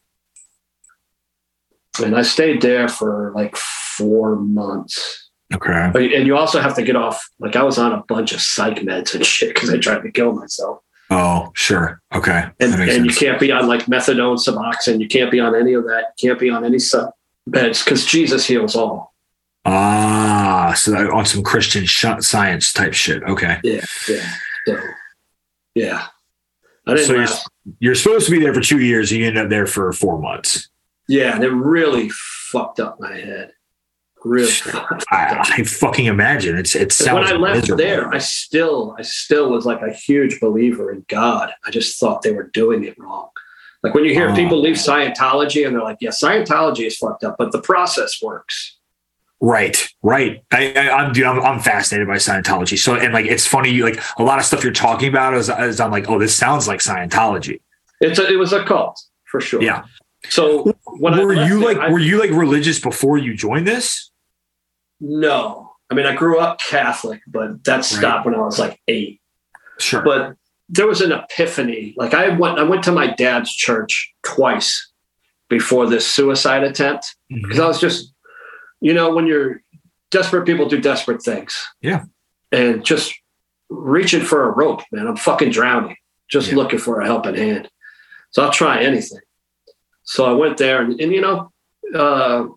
And 2.01 2.15
I 2.15 2.21
stayed 2.21 2.61
there 2.61 2.87
for 2.87 3.33
like 3.35 3.57
four 3.57 4.35
months. 4.37 5.29
Okay. 5.53 5.91
And 5.93 6.27
you 6.27 6.37
also 6.37 6.61
have 6.61 6.75
to 6.75 6.83
get 6.83 6.95
off. 6.95 7.29
Like 7.39 7.55
I 7.55 7.63
was 7.63 7.77
on 7.77 7.91
a 7.91 8.03
bunch 8.07 8.33
of 8.33 8.39
psych 8.39 8.77
meds 8.77 9.13
and 9.13 9.25
shit 9.25 9.53
because 9.53 9.69
I 9.69 9.77
tried 9.77 10.03
to 10.03 10.11
kill 10.11 10.33
myself. 10.33 10.79
Oh, 11.09 11.51
sure. 11.53 12.01
Okay. 12.13 12.45
And, 12.59 12.73
and 12.73 13.05
you 13.05 13.13
can't 13.13 13.39
be 13.39 13.51
on 13.51 13.67
like 13.67 13.85
methadone, 13.85 14.37
Suboxone. 14.37 14.99
You 14.99 15.07
can't 15.07 15.31
be 15.31 15.39
on 15.39 15.55
any 15.55 15.73
of 15.73 15.85
that. 15.85 16.13
You 16.19 16.29
can't 16.29 16.39
be 16.39 16.49
on 16.49 16.65
any 16.65 16.79
sub 16.79 17.11
meds 17.49 17.83
because 17.83 18.05
Jesus 18.05 18.45
heals 18.45 18.75
all. 18.75 19.13
Ah, 19.65 20.73
so 20.77 20.91
that, 20.91 21.09
on 21.09 21.25
some 21.25 21.43
Christian 21.43 21.85
sh- 21.85 22.05
science 22.19 22.71
type 22.73 22.93
shit. 22.93 23.23
Okay. 23.23 23.57
Yeah, 23.63 23.83
yeah. 24.07 24.29
So, 24.65 24.79
yeah. 25.75 26.07
I 26.85 26.95
didn't 26.95 27.07
So 27.07 27.13
you're, 27.15 27.75
you're 27.79 27.95
supposed 27.95 28.25
to 28.27 28.31
be 28.31 28.39
there 28.39 28.53
for 28.53 28.61
two 28.61 28.79
years, 28.79 29.11
and 29.11 29.19
you 29.19 29.27
end 29.27 29.37
up 29.37 29.49
there 29.49 29.67
for 29.67 29.91
four 29.91 30.19
months. 30.19 30.69
yeah, 31.09 31.35
and 31.35 31.43
it 31.43 31.49
really 31.49 32.09
fucked 32.11 32.79
up 32.79 32.97
my 32.99 33.13
head. 33.13 33.51
I. 35.11 35.55
I 35.57 35.63
fucking 35.63 36.05
imagine 36.05 36.57
it's 36.57 36.75
it 36.75 36.91
sounds 36.91 37.25
when 37.29 37.35
I 37.35 37.37
left 37.37 37.55
miserable. 37.61 37.83
there, 37.83 38.13
I 38.13 38.17
still, 38.19 38.95
I 38.97 39.01
still 39.01 39.49
was 39.49 39.65
like 39.65 39.81
a 39.81 39.91
huge 39.93 40.39
believer 40.39 40.91
in 40.91 41.05
God. 41.07 41.51
I 41.65 41.71
just 41.71 41.99
thought 41.99 42.21
they 42.21 42.31
were 42.33 42.49
doing 42.53 42.83
it 42.83 42.97
wrong. 42.99 43.29
Like 43.83 43.93
when 43.93 44.05
you 44.05 44.13
hear 44.13 44.29
Oh. 44.29 44.35
people 44.35 44.59
leave 44.61 44.75
Scientology 44.75 45.65
and 45.65 45.75
they're 45.75 45.83
like, 45.83 45.97
"Yeah, 46.01 46.09
Scientology 46.09 46.85
is 46.87 46.97
fucked 46.97 47.23
up, 47.23 47.35
but 47.37 47.51
the 47.51 47.61
process 47.61 48.19
works." 48.21 48.75
Right, 49.39 49.87
right. 50.01 50.43
I, 50.51 50.73
I, 50.73 50.89
I'm, 50.89 51.13
dude, 51.13 51.25
I'm, 51.25 51.39
I'm 51.41 51.59
fascinated 51.59 52.07
by 52.07 52.15
Scientology. 52.15 52.75
So, 52.79 52.95
and 52.95 53.13
like, 53.13 53.27
it's 53.27 53.45
funny, 53.45 53.69
you 53.69 53.83
like 53.83 53.99
a 54.17 54.23
lot 54.23 54.39
of 54.39 54.45
stuff 54.45 54.63
you're 54.63 54.73
talking 54.73 55.09
about 55.09 55.35
is, 55.35 55.47
is 55.47 55.79
I'm 55.79 55.91
like, 55.91 56.09
oh, 56.09 56.17
this 56.17 56.35
sounds 56.35 56.67
like 56.67 56.79
Scientology. 56.79 57.61
It's 58.01 58.17
a, 58.17 58.27
it 58.27 58.37
was 58.37 58.51
a 58.51 58.65
cult 58.65 58.99
for 59.25 59.39
sure. 59.39 59.61
Yeah. 59.61 59.83
So 60.29 60.73
when 60.87 61.15
were 61.23 61.35
you 61.35 61.59
there, 61.59 61.73
like, 61.75 61.77
I- 61.77 61.91
were 61.91 61.99
you 61.99 62.17
like 62.19 62.31
religious 62.31 62.79
before 62.79 63.19
you 63.19 63.35
joined 63.35 63.67
this? 63.67 64.09
No, 64.99 65.71
I 65.89 65.93
mean, 65.95 66.05
I 66.05 66.15
grew 66.15 66.39
up 66.39 66.59
Catholic, 66.59 67.21
but 67.27 67.63
that 67.65 67.85
stopped 67.85 68.25
when 68.25 68.35
I 68.35 68.39
was 68.39 68.59
like 68.59 68.79
eight. 68.87 69.21
Sure. 69.79 70.01
but 70.01 70.35
there 70.69 70.87
was 70.87 71.01
an 71.01 71.11
epiphany. 71.11 71.93
Like 71.97 72.13
I 72.13 72.29
went, 72.29 72.57
I 72.59 72.63
went 72.63 72.83
to 72.85 72.91
my 72.91 73.07
dad's 73.13 73.53
church 73.53 74.11
twice 74.23 74.91
before 75.49 75.87
this 75.87 76.05
suicide 76.05 76.63
attempt 76.63 77.15
because 77.29 77.59
I 77.59 77.67
was 77.67 77.79
just, 77.79 78.11
you 78.81 78.93
know, 78.93 79.13
when 79.13 79.27
you're 79.27 79.61
desperate, 80.11 80.45
people 80.45 80.67
do 80.67 80.79
desperate 80.81 81.21
things. 81.21 81.55
Yeah. 81.81 82.03
and 82.51 82.83
just 82.83 83.13
reaching 83.69 84.21
for 84.23 84.49
a 84.49 84.51
rope, 84.51 84.81
man. 84.91 85.05
I'm 85.07 85.15
fucking 85.17 85.51
drowning, 85.51 85.95
just 86.29 86.49
Yeah. 86.49 86.55
looking 86.55 86.79
for 86.79 87.01
a 87.01 87.05
helping 87.05 87.35
hand. 87.35 87.69
So 88.31 88.43
I'll 88.43 88.51
try 88.51 88.81
anything. 88.81 89.19
So 90.03 90.25
I 90.25 90.31
went 90.33 90.57
there, 90.57 90.81
and, 90.81 90.99
and 90.99 91.11
you 91.13 91.21
know, 91.21 91.51
uh, 91.93 92.47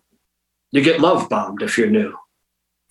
you 0.71 0.81
get 0.81 0.99
love 1.01 1.27
bombed 1.29 1.61
if 1.61 1.77
you're 1.77 1.89
new. 1.89 2.15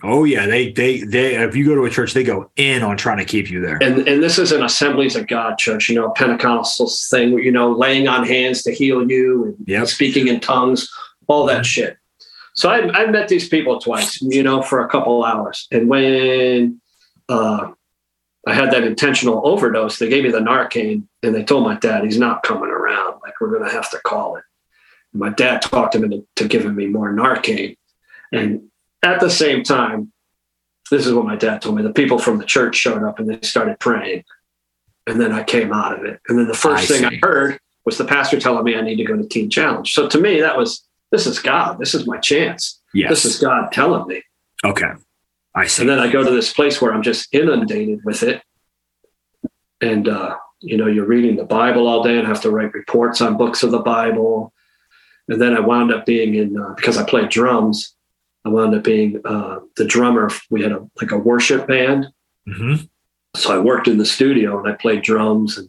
Oh 0.03 0.25
yeah, 0.25 0.47
they 0.47 0.73
they 0.73 1.01
they. 1.01 1.37
If 1.37 1.55
you 1.55 1.67
go 1.67 1.75
to 1.75 1.85
a 1.85 1.91
church, 1.91 2.15
they 2.15 2.25
go 2.25 2.51
in 2.57 2.83
on 2.83 2.97
trying 2.97 3.19
to 3.19 3.25
keep 3.25 3.51
you 3.51 3.61
there. 3.61 3.79
and 3.83 4.07
and 4.09 4.23
this 4.23 4.39
is 4.39 4.53
an 4.53 4.63
Assemblies 4.63 5.17
of 5.17 5.27
God 5.27 5.59
church, 5.59 5.89
you 5.89 5.95
know, 5.95 6.07
a 6.07 6.15
Pentecostal 6.15 6.91
thing, 7.11 7.33
you 7.39 7.53
know, 7.53 7.71
laying 7.73 8.09
on 8.09 8.27
hands 8.27 8.63
to 8.63 8.73
heal 8.73 9.09
you 9.11 9.45
and 9.45 9.57
Yep. 9.67 9.87
speaking 9.89 10.29
in 10.29 10.41
tongues, 10.41 10.89
all 11.27 11.45
that 11.47 11.67
shit. 11.67 11.97
So 12.55 12.69
I, 12.71 12.91
I 12.93 13.07
met 13.11 13.29
these 13.29 13.49
people 13.49 13.79
twice, 13.79 14.21
you 14.23 14.43
know, 14.43 14.63
for 14.63 14.81
a 14.81 14.89
couple 14.89 15.25
hours, 15.25 15.67
and 15.71 15.89
when 15.89 16.81
uh, 17.29 17.71
I 18.47 18.55
had 18.55 18.71
that 18.73 18.85
intentional 18.85 19.47
overdose, 19.47 19.99
they 19.99 20.09
gave 20.09 20.25
me 20.25 20.31
the 20.31 20.41
Narcan, 20.41 21.05
and 21.23 21.35
they 21.35 21.45
told 21.45 21.65
my 21.65 21.77
dad 21.77 22.05
he's 22.05 22.19
not 22.19 22.43
coming 22.43 22.71
around. 22.71 23.21
Like 23.23 23.35
we're 23.41 23.57
gonna 23.59 23.71
have 23.71 23.91
to 23.91 23.99
call 23.99 24.37
it. 24.37 24.45
My 25.13 25.29
dad 25.29 25.61
talked 25.63 25.95
him 25.95 26.05
into 26.05 26.27
to 26.37 26.49
giving 26.49 26.75
me 26.75 26.87
more 26.87 27.13
Narcan, 27.13 27.77
and 28.33 28.70
at 29.03 29.21
the 29.21 29.31
same 29.31 29.63
time, 29.63 30.13
this 30.91 31.07
is 31.07 31.15
what 31.15 31.25
my 31.25 31.37
dad 31.37 31.63
told 31.63 31.77
me. 31.77 31.83
The 31.83 31.93
people 31.93 32.19
from 32.19 32.39
the 32.39 32.45
church 32.45 32.77
showed 32.77 33.03
up 33.03 33.19
and 33.19 33.29
they 33.29 33.41
started 33.47 33.79
praying. 33.79 34.25
And 35.07 35.21
then 35.21 35.33
I 35.33 35.43
came 35.43 35.73
out 35.73 35.99
of 35.99 36.05
it. 36.05 36.21
And 36.29 36.39
then 36.39 36.49
the 36.49 36.55
first 36.55 36.85
I 36.85 36.87
thing 36.87 37.09
see. 37.09 37.17
I 37.17 37.27
heard 37.27 37.59
was 37.85 37.99
the 37.99 38.05
pastor 38.05 38.39
telling 38.39 38.65
me 38.65 38.77
I 38.77 38.83
need 38.83 38.97
to 38.97 39.05
go 39.05 39.17
to 39.17 39.27
Teen 39.27 39.51
Challenge. 39.51 39.91
So 39.91 40.09
to 40.09 40.21
me, 40.21 40.41
that 40.41 40.57
was 40.57 40.87
this 41.11 41.27
is 41.27 41.39
God. 41.39 41.79
This 41.79 41.95
is 41.95 42.07
my 42.07 42.19
chance. 42.19 42.81
Yes. 42.95 43.11
This 43.11 43.25
is 43.25 43.39
God 43.41 43.73
telling 43.73 44.07
me. 44.07 44.23
okay. 44.65 44.93
I 45.53 45.67
see. 45.67 45.83
And 45.83 45.91
then 45.91 45.99
I 45.99 46.11
go 46.11 46.23
to 46.23 46.31
this 46.31 46.53
place 46.53 46.81
where 46.81 46.95
I'm 46.95 47.03
just 47.03 47.35
inundated 47.35 48.05
with 48.05 48.23
it. 48.23 48.41
And 49.81 50.09
uh, 50.09 50.37
you 50.61 50.77
know, 50.77 50.87
you're 50.87 51.07
reading 51.07 51.37
the 51.37 51.45
Bible 51.45 51.89
all 51.89 52.03
day 52.03 52.19
and 52.19 52.27
have 52.27 52.43
to 52.43 52.51
write 52.51 52.75
reports 52.75 53.21
on 53.21 53.37
books 53.37 53.63
of 53.63 53.71
the 53.71 53.81
Bible. 53.81 54.53
And 55.29 55.41
then 55.41 55.57
I 55.57 55.61
wound 55.61 55.93
up 55.93 56.07
being 56.07 56.35
in 56.35 56.61
uh, 56.61 56.75
because 56.77 56.99
I 56.99 57.05
played 57.05 57.31
drums. 57.31 57.97
I 58.45 58.49
wound 58.49 58.75
up 58.75 58.85
being 58.85 59.21
uh, 59.25 59.61
the 59.77 59.85
drummer. 59.85 60.31
We 60.51 60.63
had 60.63 60.73
a 60.73 60.87
like 61.01 61.13
a 61.13 61.19
worship 61.19 61.67
band, 61.67 62.07
hmm 62.47 62.77
so 63.37 63.55
I 63.55 63.59
worked 63.59 63.89
in 63.89 63.99
the 63.99 64.07
studio 64.07 64.59
and 64.59 64.69
I 64.69 64.77
played 64.77 65.03
drums 65.03 65.59
and 65.59 65.69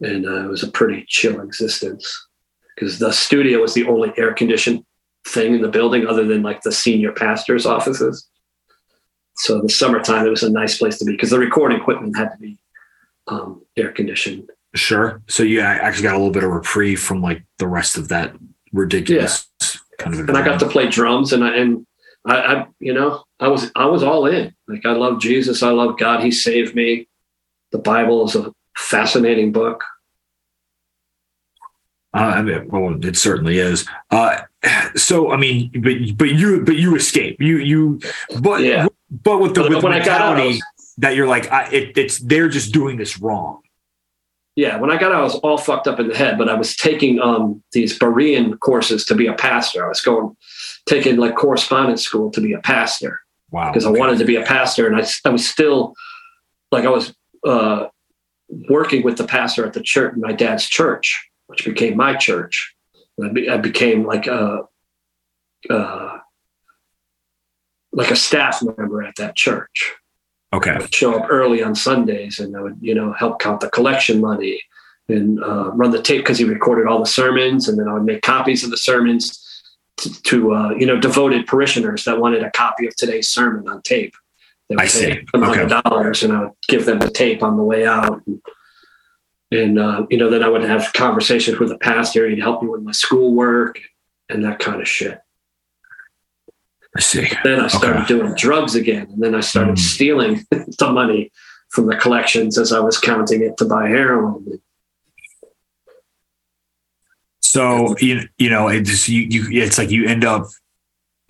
and 0.00 0.26
uh, 0.26 0.44
it 0.44 0.48
was 0.48 0.62
a 0.62 0.70
pretty 0.70 1.04
chill 1.08 1.40
existence 1.40 2.28
because 2.74 3.00
the 3.00 3.12
studio 3.12 3.60
was 3.60 3.74
the 3.74 3.86
only 3.86 4.12
air 4.16 4.32
conditioned 4.32 4.84
thing 5.26 5.54
in 5.54 5.62
the 5.62 5.68
building 5.68 6.06
other 6.06 6.24
than 6.24 6.42
like 6.42 6.62
the 6.62 6.70
senior 6.70 7.10
pastor's 7.10 7.66
offices. 7.66 8.28
So 9.34 9.60
the 9.60 9.68
summertime 9.68 10.24
it 10.24 10.30
was 10.30 10.44
a 10.44 10.50
nice 10.50 10.78
place 10.78 10.98
to 10.98 11.04
be 11.04 11.12
because 11.12 11.30
the 11.30 11.38
recording 11.38 11.80
equipment 11.80 12.16
had 12.16 12.30
to 12.30 12.38
be 12.38 12.58
um, 13.26 13.62
air 13.76 13.90
conditioned. 13.90 14.48
Sure. 14.76 15.20
So 15.28 15.42
you 15.42 15.60
actually 15.60 16.04
got 16.04 16.14
a 16.14 16.18
little 16.18 16.30
bit 16.30 16.44
of 16.44 16.50
reprieve 16.50 17.00
from 17.00 17.20
like 17.20 17.42
the 17.58 17.66
rest 17.66 17.96
of 17.96 18.08
that 18.08 18.34
ridiculous 18.72 19.47
kind 19.98 20.14
of. 20.14 20.28
And 20.28 20.36
I 20.38 20.44
got 20.44 20.58
to 20.60 20.68
play 20.68 20.88
drums 20.88 21.32
and 21.32 21.44
I 21.44 21.56
and 21.56 21.86
I, 22.24 22.36
I 22.40 22.66
you 22.80 22.92
know 22.94 23.24
I 23.40 23.48
was 23.48 23.70
I 23.76 23.86
was 23.86 24.02
all 24.02 24.26
in. 24.26 24.54
Like 24.66 24.84
I 24.86 24.92
love 24.92 25.20
Jesus, 25.20 25.62
I 25.62 25.70
love 25.70 25.98
God. 25.98 26.22
He 26.22 26.30
saved 26.30 26.74
me. 26.74 27.08
The 27.72 27.78
Bible 27.78 28.24
is 28.26 28.34
a 28.34 28.52
fascinating 28.76 29.52
book. 29.52 29.82
Uh, 32.14 32.18
I 32.36 32.42
mean, 32.42 32.68
well, 32.68 33.04
it 33.04 33.16
certainly 33.16 33.58
is. 33.58 33.86
Uh, 34.10 34.38
so, 34.96 35.30
I 35.30 35.36
mean, 35.36 35.70
but 35.82 35.92
but 36.16 36.30
you 36.30 36.64
but 36.64 36.76
you 36.76 36.96
escape. 36.96 37.36
You 37.40 37.58
you 37.58 38.00
but 38.40 38.62
Yeah. 38.62 38.86
but 39.10 39.38
with 39.40 39.54
the 39.54 39.62
But 39.62 39.70
with 39.70 39.80
the 39.80 39.84
when 39.84 39.92
I 39.92 39.98
got 40.04 40.20
out, 40.20 40.36
mentality 40.36 40.54
was- 40.56 40.94
that 40.98 41.14
you're 41.14 41.28
like, 41.28 41.52
I, 41.52 41.68
it, 41.70 41.96
it's 41.96 42.18
they're 42.18 42.48
just 42.48 42.72
doing 42.72 42.96
this 42.96 43.20
wrong. 43.20 43.60
Yeah, 44.58 44.76
when 44.80 44.90
I 44.90 44.96
got 44.96 45.12
out, 45.12 45.20
I 45.20 45.22
was 45.22 45.36
all 45.36 45.56
fucked 45.56 45.86
up 45.86 46.00
in 46.00 46.08
the 46.08 46.16
head, 46.16 46.36
but 46.36 46.48
I 46.48 46.54
was 46.54 46.74
taking 46.74 47.20
um, 47.20 47.62
these 47.70 47.96
Berean 47.96 48.58
courses 48.58 49.04
to 49.04 49.14
be 49.14 49.28
a 49.28 49.32
pastor. 49.32 49.84
I 49.84 49.88
was 49.88 50.00
going, 50.00 50.36
taking 50.84 51.16
like 51.16 51.36
correspondence 51.36 52.02
school 52.02 52.28
to 52.32 52.40
be 52.40 52.54
a 52.54 52.58
pastor 52.58 53.20
Wow. 53.52 53.70
because 53.70 53.86
I 53.86 53.90
wanted 53.90 54.18
to 54.18 54.24
be 54.24 54.34
a 54.34 54.42
pastor. 54.42 54.88
And 54.88 54.96
I, 54.96 55.06
I 55.24 55.28
was 55.28 55.48
still 55.48 55.94
like, 56.72 56.84
I 56.84 56.88
was 56.88 57.14
uh, 57.46 57.86
working 58.68 59.04
with 59.04 59.16
the 59.16 59.28
pastor 59.28 59.64
at 59.64 59.74
the 59.74 59.80
church, 59.80 60.14
my 60.16 60.32
dad's 60.32 60.66
church, 60.66 61.30
which 61.46 61.64
became 61.64 61.96
my 61.96 62.16
church. 62.16 62.74
I, 63.22 63.28
be, 63.28 63.48
I 63.48 63.58
became 63.58 64.04
like 64.04 64.26
a, 64.26 64.62
uh, 65.70 66.18
like 67.92 68.10
a 68.10 68.16
staff 68.16 68.60
member 68.60 69.04
at 69.04 69.14
that 69.18 69.36
church. 69.36 69.94
Okay. 70.52 70.70
I 70.70 70.78
would 70.78 70.94
show 70.94 71.18
up 71.18 71.26
early 71.30 71.62
on 71.62 71.74
Sundays 71.74 72.38
and 72.38 72.56
I 72.56 72.62
would, 72.62 72.78
you 72.80 72.94
know, 72.94 73.12
help 73.12 73.40
count 73.40 73.60
the 73.60 73.70
collection 73.70 74.20
money 74.20 74.60
and 75.08 75.42
uh, 75.42 75.70
run 75.72 75.90
the 75.90 76.02
tape 76.02 76.22
because 76.22 76.38
he 76.38 76.44
recorded 76.44 76.86
all 76.86 77.00
the 77.00 77.06
sermons. 77.06 77.68
And 77.68 77.78
then 77.78 77.88
I 77.88 77.94
would 77.94 78.04
make 78.04 78.22
copies 78.22 78.64
of 78.64 78.70
the 78.70 78.76
sermons, 78.76 79.48
to, 79.98 80.22
to 80.22 80.54
uh, 80.54 80.70
you 80.70 80.86
know 80.86 80.98
devoted 80.98 81.46
parishioners 81.46 82.04
that 82.04 82.18
wanted 82.18 82.42
a 82.42 82.50
copy 82.52 82.86
of 82.86 82.96
today's 82.96 83.28
sermon 83.28 83.68
on 83.68 83.82
tape. 83.82 84.14
They 84.68 84.76
would 84.76 84.84
I 84.84 84.86
see. 84.86 85.06
pay 85.06 85.24
some 85.32 85.42
hundred 85.42 85.68
dollars, 85.68 86.22
and 86.22 86.32
I 86.32 86.40
would 86.40 86.52
give 86.68 86.86
them 86.86 86.98
the 86.98 87.10
tape 87.10 87.42
on 87.42 87.56
the 87.56 87.62
way 87.62 87.86
out. 87.86 88.22
And, 88.26 88.42
and 89.50 89.78
uh, 89.78 90.06
you 90.10 90.18
know, 90.18 90.30
then 90.30 90.42
I 90.42 90.48
would 90.48 90.62
have 90.62 90.92
conversations 90.92 91.58
with 91.58 91.68
the 91.68 91.78
pastor. 91.78 92.28
He'd 92.28 92.38
help 92.38 92.62
me 92.62 92.68
with 92.68 92.82
my 92.82 92.92
schoolwork 92.92 93.80
and 94.28 94.44
that 94.44 94.58
kind 94.58 94.80
of 94.80 94.88
shit. 94.88 95.20
I 96.98 97.00
see. 97.00 97.30
Then 97.44 97.60
I 97.60 97.68
started 97.68 98.00
Okay. 98.02 98.08
doing 98.08 98.34
drugs 98.34 98.74
again, 98.74 99.06
and 99.12 99.22
then 99.22 99.34
I 99.36 99.40
started 99.40 99.76
Mm. 99.76 99.78
stealing 99.78 100.44
the 100.50 100.90
money 100.92 101.30
from 101.70 101.86
the 101.86 101.94
collections 101.96 102.58
as 102.58 102.72
I 102.72 102.80
was 102.80 102.98
counting 102.98 103.40
it 103.42 103.56
to 103.58 103.64
buy 103.64 103.88
heroin. 103.88 104.60
So 107.40 107.96
you 108.00 108.28
you 108.36 108.50
know 108.50 108.68
it 108.68 108.82
just 108.82 109.08
you 109.08 109.22
you 109.22 109.62
it's 109.62 109.78
like 109.78 109.90
you 109.90 110.06
end 110.06 110.24
up 110.24 110.46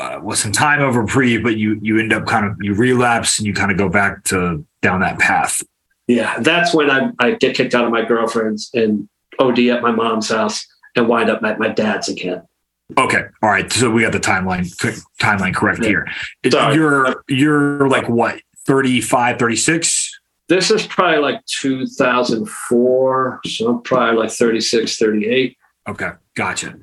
uh, 0.00 0.20
with 0.22 0.38
some 0.38 0.52
time 0.52 0.80
over 0.80 1.04
pre, 1.06 1.36
but 1.38 1.56
you 1.56 1.78
you 1.82 1.98
end 1.98 2.12
up 2.12 2.26
kind 2.26 2.46
of 2.46 2.56
you 2.60 2.74
relapse 2.74 3.38
and 3.38 3.46
you 3.46 3.52
kind 3.52 3.70
of 3.70 3.76
go 3.76 3.88
back 3.88 4.24
to 4.24 4.64
down 4.82 5.00
that 5.00 5.18
path. 5.18 5.62
Yeah, 6.06 6.38
that's 6.40 6.74
when 6.74 6.90
I, 6.90 7.10
I 7.18 7.32
get 7.32 7.54
kicked 7.54 7.74
out 7.74 7.84
of 7.84 7.90
my 7.90 8.02
girlfriend's 8.04 8.70
and 8.72 9.08
OD 9.38 9.58
at 9.68 9.82
my 9.82 9.90
mom's 9.92 10.30
house 10.30 10.66
and 10.96 11.06
wind 11.08 11.28
up 11.28 11.42
at 11.44 11.58
my 11.58 11.68
dad's 11.68 12.08
again. 12.08 12.42
Okay, 12.96 13.22
all 13.42 13.50
right. 13.50 13.70
So 13.72 13.90
we 13.90 14.02
got 14.02 14.12
the 14.12 14.20
timeline 14.20 14.64
timeline 15.20 15.54
correct 15.54 15.80
Yeah. 15.82 15.88
here. 15.88 16.06
It-. 16.42 16.54
You're 16.74 17.22
you're 17.28 17.88
like 17.88 18.08
what 18.08 18.40
35, 18.66 19.38
36? 19.38 20.20
This 20.48 20.70
is 20.70 20.86
probably 20.86 21.18
like 21.18 21.44
2004, 21.46 23.40
so 23.46 23.68
I'm 23.68 23.82
probably 23.82 24.16
like 24.16 24.30
36, 24.30 24.96
38. 24.98 25.56
Okay, 25.88 26.10
gotcha. 26.34 26.76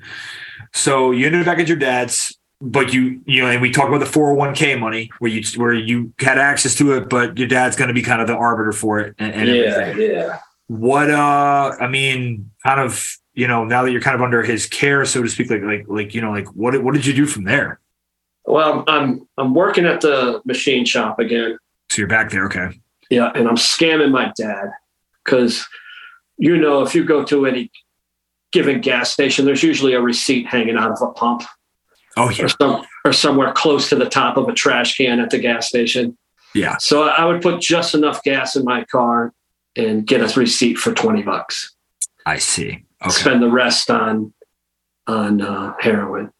So 0.73 1.11
you 1.11 1.25
ended 1.25 1.41
up 1.41 1.45
back 1.47 1.59
at 1.59 1.67
your 1.67 1.77
dad's, 1.77 2.37
but 2.61 2.93
you 2.93 3.21
you 3.25 3.41
know, 3.41 3.49
and 3.49 3.61
we 3.61 3.71
talked 3.71 3.89
about 3.89 3.99
the 3.99 4.05
401k 4.05 4.79
money 4.79 5.09
where 5.19 5.31
you 5.31 5.41
where 5.59 5.73
you 5.73 6.13
had 6.19 6.37
access 6.37 6.75
to 6.75 6.93
it, 6.93 7.09
but 7.09 7.37
your 7.37 7.47
dad's 7.47 7.75
going 7.75 7.87
to 7.87 7.93
be 7.93 8.01
kind 8.01 8.21
of 8.21 8.27
the 8.27 8.35
arbiter 8.35 8.71
for 8.71 8.99
it 8.99 9.15
and, 9.19 9.33
and 9.33 9.49
yeah, 9.49 9.63
everything. 9.63 10.11
yeah. 10.15 10.39
What 10.67 11.09
uh, 11.09 11.75
I 11.79 11.87
mean, 11.87 12.51
kind 12.63 12.79
of 12.81 13.15
you 13.35 13.47
know 13.47 13.63
now 13.65 13.83
that 13.83 13.91
you're 13.91 14.01
kind 14.01 14.15
of 14.15 14.21
under 14.21 14.41
his 14.41 14.65
care, 14.65 15.05
so 15.05 15.21
to 15.21 15.29
speak, 15.29 15.49
like 15.49 15.61
like 15.61 15.85
like 15.87 16.15
you 16.15 16.21
know 16.21 16.31
like 16.31 16.47
what 16.55 16.81
what 16.83 16.93
did 16.93 17.05
you 17.05 17.13
do 17.13 17.25
from 17.25 17.43
there? 17.43 17.79
Well, 18.45 18.83
I'm 18.87 19.27
I'm 19.37 19.53
working 19.53 19.85
at 19.85 20.01
the 20.01 20.41
machine 20.45 20.85
shop 20.85 21.19
again. 21.19 21.57
So 21.89 21.99
you're 22.01 22.07
back 22.07 22.31
there, 22.31 22.45
okay? 22.45 22.79
Yeah, 23.09 23.31
and 23.35 23.47
I'm 23.47 23.55
scamming 23.57 24.11
my 24.11 24.31
dad 24.35 24.71
because 25.23 25.67
you 26.37 26.57
know 26.57 26.81
if 26.81 26.95
you 26.95 27.03
go 27.03 27.23
to 27.25 27.45
any 27.45 27.71
given 28.51 28.81
gas 28.81 29.11
station, 29.11 29.45
there's 29.45 29.63
usually 29.63 29.93
a 29.93 30.01
receipt 30.01 30.47
hanging 30.47 30.77
out 30.77 30.91
of 30.91 31.01
a 31.01 31.11
pump 31.11 31.43
Oh 32.17 32.29
yeah, 32.29 32.45
or 32.45 32.49
some 32.49 32.85
or 33.03 33.11
somewhere 33.13 33.51
close 33.51 33.89
to 33.89 33.95
the 33.95 34.07
top 34.09 34.37
of 34.37 34.47
a 34.47 34.53
trash 34.53 34.95
can 34.95 35.19
at 35.19 35.29
the 35.29 35.39
gas 35.39 35.67
station. 35.67 36.17
yeah. 36.53 36.77
So 36.77 37.03
I 37.03 37.25
would 37.25 37.41
put 37.41 37.59
just 37.61 37.93
enough 37.93 38.23
gas 38.23 38.55
in 38.55 38.63
my 38.63 38.85
car 38.85 39.33
and 39.75 40.07
get 40.07 40.21
a 40.21 40.39
receipt 40.39 40.77
for 40.77 40.93
twenty 40.93 41.21
bucks. 41.21 41.75
I 42.25 42.37
see. 42.37 42.84
Okay, 43.03 43.11
Spend 43.11 43.41
the 43.41 43.49
rest 43.49 43.89
on 43.89 44.33
on 45.07 45.41
uh, 45.41 45.73
heroin. 45.79 46.31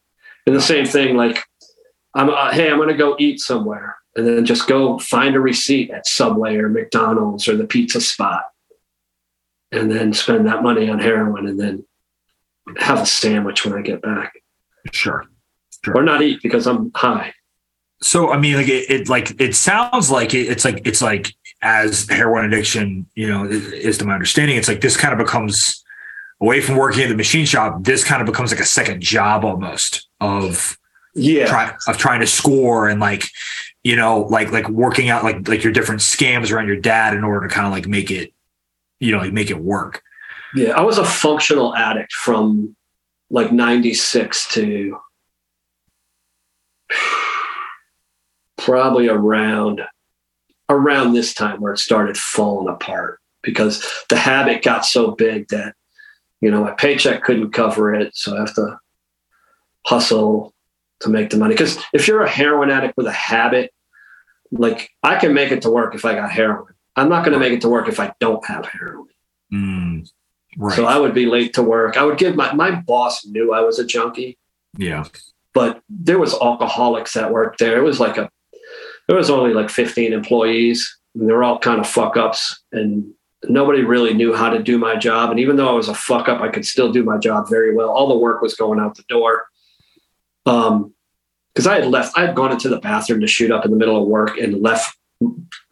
And 0.48 0.56
the 0.56 0.62
same 0.62 0.86
thing, 0.86 1.16
like 1.16 1.44
I'm 2.14 2.30
uh, 2.30 2.52
hey, 2.52 2.70
I'm 2.70 2.78
going 2.78 2.90
to 2.90 2.96
go 2.96 3.16
eat 3.20 3.40
somewhere, 3.40 3.98
and 4.16 4.26
then 4.26 4.46
just 4.46 4.68
go 4.68 4.98
find 5.00 5.36
a 5.36 5.40
receipt 5.40 5.92
at 5.92 6.08
Subway 6.08 6.56
or 6.56 6.70
McDonald's 6.70 7.48
or 7.48 7.56
the 7.56 7.68
pizza 7.68 8.00
spot, 8.00 8.46
and 9.72 9.92
then 9.92 10.14
spend 10.14 10.48
that 10.48 10.64
money 10.64 10.90
on 10.90 11.00
heroin, 11.00 11.48
and 11.48 11.60
then 11.60 11.86
have 12.78 13.02
a 13.02 13.06
sandwich 13.06 13.66
when 13.66 13.74
I 13.74 13.82
get 13.82 14.02
back, 14.02 14.34
sure. 14.92 15.26
or 15.94 16.04
not 16.04 16.22
eat 16.22 16.42
because 16.42 16.68
I'm 16.68 16.92
high. 16.96 17.34
So 18.02 18.32
I 18.32 18.38
mean, 18.38 18.56
like 18.56 18.68
it, 18.68 18.90
it 18.90 19.10
like 19.10 19.40
it 19.40 19.56
sounds 19.56 20.12
like 20.12 20.34
it, 20.34 20.48
it's 20.48 20.66
like 20.66 20.86
it's 20.86 21.02
like 21.02 21.34
as 21.62 22.08
heroin 22.10 22.46
addiction, 22.46 23.08
you 23.16 23.28
know, 23.28 23.46
is, 23.46 23.72
is 23.72 23.98
to 23.98 24.06
my 24.06 24.14
understanding, 24.14 24.58
it's 24.58 24.68
like 24.68 24.82
this 24.82 24.98
kind 24.98 25.14
of 25.14 25.26
becomes 25.26 25.84
away 26.42 26.62
from 26.62 26.76
working 26.76 27.04
at 27.04 27.10
the 27.10 27.16
machine 27.16 27.46
shop. 27.46 27.84
This 27.84 28.04
kind 28.04 28.22
of 28.22 28.26
becomes 28.26 28.52
like 28.52 28.60
a 28.60 28.66
second 28.66 29.02
job 29.02 29.46
almost 29.46 30.08
of 30.20 30.78
Yeah, 31.14 31.48
try, 31.48 31.74
of 31.88 31.98
trying 31.98 32.20
to 32.22 32.28
score 32.28 32.88
and 32.88 33.00
like 33.00 33.26
you 33.84 33.96
know 33.96 34.22
like 34.22 34.52
like 34.52 34.68
working 34.70 35.10
out 35.10 35.24
like 35.24 35.48
like 35.48 35.64
your 35.64 35.74
different 35.74 36.02
scams 36.02 36.52
around 36.52 36.68
your 36.68 36.80
dad 36.80 37.16
in 37.16 37.24
order 37.24 37.48
to 37.48 37.54
kind 37.54 37.66
of 37.66 37.72
like 37.72 37.88
make 37.88 38.12
it 38.12 38.34
you 39.00 39.12
know 39.12 39.20
like 39.20 39.34
make 39.34 39.50
it 39.50 39.60
work. 39.60 40.02
Yeah, 40.56 40.70
I 40.72 40.82
was 40.82 40.98
a 40.98 41.06
functional 41.06 41.76
addict 41.76 42.14
from 42.14 42.76
like 43.30 43.52
96 43.52 44.48
to 44.54 44.98
probably 48.58 49.10
around 49.10 49.82
around 50.70 51.14
this 51.14 51.34
time 51.34 51.62
where 51.62 51.74
it 51.74 51.80
started 51.80 52.18
falling 52.18 52.68
apart 52.68 53.20
because 53.44 53.86
the 54.10 54.18
habit 54.18 54.64
got 54.64 54.86
so 54.86 55.12
big 55.12 55.48
that 55.50 55.76
you 56.46 56.52
know 56.52 56.64
my 56.64 56.72
paycheck 56.84 57.24
couldn't 57.24 57.52
cover 57.52 57.94
it 57.94 58.16
so 58.16 58.36
I 58.36 58.40
have 58.42 58.56
to 58.56 58.80
hustle 59.86 60.54
to 61.02 61.10
make 61.10 61.30
the 61.30 61.38
money 61.38 61.54
because 61.54 61.78
if 61.94 62.08
you're 62.08 62.24
a 62.24 62.30
heroin 62.30 62.70
addict 62.72 62.96
with 62.98 63.08
a 63.08 63.12
habit 63.12 63.72
like 64.52 64.90
I 65.04 65.16
can 65.22 65.34
make 65.34 65.52
it 65.52 65.62
to 65.64 65.70
work 65.70 65.96
if 65.96 66.06
I 66.06 66.14
got 66.16 66.32
heroin 66.32 66.74
I'm 66.96 67.10
not 67.10 67.26
going 67.26 67.34
to 67.34 67.40
make 67.40 67.54
it 67.54 67.62
to 67.62 67.70
work 67.70 67.88
if 67.90 68.00
I 68.00 68.14
don't 68.20 68.46
have 68.46 68.66
heroin 68.66 69.08
Mm, 69.54 70.10
right. 70.58 70.76
so 70.76 70.86
I 70.86 70.98
would 70.98 71.14
be 71.14 71.28
late 71.28 71.54
to 71.54 71.64
work. 71.64 71.98
I 71.98 72.04
would 72.04 72.18
give 72.18 72.36
my 72.36 72.52
my 72.54 72.72
boss 72.72 73.26
knew 73.26 73.54
I 73.54 73.62
was 73.62 73.78
a 73.78 73.86
junkie, 73.86 74.38
yeah. 74.78 75.06
but 75.54 75.82
there 75.88 76.18
was 76.18 76.34
alcoholics 76.34 77.14
that 77.14 77.32
worked 77.32 77.60
there. 77.60 77.78
It 77.78 77.84
was 77.84 78.00
like 78.00 78.18
a 78.18 78.30
there 79.08 79.16
was 79.16 79.30
only 79.30 79.54
like 79.54 79.70
15 79.70 80.14
employees. 80.14 80.80
And 81.14 81.30
they 81.30 81.34
were 81.34 81.44
all 81.44 81.60
kind 81.60 81.80
of 81.80 81.88
fuck 81.88 82.18
ups 82.18 82.64
and 82.72 83.14
nobody 83.50 83.84
really 83.84 84.14
knew 84.14 84.34
how 84.34 84.50
to 84.50 84.62
do 84.62 84.78
my 84.78 84.96
job. 84.96 85.32
And 85.32 85.40
even 85.40 85.56
though 85.56 85.70
I 85.70 85.74
was 85.74 85.90
a 85.90 85.94
fuck 85.94 86.28
up, 86.30 86.42
I 86.42 86.50
could 86.50 86.66
still 86.66 86.92
do 86.92 87.04
my 87.04 87.18
job 87.18 87.50
very 87.50 87.76
well. 87.76 87.90
All 87.90 88.08
the 88.08 88.18
work 88.18 88.42
was 88.42 88.56
going 88.56 88.80
out 88.80 88.96
the 88.96 89.04
door. 89.08 89.46
Um 90.46 90.94
because 91.54 91.68
I 91.68 91.76
had 91.76 91.88
left, 91.88 92.18
I 92.18 92.26
had 92.26 92.36
gone 92.36 92.52
into 92.52 92.68
the 92.68 92.80
bathroom 92.80 93.22
to 93.22 93.28
shoot 93.28 93.50
up 93.50 93.64
in 93.64 93.72
the 93.72 93.78
middle 93.78 94.02
of 94.02 94.10
work 94.10 94.38
and 94.38 94.62
left 94.62 94.98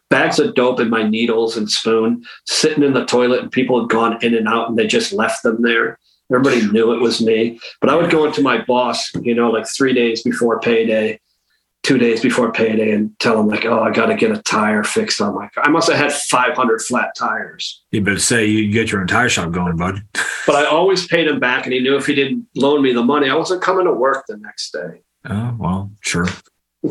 bags 0.08 0.38
of 0.38 0.54
dope 0.54 0.78
and 0.78 0.90
my 0.90 1.02
needles 1.02 1.58
and 1.58 1.70
spoon 1.70 2.24
sitting 2.46 2.82
in 2.82 2.94
the 2.94 3.04
toilet 3.04 3.42
and 3.42 3.52
people 3.52 3.80
had 3.80 3.90
gone 3.90 4.16
in 4.24 4.34
and 4.34 4.48
out 4.48 4.68
and 4.68 4.78
they 4.78 4.86
just 4.86 5.12
left 5.12 5.42
them 5.42 5.60
there. 5.60 5.98
Everybody 6.32 6.66
knew 6.70 6.94
it 6.94 7.00
was 7.00 7.20
me. 7.20 7.60
But 7.80 7.90
I 7.90 7.96
would 7.96 8.10
go 8.10 8.24
into 8.24 8.40
my 8.40 8.62
boss, 8.62 9.12
you 9.20 9.34
know, 9.34 9.50
like 9.50 9.66
three 9.66 9.92
days 9.92 10.22
before 10.22 10.58
payday, 10.60 11.20
two 11.84 11.98
days 11.98 12.20
before 12.20 12.50
payday, 12.50 12.90
and 12.90 13.16
tell 13.20 13.38
him, 13.38 13.46
like, 13.46 13.64
oh, 13.66 13.80
I 13.80 13.92
got 13.92 14.06
to 14.06 14.16
get 14.16 14.32
a 14.32 14.42
tire 14.42 14.82
fixed 14.82 15.20
on 15.20 15.34
my 15.34 15.48
car. 15.48 15.64
I 15.64 15.68
must 15.68 15.88
have 15.88 15.98
had 15.98 16.12
500 16.12 16.80
flat 16.80 17.10
tires. 17.16 17.84
You 17.92 18.00
better 18.00 18.18
say 18.18 18.46
you 18.46 18.72
get 18.72 18.90
your 18.90 19.02
own 19.02 19.06
tire 19.06 19.28
shop 19.28 19.52
going, 19.52 19.76
bud. 19.76 20.02
But 20.46 20.56
I 20.56 20.66
always 20.66 21.06
paid 21.06 21.26
him 21.26 21.40
back, 21.40 21.64
and 21.64 21.72
he 21.72 21.80
knew 21.80 21.96
if 21.96 22.04
he 22.04 22.14
didn't 22.14 22.46
loan 22.54 22.82
me 22.82 22.92
the 22.92 23.02
money, 23.02 23.30
I 23.30 23.34
wasn't 23.34 23.62
coming 23.62 23.86
to 23.86 23.92
work 23.92 24.24
the 24.28 24.36
next 24.36 24.72
day. 24.72 25.02
Oh 25.26 25.56
well, 25.58 25.90
sure. 26.02 26.26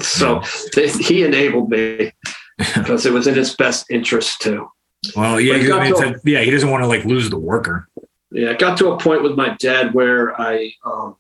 So 0.02 0.42
th- 0.72 0.96
he 0.96 1.24
enabled 1.24 1.70
me 1.70 2.14
because 2.58 3.06
it 3.06 3.14
was 3.14 3.28
in 3.28 3.36
his 3.36 3.56
best 3.56 3.92
interest 3.92 4.42
too. 4.42 4.68
Well, 5.16 5.40
yeah, 5.40 5.58
he, 5.58 5.72
I 5.72 5.84
mean, 5.92 6.04
a- 6.04 6.20
yeah. 6.26 6.42
He 6.42 6.50
doesn't 6.50 6.72
want 6.72 6.84
to 6.84 6.88
like 6.88 7.06
lose 7.06 7.30
the 7.30 7.38
worker. 7.38 7.88
Yeah, 8.32 8.50
it 8.50 8.58
got 8.58 8.76
to 8.80 8.92
a 8.92 8.98
point 8.98 9.22
with 9.22 9.36
my 9.36 9.56
dad 9.60 9.94
where 9.94 10.40
I 10.42 10.74
um, 10.84 11.18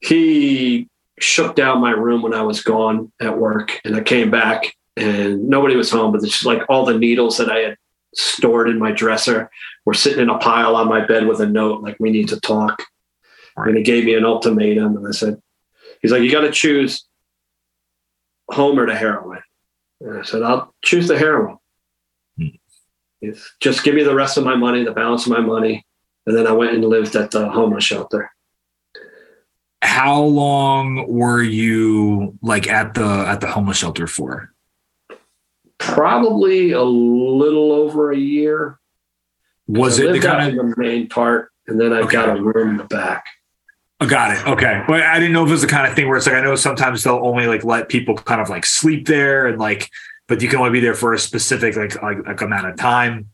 he 0.00 0.88
shook 1.20 1.54
down 1.54 1.80
my 1.80 1.90
room 1.90 2.22
when 2.22 2.34
I 2.34 2.42
was 2.42 2.62
gone 2.62 3.12
at 3.20 3.38
work, 3.38 3.80
and 3.84 3.96
I 3.96 4.02
came 4.02 4.30
back 4.30 4.74
and 4.96 5.48
nobody 5.48 5.76
was 5.76 5.90
home, 5.90 6.12
but 6.12 6.22
it's 6.22 6.32
just 6.32 6.44
like 6.44 6.62
all 6.68 6.84
the 6.84 6.98
needles 6.98 7.38
that 7.38 7.50
I 7.50 7.58
had 7.58 7.76
stored 8.14 8.68
in 8.68 8.78
my 8.78 8.92
dresser 8.92 9.50
were 9.84 9.94
sitting 9.94 10.20
in 10.20 10.28
a 10.28 10.38
pile 10.38 10.76
on 10.76 10.88
my 10.88 11.04
bed 11.04 11.26
with 11.26 11.40
a 11.40 11.46
note 11.46 11.82
like 11.82 11.96
we 11.98 12.10
need 12.10 12.28
to 12.28 12.40
talk. 12.40 12.82
And 13.56 13.76
he 13.76 13.82
gave 13.82 14.04
me 14.04 14.14
an 14.14 14.24
ultimatum, 14.24 14.96
and 14.96 15.06
I 15.06 15.10
said, 15.10 15.40
"He's 16.00 16.10
like, 16.10 16.22
you 16.22 16.30
got 16.30 16.40
to 16.40 16.50
choose 16.50 17.06
home 18.50 18.78
or 18.78 18.86
the 18.86 18.96
heroin." 18.96 19.42
And 20.00 20.18
I 20.18 20.22
said, 20.22 20.42
"I'll 20.42 20.74
choose 20.82 21.06
the 21.06 21.18
heroin." 21.18 21.58
Hmm. 22.38 22.46
It's, 23.20 23.54
just 23.60 23.84
give 23.84 23.94
me 23.94 24.04
the 24.04 24.14
rest 24.14 24.38
of 24.38 24.44
my 24.44 24.56
money, 24.56 24.84
the 24.84 24.92
balance 24.92 25.26
of 25.26 25.32
my 25.32 25.40
money. 25.40 25.84
And 26.26 26.36
then 26.36 26.46
I 26.46 26.52
went 26.52 26.72
and 26.72 26.84
lived 26.84 27.14
at 27.14 27.30
the 27.30 27.50
homeless 27.50 27.84
shelter. 27.84 28.30
How 29.82 30.22
long 30.22 31.06
were 31.08 31.42
you 31.42 32.38
like 32.40 32.68
at 32.68 32.94
the 32.94 33.04
at 33.04 33.40
the 33.40 33.48
homeless 33.48 33.76
shelter 33.78 34.06
for? 34.06 34.52
Probably 35.78 36.70
a 36.70 36.82
little 36.82 37.72
over 37.72 38.12
a 38.12 38.16
year. 38.16 38.78
Was 39.66 39.98
it 39.98 40.12
the 40.12 40.20
kind 40.20 40.56
of? 40.58 40.76
the 40.76 40.80
main 40.80 41.08
part, 41.08 41.50
and 41.66 41.80
then 41.80 41.92
I've 41.92 42.08
got 42.08 42.36
a 42.36 42.40
room 42.40 42.70
in 42.70 42.76
the 42.76 42.84
back. 42.84 43.24
I 44.00 44.06
got 44.06 44.36
it. 44.36 44.46
Okay. 44.46 44.84
Well, 44.88 45.02
I 45.02 45.18
didn't 45.18 45.32
know 45.32 45.42
if 45.42 45.48
it 45.48 45.52
was 45.52 45.62
the 45.62 45.66
kind 45.66 45.86
of 45.86 45.94
thing 45.94 46.06
where 46.06 46.16
it's 46.16 46.26
like 46.26 46.36
I 46.36 46.40
know 46.42 46.54
sometimes 46.54 47.02
they'll 47.02 47.24
only 47.24 47.46
like 47.46 47.64
let 47.64 47.88
people 47.88 48.14
kind 48.14 48.40
of 48.40 48.48
like 48.48 48.64
sleep 48.64 49.06
there 49.08 49.46
and 49.48 49.58
like, 49.58 49.90
but 50.28 50.40
you 50.42 50.48
can 50.48 50.60
only 50.60 50.70
be 50.70 50.80
there 50.80 50.94
for 50.94 51.12
a 51.12 51.18
specific 51.18 51.74
like 51.74 52.00
like, 52.00 52.24
like 52.24 52.40
amount 52.40 52.68
of 52.68 52.76
time. 52.76 53.28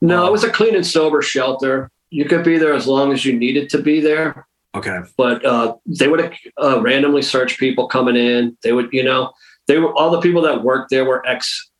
No, 0.00 0.22
Oh. 0.22 0.24
it 0.24 0.26
um, 0.26 0.32
was 0.32 0.42
a 0.44 0.50
clean 0.50 0.74
and 0.74 0.86
sober 0.86 1.22
shelter. 1.22 1.90
You 2.10 2.24
could 2.24 2.42
be 2.44 2.58
there 2.58 2.74
as 2.74 2.88
long 2.88 3.12
as 3.12 3.24
you 3.24 3.38
needed 3.38 3.68
to 3.70 3.78
be 3.82 4.00
there. 4.00 4.47
Okay. 4.74 4.98
but 5.16 5.44
uh, 5.44 5.74
they 5.86 6.08
would 6.08 6.34
uh, 6.62 6.80
randomly 6.80 7.22
search 7.22 7.58
people 7.58 7.88
coming 7.88 8.16
in. 8.16 8.56
They 8.62 8.72
would, 8.72 8.90
you 8.92 9.02
know, 9.02 9.32
they 9.66 9.78
were 9.78 9.94
all 9.94 10.10
the 10.10 10.20
people 10.20 10.42
that 10.42 10.62
worked 10.62 10.90
there 10.90 11.04
were 11.04 11.26
ex 11.26 11.70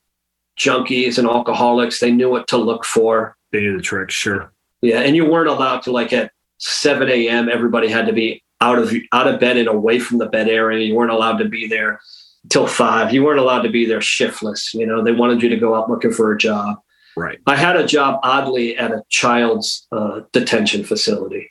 junkies 0.58 1.18
and 1.18 1.28
alcoholics. 1.28 2.00
They 2.00 2.10
knew 2.10 2.30
what 2.30 2.48
to 2.48 2.56
look 2.56 2.84
for. 2.84 3.36
They 3.52 3.60
knew 3.60 3.76
the 3.76 3.82
tricks. 3.82 4.14
Sure. 4.14 4.52
Yeah, 4.80 5.00
and 5.00 5.16
you 5.16 5.24
weren't 5.26 5.48
allowed 5.48 5.82
to 5.82 5.92
like 5.92 6.12
at 6.12 6.32
7 6.58 7.08
a.m. 7.08 7.48
Everybody 7.48 7.88
had 7.88 8.06
to 8.06 8.12
be 8.12 8.42
out 8.60 8.78
of 8.78 8.92
out 9.12 9.26
of 9.26 9.40
bed 9.40 9.56
and 9.56 9.68
away 9.68 9.98
from 9.98 10.18
the 10.18 10.26
bed 10.26 10.48
area. 10.48 10.86
You 10.86 10.94
weren't 10.94 11.12
allowed 11.12 11.38
to 11.38 11.48
be 11.48 11.66
there 11.66 12.00
till 12.48 12.66
five. 12.66 13.12
You 13.12 13.24
weren't 13.24 13.40
allowed 13.40 13.62
to 13.62 13.70
be 13.70 13.86
there 13.86 14.00
shiftless. 14.00 14.72
You 14.74 14.86
know, 14.86 15.02
they 15.02 15.12
wanted 15.12 15.42
you 15.42 15.48
to 15.48 15.56
go 15.56 15.74
out 15.74 15.90
looking 15.90 16.12
for 16.12 16.32
a 16.32 16.38
job. 16.38 16.78
Right. 17.16 17.38
I 17.46 17.56
had 17.56 17.76
a 17.76 17.86
job 17.86 18.20
oddly 18.22 18.76
at 18.76 18.92
a 18.92 19.02
child's 19.08 19.86
uh, 19.90 20.20
detention 20.32 20.84
facility, 20.84 21.50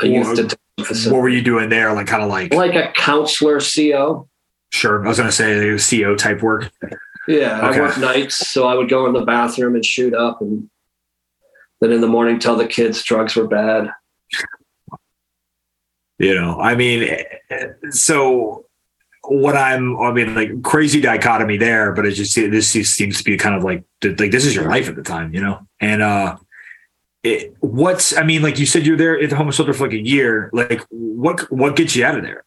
a 0.00 0.04
Well, 0.04 0.12
youth 0.12 0.36
detention 0.36 0.58
facility, 0.84 1.14
What 1.14 1.22
were 1.22 1.28
you 1.28 1.42
doing 1.42 1.68
there? 1.68 1.92
Like 1.92 2.06
kind 2.06 2.22
of 2.22 2.28
like 2.28 2.52
like 2.54 2.74
a 2.74 2.92
counselor 2.92 3.60
CO. 3.60 4.28
sure. 4.70 5.04
I 5.04 5.08
was 5.08 5.18
gonna 5.18 5.32
say 5.32 5.76
CO 5.78 6.14
type 6.16 6.42
work. 6.42 6.70
Yeah, 7.28 7.68
Okay. 7.68 7.78
I 7.78 7.80
worked 7.80 7.98
nights, 7.98 8.50
so 8.50 8.66
I 8.66 8.74
would 8.74 8.88
go 8.88 9.06
in 9.06 9.12
the 9.12 9.24
bathroom 9.24 9.74
and 9.74 9.84
shoot 9.84 10.14
up, 10.14 10.40
and 10.40 10.68
then 11.80 11.92
in 11.92 12.00
the 12.00 12.08
morning 12.08 12.38
tell 12.38 12.56
the 12.56 12.66
kids 12.66 13.02
drugs 13.02 13.36
were 13.36 13.46
bad. 13.46 13.90
You 16.18 16.34
know, 16.34 16.60
I 16.60 16.74
mean, 16.74 17.02
eh, 17.50 17.66
so 17.90 18.66
what 19.24 19.56
I'm, 19.56 19.98
I 19.98 20.12
mean, 20.12 20.34
like 20.34 20.62
crazy 20.62 21.00
dichotomy 21.00 21.56
there, 21.56 21.92
but 21.92 22.04
it 22.04 22.12
just 22.12 22.34
this 22.34 22.72
just 22.72 22.94
seems 22.94 23.18
to 23.18 23.24
be 23.24 23.36
kind 23.38 23.54
of 23.54 23.64
like 23.64 23.84
like 24.02 24.30
this 24.30 24.44
is 24.44 24.54
your 24.54 24.68
life 24.68 24.88
at 24.88 24.96
the 24.96 25.02
time, 25.02 25.32
you 25.34 25.40
know, 25.40 25.66
and 25.80 26.02
uh. 26.02 26.36
It, 27.22 27.54
what's 27.60 28.16
I 28.16 28.22
mean, 28.22 28.40
like 28.42 28.58
you 28.58 28.64
said, 28.66 28.86
you're 28.86 28.96
there 28.96 29.20
at 29.20 29.28
the 29.28 29.36
homeless 29.36 29.56
shelter 29.56 29.74
for 29.74 29.84
like 29.84 29.92
a 29.92 29.98
year. 30.02 30.48
Like, 30.54 30.86
what 30.90 31.50
what 31.52 31.76
gets 31.76 31.94
you 31.94 32.04
out 32.04 32.16
of 32.16 32.22
there? 32.22 32.44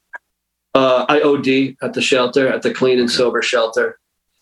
Uh, 0.74 1.06
I 1.08 1.22
OD 1.22 1.76
at 1.86 1.94
the 1.94 2.02
shelter, 2.02 2.48
at 2.48 2.64
the 2.64 2.74
clean 2.74 3.00
and 3.00 3.10
sober 3.12 3.44
shelter, 3.44 4.00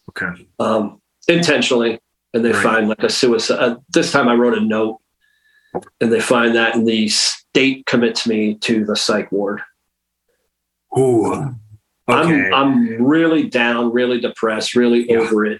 Okay, 0.10 0.48
um, 0.60 1.02
intentionally, 1.28 2.00
and 2.34 2.46
they 2.46 2.54
Right. 2.54 2.64
find 2.64 2.88
like 2.88 3.04
a 3.04 3.10
suicide. 3.10 3.60
Uh, 3.60 3.76
this 3.90 4.14
time, 4.14 4.30
I 4.30 4.36
wrote 4.36 4.58
a 4.58 4.62
note, 4.62 5.00
and 6.00 6.10
they 6.14 6.22
find 6.22 6.56
that, 6.56 6.76
and 6.76 6.88
the 6.88 7.10
state 7.10 7.86
commits 7.86 8.26
me 8.26 8.56
to 8.60 8.86
the 8.86 8.96
psych 8.96 9.30
ward. 9.34 9.62
ooh, 10.98 11.34
okay, 11.34 11.52
I'm 12.08 12.54
I'm 12.54 13.04
really 13.04 13.50
down, 13.50 13.92
really 13.92 14.22
depressed, 14.22 14.76
really 14.76 15.10
Yeah. 15.12 15.18
over 15.18 15.46
it. 15.46 15.60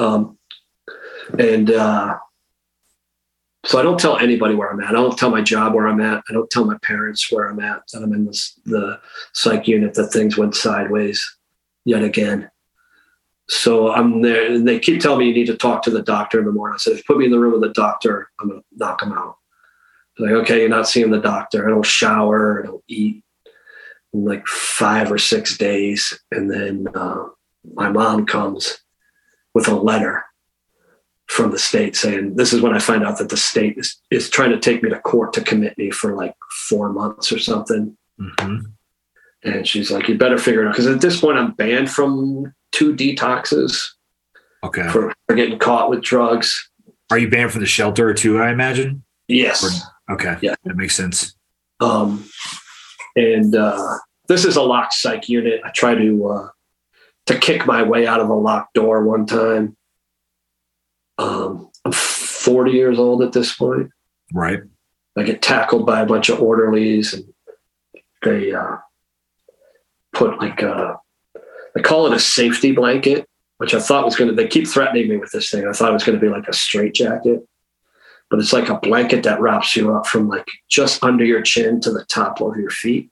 Um, 0.00 0.36
and 1.38 1.70
uh, 1.70 2.16
so 3.68 3.78
I 3.78 3.82
don't 3.82 4.00
tell 4.00 4.16
anybody 4.16 4.54
where 4.54 4.70
I'm 4.70 4.80
at. 4.80 4.88
I 4.88 4.92
don't 4.92 5.18
tell 5.18 5.28
my 5.28 5.42
job 5.42 5.74
where 5.74 5.86
I'm 5.86 6.00
at. 6.00 6.24
I 6.30 6.32
don't 6.32 6.50
tell 6.50 6.64
my 6.64 6.78
parents 6.78 7.30
where 7.30 7.50
I'm 7.50 7.60
at. 7.60 7.82
That 7.92 8.02
I'm 8.02 8.14
in 8.14 8.24
this, 8.24 8.58
the 8.64 8.98
psych 9.34 9.68
unit. 9.68 9.92
That 9.92 10.10
things 10.10 10.38
went 10.38 10.56
sideways 10.56 11.22
yet 11.84 12.02
again. 12.02 12.50
So 13.50 13.92
I'm 13.92 14.22
there, 14.22 14.50
and 14.50 14.66
they 14.66 14.78
keep 14.78 15.02
telling 15.02 15.18
me 15.18 15.28
you 15.28 15.34
need 15.34 15.48
to 15.48 15.56
talk 15.56 15.82
to 15.82 15.90
the 15.90 16.00
doctor 16.00 16.38
in 16.38 16.46
the 16.46 16.52
morning. 16.52 16.76
I 16.76 16.78
said, 16.78 16.92
if 16.92 17.00
you 17.00 17.04
put 17.06 17.18
me 17.18 17.26
in 17.26 17.30
the 17.30 17.38
room 17.38 17.52
with 17.52 17.60
the 17.60 17.74
doctor, 17.74 18.30
I'm 18.40 18.48
gonna 18.48 18.62
knock 18.74 19.02
him 19.02 19.12
out. 19.12 19.36
They're 20.16 20.34
like, 20.34 20.44
okay, 20.44 20.60
you're 20.60 20.70
not 20.70 20.88
seeing 20.88 21.10
the 21.10 21.20
doctor. 21.20 21.66
I 21.66 21.70
don't 21.70 21.84
shower. 21.84 22.62
I 22.62 22.66
don't 22.68 22.84
eat 22.88 23.22
in 24.14 24.24
like 24.24 24.46
five 24.46 25.12
or 25.12 25.18
six 25.18 25.58
days. 25.58 26.18
And 26.30 26.50
then 26.50 26.86
uh, 26.94 27.24
my 27.74 27.90
mom 27.90 28.24
comes 28.24 28.78
with 29.52 29.68
a 29.68 29.74
letter 29.74 30.24
from 31.28 31.50
the 31.50 31.58
state 31.58 31.94
saying, 31.96 32.34
This 32.36 32.52
is 32.52 32.60
when 32.60 32.74
I 32.74 32.78
find 32.78 33.04
out 33.04 33.18
that 33.18 33.28
the 33.28 33.36
state 33.36 33.76
is, 33.78 34.00
is 34.10 34.28
trying 34.30 34.50
to 34.50 34.58
take 34.58 34.82
me 34.82 34.90
to 34.90 34.98
court 35.00 35.32
to 35.34 35.40
commit 35.42 35.76
me 35.78 35.90
for 35.90 36.14
like 36.14 36.34
four 36.68 36.92
months 36.92 37.30
or 37.32 37.38
something. 37.38 37.96
Mhm. 38.20 38.62
And 39.44 39.66
she's 39.66 39.90
like, 39.90 40.08
You 40.08 40.16
better 40.18 40.38
figure 40.38 40.62
it 40.64 40.68
out. 40.68 40.72
Because 40.72 40.86
at 40.86 41.00
this 41.00 41.20
point, 41.20 41.38
I'm 41.38 41.52
banned 41.52 41.90
from 41.90 42.52
two 42.72 42.94
detoxes 42.94 43.86
okay. 44.64 44.88
for, 44.90 45.12
for 45.26 45.34
getting 45.36 45.58
caught 45.58 45.90
with 45.90 46.02
drugs. 46.02 46.70
Are 47.10 47.18
you 47.18 47.28
banned 47.30 47.52
from 47.52 47.60
the 47.60 47.66
shelter 47.66 48.12
too? 48.12 48.38
I 48.38 48.50
imagine. 48.50 49.02
Yes. 49.28 49.82
Okay, 50.10 50.36
Yeah. 50.40 50.54
that 50.64 50.76
makes 50.76 50.96
sense. 50.96 51.34
Um, 51.80 52.28
and 53.16 53.54
uh, 53.54 53.98
this 54.26 54.44
is 54.44 54.56
a 54.56 54.62
locked 54.62 54.94
psych 54.94 55.28
unit. 55.28 55.60
I 55.64 55.70
try 55.70 55.94
to 55.94 56.28
uh, 56.28 56.48
to 57.26 57.38
kick 57.38 57.66
my 57.66 57.82
way 57.82 58.06
out 58.06 58.20
of 58.20 58.28
a 58.28 58.34
locked 58.34 58.74
door 58.74 59.04
one 59.04 59.26
time. 59.26 59.76
Um, 61.18 61.70
I'm 61.84 61.92
40 61.92 62.70
years 62.72 62.98
old 62.98 63.22
at 63.22 63.32
this 63.32 63.54
point. 63.54 63.90
Right. 64.32 64.60
I 65.16 65.22
get 65.24 65.42
tackled 65.42 65.84
by 65.86 66.00
a 66.00 66.06
bunch 66.06 66.28
of 66.28 66.40
orderlies, 66.40 67.12
and 67.14 67.24
they 68.22 68.52
uh, 68.52 68.76
put 70.14 70.38
like 70.38 70.62
a 70.62 70.96
they 71.74 71.82
call 71.82 72.06
it 72.06 72.12
a 72.12 72.20
safety 72.20 72.72
blanket, 72.72 73.26
which 73.58 73.74
I 73.74 73.80
thought 73.80 74.04
was 74.04 74.16
going 74.16 74.30
to. 74.30 74.34
They 74.36 74.46
keep 74.48 74.68
threatening 74.68 75.08
me 75.08 75.16
with 75.16 75.32
this 75.32 75.50
thing. 75.50 75.66
I 75.66 75.72
thought 75.72 75.90
it 75.90 75.94
was 75.94 76.04
going 76.04 76.18
to 76.18 76.24
be 76.24 76.30
like 76.30 76.46
a 76.48 76.52
straight 76.52 76.94
jacket, 76.94 77.46
but 78.30 78.38
it's 78.38 78.52
like 78.52 78.68
a 78.68 78.78
blanket 78.78 79.24
that 79.24 79.40
wraps 79.40 79.74
you 79.74 79.92
up 79.94 80.06
from 80.06 80.28
like 80.28 80.46
just 80.68 81.02
under 81.02 81.24
your 81.24 81.42
chin 81.42 81.80
to 81.80 81.90
the 81.90 82.04
top 82.04 82.40
of 82.40 82.56
your 82.56 82.70
feet, 82.70 83.10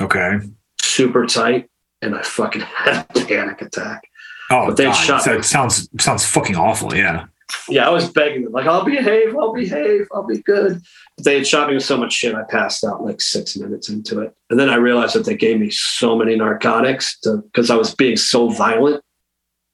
Okay. 0.00 0.38
super 0.80 1.26
tight. 1.26 1.68
And 2.02 2.14
I 2.14 2.22
fucking 2.22 2.60
had 2.76 3.06
a 3.16 3.24
panic 3.24 3.62
attack. 3.62 4.02
Oh, 4.50 4.66
But 4.68 4.76
they 4.76 4.84
God. 4.84 4.92
shot- 4.92 5.26
it 5.26 5.44
sounds 5.44 5.88
sounds 6.00 6.24
fucking 6.24 6.56
awful. 6.56 6.94
Yeah. 6.94 7.26
Yeah, 7.68 7.86
I 7.86 7.90
was 7.90 8.10
begging 8.10 8.44
them, 8.44 8.52
like, 8.52 8.66
I'll 8.66 8.84
behave, 8.84 9.36
I'll 9.36 9.52
behave, 9.52 10.06
I'll 10.12 10.26
be 10.26 10.38
good. 10.38 10.80
But 11.16 11.24
they 11.24 11.36
had 11.36 11.46
shot 11.46 11.68
me 11.68 11.74
with 11.74 11.84
so 11.84 11.96
much 11.96 12.12
shit, 12.12 12.34
I 12.34 12.42
passed 12.42 12.82
out 12.84 13.04
like 13.04 13.20
six 13.20 13.56
minutes 13.56 13.88
into 13.88 14.20
it. 14.20 14.34
And 14.50 14.58
then 14.58 14.68
I 14.68 14.76
realized 14.76 15.14
that 15.14 15.24
they 15.24 15.36
gave 15.36 15.60
me 15.60 15.70
so 15.70 16.16
many 16.16 16.34
narcotics 16.36 17.18
because 17.22 17.70
I 17.70 17.76
was 17.76 17.94
being 17.94 18.16
so 18.16 18.48
violent, 18.48 19.02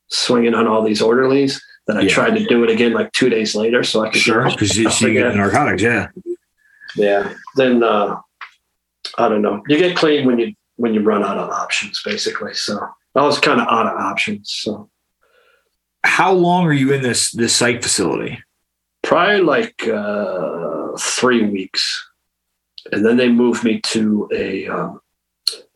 swinging 0.09 0.55
on 0.55 0.67
all 0.67 0.83
these 0.83 1.01
orderlies, 1.03 1.61
that 1.87 1.97
I 1.97 2.03
Yeah. 2.03 2.09
tried 2.11 2.37
to 2.37 2.45
do 2.47 2.63
it 2.65 2.71
again 2.71 2.93
like 2.93 3.13
two 3.13 3.31
days 3.31 3.55
later. 3.55 3.83
So 3.83 4.05
I 4.05 4.11
could 4.11 4.21
Sure. 4.21 4.45
Because 4.51 4.77
you, 4.77 4.91
so 4.91 5.07
you 5.07 5.15
get 5.15 5.35
narcotics. 5.35 5.83
Yeah. 5.83 6.09
Yeah. 6.97 7.33
Then 7.57 7.83
uh, 7.83 8.17
I 9.17 9.29
don't 9.29 9.41
know. 9.43 9.63
You 9.69 9.79
get 9.79 9.97
clean 9.97 10.27
when 10.27 10.39
you 10.39 10.53
when 10.77 10.95
you 10.95 11.01
run 11.01 11.25
out 11.25 11.39
of 11.39 11.51
options, 11.51 12.03
basically. 12.05 12.55
So 12.55 12.79
I 13.15 13.23
was 13.23 13.41
kind 13.41 13.61
of 13.61 13.67
out 13.69 13.87
of 13.87 13.99
options. 13.99 14.53
So 14.63 14.91
How 16.09 16.33
long 16.33 16.65
are 16.67 16.73
you 16.73 16.93
in 16.93 17.03
this 17.03 17.31
this 17.33 17.55
psych 17.55 17.83
facility? 17.83 18.43
probably 19.05 19.41
like 19.41 19.87
uh, 19.89 20.89
three 20.99 21.45
weeks, 21.49 21.83
and 22.93 23.05
then 23.07 23.17
they 23.17 23.29
moved 23.29 23.63
me 23.63 23.81
to 23.83 24.29
a 24.35 24.67
um, 24.69 25.01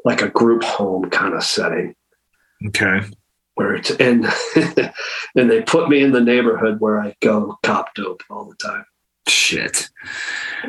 like 0.05 0.23
a 0.23 0.29
group 0.29 0.65
home 0.65 1.09
kind 1.11 1.33
of 1.35 1.45
setting 1.45 1.95
Okay. 2.67 3.01
where 3.55 3.75
it's 3.77 3.91
and 3.93 4.27
and 5.37 5.51
they 5.51 5.63
put 5.63 5.89
me 5.89 6.03
in 6.03 6.11
the 6.13 6.21
neighborhood 6.21 6.81
where 6.81 7.01
I 7.01 7.15
go 7.21 7.57
cop 7.63 7.95
dope 7.95 8.23
all 8.29 8.45
the 8.47 8.57
time. 8.57 8.85
Shit. 9.29 9.89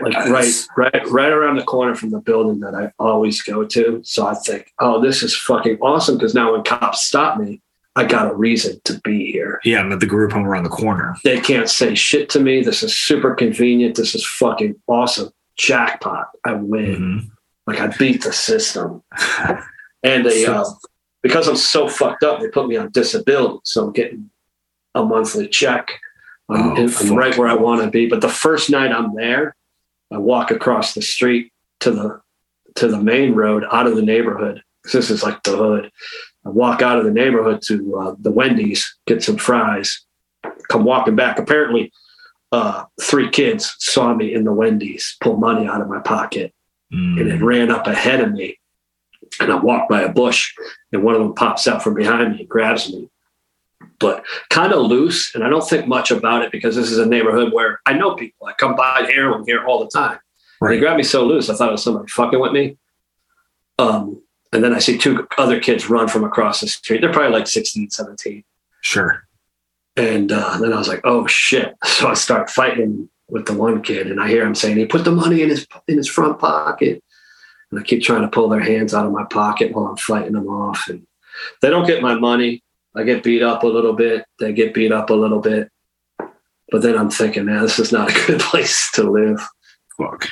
like 0.02 0.16
Uh, 0.16 0.30
right 0.30 0.54
right 0.78 1.10
right 1.10 1.32
around 1.32 1.56
the 1.56 1.64
corner 1.64 1.96
from 1.96 2.12
the 2.12 2.20
building 2.20 2.60
that 2.60 2.76
I 2.76 2.92
always 3.00 3.42
go 3.42 3.66
to. 3.66 4.02
So 4.04 4.28
I 4.28 4.36
think, 4.36 4.72
oh, 4.80 5.02
this 5.02 5.24
is 5.24 5.36
fucking 5.36 5.80
awesome 5.82 6.18
because 6.18 6.36
now 6.36 6.52
when 6.54 6.64
cops 6.64 7.02
stop 7.04 7.40
me, 7.40 7.62
I 7.96 8.06
got 8.06 8.32
a 8.32 8.36
reason 8.36 8.80
to 8.86 9.00
be 9.02 9.32
here. 9.32 9.60
Yeah, 9.64 9.80
I'm 9.80 9.92
at 9.92 10.00
the 10.00 10.08
group 10.08 10.32
home 10.32 10.46
around 10.48 10.64
the 10.64 10.70
corner. 10.70 11.16
They 11.24 11.40
can't 11.40 11.70
say 11.70 11.94
shit 11.94 12.28
to 12.32 12.40
me. 12.40 12.62
This 12.64 12.82
is 12.82 12.98
super 12.98 13.36
convenient. 13.36 13.96
This 13.96 14.16
is 14.16 14.26
fucking 14.26 14.76
awesome. 14.88 15.30
Jackpot. 15.58 16.30
I 16.44 16.54
win. 16.54 16.96
Mhm. 16.96 17.30
Like 17.68 17.80
I 17.80 17.88
beat 17.98 18.24
the 18.24 18.34
system. 18.34 19.04
And 20.06 20.26
they 20.26 20.46
uh, 20.46 20.66
because 21.22 21.48
I'm 21.48 21.56
so 21.56 21.88
fucked 21.88 22.24
up, 22.24 22.42
they 22.42 22.50
put 22.50 22.68
me 22.68 22.76
on 22.76 22.92
disability. 22.92 23.60
So 23.64 23.86
I'm 23.86 23.94
getting 23.94 24.30
a 24.96 25.02
monthly 25.06 25.48
check. 25.48 25.88
I'm, 26.50 26.72
Oh, 26.78 26.94
I'm 27.00 27.16
right 27.16 27.38
where 27.38 27.48
I 27.48 27.54
want 27.54 27.82
to 27.84 27.90
be. 27.90 28.08
But 28.10 28.20
the 28.20 28.28
first 28.28 28.70
night 28.70 28.92
I'm 28.92 29.16
there, 29.16 29.56
I 30.12 30.18
walk 30.18 30.52
across 30.52 30.94
the 30.94 31.02
street 31.02 31.54
to 31.80 31.92
the 31.92 32.22
to 32.76 32.90
the 32.90 33.00
main 33.00 33.34
road 33.34 33.64
out 33.72 33.88
of 33.88 33.96
the 33.96 34.02
neighborhood. 34.02 34.62
This 34.92 35.10
is 35.10 35.24
like 35.24 35.42
the 35.44 35.56
hood. 35.56 35.90
I 36.46 36.50
walk 36.50 36.82
out 36.82 36.98
of 36.98 37.06
the 37.06 37.12
neighborhood 37.12 37.62
to 37.68 37.96
uh, 37.98 38.16
the 38.20 38.32
Wendy's, 38.32 38.98
get 39.08 39.24
some 39.24 39.38
fries, 39.38 40.06
come 40.70 40.84
walking 40.84 41.16
back. 41.16 41.40
Apparently, 41.40 41.92
uh, 42.52 42.86
three 43.02 43.30
kids 43.30 43.76
saw 43.80 44.14
me 44.14 44.34
in 44.34 44.44
the 44.44 44.52
Wendy's 44.52 45.16
pull 45.22 45.38
money 45.38 45.66
out 45.68 45.82
of 45.82 45.88
my 45.88 46.00
pocket 46.00 46.54
and 46.92 47.18
it 47.20 47.40
Mm. 47.40 47.44
ran 47.44 47.72
up 47.72 47.88
ahead 47.88 48.20
of 48.20 48.34
me. 48.34 48.60
And 49.40 49.52
I 49.52 49.56
walked 49.56 49.90
by 49.90 50.02
a 50.04 50.10
bush, 50.10 50.54
and 50.92 51.02
one 51.04 51.16
of 51.16 51.22
them 51.22 51.34
pops 51.34 51.68
out 51.68 51.82
from 51.82 51.96
behind 51.96 52.34
me 52.34 52.42
and 52.42 52.50
grabs 52.50 52.94
me. 52.94 53.10
But 54.00 54.24
kind 54.52 54.72
of 54.72 54.86
loose, 54.86 55.34
and 55.34 55.44
I 55.44 55.50
don't 55.50 55.68
think 55.68 55.88
much 55.88 56.12
about 56.12 56.44
it 56.44 56.52
because 56.52 56.76
this 56.76 56.92
is 56.92 57.00
a 57.00 57.06
neighborhood 57.06 57.52
where 57.52 57.80
I 57.88 57.94
know 57.94 58.14
people. 58.16 58.46
I 58.46 58.54
come 58.54 58.76
by 58.76 59.10
heroin 59.12 59.44
here 59.48 59.66
all 59.66 59.80
the 59.84 59.90
time. 59.90 60.20
And 60.62 60.70
They 60.70 60.78
grabbed 60.80 60.98
me 60.98 61.04
so 61.04 61.26
loose, 61.26 61.50
I 61.50 61.56
thought 61.56 61.70
it 61.70 61.72
was 61.72 61.84
somebody 61.84 62.08
fucking 62.10 62.40
with 62.40 62.52
me. 62.52 62.78
Um, 63.80 64.22
and 64.54 64.64
then 64.64 64.74
I 64.74 64.80
see 64.80 64.98
two 64.98 65.28
other 65.38 65.60
kids 65.60 65.90
run 65.90 66.08
from 66.08 66.24
across 66.24 66.62
the 66.62 66.68
street. 66.68 67.02
They're 67.02 67.12
probably 67.12 67.32
like 67.32 67.48
16, 67.48 67.90
17. 67.90 68.44
Sure. 68.82 69.24
And 69.96 70.32
uh, 70.32 70.58
then 70.60 70.74
I 70.74 70.78
was 70.78 70.88
like, 70.88 71.02
oh 71.04 71.28
shit. 71.28 71.76
So 71.86 72.08
I 72.08 72.14
start 72.14 72.50
fighting 72.50 73.10
with 73.30 73.46
the 73.46 73.54
one 73.54 73.82
kid 73.82 74.08
and 74.08 74.20
I 74.20 74.28
hear 74.28 74.46
him 74.46 74.56
saying, 74.56 74.78
he 74.78 74.86
put 74.86 75.06
the 75.06 75.12
money 75.12 75.42
in 75.42 75.50
his 75.50 75.68
in 75.88 75.98
his 75.98 76.10
front 76.10 76.40
pocket. 76.40 77.04
And 77.72 77.80
I 77.80 77.84
keep 77.84 78.04
trying 78.04 78.22
to 78.22 78.28
pull 78.28 78.50
their 78.50 78.60
hands 78.60 78.94
out 78.94 79.06
of 79.06 79.12
my 79.12 79.24
pocket 79.24 79.72
while 79.72 79.88
I'm 79.88 79.98
fighting 79.98 80.34
them 80.34 80.48
off. 80.48 80.88
And 80.88 81.08
they 81.62 81.70
don't 81.70 81.88
get 81.88 82.02
my 82.02 82.16
money. 82.16 82.64
I 82.96 83.04
get 83.04 83.24
beat 83.24 83.42
up 83.42 83.64
a 83.64 83.68
little 83.68 83.94
bit. 83.94 84.26
They 84.40 84.54
get 84.54 84.74
beat 84.74 84.92
up 84.92 85.10
a 85.10 85.16
little 85.16 85.40
bit. 85.40 85.72
But 86.18 86.82
then 86.82 86.98
I'm 86.98 87.10
thinking, 87.10 87.46
man, 87.46 87.62
this 87.62 87.80
is 87.80 87.92
not 87.92 88.12
a 88.12 88.26
good 88.28 88.40
place 88.40 88.92
to 88.94 89.10
live. 89.10 89.42
Fuck. 89.98 90.30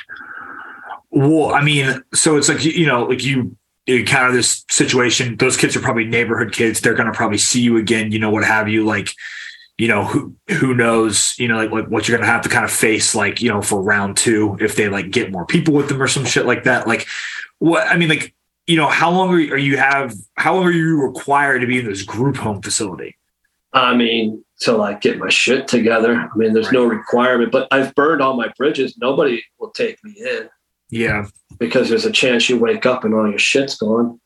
Well, 1.10 1.52
I 1.52 1.62
mean, 1.62 2.02
so 2.14 2.36
it's 2.36 2.48
like, 2.48 2.64
you 2.64 2.86
know, 2.86 3.04
like 3.04 3.22
you 3.22 3.56
encounter 3.86 4.32
this 4.32 4.64
situation. 4.70 5.36
Those 5.36 5.56
kids 5.56 5.76
are 5.76 5.80
probably 5.80 6.04
neighborhood 6.04 6.52
kids. 6.52 6.80
They're 6.80 6.94
going 6.94 7.10
to 7.10 7.16
probably 7.16 7.38
see 7.38 7.60
you 7.60 7.76
again, 7.76 8.12
you 8.12 8.18
know, 8.18 8.30
what 8.30 8.44
have 8.44 8.68
you. 8.68 8.84
Like, 8.84 9.10
you 9.78 9.88
know, 9.88 10.04
who 10.04 10.36
who 10.48 10.74
knows, 10.74 11.34
you 11.38 11.48
know, 11.48 11.56
like, 11.56 11.70
like 11.70 11.86
what 11.88 12.06
you're 12.06 12.16
going 12.16 12.26
to 12.26 12.32
have 12.32 12.42
to 12.42 12.48
kind 12.48 12.64
of 12.64 12.70
face, 12.70 13.14
like, 13.14 13.40
you 13.40 13.48
know, 13.48 13.62
for 13.62 13.82
round 13.82 14.16
two, 14.16 14.56
if 14.60 14.76
they 14.76 14.88
like 14.88 15.10
get 15.10 15.32
more 15.32 15.46
people 15.46 15.74
with 15.74 15.88
them 15.88 16.00
or 16.00 16.06
some 16.06 16.24
shit 16.24 16.46
like 16.46 16.64
that. 16.64 16.86
Like, 16.86 17.06
what, 17.58 17.86
I 17.88 17.96
mean, 17.96 18.08
like, 18.08 18.34
you 18.66 18.76
know, 18.76 18.86
how 18.86 19.10
long 19.10 19.30
are 19.30 19.40
you, 19.40 19.52
are 19.52 19.58
you 19.58 19.76
have, 19.78 20.14
how 20.36 20.54
long 20.54 20.64
are 20.64 20.70
you 20.70 21.02
required 21.02 21.60
to 21.60 21.66
be 21.66 21.80
in 21.80 21.86
this 21.86 22.02
group 22.02 22.36
home 22.36 22.62
facility? 22.62 23.16
I 23.72 23.96
mean, 23.96 24.44
to 24.60 24.72
like 24.72 25.00
get 25.00 25.18
my 25.18 25.30
shit 25.30 25.66
together. 25.66 26.14
I 26.14 26.36
mean, 26.36 26.52
there's 26.52 26.66
right. 26.66 26.74
no 26.74 26.84
requirement, 26.84 27.50
but 27.50 27.66
I've 27.72 27.94
burned 27.94 28.22
all 28.22 28.36
my 28.36 28.52
bridges. 28.56 28.96
Nobody 28.98 29.42
will 29.58 29.70
take 29.70 30.02
me 30.04 30.14
in. 30.18 30.48
Yeah. 30.90 31.26
Because 31.62 31.88
there's 31.88 32.04
a 32.04 32.10
chance 32.10 32.48
you 32.48 32.58
wake 32.58 32.86
up 32.86 33.04
and 33.04 33.14
all 33.14 33.28
your 33.28 33.38
shit's 33.38 33.76
gone. 33.76 34.20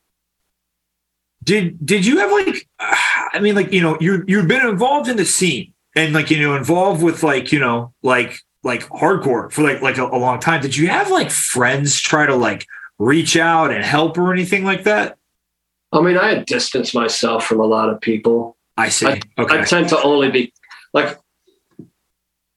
Did 1.43 1.85
did 1.85 2.05
you 2.05 2.17
have 2.17 2.31
like 2.31 2.67
I 2.79 3.39
mean 3.39 3.55
like 3.55 3.71
you 3.71 3.81
know 3.81 3.95
you 4.01 4.23
you've 4.27 4.47
been 4.47 4.67
involved 4.67 5.07
in 5.07 5.17
the 5.17 5.25
scene 5.25 5.73
and 5.95 6.13
like 6.13 6.31
you 6.31 6.41
know 6.41 6.55
involved 6.55 7.03
with 7.03 7.21
like 7.21 7.51
you 7.51 7.59
know 7.59 7.93
like 8.01 8.39
like 8.63 8.81
hardcore 8.89 9.51
for 9.51 9.61
like 9.61 9.81
like 9.81 9.97
a, 9.97 10.05
a 10.05 10.17
long 10.17 10.39
time. 10.39 10.61
Did 10.61 10.75
you 10.75 10.87
have 10.87 11.11
like 11.11 11.29
friends 11.29 12.01
try 12.01 12.25
to 12.25 12.35
like 12.35 12.65
reach 12.97 13.37
out 13.37 13.71
and 13.71 13.83
help 13.83 14.17
or 14.17 14.33
anything 14.33 14.63
like 14.63 14.83
that? 14.83 15.17
I 15.93 16.01
mean, 16.01 16.17
I 16.17 16.29
had 16.29 16.45
distanced 16.45 16.93
myself 16.93 17.45
from 17.45 17.59
a 17.59 17.65
lot 17.65 17.89
of 17.89 18.01
people. 18.01 18.57
I 18.75 18.89
see. 18.89 19.07
I, 19.07 19.21
okay. 19.37 19.59
I 19.59 19.63
tend 19.63 19.89
to 19.89 20.01
only 20.01 20.29
be 20.29 20.53
like 20.93 21.17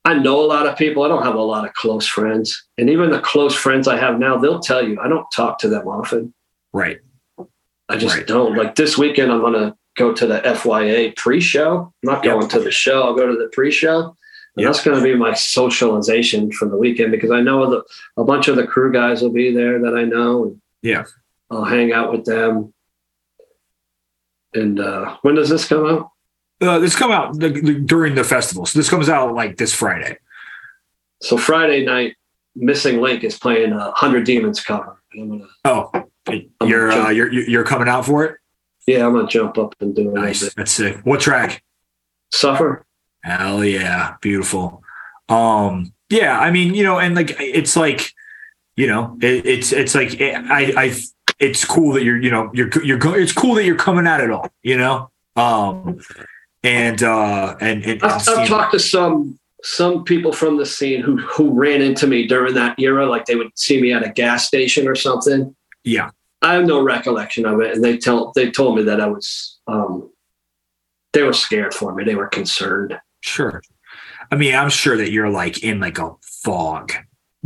I 0.04 0.14
know 0.14 0.40
a 0.40 0.46
lot 0.46 0.66
of 0.66 0.78
people. 0.78 1.02
I 1.02 1.08
don't 1.08 1.24
have 1.24 1.34
a 1.34 1.42
lot 1.42 1.66
of 1.66 1.74
close 1.74 2.06
friends. 2.06 2.66
And 2.78 2.88
even 2.88 3.10
the 3.10 3.20
close 3.20 3.54
friends 3.54 3.86
I 3.86 3.98
have 3.98 4.18
now, 4.18 4.38
they'll 4.38 4.60
tell 4.60 4.86
you 4.86 4.98
I 5.00 5.08
don't 5.08 5.26
talk 5.30 5.58
to 5.58 5.68
them 5.68 5.86
often. 5.86 6.32
Right. 6.72 6.98
I 7.88 7.96
just 7.96 8.16
right. 8.16 8.26
don't. 8.26 8.56
Like 8.56 8.76
this 8.76 8.96
weekend, 8.96 9.30
I'm 9.30 9.40
going 9.40 9.54
to 9.54 9.76
go 9.96 10.14
to 10.14 10.26
the 10.26 10.40
FYA 10.40 11.14
pre 11.16 11.40
show. 11.40 11.92
I'm 12.02 12.14
not 12.14 12.22
going 12.22 12.42
yep. 12.42 12.50
to 12.50 12.60
the 12.60 12.70
show. 12.70 13.02
I'll 13.02 13.14
go 13.14 13.26
to 13.26 13.36
the 13.36 13.50
pre 13.52 13.70
show. 13.70 14.16
And 14.56 14.64
yep. 14.64 14.72
that's 14.72 14.84
going 14.84 14.96
to 14.96 15.02
be 15.02 15.14
my 15.14 15.34
socialization 15.34 16.50
for 16.50 16.68
the 16.68 16.76
weekend 16.76 17.12
because 17.12 17.30
I 17.30 17.40
know 17.40 17.68
the, 17.68 17.84
a 18.16 18.24
bunch 18.24 18.48
of 18.48 18.56
the 18.56 18.66
crew 18.66 18.92
guys 18.92 19.22
will 19.22 19.30
be 19.30 19.52
there 19.52 19.80
that 19.80 19.94
I 19.94 20.04
know. 20.04 20.44
And 20.44 20.62
yeah. 20.82 21.04
I'll 21.50 21.64
hang 21.64 21.92
out 21.92 22.10
with 22.10 22.24
them. 22.24 22.72
And 24.54 24.80
uh, 24.80 25.18
when 25.22 25.34
does 25.34 25.48
this 25.48 25.68
come 25.68 25.86
out? 25.86 26.09
Uh, 26.60 26.78
this 26.78 26.94
come 26.94 27.10
out 27.10 27.38
the, 27.38 27.48
the, 27.48 27.74
during 27.74 28.14
the 28.14 28.24
festival. 28.24 28.66
So 28.66 28.78
this 28.78 28.90
comes 28.90 29.08
out 29.08 29.34
like 29.34 29.56
this 29.56 29.72
Friday. 29.72 30.18
So 31.22 31.36
Friday 31.36 31.84
night, 31.84 32.16
Missing 32.54 33.00
Link 33.00 33.24
is 33.24 33.38
playing 33.38 33.72
a 33.72 33.92
Hundred 33.92 34.24
Demons 34.24 34.60
cover. 34.60 35.00
I'm 35.14 35.28
Gonna, 35.28 35.48
oh, 35.64 35.90
you're 36.62 36.90
uh, 36.90 37.10
you're 37.10 37.32
you're 37.32 37.64
coming 37.64 37.88
out 37.88 38.06
for 38.06 38.24
it? 38.24 38.36
Yeah, 38.86 39.06
I'm 39.06 39.14
gonna 39.14 39.28
jump 39.28 39.58
up 39.58 39.74
and 39.80 39.94
do 39.94 40.10
it. 40.10 40.14
Nice. 40.14 40.52
That's 40.54 40.72
sick. 40.72 40.98
What 41.04 41.20
track? 41.20 41.62
Suffer. 42.32 42.84
Hell 43.22 43.64
yeah, 43.64 44.16
beautiful. 44.20 44.82
Um, 45.28 45.92
yeah, 46.08 46.38
I 46.38 46.50
mean, 46.50 46.74
you 46.74 46.82
know, 46.82 46.98
and 46.98 47.14
like 47.14 47.36
it's 47.38 47.76
like, 47.76 48.12
you 48.76 48.86
know, 48.86 49.16
it, 49.20 49.46
it's 49.46 49.72
it's 49.72 49.94
like 49.94 50.20
it, 50.20 50.34
I 50.34 50.72
I 50.76 51.00
it's 51.38 51.64
cool 51.64 51.92
that 51.94 52.04
you're 52.04 52.20
you 52.20 52.30
know 52.30 52.50
you're 52.52 52.70
you're 52.82 53.18
it's 53.18 53.32
cool 53.32 53.54
that 53.54 53.64
you're 53.64 53.76
coming 53.76 54.06
at 54.06 54.20
it 54.20 54.30
all, 54.30 54.48
you 54.62 54.76
know. 54.76 55.10
Um, 55.36 56.00
and 56.62 57.02
uh 57.02 57.56
and, 57.60 57.84
and 57.84 58.02
I've, 58.02 58.28
I've 58.28 58.48
talked 58.48 58.72
to 58.72 58.78
some 58.78 59.38
some 59.62 60.04
people 60.04 60.32
from 60.32 60.56
the 60.56 60.66
scene 60.66 61.00
who 61.00 61.18
who 61.18 61.50
ran 61.50 61.82
into 61.82 62.06
me 62.06 62.26
during 62.26 62.54
that 62.54 62.78
era 62.78 63.06
like 63.06 63.26
they 63.26 63.36
would 63.36 63.56
see 63.58 63.80
me 63.80 63.92
at 63.92 64.04
a 64.04 64.10
gas 64.10 64.46
station 64.46 64.88
or 64.88 64.94
something. 64.94 65.54
Yeah. 65.84 66.10
I 66.42 66.54
have 66.54 66.64
no 66.64 66.82
recollection 66.82 67.44
of 67.44 67.60
it. 67.60 67.74
And 67.74 67.84
they 67.84 67.98
tell 67.98 68.32
they 68.34 68.50
told 68.50 68.76
me 68.76 68.82
that 68.84 69.00
i 69.00 69.06
was 69.06 69.58
um 69.66 70.10
they 71.12 71.22
were 71.22 71.32
scared 71.32 71.74
for 71.74 71.94
me. 71.94 72.04
They 72.04 72.14
were 72.14 72.28
concerned. 72.28 72.98
Sure. 73.20 73.62
I 74.30 74.36
mean 74.36 74.54
i'm 74.54 74.70
sure 74.70 74.96
that 74.96 75.10
you're 75.10 75.30
like 75.30 75.62
in 75.62 75.80
like 75.80 75.98
a 75.98 76.12
fog 76.22 76.92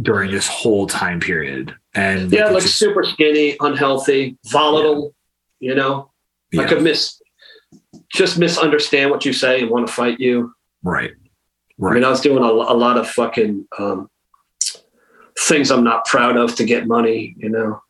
during 0.01 0.31
this 0.31 0.49
whole 0.49 0.87
time 0.87 1.21
period. 1.21 1.75
And 1.95 2.33
yeah 2.33 2.47
like 2.47 2.63
just, 2.63 2.79
super 2.79 3.05
skinny 3.05 3.57
unhealthy 3.61 4.37
volatile 4.47 5.15
yeah. 5.61 5.71
you 5.71 5.77
know? 5.77 6.11
Yeah. 6.53 6.63
i 6.63 6.67
could 6.67 6.83
miss 6.83 7.21
just 8.13 8.39
misunderstand 8.39 9.11
what 9.11 9.25
you 9.25 9.33
say 9.33 9.63
and 9.63 9.71
want 9.71 9.87
to 9.87 9.93
fight 9.93 10.21
you. 10.21 10.55
Right. 10.83 11.13
Right. 11.79 11.91
I 11.91 11.95
mean, 11.95 12.05
I 12.05 12.11
was 12.11 12.21
doing 12.21 12.43
a, 12.43 12.47
a 12.47 12.77
lot 12.77 12.97
of 12.97 13.09
fucking 13.09 13.67
um, 13.79 14.09
things 15.39 15.71
I'm 15.71 15.85
not 15.85 16.05
proud 16.05 16.37
of 16.37 16.55
to 16.57 16.65
get 16.65 16.87
money. 16.87 17.35
You 17.39 17.49
know. 17.49 17.81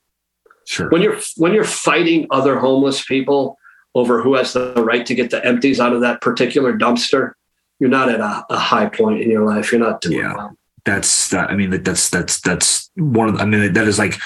Sure. 0.66 0.88
When 0.88 1.02
you're 1.02 1.18
when 1.36 1.52
you're 1.52 1.64
fighting 1.64 2.26
other 2.30 2.58
homeless 2.58 3.04
people 3.04 3.58
over 3.94 4.22
who 4.22 4.34
has 4.34 4.54
the 4.54 4.72
right 4.76 5.04
to 5.06 5.14
get 5.14 5.30
the 5.30 5.44
empties 5.44 5.78
out 5.78 5.92
of 5.92 6.00
that 6.00 6.20
particular 6.20 6.76
dumpster, 6.76 7.32
you're 7.78 7.90
not 7.90 8.08
at 8.08 8.20
a, 8.20 8.44
a 8.50 8.58
high 8.58 8.86
point 8.86 9.20
in 9.20 9.30
your 9.30 9.44
life. 9.44 9.70
You're 9.70 9.80
not 9.80 10.00
doing 10.00 10.18
yeah. 10.18 10.34
well. 10.34 10.56
That's 10.84 11.28
that. 11.30 11.50
I 11.50 11.56
mean, 11.56 11.82
that's 11.82 12.08
that's 12.10 12.40
that's 12.40 12.90
one 12.96 13.28
of. 13.28 13.40
I 13.40 13.44
mean, 13.44 13.72
that 13.72 13.88
is 13.88 13.98
like 13.98 14.18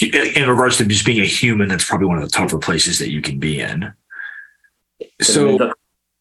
in 0.00 0.48
regards 0.48 0.76
to 0.78 0.84
just 0.84 1.06
being 1.06 1.20
a 1.20 1.26
human. 1.26 1.68
That's 1.68 1.84
probably 1.84 2.06
one 2.06 2.18
of 2.18 2.24
the 2.24 2.30
tougher 2.30 2.58
places 2.58 2.98
that 2.98 3.10
you 3.10 3.20
can 3.20 3.38
be 3.38 3.60
in. 3.60 3.92
So 5.20 5.48
I 5.48 5.58
mean, 5.58 5.72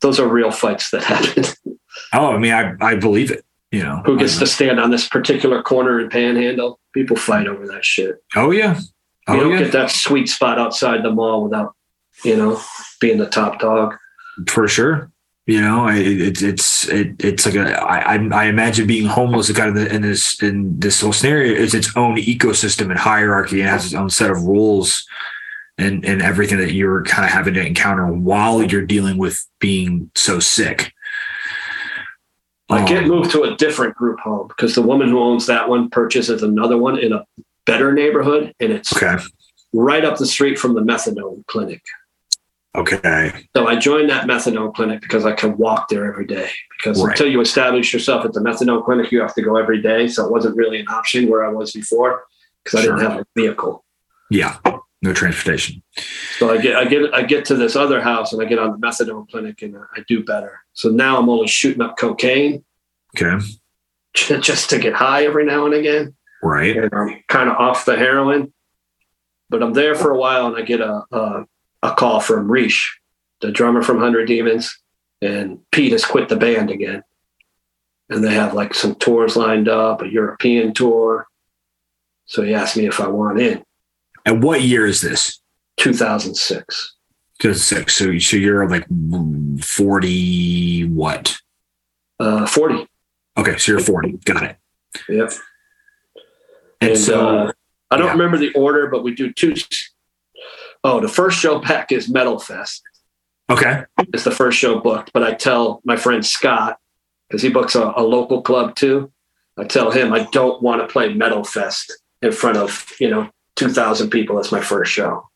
those 0.02 0.20
are 0.20 0.28
real 0.28 0.52
fights 0.52 0.92
that 0.92 1.04
happen. 1.04 1.44
oh, 2.14 2.34
I 2.34 2.38
mean, 2.38 2.54
I, 2.54 2.74
I 2.82 2.96
believe 2.96 3.32
it. 3.32 3.46
You 3.72 3.84
know, 3.84 4.02
who 4.04 4.18
gets 4.18 4.40
to 4.40 4.48
stand 4.48 4.80
on 4.80 4.90
this 4.90 5.08
particular 5.08 5.62
corner 5.62 6.00
and 6.00 6.10
panhandle? 6.10 6.80
People 6.92 7.16
fight 7.16 7.48
over 7.48 7.68
that 7.68 7.86
shit. 7.86 8.16
Oh 8.36 8.50
yeah. 8.50 8.80
Oh, 9.28 9.36
you 9.36 9.42
don't 9.42 9.52
yeah. 9.52 9.60
get 9.60 9.72
that 9.74 9.92
sweet 9.92 10.28
spot 10.28 10.58
outside 10.58 11.04
the 11.04 11.12
mall 11.12 11.44
without, 11.44 11.76
you 12.24 12.36
know, 12.36 12.60
being 13.00 13.20
the 13.20 13.28
top 13.28 13.60
dog. 13.60 13.96
For 14.48 14.68
sure. 14.68 15.12
You 15.46 15.62
know, 15.62 15.88
it's 15.88 16.42
it's 16.42 16.88
it, 16.90 17.16
it's 17.20 17.46
like 17.46 17.56
a 17.56 17.80
I 17.80 18.16
I 18.16 18.46
imagine 18.46 18.88
being 18.88 19.06
homeless 19.06 19.52
kind 19.52 19.76
of 19.76 19.92
in 19.92 20.02
this 20.02 20.42
in 20.42 20.80
this 20.80 21.02
whole 21.02 21.14
scenario 21.14 21.54
is 21.54 21.76
its 21.76 21.96
own 21.96 22.18
ecosystem 22.18 22.90
and 22.90 23.00
hierarchy 23.00 23.62
and 23.62 23.70
has 23.70 23.86
its 23.86 23.96
own 23.96 24.10
set 24.10 24.32
of 24.32 24.44
rules 24.44 25.06
and 25.80 26.06
and 26.06 26.22
everything 26.22 26.58
that 26.58 26.74
you're 26.74 27.04
kind 27.04 27.26
of 27.26 27.32
having 27.32 27.54
to 27.54 27.66
encounter 27.66 28.06
while 28.12 28.62
you're 28.62 28.86
dealing 28.86 29.18
with 29.18 29.46
being 29.60 30.12
so 30.16 30.40
sick. 30.40 30.94
I 32.70 32.86
get 32.86 33.04
um, 33.04 33.10
moved 33.10 33.32
to 33.32 33.44
a 33.44 33.56
different 33.56 33.96
group 33.96 34.20
home 34.20 34.48
because 34.48 34.76
the 34.76 34.84
woman 34.84 35.10
who 35.10 35.20
owns 35.20 35.48
that 35.48 35.68
one 35.68 35.90
purchases 35.90 36.44
another 36.44 36.78
one 36.78 37.00
in 37.00 37.14
a 37.14 37.26
better 37.66 37.94
neighborhood, 37.94 38.54
and 38.60 38.72
it's 38.72 38.96
okay. 38.96 39.24
right 39.74 40.06
up 40.06 40.18
the 40.18 40.28
street 40.28 40.60
from 40.60 40.76
the 40.76 40.82
methadone 40.82 41.46
clinic. 41.48 41.82
Okay. 42.76 43.48
So 43.56 43.66
I 43.66 43.78
joined 43.78 44.12
that 44.12 44.28
methadone 44.28 44.76
clinic 44.76 45.02
because 45.02 45.26
I 45.26 45.32
could 45.32 45.58
walk 45.58 45.90
there 45.90 46.06
every 46.06 46.28
day. 46.28 46.50
Because 46.78 47.04
right. 47.04 47.12
until 47.12 47.28
you 47.28 47.42
establish 47.42 47.92
yourself 47.92 48.24
at 48.26 48.34
the 48.34 48.42
methadone 48.42 48.86
clinic, 48.86 49.12
you 49.12 49.20
have 49.22 49.34
to 49.34 49.42
go 49.42 49.58
every 49.58 49.82
day. 49.82 50.08
So 50.08 50.24
it 50.24 50.32
wasn't 50.32 50.56
really 50.56 50.80
an 50.80 50.88
option 50.88 51.28
where 51.28 51.44
I 51.44 51.52
was 51.52 51.72
before 51.72 52.26
because 52.64 52.82
I 52.82 52.84
sure. 52.84 52.96
didn't 52.96 53.12
have 53.12 53.22
a 53.22 53.26
vehicle. 53.36 53.84
Yeah 54.30 54.58
no 55.02 55.14
transportation. 55.14 55.82
So 56.38 56.52
I 56.52 56.58
get 56.58 56.76
I 56.76 56.86
get 56.86 57.14
I 57.14 57.24
get 57.24 57.46
to 57.46 57.56
this 57.56 57.76
other 57.76 58.02
house 58.02 58.34
and 58.34 58.42
I 58.42 58.46
get 58.46 58.60
on 58.60 58.72
the 58.72 58.86
methadone 58.86 59.30
clinic 59.30 59.62
and 59.62 59.78
I 59.78 60.04
do 60.08 60.24
better. 60.24 60.60
So 60.74 60.90
now 60.90 61.18
I'm 61.18 61.30
only 61.30 61.48
shooting 61.48 61.82
up 61.82 61.98
cocaine. 61.98 62.64
Okay. 63.16 63.44
Just 64.14 64.70
to 64.72 64.80
get 64.80 64.94
high 64.94 65.26
every 65.26 65.46
now 65.46 65.66
and 65.66 65.74
again. 65.74 66.16
Right. 66.44 66.76
And 66.76 66.94
I'm 66.94 67.24
kind 67.28 67.50
of 67.50 67.56
off 67.58 67.86
the 67.86 67.96
heroin, 67.96 68.54
but 69.50 69.64
I'm 69.64 69.74
there 69.74 69.96
for 69.96 70.12
a 70.12 70.18
while 70.18 70.48
and 70.48 70.58
I 70.58 70.62
get 70.64 70.82
a 70.82 71.04
a, 71.12 71.46
a 71.82 71.94
call 71.96 72.20
from 72.20 72.52
Riche, 72.52 73.00
the 73.40 73.52
drummer 73.52 73.82
from 73.82 74.00
Hundred 74.00 74.26
Demons, 74.26 74.78
and 75.22 75.60
Pete 75.72 75.94
has 75.94 76.06
quit 76.06 76.28
the 76.28 76.36
band 76.36 76.72
again. 76.72 77.04
And 78.10 78.24
they 78.24 78.34
have 78.34 78.54
like 78.54 78.74
some 78.74 78.96
tours 78.96 79.38
lined 79.38 79.70
up, 79.70 80.02
a 80.02 80.12
European 80.12 80.74
tour. 80.74 81.28
So 82.26 82.42
he 82.42 82.54
asked 82.54 82.76
me 82.76 82.86
if 82.86 83.00
I 83.00 83.08
want 83.08 83.40
in. 83.40 83.64
And 84.30 84.44
what 84.44 84.62
year 84.62 84.86
is 84.86 85.02
this? 85.02 85.42
2006. 85.78 86.96
2006. 87.40 87.98
So, 87.98 88.20
so 88.20 88.38
you're 88.38 88.70
like 88.70 88.86
40, 89.60 90.86
what? 90.90 91.36
Uh, 92.20 92.46
40. 92.46 92.88
Okay. 93.40 93.58
So 93.58 93.72
you're 93.72 93.82
40. 93.82 94.20
Got 94.26 94.44
it. 94.44 94.58
Yep. 95.10 95.32
And, 96.80 96.92
and 96.92 97.00
so 97.00 97.28
uh, 97.28 97.52
I 97.90 97.98
don't 97.98 98.06
yeah. 98.06 98.12
remember 98.12 98.38
the 98.38 98.54
order, 98.54 98.86
but 98.86 99.04
we 99.04 99.16
do 99.16 99.34
two. 99.34 99.56
Oh, 100.84 101.00
the 101.00 101.08
first 101.08 101.40
show 101.40 101.58
back 101.58 101.92
is 101.92 102.08
Metal 102.08 102.38
Fest. 102.38 102.84
Okay. 103.50 103.82
It's 104.14 104.26
the 104.26 104.32
first 104.32 104.60
show 104.60 104.80
booked, 104.80 105.12
but 105.12 105.24
I 105.24 105.34
tell 105.34 105.82
my 105.84 105.96
friend 105.96 106.24
Scott, 106.24 106.78
because 107.28 107.42
he 107.42 107.50
books 107.50 107.74
a, 107.74 107.94
a 107.96 108.04
local 108.04 108.44
club 108.44 108.76
too. 108.76 109.12
I 109.58 109.64
tell 109.64 109.90
him 109.90 110.14
I 110.14 110.26
don't 110.32 110.62
want 110.62 110.82
to 110.82 110.88
play 110.88 111.16
Metal 111.16 111.44
Fest 111.44 111.98
in 112.22 112.32
front 112.32 112.58
of, 112.58 112.94
you 113.00 113.10
know, 113.10 113.32
2,000 113.60 114.10
people. 114.10 114.38
That's 114.38 114.52
my 114.52 114.62
first 114.62 114.92
show. 114.92 115.30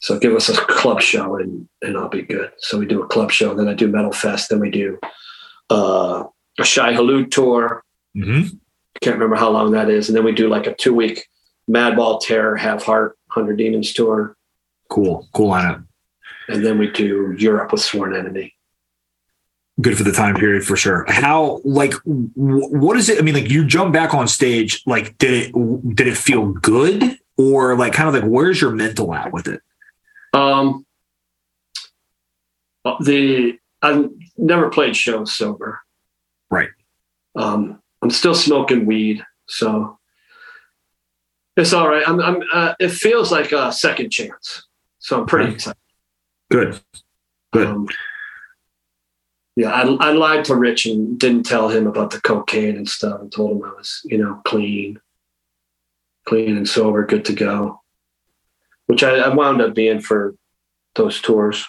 So 0.00 0.18
give 0.18 0.34
us 0.34 0.48
a 0.48 0.54
club 0.54 1.02
show 1.02 1.36
and, 1.36 1.68
and 1.82 1.96
I'll 1.96 2.08
be 2.08 2.22
good. 2.22 2.50
So 2.58 2.78
we 2.78 2.86
do 2.86 3.02
a 3.02 3.06
club 3.06 3.30
show. 3.30 3.54
Then 3.54 3.68
I 3.68 3.74
do 3.74 3.88
Metal 3.88 4.12
Fest. 4.12 4.48
Then 4.48 4.60
we 4.60 4.70
do 4.70 4.98
uh, 5.70 6.24
a 6.58 6.64
Shai 6.64 6.94
Hulud 6.94 7.30
tour. 7.30 7.82
Mm-hmm. 8.16 8.56
Can't 9.02 9.16
remember 9.16 9.36
how 9.36 9.50
long 9.50 9.72
that 9.72 9.90
is. 9.90 10.08
And 10.08 10.16
then 10.16 10.24
we 10.24 10.32
do 10.32 10.48
like 10.48 10.66
a 10.66 10.74
two 10.74 10.94
week 10.94 11.28
Madball 11.70 12.20
Terror, 12.20 12.56
Have 12.56 12.82
Heart, 12.82 13.18
100 13.34 13.56
Demons 13.56 13.92
tour. 13.92 14.36
Cool. 14.88 15.28
Cool 15.34 15.50
lineup. 15.50 15.84
And 16.48 16.64
then 16.64 16.78
we 16.78 16.90
do 16.90 17.34
Europe 17.36 17.72
with 17.72 17.82
Sworn 17.82 18.16
Enemy. 18.16 18.54
Good 19.80 19.96
for 19.96 20.02
the 20.02 20.12
time 20.12 20.34
period 20.34 20.64
for 20.64 20.76
sure. 20.76 21.04
How 21.08 21.60
like 21.64 21.92
w- 22.04 22.32
what 22.36 22.96
is 22.96 23.08
it? 23.08 23.18
I 23.18 23.22
mean, 23.22 23.34
like 23.34 23.48
you 23.50 23.64
jump 23.64 23.92
back 23.92 24.12
on 24.12 24.26
stage. 24.26 24.82
Like, 24.86 25.16
did 25.18 25.32
it 25.54 25.94
did 25.94 26.08
it 26.08 26.16
feel 26.16 26.46
good 26.52 27.16
or 27.36 27.76
like 27.76 27.92
kind 27.92 28.08
of 28.08 28.14
like 28.20 28.28
where's 28.28 28.60
your 28.60 28.72
mental 28.72 29.14
at 29.14 29.32
with 29.32 29.46
it? 29.46 29.60
Um, 30.34 30.84
the 33.00 33.58
I've 33.82 34.10
never 34.36 34.68
played 34.68 34.96
shows 34.96 35.34
sober. 35.34 35.80
Right. 36.50 36.70
Um, 37.36 37.80
I'm 38.02 38.10
still 38.10 38.34
smoking 38.34 38.84
weed, 38.86 39.22
so 39.46 39.98
it's 41.56 41.72
all 41.72 41.88
right. 41.88 42.02
I'm. 42.08 42.20
I'm. 42.20 42.42
Uh, 42.52 42.74
it 42.80 42.88
feels 42.90 43.30
like 43.30 43.52
a 43.52 43.72
second 43.72 44.10
chance, 44.10 44.66
so 44.98 45.20
I'm 45.20 45.26
pretty 45.26 45.46
Okay. 45.46 45.54
excited. 45.54 45.78
Good. 46.50 46.80
Good. 47.52 47.66
Um, 47.68 47.88
yeah, 49.58 49.70
I, 49.72 49.82
I 50.08 50.12
lied 50.12 50.44
to 50.46 50.54
Rich 50.54 50.86
and 50.86 51.18
didn't 51.18 51.44
tell 51.44 51.68
him 51.68 51.86
about 51.86 52.10
the 52.10 52.20
cocaine 52.20 52.76
and 52.76 52.88
stuff, 52.88 53.20
and 53.20 53.32
told 53.32 53.52
him 53.56 53.64
I 53.64 53.72
was, 53.74 54.00
you 54.04 54.18
know, 54.18 54.40
clean, 54.44 55.00
clean 56.26 56.56
and 56.56 56.68
sober, 56.68 57.04
good 57.04 57.24
to 57.26 57.32
go. 57.32 57.80
Which 58.86 59.02
I, 59.02 59.16
I 59.16 59.34
wound 59.34 59.60
up 59.60 59.74
being 59.74 60.00
for 60.00 60.34
those 60.94 61.20
tours. 61.20 61.66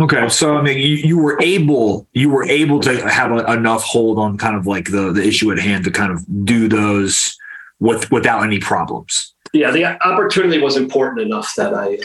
Okay, 0.00 0.28
so 0.28 0.56
I 0.56 0.62
mean, 0.62 0.78
you, 0.78 0.96
you 0.96 1.18
were 1.18 1.40
able 1.42 2.08
you 2.12 2.30
were 2.30 2.44
able 2.44 2.80
to 2.80 3.08
have 3.08 3.32
a, 3.32 3.52
enough 3.52 3.82
hold 3.84 4.18
on 4.18 4.38
kind 4.38 4.56
of 4.56 4.66
like 4.66 4.90
the 4.90 5.12
the 5.12 5.22
issue 5.22 5.52
at 5.52 5.58
hand 5.58 5.84
to 5.84 5.90
kind 5.90 6.10
of 6.12 6.24
do 6.44 6.68
those 6.68 7.36
with 7.80 8.10
without 8.10 8.42
any 8.42 8.58
problems. 8.58 9.34
yeah, 9.52 9.70
the 9.70 9.84
opportunity 10.06 10.58
was 10.60 10.76
important 10.76 11.20
enough 11.20 11.52
that 11.56 11.74
I, 11.74 11.94
uh, 11.94 11.98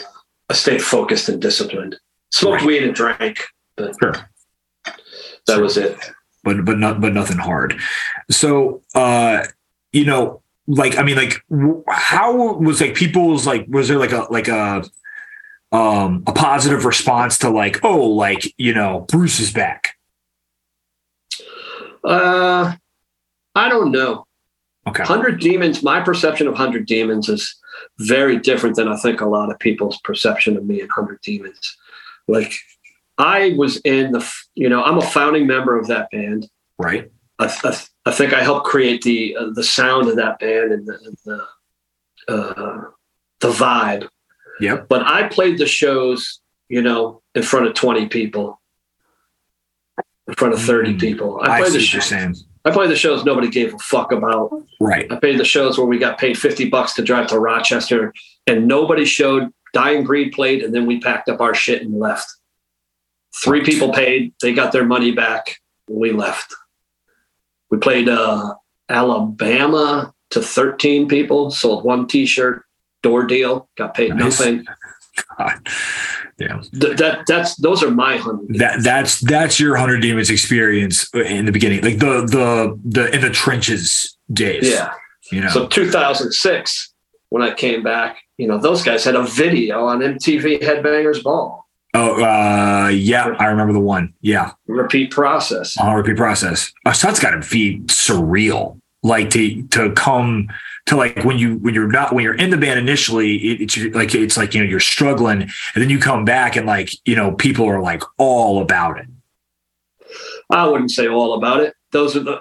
I 0.50 0.54
stayed 0.54 0.82
focused 0.82 1.28
and 1.28 1.40
disciplined. 1.40 1.96
Smoked 2.32 2.60
Right. 2.60 2.66
weed 2.66 2.82
and 2.82 2.94
drank, 2.94 3.44
but 3.76 3.94
Sure. 4.02 4.14
That 5.46 5.60
was 5.60 5.76
it. 5.76 5.98
but 6.44 6.64
but 6.64 6.78
not 6.78 7.00
but 7.00 7.12
nothing 7.12 7.38
hard. 7.38 7.78
So 8.30 8.82
uh, 8.94 9.44
you 9.92 10.04
know, 10.04 10.42
like 10.66 10.98
I 10.98 11.02
mean, 11.02 11.16
like 11.16 11.42
how 11.88 12.54
was 12.58 12.80
like 12.80 12.94
people's 12.94 13.46
like 13.46 13.66
was 13.68 13.88
there 13.88 13.98
like 13.98 14.12
a 14.12 14.26
like 14.30 14.48
a 14.48 14.84
um 15.72 16.22
a 16.26 16.32
positive 16.32 16.84
response 16.84 17.38
to 17.38 17.50
like 17.50 17.84
oh 17.84 18.06
like 18.06 18.54
you 18.58 18.72
know 18.72 19.00
Bruce 19.08 19.40
is 19.40 19.52
back. 19.52 19.96
Uh, 22.04 22.74
I 23.54 23.68
don't 23.68 23.90
know. 23.90 24.26
Okay. 24.86 25.02
Hundred 25.02 25.40
Demons. 25.40 25.82
My 25.82 26.00
perception 26.00 26.46
of 26.46 26.54
Hundred 26.54 26.86
Demons 26.86 27.28
is 27.28 27.56
very 27.98 28.38
different 28.38 28.76
than 28.76 28.86
I 28.86 28.96
think 28.96 29.20
a 29.20 29.26
lot 29.26 29.50
of 29.50 29.58
people's 29.58 29.98
perception 30.02 30.56
of 30.56 30.64
me 30.64 30.80
and 30.80 30.90
Hundred 30.90 31.20
Demons. 31.22 31.76
Like, 32.28 32.54
I 33.18 33.54
was 33.56 33.78
in 33.78 34.12
the, 34.12 34.30
you 34.54 34.68
know, 34.68 34.82
I'm 34.82 34.98
a 34.98 35.02
founding 35.02 35.46
member 35.46 35.78
of 35.78 35.86
that 35.86 36.10
band. 36.10 36.48
Right. 36.78 37.10
I, 37.38 37.46
I, 37.64 37.80
I 38.06 38.12
think 38.12 38.32
I 38.32 38.42
helped 38.42 38.66
create 38.66 39.02
the 39.02 39.36
uh, 39.36 39.50
the 39.54 39.64
sound 39.64 40.08
of 40.08 40.16
that 40.16 40.38
band 40.38 40.72
and 40.72 40.86
the 40.86 41.16
the, 42.26 42.34
uh, 42.34 42.82
the 43.40 43.50
vibe. 43.50 44.08
Yep. 44.60 44.88
But 44.88 45.06
I 45.06 45.28
played 45.28 45.58
the 45.58 45.66
shows, 45.66 46.40
you 46.68 46.80
know, 46.82 47.22
in 47.34 47.42
front 47.42 47.66
of 47.66 47.74
20 47.74 48.08
people, 48.08 48.58
in 50.28 50.34
front 50.34 50.54
of 50.54 50.62
30 50.62 50.94
Mm. 50.94 51.00
people. 51.00 51.40
I, 51.42 51.56
I 51.56 51.60
played 51.60 51.72
see 51.72 51.78
the 51.78 52.02
shows. 52.02 52.44
I 52.64 52.70
played 52.70 52.90
the 52.90 52.96
shows 52.96 53.24
nobody 53.24 53.48
gave 53.48 53.74
a 53.74 53.78
fuck 53.78 54.12
about. 54.12 54.50
Right. 54.80 55.10
I 55.12 55.16
played 55.16 55.38
the 55.38 55.44
shows 55.44 55.78
where 55.78 55.86
we 55.86 55.98
got 55.98 56.18
paid 56.18 56.36
50 56.38 56.68
bucks 56.68 56.94
to 56.94 57.02
drive 57.02 57.28
to 57.28 57.38
Rochester 57.38 58.12
and 58.46 58.66
nobody 58.66 59.04
showed. 59.04 59.50
Dying 59.72 60.04
Greed 60.04 60.32
played 60.32 60.62
and 60.62 60.74
then 60.74 60.86
we 60.86 61.00
packed 61.00 61.28
up 61.28 61.40
our 61.42 61.54
shit 61.54 61.82
and 61.82 61.98
left. 61.98 62.26
Three 63.42 63.62
people 63.62 63.92
paid, 63.92 64.32
they 64.40 64.52
got 64.54 64.72
their 64.72 64.84
money 64.84 65.12
back, 65.12 65.58
we 65.88 66.10
left. 66.12 66.54
We 67.70 67.78
played 67.78 68.08
uh, 68.08 68.54
Alabama 68.88 70.12
to 70.30 70.40
13 70.40 71.08
people, 71.08 71.50
sold 71.50 71.84
one 71.84 72.06
t 72.06 72.26
shirt, 72.26 72.64
door 73.02 73.24
deal, 73.26 73.68
got 73.76 73.94
paid 73.94 74.10
Nice. 74.14 74.40
nothing. 74.40 74.66
God. 75.38 75.68
Yeah. 76.38 76.60
Th- 76.78 76.96
that 76.98 77.24
that's 77.26 77.56
those 77.56 77.82
are 77.82 77.90
my 77.90 78.16
hundred. 78.18 78.58
That 78.58 78.82
that's 78.82 79.20
that's 79.20 79.58
your 79.58 79.76
hundred 79.76 80.00
demons 80.00 80.28
experience 80.28 81.08
in 81.14 81.46
the 81.46 81.52
beginning, 81.52 81.80
like 81.82 81.98
the 81.98 82.22
the 82.26 82.78
the 82.84 83.14
in 83.14 83.22
the 83.22 83.30
trenches 83.30 84.16
days. 84.32 84.68
yeah. 84.68 84.92
You 85.32 85.40
know. 85.40 85.48
So 85.48 85.66
2006, 85.66 86.92
when 87.30 87.42
I 87.42 87.54
came 87.54 87.82
back, 87.82 88.18
you 88.36 88.46
know, 88.46 88.58
those 88.58 88.82
guys 88.82 89.04
had 89.04 89.14
a 89.16 89.22
video 89.22 89.86
on 89.86 90.00
MTV 90.00 90.60
Headbangers 90.62 91.22
Ball. 91.22 91.65
Oh 91.96 92.22
uh 92.22 92.88
yeah, 92.88 93.34
I 93.38 93.46
remember 93.46 93.72
the 93.72 93.80
one. 93.80 94.14
Yeah. 94.20 94.52
Repeat 94.66 95.10
process. 95.10 95.76
on 95.78 95.94
repeat 95.94 96.16
process. 96.16 96.72
Uh, 96.84 96.92
so 96.92 97.08
that's 97.08 97.20
got 97.20 97.30
to 97.30 97.50
be 97.50 97.80
surreal. 97.86 98.80
Like 99.02 99.30
to 99.30 99.62
to 99.68 99.92
come 99.92 100.48
to 100.86 100.96
like 100.96 101.24
when 101.24 101.38
you 101.38 101.56
when 101.58 101.74
you're 101.74 101.88
not 101.88 102.12
when 102.12 102.24
you're 102.24 102.34
in 102.34 102.50
the 102.50 102.56
band 102.56 102.78
initially, 102.78 103.36
it, 103.36 103.60
it's 103.60 103.76
like 103.94 104.14
it's 104.14 104.36
like 104.36 104.54
you 104.54 104.62
know 104.62 104.68
you're 104.68 104.80
struggling, 104.80 105.42
and 105.42 105.52
then 105.74 105.90
you 105.90 105.98
come 105.98 106.24
back 106.24 106.56
and 106.56 106.66
like 106.66 106.90
you 107.04 107.14
know 107.14 107.32
people 107.32 107.66
are 107.66 107.80
like 107.80 108.02
all 108.18 108.62
about 108.62 108.98
it. 108.98 109.06
I 110.50 110.66
wouldn't 110.68 110.90
say 110.90 111.08
all 111.08 111.34
about 111.34 111.60
it. 111.60 111.74
Those 111.90 112.16
are 112.16 112.20
the 112.20 112.40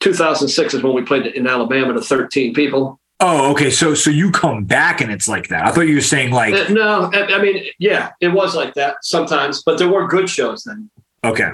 2006 0.00 0.74
is 0.74 0.82
when 0.82 0.94
we 0.94 1.02
played 1.02 1.26
in 1.26 1.46
Alabama 1.46 1.92
to 1.94 2.00
13 2.00 2.54
people. 2.54 3.00
Oh, 3.18 3.50
okay. 3.52 3.70
So 3.70 3.94
so 3.94 4.10
you 4.10 4.30
come 4.30 4.64
back 4.64 5.00
and 5.00 5.10
it's 5.10 5.26
like 5.26 5.48
that. 5.48 5.66
I 5.66 5.70
thought 5.72 5.88
you 5.88 5.94
were 5.94 6.00
saying 6.02 6.32
like 6.32 6.54
Uh, 6.54 6.72
no, 6.72 7.10
I, 7.14 7.36
I 7.36 7.42
mean, 7.42 7.64
yeah, 7.78 8.10
it 8.20 8.28
was 8.28 8.54
like 8.54 8.74
that 8.74 8.96
sometimes, 9.02 9.62
but 9.62 9.78
there 9.78 9.88
were 9.88 10.06
good 10.06 10.28
shows 10.28 10.64
then. 10.64 10.90
okay, 11.24 11.52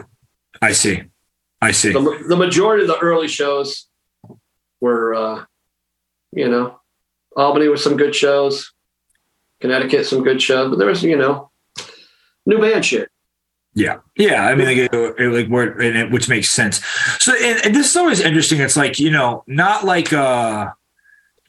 I 0.61 0.73
see, 0.73 1.03
I 1.61 1.71
see. 1.73 1.93
The, 1.93 2.25
the 2.29 2.37
majority 2.37 2.83
of 2.83 2.89
the 2.89 2.99
early 2.99 3.29
shows 3.29 3.87
were, 4.81 5.15
uh, 5.15 5.45
you 6.33 6.49
know, 6.49 6.81
Albany 7.37 7.69
was 7.69 7.83
some 7.83 7.97
good 7.97 8.15
shows, 8.15 8.73
Connecticut 9.61 10.05
some 10.07 10.25
good 10.25 10.43
shows, 10.43 10.69
but 10.69 10.79
there 10.79 10.89
was, 10.89 11.05
you 11.05 11.17
know, 11.17 11.51
new 12.45 12.59
band 12.59 12.85
shit. 12.85 13.09
Yeah, 13.75 13.99
yeah. 14.19 14.45
I 14.47 14.55
mean, 14.55 14.67
like, 14.67 14.93
like 14.93 15.47
where, 15.49 15.71
and 15.81 15.97
it, 15.97 16.11
which 16.11 16.29
makes 16.29 16.51
sense. 16.51 16.85
So, 17.21 17.33
and, 17.33 17.65
and 17.65 17.75
this 17.75 17.89
is 17.91 17.97
always 17.97 18.21
interesting. 18.21 18.61
It's 18.61 18.77
like 18.77 18.99
you 18.99 19.11
know, 19.11 19.45
not 19.47 19.85
like 19.85 20.13
uh, 20.13 20.71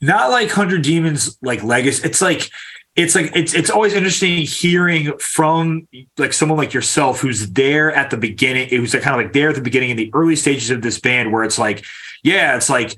not 0.03 0.29
like 0.31 0.51
Hundred 0.51 0.81
Demons 0.81 1.37
like 1.41 1.63
legacy. 1.63 2.05
It's 2.05 2.21
like 2.21 2.49
it's 2.95 3.15
like 3.15 3.31
it's 3.35 3.53
it's 3.53 3.69
always 3.69 3.93
interesting 3.93 4.37
hearing 4.39 5.17
from 5.17 5.87
like 6.17 6.33
someone 6.33 6.57
like 6.57 6.73
yourself 6.73 7.21
who's 7.21 7.51
there 7.51 7.91
at 7.91 8.09
the 8.09 8.17
beginning. 8.17 8.67
It 8.69 8.79
was 8.79 8.93
like 8.93 9.03
kind 9.03 9.19
of 9.19 9.25
like 9.25 9.33
there 9.33 9.49
at 9.49 9.55
the 9.55 9.61
beginning 9.61 9.91
in 9.91 9.97
the 9.97 10.11
early 10.13 10.35
stages 10.35 10.69
of 10.69 10.81
this 10.81 10.99
band, 10.99 11.31
where 11.31 11.43
it's 11.43 11.57
like, 11.57 11.85
yeah, 12.23 12.55
it's 12.55 12.69
like 12.69 12.95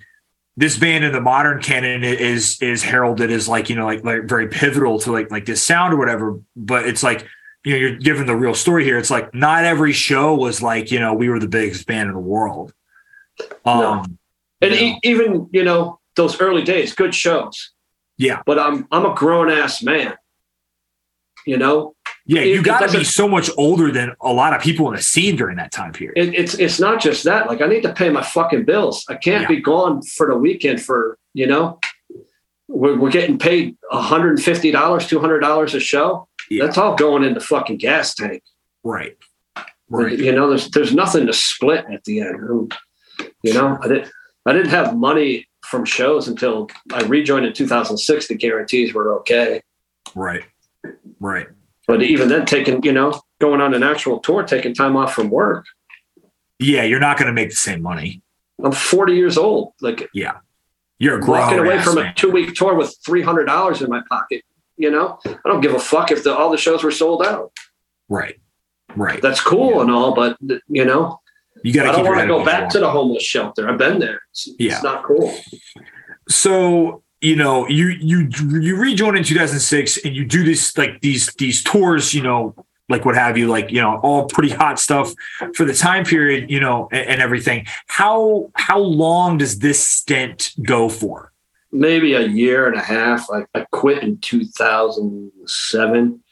this 0.57 0.77
band 0.77 1.03
in 1.03 1.11
the 1.11 1.21
modern 1.21 1.61
canon 1.61 2.03
is 2.03 2.61
is 2.61 2.81
heralded 2.81 3.31
as 3.31 3.47
like 3.47 3.69
you 3.69 3.75
know 3.75 3.85
like 3.85 4.03
like 4.03 4.23
very 4.23 4.47
pivotal 4.47 4.99
to 4.99 5.11
like 5.11 5.29
like 5.31 5.45
this 5.45 5.61
sound 5.61 5.93
or 5.93 5.97
whatever. 5.97 6.39
But 6.55 6.87
it's 6.87 7.03
like 7.03 7.27
you 7.63 7.73
know, 7.73 7.77
you're 7.77 7.95
given 7.95 8.25
the 8.25 8.35
real 8.35 8.53
story 8.53 8.83
here. 8.83 8.97
It's 8.97 9.11
like 9.11 9.33
not 9.33 9.63
every 9.63 9.93
show 9.93 10.35
was 10.35 10.61
like, 10.61 10.91
you 10.91 10.99
know, 10.99 11.13
we 11.13 11.29
were 11.29 11.39
the 11.39 11.47
biggest 11.47 11.87
band 11.87 12.09
in 12.09 12.15
the 12.15 12.19
world. 12.21 12.73
Um, 13.65 13.79
No. 13.79 14.05
And 14.61 14.73
you 14.73 14.79
e- 14.79 14.99
even, 15.03 15.49
you 15.51 15.63
know, 15.63 15.99
those 16.15 16.39
early 16.41 16.63
days, 16.63 16.93
good 16.93 17.13
shows. 17.15 17.71
Yeah. 18.17 18.41
But 18.45 18.59
I'm 18.59 18.87
I'm 18.91 19.05
a 19.05 19.13
grown 19.13 19.49
ass 19.49 19.83
man. 19.83 20.15
You 21.45 21.57
know, 21.57 21.95
yeah, 22.25 22.41
you 22.41 22.63
got 22.63 22.89
to 22.89 22.97
be 22.97 23.03
so 23.03 23.27
much 23.27 23.51
older 23.55 23.91
than 23.91 24.13
a 24.19 24.33
lot 24.33 24.55
of 24.55 24.61
people 24.63 24.87
in 24.89 24.95
the 24.95 25.01
scene 25.01 25.35
during 25.35 25.57
that 25.57 25.71
time 25.71 25.91
period. 25.93 26.17
it, 26.17 26.33
it's 26.33 26.55
it's 26.55 26.79
not 26.79 26.99
just 26.99 27.23
that. 27.25 27.47
Like 27.47 27.61
I 27.61 27.67
need 27.67 27.83
to 27.83 27.93
pay 27.93 28.09
my 28.09 28.23
fucking 28.23 28.65
bills. 28.65 29.05
I 29.07 29.15
can't 29.15 29.43
Yeah. 29.43 29.47
be 29.47 29.61
gone 29.61 30.01
for 30.01 30.25
the 30.27 30.35
weekend 30.35 30.81
for 30.81 31.17
you 31.33 31.45
know. 31.47 31.79
We're, 32.67 32.97
we're 32.97 33.11
getting 33.11 33.37
paid 33.37 33.77
$150, 33.93 34.73
$200 34.73 35.73
a 35.75 35.79
show. 35.79 36.27
Yeah. 36.49 36.65
That's 36.65 36.79
all 36.79 36.95
going 36.95 37.23
in 37.23 37.35
the 37.35 37.39
fucking 37.39 37.77
gas 37.77 38.15
tank. 38.15 38.41
right. 38.83 39.15
Right. 39.87 40.17
You 40.17 40.31
know, 40.31 40.49
there's 40.49 40.71
there's 40.71 40.95
nothing 40.95 41.27
to 41.27 41.33
split 41.33 41.85
at 41.93 42.03
the 42.05 42.21
end. 42.21 42.73
You 43.43 43.53
know, 43.53 43.77
I 43.83 43.87
didn't 43.87 44.11
I 44.47 44.53
didn't 44.53 44.71
have 44.71 44.97
money 44.97 45.47
from 45.65 45.85
shows 45.85 46.27
until 46.27 46.69
I 46.93 47.01
rejoined 47.03 47.45
in 47.45 47.53
2006. 47.53 48.27
The 48.27 48.35
guarantees 48.35 48.93
were 48.93 49.13
okay, 49.19 49.61
Right. 50.13 50.43
Right. 51.19 51.47
but 51.87 52.01
even 52.03 52.29
then, 52.29 52.45
taking 52.45 52.83
you 52.83 52.93
know 52.93 53.21
going 53.41 53.61
on 53.61 53.73
an 53.73 53.83
actual 53.83 54.19
tour, 54.19 54.43
taking 54.43 54.73
time 54.73 54.95
off 54.95 55.13
from 55.13 55.29
work. 55.29 55.65
Yeah, 56.59 56.83
you're 56.83 56.99
not 56.99 57.17
going 57.17 57.27
to 57.27 57.33
make 57.33 57.49
the 57.49 57.55
same 57.55 57.81
money. 57.81 58.21
I'm 58.63 58.71
40 58.71 59.13
years 59.13 59.37
old. 59.37 59.73
Like 59.81 60.07
Yeah. 60.13 60.37
You're 60.99 61.19
a 61.19 61.25
walking 61.25 61.59
away 61.59 61.81
from 61.81 61.95
man. 61.95 62.05
a 62.07 62.13
two 62.13 62.31
week 62.31 62.53
tour 62.55 62.73
with 62.75 62.95
three 63.05 63.21
hundred 63.21 63.45
dollars 63.45 63.81
in 63.81 63.89
my 63.89 64.01
pocket. 64.09 64.43
You 64.77 64.91
know, 64.91 65.19
I 65.25 65.35
don't 65.45 65.59
give 65.61 65.73
a 65.73 65.79
fuck 65.79 66.09
if 66.11 66.23
the, 66.23 66.33
all 66.33 66.49
the 66.49 66.57
shows 66.57 66.83
were 66.83 66.91
sold 66.91 67.25
out. 67.25 67.51
Right. 68.07 68.35
Right. 68.95 69.21
That's 69.21 69.41
cool 69.41 69.81
and 69.81 69.91
all, 69.91 70.13
but 70.15 70.37
you 70.69 70.85
know, 70.85 71.19
You 71.65 71.73
got 71.73 71.87
I 71.87 71.91
don't 71.93 72.05
want 72.05 72.19
to 72.21 72.27
go 72.27 72.45
back 72.45 72.63
water. 72.65 72.73
to 72.73 72.79
the 72.81 72.91
homeless 72.91 73.23
shelter. 73.23 73.67
I've 73.69 73.77
been 73.79 73.97
there. 73.99 74.21
It's, 74.31 74.47
Yeah. 74.59 74.73
it's 74.73 74.83
not 74.83 75.03
cool. 75.03 75.33
so 76.29 77.03
you 77.21 77.35
know 77.35 77.67
you 77.67 77.87
you 77.87 78.29
you 78.61 78.75
rejoin 78.77 79.15
in 79.17 79.23
2006 79.23 79.97
and 80.05 80.15
you 80.15 80.25
do 80.25 80.43
this 80.43 80.77
like 80.77 81.01
these 81.01 81.27
these 81.37 81.63
tours 81.63 82.13
you 82.13 82.21
know 82.21 82.53
like 82.89 83.05
what 83.05 83.15
have 83.15 83.37
you 83.37 83.47
like 83.47 83.71
you 83.71 83.81
know 83.81 83.99
all 84.03 84.25
pretty 84.27 84.53
hot 84.53 84.79
stuff 84.79 85.13
for 85.55 85.65
the 85.65 85.73
time 85.73 86.03
period 86.03 86.51
you 86.51 86.59
know 86.59 86.87
and, 86.91 87.07
and 87.11 87.21
everything 87.21 87.65
how 87.87 88.51
how 88.55 88.77
long 88.79 89.37
does 89.37 89.59
this 89.59 89.85
stint 89.85 90.51
go 90.63 90.89
for 90.89 91.31
Maybe 91.71 92.13
a 92.13 92.21
year 92.25 92.67
and 92.67 92.75
a 92.77 92.81
half. 92.81 93.27
I, 93.29 93.45
I 93.53 93.65
quit 93.71 94.01
in 94.03 94.17
2007. 94.19 96.23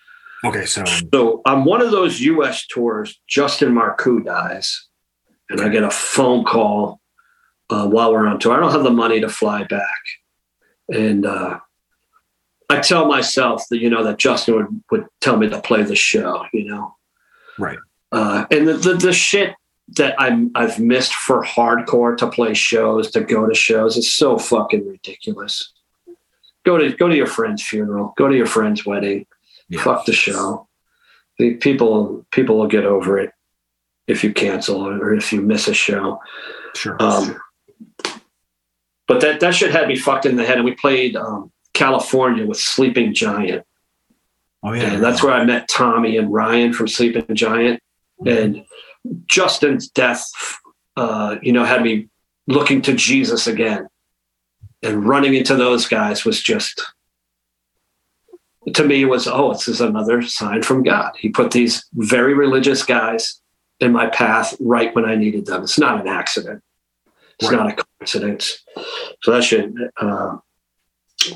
okay 0.45 0.65
so 0.65 0.83
So 1.13 1.41
on 1.45 1.65
one 1.65 1.81
of 1.81 1.91
those 1.91 2.21
US 2.21 2.65
tours, 2.67 3.19
Justin 3.27 3.73
Marcoux 3.73 4.23
dies, 4.23 4.87
and 5.53 5.61
I 5.61 5.69
get 5.69 5.83
a 5.83 5.91
phone 5.91 6.43
call 6.43 6.99
uh, 7.69 7.87
while 7.87 8.11
we're 8.11 8.27
on 8.27 8.39
tour. 8.39 8.53
I 8.53 8.59
don't 8.59 8.71
have 8.71 8.83
the 8.83 8.89
money 8.91 9.21
to 9.21 9.29
fly 9.29 9.63
back, 9.63 9.99
and 10.89 11.25
uh, 11.25 11.59
I 12.69 12.79
tell 12.79 13.07
myself 13.07 13.63
that 13.69 13.77
you 13.77 13.89
know 13.89 14.03
that 14.03 14.17
Justin 14.17 14.55
would 14.55 14.83
would 14.91 15.07
tell 15.21 15.37
me 15.37 15.47
to 15.47 15.61
play 15.61 15.83
the 15.83 15.95
show, 15.95 16.45
you 16.51 16.65
know, 16.65 16.95
right 17.57 17.77
uh, 18.11 18.45
and 18.51 18.67
the, 18.67 18.73
the 18.73 18.93
the 18.95 19.13
shit 19.13 19.55
that 19.97 20.19
I'm 20.19 20.51
I've 20.55 20.79
missed 20.79 21.13
for 21.13 21.43
hardcore 21.43 22.17
to 22.17 22.27
play 22.27 22.53
shows 22.53 23.11
to 23.11 23.21
go 23.21 23.47
to 23.47 23.53
shows 23.53 23.95
is 23.95 24.13
so 24.13 24.37
fucking 24.37 24.87
ridiculous. 24.87 25.71
Go 26.65 26.77
to 26.77 26.91
go 26.93 27.07
to 27.07 27.15
your 27.15 27.27
friend's 27.27 27.61
funeral. 27.61 28.13
Go 28.17 28.27
to 28.27 28.35
your 28.35 28.45
friend's 28.45 28.85
wedding. 28.85 29.25
yeah 29.69 29.81
Fuck 29.81 30.05
the 30.05 30.13
show. 30.13 30.67
The 31.37 31.55
people 31.55 32.25
people 32.31 32.57
will 32.57 32.67
get 32.67 32.85
over 32.85 33.19
it 33.19 33.33
if 34.07 34.23
you 34.23 34.33
cancel 34.33 34.85
or 34.85 35.13
if 35.13 35.31
you 35.31 35.41
miss 35.41 35.67
a 35.67 35.73
show. 35.73 36.19
sure. 36.75 37.01
Um, 37.01 37.39
but 39.07 39.21
that 39.21 39.39
that 39.41 39.55
shit 39.55 39.71
had 39.71 39.87
me 39.87 39.95
fucked 39.95 40.25
in 40.25 40.35
the 40.35 40.45
head. 40.45 40.57
And 40.57 40.65
we 40.65 40.75
played 40.75 41.15
um, 41.15 41.51
California 41.73 42.45
with 42.45 42.57
Sleeping 42.57 43.13
Giant, 43.13 43.65
oh 44.63 44.73
yeah. 44.73 44.93
And 44.93 45.03
that's 45.03 45.23
where 45.23 45.33
I 45.33 45.43
met 45.43 45.67
Tommy 45.67 46.17
and 46.17 46.31
Ryan 46.31 46.73
from 46.73 46.87
Sleeping 46.87 47.25
Giant. 47.33 47.81
And 48.25 48.63
Justin's 49.27 49.89
death, 49.89 50.25
uh, 50.95 51.35
you 51.41 51.51
know, 51.51 51.65
had 51.65 51.83
me 51.83 52.07
looking 52.47 52.81
to 52.83 52.93
Jesus 52.93 53.47
again, 53.47 53.87
and 54.81 55.05
running 55.05 55.33
into 55.33 55.55
those 55.55 55.87
guys 55.87 56.25
was 56.25 56.41
just 56.41 56.81
to 58.73 58.85
me 58.85 59.01
it 59.01 59.05
was 59.05 59.27
oh 59.27 59.51
this 59.51 59.67
is 59.67 59.81
another 59.81 60.21
sign 60.21 60.63
from 60.63 60.83
god. 60.83 61.11
He 61.17 61.29
put 61.29 61.51
these 61.51 61.85
very 61.93 62.33
religious 62.33 62.83
guys 62.83 63.41
in 63.83 63.91
my 63.91 64.07
path 64.07 64.55
right 64.59 64.93
when 64.95 65.05
i 65.05 65.15
needed 65.15 65.45
them. 65.45 65.63
It's 65.63 65.77
not 65.79 66.01
an 66.01 66.07
accident. 66.07 66.61
It's 67.39 67.49
Right. 67.51 67.57
not 67.57 67.71
a 67.79 67.83
coincidence. 67.83 68.63
So 69.21 69.31
that 69.31 69.43
should 69.43 69.75
uh, 69.97 70.37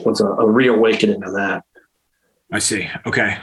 was 0.05 0.21
a, 0.21 0.25
a 0.27 0.49
reawakening 0.49 1.23
of 1.23 1.33
that. 1.33 1.63
I 2.51 2.59
see. 2.59 2.89
Okay. 3.05 3.37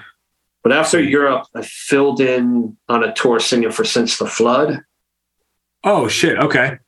But 0.63 0.73
after 0.73 1.01
europe 1.01 1.45
i 1.55 1.63
filled 1.63 2.21
in 2.21 2.77
on 2.89 3.05
a 3.05 3.13
tour 3.15 3.39
singing 3.39 3.71
for 3.71 3.85
since 3.85 4.19
the 4.19 4.27
flood. 4.27 4.81
Oh 5.85 6.09
shit. 6.09 6.39
Okay. 6.39 6.79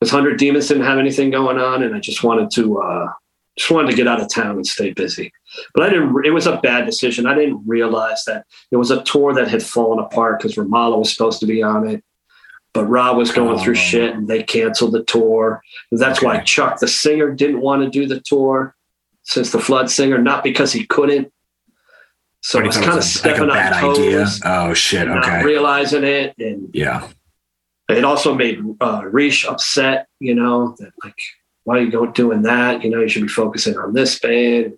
Because 0.00 0.12
100 0.14 0.38
demons 0.38 0.68
didn't 0.68 0.84
have 0.84 0.98
anything 0.98 1.30
going 1.30 1.58
on 1.58 1.82
and 1.82 1.94
i 1.94 2.00
just 2.00 2.22
wanted 2.24 2.50
to 2.52 2.78
uh 2.80 3.08
just 3.56 3.70
wanted 3.70 3.90
to 3.90 3.96
get 3.96 4.06
out 4.08 4.20
of 4.20 4.32
town 4.32 4.56
and 4.56 4.66
stay 4.66 4.92
busy. 4.92 5.32
But 5.74 5.84
i 5.84 5.90
didn't 5.90 6.14
it 6.24 6.30
was 6.30 6.46
a 6.46 6.56
bad 6.58 6.86
decision. 6.86 7.26
I 7.26 7.34
didn't 7.34 7.62
realize 7.66 8.22
that 8.26 8.46
it 8.70 8.76
was 8.76 8.90
a 8.90 9.02
tour 9.02 9.34
that 9.34 9.48
had 9.48 9.62
fallen 9.62 9.98
apart 9.98 10.38
because 10.38 10.56
ramallah 10.56 10.98
was 10.98 11.12
supposed 11.12 11.40
to 11.40 11.46
be 11.46 11.62
on 11.62 11.88
it. 11.88 12.04
But 12.72 12.86
rob 12.86 13.16
was 13.16 13.32
going 13.32 13.58
through 13.58 13.72
Oh. 13.74 13.76
shit 13.76 14.14
and 14.14 14.28
they 14.28 14.42
canceled 14.44 14.92
the 14.92 15.02
tour. 15.04 15.60
That's 15.90 16.22
why 16.22 16.38
chuck 16.40 16.78
the 16.78 16.86
singer 16.88 17.32
didn't 17.32 17.60
want 17.60 17.82
to 17.82 17.90
do 17.90 18.06
the 18.06 18.20
tour 18.20 18.76
since 19.24 19.50
the 19.50 19.58
flood 19.60 19.90
singer 19.90 20.18
not 20.18 20.44
because 20.44 20.72
he 20.72 20.86
couldn't. 20.86 21.32
So 22.42 22.58
But 22.58 22.60
I 22.60 22.62
he 22.62 22.66
was 22.68 22.76
kind 22.76 22.88
of 22.90 22.94
was 22.96 23.16
a- 23.16 23.28
like 23.28 23.34
a 23.34 23.36
stepping 23.36 23.48
bad 23.48 23.72
on 23.72 23.80
toes, 23.80 23.98
idea. 23.98 24.26
Oh 24.44 24.72
shit. 24.74 25.08
not 25.08 25.24
okay. 25.24 25.42
realizing 25.44 26.04
it 26.04 26.34
and 26.38 26.70
yeah. 26.72 27.08
it 27.90 28.04
also 28.04 28.34
made 28.34 28.60
uh, 28.80 29.02
Rish 29.04 29.44
upset, 29.44 30.06
you 30.20 30.34
know, 30.36 30.76
that 30.78 30.92
like, 31.04 31.18
why 31.64 31.78
are 31.78 31.82
you 31.82 31.90
go 31.90 32.06
doing 32.06 32.42
that? 32.42 32.82
You 32.82 32.90
know, 32.90 33.00
you 33.00 33.08
should 33.08 33.22
be 33.22 33.28
focusing 33.28 33.76
on 33.76 33.92
this 33.92 34.18
band. 34.18 34.74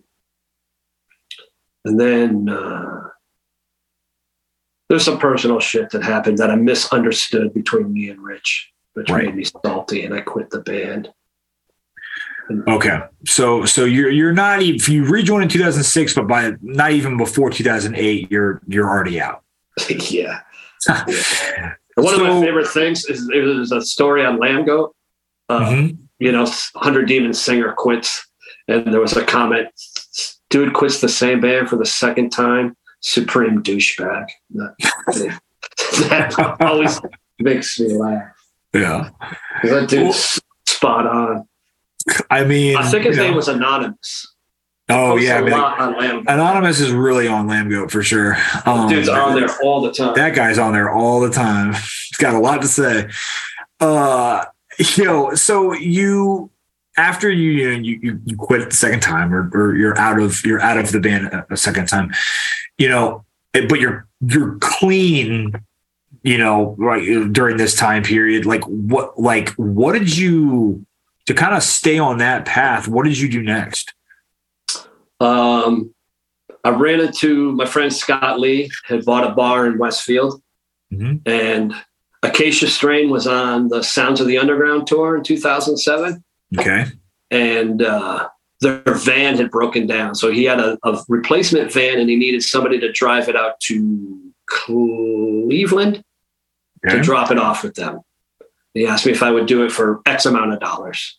And 1.85 1.99
then 1.99 2.49
uh, 2.49 3.09
there's 4.89 5.05
some 5.05 5.19
personal 5.19 5.59
shit 5.61 5.91
that 5.91 6.03
happened 6.03 6.39
that 6.39 6.51
I 6.51 6.57
misunderstood 6.57 7.55
between 7.55 7.93
me 7.93 8.09
and 8.11 8.21
Rich, 8.23 8.73
which 8.95 9.11
Right. 9.11 9.27
made 9.27 9.37
me 9.37 9.45
salty, 9.45 10.05
and 10.05 10.15
I 10.15 10.21
quit 10.21 10.51
the 10.51 10.61
band. 10.61 11.13
Okay, 12.69 12.99
so 13.25 13.65
so 13.65 13.85
you're 13.85 14.11
you're 14.11 14.33
not 14.33 14.61
even 14.63 14.93
you 14.93 15.05
rejoined 15.07 15.45
in 15.45 15.49
2006, 15.49 16.15
but 16.15 16.27
by 16.27 16.53
not 16.61 16.91
even 16.93 17.17
before 17.17 17.49
2008, 17.51 18.31
you're 18.31 18.61
you're 18.67 18.89
already 18.89 19.21
out. 19.21 19.43
yeah. 20.11 20.41
And 20.89 21.07
one 21.95 22.15
of 22.15 22.21
my 22.21 22.41
favorite 22.43 22.67
things 22.69 23.05
is 23.07 23.27
there's 23.29 23.71
a 23.73 23.81
story 23.81 24.25
on 24.27 24.39
Lambgoat. 24.39 24.91
Uh, 25.49 25.61
Mhm. 25.61 25.99
You 26.23 26.31
know, 26.31 26.45
100 26.45 27.09
Demon 27.09 27.35
singer 27.35 27.73
quits. 27.77 28.25
And 28.69 28.93
there 28.93 29.01
was 29.01 29.17
a 29.17 29.25
comment 29.25 29.69
dude 30.51 30.73
quits 30.73 31.01
the 31.01 31.09
same 31.09 31.41
band 31.41 31.69
for 31.69 31.77
the 31.77 31.87
second 31.87 32.31
time. 32.31 32.77
Supreme 33.01 33.63
douchebag. 33.63 34.27
That, 34.51 36.57
always 36.61 37.01
makes 37.41 37.79
me 37.81 37.95
laugh. 37.95 38.23
Yeah, 38.73 39.11
That 39.65 39.89
dude's 39.89 40.41
spot 40.67 41.07
on. 41.07 41.49
I 42.31 42.45
mean, 42.45 42.77
I 42.77 42.89
think 42.89 43.05
his 43.05 43.17
name 43.17 43.33
know- 43.33 43.37
was 43.37 43.49
Anonymous. 43.49 44.29
Oh 44.89 45.17
yeah, 45.17 45.37
I 45.37 45.39
a 45.39 45.43
mean, 45.43 45.53
lot 45.53 45.81
on 45.81 45.99
Lamb. 45.99 46.25
Anonymous 46.27 46.81
is 46.81 46.93
really 46.93 47.27
on 47.27 47.49
Lambgoat 47.49 47.91
for 47.91 48.03
sure. 48.03 48.37
Um, 48.67 48.89
Dude's 48.89 49.09
on 49.09 49.37
there 49.37 49.49
all 49.63 49.81
the 49.81 49.93
time. 49.93 50.15
That 50.15 50.35
guy's 50.35 50.59
on 50.59 50.73
there 50.73 50.93
all 50.93 51.21
the 51.21 51.31
time. 51.31 51.73
He's 51.73 52.17
got 52.19 52.35
a 52.35 52.41
lot 52.41 52.63
to 52.63 52.69
say. 52.69 53.09
Uh, 53.81 54.45
you 54.79 55.05
know, 55.05 55.35
so 55.35 55.73
you 55.73 56.51
after 56.97 57.31
you 57.31 57.51
you 57.51 57.71
know, 57.71 57.79
you, 57.79 58.21
you 58.25 58.37
quit 58.37 58.69
the 58.69 58.77
second 58.77 59.01
time 59.01 59.33
or, 59.35 59.51
or 59.55 59.77
you're 59.77 59.97
out 59.99 60.21
of 60.21 60.45
you're 60.45 60.61
out 60.61 60.79
of 60.79 60.93
the 60.93 61.01
band 61.01 61.45
a, 61.51 61.57
second 61.57 61.87
time, 61.87 62.13
you 62.79 62.89
know, 62.89 63.25
but 63.53 63.81
you're 63.81 64.07
you're 64.21 64.59
clean, 64.61 65.53
you 66.23 66.39
know, 66.39 66.75
right 66.79 67.33
during 67.33 67.57
this 67.57 67.75
time 67.75 68.03
period. 68.03 68.47
Like 68.47 68.65
what 68.65 69.19
like 69.19 69.51
what 69.51 69.93
did 69.93 70.17
you 70.17 70.85
to 71.27 71.35
kind 71.35 71.55
of 71.55 71.63
stay 71.63 71.99
on 71.99 72.19
that 72.19 72.45
path? 72.45 72.89
What 72.89 73.05
did 73.05 73.19
you 73.19 73.29
do 73.29 73.43
next? 73.43 73.95
Um, 75.21 75.95
I 76.65 76.71
ran 76.71 77.01
into 77.01 77.53
my 77.53 77.65
friend 77.65 77.93
Scott 77.93 78.41
Lee, 78.41 78.71
had 78.85 79.05
bought 79.05 79.25
a 79.25 79.35
bar 79.35 79.67
in 79.67 79.79
Westfield. 79.79 80.43
Mhm. 80.93 81.23
and 81.25 81.75
Acacia 82.23 82.69
Strain 82.69 83.11
was 83.11 83.27
on 83.27 83.69
the 83.69 83.83
Sounds 83.83 84.21
of 84.21 84.27
the 84.27 84.39
Underground 84.39 84.87
tour 84.87 85.17
in 85.17 85.23
2007, 85.25 86.23
Okay. 86.59 86.85
and 87.31 87.83
uh, 87.83 88.29
their 88.61 88.83
van 88.95 89.37
had 89.37 89.51
broken 89.51 89.87
down. 89.87 90.15
So 90.15 90.31
he 90.31 90.45
had 90.45 90.61
a, 90.61 90.79
a 90.85 91.03
replacement 91.09 91.73
van, 91.73 91.99
and 91.99 92.09
he 92.09 92.17
needed 92.17 92.43
somebody 92.43 92.79
to 92.81 92.93
drive 92.93 93.29
it 93.29 93.37
out 93.37 93.59
to 93.63 94.21
Cleveland 94.47 96.05
Okay. 96.85 96.97
to 96.97 97.03
drop 97.03 97.31
it 97.31 97.39
off 97.39 97.63
with 97.63 97.75
them. 97.75 98.01
He 98.75 98.87
asked 98.87 99.07
me 99.07 99.13
if 99.13 99.23
I 99.23 99.31
would 99.31 99.47
do 99.47 99.65
it 99.65 99.71
for 99.71 100.01
X 100.05 100.27
amount 100.27 100.53
of 100.53 100.59
dollars. 100.61 101.19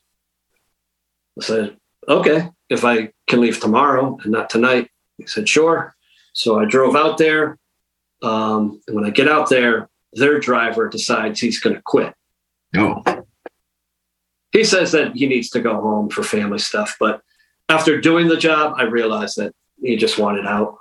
I 1.40 1.44
said, 1.46 1.78
okay, 2.08 2.50
if 2.70 2.84
I 2.84 3.12
can 3.28 3.40
leave 3.40 3.60
tomorrow 3.62 4.18
and 4.24 4.32
not 4.32 4.50
tonight. 4.50 4.90
He 5.18 5.26
said, 5.28 5.48
sure. 5.48 5.96
So 6.34 6.60
I 6.60 6.66
drove 6.66 6.96
out 6.98 7.18
there. 7.18 7.58
Um, 8.22 8.82
and 8.88 8.96
when 8.96 9.06
I 9.06 9.10
get 9.10 9.30
out 9.30 9.50
there, 9.50 9.88
their 10.16 10.40
driver 10.40 10.90
decides 10.90 11.40
he's 11.40 11.60
going 11.60 11.76
to 11.76 11.82
quit. 11.82 12.14
No. 12.74 13.04
He 14.52 14.64
says 14.64 14.92
that 14.92 15.16
he 15.16 15.28
needs 15.28 15.50
to 15.52 15.62
go 15.62 15.80
home 15.80 16.10
for 16.10 16.24
family 16.24 16.60
stuff. 16.60 16.96
But 17.00 17.22
after 17.70 18.00
doing 18.00 18.28
the 18.28 18.38
job, 18.38 18.76
I 18.78 18.84
realized 18.84 19.38
that 19.38 19.54
he 19.82 19.96
just 19.96 20.20
wanted 20.20 20.46
out. 20.46 20.78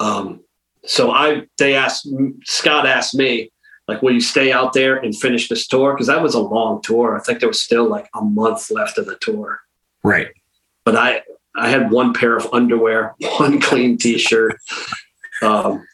Um, 0.00 0.44
so 0.84 1.10
I, 1.10 1.46
they 1.58 1.74
asked, 1.74 2.08
Scott 2.44 2.86
asked 2.86 3.14
me, 3.14 3.50
like, 3.88 4.02
will 4.02 4.12
you 4.12 4.20
stay 4.20 4.52
out 4.52 4.72
there 4.72 4.96
and 4.96 5.16
finish 5.16 5.48
this 5.48 5.66
tour? 5.66 5.92
Because 5.92 6.06
that 6.06 6.22
was 6.22 6.34
a 6.34 6.40
long 6.40 6.82
tour. 6.82 7.16
I 7.16 7.22
think 7.22 7.40
there 7.40 7.48
was 7.48 7.62
still 7.62 7.88
like 7.88 8.08
a 8.14 8.22
month 8.22 8.70
left 8.70 8.98
of 8.98 9.06
the 9.06 9.16
tour. 9.20 9.60
Right. 10.04 10.28
But 10.84 10.96
I, 10.96 11.22
I 11.56 11.68
had 11.68 11.90
one 11.90 12.14
pair 12.14 12.36
of 12.36 12.52
underwear, 12.52 13.14
one 13.38 13.60
clean 13.60 13.98
T-shirt. 13.98 14.56
Um, 15.42 15.86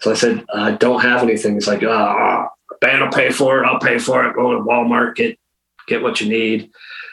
so 0.00 0.10
I 0.10 0.14
said, 0.14 0.44
I 0.54 0.72
don't 0.72 1.00
have 1.00 1.22
anything. 1.22 1.54
He's 1.54 1.68
like, 1.68 1.82
ah, 1.82 2.48
band 2.80 3.02
will 3.02 3.10
pay 3.10 3.30
for 3.30 3.62
it. 3.62 3.66
I'll 3.66 3.80
pay 3.80 3.98
for 3.98 4.24
it. 4.24 4.34
Go 4.34 4.52
to 4.52 4.60
Walmart, 4.60 5.16
get 5.16 5.38
get 5.86 6.02
what 6.02 6.20
you 6.20 6.28
need. 6.28 6.70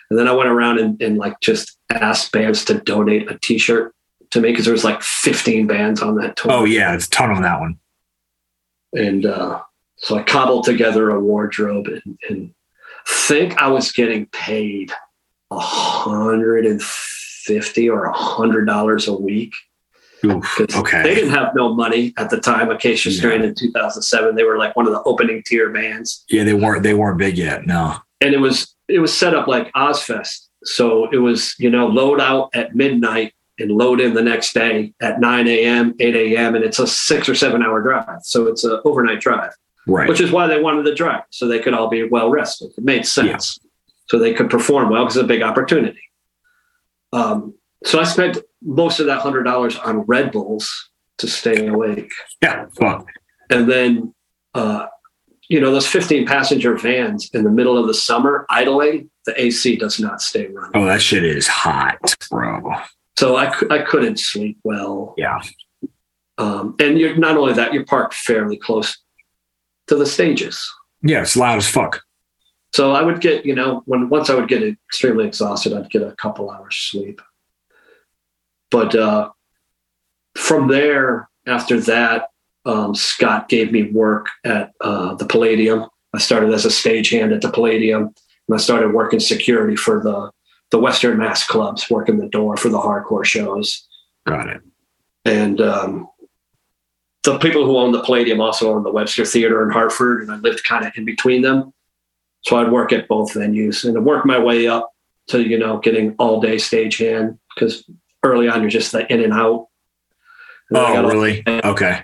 And 0.10 0.20
then 0.20 0.28
I 0.28 0.34
went 0.34 0.50
around 0.50 0.80
and, 0.80 1.02
and 1.02 1.18
like 1.18 1.40
just 1.40 1.78
asked 1.90 2.32
bands 2.32 2.64
to 2.66 2.76
donate 2.76 3.32
a 3.32 3.40
T-shirt 3.40 3.94
to 4.32 4.42
me 4.42 4.52
because 4.52 4.66
there 4.66 4.74
was 4.74 4.84
like 4.84 5.02
15 5.02 5.66
bands 5.66 6.02
on 6.02 6.16
that 6.18 6.36
tour. 6.36 6.52
Oh 6.52 6.64
yeah, 6.66 6.94
it's 6.94 7.08
a 7.08 7.10
ton 7.10 7.32
on 7.32 7.42
that 7.42 7.60
one. 7.60 7.80
And 8.94 9.26
uh, 9.26 9.62
so 9.98 10.18
I 10.18 10.24
cobbled 10.24 10.66
together 10.66 11.10
a 11.10 11.20
wardrobe 11.20 11.88
and, 11.88 12.20
and 12.30 12.54
think 13.08 13.62
I 13.62 13.68
was 13.68 13.92
getting 13.92 14.26
paid 14.28 14.92
a 15.52 15.60
hundred 15.60 16.66
and 16.66 16.82
fifty 16.82 17.90
or 17.90 18.06
a 18.06 18.14
hundred 18.14 18.66
dollars 18.66 19.08
a 19.08 19.14
week. 19.14 19.54
Oof, 20.32 20.62
okay. 20.76 21.04
They 21.04 21.16
didn't 21.16 21.32
have 21.32 21.56
no 21.56 21.74
money 21.74 22.14
at 22.18 22.30
the 22.30 22.40
time. 22.40 22.70
Acacia 22.70 23.12
Strain 23.12 23.42
in 23.42 23.56
2007. 23.56 24.36
They 24.36 24.44
were 24.44 24.58
like 24.58 24.76
one 24.76 24.88
of 24.88 24.94
the 24.94 25.04
opening 25.04 25.44
tier 25.44 25.70
bands. 25.70 26.24
Yeah, 26.30 26.44
they 26.44 26.54
weren't 26.54 26.84
they 26.84 26.94
weren't 26.94 27.18
big 27.18 27.38
yet. 27.38 27.66
No. 27.66 27.96
And 28.22 28.34
it 28.34 28.40
was 28.40 28.76
it 28.88 29.00
was 29.00 29.16
set 29.16 29.34
up 29.34 29.48
like 29.48 29.72
Ozzfest. 29.74 30.48
So 30.64 31.10
it 31.12 31.18
was, 31.18 31.56
you 31.60 31.70
know, 31.70 31.88
load 31.88 32.20
out 32.20 32.50
at 32.54 32.76
midnight 32.76 33.34
and 33.60 33.72
load 33.72 34.02
in 34.02 34.14
the 34.14 34.22
next 34.22 34.54
day 34.54 34.94
at 35.02 35.20
9 35.20 35.48
a.m., 35.48 35.94
8 36.00 36.16
a.m. 36.16 36.56
And 36.56 36.64
it's 36.64 36.80
a 36.80 36.88
six 36.88 37.30
or 37.30 37.36
seven 37.36 37.64
hour 37.64 37.82
drive. 37.82 38.20
So 38.24 38.48
it's 38.48 38.64
an 38.64 38.82
overnight 38.84 39.22
drive. 39.22 39.52
Right. 39.88 40.10
Which 40.10 40.20
is 40.20 40.32
why 40.32 40.48
they 40.48 40.60
wanted 40.60 40.86
the 40.86 40.96
drive. 40.96 41.24
So 41.30 41.48
they 41.48 41.60
could 41.60 41.74
all 41.74 41.88
be 41.88 42.04
well 42.04 42.30
rested. 42.30 42.72
It 42.76 42.84
made 42.84 43.06
sense. 43.06 43.60
Yeah. 43.62 43.70
So 44.10 44.20
they 44.20 44.34
could 44.34 44.50
perform 44.50 44.90
well 44.90 45.04
because 45.04 45.18
it's 45.18 45.24
a 45.24 45.28
big 45.28 45.42
opportunity. 45.42 46.02
Um, 47.14 47.54
so 47.84 48.00
I 48.00 48.04
spent 48.04 48.38
most 48.62 49.00
of 49.00 49.06
that 49.08 49.22
hundred 49.22 49.44
dollars 49.44 49.78
on 49.78 50.00
Red 50.02 50.32
Bulls 50.32 50.90
to 51.18 51.28
stay 51.28 51.68
awake. 51.68 52.12
Yeah, 52.42 52.66
fuck. 52.80 53.08
And 53.50 53.70
then, 53.70 54.14
uh, 54.54 54.88
you 55.50 55.62
know, 55.62 55.72
those 55.72 55.88
15 55.88 56.26
passenger 56.26 56.76
vans 56.76 57.30
in 57.34 57.44
the 57.44 57.52
middle 57.52 57.78
of 57.78 57.88
the 57.88 57.94
summer 57.94 58.46
idling, 58.50 59.10
the 59.26 59.40
AC 59.40 59.76
does 59.76 60.00
not 60.00 60.22
stay 60.22 60.48
running. 60.48 60.72
Oh, 60.74 60.86
that 60.86 61.02
shit 61.02 61.24
is 61.24 61.48
hot, 61.48 62.16
bro. 62.32 62.74
So 63.18 63.36
I, 63.38 63.54
I 63.70 63.80
couldn't 63.84 64.20
sleep 64.20 64.58
well. 64.64 65.14
Yeah. 65.18 65.42
Um, 66.38 66.76
and 66.80 67.00
you're 67.00 67.16
not 67.16 67.38
only 67.38 67.54
that, 67.54 67.74
you're 67.74 67.86
parked 67.86 68.14
fairly 68.14 68.58
close 68.58 68.98
to 69.88 69.96
the 69.96 70.06
stages. 70.06 70.70
Yeah, 71.02 71.22
it's 71.22 71.38
loud 71.38 71.58
as 71.58 71.70
fuck. 71.70 72.02
So 72.74 72.92
I 72.92 73.04
would 73.04 73.22
get, 73.22 73.46
you 73.46 73.56
know, 73.56 73.84
when 73.86 74.10
once 74.10 74.30
I 74.30 74.36
would 74.36 74.50
get 74.50 74.62
extremely 74.64 75.26
exhausted, 75.26 75.72
I'd 75.72 75.90
get 75.90 76.02
a 76.02 76.14
couple 76.16 76.50
hours 76.50 76.76
sleep. 76.76 77.22
But 78.76 78.94
uh, 78.94 79.30
from 80.36 80.68
there, 80.68 81.30
after 81.48 81.80
that, 81.80 82.28
um, 82.66 82.94
Scott 82.94 83.48
gave 83.48 83.72
me 83.72 83.84
work 83.84 84.28
at 84.44 84.74
uh, 84.82 85.16
the 85.16 85.26
Palladium. 85.26 85.86
I 86.14 86.18
started 86.18 86.54
as 86.54 86.66
a 86.66 86.68
stagehand 86.68 87.34
at 87.34 87.42
the 87.42 87.50
Palladium, 87.50 88.02
and 88.04 88.54
I 88.54 88.58
started 88.58 88.94
working 88.94 89.22
security 89.22 89.78
for 89.78 90.04
the 90.04 90.30
the 90.72 90.78
Western 90.78 91.18
Mass 91.18 91.48
clubs, 91.48 91.90
working 91.90 92.18
the 92.18 92.28
door 92.28 92.58
for 92.58 92.68
the 92.68 92.78
hardcore 92.78 93.24
shows. 93.24 93.88
Got 94.28 94.50
it. 94.50 94.62
And 95.24 95.62
um, 95.62 96.10
the 97.24 97.40
people 97.40 97.64
who 97.64 97.78
own 97.78 97.94
the 97.94 98.04
Palladium 98.04 98.42
also 98.42 98.74
own 98.74 98.84
the 98.84 98.92
Webster 98.92 99.24
Theater 99.24 99.64
in 99.64 99.70
Hartford, 99.70 100.24
and 100.24 100.32
I 100.34 100.36
lived 100.36 100.66
kind 100.66 100.86
of 100.86 100.92
in 100.98 101.06
between 101.06 101.44
them. 101.44 101.72
So 102.42 102.58
I'd 102.58 102.74
work 102.74 102.92
at 102.92 103.08
both 103.08 103.36
venues 103.36 103.86
and 103.86 103.96
I 103.98 104.02
work 104.02 104.26
my 104.26 104.38
way 104.38 104.68
up 104.68 104.92
to 105.28 105.42
you 105.42 105.58
know 105.58 105.78
getting 105.78 106.14
all 106.20 106.42
day 106.42 106.58
stagehand 106.58 107.40
because 107.56 107.86
early 108.26 108.50
on 108.50 108.62
you're 108.62 108.70
just 108.70 108.92
the 108.92 109.12
in 109.12 109.22
and 109.24 109.34
out. 109.34 109.68
And 110.70 110.80
oh, 110.80 111.08
really? 111.08 111.44
okay. 111.48 112.04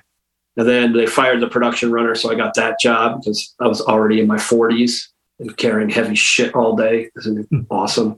And 0.57 0.67
then 0.67 0.93
they 0.93 1.05
fired 1.05 1.41
the 1.41 1.47
production 1.47 1.91
runner, 1.91 2.13
so 2.13 2.31
I 2.31 2.35
got 2.35 2.53
that 2.55 2.79
job 2.79 3.21
because 3.21 3.55
I 3.59 3.67
was 3.67 3.81
already 3.81 4.19
in 4.19 4.27
my 4.27 4.35
40s 4.35 5.07
and 5.39 5.55
carrying 5.57 5.89
heavy 5.89 6.15
shit 6.15 6.53
all 6.53 6.75
day. 6.75 7.09
Isn't 7.15 7.39
it 7.39 7.47
hmm. 7.49 7.61
awesome? 7.69 8.17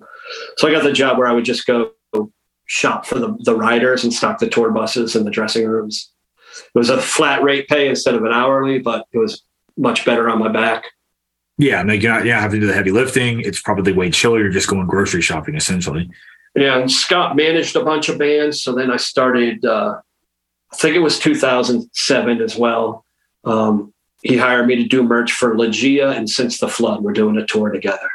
So 0.57 0.67
I 0.67 0.71
got 0.71 0.83
the 0.83 0.91
job 0.91 1.17
where 1.17 1.27
I 1.27 1.31
would 1.31 1.45
just 1.45 1.65
go 1.65 1.93
shop 2.65 3.05
for 3.05 3.19
the, 3.19 3.37
the 3.41 3.55
riders 3.55 4.03
and 4.03 4.13
stock 4.13 4.39
the 4.39 4.49
tour 4.49 4.71
buses 4.71 5.15
and 5.15 5.25
the 5.25 5.31
dressing 5.31 5.67
rooms. 5.67 6.11
It 6.73 6.77
was 6.77 6.89
a 6.89 7.01
flat 7.01 7.43
rate 7.43 7.67
pay 7.67 7.87
instead 7.87 8.15
of 8.15 8.23
an 8.23 8.31
hourly, 8.31 8.79
but 8.79 9.05
it 9.11 9.17
was 9.17 9.43
much 9.77 10.05
better 10.05 10.29
on 10.29 10.39
my 10.39 10.49
back. 10.49 10.85
Yeah, 11.57 11.81
and 11.81 12.01
you're 12.01 12.11
not 12.11 12.25
yeah 12.25 12.39
having 12.39 12.59
to 12.59 12.65
do 12.65 12.67
the 12.67 12.73
heavy 12.73 12.91
lifting. 12.91 13.41
It's 13.41 13.61
probably 13.61 13.93
way 13.93 14.09
chillier 14.09 14.43
You're 14.43 14.51
just 14.51 14.67
going 14.67 14.87
grocery 14.87 15.21
shopping 15.21 15.55
essentially. 15.55 16.09
Yeah, 16.55 16.77
and 16.77 16.91
Scott 16.91 17.35
managed 17.35 17.75
a 17.75 17.83
bunch 17.83 18.09
of 18.09 18.19
bands. 18.19 18.61
So 18.61 18.73
then 18.73 18.91
I 18.91 18.97
started. 18.97 19.65
Uh, 19.65 19.99
I 20.71 20.75
think 20.75 20.95
it 20.95 20.99
was 20.99 21.19
2007 21.19 22.41
as 22.41 22.55
well. 22.55 23.05
Um, 23.43 23.93
he 24.23 24.37
hired 24.37 24.67
me 24.67 24.75
to 24.77 24.85
do 24.85 25.03
merch 25.03 25.31
for 25.31 25.55
Legia 25.55 26.15
and 26.15 26.29
Since 26.29 26.59
the 26.59 26.67
Flood. 26.67 27.03
We're 27.03 27.13
doing 27.13 27.37
a 27.37 27.45
tour 27.45 27.69
together. 27.69 28.09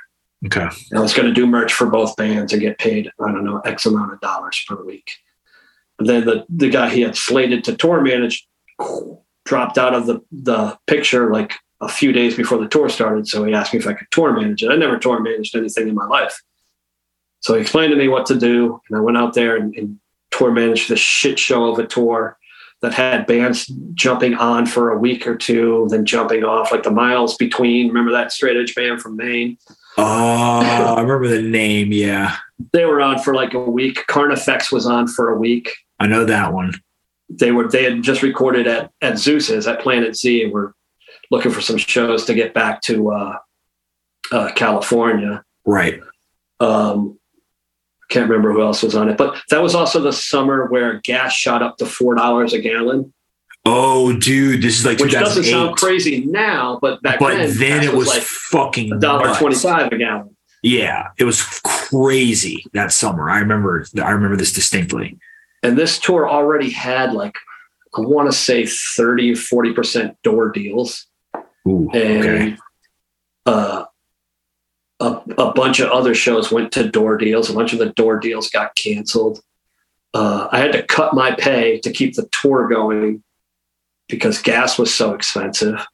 Okay. 0.47 0.68
And 0.91 0.99
I 0.99 1.02
was 1.02 1.12
going 1.12 1.28
to 1.28 1.34
do 1.34 1.47
merch 1.47 1.73
for 1.73 1.86
both 1.86 2.17
bands 2.17 2.52
and 2.52 2.62
get 2.62 2.78
paid, 2.78 3.10
I 3.20 3.31
don't 3.31 3.44
know, 3.44 3.58
X 3.60 3.86
amount 3.86 4.12
of 4.12 4.20
dollars 4.20 4.65
per 4.67 4.83
week. 4.84 5.10
And 5.99 6.08
then 6.08 6.25
the, 6.25 6.47
the 6.49 6.70
guy 6.70 6.89
he 6.89 7.02
had 7.02 7.17
slated 7.17 7.65
to 7.65 7.76
tour 7.76 8.00
manage 8.00 8.47
dropped 9.44 9.78
out 9.78 9.94
of 9.94 10.07
the, 10.07 10.20
the 10.31 10.78
picture 10.86 11.33
like 11.33 11.55
a 11.81 11.89
few 11.89 12.12
days 12.12 12.36
before 12.36 12.58
the 12.58 12.68
tour 12.68 12.89
started. 12.89 13.26
So 13.26 13.44
he 13.44 13.55
asked 13.55 13.73
me 13.73 13.81
if 13.81 13.86
I 13.86 13.94
could 13.94 14.10
tour 14.10 14.33
manage 14.33 14.62
it. 14.62 14.70
I 14.70 14.76
never 14.76 14.99
tour 14.99 15.20
managed 15.20 15.57
anything 15.57 15.89
in 15.89 15.94
my 15.94 16.07
life. 16.07 16.41
So 17.41 17.55
he 17.55 17.60
explained 17.60 17.91
to 17.91 17.97
me 17.97 18.08
what 18.08 18.26
to 18.26 18.39
do. 18.39 18.81
And 18.89 18.99
I 18.99 19.00
went 19.00 19.17
out 19.17 19.34
there 19.34 19.57
and, 19.57 19.75
and 19.76 19.99
tour 20.31 20.50
managed 20.50 20.89
this 20.89 21.00
shit 21.00 21.39
show 21.39 21.73
of 21.73 21.78
a 21.78 21.86
tour 21.86 22.36
that 22.81 22.94
had 22.94 23.26
bands 23.26 23.67
jumping 23.94 24.34
on 24.34 24.65
for 24.65 24.91
a 24.91 24.99
week 24.99 25.26
or 25.26 25.36
two, 25.36 25.89
then 25.91 26.05
jumping 26.05 26.44
off, 26.44 26.70
like 26.70 26.84
the 26.84 26.91
miles 26.91 27.36
between. 27.36 27.89
Remember 27.89 28.12
that 28.12 28.33
straight 28.33 28.57
edge 28.57 28.75
band 28.75 29.00
from 29.00 29.17
Maine? 29.17 29.58
Oh, 29.97 30.60
I 30.60 31.00
remember 31.00 31.26
the 31.26 31.42
name. 31.42 31.91
Yeah. 31.91 32.36
They 32.73 32.84
were 32.84 33.00
on 33.00 33.18
for 33.18 33.34
like 33.34 33.55
a 33.55 33.58
week. 33.58 34.07
Carnifex 34.07 34.70
was 34.70 34.86
on 34.86 35.08
for 35.08 35.31
a 35.31 35.36
week. 35.36 35.75
I 35.99 36.07
know 36.07 36.25
that 36.25 36.52
one. 36.52 36.73
They 37.28 37.50
were 37.50 37.68
they 37.68 37.84
had 37.84 38.02
just 38.02 38.23
recorded 38.23 38.67
at 38.67 38.91
at 39.02 39.15
Zeuss's 39.15 39.67
at 39.67 39.81
Planet 39.81 40.17
Z 40.17 40.44
and 40.44 40.52
were 40.52 40.75
looking 41.31 41.50
for 41.50 41.60
some 41.60 41.76
shows 41.76 42.25
to 42.26 42.34
get 42.34 42.55
back 42.55 42.81
to 42.83 43.10
uh, 43.10 43.36
uh, 44.33 44.52
California. 44.52 45.44
Right. 45.67 46.00
Um, 46.60 47.17
can't 48.08 48.28
remember 48.28 48.52
who 48.52 48.62
else 48.62 48.82
was 48.82 48.94
on 48.94 49.08
it, 49.08 49.16
but 49.16 49.40
that 49.50 49.62
was 49.62 49.74
also 49.74 50.00
the 50.00 50.12
summer 50.12 50.66
where 50.66 51.00
gas 51.00 51.32
shot 51.32 51.62
up 51.62 51.76
to 51.78 51.86
four 51.86 52.14
dollars 52.14 52.52
a 52.52 52.58
gallon. 52.58 53.12
Oh, 53.64 54.16
dude, 54.16 54.62
this 54.62 54.78
is 54.78 54.86
like 54.86 54.98
which 54.98 55.12
doesn't 55.12 55.44
sound 55.44 55.76
crazy 55.76 56.24
now, 56.24 56.78
but 56.80 57.02
back 57.02 57.18
but 57.18 57.36
then, 57.36 57.58
then 57.58 57.82
it 57.84 57.92
was, 57.92 58.06
was 58.06 58.08
like 58.08 58.22
fucking 58.22 58.92
a 58.92 58.98
dollar 58.98 59.34
twenty-five 59.34 59.92
a 59.92 59.98
gallon. 59.98 60.36
Yeah, 60.62 61.08
it 61.18 61.24
was 61.24 61.42
crazy 61.64 62.64
that 62.72 62.92
summer. 62.92 63.28
I 63.30 63.38
remember. 63.40 63.84
I 64.02 64.10
remember 64.10 64.36
this 64.36 64.52
distinctly. 64.52 65.18
And 65.62 65.76
this 65.76 65.98
tour 65.98 66.28
already 66.28 66.70
had 66.70 67.12
like 67.12 67.34
I 67.96 68.00
want 68.00 68.30
to 68.30 68.36
say 68.36 68.66
30, 68.66 69.34
40 69.34 69.72
percent 69.72 70.22
door 70.22 70.50
deals. 70.50 71.06
Ooh, 71.66 71.90
and 71.92 72.24
okay. 72.24 72.56
uh, 73.44 73.84
a, 75.00 75.20
a 75.38 75.52
bunch 75.52 75.80
of 75.80 75.90
other 75.90 76.14
shows 76.14 76.50
went 76.50 76.72
to 76.72 76.88
door 76.88 77.16
deals. 77.16 77.50
A 77.50 77.54
bunch 77.54 77.72
of 77.72 77.78
the 77.78 77.90
door 77.90 78.18
deals 78.18 78.50
got 78.50 78.74
canceled. 78.74 79.40
Uh, 80.14 80.48
I 80.50 80.58
had 80.58 80.72
to 80.72 80.82
cut 80.82 81.14
my 81.14 81.32
pay 81.32 81.78
to 81.80 81.92
keep 81.92 82.14
the 82.14 82.28
tour 82.32 82.68
going 82.68 83.22
because 84.08 84.40
gas 84.40 84.78
was 84.78 84.92
so 84.92 85.14
expensive. 85.14 85.86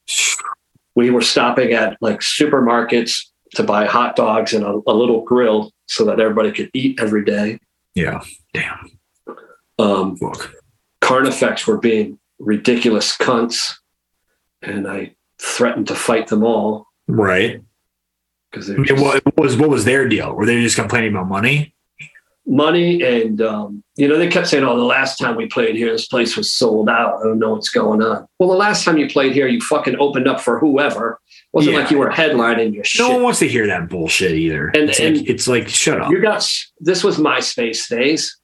We 0.95 1.11
were 1.11 1.21
stopping 1.21 1.73
at 1.73 1.99
like 2.01 2.21
supermarkets 2.21 3.27
to 3.57 3.63
buy 3.63 3.87
hot 3.87 4.17
dogs 4.17 4.53
and 4.53 4.65
a, 4.65 4.81
a 4.87 4.95
little 4.95 5.23
grill 5.23 5.73
so 5.87 6.05
that 6.05 6.21
everybody 6.21 6.53
could 6.53 6.71
eat 6.73 7.01
every 7.01 7.25
day. 7.25 7.59
Yeah. 7.95 8.23
Damn. 8.53 8.99
Um, 9.79 10.19
Carnifex 11.01 11.67
were 11.67 11.79
being 11.79 12.19
ridiculous 12.39 13.17
cunts, 13.17 13.75
and 14.63 14.87
I 14.89 15.15
threatened 15.41 15.89
to 15.89 15.95
fight 15.95 16.29
them 16.29 16.45
all. 16.45 16.87
Right. 17.07 17.61
Because 18.55 19.01
what 19.01 19.23
was 19.37 19.57
what 19.57 19.71
was 19.71 19.85
their 19.85 20.09
deal? 20.09 20.33
Were 20.33 20.47
they 20.47 20.61
just 20.63 20.77
complaining 20.77 21.11
about 21.11 21.29
money? 21.29 21.75
Money 22.47 23.03
and 23.03 23.41
um, 23.41 23.83
you 23.97 24.07
know 24.07 24.19
they 24.19 24.29
kept 24.29 24.47
saying, 24.49 24.65
"Oh, 24.65 24.77
the 24.77 24.85
last 24.85 25.17
time 25.17 25.35
we 25.35 25.47
played 25.47 25.77
here, 25.77 25.91
this 25.91 26.07
place 26.07 26.37
was 26.37 26.53
sold 26.53 26.89
out. 26.89 27.21
I 27.21 27.25
don't 27.25 27.39
know 27.39 27.53
what's 27.53 27.71
going 27.71 28.03
on." 28.03 28.27
Well, 28.39 28.51
the 28.51 28.57
last 28.57 28.85
time 28.85 28.99
you 28.99 29.09
played 29.09 29.33
here, 29.33 29.47
you 29.47 29.61
fucking 29.61 29.97
opened 29.99 30.29
up 30.29 30.41
for 30.41 30.59
whoever. 30.59 31.21
It 31.31 31.39
wasn't 31.53 31.75
yeah. 31.75 31.81
like 31.81 31.91
you 31.91 31.99
were 31.99 32.11
headlining 32.11 32.75
your 32.75 32.83
no 32.83 32.83
shit. 32.83 33.01
No 33.01 33.15
one 33.15 33.23
wants 33.23 33.39
to 33.39 33.49
hear 33.49 33.67
that 33.67 33.89
bullshit 33.89 34.33
either. 34.33 34.69
And 34.69 34.91
it's, 34.91 35.01
and 35.01 35.17
like, 35.17 35.29
it's 35.29 35.49
like 35.49 35.69
shut 35.69 36.01
up. 36.01 36.11
You 36.11 36.21
got 36.21 36.47
this 36.81 37.03
was 37.03 37.17
MySpace 37.17 37.89
days. 37.89 38.39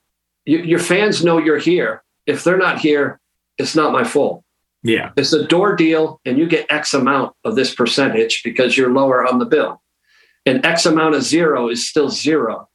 You, 0.47 0.59
your 0.61 0.79
fans 0.79 1.23
know 1.23 1.37
you're 1.37 1.59
here. 1.59 2.03
If 2.27 2.43
they're 2.43 2.57
not 2.57 2.79
here, 2.79 3.21
it's 3.59 3.77
not 3.77 3.93
my 3.93 4.05
fault. 4.05 4.43
Yeah. 4.83 5.13
It's 5.17 5.33
a 5.33 5.47
door 5.47 5.77
deal 5.77 6.21
and 6.25 6.39
you 6.39 6.49
get 6.49 6.67
X 6.71 6.95
amount 6.95 7.35
of 7.45 7.55
this 7.55 7.75
percentage 7.75 8.43
because 8.43 8.77
you're 8.77 8.93
lower 8.93 9.27
on 9.27 9.39
the 9.39 9.45
bill. 9.45 9.83
And 10.47 10.65
X 10.65 10.87
amount 10.87 11.15
of 11.15 11.23
zero 11.23 11.69
is 11.69 11.89
still 11.89 12.09
zero. 12.11 12.69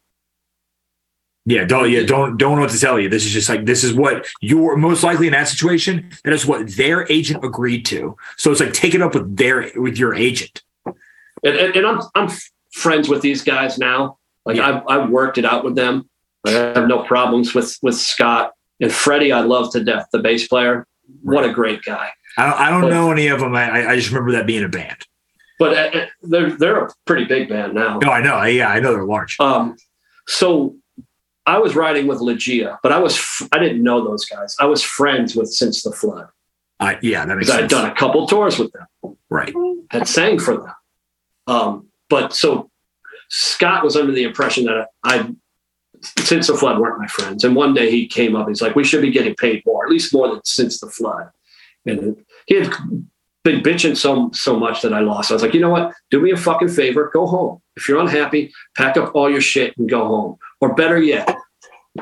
Yeah, 1.48 1.64
don't 1.64 1.92
yeah, 1.92 2.04
don't 2.04 2.38
don't 2.38 2.56
know 2.56 2.62
what 2.62 2.72
to 2.72 2.80
tell 2.80 3.00
you. 3.00 3.08
This 3.08 3.24
is 3.26 3.32
just 3.32 3.50
like 3.50 3.66
this 3.66 3.84
is 3.84 3.94
what 3.94 4.26
you're 4.42 4.76
most 4.78 5.04
likely 5.04 5.28
in 5.28 5.34
that 5.34 5.48
situation. 5.48 6.10
That 6.24 6.34
is 6.34 6.46
what 6.46 6.70
their 6.76 7.10
agent 7.12 7.44
agreed 7.46 7.86
to. 7.88 8.18
So 8.38 8.52
it's 8.52 8.60
like 8.60 8.74
take 8.74 8.96
it 8.96 9.02
up 9.02 9.14
with 9.14 9.36
their 9.38 9.70
with 9.76 9.98
your 9.98 10.16
agent. 10.16 10.64
And, 10.86 11.56
and, 11.56 11.76
and 11.76 11.86
I'm 11.88 12.02
I'm 12.16 12.30
friends 12.74 13.10
with 13.10 13.22
these 13.22 13.44
guys 13.44 13.78
now. 13.78 14.18
Like 14.46 14.58
Yeah. 14.58 14.82
I, 14.88 14.96
I 14.98 15.08
worked 15.08 15.38
it 15.38 15.46
out 15.46 15.64
with 15.64 15.76
them. 15.76 16.10
I 16.48 16.52
have 16.52 16.88
no 16.88 17.04
problems 17.04 17.54
with 17.54 17.78
with 17.84 17.96
Scott 17.96 18.54
and 18.80 18.92
Freddie. 18.92 19.32
I 19.32 19.42
love 19.42 19.72
to 19.74 19.84
death, 19.84 20.08
the 20.12 20.20
bass 20.20 20.48
player. 20.48 20.88
What 21.22 21.46
a 21.46 21.54
great 21.54 21.84
guy. 21.84 22.10
I, 22.40 22.46
don't, 22.50 22.60
I 22.60 22.70
don't 22.72 22.82
But- 22.82 22.90
know 22.90 23.12
any 23.12 23.28
of 23.28 23.40
them. 23.40 23.54
I, 23.56 23.90
I 23.90 23.96
just 23.96 24.10
remember 24.10 24.32
that 24.32 24.48
being 24.48 24.64
a 24.64 24.68
band. 24.70 25.06
But 25.58 25.78
uh, 25.78 25.98
uh, 26.00 26.06
they're 26.24 26.52
they're 26.52 26.86
a 26.86 26.90
pretty 27.06 27.26
big 27.26 27.50
band 27.50 27.74
now. 27.74 28.00
No, 28.00 28.10
I 28.10 28.22
know. 28.22 28.42
Yeah, 28.44 28.70
I 28.70 28.80
know 28.80 28.94
they're 28.94 29.06
large. 29.06 29.38
Um, 29.40 29.78
so 30.28 30.76
I 31.46 31.60
was 31.60 31.76
riding 31.76 32.08
with 32.08 32.20
Legia, 32.20 32.78
but 32.84 32.92
I 32.92 33.00
was 33.00 33.16
f- 33.18 33.48
I 33.52 33.60
didn't 33.60 33.82
know 33.84 34.04
those 34.04 34.26
guys. 34.26 34.56
I 34.60 34.66
was 34.66 34.84
friends 34.84 35.36
with 35.36 35.50
Since 35.50 35.84
the 35.84 35.92
Flood 35.92 36.28
I 36.80 36.98
yeah, 37.02 37.26
that 37.26 37.36
makes 37.36 37.48
because 37.48 37.58
I 37.58 37.62
had 37.62 37.70
done 37.70 37.90
a 37.90 37.96
couple 37.96 38.28
tours 38.28 38.60
with 38.60 38.72
them. 38.74 39.18
Right. 39.30 39.54
had 39.92 40.08
sang 40.08 40.40
for 40.40 40.58
them. 40.58 40.74
Um, 41.48 41.88
but 42.10 42.34
so 42.34 42.70
Scott 43.30 43.84
was 43.84 43.96
under 43.96 44.12
the 44.12 44.24
impression 44.24 44.66
that 44.66 44.88
I, 45.04 45.32
since 46.20 46.48
the 46.48 46.56
flood, 46.56 46.80
weren't 46.80 47.00
my 47.00 47.08
friends. 47.08 47.44
And 47.44 47.56
one 47.56 47.74
day 47.74 47.90
he 47.90 48.08
came 48.08 48.36
up, 48.36 48.48
he's 48.48 48.62
like, 48.62 48.76
"We 48.76 48.84
should 48.84 49.02
be 49.02 49.12
getting 49.12 49.36
paid 49.36 49.64
more, 49.66 49.86
at 49.86 49.90
least 49.90 50.14
more 50.14 50.28
than 50.28 50.42
since 50.44 50.80
the 50.80 50.90
flood." 50.90 51.30
And 51.86 52.18
he 52.48 52.56
had 52.56 52.74
been 53.46 53.62
bitching 53.62 53.96
so 53.96 54.30
so 54.34 54.60
much 54.60 54.82
that 54.82 54.94
I 54.94 55.00
lost. 55.00 55.32
I 55.32 55.36
was 55.36 55.44
like, 55.44 55.54
"You 55.54 55.62
know 55.62 55.70
what? 55.70 55.94
Do 56.12 56.20
me 56.20 56.32
a 56.32 56.38
fucking 56.38 56.70
favor, 56.70 57.10
go 57.14 57.26
home. 57.26 57.62
If 57.78 57.88
you're 57.88 58.02
unhappy, 58.02 58.52
pack 58.76 58.98
up 58.98 59.16
all 59.16 59.30
your 59.30 59.40
shit 59.40 59.78
and 59.78 59.88
go 59.88 60.06
home. 60.06 60.38
Or 60.60 60.76
better 60.76 61.02
yet, 61.02 61.34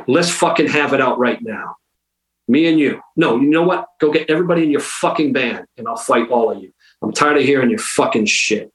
let's 0.08 0.32
fucking 0.32 0.70
have 0.70 0.94
it 0.94 1.02
out 1.02 1.20
right 1.20 1.42
now." 1.42 1.76
Me 2.48 2.68
and 2.68 2.80
you. 2.80 3.02
No, 3.16 3.40
you 3.40 3.50
know 3.50 3.64
what? 3.64 3.88
Go 4.02 4.12
get 4.12 4.30
everybody 4.30 4.64
in 4.64 4.72
your 4.72 4.82
fucking 4.82 5.32
band 5.32 5.66
and 5.78 5.88
I'll 5.88 5.96
fight 5.96 6.30
all 6.30 6.52
of 6.52 6.62
you. 6.62 6.74
I'm 7.02 7.14
tired 7.14 7.38
of 7.38 7.44
hearing 7.44 7.70
your 7.70 7.80
fucking 7.80 8.26
shit. 8.26 8.72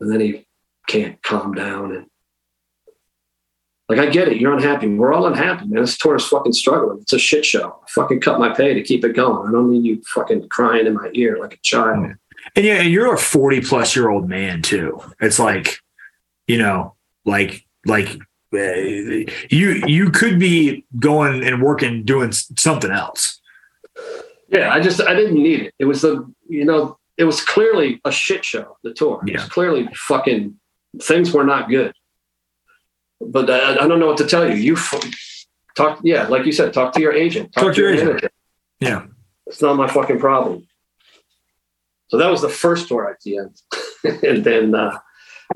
And 0.00 0.10
then 0.10 0.20
he 0.20 0.46
can't 0.86 1.22
calm 1.22 1.52
down. 1.52 1.94
And 1.94 2.06
like, 3.88 3.98
I 3.98 4.06
get 4.06 4.28
it. 4.28 4.38
You're 4.38 4.52
unhappy. 4.52 4.86
We're 4.86 5.14
all 5.14 5.26
unhappy, 5.26 5.66
man. 5.66 5.82
This 5.82 5.96
tour 5.96 6.16
is 6.16 6.26
fucking 6.26 6.52
struggling. 6.52 6.98
It's 7.00 7.14
a 7.14 7.18
shit 7.18 7.46
show. 7.46 7.80
I 7.82 7.90
fucking 7.90 8.20
cut 8.20 8.38
my 8.38 8.54
pay 8.54 8.74
to 8.74 8.82
keep 8.82 9.04
it 9.04 9.16
going. 9.16 9.48
I 9.48 9.52
don't 9.52 9.70
need 9.70 9.84
you 9.84 10.02
fucking 10.14 10.48
crying 10.50 10.86
in 10.86 10.94
my 10.94 11.10
ear 11.14 11.38
like 11.38 11.54
a 11.54 11.58
child. 11.62 12.14
And 12.54 12.64
yeah, 12.64 12.80
and 12.82 12.90
you're 12.90 13.14
a 13.14 13.18
40 13.18 13.62
plus 13.62 13.96
year 13.96 14.10
old 14.10 14.28
man 14.28 14.62
too. 14.62 15.00
It's 15.20 15.38
like, 15.38 15.78
you 16.46 16.58
know, 16.58 16.94
like 17.24 17.66
like 17.86 18.08
uh, 18.54 18.58
you 19.50 19.82
you 19.86 20.10
could 20.10 20.38
be 20.38 20.84
going 20.98 21.44
and 21.44 21.62
working 21.62 22.04
doing 22.04 22.32
something 22.32 22.90
else. 22.90 23.40
Yeah, 24.48 24.72
I 24.72 24.80
just 24.80 25.00
I 25.00 25.14
didn't 25.14 25.42
need 25.42 25.60
it. 25.60 25.74
It 25.78 25.84
was 25.84 26.02
the 26.02 26.30
you 26.48 26.64
know 26.64 26.98
it 27.16 27.24
was 27.24 27.44
clearly 27.44 28.00
a 28.04 28.12
shit 28.12 28.44
show. 28.44 28.76
The 28.82 28.94
tour. 28.94 29.22
It 29.26 29.34
was 29.34 29.44
clearly 29.44 29.88
fucking 29.94 30.58
things 31.02 31.32
were 31.32 31.44
not 31.44 31.68
good. 31.68 31.92
But 33.20 33.50
I, 33.50 33.84
I 33.84 33.88
don't 33.88 33.98
know 33.98 34.06
what 34.06 34.18
to 34.18 34.26
tell 34.26 34.48
you. 34.48 34.54
You 34.54 34.76
talk. 35.76 36.00
Yeah, 36.02 36.28
like 36.28 36.46
you 36.46 36.52
said, 36.52 36.72
talk 36.72 36.92
to 36.94 37.00
your 37.00 37.12
agent. 37.12 37.52
Talk 37.52 37.74
to 37.74 37.80
your 37.80 37.92
agent. 37.92 38.08
manager. 38.08 38.30
Yeah. 38.80 39.06
It's 39.46 39.62
not 39.62 39.76
my 39.76 39.88
fucking 39.88 40.18
problem. 40.18 40.66
So 42.08 42.18
that 42.18 42.30
was 42.30 42.42
the 42.42 42.48
first 42.48 42.88
tour 42.88 43.10
at 43.10 43.20
the 43.20 43.38
end, 43.38 44.22
and 44.24 44.44
then 44.44 44.74
uh, 44.74 44.98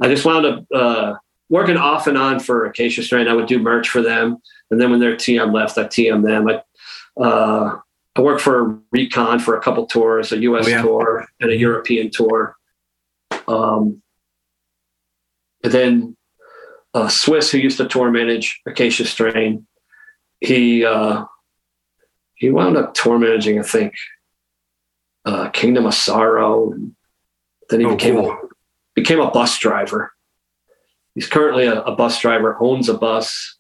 I 0.01 0.09
just 0.09 0.25
wound 0.25 0.45
up 0.45 0.65
uh, 0.75 1.15
working 1.49 1.77
off 1.77 2.07
and 2.07 2.19
on 2.19 2.41
for 2.41 2.67
Acacia 2.67 3.03
Strain. 3.03 3.29
I 3.29 3.35
would 3.35 3.47
do 3.47 3.59
merch 3.59 3.89
for 3.89 4.03
them, 4.03 4.37
and 4.71 4.81
then 4.81 4.91
when 4.91 5.01
their 5.01 5.17
TM 5.17 5.53
left, 5.53 5.79
I 5.79 5.85
TM 5.85 6.25
them. 6.25 6.49
I 6.49 7.23
uh, 7.23 7.79
I 8.15 8.21
worked 8.21 8.43
for 8.43 8.79
Recon 8.91 9.39
for 9.39 9.57
a 9.57 9.63
couple 9.63 9.87
tours, 9.87 10.33
a 10.33 10.39
U.S. 10.39 10.67
Oh, 10.67 10.69
yeah. 10.69 10.83
tour 10.83 11.27
and 11.41 11.51
a 11.51 11.57
European 11.57 12.11
tour. 12.11 12.57
Um, 13.49 14.03
and 15.65 15.73
then 15.73 16.17
uh, 16.95 17.09
Swiss, 17.09 17.51
who 17.51 17.59
used 17.59 17.79
to 17.79 17.89
tour 17.89 18.11
manage 18.11 18.61
Acacia 18.67 19.05
Strain, 19.05 19.67
he 20.41 20.85
uh, 20.85 21.25
he 22.35 22.51
wound 22.51 22.77
up 22.77 22.95
tour 22.95 23.19
managing, 23.19 23.59
I 23.59 23.62
think, 23.62 23.95
uh, 25.25 25.49
Kingdom 25.51 25.87
of 25.87 25.95
Sorrow. 25.95 26.73
And 26.73 26.95
then 27.71 27.81
he 27.81 27.87
Oh, 27.87 27.95
became 27.97 28.17
cool. 28.17 28.31
a, 28.33 28.39
became 28.95 29.21
a 29.21 29.31
bus 29.31 29.59
driver. 29.59 30.12
He's 31.15 31.29
currently 31.29 31.67
a, 31.67 31.83
a 31.83 31.95
bus 31.95 32.19
driver, 32.21 32.57
owns 32.61 32.89
a 32.89 32.95
bus. 32.95 33.59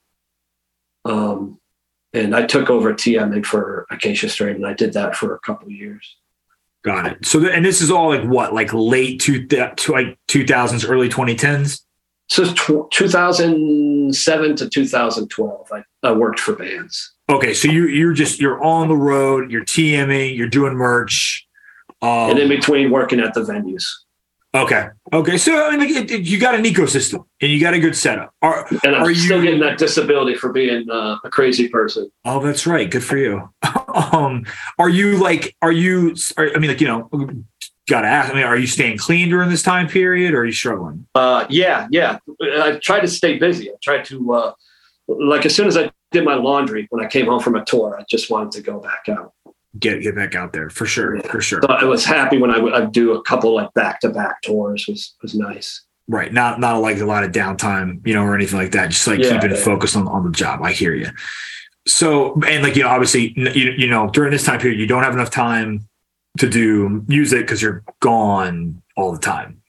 Um, 1.04 1.58
and 2.12 2.34
I 2.34 2.44
took 2.46 2.68
over 2.70 2.92
TMing 2.92 3.44
for 3.46 3.86
Acacia 3.90 4.28
Strain, 4.28 4.56
and 4.56 4.66
I 4.66 4.74
did 4.74 4.92
that 4.94 5.16
for 5.16 5.34
a 5.34 5.38
couple 5.40 5.66
of 5.66 5.72
years. 5.72 6.16
Got 6.84 7.06
it. 7.06 7.24
So 7.24 7.46
and 7.46 7.64
this 7.64 7.80
is 7.80 7.90
all 7.90 8.08
like 8.08 8.24
what, 8.28 8.52
like 8.52 8.72
late 8.74 9.20
two, 9.20 9.46
to 9.46 9.72
like 9.92 10.18
2000s, 10.28 10.88
early 10.88 11.08
2010s. 11.08 11.82
So 12.28 12.44
tw- 12.54 12.90
2007 12.90 14.56
to 14.56 14.68
2012, 14.68 15.68
I, 15.72 15.82
I 16.02 16.12
worked 16.12 16.40
for 16.40 16.54
bands. 16.54 17.12
Okay, 17.28 17.54
so 17.54 17.68
you 17.70 17.86
you're 17.86 18.12
just 18.14 18.40
you're 18.40 18.62
on 18.62 18.88
the 18.88 18.96
road, 18.96 19.50
you're 19.50 19.64
TMing, 19.64 20.36
you're 20.36 20.48
doing 20.48 20.74
merch. 20.74 21.46
Um, 22.00 22.30
and 22.30 22.38
in 22.38 22.48
between 22.48 22.90
working 22.90 23.20
at 23.20 23.32
the 23.34 23.40
venues. 23.42 23.84
okay, 24.54 24.88
okay. 25.12 25.38
So 25.38 25.66
I 25.66 25.76
mean, 25.76 25.94
it, 25.96 26.10
it- 26.10 26.22
you 26.22 26.38
got 26.40 26.54
an 26.54 26.64
ecosystem 26.64 27.24
and 27.40 27.50
you 27.50 27.60
got 27.60 27.74
a 27.74 27.78
good 27.78 27.94
setup. 27.96 28.34
Are 28.42 28.66
And 28.84 28.96
I'm 28.96 29.02
Are 29.04 29.14
still 29.14 29.38
you- 29.38 29.44
getting 29.44 29.60
that 29.60 29.78
disability 29.78 30.34
for 30.34 30.52
being 30.52 30.90
uh, 30.90 31.16
a 31.24 31.30
crazy 31.30 31.68
person. 31.68 32.10
Oh, 32.24 32.40
that's 32.44 32.66
right. 32.66 32.90
Good 32.90 33.04
for 33.04 33.16
you. 33.16 33.48
um, 34.12 34.44
are 34.78 34.88
you 34.88 35.16
like, 35.18 35.54
are 35.62 35.72
you, 35.72 36.14
are, 36.36 36.50
I 36.54 36.58
mean, 36.58 36.70
like, 36.70 36.80
you 36.80 36.88
know, 36.88 37.08
gotta 37.88 38.06
ask, 38.06 38.30
I 38.30 38.34
mean, 38.34 38.44
are 38.44 38.56
you 38.56 38.66
staying 38.66 38.98
clean 38.98 39.28
during 39.28 39.50
this 39.50 39.62
time 39.62 39.88
period 39.88 40.34
or 40.34 40.40
are 40.40 40.44
you 40.44 40.52
struggling? 40.52 41.06
Uh, 41.14 41.46
yeah, 41.50 41.88
yeah. 41.90 42.18
I 42.40 42.78
tried 42.82 43.00
to 43.00 43.08
stay 43.08 43.38
busy. 43.38 43.70
I 43.70 43.74
tried 43.82 44.04
to, 44.06 44.34
uh, 44.34 44.52
like, 45.08 45.44
as 45.46 45.54
soon 45.54 45.66
as 45.66 45.76
I 45.76 45.90
did 46.12 46.24
my 46.24 46.34
laundry 46.34 46.86
when 46.90 47.04
I 47.04 47.08
came 47.08 47.26
home 47.26 47.40
from 47.40 47.56
a 47.56 47.64
tour, 47.64 47.96
I 47.98 48.04
just 48.08 48.30
wanted 48.30 48.52
to 48.52 48.62
go 48.62 48.78
back 48.78 49.08
out. 49.08 49.32
Get, 49.78 50.02
get 50.02 50.14
back 50.14 50.34
out 50.34 50.52
there 50.52 50.68
for 50.68 50.84
sure. 50.84 51.16
Yeah. 51.16 51.30
For 51.30 51.40
sure. 51.40 51.62
So 51.62 51.68
I 51.68 51.84
was 51.84 52.04
happy 52.04 52.38
when 52.38 52.50
I 52.50 52.58
would 52.58 52.74
I'd 52.74 52.92
do 52.92 53.14
a 53.14 53.22
couple 53.22 53.54
like 53.54 53.72
back 53.72 54.00
to 54.00 54.10
back 54.10 54.42
tours 54.42 54.86
was 54.86 55.14
was 55.22 55.34
nice. 55.34 55.82
Right. 56.08 56.32
Not, 56.32 56.60
not 56.60 56.78
like 56.78 56.98
a 56.98 57.06
lot 57.06 57.24
of 57.24 57.32
downtime, 57.32 58.06
you 58.06 58.12
know, 58.12 58.22
or 58.22 58.34
anything 58.34 58.58
like 58.58 58.72
that. 58.72 58.90
Just 58.90 59.06
like 59.06 59.20
Yeah, 59.20 59.32
keeping 59.32 59.56
yeah. 59.56 59.62
focused 59.62 59.96
on, 59.96 60.06
on 60.08 60.24
the 60.24 60.30
job. 60.30 60.60
I 60.62 60.72
hear 60.72 60.94
you. 60.94 61.08
So, 61.86 62.34
and 62.46 62.62
like, 62.62 62.76
you 62.76 62.82
know, 62.82 62.90
obviously, 62.90 63.32
you, 63.36 63.72
you 63.76 63.86
know, 63.88 64.10
during 64.10 64.30
this 64.30 64.44
time 64.44 64.60
period, 64.60 64.78
you 64.78 64.86
don't 64.86 65.02
have 65.04 65.14
enough 65.14 65.30
time 65.30 65.88
to 66.38 66.48
do 66.48 67.04
music 67.08 67.40
because 67.40 67.60
you're 67.62 67.82
gone 68.00 68.82
all 68.96 69.12
the 69.12 69.18
time. 69.18 69.60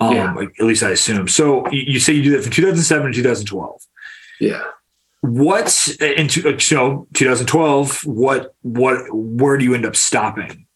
Um, 0.00 0.14
Yeah. 0.14 0.34
at 0.58 0.66
least 0.66 0.82
I 0.82 0.90
assume. 0.90 1.28
So 1.28 1.68
you, 1.70 1.82
you 1.94 2.00
say 2.00 2.12
you 2.12 2.22
do 2.24 2.30
that 2.32 2.42
from 2.42 2.52
2007 2.52 3.12
to 3.12 3.16
2012. 3.16 3.82
Yeah. 4.40 4.62
What 5.20 5.96
in 6.00 6.26
two- 6.28 6.58
so 6.58 7.06
2012? 7.14 8.04
What 8.04 8.54
what 8.62 9.04
where 9.14 9.56
do 9.56 9.64
you 9.64 9.74
end 9.74 9.86
up 9.86 9.94
stopping? 9.94 10.66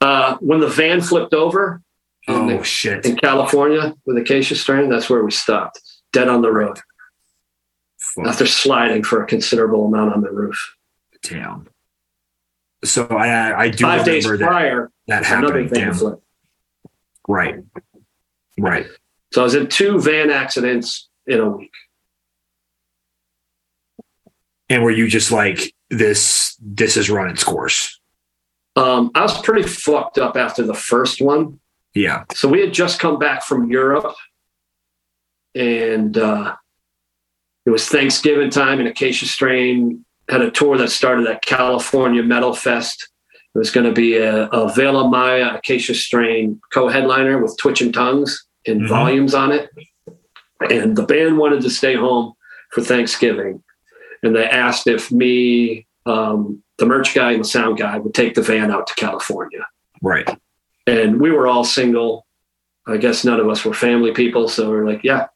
Uh, 0.00 0.36
when 0.40 0.60
the 0.60 0.66
van 0.68 1.00
flipped 1.02 1.34
over 1.34 1.82
in, 2.26 2.34
Oh 2.34 2.46
the- 2.58 2.64
shit! 2.64 3.04
in 3.04 3.16
California 3.16 3.94
with 4.06 4.16
Acacia 4.16 4.56
Strain, 4.56 4.88
that's 4.88 5.10
where 5.10 5.22
we 5.22 5.30
stopped, 5.30 5.78
dead 6.12 6.28
on 6.28 6.40
the 6.40 6.50
road 6.50 6.80
Fuck, 8.00 8.26
after 8.28 8.46
sliding 8.46 9.02
for 9.04 9.22
a 9.22 9.26
considerable 9.26 9.84
amount 9.86 10.14
on 10.14 10.22
the 10.22 10.30
roof. 10.30 10.74
damn. 11.22 11.68
So 12.84 13.06
I 13.06 13.62
I 13.64 13.68
do 13.68 13.84
Five 13.84 14.04
days 14.04 14.24
remember 14.24 14.44
that 14.44 14.50
prior, 14.50 14.90
that 15.06 15.26
another 15.30 15.62
happened. 15.62 15.70
van 15.70 15.94
flip. 15.94 16.20
Right, 17.28 17.56
right. 18.58 18.86
So 19.32 19.42
I 19.42 19.44
was 19.44 19.54
in 19.54 19.68
two 19.68 20.00
van 20.00 20.30
accidents 20.30 21.08
in 21.26 21.38
a 21.40 21.48
week. 21.48 21.70
And 24.68 24.82
were 24.82 24.90
you 24.90 25.06
just 25.06 25.30
like 25.30 25.74
this? 25.90 26.56
This 26.60 26.96
has 26.96 27.08
run 27.08 27.30
its 27.30 27.44
course. 27.44 28.00
Um, 28.74 29.10
I 29.14 29.20
was 29.22 29.40
pretty 29.42 29.68
fucked 29.68 30.18
up 30.18 30.36
after 30.36 30.62
the 30.64 30.74
first 30.74 31.20
one. 31.20 31.60
Yeah. 31.94 32.24
So 32.34 32.48
we 32.48 32.60
had 32.60 32.72
just 32.72 32.98
come 32.98 33.18
back 33.18 33.42
from 33.44 33.70
Europe, 33.70 34.14
and 35.54 36.16
uh, 36.16 36.56
it 37.66 37.70
was 37.70 37.86
Thanksgiving 37.86 38.50
time, 38.50 38.80
and 38.80 38.88
Acacia 38.88 39.26
Strain 39.26 40.04
had 40.28 40.40
a 40.42 40.50
tour 40.50 40.76
that 40.78 40.88
started 40.90 41.26
at 41.26 41.42
California 41.44 42.22
Metal 42.22 42.54
Fest. 42.54 43.08
It 43.54 43.58
was 43.58 43.70
going 43.70 43.86
to 43.86 43.92
be 43.92 44.16
a, 44.16 44.46
a 44.46 44.72
Veil 44.72 44.98
of 44.98 45.10
Maya 45.10 45.54
Acacia 45.56 45.94
Strain 45.94 46.60
co-headliner 46.72 47.38
with 47.42 47.56
Twitching 47.58 47.92
Tongues 47.92 48.46
and 48.66 48.82
Mhm. 48.82 48.88
volumes 48.88 49.34
on 49.34 49.52
it. 49.52 49.68
And 50.70 50.96
the 50.96 51.02
band 51.02 51.38
wanted 51.38 51.62
to 51.62 51.70
stay 51.70 51.94
home 51.94 52.34
for 52.70 52.80
Thanksgiving, 52.80 53.62
and 54.22 54.34
they 54.34 54.46
asked 54.48 54.86
if 54.86 55.10
me, 55.12 55.86
um, 56.06 56.62
the 56.78 56.86
merch 56.86 57.14
guy, 57.14 57.32
and 57.32 57.40
the 57.40 57.48
sound 57.48 57.78
guy 57.78 57.98
would 57.98 58.14
take 58.14 58.34
the 58.34 58.42
van 58.42 58.70
out 58.70 58.86
to 58.86 58.94
California 58.94 59.66
Right. 60.00 60.28
and 60.86 61.20
we 61.20 61.30
were 61.30 61.46
all 61.46 61.64
single. 61.64 62.26
I 62.86 62.96
guess 62.96 63.24
none 63.24 63.38
of 63.38 63.48
us 63.48 63.64
were 63.64 63.74
family 63.74 64.12
people, 64.12 64.48
so 64.48 64.70
we 64.70 64.76
are 64.78 64.86
like, 64.86 65.04
yeah, 65.04 65.26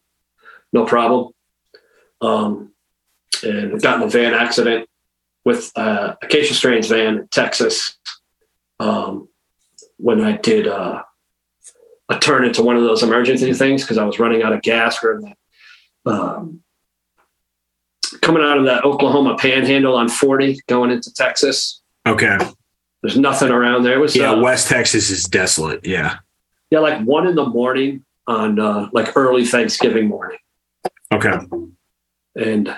no 0.73 0.85
problem. 0.87 1.33
Um, 2.21 2.73
and 3.43 3.81
got 3.83 3.97
in 4.01 4.03
a 4.07 4.11
van 4.11 4.35
accident 4.35 4.89
with 5.45 5.71
uh, 5.77 6.15
Acacia 6.23 6.55
Strain's 6.55 6.89
van 6.89 7.19
in 7.19 7.29
Texas 7.29 7.97
um, 8.81 9.29
when 9.99 10.21
I 10.21 10.37
did 10.39 10.67
uh, 10.67 11.03
a 12.09 12.19
turn 12.19 12.45
into 12.45 12.63
one 12.63 12.77
of 12.77 12.83
those 12.83 13.03
emergency 13.03 13.53
things 13.53 13.83
because 13.83 13.99
I 13.99 14.05
was 14.05 14.19
running 14.19 14.43
out 14.43 14.53
of 14.53 14.63
gas. 14.63 15.03
Or 15.05 15.21
that. 15.23 15.37
um, 16.11 16.63
coming 18.23 18.43
out 18.43 18.59
of 18.59 18.65
that 18.67 18.85
Oklahoma 18.85 19.37
Panhandle 19.39 19.95
on 19.97 20.09
40, 20.09 20.61
going 20.69 20.91
into 20.91 21.13
Texas. 21.13 21.81
Okay. 22.07 22.39
There's 23.03 23.19
nothing 23.19 23.51
around 23.51 23.83
there. 23.85 23.95
It 23.95 24.01
was 24.01 24.17
Yeah, 24.17 24.33
uh, 24.33 24.41
West 24.41 24.69
Texas 24.69 25.11
is 25.11 25.25
desolate. 25.25 25.87
Yeah. 25.87 26.17
yeah, 26.71 26.79
like 26.81 27.03
one 27.03 27.27
in 27.27 27.35
the 27.37 27.47
morning 27.47 28.05
on 28.27 28.59
uh, 28.59 28.89
like 28.93 29.17
early 29.17 29.45
Thanksgiving 29.45 30.09
morning, 30.09 30.39
Okay. 31.13 31.39
and 32.35 32.77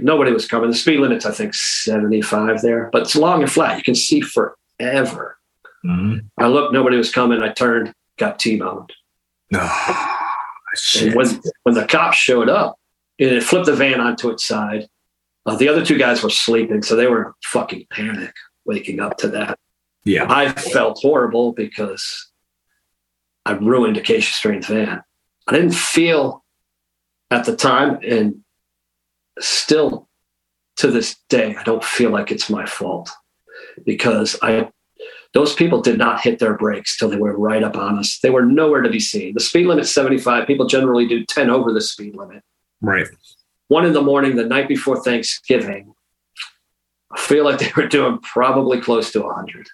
nobody 0.00 0.32
was 0.32 0.46
coming. 0.46 0.70
The 0.70 0.76
speed 0.76 1.00
limit's 1.00 1.26
I 1.26 1.30
think 1.32 1.54
75 1.54 2.62
there, 2.62 2.88
but 2.92 3.02
it's 3.02 3.16
long 3.16 3.42
and 3.42 3.50
flat. 3.50 3.78
You 3.78 3.82
can 3.84 3.94
see 3.94 4.20
forever. 4.20 5.38
Mhm. 5.84 6.24
I 6.38 6.46
looked, 6.48 6.72
nobody 6.72 6.96
was 6.96 7.12
coming. 7.12 7.42
I 7.42 7.50
turned, 7.52 7.92
got 8.18 8.38
T-boned. 8.38 8.92
Oh, 9.54 10.18
shit. 10.74 11.08
And 11.08 11.14
when 11.16 11.40
when 11.62 11.74
the 11.74 11.86
cops 11.86 12.16
showed 12.16 12.48
up, 12.48 12.78
and 13.20 13.30
it 13.30 13.42
flipped 13.42 13.66
the 13.66 13.74
van 13.74 14.00
onto 14.00 14.28
its 14.30 14.44
side. 14.44 14.86
Uh, 15.46 15.56
the 15.56 15.68
other 15.68 15.84
two 15.84 15.96
guys 15.98 16.22
were 16.22 16.28
sleeping, 16.30 16.82
so 16.82 16.94
they 16.94 17.06
were 17.06 17.26
in 17.28 17.32
fucking 17.44 17.86
panic 17.90 18.34
waking 18.66 19.00
up 19.00 19.16
to 19.18 19.28
that. 19.28 19.58
yeah. 20.04 20.26
I 20.28 20.52
felt 20.52 20.98
horrible 21.00 21.52
because 21.52 22.30
I 23.46 23.52
ruined 23.52 23.96
Acacia 23.96 24.32
Strain's 24.34 24.66
van. 24.66 25.02
I 25.46 25.52
didn't 25.52 25.72
feel 25.74 26.44
at 27.30 27.44
the 27.46 27.56
time, 27.56 27.98
and 28.06 28.44
still 29.40 30.08
to 30.76 30.90
this 30.90 31.16
day, 31.28 31.56
I 31.56 31.62
don't 31.64 31.84
feel 31.84 32.10
like 32.10 32.30
it's 32.30 32.48
my 32.48 32.66
fault 32.66 33.10
because 33.84 34.38
I 34.42 34.68
those 35.34 35.54
people 35.54 35.82
did 35.82 35.98
not 35.98 36.20
hit 36.20 36.38
their 36.38 36.56
brakes 36.56 36.96
till 36.96 37.08
they 37.08 37.16
were 37.16 37.36
right 37.36 37.62
up 37.62 37.76
on 37.76 37.98
us. 37.98 38.18
They 38.20 38.30
were 38.30 38.44
nowhere 38.44 38.80
to 38.80 38.88
be 38.88 39.00
seen. 39.00 39.34
The 39.34 39.40
speed 39.40 39.66
limit's 39.66 39.90
75. 39.90 40.46
People 40.46 40.66
generally 40.66 41.06
do 41.06 41.24
10 41.24 41.50
over 41.50 41.72
the 41.72 41.80
speed 41.80 42.16
limit. 42.16 42.42
Right. 42.80 43.06
One 43.68 43.84
in 43.84 43.92
the 43.92 44.00
morning, 44.00 44.36
the 44.36 44.46
night 44.46 44.68
before 44.68 45.02
Thanksgiving, 45.02 45.92
I 47.10 47.20
feel 47.20 47.44
like 47.44 47.58
they 47.58 47.70
were 47.76 47.86
doing 47.88 48.18
probably 48.20 48.80
close 48.80 49.12
to 49.12 49.22
100. 49.22 49.68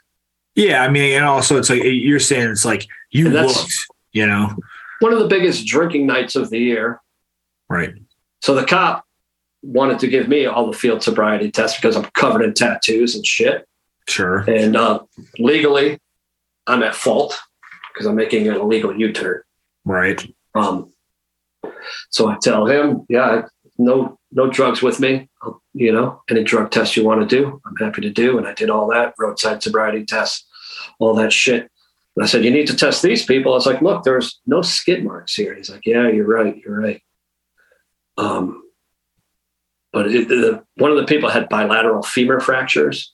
Yeah. 0.57 0.83
I 0.83 0.89
mean, 0.89 1.17
and 1.17 1.25
also 1.25 1.57
it's 1.57 1.71
like 1.71 1.83
you're 1.85 2.19
saying 2.19 2.51
it's 2.51 2.65
like 2.65 2.87
you 3.11 3.29
looked, 3.29 3.73
you 4.13 4.27
know? 4.27 4.57
One 5.01 5.13
of 5.13 5.21
the 5.21 5.29
biggest 5.29 5.67
drinking 5.67 6.07
nights 6.07 6.35
of 6.35 6.51
the 6.51 6.59
year. 6.59 7.01
Right. 7.69 7.95
So 8.43 8.55
the 8.55 8.65
cop 8.65 9.04
wanted 9.65 9.99
to 10.01 10.09
give 10.09 10.29
me 10.29 10.47
all 10.47 10.71
the 10.71 10.77
field 10.77 11.03
sobriety 11.03 11.51
tests 11.51 11.79
because 11.79 11.97
I'm 11.97 12.05
covered 12.13 12.43
in 12.43 12.55
tattoos 12.55 13.15
and 13.15 13.27
shit. 13.27 13.67
Sure. 14.07 14.39
And 14.41 14.77
uh, 14.77 15.01
legally, 15.39 15.99
I'm 16.67 16.83
at 16.83 16.95
fault 16.95 17.41
because 17.93 18.07
I'm 18.07 18.17
making 18.17 18.47
an 18.49 18.57
illegal 18.57 18.95
U-turn. 18.95 19.43
Right. 19.85 20.25
Um, 20.55 20.93
so 22.11 22.29
I 22.29 22.37
tell 22.43 22.67
him, 22.67 23.07
yeah, 23.09 23.43
no, 23.79 24.19
no 24.33 24.51
drugs 24.51 24.83
with 24.83 25.01
me. 25.01 25.29
I'll, 25.43 25.63
you 25.73 25.93
know, 25.93 26.23
any 26.29 26.45
drug 26.45 26.71
test 26.71 26.97
you 26.97 27.05
want 27.05 27.21
to 27.21 27.27
do, 27.27 27.61
I'm 27.67 27.77
happy 27.77 28.03
to 28.03 28.11
do. 28.11 28.39
And 28.39 28.47
I 28.47 28.55
did 28.55 28.71
all 28.71 28.89
that 28.89 29.15
roadside 29.19 29.63
sobriety 29.63 30.05
tests, 30.05 30.47
all 30.99 31.15
that 31.15 31.33
shit. 31.33 31.71
And 32.17 32.25
I 32.25 32.27
said, 32.27 32.45
you 32.45 32.51
need 32.51 32.69
to 32.69 32.77
test 32.77 33.03
these 33.03 33.25
people. 33.25 33.53
I 33.53 33.57
was 33.57 33.67
like, 33.67 33.83
look, 33.83 34.05
there's 34.05 34.41
no 34.47 34.63
skid 34.63 35.03
marks 35.05 35.35
here. 35.35 35.55
He's 35.55 35.71
like, 35.71 35.85
yeah, 35.85 36.09
you're 36.09 36.27
right. 36.27 36.57
You're 36.57 36.79
right. 36.79 37.03
Um, 38.17 38.64
but 39.95 40.07
it, 40.15 40.29
the, 40.29 40.63
one 40.77 40.91
of 40.91 40.99
the 40.99 41.05
people 41.07 41.31
had 41.31 41.49
bilateral 41.49 42.03
femur 42.03 42.41
fractures, 42.41 43.13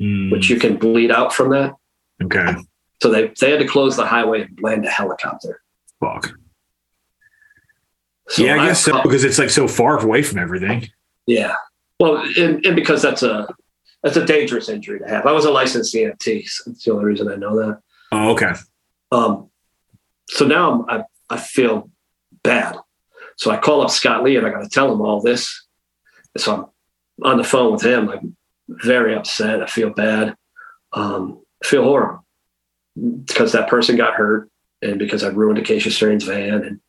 Mm, 0.00 0.32
which 0.32 0.50
you 0.50 0.58
can 0.58 0.76
bleed 0.76 1.12
out 1.12 1.32
from 1.32 1.50
that. 1.50 1.72
okay. 2.20 2.56
So 3.00 3.10
they, 3.12 3.28
they 3.40 3.52
had 3.52 3.60
to 3.60 3.66
close 3.68 3.96
the 3.96 4.04
highway 4.04 4.42
and 4.42 4.58
land 4.60 4.84
a 4.84 4.90
helicopter. 4.90 5.60
Fuck. 6.00 6.32
So 8.28 8.42
yeah, 8.42 8.54
I 8.60 8.66
guess 8.66 8.82
so 8.82 9.00
because 9.02 9.22
it's 9.22 9.38
like 9.38 9.50
so 9.50 9.68
far 9.68 10.02
away 10.02 10.22
from 10.22 10.38
everything. 10.38 10.88
Yeah. 11.26 11.54
Well, 12.00 12.16
and, 12.36 12.64
and 12.66 12.74
because 12.74 13.02
that's 13.02 13.22
a 13.22 13.46
that's 14.02 14.16
a 14.16 14.24
dangerous 14.26 14.68
injury 14.68 14.98
to 14.98 15.06
have. 15.06 15.26
I 15.26 15.32
was 15.32 15.44
a 15.44 15.50
licensed 15.52 15.94
EMT. 15.94 16.48
So 16.48 16.70
that's 16.70 16.82
the 16.84 16.92
only 16.92 17.04
reason 17.04 17.28
I 17.30 17.36
know 17.36 17.56
that. 17.56 17.80
Oh, 18.10 18.32
okay. 18.32 18.52
Um, 19.12 19.48
so 20.30 20.44
now 20.44 20.84
I'm, 20.88 21.02
I 21.30 21.34
I 21.36 21.38
feel 21.38 21.90
bad. 22.42 22.76
So 23.36 23.50
I 23.50 23.58
call 23.58 23.80
up 23.82 23.90
Scott 23.90 24.24
Lee 24.24 24.36
and 24.36 24.46
I 24.46 24.50
got 24.50 24.62
to 24.62 24.68
tell 24.68 24.92
him 24.92 25.00
all 25.02 25.20
this. 25.20 25.63
So 26.36 26.72
I'm 27.20 27.26
on 27.30 27.36
the 27.38 27.44
phone 27.44 27.72
with 27.72 27.82
him. 27.82 28.08
I'm 28.08 28.36
very 28.68 29.14
upset. 29.14 29.62
I 29.62 29.66
feel 29.66 29.90
bad. 29.90 30.34
Um, 30.92 31.42
I 31.62 31.66
feel 31.66 31.84
horrible 31.84 32.24
because 33.24 33.52
that 33.52 33.68
person 33.68 33.96
got 33.96 34.14
hurt 34.14 34.50
and 34.82 34.98
because 34.98 35.24
I 35.24 35.28
ruined 35.28 35.58
Acacia 35.58 35.90
Strain's 35.90 36.24
van 36.24 36.62
and 36.64 36.80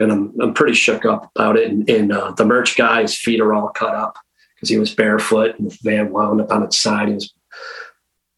and 0.00 0.12
I'm 0.12 0.40
I'm 0.40 0.54
pretty 0.54 0.74
shook 0.74 1.04
up 1.04 1.30
about 1.34 1.56
it. 1.56 1.70
And, 1.70 1.88
and 1.90 2.12
uh, 2.12 2.30
the 2.32 2.44
merch 2.44 2.76
guy, 2.76 3.02
his 3.02 3.16
feet 3.18 3.40
are 3.40 3.52
all 3.52 3.68
cut 3.70 3.94
up 3.94 4.16
because 4.54 4.68
he 4.68 4.78
was 4.78 4.94
barefoot 4.94 5.58
and 5.58 5.70
the 5.70 5.78
van 5.82 6.12
wound 6.12 6.40
up 6.40 6.52
on 6.52 6.62
its 6.62 6.78
side. 6.78 7.08
His, 7.08 7.32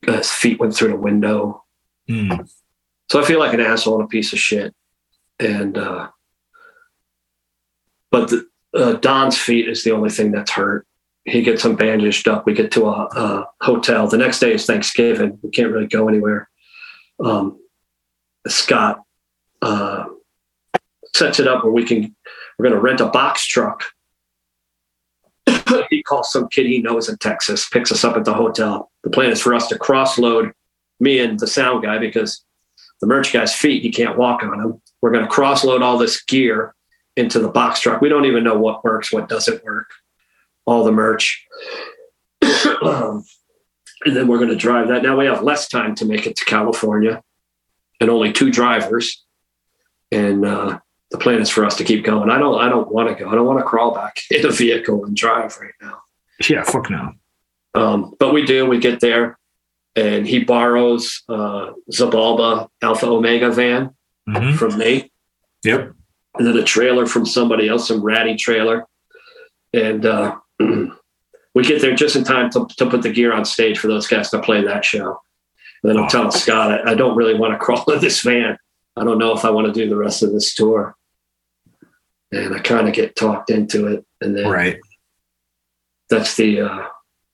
his 0.07 0.31
feet 0.31 0.59
went 0.59 0.75
through 0.75 0.89
the 0.89 0.97
window. 0.97 1.65
Mm, 2.09 2.51
So 3.11 3.21
I 3.21 3.25
feel 3.25 3.39
like 3.39 3.53
an 3.53 3.61
asshole 3.61 3.97
and 3.97 4.05
a 4.05 4.09
piece 4.09 4.33
of 4.33 4.39
shit. 4.39 4.75
And 5.39 5.77
uh, 5.77 6.09
but 8.11 8.29
the, 8.31 8.47
uh, 8.75 8.95
Don's 8.95 9.39
feet 9.39 9.69
is 9.69 9.85
the 9.85 9.93
only 9.93 10.11
thing 10.11 10.31
that's 10.31 10.51
hurt. 10.51 10.87
He 11.25 11.43
gets 11.43 11.65
him 11.65 11.77
bandaged 11.77 12.29
up. 12.29 12.47
We 12.47 12.55
get 12.55 12.73
to 12.73 12.87
a, 12.87 13.05
a 13.05 13.47
hotel. 13.61 14.07
The 14.09 14.17
next 14.17 14.41
day 14.41 14.55
is 14.55 14.67
Thanksgiving. 14.67 15.39
We 15.43 15.51
can't 15.51 15.73
really 15.73 15.87
go 15.87 16.09
anywhere. 16.09 16.49
Um, 17.23 17.59
Scott 18.47 19.03
uh, 19.61 20.07
sets 21.15 21.41
it 21.41 21.47
up 21.47 21.63
where 21.63 21.73
we 21.73 21.85
can. 21.85 22.15
We're 22.59 22.65
going 22.65 22.75
to 22.75 22.81
rent 22.81 23.01
a 23.01 23.07
box 23.07 23.47
truck. 23.47 23.85
he 25.91 26.03
calls 26.03 26.31
some 26.33 26.49
kid 26.49 26.67
he 26.67 26.79
knows 26.79 27.09
in 27.09 27.17
Texas, 27.19 27.69
picks 27.69 27.93
us 27.93 28.05
up 28.05 28.17
at 28.17 28.25
the 28.25 28.35
hotel. 28.35 28.91
The 29.03 29.11
plan 29.11 29.31
is 29.31 29.41
for 29.41 29.55
us 29.55 29.69
to 29.69 29.79
cross 29.79 30.19
load 30.19 30.53
me 31.01 31.19
and 31.19 31.39
the 31.39 31.47
sound 31.47 31.83
guy 31.83 31.99
because 31.99 32.45
the 33.01 33.07
merch 33.07 33.33
guy's 33.33 33.55
feet, 33.55 33.83
he 33.83 33.91
can't 33.91 34.19
walk 34.19 34.43
on 34.43 34.59
them. 34.59 34.83
We're 35.01 35.13
going 35.13 35.25
to 35.25 35.31
cross 35.31 35.65
load 35.65 35.83
all 35.83 35.97
this 35.97 36.23
gear 36.23 36.75
into 37.17 37.39
the 37.39 37.49
box 37.49 37.81
truck. 37.81 38.01
We 38.01 38.09
don't 38.09 38.25
even 38.27 38.45
know 38.45 38.59
what 38.59 38.85
works, 38.85 39.13
what 39.13 39.29
doesn't 39.29 39.65
work, 39.65 39.91
all 40.67 40.85
the 40.85 40.93
merch. 40.93 41.47
um, 42.83 43.25
and 44.05 44.17
then 44.17 44.29
we're 44.29 44.39
going 44.39 44.51
to 44.51 44.57
drive 44.57 44.89
that. 44.89 45.03
Now 45.03 45.17
we 45.19 45.27
have 45.27 45.43
less 45.43 45.69
time 45.69 45.95
to 45.97 46.05
make 46.05 46.27
it 46.27 46.37
to 46.37 46.45
California 46.45 47.23
and 48.01 48.09
only 48.11 48.33
two 48.33 48.51
drivers. 48.51 49.25
And 50.11 50.45
uh, 50.45 50.79
the 51.11 51.19
plan 51.19 51.41
is 51.41 51.51
for 51.51 51.65
us 51.65 51.77
to 51.77 51.85
keep 51.85 52.05
going. 52.05 52.31
I 52.31 52.39
don't, 52.39 52.59
I 52.61 52.69
don't 52.69 52.91
want 52.91 53.09
to 53.09 53.23
go. 53.25 53.31
I 53.31 53.35
don't 53.35 53.47
want 53.47 53.59
to 53.59 53.65
crawl 53.65 53.95
back 53.95 54.19
in 54.31 54.47
a 54.47 54.51
vehicle 54.51 55.05
and 55.05 55.15
drive 55.17 55.57
right 55.59 55.75
now. 55.81 55.99
yeah. 56.49 56.63
Fuck 56.65 56.91
no. 56.91 57.13
Um, 57.75 58.15
but 58.19 58.33
we 58.33 58.45
do. 58.45 58.67
We 58.67 58.79
get 58.81 58.99
there, 59.01 59.39
and 59.95 60.27
he 60.27 60.43
borrows 60.43 61.23
uh, 61.29 61.71
Zabalba 61.93 62.69
Alpha 62.83 63.07
Omega 63.07 63.51
van 63.53 63.95
Mhm. 64.29 64.57
from 64.57 64.77
me, 64.79 65.13
Yep. 65.65 65.93
And 66.39 66.47
then 66.47 66.57
a 66.57 66.65
trailer 66.65 67.07
from 67.07 67.27
somebody 67.27 67.69
else, 67.69 67.89
some 67.89 68.03
ratty 68.03 68.37
trailer. 68.37 68.87
And 69.73 70.07
uh, 70.07 70.37
we 71.55 71.63
get 71.65 71.81
there 71.81 71.95
just 71.95 72.17
in 72.17 72.25
time 72.25 72.51
to, 72.51 72.67
to 72.79 72.89
put 72.89 73.03
the 73.03 73.13
gear 73.13 73.33
on 73.33 73.45
stage 73.45 73.79
for 73.79 73.89
those 73.89 74.07
guys 74.07 74.31
to 74.31 74.41
play 74.41 74.63
that 74.65 74.85
show. 74.85 75.19
And 75.83 75.91
then 75.91 75.97
I'm 75.99 76.09
telling 76.09 76.31
Scott, 76.31 76.87
I, 76.87 76.93
I 76.93 76.95
don't 76.95 77.17
really 77.17 77.35
want 77.35 77.53
to 77.55 77.59
crawl 77.65 77.85
in 77.93 78.01
this 78.01 78.21
van. 78.23 78.57
I 78.97 79.05
don't 79.05 79.19
know 79.19 79.35
if 79.37 79.45
I 79.45 79.51
want 79.51 79.67
to 79.67 79.73
do 79.73 79.89
the 79.89 79.97
rest 79.97 80.23
of 80.23 80.33
this 80.33 80.55
tour. 80.55 80.95
And 82.33 82.55
I 82.55 82.61
kind 82.61 82.87
of 82.87 82.95
get 82.95 83.17
talked 83.17 83.51
into 83.51 83.87
it. 83.89 84.05
And 84.21 84.37
then 84.37 84.49
Right. 84.49 84.79
that's 86.09 86.37
the 86.37 86.61
uh 86.61 86.87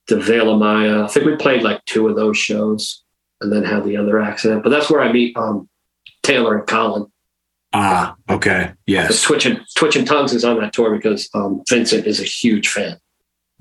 the 0.07 0.19
Veil 0.19 0.53
of 0.53 0.59
Maya. 0.59 1.03
I 1.03 1.07
think 1.07 1.25
we 1.25 1.35
played 1.35 1.63
like 1.63 1.83
two 1.85 2.07
of 2.07 2.15
those 2.15 2.37
shows 2.37 3.03
and 3.41 3.51
then 3.51 3.63
had 3.63 3.83
the 3.83 3.97
other 3.97 4.21
accident. 4.21 4.63
But 4.63 4.69
that's 4.69 4.89
where 4.89 5.01
I 5.01 5.11
meet 5.11 5.35
um 5.37 5.69
Taylor 6.23 6.57
and 6.57 6.65
Colin. 6.67 7.11
Ah. 7.73 8.15
Okay. 8.29 8.71
The 8.85 8.93
Yes. 8.93 9.21
Twitching 9.21 9.59
Twitching 9.75 10.05
Tongues 10.05 10.33
is 10.33 10.43
on 10.45 10.59
that 10.61 10.73
tour 10.73 10.95
because 10.95 11.29
um 11.33 11.61
Vincent 11.69 12.07
is 12.07 12.19
a 12.19 12.23
huge 12.23 12.69
fan. 12.69 12.97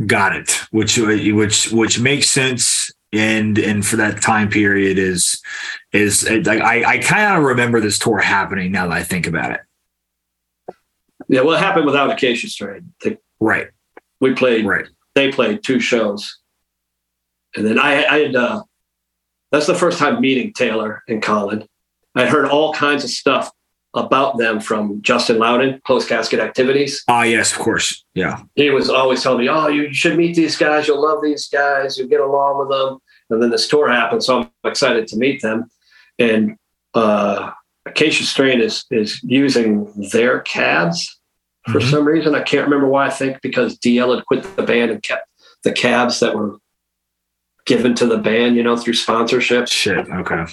Got 0.06 0.36
it. 0.36 0.50
Which 0.70 0.96
which 0.98 1.72
which 1.72 1.98
makes 2.00 2.28
sense. 2.30 2.90
And 3.12 3.58
and 3.58 3.86
for 3.86 3.96
that 3.96 4.20
time 4.20 4.48
period 4.50 4.98
is 4.98 5.40
is 5.92 6.28
like 6.28 6.60
I 6.60 6.84
I 6.94 6.98
kind 6.98 7.36
of 7.38 7.44
remember 7.44 7.80
this 7.80 7.98
tour 7.98 8.18
happening 8.18 8.72
now 8.72 8.86
that 8.88 8.96
I 8.96 9.02
think 9.02 9.26
about 9.26 9.52
it. 9.52 9.60
Yeah, 11.28 11.40
well 11.42 11.56
it 11.56 11.60
happened 11.60 11.86
without 11.86 12.10
Acacia 12.10 12.48
Strain. 12.48 12.92
They- 13.02 13.18
Right. 13.40 13.68
We 14.20 14.34
played 14.34 14.64
Right. 14.66 14.86
they 15.14 15.30
played 15.32 15.62
two 15.62 15.78
shows. 15.80 16.38
And 17.54 17.66
then 17.66 17.78
I, 17.78 18.04
I 18.04 18.18
had 18.20 18.36
uh 18.36 18.62
that's 19.50 19.66
the 19.66 19.74
first 19.74 19.98
time 19.98 20.20
meeting 20.20 20.52
Taylor 20.52 21.02
and 21.08 21.22
Colin. 21.22 21.66
I 22.14 22.26
heard 22.26 22.46
all 22.46 22.72
kinds 22.72 23.04
of 23.04 23.10
stuff 23.10 23.50
about 23.96 24.36
them 24.38 24.60
from 24.60 25.00
Justin 25.02 25.38
Louden, 25.38 25.80
close 25.84 26.06
casket 26.06 26.38
activities. 26.38 27.02
Ah. 27.08 27.22
Yes. 27.24 27.52
Of 27.52 27.58
course. 27.58 28.04
Yeah. 28.14 28.42
he 28.54 28.70
was 28.70 28.88
always 28.90 29.22
telling 29.22 29.40
me, 29.40 29.48
"Oh, 29.48 29.68
you 29.68 29.92
should 29.92 30.16
meet 30.16 30.36
these 30.36 30.56
guys. 30.56 30.86
You'll 30.86 31.02
love 31.02 31.22
these 31.22 31.48
guys. 31.48 31.98
You'll 31.98 32.08
get 32.08 32.20
along 32.20 32.58
with 32.60 32.70
them." 32.70 32.98
And 33.30 33.42
then 33.42 33.50
this 33.50 33.66
tour 33.66 33.88
happened, 33.90 34.22
so 34.22 34.40
I'm 34.42 34.50
excited 34.70 35.08
to 35.08 35.16
meet 35.16 35.42
them. 35.42 35.68
And 36.18 36.56
uh, 36.94 37.50
Acacia 37.86 38.24
Strain 38.24 38.60
is 38.60 38.84
is 38.90 39.20
using 39.24 39.92
their 40.12 40.40
cabs 40.40 41.18
for 41.68 41.80
Mhm. 41.80 41.90
some 41.90 42.04
reason. 42.06 42.34
I 42.34 42.42
can't 42.42 42.64
remember 42.64 42.86
why. 42.86 43.06
I 43.06 43.10
think 43.10 43.40
because 43.42 43.78
DL 43.78 44.14
had 44.14 44.24
quit 44.26 44.44
the 44.56 44.62
band 44.62 44.90
and 44.92 45.02
kept 45.02 45.26
the 45.64 45.72
cabs 45.72 46.20
that 46.20 46.36
were 46.36 46.56
given 47.66 47.94
to 47.96 48.06
the 48.06 48.18
band, 48.18 48.54
you 48.56 48.62
know, 48.62 48.76
through 48.76 48.94
sponsorship. 48.94 49.66
Shit. 49.68 50.06
Okay. 50.08 50.44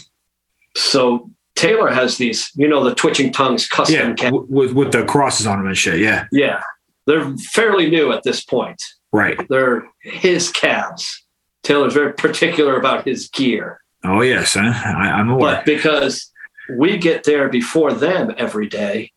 So 0.75 1.30
Taylor 1.56 1.90
has 1.91 2.17
these, 2.17 2.49
you 2.56 2.67
know, 2.67 2.83
the 2.83 2.95
twitching 2.95 3.32
tongues 3.32 3.67
custom 3.67 3.95
Yeah. 3.95 4.14
cabs. 4.14 4.32
w- 4.32 4.48
With 4.49 4.73
with 4.73 4.91
the 4.91 5.03
crosses 5.06 5.45
on 5.48 5.59
them 5.59 5.67
and 5.67 5.77
shit. 5.77 5.99
Yeah. 5.99 6.25
Yeah. 6.32 6.61
They're 7.06 7.35
fairly 7.38 7.90
new 7.90 8.11
at 8.11 8.23
this 8.23 8.43
point. 8.43 8.82
Right. 9.11 9.38
They're 9.49 9.85
his 10.01 10.49
cabs. 10.51 11.23
Taylor's 11.64 11.93
very 11.93 12.14
particular 12.14 12.77
about 12.77 13.06
his 13.06 13.30
gear. 13.30 13.80
Oh 14.03 14.22
yes. 14.22 14.53
Huh? 14.56 14.61
I, 14.73 15.09
I'm 15.11 15.30
aware. 15.30 15.57
But 15.57 15.65
because 15.65 16.30
we 16.77 16.98
get 16.98 17.23
there 17.23 17.49
before 17.49 17.93
them 17.93 18.33
every 18.38 18.67
day, 18.67 19.11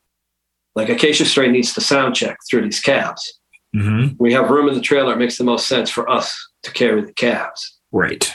like 0.74 0.88
Acacia 0.90 1.24
Strain 1.24 1.52
needs 1.52 1.72
to 1.74 1.80
sound 1.80 2.14
check 2.14 2.36
through 2.50 2.62
these 2.62 2.80
cabs. 2.80 3.40
hmm 3.72 4.08
We 4.18 4.32
have 4.34 4.50
room 4.50 4.68
in 4.68 4.74
the 4.74 4.80
trailer. 4.80 5.14
It 5.14 5.18
makes 5.18 5.38
the 5.38 5.44
most 5.44 5.66
sense 5.66 5.88
for 5.90 6.08
us 6.10 6.36
to 6.64 6.70
carry 6.72 7.00
the 7.02 7.12
cabs. 7.14 7.78
Right. 7.92 8.30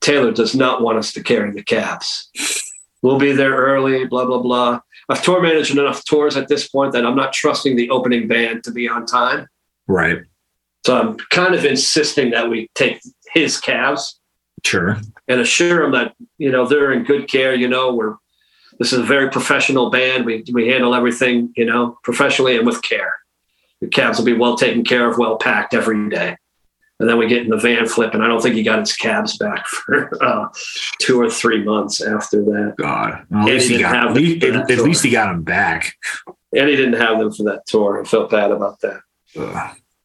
Taylor 0.00 0.30
does 0.32 0.54
not 0.54 0.80
want 0.82 0.98
us 0.98 1.12
to 1.14 1.22
carry 1.22 1.50
the 1.50 1.62
cabs. 1.62 2.30
We'll 3.06 3.20
be 3.20 3.30
there 3.30 3.54
early, 3.54 4.04
blah, 4.04 4.24
blah, 4.24 4.40
blah. 4.40 4.80
I've 5.08 5.22
tour 5.22 5.40
managed 5.40 5.70
enough 5.70 6.04
tours 6.04 6.36
at 6.36 6.48
this 6.48 6.66
point 6.66 6.90
that 6.92 7.06
I'm 7.06 7.14
not 7.14 7.32
trusting 7.32 7.76
the 7.76 7.88
opening 7.88 8.26
band 8.26 8.64
to 8.64 8.72
be 8.72 8.88
on 8.88 9.06
time. 9.06 9.46
Right. 9.86 10.22
So 10.84 10.98
I'm 10.98 11.16
kind 11.30 11.54
of 11.54 11.64
insisting 11.64 12.32
that 12.32 12.50
we 12.50 12.68
take 12.74 13.00
his 13.32 13.60
cabs 13.60 14.18
Sure. 14.64 14.96
and 15.28 15.38
assure 15.38 15.82
them 15.82 15.92
that, 15.92 16.16
you 16.38 16.50
know, 16.50 16.66
they're 16.66 16.90
in 16.90 17.04
good 17.04 17.28
care. 17.28 17.54
You 17.54 17.68
know, 17.68 17.94
we're, 17.94 18.16
this 18.80 18.92
is 18.92 18.98
a 18.98 19.04
very 19.04 19.30
professional 19.30 19.88
band. 19.88 20.26
We, 20.26 20.42
we 20.52 20.66
handle 20.66 20.92
everything, 20.92 21.52
you 21.56 21.64
know, 21.64 22.00
professionally 22.02 22.56
and 22.56 22.66
with 22.66 22.82
care. 22.82 23.14
The 23.80 23.86
cabs 23.86 24.18
will 24.18 24.26
be 24.26 24.32
well 24.32 24.56
taken 24.56 24.82
care 24.82 25.08
of, 25.08 25.16
well 25.16 25.36
packed 25.36 25.74
every 25.74 26.08
day. 26.10 26.38
And 26.98 27.08
then 27.08 27.18
we 27.18 27.28
get 27.28 27.42
in 27.42 27.50
the 27.50 27.58
van 27.58 27.86
flip, 27.86 28.14
and 28.14 28.22
I 28.22 28.26
don't 28.26 28.40
think 28.40 28.54
he 28.54 28.62
got 28.62 28.78
his 28.78 28.94
cabs 28.94 29.36
back 29.36 29.66
for 29.66 30.22
uh, 30.22 30.48
two 31.00 31.20
or 31.20 31.30
three 31.30 31.62
months 31.62 32.00
after 32.00 32.42
that. 32.44 32.74
God. 32.78 33.26
Well, 33.30 33.42
at 33.42 33.46
least 33.46 33.68
he 33.68 33.78
got. 33.78 34.08
At 34.08 34.12
least, 34.14 34.44
at, 34.44 34.78
least 34.78 35.04
he 35.04 35.10
got 35.10 35.34
him 35.34 35.42
back. 35.42 35.94
And 36.56 36.68
he 36.68 36.76
didn't 36.76 37.00
have 37.00 37.18
them 37.18 37.32
for 37.32 37.42
that 37.44 37.66
tour. 37.66 38.00
I 38.00 38.04
felt 38.04 38.30
bad 38.30 38.50
about 38.50 38.80
that. 38.80 39.00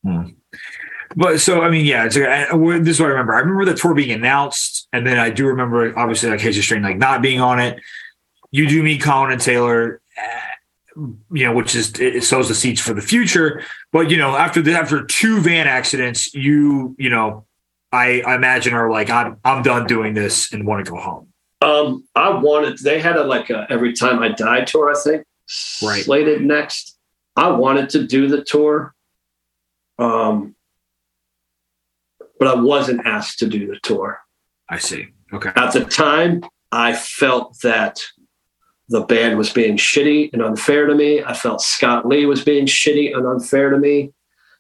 Hmm. 0.04 0.32
But 1.16 1.40
so 1.40 1.62
I 1.62 1.70
mean, 1.70 1.86
yeah, 1.86 2.06
it's 2.06 2.18
I, 2.18 2.56
this 2.80 2.96
is 2.96 3.00
what 3.00 3.08
I 3.08 3.12
remember. 3.12 3.36
I 3.36 3.40
remember 3.40 3.66
the 3.66 3.74
tour 3.74 3.94
being 3.94 4.12
announced, 4.12 4.88
and 4.94 5.06
then 5.06 5.20
I 5.20 5.30
do 5.30 5.48
remember 5.48 5.98
obviously 5.98 6.30
like 6.30 6.40
Hedges 6.40 6.64
Strain 6.64 6.84
like 6.84 6.98
not 6.98 7.22
being 7.22 7.42
on 7.42 7.60
it. 7.60 7.80
You 8.52 8.68
do 8.68 8.84
meet 8.84 9.02
Colin 9.02 9.32
and 9.32 9.42
Taylor, 9.42 10.02
you 11.32 11.46
know, 11.46 11.54
which 11.54 11.76
is 11.76 11.94
it 12.00 12.24
sows 12.24 12.48
the 12.48 12.56
seeds 12.56 12.82
for 12.82 12.94
the 12.94 13.02
future. 13.02 13.64
But 13.92 14.10
you 14.12 14.18
know, 14.18 14.36
after 14.36 14.62
the 14.62 14.74
after 14.74 15.04
two 15.06 15.40
van 15.42 15.68
accidents, 15.68 16.34
you 16.34 16.96
you 17.00 17.10
know, 17.10 17.46
I, 17.92 18.22
I 18.22 18.36
imagine 18.36 18.74
are 18.74 18.90
like 18.90 19.10
I'm 19.10 19.38
I'm 19.44 19.64
done 19.64 19.88
doing 19.88 20.14
this 20.14 20.52
and 20.54 20.66
want 20.66 20.86
to 20.86 20.92
go 20.92 20.98
home. 21.00 21.28
Um, 21.62 22.06
I 22.16 22.30
wanted. 22.30 22.80
They 22.80 23.00
had 23.00 23.18
a 23.18 23.24
like 23.24 23.50
a 23.50 23.68
every 23.70 23.94
time 23.94 24.20
I 24.20 24.30
die 24.30 24.64
tour. 24.66 24.92
I 24.92 25.00
think 25.00 25.26
Right. 25.84 26.04
slated 26.04 26.42
next. 26.42 26.98
I 27.36 27.50
wanted 27.50 27.90
to 27.92 28.06
do 28.08 28.28
the 28.28 28.44
tour, 28.44 28.94
um, 30.00 30.56
but 32.40 32.48
I 32.48 32.56
wasn't 32.56 33.06
asked 33.06 33.40
to 33.40 33.48
do 33.48 33.68
the 33.68 33.80
tour 33.84 34.20
I 34.70 34.78
see. 34.78 35.08
Okay. 35.34 35.52
at 35.56 35.72
the 35.74 35.86
time. 35.86 36.42
I 36.74 36.94
felt 36.94 37.60
that 37.64 38.02
the 38.92 39.02
band 39.02 39.38
was 39.38 39.52
being 39.52 39.78
shitty 39.78 40.32
and 40.34 40.42
unfair 40.42 40.86
to 40.86 40.94
me. 40.94 41.24
I 41.24 41.34
felt 41.34 41.62
Scott 41.62 42.06
Lee 42.06 42.26
was 42.26 42.44
being 42.44 42.66
shitty 42.66 43.16
and 43.16 43.26
unfair 43.26 43.70
to 43.72 43.78
me. 43.78 44.12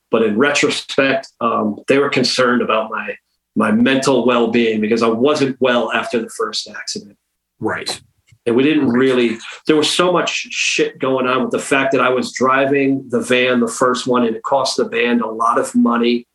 But 0.09 0.23
in 0.23 0.37
retrospect, 0.37 1.27
um, 1.41 1.77
they 1.87 1.97
were 1.99 2.09
concerned 2.09 2.61
about 2.61 2.89
my 2.89 3.15
my 3.55 3.71
mental 3.71 4.25
well 4.25 4.47
being 4.49 4.79
because 4.81 5.03
I 5.03 5.09
wasn't 5.09 5.57
well 5.59 5.91
after 5.91 6.19
the 6.21 6.29
first 6.29 6.69
accident 6.69 7.17
Right. 7.59 8.01
and 8.45 8.55
we 8.55 8.63
didn't 8.63 8.89
really 8.89 9.37
there 9.67 9.75
was 9.75 9.89
so 9.93 10.11
much 10.11 10.31
shit 10.49 10.97
going 10.99 11.27
on 11.27 11.41
with 11.43 11.51
the 11.51 11.59
fact 11.59 11.91
that 11.91 12.01
i 12.01 12.09
was 12.09 12.33
driving 12.33 13.07
the 13.09 13.19
van 13.19 13.59
the 13.59 13.67
first 13.67 14.07
one 14.07 14.25
and 14.25 14.35
it 14.35 14.43
cost 14.43 14.77
the 14.77 14.85
band 14.85 15.21
a 15.21 15.27
lot 15.27 15.59
of 15.59 15.75
money 15.75 16.25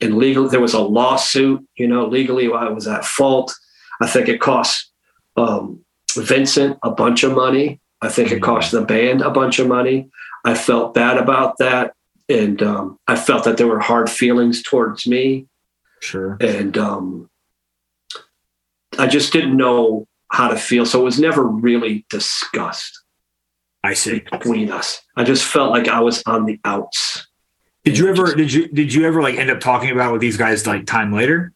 and 0.00 0.16
legal 0.16 0.48
there 0.48 0.60
was 0.60 0.74
a 0.74 0.80
lawsuit 0.80 1.60
you 1.76 1.86
know 1.86 2.06
legally 2.06 2.46
i 2.52 2.68
was 2.68 2.88
at 2.88 3.04
fault 3.04 3.54
i 4.00 4.06
think 4.08 4.28
it 4.28 4.40
cost 4.40 4.90
um, 5.36 5.84
vincent 6.16 6.78
a 6.82 6.90
bunch 6.90 7.22
of 7.22 7.32
money 7.32 7.80
i 8.02 8.08
think 8.08 8.30
it 8.30 8.40
cost 8.42 8.72
the 8.72 8.82
band 8.82 9.20
a 9.22 9.30
bunch 9.30 9.58
of 9.58 9.66
money 9.66 10.08
i 10.44 10.54
felt 10.54 10.94
bad 10.94 11.16
about 11.18 11.56
that 11.58 11.94
and 12.28 12.62
um, 12.62 12.98
i 13.06 13.16
felt 13.16 13.44
that 13.44 13.56
there 13.56 13.66
were 13.66 13.80
hard 13.80 14.08
feelings 14.10 14.62
towards 14.62 15.06
me 15.06 15.46
Sure. 16.02 16.38
and 16.40 16.78
um, 16.78 17.28
I 18.98 19.06
just 19.06 19.32
didn't 19.32 19.56
know 19.56 20.06
how 20.32 20.48
to 20.48 20.56
feel. 20.56 20.84
So 20.86 21.00
it 21.00 21.04
was 21.04 21.20
never 21.20 21.42
really 21.44 22.04
discussed 22.10 22.98
I 23.84 23.94
see. 23.94 24.22
between 24.30 24.70
us. 24.72 25.00
I 25.16 25.24
just 25.24 25.44
felt 25.44 25.70
like 25.70 25.88
I 25.88 26.00
was 26.00 26.22
on 26.26 26.44
the 26.46 26.58
outs. 26.64 27.26
Did 27.84 27.98
you 27.98 28.08
ever 28.08 28.34
did 28.34 28.52
you 28.52 28.68
did 28.68 28.92
you 28.92 29.06
ever 29.06 29.22
like 29.22 29.36
end 29.36 29.50
up 29.50 29.60
talking 29.60 29.90
about 29.90 30.12
with 30.12 30.20
these 30.20 30.36
guys 30.36 30.66
like 30.66 30.86
time 30.86 31.12
later? 31.12 31.52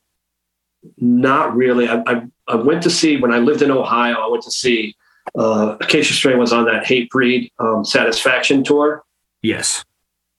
Not 0.99 1.55
really. 1.57 1.89
I, 1.89 2.03
I, 2.07 2.23
I 2.47 2.57
went 2.57 2.83
to 2.83 2.91
see 2.91 3.17
when 3.17 3.33
I 3.33 3.39
lived 3.39 3.63
in 3.63 3.71
Ohio. 3.71 4.17
I 4.17 4.29
went 4.29 4.43
to 4.45 4.51
see 4.51 4.97
uh, 5.35 5.77
Acacia 5.81 6.13
Strain 6.13 6.39
was 6.39 6.53
on 6.53 6.67
that 6.67 6.85
Hatebreed 6.85 7.51
um, 7.59 7.85
Satisfaction 7.85 8.63
tour. 8.63 9.03
Yes. 9.43 9.85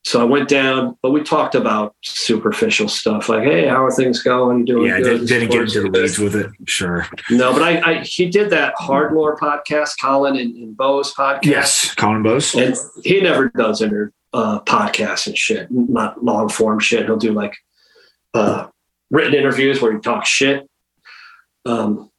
So 0.04 0.22
I 0.22 0.24
went 0.24 0.48
down, 0.48 0.98
but 1.02 1.10
we 1.10 1.24
talked 1.24 1.56
about 1.56 1.96
superficial 2.04 2.88
stuff 2.88 3.28
like, 3.28 3.44
"Hey, 3.44 3.68
how 3.68 3.84
are 3.84 3.92
things 3.92 4.22
going? 4.22 4.60
You 4.60 4.66
doing 4.66 4.86
Yeah, 4.86 5.00
good?" 5.00 5.04
didn't, 5.04 5.26
didn't 5.26 5.50
get 5.50 5.62
into 5.64 5.82
the 5.82 5.90
weeds 5.90 6.20
with 6.20 6.36
it. 6.36 6.52
Sure. 6.66 7.08
No, 7.32 7.52
but 7.52 7.64
I, 7.64 7.82
I 7.82 8.00
he 8.02 8.30
did 8.30 8.52
that 8.52 8.76
hard 8.78 9.14
lore 9.14 9.36
podcast, 9.36 9.94
Colin 10.00 10.36
and, 10.38 10.56
and 10.58 10.78
Bo's 10.78 11.12
podcast. 11.12 11.46
Yes. 11.46 11.96
Colin 11.96 12.22
Bose. 12.22 12.54
And 12.54 12.76
he 13.04 13.20
never 13.20 13.50
does 13.50 13.82
inter 13.82 14.14
uh, 14.32 14.60
podcasts 14.60 15.26
and 15.26 15.36
shit, 15.36 15.72
not 15.72 16.24
long 16.24 16.50
form 16.50 16.80
shit. 16.80 17.06
He'll 17.06 17.18
do 17.18 17.32
like 17.32 17.56
uh, 18.36 18.68
written 19.10 19.34
interviews 19.34 19.82
where 19.82 19.92
he 19.92 20.00
talks 20.00 20.30
shit. 20.30 20.70
Um, 21.66 22.12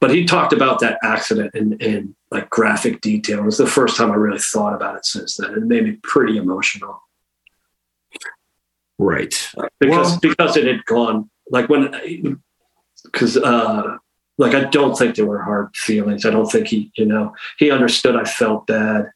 but 0.00 0.10
he 0.10 0.24
talked 0.24 0.52
about 0.52 0.78
that 0.80 0.98
accident 1.02 1.54
in, 1.54 1.72
in 1.80 2.14
like 2.30 2.48
graphic 2.50 3.00
detail. 3.00 3.40
It 3.40 3.44
was 3.44 3.58
the 3.58 3.66
first 3.66 3.96
time 3.96 4.10
I 4.12 4.14
really 4.14 4.38
thought 4.38 4.74
about 4.74 4.96
it 4.96 5.04
since 5.04 5.36
then. 5.36 5.52
It 5.54 5.62
made 5.62 5.84
me 5.84 5.98
pretty 6.02 6.36
emotional 6.36 7.02
Right. 8.98 9.34
because 9.78 10.10
Well- 10.12 10.18
because 10.20 10.56
it 10.56 10.66
had 10.66 10.84
gone 10.84 11.30
like 11.50 11.68
when 11.68 12.40
because 13.04 13.36
uh, 13.36 13.96
like 14.38 14.54
I 14.54 14.64
don't 14.64 14.96
think 14.96 15.14
there 15.14 15.26
were 15.26 15.42
hard 15.42 15.74
feelings. 15.76 16.26
I 16.26 16.30
don't 16.30 16.50
think 16.50 16.66
he 16.68 16.90
you 16.96 17.06
know 17.06 17.32
he 17.58 17.70
understood 17.70 18.16
I 18.16 18.24
felt 18.24 18.66
bad. 18.66 19.10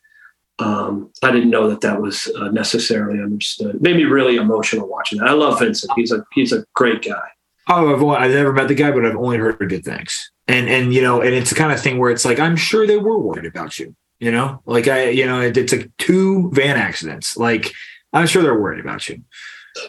Um, 0.58 1.10
I 1.22 1.32
didn't 1.32 1.50
know 1.50 1.68
that 1.68 1.80
that 1.80 2.00
was 2.00 2.30
uh, 2.38 2.48
necessarily 2.50 3.20
understood. 3.20 3.74
It 3.76 3.82
made 3.82 3.96
me 3.96 4.04
really 4.04 4.36
emotional 4.36 4.86
watching 4.88 5.18
that. 5.18 5.28
I 5.28 5.32
love 5.32 5.58
Vincent. 5.58 5.92
He's 5.96 6.12
a 6.12 6.24
he's 6.32 6.52
a 6.52 6.64
great 6.74 7.02
guy. 7.02 7.28
Oh, 7.68 7.94
I've, 7.94 8.02
only, 8.02 8.16
I've 8.16 8.32
never 8.32 8.52
met 8.52 8.68
the 8.68 8.74
guy, 8.74 8.90
but 8.90 9.04
I've 9.06 9.16
only 9.16 9.38
heard 9.38 9.58
good 9.68 9.84
things. 9.84 10.30
And 10.48 10.68
and 10.68 10.92
you 10.92 11.00
know, 11.00 11.20
and 11.20 11.34
it's 11.34 11.50
the 11.50 11.56
kind 11.56 11.72
of 11.72 11.80
thing 11.80 11.98
where 11.98 12.10
it's 12.10 12.24
like 12.24 12.40
I'm 12.40 12.56
sure 12.56 12.86
they 12.86 12.98
were 12.98 13.18
worried 13.18 13.46
about 13.46 13.78
you. 13.78 13.94
You 14.18 14.30
know, 14.32 14.60
like 14.66 14.88
I, 14.88 15.08
you 15.10 15.26
know, 15.26 15.40
it, 15.40 15.56
it's 15.56 15.72
like 15.72 15.90
two 15.98 16.50
van 16.52 16.76
accidents. 16.76 17.36
Like 17.36 17.72
I'm 18.12 18.26
sure 18.26 18.42
they're 18.42 18.60
worried 18.60 18.80
about 18.80 19.08
you. 19.08 19.22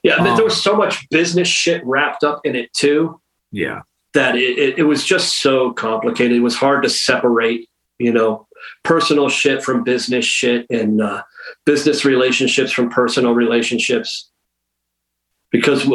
Yeah, 0.03 0.17
but 0.19 0.29
Um, 0.29 0.35
there 0.35 0.45
was 0.45 0.61
so 0.61 0.75
much 0.75 1.09
business 1.09 1.47
shit 1.47 1.83
wrapped 1.85 2.23
up 2.23 2.41
in 2.45 2.55
it 2.55 2.71
too. 2.73 3.19
Yeah. 3.51 3.81
that 4.13 4.35
it, 4.35 4.57
it, 4.57 4.79
it 4.79 4.83
was 4.83 5.03
just 5.03 5.41
so 5.41 5.73
complicated. 5.73 6.37
It 6.37 6.41
was 6.41 6.55
hard 6.55 6.83
to 6.83 6.89
separate, 6.89 7.67
you 7.97 8.13
know, 8.13 8.47
personal 8.83 9.27
shit 9.27 9.63
from 9.63 9.83
business 9.83 10.23
shit 10.23 10.67
and 10.69 11.01
uh, 11.01 11.23
business 11.65 12.05
relationships 12.05 12.71
from 12.71 12.89
personal 12.89 13.33
relationships. 13.33 14.29
Because 15.51 15.89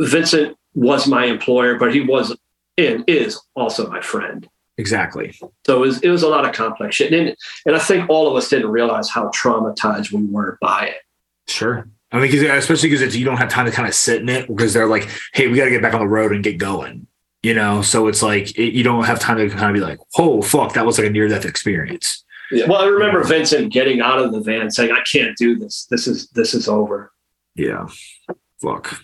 Vincent 0.00 0.57
was 0.78 1.06
my 1.06 1.24
employer, 1.24 1.76
but 1.76 1.94
he 1.94 2.00
was 2.00 2.36
and 2.76 3.04
is 3.08 3.40
also 3.54 3.88
my 3.88 4.00
friend. 4.00 4.48
Exactly. 4.76 5.36
So 5.66 5.76
it 5.76 5.86
was, 5.86 6.00
it 6.02 6.10
was 6.10 6.22
a 6.22 6.28
lot 6.28 6.44
of 6.44 6.54
complex 6.54 6.94
shit. 6.94 7.12
And, 7.12 7.36
and 7.66 7.74
I 7.74 7.80
think 7.80 8.08
all 8.08 8.28
of 8.28 8.36
us 8.36 8.48
didn't 8.48 8.70
realize 8.70 9.10
how 9.10 9.28
traumatized 9.30 10.12
we 10.12 10.24
were 10.24 10.56
by 10.60 10.86
it. 10.86 11.00
Sure. 11.48 11.88
I 12.12 12.20
mean, 12.20 12.30
cause, 12.30 12.42
especially 12.42 12.90
because 12.90 13.16
you 13.16 13.24
don't 13.24 13.38
have 13.38 13.48
time 13.48 13.66
to 13.66 13.72
kind 13.72 13.88
of 13.88 13.94
sit 13.94 14.22
in 14.22 14.28
it 14.28 14.46
because 14.46 14.72
they're 14.72 14.86
like, 14.86 15.08
"Hey, 15.34 15.48
we 15.48 15.58
got 15.58 15.64
to 15.64 15.70
get 15.70 15.82
back 15.82 15.92
on 15.92 16.00
the 16.00 16.08
road 16.08 16.32
and 16.32 16.42
get 16.42 16.56
going." 16.56 17.06
You 17.42 17.54
know, 17.54 17.82
so 17.82 18.08
it's 18.08 18.22
like 18.22 18.56
it, 18.58 18.72
you 18.72 18.82
don't 18.82 19.04
have 19.04 19.20
time 19.20 19.36
to 19.36 19.48
kind 19.50 19.68
of 19.68 19.74
be 19.74 19.80
like, 19.80 19.98
"Oh, 20.16 20.40
fuck, 20.40 20.72
that 20.72 20.86
was 20.86 20.98
like 20.98 21.08
a 21.08 21.10
near 21.10 21.28
death 21.28 21.44
experience." 21.44 22.24
Yeah. 22.50 22.66
Well, 22.66 22.80
I 22.80 22.86
remember 22.86 23.22
Vincent 23.24 23.72
getting 23.72 24.00
out 24.00 24.18
of 24.18 24.32
the 24.32 24.40
van 24.40 24.70
saying, 24.70 24.90
I 24.90 25.02
can't 25.10 25.36
do 25.36 25.58
this. 25.58 25.86
This 25.90 26.06
is, 26.06 26.28
this 26.30 26.54
is 26.54 26.68
over. 26.68 27.12
Yeah. 27.54 27.88
Fuck. 28.62 29.02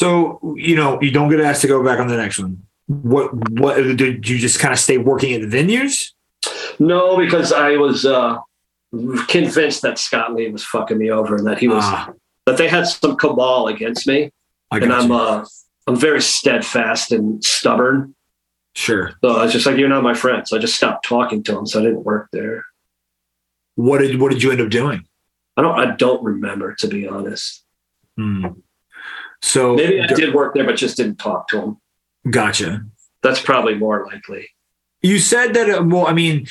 So 0.00 0.40
you 0.56 0.76
know, 0.76 1.00
you 1.02 1.10
don't 1.10 1.28
get 1.30 1.40
asked 1.40 1.60
to 1.62 1.68
go 1.68 1.84
back 1.84 1.98
on 2.00 2.08
the 2.08 2.16
next 2.16 2.38
one. 2.38 2.62
What? 2.86 3.34
What 3.60 3.74
did 3.76 4.26
you 4.28 4.38
just 4.38 4.58
kind 4.58 4.72
of 4.72 4.78
stay 4.80 4.96
working 4.98 5.34
at 5.34 5.42
the 5.42 5.56
venues? 5.56 6.12
No, 6.78 7.18
because 7.18 7.52
I 7.52 7.76
was 7.76 8.06
uh, 8.06 8.38
convinced 9.28 9.82
that 9.82 9.98
Scott 9.98 10.34
Lee 10.34 10.50
was 10.50 10.64
fucking 10.64 10.96
me 10.96 11.10
over 11.10 11.36
and 11.36 11.46
that 11.46 11.58
he 11.58 11.68
was 11.68 11.84
Ah, 11.84 12.12
that 12.46 12.56
they 12.56 12.66
had 12.68 12.86
some 12.86 13.16
cabal 13.16 13.66
against 13.68 14.06
me. 14.06 14.30
I 14.70 14.78
and 14.78 14.92
I'm 14.92 15.10
you. 15.10 15.16
uh 15.16 15.44
I'm 15.86 15.96
very 15.96 16.22
steadfast 16.22 17.12
and 17.12 17.44
stubborn. 17.44 18.14
sure. 18.74 19.12
So 19.22 19.30
I 19.36 19.42
was 19.44 19.52
just 19.52 19.66
like, 19.66 19.76
you're 19.76 19.88
not 19.88 20.02
my 20.04 20.14
friend. 20.14 20.46
So 20.46 20.56
I 20.56 20.60
just 20.60 20.76
stopped 20.76 21.04
talking 21.04 21.42
to 21.44 21.58
him. 21.58 21.66
So 21.66 21.80
I 21.80 21.82
didn't 21.82 22.04
work 22.04 22.28
there. 22.32 22.64
What 23.74 23.98
did 23.98 24.20
what 24.20 24.30
did 24.32 24.42
you 24.42 24.50
end 24.52 24.60
up 24.60 24.70
doing? 24.70 25.06
I 25.56 25.62
don't 25.62 25.78
I 25.78 25.94
don't 25.96 26.22
remember 26.24 26.74
to 26.76 26.88
be 26.88 27.06
honest. 27.06 27.64
Hmm. 28.16 28.46
So 29.42 29.74
Maybe 29.76 30.00
I 30.00 30.06
did 30.06 30.34
work 30.34 30.54
there, 30.54 30.64
but 30.64 30.76
just 30.76 30.96
didn't 30.96 31.16
talk 31.16 31.48
to 31.48 31.60
him. 31.60 31.76
Gotcha. 32.30 32.84
That's 33.22 33.40
probably 33.40 33.74
more 33.74 34.06
likely. 34.06 34.48
You 35.02 35.18
said 35.18 35.54
that. 35.54 35.70
Uh, 35.70 35.82
well, 35.84 36.06
I 36.06 36.12
mean, 36.12 36.46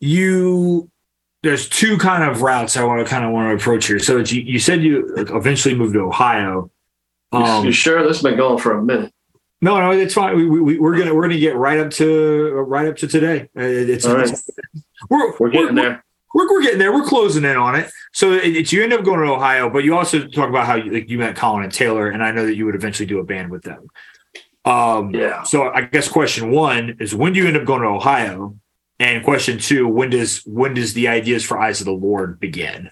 you. 0.00 0.90
There's 1.42 1.68
two 1.68 1.98
kind 1.98 2.24
of 2.24 2.40
routes 2.40 2.74
I 2.74 2.84
want 2.84 3.06
to 3.06 3.10
kind 3.10 3.22
of 3.22 3.30
want 3.30 3.50
to 3.50 3.62
approach 3.62 3.86
here. 3.86 3.98
So 3.98 4.16
you, 4.18 4.40
you 4.40 4.58
said 4.58 4.82
you 4.82 5.12
eventually 5.16 5.74
moved 5.74 5.92
to 5.94 6.00
Ohio. 6.00 6.70
You- 7.32 7.38
Um, 7.38 7.64
you 7.66 7.72
sure 7.72 8.02
this 8.02 8.16
has 8.16 8.22
been 8.22 8.36
going 8.38 8.58
for 8.58 8.72
a 8.78 8.82
minute? 8.82 9.12
no, 9.60 9.78
no, 9.78 9.90
it's 9.92 10.14
fine. 10.14 10.36
We, 10.36 10.46
we, 10.60 10.78
we're 10.78 10.96
gonna 10.96 11.14
we're 11.14 11.22
gonna 11.22 11.38
get 11.38 11.56
right 11.56 11.78
up 11.80 11.90
to 11.92 12.50
right 12.66 12.86
up 12.88 12.96
to 12.96 13.06
today. 13.08 13.48
Uh, 13.56 13.62
It's, 13.62 14.06
All 14.06 14.14
right. 14.16 14.24
it's- 14.24 14.48
we're 15.10 15.34
We're 15.38 15.50
getting 15.50 15.74
there. 15.74 16.02
We're, 16.34 16.50
we're 16.50 16.62
getting 16.62 16.78
there. 16.78 16.92
We're 16.92 17.04
closing 17.06 17.44
in 17.44 17.56
on 17.56 17.74
it. 17.76 17.90
So 18.12 18.32
it, 18.32 18.56
it's 18.56 18.72
you 18.72 18.82
end 18.82 18.92
up 18.92 19.04
going 19.04 19.20
to 19.20 19.26
Ohio, 19.32 19.70
but 19.70 19.84
you 19.84 19.96
also 19.96 20.26
talk 20.26 20.48
about 20.48 20.66
how 20.66 20.74
you, 20.74 20.92
like, 20.92 21.08
you 21.08 21.18
met 21.18 21.36
Colin 21.36 21.64
and 21.64 21.72
Taylor, 21.72 22.08
and 22.10 22.22
I 22.22 22.32
know 22.32 22.44
that 22.44 22.56
you 22.56 22.66
would 22.66 22.74
eventually 22.74 23.06
do 23.06 23.20
a 23.20 23.24
band 23.24 23.50
with 23.50 23.62
them. 23.62 23.86
Um, 24.64 25.14
Yeah. 25.14 25.42
So 25.44 25.68
I 25.70 25.82
guess 25.82 26.08
question 26.08 26.50
one 26.50 26.96
is 27.00 27.14
when 27.14 27.32
do 27.32 27.40
you 27.40 27.46
end 27.46 27.56
up 27.56 27.64
going 27.64 27.82
to 27.82 27.88
Ohio? 27.88 28.56
And 29.00 29.24
question 29.24 29.58
two, 29.58 29.88
when 29.88 30.10
does 30.10 30.42
when 30.44 30.74
does 30.74 30.94
the 30.94 31.08
ideas 31.08 31.44
for 31.44 31.58
Eyes 31.58 31.80
of 31.80 31.86
the 31.86 31.92
Lord 31.92 32.38
begin? 32.38 32.90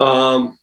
Um, 0.00 0.58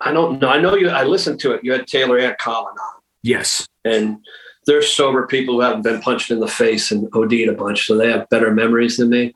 I 0.00 0.12
don't 0.12 0.40
know. 0.40 0.48
I 0.48 0.60
know 0.60 0.74
you. 0.76 0.88
I 0.88 1.04
listened 1.04 1.40
to 1.40 1.52
it. 1.52 1.64
You 1.64 1.72
had 1.72 1.86
Taylor 1.86 2.18
and 2.18 2.36
Colin 2.38 2.74
on, 2.74 3.00
Yes. 3.22 3.68
and 3.84 4.18
they're 4.66 4.82
sober 4.82 5.26
people 5.26 5.54
who 5.54 5.60
haven't 5.60 5.82
been 5.82 6.00
punched 6.00 6.30
in 6.30 6.40
the 6.40 6.48
face 6.48 6.90
and 6.90 7.08
OD'd 7.14 7.48
a 7.48 7.52
bunch, 7.52 7.86
so 7.86 7.96
they 7.96 8.10
have 8.10 8.28
better 8.28 8.52
memories 8.52 8.96
than 8.96 9.10
me. 9.10 9.32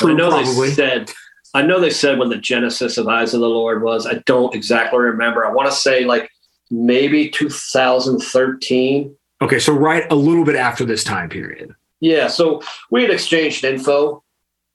But 0.00 0.10
I 0.10 0.14
know 0.14 0.30
probably. 0.30 0.68
they 0.68 0.74
said. 0.74 1.10
I 1.56 1.62
know 1.62 1.78
they 1.78 1.90
said 1.90 2.18
when 2.18 2.30
the 2.30 2.36
genesis 2.36 2.98
of 2.98 3.06
Eyes 3.06 3.32
of 3.32 3.40
the 3.40 3.48
Lord 3.48 3.82
was. 3.82 4.06
I 4.06 4.14
don't 4.26 4.52
exactly 4.54 4.98
remember. 4.98 5.46
I 5.46 5.52
want 5.52 5.70
to 5.70 5.76
say 5.76 6.04
like 6.04 6.28
maybe 6.70 7.28
2013. 7.28 9.16
Okay, 9.42 9.58
so 9.58 9.72
right 9.72 10.10
a 10.10 10.14
little 10.16 10.44
bit 10.44 10.56
after 10.56 10.84
this 10.84 11.04
time 11.04 11.28
period. 11.28 11.74
Yeah. 12.00 12.26
So 12.28 12.62
we 12.90 13.02
had 13.02 13.10
exchanged 13.10 13.64
info. 13.64 14.22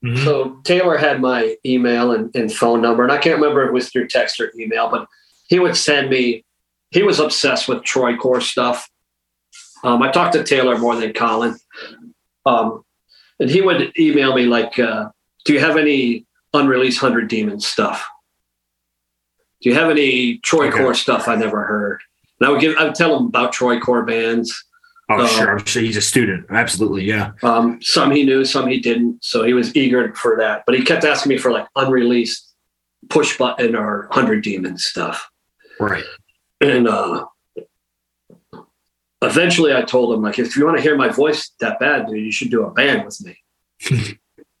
Mhm. 0.04 0.24
So 0.24 0.60
Taylor 0.64 0.96
had 0.96 1.20
my 1.20 1.56
email 1.66 2.12
and, 2.12 2.34
and 2.34 2.50
phone 2.52 2.80
number, 2.80 3.02
and 3.02 3.12
I 3.12 3.18
can't 3.18 3.36
remember 3.38 3.62
if 3.64 3.68
it 3.68 3.72
was 3.74 3.90
through 3.90 4.08
text 4.08 4.40
or 4.40 4.50
email, 4.58 4.88
but 4.88 5.06
he 5.48 5.58
would 5.58 5.76
send 5.76 6.08
me. 6.08 6.44
He 6.90 7.02
was 7.02 7.20
obsessed 7.20 7.68
with 7.68 7.84
Troy 7.84 8.16
Core 8.16 8.40
stuff. 8.40 8.88
Um, 9.84 10.02
I 10.02 10.10
talked 10.10 10.32
to 10.32 10.44
Taylor 10.44 10.78
more 10.78 10.96
than 10.96 11.12
Colin, 11.12 11.56
um, 12.46 12.84
and 13.40 13.50
he 13.50 13.60
would 13.60 13.92
email 13.98 14.34
me 14.34 14.44
like, 14.46 14.78
uh, 14.78 15.08
"Do 15.44 15.52
you 15.52 15.60
have 15.60 15.76
any 15.76 16.26
unreleased 16.54 16.98
Hundred 17.00 17.28
Demons 17.28 17.66
stuff? 17.66 18.06
Do 19.62 19.68
you 19.68 19.74
have 19.74 19.90
any 19.90 20.38
Troy 20.38 20.68
Okay. 20.68 20.78
Core 20.78 20.94
stuff 20.94 21.26
I 21.28 21.34
never 21.34 21.64
heard?" 21.64 22.00
And 22.38 22.48
I 22.48 22.52
would 22.52 22.60
give. 22.60 22.76
I 22.76 22.84
would 22.84 22.94
tell 22.94 23.16
him 23.18 23.26
about 23.26 23.52
Troy 23.52 23.78
Core 23.80 24.04
bands. 24.04 24.64
Oh, 25.12 25.22
Uh, 25.22 25.26
sure. 25.26 25.50
I'm 25.58 25.64
sure 25.64 25.82
he's 25.82 25.96
a 25.96 26.00
student. 26.00 26.46
Absolutely. 26.50 27.02
Yeah. 27.04 27.32
Um, 27.42 27.80
some 27.82 28.12
he 28.12 28.22
knew, 28.24 28.44
some 28.44 28.68
he 28.68 28.78
didn't. 28.78 29.24
So 29.24 29.42
he 29.42 29.54
was 29.54 29.74
eager 29.74 30.14
for 30.14 30.36
that. 30.38 30.62
But 30.66 30.76
he 30.76 30.84
kept 30.84 31.04
asking 31.04 31.30
me 31.30 31.36
for 31.36 31.50
like 31.50 31.66
unreleased 31.74 32.46
push 33.08 33.36
button 33.36 33.74
or 33.74 34.06
hundred 34.12 34.44
demon 34.44 34.78
stuff. 34.78 35.28
Right. 35.80 36.04
And 36.60 36.86
uh, 36.86 37.24
eventually 39.22 39.74
I 39.74 39.82
told 39.82 40.14
him, 40.14 40.22
like, 40.22 40.38
if 40.38 40.56
you 40.56 40.64
want 40.64 40.76
to 40.78 40.82
hear 40.82 40.96
my 40.96 41.08
voice 41.08 41.50
that 41.60 41.78
bad, 41.78 42.06
dude, 42.06 42.24
you 42.24 42.32
should 42.32 42.50
do 42.50 42.64
a 42.64 42.70
band 42.70 43.04
with 43.04 43.20
me. 43.24 43.38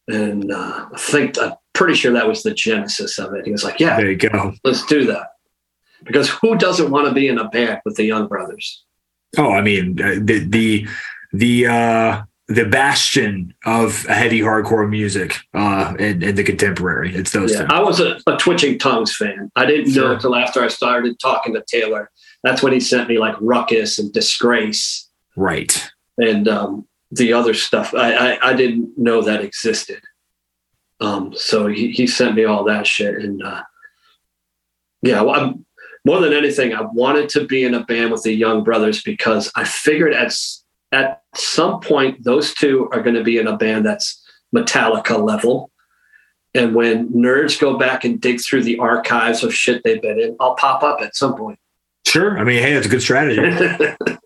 and 0.08 0.50
uh, 0.52 0.86
I 0.92 0.98
think 0.98 1.38
I'm 1.40 1.52
pretty 1.72 1.94
sure 1.94 2.12
that 2.12 2.26
was 2.28 2.42
the 2.42 2.52
genesis 2.54 3.18
of 3.18 3.34
it. 3.34 3.44
He 3.46 3.52
was 3.52 3.64
like, 3.64 3.78
Yeah, 3.80 3.96
There 3.96 4.10
you 4.10 4.16
go. 4.16 4.52
let's 4.64 4.84
do 4.86 5.06
that. 5.06 5.28
Because 6.04 6.28
who 6.30 6.56
doesn't 6.56 6.90
want 6.90 7.08
to 7.08 7.14
be 7.14 7.28
in 7.28 7.38
a 7.38 7.48
band 7.48 7.80
with 7.84 7.96
the 7.96 8.04
Young 8.04 8.26
Brothers? 8.26 8.84
Oh, 9.38 9.52
I 9.52 9.60
mean 9.60 10.00
uh, 10.02 10.14
the 10.20 10.38
the 10.48 10.88
the 11.32 11.66
uh 11.66 12.22
the 12.48 12.64
bastion 12.64 13.54
of 13.64 14.04
heavy 14.06 14.40
hardcore 14.40 14.88
music 14.90 15.36
uh 15.54 15.94
and, 16.00 16.22
and 16.24 16.36
the 16.36 16.42
contemporary. 16.42 17.14
It's 17.14 17.30
those 17.30 17.52
Yeah, 17.52 17.66
two. 17.66 17.74
I 17.74 17.80
was 17.80 18.00
a, 18.00 18.18
a 18.26 18.36
Twitching 18.38 18.78
Tongues 18.78 19.14
fan. 19.14 19.52
I 19.54 19.66
didn't 19.66 19.88
know 19.88 19.92
Sure. 20.02 20.12
until 20.14 20.34
after 20.34 20.64
I 20.64 20.68
started 20.68 21.20
talking 21.20 21.54
to 21.54 21.62
Taylor. 21.68 22.10
That's 22.42 22.62
when 22.62 22.72
he 22.72 22.80
sent 22.80 23.08
me 23.08 23.18
like 23.18 23.36
Ruckus 23.40 23.98
and 23.98 24.12
Disgrace 24.12 25.08
Right. 25.36 25.90
and 26.18 26.48
um, 26.48 26.86
the 27.10 27.32
other 27.32 27.54
stuff. 27.54 27.94
I, 27.94 28.34
I, 28.34 28.50
I 28.50 28.54
didn't 28.54 28.96
know 28.96 29.22
that 29.22 29.42
existed. 29.42 30.00
Um, 31.00 31.32
so 31.34 31.66
he, 31.66 31.90
he 31.92 32.06
sent 32.06 32.34
me 32.34 32.44
all 32.44 32.64
that 32.64 32.86
shit. 32.86 33.14
And 33.16 33.42
uh, 33.42 33.62
yeah, 35.02 35.20
well, 35.22 35.38
I'm, 35.40 35.66
more 36.04 36.20
than 36.20 36.32
anything, 36.32 36.74
I 36.74 36.80
wanted 36.80 37.28
to 37.30 37.46
be 37.46 37.62
in 37.64 37.74
a 37.74 37.84
band 37.84 38.10
with 38.10 38.22
the 38.22 38.32
Young 38.32 38.64
Brothers 38.64 39.02
because 39.02 39.50
I 39.54 39.64
figured 39.64 40.14
at, 40.14 40.34
at 40.92 41.22
some 41.34 41.80
point 41.80 42.24
those 42.24 42.54
two 42.54 42.88
are 42.92 43.02
going 43.02 43.16
to 43.16 43.22
be 43.22 43.38
in 43.38 43.46
a 43.46 43.56
band 43.56 43.84
that's 43.84 44.22
Metallica 44.54 45.22
level. 45.22 45.70
And 46.54 46.74
when 46.74 47.10
nerds 47.10 47.60
go 47.60 47.78
back 47.78 48.04
and 48.04 48.20
dig 48.20 48.40
through 48.40 48.64
the 48.64 48.78
archives 48.78 49.44
of 49.44 49.54
shit 49.54 49.84
they've 49.84 50.02
been 50.02 50.18
in, 50.18 50.36
I'll 50.40 50.56
pop 50.56 50.82
up 50.82 51.00
at 51.00 51.14
some 51.14 51.36
point. 51.36 51.59
Sure. 52.06 52.38
I 52.38 52.44
mean, 52.44 52.62
hey, 52.62 52.72
it's 52.72 52.86
a 52.86 52.90
good 52.90 53.02
strategy. 53.02 53.40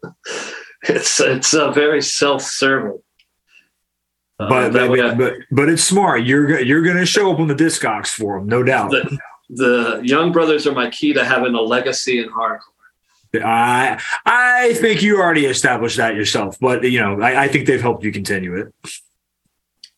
it's 0.82 1.20
it's 1.20 1.54
a 1.54 1.70
very 1.72 2.00
self-serving. 2.02 2.98
Uh, 4.38 4.48
but, 4.48 4.76
I- 4.76 4.88
but 4.88 5.18
but 5.18 5.32
but 5.50 5.68
it's 5.68 5.84
smart. 5.84 6.24
You're 6.24 6.60
you're 6.60 6.82
going 6.82 6.96
to 6.96 7.06
show 7.06 7.32
up 7.32 7.38
on 7.38 7.46
the 7.48 7.54
discogs 7.54 8.08
for 8.08 8.38
them, 8.38 8.48
no 8.48 8.62
doubt. 8.62 8.90
the, 8.90 9.18
the 9.50 10.00
Young 10.02 10.32
Brothers 10.32 10.66
are 10.66 10.72
my 10.72 10.90
key 10.90 11.12
to 11.12 11.24
having 11.24 11.54
a 11.54 11.60
legacy 11.60 12.20
in 12.20 12.28
hardcore. 12.30 12.60
I 13.44 14.00
I 14.24 14.74
think 14.74 15.02
you 15.02 15.18
already 15.20 15.46
established 15.46 15.96
that 15.96 16.14
yourself, 16.14 16.56
but 16.60 16.84
you 16.84 17.00
know, 17.00 17.20
I, 17.20 17.44
I 17.44 17.48
think 17.48 17.66
they've 17.66 17.80
helped 17.80 18.04
you 18.04 18.12
continue 18.12 18.56
it. 18.56 18.72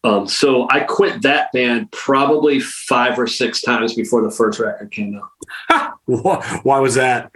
Um, 0.06 0.28
so 0.28 0.68
I 0.70 0.80
quit 0.80 1.22
that 1.22 1.50
band 1.50 1.90
probably 1.90 2.60
five 2.60 3.18
or 3.18 3.26
six 3.26 3.60
times 3.60 3.94
before 3.94 4.22
the 4.22 4.30
first 4.30 4.60
record 4.60 4.92
came 4.92 5.20
out. 5.68 5.94
Why, 6.06 6.78
was 6.78 6.94
that? 6.94 7.32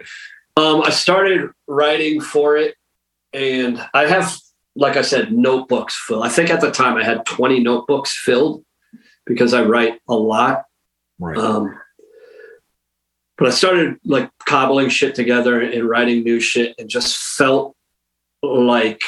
Um, 0.56 0.80
I 0.82 0.90
started 0.90 1.50
writing 1.66 2.20
for 2.20 2.56
it, 2.56 2.76
and 3.32 3.84
I 3.92 4.06
have, 4.06 4.38
like 4.76 4.96
I 4.96 5.02
said, 5.02 5.32
notebooks 5.32 6.00
filled. 6.06 6.24
I 6.24 6.28
think 6.28 6.48
at 6.50 6.60
the 6.60 6.70
time 6.70 6.96
I 6.96 7.02
had 7.02 7.26
20 7.26 7.58
notebooks 7.58 8.16
filled 8.16 8.64
because 9.26 9.52
I 9.52 9.64
write 9.64 9.98
a 10.08 10.14
lot. 10.14 10.62
Right. 11.18 11.36
Um, 11.36 11.76
but 13.36 13.48
I 13.48 13.50
started 13.50 13.96
like 14.04 14.30
cobbling 14.46 14.90
shit 14.90 15.16
together 15.16 15.60
and 15.60 15.88
writing 15.88 16.22
new 16.22 16.38
shit 16.38 16.76
and 16.78 16.88
just 16.88 17.16
felt 17.16 17.74
like 18.44 19.00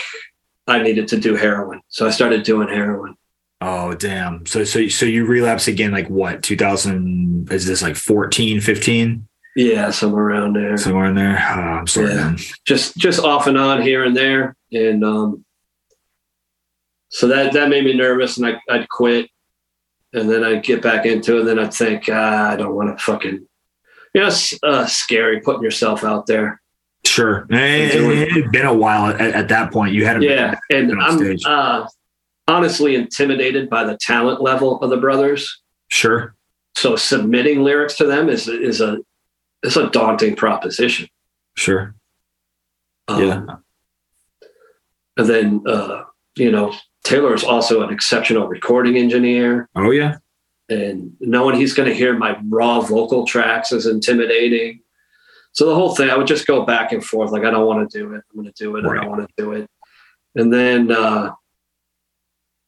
I 0.67 0.83
needed 0.83 1.07
to 1.09 1.17
do 1.17 1.37
heroin. 1.37 1.83
So 1.87 2.09
I 2.09 2.11
started 2.11 2.43
doing 2.43 2.67
heroin. 2.67 3.17
Oh 3.65 3.95
damn. 3.95 4.45
So 4.47 4.65
so 4.65 4.89
so 4.89 5.07
you 5.07 5.25
relapse 5.25 5.69
again 5.69 5.93
like 5.93 6.09
what? 6.09 6.43
2000 6.43 7.51
is 7.53 7.67
this 7.67 7.81
like 7.83 7.97
14, 7.97 8.61
15? 8.61 9.27
Yeah, 9.55 9.91
somewhere 9.91 10.25
around 10.25 10.55
there. 10.57 10.77
Somewhere 10.79 11.07
in 11.07 11.15
there. 11.15 11.39
Oh, 11.39 11.61
I'm 11.61 11.87
sorry, 11.87 12.09
Yeah. 12.09 12.15
man. 12.17 12.39
just 12.67 12.97
just 12.97 13.21
off 13.21 13.47
and 13.47 13.57
on 13.59 13.83
here 13.83 14.05
and 14.05 14.17
there. 14.17 14.57
And 14.73 15.05
um 15.05 15.45
so 17.09 17.29
that 17.29 17.53
that 17.53 17.69
made 17.69 17.85
me 17.85 17.95
nervous 17.95 18.39
and 18.39 18.47
I, 18.47 18.61
I'd 18.69 18.89
quit. 18.89 19.29
And 20.15 20.29
then 20.29 20.45
I'd 20.45 20.63
get 20.63 20.83
back 20.83 21.07
into 21.07 21.37
it, 21.37 21.41
and 21.41 21.49
then 21.49 21.59
I'd 21.59 21.73
think, 21.73 22.05
ah, 22.13 22.51
I 22.51 22.57
don't 22.57 22.75
want 22.75 22.97
to 22.99 23.03
fucking 23.03 23.47
you 24.15 24.21
know, 24.21 24.27
it's 24.27 24.53
uh, 24.63 24.85
scary 24.85 25.41
putting 25.41 25.63
yourself 25.63 26.05
out 26.05 26.27
there. 26.27 26.61
Sure. 27.07 27.47
It, 27.49 27.95
it 27.95 28.31
had 28.31 28.53
been 28.53 28.67
a 28.67 28.75
while 28.75 29.07
at, 29.07 29.21
at 29.23 29.49
that 29.49 29.73
point. 29.73 29.95
You 29.95 30.05
had 30.05 30.21
to 30.21 30.27
Yeah, 30.27 30.55
and 30.69 30.93
I'm 31.01 31.37
uh, 31.47 31.87
honestly 32.53 32.95
intimidated 32.95 33.69
by 33.71 33.83
the 33.85 33.97
talent 33.97 34.41
level 34.43 34.81
of 34.83 34.91
the 34.91 34.97
brothers. 34.97 35.61
Sure. 35.89 36.35
So 36.75 36.97
submitting 36.97 37.63
lyrics 37.63 37.97
to 37.97 38.05
them 38.07 38.29
is 38.29 38.49
is 38.49 38.81
a 38.81 38.99
is 39.63 39.77
a 39.77 39.89
daunting 39.91 40.37
proposition. 40.37 41.09
Sure. 41.57 41.95
Um, 43.09 43.21
Yeah. 43.23 43.47
And 45.19 45.27
then 45.29 45.63
uh, 45.67 46.05
you 46.37 46.51
know 46.51 46.73
Taylor 47.05 47.35
is 47.35 47.45
also 47.45 47.83
an 47.83 47.93
exceptional 47.93 48.47
recording 48.49 48.97
engineer, 48.97 49.69
Oh 49.75 49.91
yeah. 49.91 50.17
and 50.69 51.13
knowing 51.21 51.57
he's 51.57 51.75
going 51.75 51.89
to 51.89 51.95
hear 51.95 52.17
my 52.17 52.39
raw 52.49 52.81
vocal 52.81 53.27
tracks 53.27 53.73
is 53.73 53.87
intimidating. 53.87 54.81
So 55.55 55.67
the 55.67 55.75
whole 55.75 55.95
thing, 55.95 56.09
I 56.09 56.17
would 56.17 56.27
just 56.27 56.47
go 56.47 56.65
back 56.65 56.93
and 56.93 57.05
forth. 57.05 57.31
Like 57.31 57.45
I 57.45 57.51
don't 57.51 57.67
want 57.67 57.91
to 57.91 57.99
do 57.99 58.15
it. 58.15 58.23
I'm 58.31 58.37
going 58.41 58.51
to 58.53 58.65
do 58.65 58.77
it. 58.77 58.87
I 58.87 58.95
don't 58.95 59.11
want 59.11 59.29
to 59.29 59.35
do 59.37 59.53
it. 59.53 59.69
And 60.35 60.51
then 60.51 60.91
uh, 60.91 61.33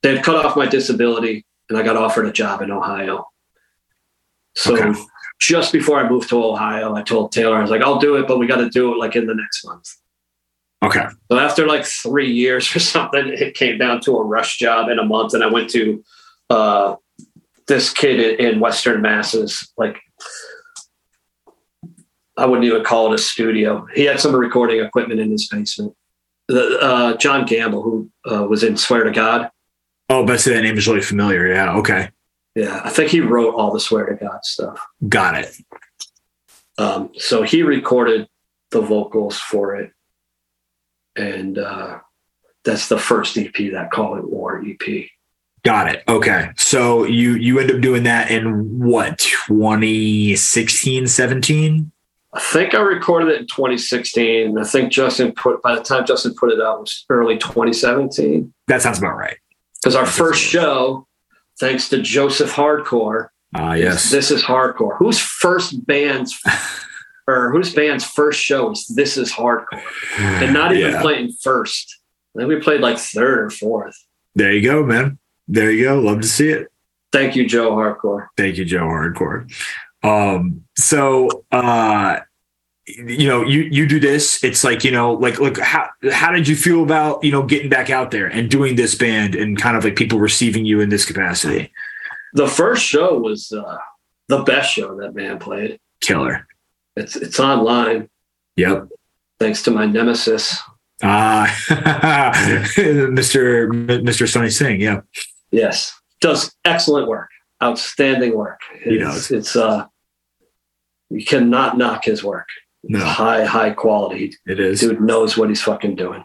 they'd 0.04 0.22
cut 0.22 0.44
off 0.44 0.54
my 0.56 0.66
disability, 0.66 1.44
and 1.68 1.78
I 1.78 1.82
got 1.82 1.96
offered 1.96 2.26
a 2.26 2.32
job 2.32 2.60
in 2.60 2.70
Ohio. 2.70 3.26
So 4.54 4.76
Okay. 4.76 5.00
just 5.40 5.72
before 5.72 5.98
I 5.98 6.08
moved 6.08 6.28
to 6.28 6.44
Ohio, 6.44 6.94
I 6.94 7.02
told 7.02 7.32
Taylor, 7.32 7.56
I 7.56 7.62
was 7.62 7.70
like, 7.70 7.80
I'll 7.82 7.98
do 7.98 8.16
it, 8.16 8.28
but 8.28 8.38
we 8.38 8.46
got 8.46 8.58
to 8.58 8.68
do 8.68 8.92
it 8.92 8.98
like 8.98 9.16
in 9.16 9.26
the 9.26 9.34
next 9.34 9.64
month. 9.64 9.88
Okay. 10.84 11.06
So 11.32 11.38
after 11.38 11.66
like 11.66 11.86
three 11.86 12.30
years 12.30 12.76
or 12.76 12.80
something, 12.80 13.28
it 13.28 13.54
came 13.54 13.78
down 13.78 14.00
to 14.02 14.18
a 14.18 14.22
rush 14.22 14.58
job 14.58 14.90
in 14.90 14.98
a 14.98 15.04
month, 15.04 15.32
and 15.32 15.42
I 15.42 15.46
went 15.48 15.70
to 15.70 16.04
uh, 16.50 16.96
this 17.66 17.90
kid 17.90 18.20
in, 18.20 18.46
in 18.46 18.60
Western 18.60 19.00
Masses. 19.00 19.72
Like, 19.78 19.98
I 22.36 22.44
wouldn't 22.44 22.66
even 22.66 22.84
call 22.84 23.10
it 23.10 23.18
a 23.18 23.22
studio. 23.22 23.86
He 23.94 24.04
had 24.04 24.20
some 24.20 24.36
recording 24.36 24.84
equipment 24.84 25.20
in 25.20 25.30
his 25.30 25.48
basement. 25.48 25.94
The, 26.48 26.78
uh, 26.78 27.16
John 27.16 27.46
Gamble, 27.46 27.80
who 27.82 28.10
uh, 28.30 28.44
was 28.44 28.62
in 28.62 28.76
Swear 28.76 29.04
to 29.04 29.10
God, 29.10 29.50
Oh, 30.08 30.24
but 30.26 30.34
I 30.34 30.36
say 30.36 30.54
that 30.54 30.62
name 30.62 30.76
is 30.76 30.86
really 30.86 31.00
familiar. 31.00 31.48
Yeah. 31.48 31.76
Okay. 31.76 32.10
yeah, 32.54 32.80
I 32.84 32.90
think 32.90 33.10
he 33.10 33.20
wrote 33.20 33.54
all 33.54 33.72
the 33.72 33.80
Swear 33.80 34.06
to 34.06 34.14
God 34.14 34.44
stuff. 34.44 34.84
Got 35.08 35.36
it. 35.36 35.56
Um, 36.76 37.10
so 37.16 37.42
he 37.42 37.62
recorded 37.62 38.28
the 38.70 38.80
vocals 38.80 39.38
for 39.38 39.76
it, 39.76 39.92
and 41.16 41.58
uh, 41.58 42.00
that's 42.64 42.88
the 42.88 42.98
first 42.98 43.38
EP 43.38 43.54
that 43.72 43.90
Call 43.92 44.16
It 44.16 44.28
War 44.28 44.62
EP. 44.66 45.06
Got 45.64 45.94
it. 45.94 46.02
Okay. 46.06 46.50
So 46.56 47.04
you 47.04 47.34
you 47.34 47.58
end 47.58 47.70
up 47.70 47.80
doing 47.80 48.02
that 48.02 48.30
in 48.30 48.84
what 48.84 49.18
2016, 49.18 51.06
17? 51.06 51.90
I 52.34 52.40
think 52.40 52.74
I 52.74 52.80
recorded 52.80 53.28
it 53.28 53.40
in 53.40 53.46
2016. 53.46 54.58
I 54.58 54.64
think 54.64 54.92
Justin 54.92 55.32
put 55.32 55.62
by 55.62 55.74
the 55.74 55.82
time 55.82 56.04
Justin 56.04 56.34
put 56.34 56.50
it 56.50 56.60
out 56.60 56.78
it 56.78 56.80
was 56.80 57.04
early 57.08 57.38
2017. 57.38 58.52
That 58.66 58.82
sounds 58.82 58.98
about 58.98 59.16
right. 59.16 59.38
Because 59.84 59.96
our 59.96 60.06
first 60.06 60.42
show, 60.42 61.06
thanks 61.60 61.90
to 61.90 62.00
Joseph 62.00 62.50
Hardcore, 62.50 63.28
Ah, 63.54 63.74
is 63.74 63.82
yes. 63.82 64.10
This 64.10 64.30
is 64.30 64.42
Hardcore. 64.42 64.96
Whose 64.96 65.18
first 65.18 65.86
band's 65.86 66.40
or 67.28 67.50
whose 67.52 67.74
band's 67.74 68.02
first 68.02 68.40
show 68.40 68.70
is 68.70 68.86
This 68.86 69.18
is 69.18 69.30
Hardcore, 69.30 69.82
and 70.18 70.54
not 70.54 70.74
even 70.74 70.92
Yeah. 70.92 71.02
playing 71.02 71.32
first. 71.42 72.00
I 72.34 72.38
think 72.40 72.48
we 72.48 72.56
played 72.60 72.80
like 72.80 72.96
third 72.96 73.40
or 73.40 73.50
fourth. 73.50 73.94
There 74.34 74.54
you 74.54 74.62
go, 74.66 74.82
man. 74.86 75.18
There 75.48 75.70
you 75.70 75.84
go. 75.84 76.00
Love 76.00 76.22
to 76.22 76.26
see 76.28 76.48
it. 76.48 76.68
Thank 77.12 77.36
you, 77.36 77.46
Joe 77.46 77.72
Hardcore. 77.72 78.28
Thank 78.38 78.56
you, 78.56 78.64
Joe 78.64 78.86
Hardcore. 78.86 79.52
Um, 80.02 80.64
so 80.78 81.44
uh 81.52 82.20
you 82.86 83.26
know, 83.26 83.42
you 83.42 83.62
you 83.62 83.86
do 83.86 83.98
this. 83.98 84.42
It's 84.44 84.62
like, 84.64 84.84
you 84.84 84.90
know, 84.90 85.12
like 85.14 85.40
like 85.40 85.58
how 85.58 85.88
how 86.12 86.30
did 86.32 86.46
you 86.46 86.54
feel 86.56 86.82
about, 86.82 87.22
you 87.24 87.32
know, 87.32 87.42
getting 87.42 87.68
back 87.70 87.88
out 87.90 88.10
there 88.10 88.26
and 88.26 88.50
doing 88.50 88.76
this 88.76 88.94
band 88.94 89.34
and 89.34 89.58
kind 89.58 89.76
of 89.76 89.84
like 89.84 89.96
people 89.96 90.18
receiving 90.18 90.64
you 90.66 90.80
in 90.80 90.90
this 90.90 91.04
capacity? 91.06 91.72
The 92.34 92.48
first 92.48 92.84
show 92.84 93.18
was 93.18 93.52
uh, 93.52 93.78
the 94.28 94.42
best 94.42 94.72
show 94.72 94.96
that 94.98 95.14
man 95.14 95.38
played. 95.38 95.78
Killer. 96.00 96.46
It's 96.96 97.16
it's 97.16 97.40
online 97.40 98.08
Yep. 98.56 98.88
thanks 99.40 99.62
to 99.62 99.70
my 99.70 99.86
nemesis. 99.86 100.56
Uh 101.02 101.46
Mr. 102.76 103.68
Mr. 104.02 104.28
Sunny 104.30 104.50
Singh, 104.50 104.80
yeah. 104.80 105.00
Yes, 105.50 105.92
does 106.20 106.54
excellent 106.64 107.08
work, 107.08 107.30
outstanding 107.62 108.36
work. 108.36 108.60
It's, 108.84 109.02
does. 109.02 109.30
It's 109.30 109.56
uh, 109.56 109.86
you 111.10 111.24
cannot 111.24 111.78
knock 111.78 112.04
his 112.04 112.22
work. 112.22 112.48
No, 112.86 113.04
High 113.04 113.44
high 113.44 113.70
quality. 113.70 114.36
it 114.46 114.60
is. 114.60 114.80
Dude 114.80 115.00
knows 115.00 115.36
what 115.36 115.48
he's 115.48 115.62
fucking 115.62 115.96
doing. 115.96 116.24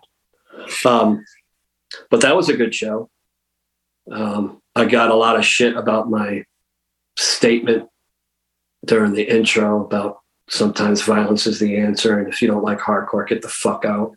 Um, 0.85 1.23
but 2.09 2.21
that 2.21 2.35
was 2.35 2.49
a 2.49 2.57
good 2.57 2.75
show. 2.75 3.09
Um, 4.11 4.61
I 4.75 4.85
got 4.85 5.09
a 5.09 5.15
lot 5.15 5.37
of 5.37 5.45
shit 5.45 5.75
about 5.75 6.09
my 6.09 6.43
statement 7.17 7.89
during 8.85 9.13
the 9.13 9.23
intro 9.23 9.83
about 9.85 10.19
sometimes 10.49 11.01
violence 11.01 11.47
is 11.47 11.59
the 11.59 11.77
answer, 11.77 12.19
and 12.19 12.27
if 12.31 12.41
you 12.41 12.47
don't 12.47 12.63
like 12.63 12.79
hardcore, 12.79 13.27
get 13.27 13.41
the 13.41 13.49
fuck 13.49 13.85
out. 13.85 14.15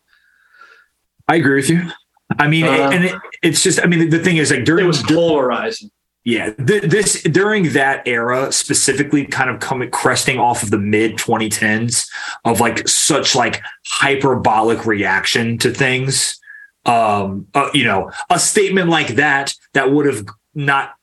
I 1.28 1.36
agree 1.36 1.56
with 1.56 1.70
you. 1.70 1.90
I 2.38 2.48
mean, 2.48 2.64
Uh, 2.64 2.90
and 2.92 3.04
it, 3.04 3.14
it's 3.42 3.62
just, 3.62 3.80
I 3.82 3.86
mean, 3.86 4.08
the 4.10 4.18
thing 4.18 4.38
is 4.38 4.50
like 4.50 4.64
during 4.64 4.84
It 4.84 4.88
was 4.88 5.02
polarizing. 5.02 5.90
Yeah, 6.24 6.50
th- 6.50 6.84
this 6.84 7.22
during 7.24 7.72
that 7.72 8.06
era 8.06 8.52
specifically, 8.52 9.26
kind 9.26 9.50
of 9.50 9.58
coming 9.58 9.90
cresting 9.90 10.38
off 10.38 10.62
of 10.62 10.70
the 10.70 10.78
mid 10.78 11.16
2010s 11.16 12.08
of 12.44 12.60
like 12.60 12.86
such 12.86 13.34
like 13.34 13.60
hyperbolic 13.86 14.86
reaction 14.86 15.58
to 15.58 15.72
things. 15.72 16.38
Um, 16.84 17.48
uh, 17.54 17.70
you 17.74 17.84
know, 17.84 18.10
a 18.30 18.38
statement 18.38 18.88
like 18.88 19.16
that 19.16 19.54
that 19.74 19.92
would 19.92 20.06
have 20.06 20.26
not 20.54 20.94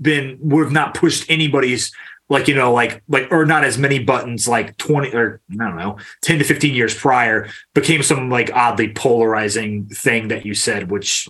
been 0.00 0.38
would 0.40 0.64
have 0.64 0.72
not 0.72 0.94
pushed 0.94 1.30
anybody's 1.30 1.92
like 2.28 2.48
you 2.48 2.54
know 2.54 2.72
like 2.72 3.02
like 3.08 3.28
or 3.30 3.44
not 3.44 3.64
as 3.64 3.76
many 3.76 3.98
buttons 3.98 4.48
like 4.48 4.76
20 4.78 5.12
or 5.12 5.40
I 5.52 5.64
don't 5.64 5.76
know 5.76 5.98
10 6.22 6.38
to 6.38 6.44
15 6.44 6.74
years 6.74 6.94
prior 6.94 7.48
became 7.74 8.02
some 8.02 8.30
like 8.30 8.50
oddly 8.54 8.92
polarizing 8.92 9.86
thing 9.86 10.28
that 10.28 10.46
you 10.46 10.54
said, 10.54 10.90
which 10.90 11.28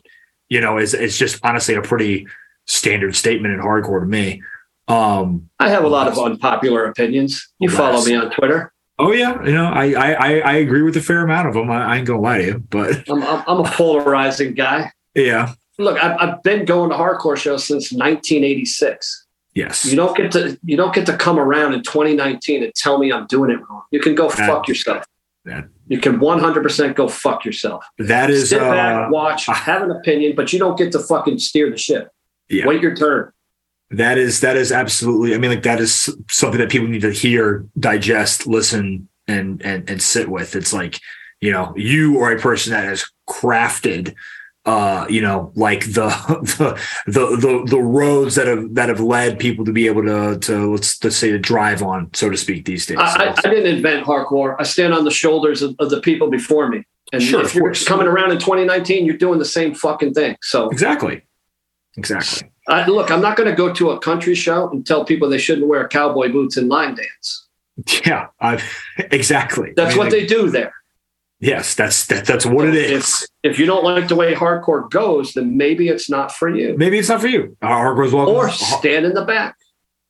you 0.48 0.60
know 0.60 0.78
is 0.78 0.94
is 0.94 1.18
just 1.18 1.44
honestly 1.44 1.74
a 1.74 1.82
pretty 1.82 2.26
standard 2.66 3.15
statement 3.16 3.55
in 3.55 3.60
hardcore 3.60 4.00
to 4.00 4.07
me. 4.07 4.42
Um, 4.89 5.49
I 5.58 5.68
have 5.70 5.84
a 5.84 5.89
lot 5.89 6.08
of 6.08 6.18
unpopular 6.18 6.84
opinions. 6.86 7.49
You 7.58 7.68
Alas. 7.68 7.78
follow 7.78 8.05
me 8.05 8.15
on 8.16 8.31
Twitter. 8.31 8.73
oh 8.99 9.12
yeah, 9.12 9.42
you 9.44 9.52
know, 9.52 9.66
I 9.66 9.92
I 9.92 10.12
I 10.12 10.39
I 10.41 10.52
agree 10.55 10.82
with 10.82 10.97
a 10.97 11.00
fair 11.00 11.23
amount 11.24 11.49
of 11.49 11.55
them. 11.55 11.70
I, 11.70 11.84
I 11.84 11.97
ain't 11.99 12.07
gonna 12.07 12.20
lie 12.20 12.39
to 12.39 12.44
you, 12.44 12.58
but 12.70 13.02
I'm, 13.08 13.23
I'm, 13.23 13.60
a 13.60 13.65
polarizing 13.70 14.55
guy. 14.55 14.91
yeah, 15.15 15.52
Look, 15.78 16.02
I've, 16.02 16.16
I've 16.18 16.42
been 16.42 16.65
going 16.65 16.91
to 16.91 16.97
hardcore 16.97 17.36
shows 17.36 17.65
since 17.65 17.92
1986. 17.92 19.26
yes, 19.55 19.84
You 19.84 19.97
don't 19.97 20.16
get 20.16 20.32
to 20.32 20.58
you 20.65 20.76
don't 20.76 20.94
get 20.94 21.07
to 21.07 21.16
come 21.16 21.39
around 21.39 21.74
in 21.74 21.82
2019 21.82 22.62
and 22.65 22.74
tell 22.74 22.99
me 22.99 23.12
I'm 23.12 23.26
doing 23.26 23.50
it 23.50 23.58
wrong. 23.68 23.82
You 23.91 24.00
can 24.00 24.15
go 24.15 24.28
That- 24.28 24.49
fuck 24.49 24.68
yourself. 24.68 25.05
that- 25.44 25.68
You 25.89 25.99
can 25.99 26.18
100% 26.18 26.94
go 26.94 27.08
fuck 27.08 27.44
yourself. 27.44 27.84
that 27.99 28.31
is 28.31 28.50
Sit 28.50 28.62
uh, 28.62 28.70
back, 28.70 29.10
watch, 29.10 29.47
have 29.47 29.82
an 29.82 29.91
opinion, 29.91 30.34
but 30.36 30.52
you 30.52 30.58
don't 30.58 30.76
get 30.76 30.92
to 30.92 30.99
fucking 30.99 31.39
steer 31.39 31.70
the 31.70 31.76
ship. 31.78 32.08
Yeah. 32.52 32.66
Wait 32.66 32.82
your 32.82 32.94
turn. 32.94 33.32
That 33.90 34.16
is 34.16 34.40
that 34.40 34.56
is 34.56 34.72
absolutely. 34.72 35.34
I 35.34 35.39
mean, 35.39 35.50
like 35.50 35.62
that 35.64 35.81
is 35.81 36.14
something 36.31 36.60
that 36.60 36.70
people 36.70 36.89
need 36.89 37.02
to 37.02 37.10
hear, 37.10 37.66
digest, 37.78 38.47
listen, 38.47 39.08
and 39.28 39.60
and 39.62 39.89
and 39.89 40.00
sit 40.00 40.28
with. 40.28 40.56
It's 40.56 40.72
like 40.72 40.98
you 41.42 41.50
know, 41.50 41.74
you 41.76 42.20
are 42.20 42.32
a 42.32 42.39
person 42.39 42.72
that 42.72 42.84
has 42.84 43.05
crafted, 43.28 44.14
uh, 44.64 45.06
you 45.10 45.20
know, 45.20 45.52
like 45.56 45.84
the 45.86 46.06
the 46.58 46.81
the 47.06 47.36
the, 47.36 47.64
the 47.68 47.81
roads 47.81 48.36
that 48.36 48.47
have 48.47 48.74
that 48.76 48.89
have 48.89 49.00
led 49.00 49.39
people 49.39 49.64
to 49.64 49.72
be 49.72 49.86
able 49.86 50.02
to 50.05 50.39
to 50.39 50.72
let's 50.72 51.02
let's 51.05 51.16
say 51.16 51.31
to 51.31 51.39
drive 51.39 51.82
on, 51.82 52.08
so 52.14 52.31
to 52.31 52.36
speak, 52.36 52.64
these 52.64 52.86
days. 52.86 52.98
I, 52.98 53.26
I, 53.26 53.34
I 53.36 53.50
didn't 53.50 53.76
invent 53.76 54.06
hardcore. 54.06 54.56
I 54.58 54.62
stand 54.62 54.94
on 54.94 55.05
the 55.05 55.10
shoulders 55.10 55.60
of, 55.60 55.74
of 55.81 55.90
the 55.90 56.00
people 56.00 56.31
before 56.31 56.68
me. 56.68 56.84
And 57.12 57.22
Sure, 57.22 57.42
if 57.42 57.55
you're 57.55 57.74
coming 57.74 58.06
around 58.06 58.32
in 58.32 58.39
2019, 58.39 59.05
you're 59.05 59.18
doing 59.18 59.39
the 59.39 59.44
same 59.44 59.74
fucking 59.74 60.14
thing. 60.14 60.36
So 60.40 60.70
exactly, 60.70 61.24
exactly. 61.97 62.51
I, 62.69 62.87
look, 62.87 63.11
I'm 63.11 63.21
not 63.21 63.37
going 63.37 63.49
to 63.49 63.57
go 63.57 63.73
to 63.73 63.91
a 63.91 63.99
country 63.99 64.35
show 64.35 64.71
and 64.71 64.87
tell 64.87 65.05
people 65.05 65.29
they 65.29 65.39
shouldn't 65.39 65.67
wear 65.67 65.87
cowboy 65.89 66.31
boots 66.31 66.57
and 66.57 66.69
line 66.69 66.95
dance. 66.95 67.49
Yeah, 68.07 68.29
I, 68.41 68.62
exactly. 68.99 69.73
That's 69.75 69.89
I 69.89 69.91
mean, 69.91 69.99
what 69.99 70.11
they 70.11 70.27
do 70.27 70.51
there. 70.51 70.75
Yes, 71.41 71.75
that's 71.75 72.07
that, 72.07 72.25
that's 72.25 72.47
what 72.47 72.69
it 72.69 72.77
is. 72.77 73.27
If 73.43 73.59
you 73.59 73.67
don't 73.67 73.83
like 73.83 74.07
the 74.07 74.15
way 74.15 74.33
hardcore 74.33 74.89
goes, 74.89 75.33
then 75.33 75.57
maybe 75.57 75.89
it's 75.89 76.09
not 76.09 76.31
for 76.31 76.49
you. 76.49 76.77
Maybe 76.79 77.01
it's 77.01 77.09
not 77.09 77.21
for 77.21 77.27
you. 77.27 77.57
Uh, 77.61 77.67
Hardcore's 77.67 78.12
welcome. 78.12 78.37
Or 78.37 78.49
stand 78.49 79.07
in 79.07 79.15
the 79.15 79.25
back. 79.25 79.57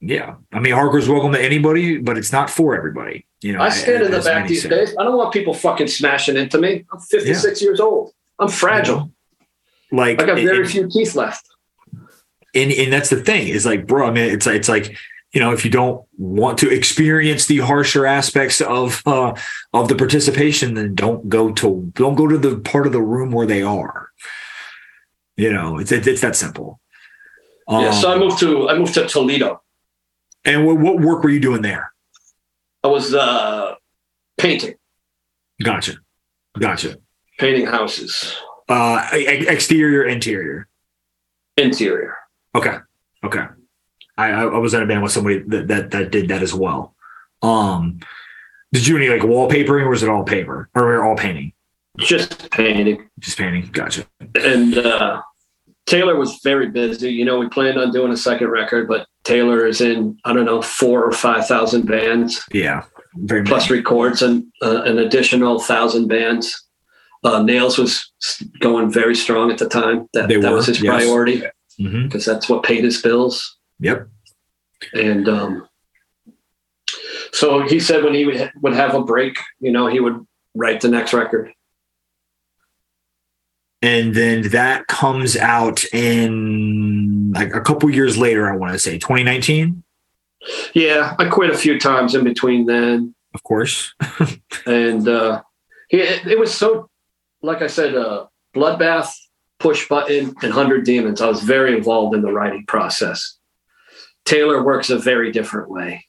Yeah, 0.03 0.35
I 0.53 0.61
mean, 0.61 0.75
hardcore's 0.75 1.09
welcome 1.09 1.33
to 1.33 1.43
anybody, 1.43 1.97
but 1.97 2.19
it's 2.19 2.33
not 2.33 2.51
for 2.51 2.77
everybody. 2.77 3.25
You 3.41 3.55
know, 3.55 3.63
I 3.63 3.71
stand 3.71 4.03
in 4.03 4.11
the 4.11 4.21
back 4.21 4.47
these 4.47 4.63
say. 4.63 4.69
days. 4.69 4.95
I 4.99 5.05
don't 5.05 5.17
want 5.17 5.33
people 5.33 5.55
fucking 5.55 5.87
smashing 5.87 6.37
into 6.37 6.59
me. 6.59 6.85
I'm 6.93 7.01
56 7.01 7.63
years 7.63 7.81
old. 7.81 8.13
I'm 8.39 8.49
fragile. 8.49 9.11
Like, 9.91 10.21
I 10.21 10.27
got 10.27 10.35
very 10.37 10.63
and, 10.63 10.71
few 10.71 10.91
teeth 10.91 11.15
left. 11.15 11.47
And 12.55 12.71
and 12.73 12.93
that's 12.93 13.11
the 13.11 13.23
thing 13.23 13.49
is 13.49 13.65
like, 13.67 13.87
bro. 13.87 14.07
I 14.07 14.11
mean, 14.11 14.31
it's 14.33 14.47
it's 14.47 14.69
like 14.69 14.97
you 15.33 15.41
know, 15.41 15.53
if 15.53 15.65
you 15.65 15.71
don't 15.71 16.05
want 16.19 16.59
to 16.59 16.69
experience 16.71 17.47
the 17.47 17.59
harsher 17.59 18.05
aspects 18.07 18.61
of 18.61 19.03
uh 19.07 19.35
of 19.73 19.89
the 19.89 19.95
participation, 19.95 20.75
then 20.75 20.95
don't 20.95 21.29
go 21.29 21.53
to 21.53 21.91
don't 21.95 22.15
go 22.15 22.27
to 22.29 22.37
the 22.39 22.59
part 22.59 22.87
of 22.87 22.93
the 22.93 23.01
room 23.03 23.31
where 23.33 23.47
they 23.47 23.63
are. 23.63 24.11
You 25.37 25.53
know, 25.53 25.79
it's 25.79 25.91
it's, 25.93 26.07
it's 26.07 26.21
that 26.21 26.37
simple. 26.37 26.81
yeah, 27.69 27.91
so 27.93 28.11
I 28.11 28.15
Um, 28.15 28.21
moved 28.21 28.39
to 28.41 28.69
I 28.69 28.79
moved 28.79 28.95
to 28.95 29.07
Toledo. 29.07 29.63
And 30.45 30.67
what, 30.67 30.79
what 30.79 31.01
work 31.01 31.23
were 31.23 31.31
you 31.31 31.39
doing 31.41 31.63
there? 31.63 31.93
I 32.83 32.89
was 32.89 33.15
uh, 33.15 33.77
painting, 34.39 34.75
Gotcha, 35.63 35.99
gotcha. 36.59 36.97
painting 37.39 37.67
houses, 37.67 38.35
Uh, 38.69 39.07
exterior, 39.13 40.05
interior. 40.05 40.67
interior. 41.57 42.17
Okay. 42.55 42.77
Okay. 43.25 43.45
I, 44.17 44.31
I 44.31 44.59
was 44.59 44.75
in 44.75 44.83
a 44.83 44.87
band 44.87 45.03
with 45.03 45.13
somebody 45.13 45.39
that, 45.39 45.69
that 45.69 45.91
that 45.91 46.11
did 46.11 46.29
that 46.29 46.43
as 46.43 46.53
well. 46.53 46.95
Um, 47.41 48.01
did 48.73 48.87
you 48.87 48.99
do 48.99 49.05
any 49.05 49.13
like 49.13 49.29
wallpapering 49.29 49.83
or 49.83 49.91
was 49.91 50.03
it 50.03 50.09
all 50.09 50.25
paper 50.25 50.69
or 50.75 50.85
were 50.85 51.05
all 51.05 51.17
painting? 51.17 51.53
Just 51.99 52.51
painting. 52.51 53.09
Just 53.19 53.37
painting. 53.37 53.69
Gotcha. 53.73 54.07
And 54.35 54.79
uh, 54.79 55.23
Taylor 55.87 56.17
was 56.17 56.41
very 56.43 56.71
busy. 56.71 57.11
You 57.11 57.25
know, 57.25 57.39
we 57.39 57.49
planned 57.49 57.79
on 57.79 57.93
doing 57.93 58.13
a 58.13 58.17
second 58.17 58.49
record, 58.49 58.89
but 58.89 59.07
Taylor 59.25 59.67
is 59.67 59.81
in 59.81 60.19
I 60.25 60.33
don't 60.33 60.47
know 60.47 60.63
four 60.63 61.05
or 61.05 61.13
five 61.13 61.47
thousand 61.47 61.87
bands. 61.87 62.45
Yeah, 62.53 62.85
very 63.17 63.45
plus 63.45 63.69
many. 63.69 63.81
records 63.81 64.23
and 64.23 64.45
uh, 64.63 64.83
an 64.83 64.99
additional 64.99 65.59
thousand 65.59 66.09
bands. 66.09 66.67
Uh, 67.25 67.43
Nails 67.43 67.79
was 67.79 68.13
going 68.61 68.91
very 68.91 69.15
strong 69.15 69.51
at 69.51 69.59
the 69.59 69.69
time. 69.69 70.09
That 70.13 70.29
that 70.29 70.53
was 70.53 70.67
his 70.67 70.81
yes. 70.81 70.95
priority 70.95 71.43
because 71.79 72.25
mm-hmm. 72.25 72.31
that's 72.31 72.49
what 72.49 72.63
paid 72.63 72.85
his 72.85 73.01
bills. 73.01 73.59
Yep. 73.81 74.09
And 74.95 75.29
um, 75.29 75.69
so 77.33 77.67
he 77.67 77.81
said 77.81 78.05
when 78.05 78.15
he 78.15 78.27
would, 78.27 78.53
would 78.63 78.75
have 78.75 78.95
a 78.95 79.03
break, 79.03 79.37
you 79.61 79.73
know, 79.73 79.87
he 79.87 80.01
would 80.01 80.27
write 80.55 80.81
the 80.81 80.89
next 80.89 81.13
record 81.13 81.53
and 83.83 84.15
then 84.15 84.49
that 84.51 84.87
comes 84.87 85.37
out 85.37 85.85
in 85.93 87.33
like 87.33 87.55
a 87.55 87.61
couple 87.61 87.91
years 87.91 88.17
later 88.17 88.49
i 88.49 88.57
want 88.57 88.73
to 88.73 88.79
say 88.79 88.97
2019 88.97 89.83
yeah 90.73 91.15
i 91.19 91.29
quit 91.29 91.51
a 91.51 91.59
few 91.59 91.79
times 91.79 92.15
in 92.15 92.25
between 92.25 92.65
then 92.65 93.15
of 93.35 93.43
course 93.43 93.93
and 94.67 95.09
uh 95.09 95.43
it, 95.91 96.27
it, 96.27 96.39
was 96.39 96.55
so 96.55 96.89
like 97.43 97.61
i 97.61 97.67
said 97.67 97.95
uh 97.95 98.27
bloodbath 98.55 99.13
push 99.63 99.89
button 99.89 100.27
and 100.27 100.55
100 100.55 100.85
demons 100.85 101.21
i 101.21 101.29
was 101.29 101.43
very 101.43 101.77
involved 101.77 102.15
in 102.15 102.23
the 102.23 102.33
writing 102.33 102.65
process 102.67 103.39
taylor 104.25 104.63
works 104.63 104.91
a 104.91 104.99
very 104.99 105.33
different 105.33 105.71
way 105.71 106.05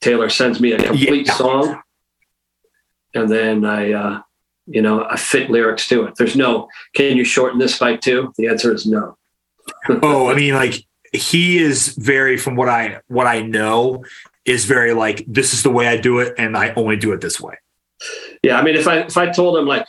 taylor 0.00 0.28
sends 0.28 0.60
me 0.60 0.72
a 0.72 0.82
complete 0.82 1.26
yeah. 1.26 1.34
song 1.34 1.82
and 3.14 3.30
then 3.30 3.64
i 3.64 3.92
uh 3.92 4.22
you 4.66 4.82
know, 4.82 5.04
I 5.04 5.16
fit 5.16 5.50
lyrics 5.50 5.88
to 5.88 6.04
it. 6.04 6.14
There's 6.16 6.36
no, 6.36 6.68
can 6.94 7.16
you 7.16 7.24
shorten 7.24 7.58
this 7.58 7.78
by 7.78 7.96
two? 7.96 8.32
The 8.36 8.48
answer 8.48 8.72
is 8.72 8.86
no. 8.86 9.16
oh, 10.02 10.30
I 10.30 10.34
mean, 10.34 10.54
like 10.54 10.74
he 11.12 11.58
is 11.58 11.88
very, 11.88 12.36
from 12.36 12.56
what 12.56 12.68
I 12.68 13.00
what 13.08 13.26
I 13.26 13.42
know, 13.42 14.04
is 14.44 14.64
very 14.64 14.92
like 14.92 15.24
this 15.28 15.52
is 15.52 15.62
the 15.62 15.70
way 15.70 15.86
I 15.86 15.96
do 15.96 16.18
it, 16.18 16.34
and 16.38 16.56
I 16.56 16.72
only 16.74 16.96
do 16.96 17.12
it 17.12 17.20
this 17.20 17.40
way. 17.40 17.54
Yeah, 18.42 18.58
I 18.58 18.62
mean, 18.62 18.74
if 18.74 18.88
I 18.88 19.00
if 19.00 19.16
I 19.16 19.30
told 19.30 19.56
him 19.56 19.66
like, 19.66 19.86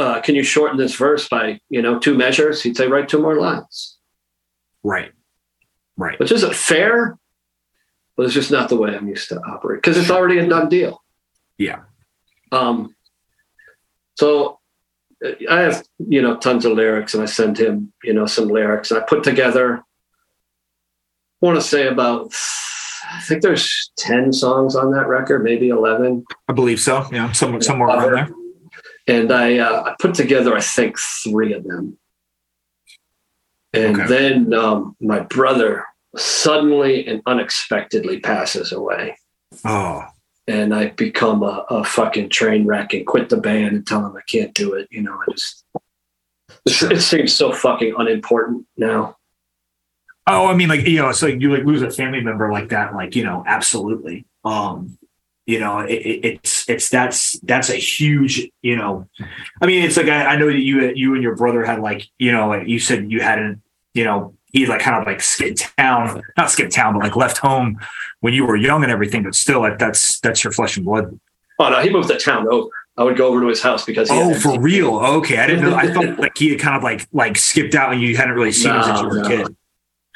uh, 0.00 0.18
can 0.22 0.34
you 0.34 0.42
shorten 0.42 0.78
this 0.78 0.94
verse 0.94 1.28
by 1.28 1.60
you 1.68 1.82
know 1.82 1.98
two 1.98 2.16
measures? 2.16 2.62
He'd 2.62 2.76
say 2.76 2.86
write 2.86 3.10
two 3.10 3.20
more 3.20 3.38
lines. 3.38 3.98
Right. 4.82 5.12
Right. 5.98 6.18
Which 6.18 6.32
isn't 6.32 6.54
fair, 6.54 7.18
but 8.16 8.24
it's 8.24 8.34
just 8.34 8.50
not 8.50 8.70
the 8.70 8.76
way 8.76 8.96
I'm 8.96 9.08
used 9.08 9.28
to 9.28 9.38
operate 9.42 9.82
because 9.82 9.98
it's 9.98 10.10
already 10.10 10.38
a 10.38 10.48
done 10.48 10.70
deal. 10.70 11.02
Yeah. 11.58 11.80
Um, 12.50 12.96
so 14.14 14.58
I 15.50 15.60
have, 15.60 15.84
you 15.98 16.22
know, 16.22 16.38
tons 16.38 16.64
of 16.64 16.72
lyrics 16.72 17.12
and 17.12 17.22
I 17.22 17.26
send 17.26 17.58
him, 17.58 17.92
you 18.02 18.14
know, 18.14 18.24
some 18.24 18.48
lyrics. 18.48 18.90
and 18.90 18.98
I 18.98 19.04
put 19.04 19.22
together, 19.22 19.76
I 19.82 21.46
want 21.46 21.60
to 21.60 21.62
say 21.62 21.86
about, 21.86 22.32
I 23.12 23.20
think 23.20 23.42
there's 23.42 23.92
10 23.98 24.32
songs 24.32 24.74
on 24.74 24.92
that 24.92 25.08
record, 25.08 25.44
maybe 25.44 25.68
11. 25.68 26.24
I 26.48 26.52
believe 26.54 26.80
so. 26.80 27.06
Yeah. 27.12 27.32
Somewhere, 27.32 27.60
somewhere 27.60 27.88
around 27.88 28.12
there. 28.12 28.39
And 29.10 29.32
I, 29.32 29.58
uh, 29.58 29.82
I 29.84 29.94
put 30.00 30.14
together, 30.14 30.56
I 30.56 30.60
think, 30.60 30.96
three 30.98 31.52
of 31.52 31.64
them. 31.64 31.98
And 33.72 34.00
okay. 34.00 34.08
then 34.08 34.54
um, 34.54 34.96
my 35.00 35.20
brother 35.20 35.84
suddenly 36.16 37.06
and 37.06 37.22
unexpectedly 37.26 38.20
passes 38.20 38.72
away. 38.72 39.16
Oh 39.64 40.04
and 40.50 40.74
I 40.74 40.88
become 40.88 41.42
a, 41.42 41.64
a, 41.70 41.84
fucking 41.84 42.28
train 42.30 42.66
wreck 42.66 42.92
and 42.92 43.06
quit 43.06 43.28
the 43.28 43.36
band 43.36 43.76
and 43.76 43.86
tell 43.86 44.02
them 44.02 44.16
I 44.16 44.22
can't 44.28 44.52
do 44.52 44.74
it. 44.74 44.88
You 44.90 45.02
know, 45.02 45.14
I 45.14 45.30
just 45.30 45.64
sure. 46.68 46.92
it 46.92 47.00
seems 47.00 47.34
so 47.34 47.52
fucking 47.52 47.94
unimportant 47.96 48.66
now. 48.76 49.16
Oh, 50.26 50.46
I 50.46 50.54
mean, 50.54 50.68
like 50.68 50.86
you 50.86 50.98
know, 50.98 51.08
it's 51.08 51.22
like 51.22 51.40
you 51.40 51.54
like 51.54 51.64
lose 51.64 51.82
a 51.82 51.90
family 51.90 52.20
member 52.20 52.50
like 52.52 52.68
that, 52.70 52.94
like 52.94 53.14
you 53.14 53.24
know, 53.24 53.44
absolutely. 53.46 54.26
Um, 54.44 54.98
you 55.46 55.60
know, 55.60 55.80
it, 55.80 55.92
it, 55.92 56.24
it's 56.24 56.59
it's 56.70 56.88
that's 56.88 57.38
that's 57.40 57.68
a 57.68 57.74
huge, 57.74 58.48
you 58.62 58.76
know, 58.76 59.08
I 59.60 59.66
mean, 59.66 59.82
it's 59.82 59.96
like 59.96 60.08
I, 60.08 60.26
I 60.26 60.36
know 60.36 60.46
that 60.46 60.58
you 60.58 60.92
you 60.94 61.14
and 61.14 61.22
your 61.22 61.36
brother 61.36 61.64
had 61.64 61.80
like 61.80 62.08
you 62.18 62.32
know, 62.32 62.48
like 62.48 62.68
you 62.68 62.78
said 62.78 63.10
you 63.10 63.20
hadn't, 63.20 63.60
you 63.92 64.04
know, 64.04 64.34
he 64.52 64.66
like 64.66 64.80
kind 64.80 65.00
of 65.00 65.06
like 65.06 65.20
skipped 65.20 65.72
town, 65.76 66.22
not 66.36 66.50
skipped 66.50 66.72
town, 66.72 66.94
but 66.94 67.02
like 67.02 67.16
left 67.16 67.38
home 67.38 67.78
when 68.20 68.34
you 68.34 68.46
were 68.46 68.56
young 68.56 68.82
and 68.82 68.92
everything. 68.92 69.22
But 69.22 69.34
still, 69.34 69.60
like 69.60 69.78
that's 69.78 70.20
that's 70.20 70.42
your 70.44 70.52
flesh 70.52 70.76
and 70.76 70.86
blood. 70.86 71.18
Oh 71.58 71.68
no, 71.68 71.80
he 71.80 71.90
moved 71.90 72.08
the 72.08 72.18
town 72.18 72.46
over. 72.50 72.70
I 72.96 73.04
would 73.04 73.16
go 73.16 73.28
over 73.28 73.40
to 73.40 73.46
his 73.46 73.62
house 73.62 73.84
because. 73.84 74.08
oh, 74.10 74.34
for 74.34 74.60
real? 74.60 74.98
Okay, 74.98 75.38
I 75.38 75.46
didn't 75.46 75.64
know. 75.64 75.74
I 75.74 75.92
thought 75.92 76.18
like 76.18 76.36
he 76.36 76.50
had 76.50 76.60
kind 76.60 76.76
of 76.76 76.82
like 76.82 77.06
like 77.12 77.36
skipped 77.36 77.74
out 77.74 77.92
and 77.92 78.00
you 78.00 78.16
hadn't 78.16 78.34
really 78.34 78.52
seen 78.52 78.72
no, 78.72 78.78
him 78.78 78.84
since 78.84 79.00
you 79.00 79.08
were 79.08 79.14
no. 79.16 79.22
a 79.22 79.28
kid. 79.28 79.56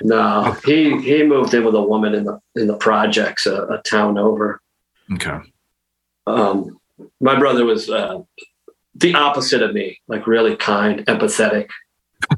No, 0.02 0.44
okay. 0.52 0.90
he 0.90 1.02
he 1.02 1.22
moved 1.22 1.54
in 1.54 1.64
with 1.64 1.74
a 1.74 1.82
woman 1.82 2.14
in 2.14 2.24
the 2.24 2.40
in 2.56 2.66
the 2.66 2.76
projects, 2.76 3.46
a, 3.46 3.62
a 3.64 3.82
town 3.82 4.18
over. 4.18 4.60
Okay. 5.12 5.38
Um, 6.26 6.78
my 7.20 7.38
brother 7.38 7.64
was 7.64 7.90
uh, 7.90 8.20
the 8.94 9.14
opposite 9.14 9.62
of 9.62 9.74
me, 9.74 10.00
like 10.08 10.26
really 10.26 10.56
kind, 10.56 11.04
empathetic, 11.06 11.68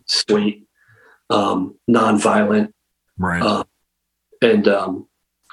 sweet 0.06 0.66
um, 1.30 1.78
nonviolent, 1.88 2.72
right? 3.18 3.42
Uh, 3.42 3.64
and 4.42 4.64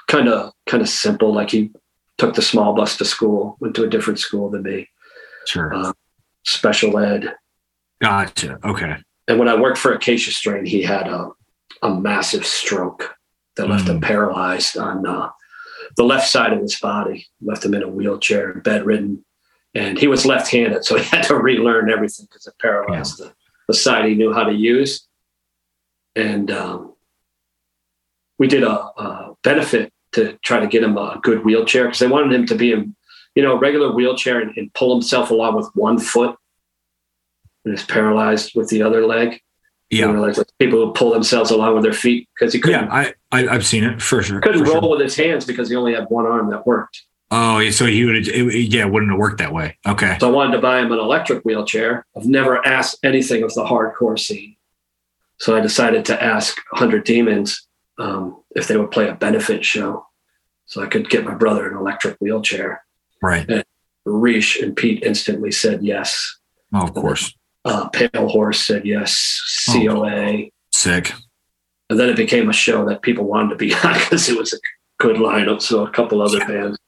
kind 0.08 0.28
of 0.28 0.52
kind 0.66 0.82
of 0.82 0.88
simple. 0.88 1.32
Like 1.32 1.50
he 1.50 1.72
took 2.18 2.34
the 2.34 2.42
small 2.42 2.74
bus 2.74 2.96
to 2.98 3.04
school, 3.04 3.56
went 3.60 3.74
to 3.76 3.84
a 3.84 3.88
different 3.88 4.18
school 4.18 4.50
than 4.50 4.62
me. 4.62 4.88
Sure. 5.46 5.74
Uh, 5.74 5.92
special 6.44 6.98
ed. 6.98 7.34
Gotcha. 8.00 8.58
Okay. 8.64 8.96
And 9.28 9.38
when 9.38 9.48
I 9.48 9.58
worked 9.58 9.78
for 9.78 9.92
Acacia 9.92 10.30
Strain, 10.30 10.64
he 10.64 10.82
had 10.82 11.08
a 11.08 11.30
a 11.82 11.90
massive 11.90 12.46
stroke 12.46 13.14
that 13.56 13.68
left 13.68 13.84
mm. 13.86 13.90
him 13.90 14.00
paralyzed 14.00 14.76
on 14.76 15.06
uh, 15.06 15.30
the 15.96 16.04
left 16.04 16.28
side 16.28 16.52
of 16.52 16.60
his 16.60 16.78
body, 16.78 17.26
left 17.40 17.64
him 17.64 17.74
in 17.74 17.82
a 17.82 17.88
wheelchair, 17.88 18.54
bedridden. 18.54 19.24
And 19.76 19.98
he 19.98 20.06
was 20.06 20.24
left 20.24 20.50
handed, 20.50 20.84
so 20.84 20.96
he 20.96 21.04
had 21.04 21.24
to 21.24 21.36
relearn 21.36 21.90
everything 21.90 22.26
because 22.30 22.46
it 22.46 22.54
paralyzed 22.60 23.18
yeah. 23.18 23.26
the, 23.26 23.34
the 23.68 23.74
side 23.74 24.04
he 24.04 24.14
knew 24.14 24.32
how 24.32 24.44
to 24.44 24.52
use 24.52 25.08
and 26.16 26.50
um, 26.50 26.94
we 28.38 28.46
did 28.48 28.62
a, 28.62 28.70
a, 28.70 29.34
benefit 29.42 29.92
to 30.12 30.38
try 30.44 30.60
to 30.60 30.66
get 30.66 30.82
him 30.82 30.96
a 30.96 31.18
good 31.22 31.44
wheelchair 31.44 31.84
because 31.84 31.98
they 31.98 32.06
wanted 32.06 32.32
him 32.32 32.46
to 32.46 32.54
be 32.54 32.72
in, 32.72 32.94
you 33.34 33.42
know, 33.42 33.56
a 33.56 33.58
regular 33.58 33.92
wheelchair 33.92 34.40
and, 34.40 34.56
and 34.56 34.72
pull 34.74 34.94
himself 34.94 35.30
along 35.30 35.56
with 35.56 35.68
one 35.74 35.98
foot 35.98 36.36
and 37.64 37.74
is 37.74 37.82
paralyzed 37.82 38.52
with 38.54 38.68
the 38.68 38.82
other 38.82 39.06
leg. 39.06 39.40
Yeah, 39.94 40.06
you 40.06 40.12
know, 40.14 40.22
like 40.22 40.36
people 40.58 40.84
who 40.84 40.92
pull 40.92 41.12
themselves 41.12 41.50
along 41.50 41.74
with 41.74 41.84
their 41.84 41.92
feet 41.92 42.28
because 42.34 42.52
he 42.52 42.60
couldn't. 42.60 42.86
Yeah, 42.86 43.12
I, 43.32 43.46
I 43.46 43.52
have 43.52 43.66
seen 43.66 43.84
it 43.84 44.02
for 44.02 44.22
sure. 44.22 44.40
Couldn't 44.40 44.64
for 44.64 44.72
roll 44.72 44.82
sure. 44.82 44.90
with 44.90 45.00
his 45.00 45.16
hands 45.16 45.44
because 45.44 45.68
he 45.68 45.76
only 45.76 45.94
had 45.94 46.06
one 46.08 46.26
arm 46.26 46.50
that 46.50 46.66
worked. 46.66 47.02
Oh, 47.30 47.68
so 47.70 47.86
he 47.86 48.04
would, 48.04 48.28
it, 48.28 48.72
yeah, 48.72 48.84
wouldn't 48.84 49.10
have 49.10 49.18
worked 49.18 49.38
that 49.38 49.52
way. 49.52 49.76
Okay. 49.86 50.16
So 50.20 50.28
I 50.28 50.30
wanted 50.30 50.52
to 50.52 50.62
buy 50.62 50.80
him 50.80 50.92
an 50.92 50.98
electric 50.98 51.42
wheelchair. 51.44 52.06
I've 52.16 52.26
never 52.26 52.64
asked 52.66 52.98
anything 53.02 53.42
of 53.42 53.52
the 53.54 53.64
hardcore 53.64 54.18
scene. 54.18 54.56
So 55.38 55.56
I 55.56 55.60
decided 55.60 56.04
to 56.06 56.22
ask 56.22 56.56
100 56.70 57.04
Demons 57.04 57.66
um, 57.98 58.42
if 58.54 58.68
they 58.68 58.76
would 58.76 58.90
play 58.90 59.08
a 59.08 59.14
benefit 59.14 59.64
show 59.64 60.06
so 60.66 60.82
I 60.82 60.86
could 60.86 61.10
get 61.10 61.24
my 61.24 61.34
brother 61.34 61.68
an 61.68 61.76
electric 61.76 62.16
wheelchair. 62.18 62.84
Right. 63.22 63.48
And 63.48 63.64
Riche 64.04 64.58
and 64.58 64.76
Pete 64.76 65.02
instantly 65.02 65.50
said 65.50 65.82
yes. 65.82 66.38
Oh, 66.72 66.82
of 66.82 66.94
course. 66.94 67.34
Uh, 67.64 67.88
Pale 67.88 68.28
Horse 68.28 68.60
said 68.60 68.84
yes. 68.84 69.66
COA. 69.66 70.06
Oh, 70.06 70.48
sick. 70.72 71.12
And 71.90 71.98
then 71.98 72.08
it 72.10 72.16
became 72.16 72.48
a 72.48 72.52
show 72.52 72.86
that 72.88 73.02
people 73.02 73.24
wanted 73.24 73.50
to 73.50 73.56
be 73.56 73.74
on 73.84 73.94
because 73.94 74.28
it 74.28 74.38
was 74.38 74.52
a 74.52 74.58
good 74.98 75.16
lineup. 75.16 75.62
So 75.62 75.84
a 75.84 75.90
couple 75.90 76.20
other 76.20 76.38
yeah. 76.38 76.46
bands 76.48 76.78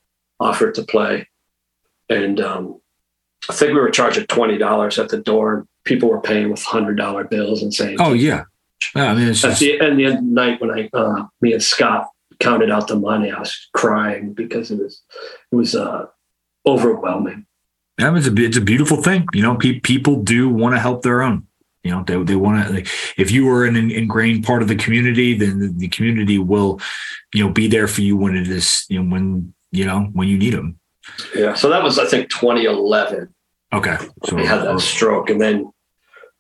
offered 0.41 0.75
to 0.75 0.83
play. 0.83 1.29
And 2.09 2.41
um, 2.41 2.81
I 3.49 3.53
think 3.53 3.73
we 3.73 3.81
were 3.81 3.91
charging 3.91 4.27
$20 4.27 5.03
at 5.03 5.09
the 5.09 5.19
door 5.19 5.55
And 5.55 5.67
people 5.87 6.11
were 6.11 6.21
paying 6.21 6.51
with 6.51 6.63
hundred 6.63 6.97
dollar 6.97 7.25
bills 7.25 7.63
and 7.63 7.73
saying, 7.73 7.97
"Oh 7.99 8.13
yeah." 8.13 8.45
Yeah, 8.95 9.11
I 9.11 9.15
mean, 9.15 9.29
it's 9.29 9.43
at 9.43 9.51
just... 9.51 9.61
the 9.61 9.81
end 9.81 10.01
of 10.03 10.17
the 10.17 10.21
night 10.21 10.61
when 10.61 10.71
I, 10.71 10.91
uh, 10.93 11.27
me 11.41 11.55
and 11.55 11.63
Scott 11.63 12.09
counted 12.41 12.71
out 12.71 12.89
the 12.89 12.97
money, 12.97 13.31
I 13.31 13.39
was 13.39 13.69
crying 13.73 14.35
because 14.35 14.71
it 14.71 14.79
was, 14.79 15.03
it 15.51 15.57
was 15.57 15.75
uh, 15.75 16.07
overwhelming. 16.67 17.47
Yeah, 17.99 18.17
it's 18.17 18.27
a 18.27 18.35
it's 18.37 18.57
a 18.57 18.61
beautiful 18.61 19.03
thing. 19.03 19.27
You 19.33 19.43
know, 19.43 19.57
pe- 19.57 19.81
people 19.81 20.23
do 20.23 20.49
want 20.49 20.75
to 20.75 20.81
help 20.81 21.03
their 21.03 21.23
own. 21.23 21.47
You 21.83 21.93
know, 21.93 22.05
they, 22.05 22.23
they 22.23 22.37
want 22.37 22.69
to. 22.69 22.81
If 23.17 23.31
you 23.31 23.49
are 23.51 23.65
an 23.65 23.77
ingrained 23.77 24.45
part 24.45 24.61
of 24.61 24.69
the 24.69 24.77
community, 24.77 25.35
then 25.35 25.61
the, 25.61 25.69
the 25.69 25.89
community 25.89 26.39
will, 26.39 26.81
you 27.33 27.45
know, 27.45 27.53
be 27.53 27.69
there 27.69 27.89
for 27.89 28.03
you 28.03 28.17
when 28.17 28.37
it 28.37 28.49
is, 28.49 28.85
you 28.89 29.03
know, 29.03 29.11
when 29.11 29.55
you 29.71 29.87
know 29.87 30.11
when 30.13 30.29
you 30.29 30.37
need 30.37 30.53
them. 30.53 30.79
Yeah. 31.35 31.55
So 31.55 31.71
that 31.71 31.83
was, 31.83 31.99
I 31.99 32.05
think, 32.07 32.29
2011. 32.31 33.33
Okay. 33.73 33.97
So 34.25 34.37
he 34.37 34.45
had 34.45 34.63
that 34.63 34.79
stroke, 34.81 35.31
and 35.31 35.41
then 35.41 35.73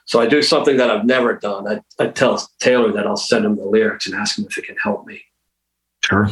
So 0.05 0.21
I 0.21 0.25
do 0.25 0.41
something 0.41 0.77
that 0.77 0.89
I've 0.89 1.05
never 1.05 1.35
done. 1.35 1.67
I, 1.67 1.81
I 1.99 2.07
tell 2.07 2.41
Taylor 2.59 2.93
that 2.93 3.05
I'll 3.05 3.17
send 3.17 3.45
him 3.45 3.57
the 3.57 3.65
lyrics 3.65 4.07
and 4.07 4.15
ask 4.15 4.39
him 4.39 4.45
if 4.45 4.53
he 4.53 4.61
can 4.61 4.77
help 4.81 5.05
me. 5.05 5.21
Sure. 6.01 6.29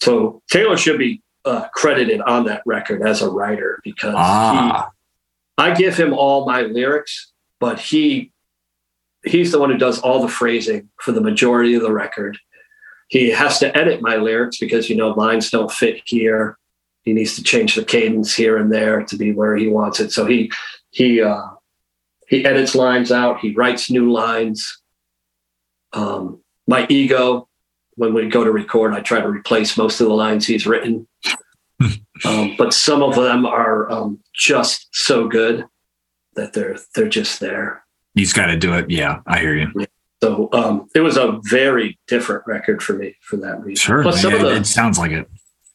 So 0.00 0.42
Taylor 0.50 0.76
should 0.76 0.98
be 0.98 1.22
uh, 1.44 1.68
credited 1.68 2.20
on 2.22 2.44
that 2.46 2.62
record 2.66 3.06
as 3.06 3.22
a 3.22 3.30
writer 3.30 3.80
because 3.84 4.12
he, 4.12 4.16
Ah, 4.18 4.90
I 5.56 5.74
give 5.74 5.96
him 5.96 6.12
all 6.12 6.44
my 6.44 6.62
lyrics, 6.62 7.32
but 7.60 7.78
he 7.78 8.32
he's 9.26 9.52
the 9.52 9.58
one 9.58 9.70
who 9.70 9.76
does 9.78 10.00
all 10.00 10.22
the 10.22 10.28
phrasing 10.28 10.88
for 11.00 11.12
the 11.12 11.20
majority 11.20 11.74
of 11.74 11.82
the 11.82 11.92
record. 11.92 12.38
He 13.08 13.30
has 13.30 13.58
to 13.58 13.76
edit 13.76 14.00
my 14.00 14.16
lyrics 14.16 14.58
because 14.58 14.88
you 14.88 14.96
know 14.96 15.10
lines 15.10 15.50
don't 15.50 15.70
fit 15.70 16.02
here. 16.06 16.58
He 17.02 17.12
needs 17.12 17.36
to 17.36 17.42
change 17.42 17.74
the 17.74 17.84
cadence 17.84 18.34
here 18.34 18.56
and 18.56 18.72
there 18.72 19.02
to 19.04 19.16
be 19.16 19.32
where 19.32 19.56
he 19.56 19.68
wants 19.68 20.00
it. 20.00 20.12
So 20.12 20.26
he 20.26 20.50
he 20.90 21.22
uh, 21.22 21.42
he 22.28 22.44
edits 22.44 22.74
lines 22.74 23.12
out. 23.12 23.40
He 23.40 23.54
writes 23.54 23.90
new 23.90 24.10
lines. 24.10 24.80
Um, 25.92 26.42
my 26.66 26.86
ego, 26.88 27.48
when 27.94 28.12
we 28.12 28.28
go 28.28 28.42
to 28.42 28.50
record, 28.50 28.92
I 28.92 29.00
try 29.00 29.20
to 29.20 29.28
replace 29.28 29.76
most 29.76 30.00
of 30.00 30.08
the 30.08 30.14
lines 30.14 30.46
he's 30.46 30.66
written. 30.66 31.06
um, 32.24 32.54
but 32.58 32.74
some 32.74 33.02
of 33.02 33.14
them 33.14 33.46
are 33.46 33.90
um, 33.90 34.18
just 34.34 34.88
so 34.92 35.28
good 35.28 35.64
that 36.34 36.52
they're 36.52 36.78
they're 36.94 37.08
just 37.08 37.38
there. 37.38 37.85
He's 38.16 38.32
got 38.32 38.46
to 38.46 38.56
do 38.56 38.72
it. 38.74 38.90
Yeah, 38.90 39.20
I 39.26 39.38
hear 39.38 39.54
you. 39.54 39.86
So 40.22 40.48
um, 40.52 40.88
it 40.94 41.00
was 41.00 41.16
a 41.16 41.38
very 41.44 41.98
different 42.08 42.42
record 42.48 42.82
for 42.82 42.94
me 42.94 43.14
for 43.20 43.36
that 43.36 43.62
reason. 43.62 43.76
Sure. 43.76 44.02
Plus 44.02 44.20
some 44.22 44.32
Yeah, 44.32 44.38
of 44.38 44.42
the 44.46 44.56
it 44.56 44.66
sounds 44.66 44.98
like 44.98 45.12
it. 45.12 45.28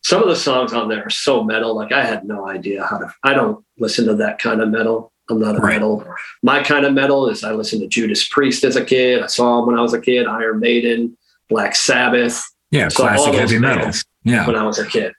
some 0.04 0.22
of 0.22 0.28
the 0.28 0.36
songs 0.36 0.74
on 0.74 0.90
there 0.90 1.06
are 1.06 1.10
so 1.12 1.44
metal. 1.44 1.74
Like 1.76 1.92
I 1.94 2.04
had 2.04 2.26
no 2.26 2.50
idea 2.50 2.84
how 2.84 2.98
to. 2.98 3.14
I 3.24 3.34
don't 3.34 3.64
listen 3.80 4.06
to 4.08 4.16
that 4.16 4.40
kind 4.40 4.60
of 4.62 4.68
metal. 4.70 5.14
I'm 5.30 5.40
not 5.40 5.56
a 5.56 5.60
Right. 5.60 5.74
metal. 5.76 6.04
My 6.44 6.62
kind 6.64 6.86
of 6.86 6.94
metal 6.94 7.30
is 7.30 7.44
I 7.44 7.54
listened 7.54 7.82
to 7.84 7.88
Judas 7.88 8.28
Priest 8.28 8.64
as 8.66 8.76
a 8.76 8.84
kid. 8.84 9.22
I 9.22 9.28
saw 9.28 9.60
him 9.60 9.68
when 9.68 9.78
I 9.78 9.82
was 9.82 9.94
a 9.94 10.02
kid. 10.02 10.26
Iron 10.28 10.60
Maiden, 10.60 11.16
Black 11.48 11.76
Sabbath 11.76 12.44
Yeah, 12.72 12.88
So 12.90 13.04
classic 13.04 13.36
heavy 13.36 13.60
metal. 13.60 13.92
Yeah. 14.24 14.46
when 14.48 14.56
I 14.56 14.64
was 14.64 14.80
a 14.80 14.86
kid. 14.88 15.14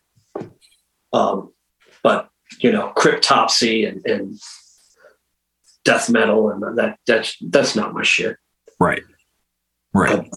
Um, 1.13 1.53
but 2.03 2.29
you 2.59 2.73
know, 2.73 2.93
Cryptopsy 2.97 3.89
and, 3.89 4.05
and 4.07 4.39
death 5.85 6.09
metal 6.11 6.51
and 6.51 6.63
that 6.79 6.99
that's 7.07 7.37
that's 7.41 7.75
not 7.77 7.95
my 7.95 8.03
shit. 8.03 8.37
Right. 8.79 9.03
Right. 9.93 10.31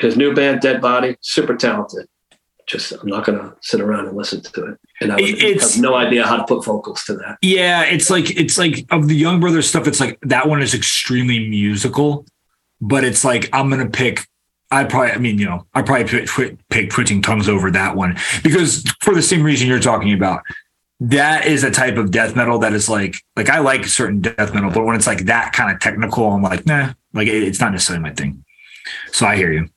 His 0.00 0.16
new 0.16 0.34
band, 0.34 0.60
Dead 0.60 0.80
Body, 0.80 1.16
super 1.20 1.54
talented. 1.54 2.08
Just 2.66 2.92
I'm 2.92 3.08
not 3.08 3.26
gonna 3.26 3.54
sit 3.60 3.80
around 3.80 4.06
and 4.06 4.16
listen 4.16 4.40
to 4.40 4.66
it. 4.66 4.78
And 5.00 5.12
I 5.12 5.20
have 5.20 5.78
no 5.78 5.94
idea 5.94 6.24
how 6.24 6.36
to 6.36 6.44
put 6.44 6.64
vocals 6.64 7.02
to 7.04 7.14
that. 7.14 7.38
Yeah, 7.42 7.82
it's 7.82 8.08
like 8.08 8.30
it's 8.36 8.56
like 8.56 8.86
of 8.90 9.08
the 9.08 9.16
Young 9.16 9.40
Brothers 9.40 9.68
stuff. 9.68 9.86
It's 9.86 10.00
like 10.00 10.18
that 10.22 10.48
one 10.48 10.62
is 10.62 10.72
extremely 10.72 11.48
musical, 11.48 12.24
but 12.80 13.04
it's 13.04 13.24
like 13.24 13.50
I'm 13.52 13.68
gonna 13.68 13.90
pick. 13.90 14.26
I 14.70 14.84
probably, 14.84 15.10
I 15.10 15.18
mean, 15.18 15.38
you 15.38 15.44
know, 15.44 15.66
I 15.74 15.82
probably 15.82 16.04
pick, 16.06 16.30
pick, 16.30 16.68
pick 16.70 16.90
Twitching 16.90 17.20
Tongues 17.20 17.46
over 17.46 17.70
that 17.72 17.94
one 17.94 18.16
because 18.42 18.84
for 19.02 19.14
the 19.14 19.20
same 19.20 19.42
reason 19.42 19.68
you're 19.68 19.80
talking 19.80 20.14
about. 20.14 20.42
That 21.08 21.46
is 21.46 21.64
a 21.64 21.70
type 21.70 21.96
of 21.96 22.10
death 22.10 22.36
metal 22.36 22.58
that 22.60 22.72
is 22.74 22.88
like, 22.88 23.16
like 23.36 23.48
I 23.48 23.58
like 23.58 23.86
certain 23.86 24.20
death 24.20 24.54
metal, 24.54 24.70
but 24.70 24.84
when 24.84 24.94
it's 24.94 25.06
like 25.06 25.24
that 25.26 25.52
kind 25.52 25.72
of 25.74 25.80
technical, 25.80 26.26
I'm 26.30 26.42
like, 26.42 26.64
nah, 26.66 26.92
like 27.12 27.26
it- 27.28 27.42
it's 27.42 27.60
not 27.60 27.72
necessarily 27.72 28.02
my 28.02 28.12
thing. 28.14 28.44
So 29.10 29.26
I 29.26 29.36
hear 29.36 29.52
you. 29.52 29.68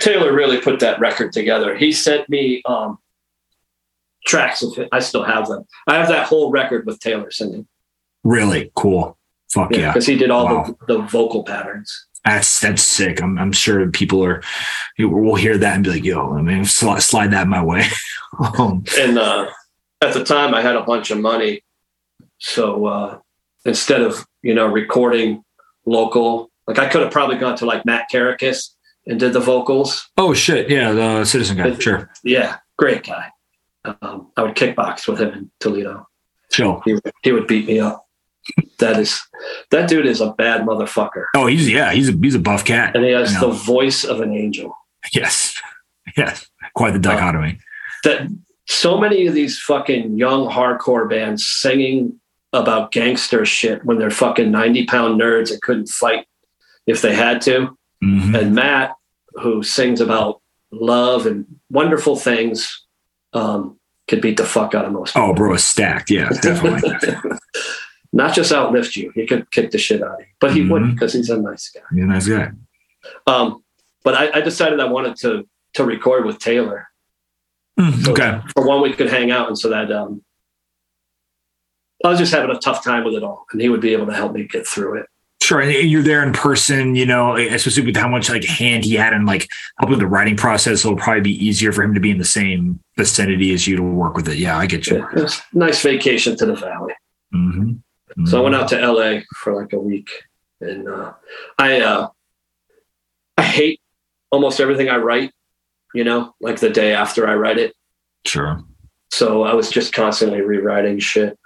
Taylor 0.00 0.32
really 0.32 0.58
put 0.60 0.80
that 0.80 0.98
record 1.00 1.32
together. 1.32 1.76
He 1.76 1.92
sent 1.92 2.28
me 2.30 2.62
um, 2.64 2.98
tracks 4.26 4.62
of 4.62 4.76
it. 4.78 4.88
I 4.92 5.00
still 5.00 5.24
have 5.24 5.46
them. 5.48 5.64
I 5.86 5.96
have 5.96 6.08
that 6.08 6.26
whole 6.26 6.50
record 6.50 6.86
with 6.86 7.00
Taylor 7.00 7.30
singing. 7.30 7.66
Really 8.24 8.70
cool. 8.74 9.18
Fuck 9.52 9.72
yeah. 9.72 9.92
because 9.92 10.06
he 10.06 10.16
did 10.16 10.30
all 10.30 10.46
Wow. 10.46 10.74
the, 10.88 10.94
the 10.94 11.02
vocal 11.02 11.44
patterns. 11.44 12.06
That's 12.24 12.60
that's 12.60 12.82
sick. 12.82 13.22
I'm 13.22 13.38
I'm 13.38 13.52
sure 13.52 13.88
people 13.90 14.24
are 14.24 14.42
will 14.98 15.36
hear 15.36 15.56
that 15.58 15.76
and 15.76 15.84
be 15.84 15.90
like, 15.90 16.04
"Yo, 16.04 16.34
I 16.36 16.42
mean, 16.42 16.64
slide, 16.64 17.00
slide 17.02 17.30
that 17.30 17.46
my 17.46 17.62
way." 17.62 17.84
um, 18.58 18.82
And 18.98 19.16
uh, 19.16 19.46
at 20.00 20.12
the 20.14 20.24
time, 20.24 20.54
I 20.54 20.62
had 20.62 20.76
a 20.76 20.82
bunch 20.82 21.10
of 21.10 21.18
money, 21.18 21.62
so 22.38 22.86
uh, 22.86 23.18
instead 23.64 24.02
of 24.02 24.24
you 24.42 24.54
know 24.54 24.66
recording 24.66 25.42
local, 25.86 26.50
like 26.66 26.78
I 26.78 26.88
could 26.88 27.02
have 27.02 27.12
probably 27.12 27.36
gone 27.38 27.56
to 27.56 27.66
like 27.66 27.84
Matt 27.84 28.06
Kerekes 28.12 28.70
and 29.06 29.18
did 29.20 29.32
the 29.32 29.40
vocals. 29.40 30.08
oh 30.18 30.34
shit, 30.34 30.68
yeah, 30.70 30.92
the 30.92 31.24
citizen 31.24 31.56
guy, 31.56 31.78
sure, 31.78 32.10
Yeah, 32.24 32.56
great 32.76 33.04
guy. 33.04 33.30
Um, 34.02 34.32
I 34.36 34.42
would 34.42 34.56
kickbox 34.56 35.06
with 35.06 35.20
him 35.20 35.28
in 35.32 35.50
Toledo. 35.60 36.08
chill. 36.50 36.82
He, 36.84 36.94
would- 36.94 37.12
he 37.22 37.30
would 37.32 37.46
beat 37.46 37.66
me 37.66 37.78
up. 37.78 38.02
That 38.80 38.98
is, 38.98 39.20
that 39.70 39.88
dude 39.88 40.06
is 40.06 40.20
a 40.20 40.30
bad 40.32 40.62
motherfucker, 40.62 41.24
Oh, 41.34 41.46
he's 41.46 41.68
yeah, 41.70 41.92
he's 41.92 42.08
a 42.08 42.12
he's 42.12 42.34
a 42.36 42.38
buff 42.40 42.64
cat. 42.64 42.94
and 42.94 43.04
he 43.04 43.10
has 43.12 43.38
the 43.40 43.48
voice 43.50 44.04
of 44.04 44.20
an 44.20 44.32
angel. 44.34 44.76
Yes, 45.12 45.60
yes, 46.16 46.46
quite 46.74 46.92
the 46.92 46.98
dichotomy. 47.00 47.58
that 48.04 48.28
so 48.66 48.98
many 48.98 49.26
of 49.26 49.34
these 49.34 49.58
fucking 49.60 50.18
young 50.18 50.48
hardcore 50.50 51.08
bands 51.08 51.46
singing 51.46 52.18
about 52.52 52.90
gangster 52.92 53.44
shit 53.44 53.84
when 53.84 53.98
they're 53.98 54.10
fucking 54.10 54.50
90 54.50 54.86
pound 54.86 55.20
nerds 55.20 55.50
that 55.50 55.62
couldn't 55.62 55.88
fight 55.88 56.26
if 56.86 57.02
they 57.02 57.14
had 57.14 57.40
to. 57.42 57.76
Mhm. 58.02 58.38
And 58.38 58.54
Matt, 58.54 58.92
who 59.34 59.62
sings 59.62 60.00
about 60.00 60.40
love 60.70 61.26
and 61.26 61.44
wonderful 61.70 62.16
things, 62.16 62.84
um, 63.32 63.78
could 64.08 64.20
beat 64.20 64.36
the 64.36 64.44
fuck 64.44 64.74
out 64.74 64.84
of 64.84 64.92
most 64.92 65.16
Oh, 65.16 65.34
bro, 65.34 65.54
is 65.54 65.64
stacked. 65.64 66.10
Yeah, 66.10 66.28
definitely. 66.40 66.90
Not 68.12 68.34
just 68.34 68.52
outlift 68.52 68.96
you, 68.96 69.10
he 69.14 69.26
could 69.26 69.50
kick 69.50 69.70
the 69.72 69.78
shit 69.78 70.02
out 70.02 70.14
of 70.14 70.20
you, 70.20 70.26
but 70.40 70.52
he 70.54 70.60
Mhm. 70.60 70.70
wouldn't 70.70 70.94
because 70.94 71.12
he's 71.12 71.28
a 71.28 71.36
nice 71.40 71.68
guy. 71.70 71.80
he's 71.92 72.04
a 72.04 72.06
nice 72.06 72.26
guy. 72.28 72.50
Um, 73.26 73.62
but 74.04 74.14
I, 74.14 74.38
I 74.38 74.40
decided 74.40 74.80
I 74.80 74.84
wanted 74.86 75.16
to 75.16 75.46
to 75.74 75.84
record 75.84 76.24
with 76.24 76.38
Taylor 76.38 76.88
Mm, 77.78 78.04
So- 78.04 78.12
okay, 78.12 78.40
for 78.54 78.66
one 78.66 78.82
we 78.82 78.92
could 78.92 79.10
hang 79.10 79.30
out 79.30 79.48
and 79.48 79.58
so 79.58 79.68
that 79.70 79.90
um 79.92 80.22
I 82.04 82.08
was 82.08 82.18
just 82.18 82.32
having 82.32 82.54
a 82.54 82.58
tough 82.58 82.84
time 82.84 83.04
with 83.04 83.14
it 83.14 83.22
all 83.22 83.46
and 83.52 83.60
he 83.60 83.68
would 83.68 83.80
be 83.80 83.92
able 83.92 84.06
to 84.06 84.14
help 84.14 84.32
me 84.32 84.44
get 84.44 84.66
through 84.66 84.98
it. 85.00 85.06
sure. 85.42 85.60
And 85.60 85.70
you're 85.90 86.02
there 86.02 86.22
in 86.24 86.32
person, 86.32 86.94
you 86.96 87.06
know, 87.06 87.36
especially 87.36 87.84
with 87.86 87.96
how 87.96 88.08
much 88.08 88.28
like 88.28 88.44
hand 88.44 88.84
he 88.84 88.94
had 88.94 89.12
and 89.12 89.26
like 89.26 89.46
helping 89.78 89.92
with 89.92 90.00
the 90.00 90.06
writing 90.06 90.36
process. 90.36 90.84
It'll 90.84 90.96
probably 90.96 91.20
be 91.22 91.44
easier 91.46 91.72
for 91.72 91.82
him 91.84 91.94
to 91.94 92.00
be 92.00 92.10
in 92.10 92.18
the 92.18 92.24
same 92.24 92.80
vicinity 92.96 93.52
as 93.54 93.66
you 93.66 93.76
to 93.76 93.82
work 93.82 94.16
with 94.16 94.28
it. 94.28 94.38
Yeah, 94.38 94.58
I 94.58 94.66
get 94.66 94.86
you. 94.88 95.04
A 95.04 95.28
nice 95.52 95.82
vacation 95.82 96.36
to 96.38 96.46
the 96.46 96.54
valley. 96.54 96.94
Mhm. 97.34 97.80
So 98.24 98.38
I 98.38 98.40
went 98.42 98.54
out 98.56 98.68
to 98.68 98.76
LA 98.80 99.20
for 99.36 99.54
like 99.60 99.72
a 99.72 99.78
week 99.78 100.08
and 100.60 100.88
uh 100.88 101.12
I 101.58 101.80
uh 101.80 102.08
I 103.38 103.42
hate 103.42 103.80
almost 104.32 104.58
everything 104.60 104.88
I 104.88 104.96
write, 104.96 105.32
you 105.96 106.04
know, 106.04 106.34
like 106.40 106.60
the 106.60 106.68
day 106.68 106.92
after 106.92 107.26
I 107.26 107.34
write 107.34 107.56
it. 107.56 107.74
Sure. 108.26 108.62
So 109.10 109.44
I 109.44 109.54
was 109.54 109.70
just 109.70 109.94
constantly 109.94 110.42
rewriting 110.42 110.98
shit. 110.98 111.38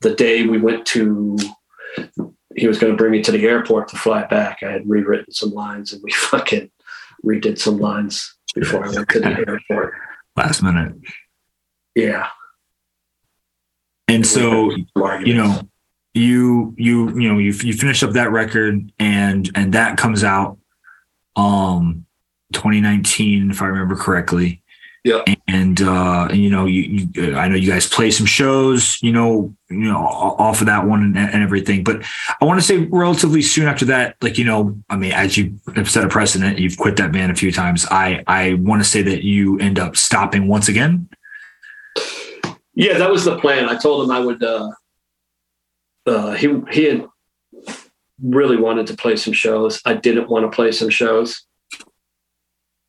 The 0.00 0.14
day 0.14 0.46
we 0.46 0.58
went 0.58 0.86
to, 0.86 1.36
he 2.56 2.66
was 2.66 2.78
going 2.78 2.92
to 2.92 2.96
bring 2.96 3.12
me 3.12 3.22
to 3.22 3.32
the 3.32 3.44
airport 3.44 3.88
to 3.88 3.96
fly 3.96 4.26
back. 4.26 4.62
I 4.62 4.70
had 4.70 4.88
rewritten 4.88 5.32
some 5.32 5.50
lines 5.50 5.92
and 5.92 6.02
we 6.02 6.10
fucking 6.12 6.70
redid 7.24 7.58
some 7.58 7.78
lines 7.78 8.34
before 8.54 8.86
I 8.86 8.90
went 8.90 9.08
to 9.10 9.20
the 9.20 9.44
airport. 9.48 9.92
Last 10.34 10.62
minute. 10.62 10.94
Yeah. 11.94 12.28
And 14.08 14.26
so 14.26 14.70
you 15.24 15.34
know 15.34 15.60
you 16.14 16.74
you 16.78 17.08
you 17.18 17.28
know 17.28 17.38
you 17.38 17.52
you 17.52 17.74
finish 17.74 18.02
up 18.02 18.12
that 18.12 18.30
record 18.30 18.92
and 18.98 19.50
and 19.54 19.72
that 19.74 19.98
comes 19.98 20.22
out 20.22 20.58
um 21.34 22.05
2019 22.52 23.50
if 23.50 23.60
i 23.62 23.66
remember 23.66 23.96
correctly 23.96 24.62
Yeah. 25.04 25.22
and 25.48 25.80
uh 25.82 26.28
you 26.32 26.48
know 26.50 26.66
you, 26.66 27.08
you 27.14 27.36
i 27.36 27.48
know 27.48 27.56
you 27.56 27.70
guys 27.70 27.86
play 27.88 28.10
some 28.10 28.26
shows 28.26 28.98
you 29.02 29.12
know 29.12 29.54
you 29.68 29.78
know 29.90 29.96
off 29.98 30.60
of 30.60 30.66
that 30.66 30.86
one 30.86 31.02
and, 31.02 31.16
and 31.18 31.42
everything 31.42 31.82
but 31.84 32.02
i 32.40 32.44
want 32.44 32.60
to 32.60 32.66
say 32.66 32.78
relatively 32.90 33.42
soon 33.42 33.66
after 33.66 33.84
that 33.86 34.16
like 34.22 34.38
you 34.38 34.44
know 34.44 34.76
i 34.90 34.96
mean 34.96 35.12
as 35.12 35.36
you 35.36 35.58
have 35.74 35.90
set 35.90 36.04
a 36.04 36.08
precedent 36.08 36.58
you've 36.58 36.76
quit 36.78 36.96
that 36.96 37.12
band 37.12 37.32
a 37.32 37.34
few 37.34 37.50
times 37.52 37.86
i 37.90 38.22
i 38.26 38.54
want 38.54 38.82
to 38.82 38.88
say 38.88 39.02
that 39.02 39.22
you 39.24 39.58
end 39.60 39.78
up 39.78 39.96
stopping 39.96 40.48
once 40.48 40.68
again 40.68 41.08
Yeah, 42.78 42.98
that 42.98 43.10
was 43.10 43.24
the 43.24 43.38
plan. 43.38 43.70
I 43.70 43.76
told 43.78 44.04
him 44.04 44.10
I 44.10 44.20
would. 44.20 44.42
Uh, 44.42 44.70
uh, 46.04 46.32
he 46.32 46.60
he 46.70 46.84
had 46.84 47.06
really 48.22 48.58
wanted 48.58 48.86
to 48.88 48.94
play 48.94 49.16
some 49.16 49.32
shows. 49.32 49.80
I 49.86 49.94
didn't 49.94 50.28
want 50.28 50.44
to 50.44 50.54
play 50.54 50.72
some 50.72 50.90
shows. 50.90 51.45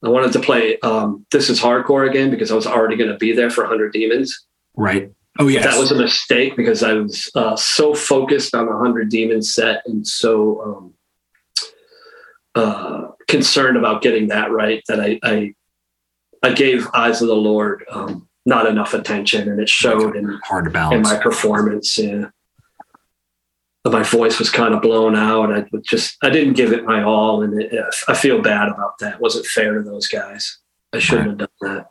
I 0.03 0.09
wanted 0.09 0.31
to 0.33 0.39
play 0.39 0.79
um, 0.79 1.25
This 1.31 1.49
Is 1.49 1.59
Hardcore 1.59 2.07
again 2.07 2.29
because 2.29 2.51
I 2.51 2.55
was 2.55 2.67
already 2.67 2.95
going 2.95 3.09
to 3.09 3.17
be 3.17 3.33
there 3.33 3.49
for 3.49 3.61
100 3.61 3.91
Demons. 3.91 4.45
Right. 4.75 5.11
Oh, 5.39 5.47
yes. 5.47 5.65
That 5.65 5.79
was 5.79 5.91
a 5.91 5.95
mistake 5.95 6.55
because 6.55 6.83
I 6.83 6.93
was 6.93 7.29
uh, 7.35 7.55
so 7.55 7.93
focused 7.93 8.55
on 8.55 8.65
the 8.65 8.71
100 8.73 9.09
Demons 9.09 9.53
set 9.53 9.83
and 9.85 10.05
so 10.05 10.61
um, 10.63 10.93
uh, 12.55 13.07
concerned 13.27 13.77
about 13.77 14.01
getting 14.01 14.27
that 14.29 14.51
right 14.51 14.83
that 14.87 14.99
I, 14.99 15.19
I, 15.23 15.53
I 16.43 16.53
gave 16.53 16.87
Eyes 16.93 17.21
of 17.21 17.27
the 17.27 17.35
Lord 17.35 17.83
um, 17.91 18.27
not 18.45 18.65
enough 18.65 18.93
attention 18.93 19.49
and 19.49 19.59
it 19.59 19.69
showed 19.69 20.15
in, 20.15 20.39
Hard 20.43 20.65
to 20.65 20.69
in 20.69 20.73
balance. 20.73 21.09
my 21.09 21.17
performance. 21.17 21.97
Yeah. 21.97 22.29
My 23.91 24.03
voice 24.03 24.39
was 24.39 24.49
kind 24.49 24.73
of 24.73 24.81
blown 24.81 25.15
out. 25.15 25.51
I 25.53 25.65
just, 25.83 26.17
I 26.23 26.29
didn't 26.29 26.53
give 26.53 26.71
it 26.71 26.85
my 26.85 27.03
all. 27.03 27.41
And 27.43 27.61
it, 27.61 27.73
I 28.07 28.13
feel 28.13 28.41
bad 28.41 28.69
about 28.69 28.97
that. 28.99 29.15
It 29.15 29.21
wasn't 29.21 29.45
fair 29.45 29.75
to 29.75 29.83
those 29.83 30.07
guys. 30.07 30.59
I 30.93 30.99
shouldn't 30.99 31.27
have 31.27 31.37
done 31.37 31.49
that. 31.61 31.89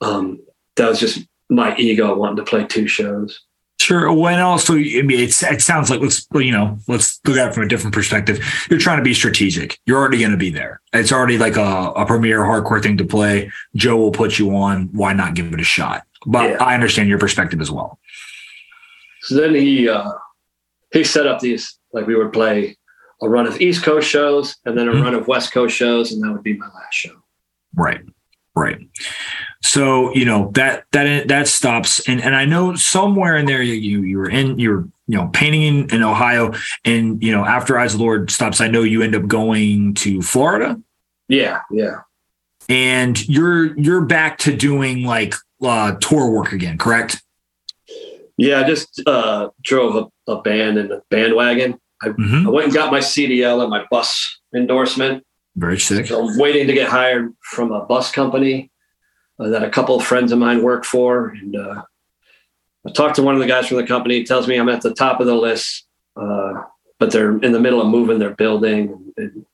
Um, 0.00 0.40
that 0.76 0.88
was 0.88 1.00
just 1.00 1.26
my 1.48 1.76
ego 1.76 2.14
wanting 2.14 2.36
to 2.36 2.44
play 2.44 2.64
two 2.64 2.88
shows. 2.88 3.40
Sure. 3.80 4.10
When 4.12 4.40
also, 4.40 4.74
I 4.74 5.02
mean, 5.02 5.20
it's, 5.20 5.42
it 5.42 5.60
sounds 5.60 5.90
like 5.90 6.00
let's 6.00 6.26
you 6.34 6.52
know 6.52 6.78
let's 6.88 7.20
look 7.26 7.36
at 7.36 7.48
it 7.48 7.54
from 7.54 7.64
a 7.64 7.68
different 7.68 7.92
perspective. 7.92 8.40
You're 8.70 8.78
trying 8.78 8.96
to 8.98 9.04
be 9.04 9.12
strategic. 9.12 9.78
You're 9.84 9.98
already 9.98 10.18
going 10.18 10.30
to 10.30 10.38
be 10.38 10.48
there. 10.48 10.80
It's 10.94 11.12
already 11.12 11.36
like 11.36 11.56
a, 11.56 11.92
a 11.94 12.06
premier 12.06 12.40
hardcore 12.40 12.82
thing 12.82 12.96
to 12.96 13.04
play. 13.04 13.52
Joe 13.74 13.96
will 13.96 14.12
put 14.12 14.38
you 14.38 14.56
on. 14.56 14.88
Why 14.92 15.12
not 15.12 15.34
give 15.34 15.52
it 15.52 15.60
a 15.60 15.64
shot? 15.64 16.06
But 16.24 16.50
Yeah. 16.50 16.64
I 16.64 16.74
understand 16.74 17.10
your 17.10 17.18
perspective 17.18 17.60
as 17.60 17.70
well. 17.70 17.98
So 19.20 19.34
then 19.34 19.54
he 19.54 19.88
uh, 19.88 20.12
he 20.94 21.04
set 21.04 21.26
up 21.26 21.40
these 21.40 21.78
like 21.92 22.06
we 22.06 22.16
would 22.16 22.32
play 22.32 22.76
a 23.22 23.28
run 23.28 23.46
of 23.46 23.60
East 23.60 23.82
Coast 23.84 24.08
shows 24.08 24.56
and 24.64 24.76
then 24.78 24.88
a 24.88 24.92
Mhm. 24.92 25.02
run 25.02 25.14
of 25.14 25.28
West 25.28 25.52
Coast 25.52 25.76
shows, 25.76 26.12
and 26.12 26.22
that 26.22 26.32
would 26.32 26.42
be 26.42 26.56
my 26.56 26.66
last 26.66 26.92
show. 26.94 27.14
Right. 27.74 28.00
Right. 28.56 28.78
So, 29.62 30.14
you 30.14 30.24
know, 30.24 30.50
that 30.54 30.84
that 30.92 31.26
that 31.28 31.48
stops. 31.48 32.00
And 32.08 32.22
and 32.22 32.36
I 32.36 32.44
know 32.44 32.74
somewhere 32.76 33.36
in 33.36 33.46
there 33.46 33.62
you 33.62 34.00
you 34.02 34.18
were 34.18 34.30
in 34.30 34.58
you 34.58 34.70
were, 34.70 34.84
you 35.08 35.18
know, 35.18 35.28
painting 35.32 35.62
in, 35.62 35.90
in 35.94 36.02
Ohio. 36.02 36.52
And, 36.84 37.20
you 37.22 37.32
know, 37.32 37.44
after 37.44 37.78
Eyes 37.78 37.94
of 37.94 37.98
the 37.98 38.04
Lord 38.04 38.30
stops, 38.30 38.60
I 38.60 38.68
know 38.68 38.82
you 38.82 39.02
end 39.02 39.14
up 39.16 39.26
going 39.26 39.94
to 39.94 40.22
Florida 40.22 40.80
Yeah, 41.28 41.60
yeah, 41.70 42.00
and 42.68 43.26
you're 43.28 43.76
you're 43.78 44.02
back 44.04 44.38
to 44.38 44.54
doing 44.56 45.04
like 45.04 45.34
uh 45.62 45.92
tour 46.00 46.30
work 46.30 46.52
again, 46.52 46.78
correct? 46.78 47.22
Yeah. 48.36 48.60
I 48.60 48.64
just 48.64 49.02
uh, 49.06 49.48
drove 49.62 50.10
a, 50.26 50.32
a 50.32 50.42
band 50.42 50.78
in 50.78 50.92
a 50.92 51.02
bandwagon. 51.10 51.78
Mm-hmm. 52.02 52.46
I 52.46 52.50
went 52.50 52.66
and 52.66 52.74
got 52.74 52.92
my 52.92 53.00
CDL 53.00 53.62
and 53.62 53.70
my 53.70 53.84
bus 53.90 54.40
endorsement. 54.54 55.24
Very 55.56 55.78
sick. 55.78 56.06
So 56.06 56.28
I'm 56.28 56.38
waiting 56.38 56.66
to 56.66 56.72
get 56.72 56.88
hired 56.88 57.32
from 57.42 57.72
a 57.72 57.84
bus 57.84 58.10
company 58.10 58.70
uh, 59.38 59.48
that 59.48 59.62
a 59.62 59.70
couple 59.70 59.96
of 59.96 60.04
friends 60.04 60.32
of 60.32 60.38
mine 60.38 60.62
work 60.62 60.84
for. 60.84 61.28
And 61.28 61.56
uh, 61.56 61.82
I 62.86 62.90
talked 62.90 63.16
to 63.16 63.22
one 63.22 63.34
of 63.34 63.40
the 63.40 63.46
guys 63.46 63.68
from 63.68 63.78
the 63.78 63.86
company. 63.86 64.16
He 64.16 64.24
tells 64.24 64.48
me 64.48 64.56
I'm 64.56 64.68
at 64.68 64.82
the 64.82 64.94
top 64.94 65.20
of 65.20 65.26
the 65.26 65.34
list, 65.34 65.86
uh, 66.16 66.62
but 66.98 67.12
they're 67.12 67.38
in 67.38 67.52
the 67.52 67.60
middle 67.60 67.80
of 67.80 67.88
moving 67.88 68.18
their 68.18 68.34
building 68.34 69.12
and, 69.16 69.34
and 69.34 69.46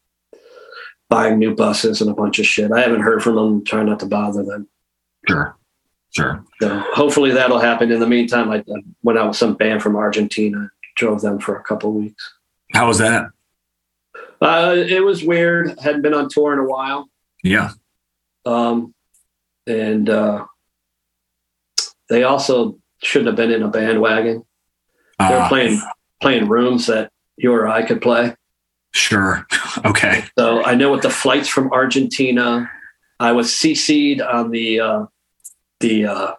buying 1.08 1.38
new 1.38 1.54
buses 1.54 2.00
and 2.00 2.10
a 2.10 2.14
bunch 2.14 2.38
of 2.38 2.46
shit. 2.46 2.72
I 2.72 2.80
haven't 2.80 3.02
heard 3.02 3.22
from 3.22 3.36
them. 3.36 3.64
Trying 3.64 3.86
not 3.86 4.00
to 4.00 4.06
bother 4.06 4.42
them. 4.42 4.68
Sure. 5.28 5.56
Sure. 6.12 6.44
So 6.60 6.82
hopefully 6.94 7.30
that'll 7.32 7.58
happen. 7.60 7.90
In 7.92 8.00
the 8.00 8.06
meantime, 8.06 8.50
I, 8.50 8.56
I 8.58 8.82
went 9.02 9.18
out 9.18 9.28
with 9.28 9.36
some 9.36 9.54
band 9.54 9.82
from 9.82 9.96
Argentina, 9.96 10.70
drove 10.96 11.20
them 11.20 11.38
for 11.38 11.56
a 11.56 11.62
couple 11.62 11.92
weeks. 11.92 12.32
How 12.74 12.88
was 12.88 12.98
that? 12.98 13.26
Uh, 14.40 14.74
it 14.76 15.04
was 15.04 15.22
weird. 15.24 15.78
Hadn't 15.80 16.02
been 16.02 16.14
on 16.14 16.28
tour 16.28 16.52
in 16.52 16.58
a 16.58 16.64
while. 16.64 17.08
Yeah. 17.44 17.70
Um, 18.46 18.94
and 19.66 20.08
uh, 20.08 20.46
they 22.08 22.22
also 22.24 22.78
shouldn't 23.02 23.28
have 23.28 23.36
been 23.36 23.50
in 23.52 23.62
a 23.62 23.68
bandwagon. 23.68 24.44
They're 25.18 25.38
Uh, 25.42 25.48
playing 25.48 25.80
playing 26.20 26.48
rooms 26.48 26.86
that 26.86 27.10
you 27.36 27.52
or 27.52 27.68
I 27.68 27.82
could 27.82 28.00
play. 28.02 28.34
sure. 28.92 29.46
Okay. 29.84 30.24
So 30.36 30.64
I 30.64 30.74
know 30.74 30.90
what 30.90 31.02
the 31.02 31.10
flights 31.10 31.48
from 31.48 31.70
Argentina. 31.72 32.68
I 33.20 33.30
was 33.32 33.48
CC'd 33.52 34.20
on 34.20 34.50
the 34.50 34.80
uh, 34.80 35.04
the 35.80 36.06
uh, 36.06 36.34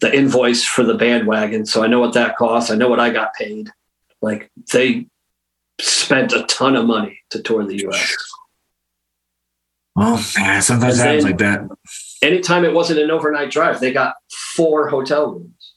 the 0.00 0.16
invoice 0.16 0.64
for 0.64 0.82
the 0.82 0.94
bandwagon, 0.94 1.66
so 1.66 1.82
I 1.82 1.86
know 1.86 2.00
what 2.00 2.14
that 2.14 2.36
costs. 2.36 2.70
I 2.70 2.74
know 2.74 2.88
what 2.88 3.00
I 3.00 3.10
got 3.10 3.34
paid. 3.34 3.70
Like 4.20 4.50
they 4.72 5.06
spent 5.80 6.32
a 6.32 6.44
ton 6.44 6.76
of 6.76 6.86
money 6.86 7.20
to 7.30 7.42
tour 7.42 7.64
the 7.64 7.78
U.S. 7.82 8.16
Well, 9.96 10.20
yeah, 10.36 10.60
sometimes 10.60 10.98
it 10.98 11.02
happens 11.02 11.24
like 11.24 11.38
that. 11.38 11.68
Anytime 12.20 12.64
it 12.64 12.74
wasn't 12.74 12.98
an 13.00 13.10
overnight 13.10 13.50
drive, 13.50 13.80
they 13.80 13.92
got 13.92 14.16
four 14.56 14.88
hotel 14.88 15.32
rooms. 15.32 15.74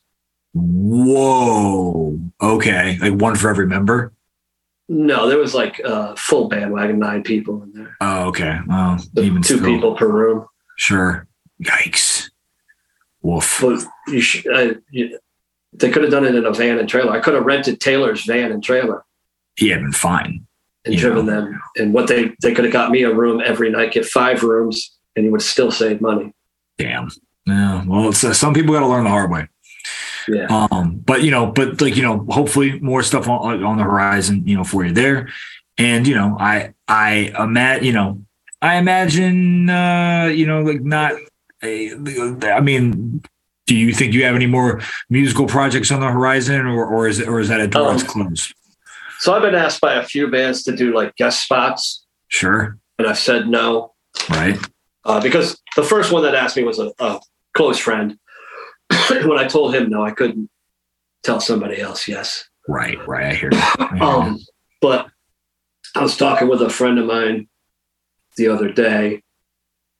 Whoa. 0.53 2.19
Okay. 2.41 2.97
Like 2.99 3.13
one 3.13 3.35
for 3.35 3.49
every 3.49 3.67
member. 3.67 4.13
No, 4.89 5.27
there 5.27 5.37
was 5.37 5.53
like 5.53 5.81
uh, 5.83 6.15
full 6.15 6.47
bandwagon, 6.47 6.97
nine 6.97 7.21
people 7.21 7.61
in 7.63 7.73
there. 7.73 7.97
Oh, 8.01 8.27
okay. 8.29 8.57
Well, 8.67 8.97
even 9.17 9.41
two 9.41 9.57
still. 9.57 9.67
people 9.67 9.95
per 9.95 10.07
room. 10.07 10.47
Sure. 10.77 11.27
Yikes. 11.61 12.29
Woof. 13.27 13.59
But 13.61 13.83
you 14.07 14.21
sh- 14.21 14.45
uh, 14.47 14.73
you, 14.89 15.19
they 15.73 15.89
could 15.91 16.03
have 16.03 16.11
done 16.11 16.25
it 16.25 16.33
in 16.35 16.45
a 16.45 16.53
van 16.53 16.79
and 16.79 16.87
trailer. 16.87 17.11
I 17.11 17.19
could 17.19 17.33
have 17.33 17.45
rented 17.45 17.79
Taylor's 17.81 18.23
van 18.25 18.51
and 18.51 18.63
trailer 18.63 19.03
He 19.55 19.69
had 19.69 19.81
been 19.81 19.91
fine. 19.91 20.45
and 20.85 20.95
driven 20.97 21.25
them. 21.25 21.59
And 21.77 21.93
what 21.93 22.07
they 22.07 22.31
they 22.41 22.53
could 22.53 22.63
have 22.65 22.73
got 22.73 22.89
me 22.91 23.03
a 23.03 23.13
room 23.13 23.41
every 23.43 23.69
night, 23.69 23.91
get 23.91 24.05
five 24.05 24.43
rooms, 24.43 24.77
and 25.15 25.25
you 25.25 25.31
would 25.33 25.41
still 25.41 25.71
save 25.71 25.99
money. 26.01 26.33
Damn. 26.77 27.09
Yeah. 27.45 27.83
Well, 27.85 28.09
it's, 28.09 28.23
uh, 28.23 28.33
some 28.33 28.53
people 28.53 28.73
got 28.73 28.81
to 28.81 28.87
learn 28.87 29.03
the 29.03 29.09
hard 29.09 29.29
way. 29.31 29.47
Yeah. 30.29 30.47
Um, 30.71 30.97
but 31.05 31.23
you 31.23 31.31
know, 31.31 31.45
but 31.47 31.81
like 31.81 31.95
you 31.97 32.03
know, 32.03 32.25
hopefully 32.29 32.79
more 32.79 33.03
stuff 33.03 33.27
on, 33.29 33.63
on 33.63 33.77
the 33.77 33.83
horizon, 33.83 34.43
you 34.47 34.55
know, 34.57 34.63
for 34.63 34.85
you 34.85 34.93
there. 34.93 35.29
And 35.77 36.07
you 36.07 36.15
know, 36.15 36.37
I 36.39 36.73
I 36.87 37.33
imagine, 37.39 37.85
you 37.85 37.93
know, 37.93 38.21
I 38.61 38.75
imagine, 38.77 39.69
uh, 39.69 40.31
you 40.33 40.45
know, 40.47 40.61
like 40.63 40.81
not. 40.81 41.13
I 42.43 42.59
mean, 42.61 43.21
do 43.65 43.75
you 43.75 43.93
think 43.93 44.13
you 44.13 44.23
have 44.25 44.35
any 44.35 44.45
more 44.47 44.81
musical 45.09 45.45
projects 45.47 45.91
on 45.91 45.99
the 45.99 46.07
horizon, 46.11 46.65
or 46.65 46.85
or 46.85 47.07
is 47.07 47.19
it 47.19 47.27
or 47.27 47.39
is 47.39 47.49
that 47.49 47.59
a 47.59 47.67
door 47.67 47.91
that's 47.91 48.03
Um, 48.03 48.09
closed? 48.09 48.53
So 49.19 49.33
I've 49.33 49.41
been 49.41 49.55
asked 49.55 49.81
by 49.81 49.95
a 49.95 50.03
few 50.03 50.27
bands 50.29 50.63
to 50.63 50.75
do 50.75 50.93
like 50.93 51.15
guest 51.15 51.43
spots, 51.43 52.05
Sure. 52.27 52.77
and 52.99 53.07
I've 53.07 53.17
said 53.17 53.47
no 53.47 53.93
Right. 54.29 54.57
uh, 55.05 55.19
because 55.21 55.59
the 55.75 55.83
first 55.83 56.11
one 56.11 56.23
that 56.23 56.35
asked 56.35 56.55
me 56.55 56.63
was 56.63 56.79
a, 56.79 56.91
a 56.99 57.19
close 57.53 57.79
friend. 57.79 58.17
when 59.09 59.37
I 59.39 59.47
told 59.47 59.73
him 59.75 59.89
no, 59.89 60.03
I 60.05 60.11
couldn't 60.11 60.49
tell 61.23 61.39
somebody 61.41 61.81
else 61.81 62.07
yes. 62.07 62.47
Right. 62.69 62.97
Right. 63.07 63.25
I 63.25 63.33
hear 63.35 63.49
you. 63.51 63.59
I 63.59 63.87
hear 63.87 63.97
you. 63.97 64.03
Um, 64.03 64.39
but 64.81 65.07
I 65.95 66.03
was 66.03 66.15
talking 66.15 66.47
with 66.47 66.61
a 66.61 66.69
friend 66.69 66.99
of 66.99 67.05
mine 67.07 67.47
the 68.37 68.49
other 68.49 68.71
day, 68.71 69.23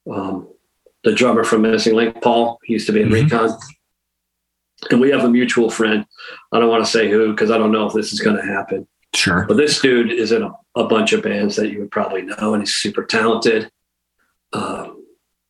um, 0.10 0.48
the 1.08 1.16
drummer 1.16 1.46
from 1.46 1.62
Missing 1.62 1.96
Link, 1.96 2.22
Paul, 2.22 2.60
he 2.66 2.74
used 2.74 2.86
to 2.88 2.92
be 2.92 3.02
in 3.02 3.08
Mhm. 3.08 3.14
Recon. 3.32 3.58
And 4.92 5.00
we 5.00 5.10
have 5.12 5.24
a 5.24 5.30
mutual 5.30 5.70
friend. 5.70 6.06
I 6.52 6.60
don't 6.60 6.70
want 6.70 6.84
to 6.84 6.92
say 6.92 7.10
who 7.10 7.32
because 7.32 7.50
I 7.50 7.58
don't 7.58 7.72
know 7.72 7.88
if 7.88 7.94
this 7.94 8.12
is 8.12 8.20
going 8.20 8.36
to 8.36 8.44
happen. 8.46 8.86
Sure. 9.16 9.46
But 9.48 9.56
this 9.56 9.80
dude 9.80 10.12
is 10.12 10.34
in 10.34 10.44
a, 10.44 10.52
a 10.76 10.84
bunch 10.84 11.14
of 11.14 11.24
bands 11.24 11.56
that 11.56 11.70
you 11.72 11.80
would 11.80 11.92
probably 11.92 12.24
know, 12.24 12.54
and 12.54 12.62
he's 12.62 12.76
super 12.76 13.06
talented. 13.06 13.72
Um, 14.52 15.02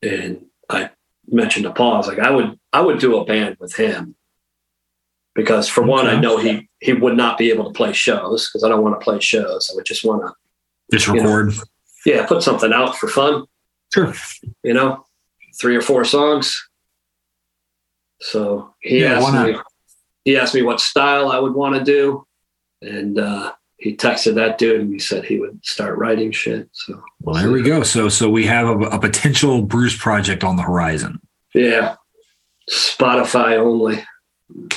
and 0.04 0.46
I 0.70 0.92
mentioned 1.28 1.64
to 1.66 1.72
Paul, 1.72 1.96
I 1.96 1.98
was 1.98 2.08
like, 2.08 2.20
I 2.20 2.30
would, 2.30 2.58
I 2.72 2.82
would 2.82 3.00
do 3.00 3.18
a 3.18 3.26
band 3.26 3.58
with 3.60 3.76
him 3.76 4.16
because, 5.34 5.68
for 5.68 5.82
one, 5.82 6.06
I 6.06 6.20
know 6.20 6.38
he 6.38 6.70
he 6.80 6.94
would 6.94 7.18
not 7.18 7.40
be 7.40 7.50
able 7.50 7.66
to 7.66 7.74
play 7.76 7.94
shows 7.94 8.48
because 8.48 8.64
I 8.64 8.70
don't 8.70 8.84
want 8.84 9.00
to 9.00 9.04
play 9.04 9.20
shows. 9.20 9.70
I 9.72 9.76
would 9.76 9.86
just 9.86 10.06
want 10.06 10.22
to, 10.22 10.34
Just 10.96 11.08
you 11.08 11.16
know, 11.16 11.36
record. 11.36 11.56
yeah, 12.06 12.28
put 12.28 12.44
something 12.44 12.72
out 12.72 12.96
for 12.96 13.08
fun. 13.08 13.46
Sure. 13.92 14.14
You 14.64 14.76
know, 14.76 15.07
three 15.60 15.76
or 15.76 15.82
four 15.82 16.06
songs. 16.06 16.56
So 18.22 18.74
he 18.82 19.02
Yeah, 19.02 19.20
asked 19.20 19.34
me, 19.34 19.56
he 20.26 20.38
asked 20.38 20.56
me 20.56 20.62
what 20.64 20.80
style 20.80 21.30
I 21.32 21.40
would 21.40 21.54
want 21.54 21.76
to 21.76 21.84
do, 21.84 22.26
and 22.82 23.20
uh, 23.20 23.54
he 23.78 23.96
texted 23.96 24.36
that 24.36 24.58
dude 24.58 24.82
and 24.82 24.92
he 24.94 25.00
said 25.00 25.24
he 25.24 25.40
would 25.40 25.64
start 25.64 25.98
writing 25.98 26.32
shit. 26.32 26.68
So 26.74 27.02
Well, 27.22 27.36
there 27.36 27.52
we 27.52 27.62
go. 27.62 27.84
So 27.84 28.10
so 28.10 28.30
we 28.30 28.46
have 28.46 28.68
a, 28.68 28.78
a 28.88 29.00
potential 29.00 29.62
Bruce 29.62 29.96
project 29.96 30.44
on 30.44 30.56
the 30.56 30.64
horizon. 30.64 31.20
yeah, 31.54 31.96
Spotify 32.70 33.58
only. 33.58 34.04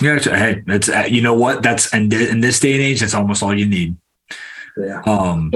Yeah, 0.02 0.18
hey, 0.18 0.62
that's 0.66 0.88
uh, 0.88 1.06
you 1.08 1.22
know 1.22 1.34
what? 1.34 1.62
That's 1.62 1.92
and 1.94 2.12
in 2.12 2.40
this 2.40 2.60
day 2.60 2.72
and 2.74 2.82
age, 2.82 3.00
that's 3.00 3.14
almost 3.14 3.42
all 3.42 3.56
you 3.56 3.66
need. 3.66 3.96
Yeah, 4.76 5.00
Um, 5.06 5.50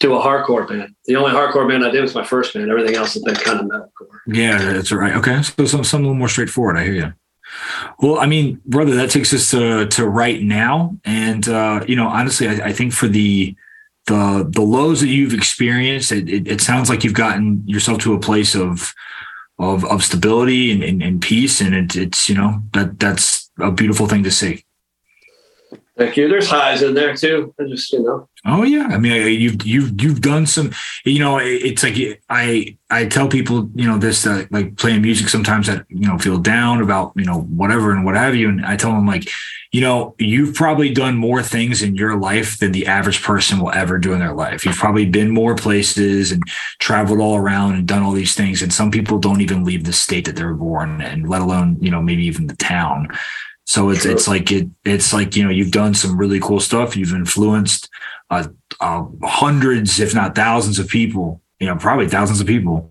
to 0.00 0.14
a 0.14 0.20
hardcore 0.20 0.66
band. 0.66 0.94
The 1.04 1.16
only 1.16 1.32
hardcore 1.32 1.68
band 1.68 1.84
I 1.84 1.90
did 1.90 2.02
was 2.02 2.14
my 2.14 2.24
first 2.24 2.54
band. 2.54 2.70
Everything 2.70 2.96
else 2.96 3.14
has 3.14 3.22
been 3.22 3.34
kind 3.34 3.60
of 3.60 3.66
metalcore. 3.66 4.18
yeah, 4.26 4.72
that's 4.72 4.92
right. 4.92 5.14
Okay, 5.14 5.42
so 5.42 5.66
some 5.66 5.84
some 5.84 6.00
a 6.00 6.02
little 6.04 6.14
more 6.16 6.28
straightforward. 6.28 6.76
I 6.76 6.84
hear 6.84 6.94
you. 6.94 7.12
Well, 8.00 8.18
I 8.18 8.26
mean, 8.26 8.60
brother, 8.64 8.94
that 8.96 9.10
takes 9.10 9.32
us 9.32 9.50
to 9.50 9.86
to 9.86 10.08
right 10.08 10.42
now, 10.42 10.96
and 11.04 11.46
uh, 11.48 11.84
you 11.86 11.96
know, 11.96 12.08
honestly, 12.08 12.48
I, 12.48 12.68
I 12.68 12.72
think 12.72 12.92
for 12.92 13.08
the 13.08 13.54
the 14.06 14.48
the 14.48 14.62
lows 14.62 15.00
that 15.00 15.08
you've 15.08 15.34
experienced, 15.34 16.12
it, 16.12 16.28
it, 16.28 16.48
it, 16.48 16.60
sounds 16.60 16.88
like 16.88 17.04
you've 17.04 17.14
gotten 17.14 17.62
yourself 17.66 17.98
to 18.00 18.14
a 18.14 18.20
place 18.20 18.54
of 18.54 18.94
of 19.58 19.84
of 19.84 20.02
stability 20.02 20.72
and, 20.72 20.82
and, 20.82 21.02
and 21.02 21.20
peace, 21.20 21.60
and 21.60 21.74
it, 21.74 21.96
it's 21.96 22.28
you 22.28 22.34
know 22.34 22.62
that 22.72 22.98
that's 22.98 23.50
a 23.60 23.70
beautiful 23.70 24.06
thing 24.06 24.22
to 24.22 24.30
see. 24.30 24.64
Thank 25.98 26.16
you. 26.16 26.28
There's 26.28 26.48
highs 26.48 26.80
in 26.80 26.94
there 26.94 27.14
too. 27.14 27.54
I 27.60 27.64
just, 27.64 27.92
you 27.92 28.02
know. 28.02 28.26
Oh 28.46 28.62
yeah, 28.62 28.84
I 28.84 28.96
mean, 28.96 29.38
you've 29.38 29.66
you've 29.66 30.00
you've 30.00 30.20
done 30.22 30.46
some. 30.46 30.72
You 31.04 31.18
know, 31.18 31.38
it's 31.38 31.82
like 31.82 32.22
I 32.30 32.78
I 32.88 33.04
tell 33.04 33.28
people, 33.28 33.70
you 33.74 33.86
know, 33.86 33.98
this 33.98 34.26
uh, 34.26 34.46
like 34.50 34.78
playing 34.78 35.02
music 35.02 35.28
sometimes 35.28 35.66
that 35.66 35.84
you 35.90 36.08
know 36.08 36.16
feel 36.16 36.38
down 36.38 36.80
about 36.80 37.12
you 37.16 37.26
know 37.26 37.42
whatever 37.42 37.92
and 37.92 38.02
what 38.02 38.14
have 38.14 38.34
you, 38.34 38.48
and 38.48 38.64
I 38.64 38.76
tell 38.76 38.92
them 38.92 39.06
like, 39.06 39.28
you 39.72 39.82
know, 39.82 40.14
you've 40.18 40.54
probably 40.54 40.90
done 40.90 41.16
more 41.16 41.42
things 41.42 41.82
in 41.82 41.96
your 41.96 42.18
life 42.18 42.58
than 42.58 42.72
the 42.72 42.86
average 42.86 43.22
person 43.22 43.58
will 43.58 43.72
ever 43.72 43.98
do 43.98 44.14
in 44.14 44.20
their 44.20 44.34
life. 44.34 44.64
You've 44.64 44.76
probably 44.76 45.04
been 45.04 45.30
more 45.30 45.54
places 45.54 46.32
and 46.32 46.42
traveled 46.78 47.20
all 47.20 47.36
around 47.36 47.74
and 47.74 47.86
done 47.86 48.02
all 48.02 48.12
these 48.12 48.34
things, 48.34 48.62
and 48.62 48.72
some 48.72 48.90
people 48.90 49.18
don't 49.18 49.42
even 49.42 49.64
leave 49.64 49.84
the 49.84 49.92
state 49.92 50.24
that 50.24 50.36
they're 50.36 50.54
born 50.54 51.02
and 51.02 51.28
let 51.28 51.42
alone 51.42 51.76
you 51.82 51.90
know 51.90 52.00
maybe 52.00 52.24
even 52.24 52.46
the 52.46 52.56
town. 52.56 53.08
So 53.66 53.90
it's 53.90 54.06
it's 54.06 54.26
like 54.26 54.50
it 54.50 54.66
it's 54.86 55.12
like 55.12 55.36
you 55.36 55.44
know 55.44 55.50
you've 55.50 55.72
done 55.72 55.92
some 55.92 56.16
really 56.16 56.40
cool 56.40 56.58
stuff. 56.58 56.96
You've 56.96 57.12
influenced 57.12 57.90
uh, 58.30 58.46
uh, 58.80 59.04
hundreds, 59.22 60.00
if 60.00 60.14
not 60.14 60.34
thousands, 60.34 60.78
of 60.78 60.88
people. 60.88 61.42
You 61.58 61.66
know, 61.66 61.76
probably 61.76 62.08
thousands 62.08 62.40
of 62.40 62.46
people. 62.46 62.90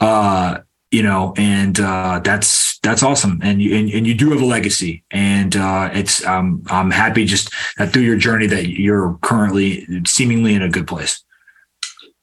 Uh, 0.00 0.58
you 0.90 1.02
know, 1.02 1.34
and 1.36 1.80
uh, 1.80 2.20
that's 2.22 2.78
that's 2.78 3.02
awesome. 3.02 3.40
And 3.42 3.60
you 3.60 3.74
and, 3.74 3.90
and 3.90 4.06
you 4.06 4.14
do 4.14 4.30
have 4.30 4.40
a 4.40 4.44
legacy, 4.44 5.02
and 5.10 5.56
uh, 5.56 5.90
it's 5.92 6.24
um, 6.24 6.62
I'm 6.68 6.92
happy 6.92 7.24
just 7.24 7.52
that 7.78 7.92
through 7.92 8.02
your 8.02 8.16
journey 8.16 8.46
that 8.46 8.68
you're 8.68 9.18
currently 9.22 9.86
seemingly 10.06 10.54
in 10.54 10.62
a 10.62 10.68
good 10.68 10.86
place. 10.86 11.24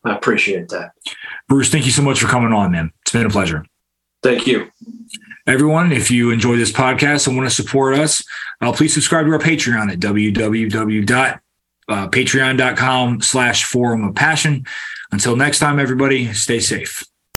I 0.06 0.15
appreciate 0.15 0.69
that, 0.69 0.91
Bruce. 1.49 1.69
Thank 1.69 1.85
you 1.85 1.91
so 1.91 2.01
much 2.01 2.22
for 2.22 2.27
coming 2.27 2.53
on, 2.53 2.72
man. 2.72 2.91
It's 3.01 3.11
been 3.11 3.25
a 3.25 3.30
pleasure. 3.30 3.65
Thank 4.23 4.48
you. 4.48 4.72
Everyone, 5.48 5.91
if 5.91 6.11
you 6.11 6.30
enjoy 6.30 6.56
this 6.56 6.72
podcast 6.72 7.27
and 7.27 7.35
want 7.35 7.49
to 7.49 7.56
support 7.56 7.95
us, 7.95 8.23
uh, 8.61 8.72
please 8.72 8.93
subscribe 8.93 9.25
to 9.25 9.33
our 9.33 9.40
Patreon 9.40 9.91
at 9.91 9.99
Uh, 11.92 12.08
www.patreon.com 12.08 13.22
slash 13.22 13.66
forum 13.66 14.08
of 14.08 14.16
passion. 14.16 14.66
Until 15.11 15.36
next 15.36 15.60
time, 15.60 15.78
everybody, 15.80 16.34
stay 16.34 16.60
safe. 16.60 17.10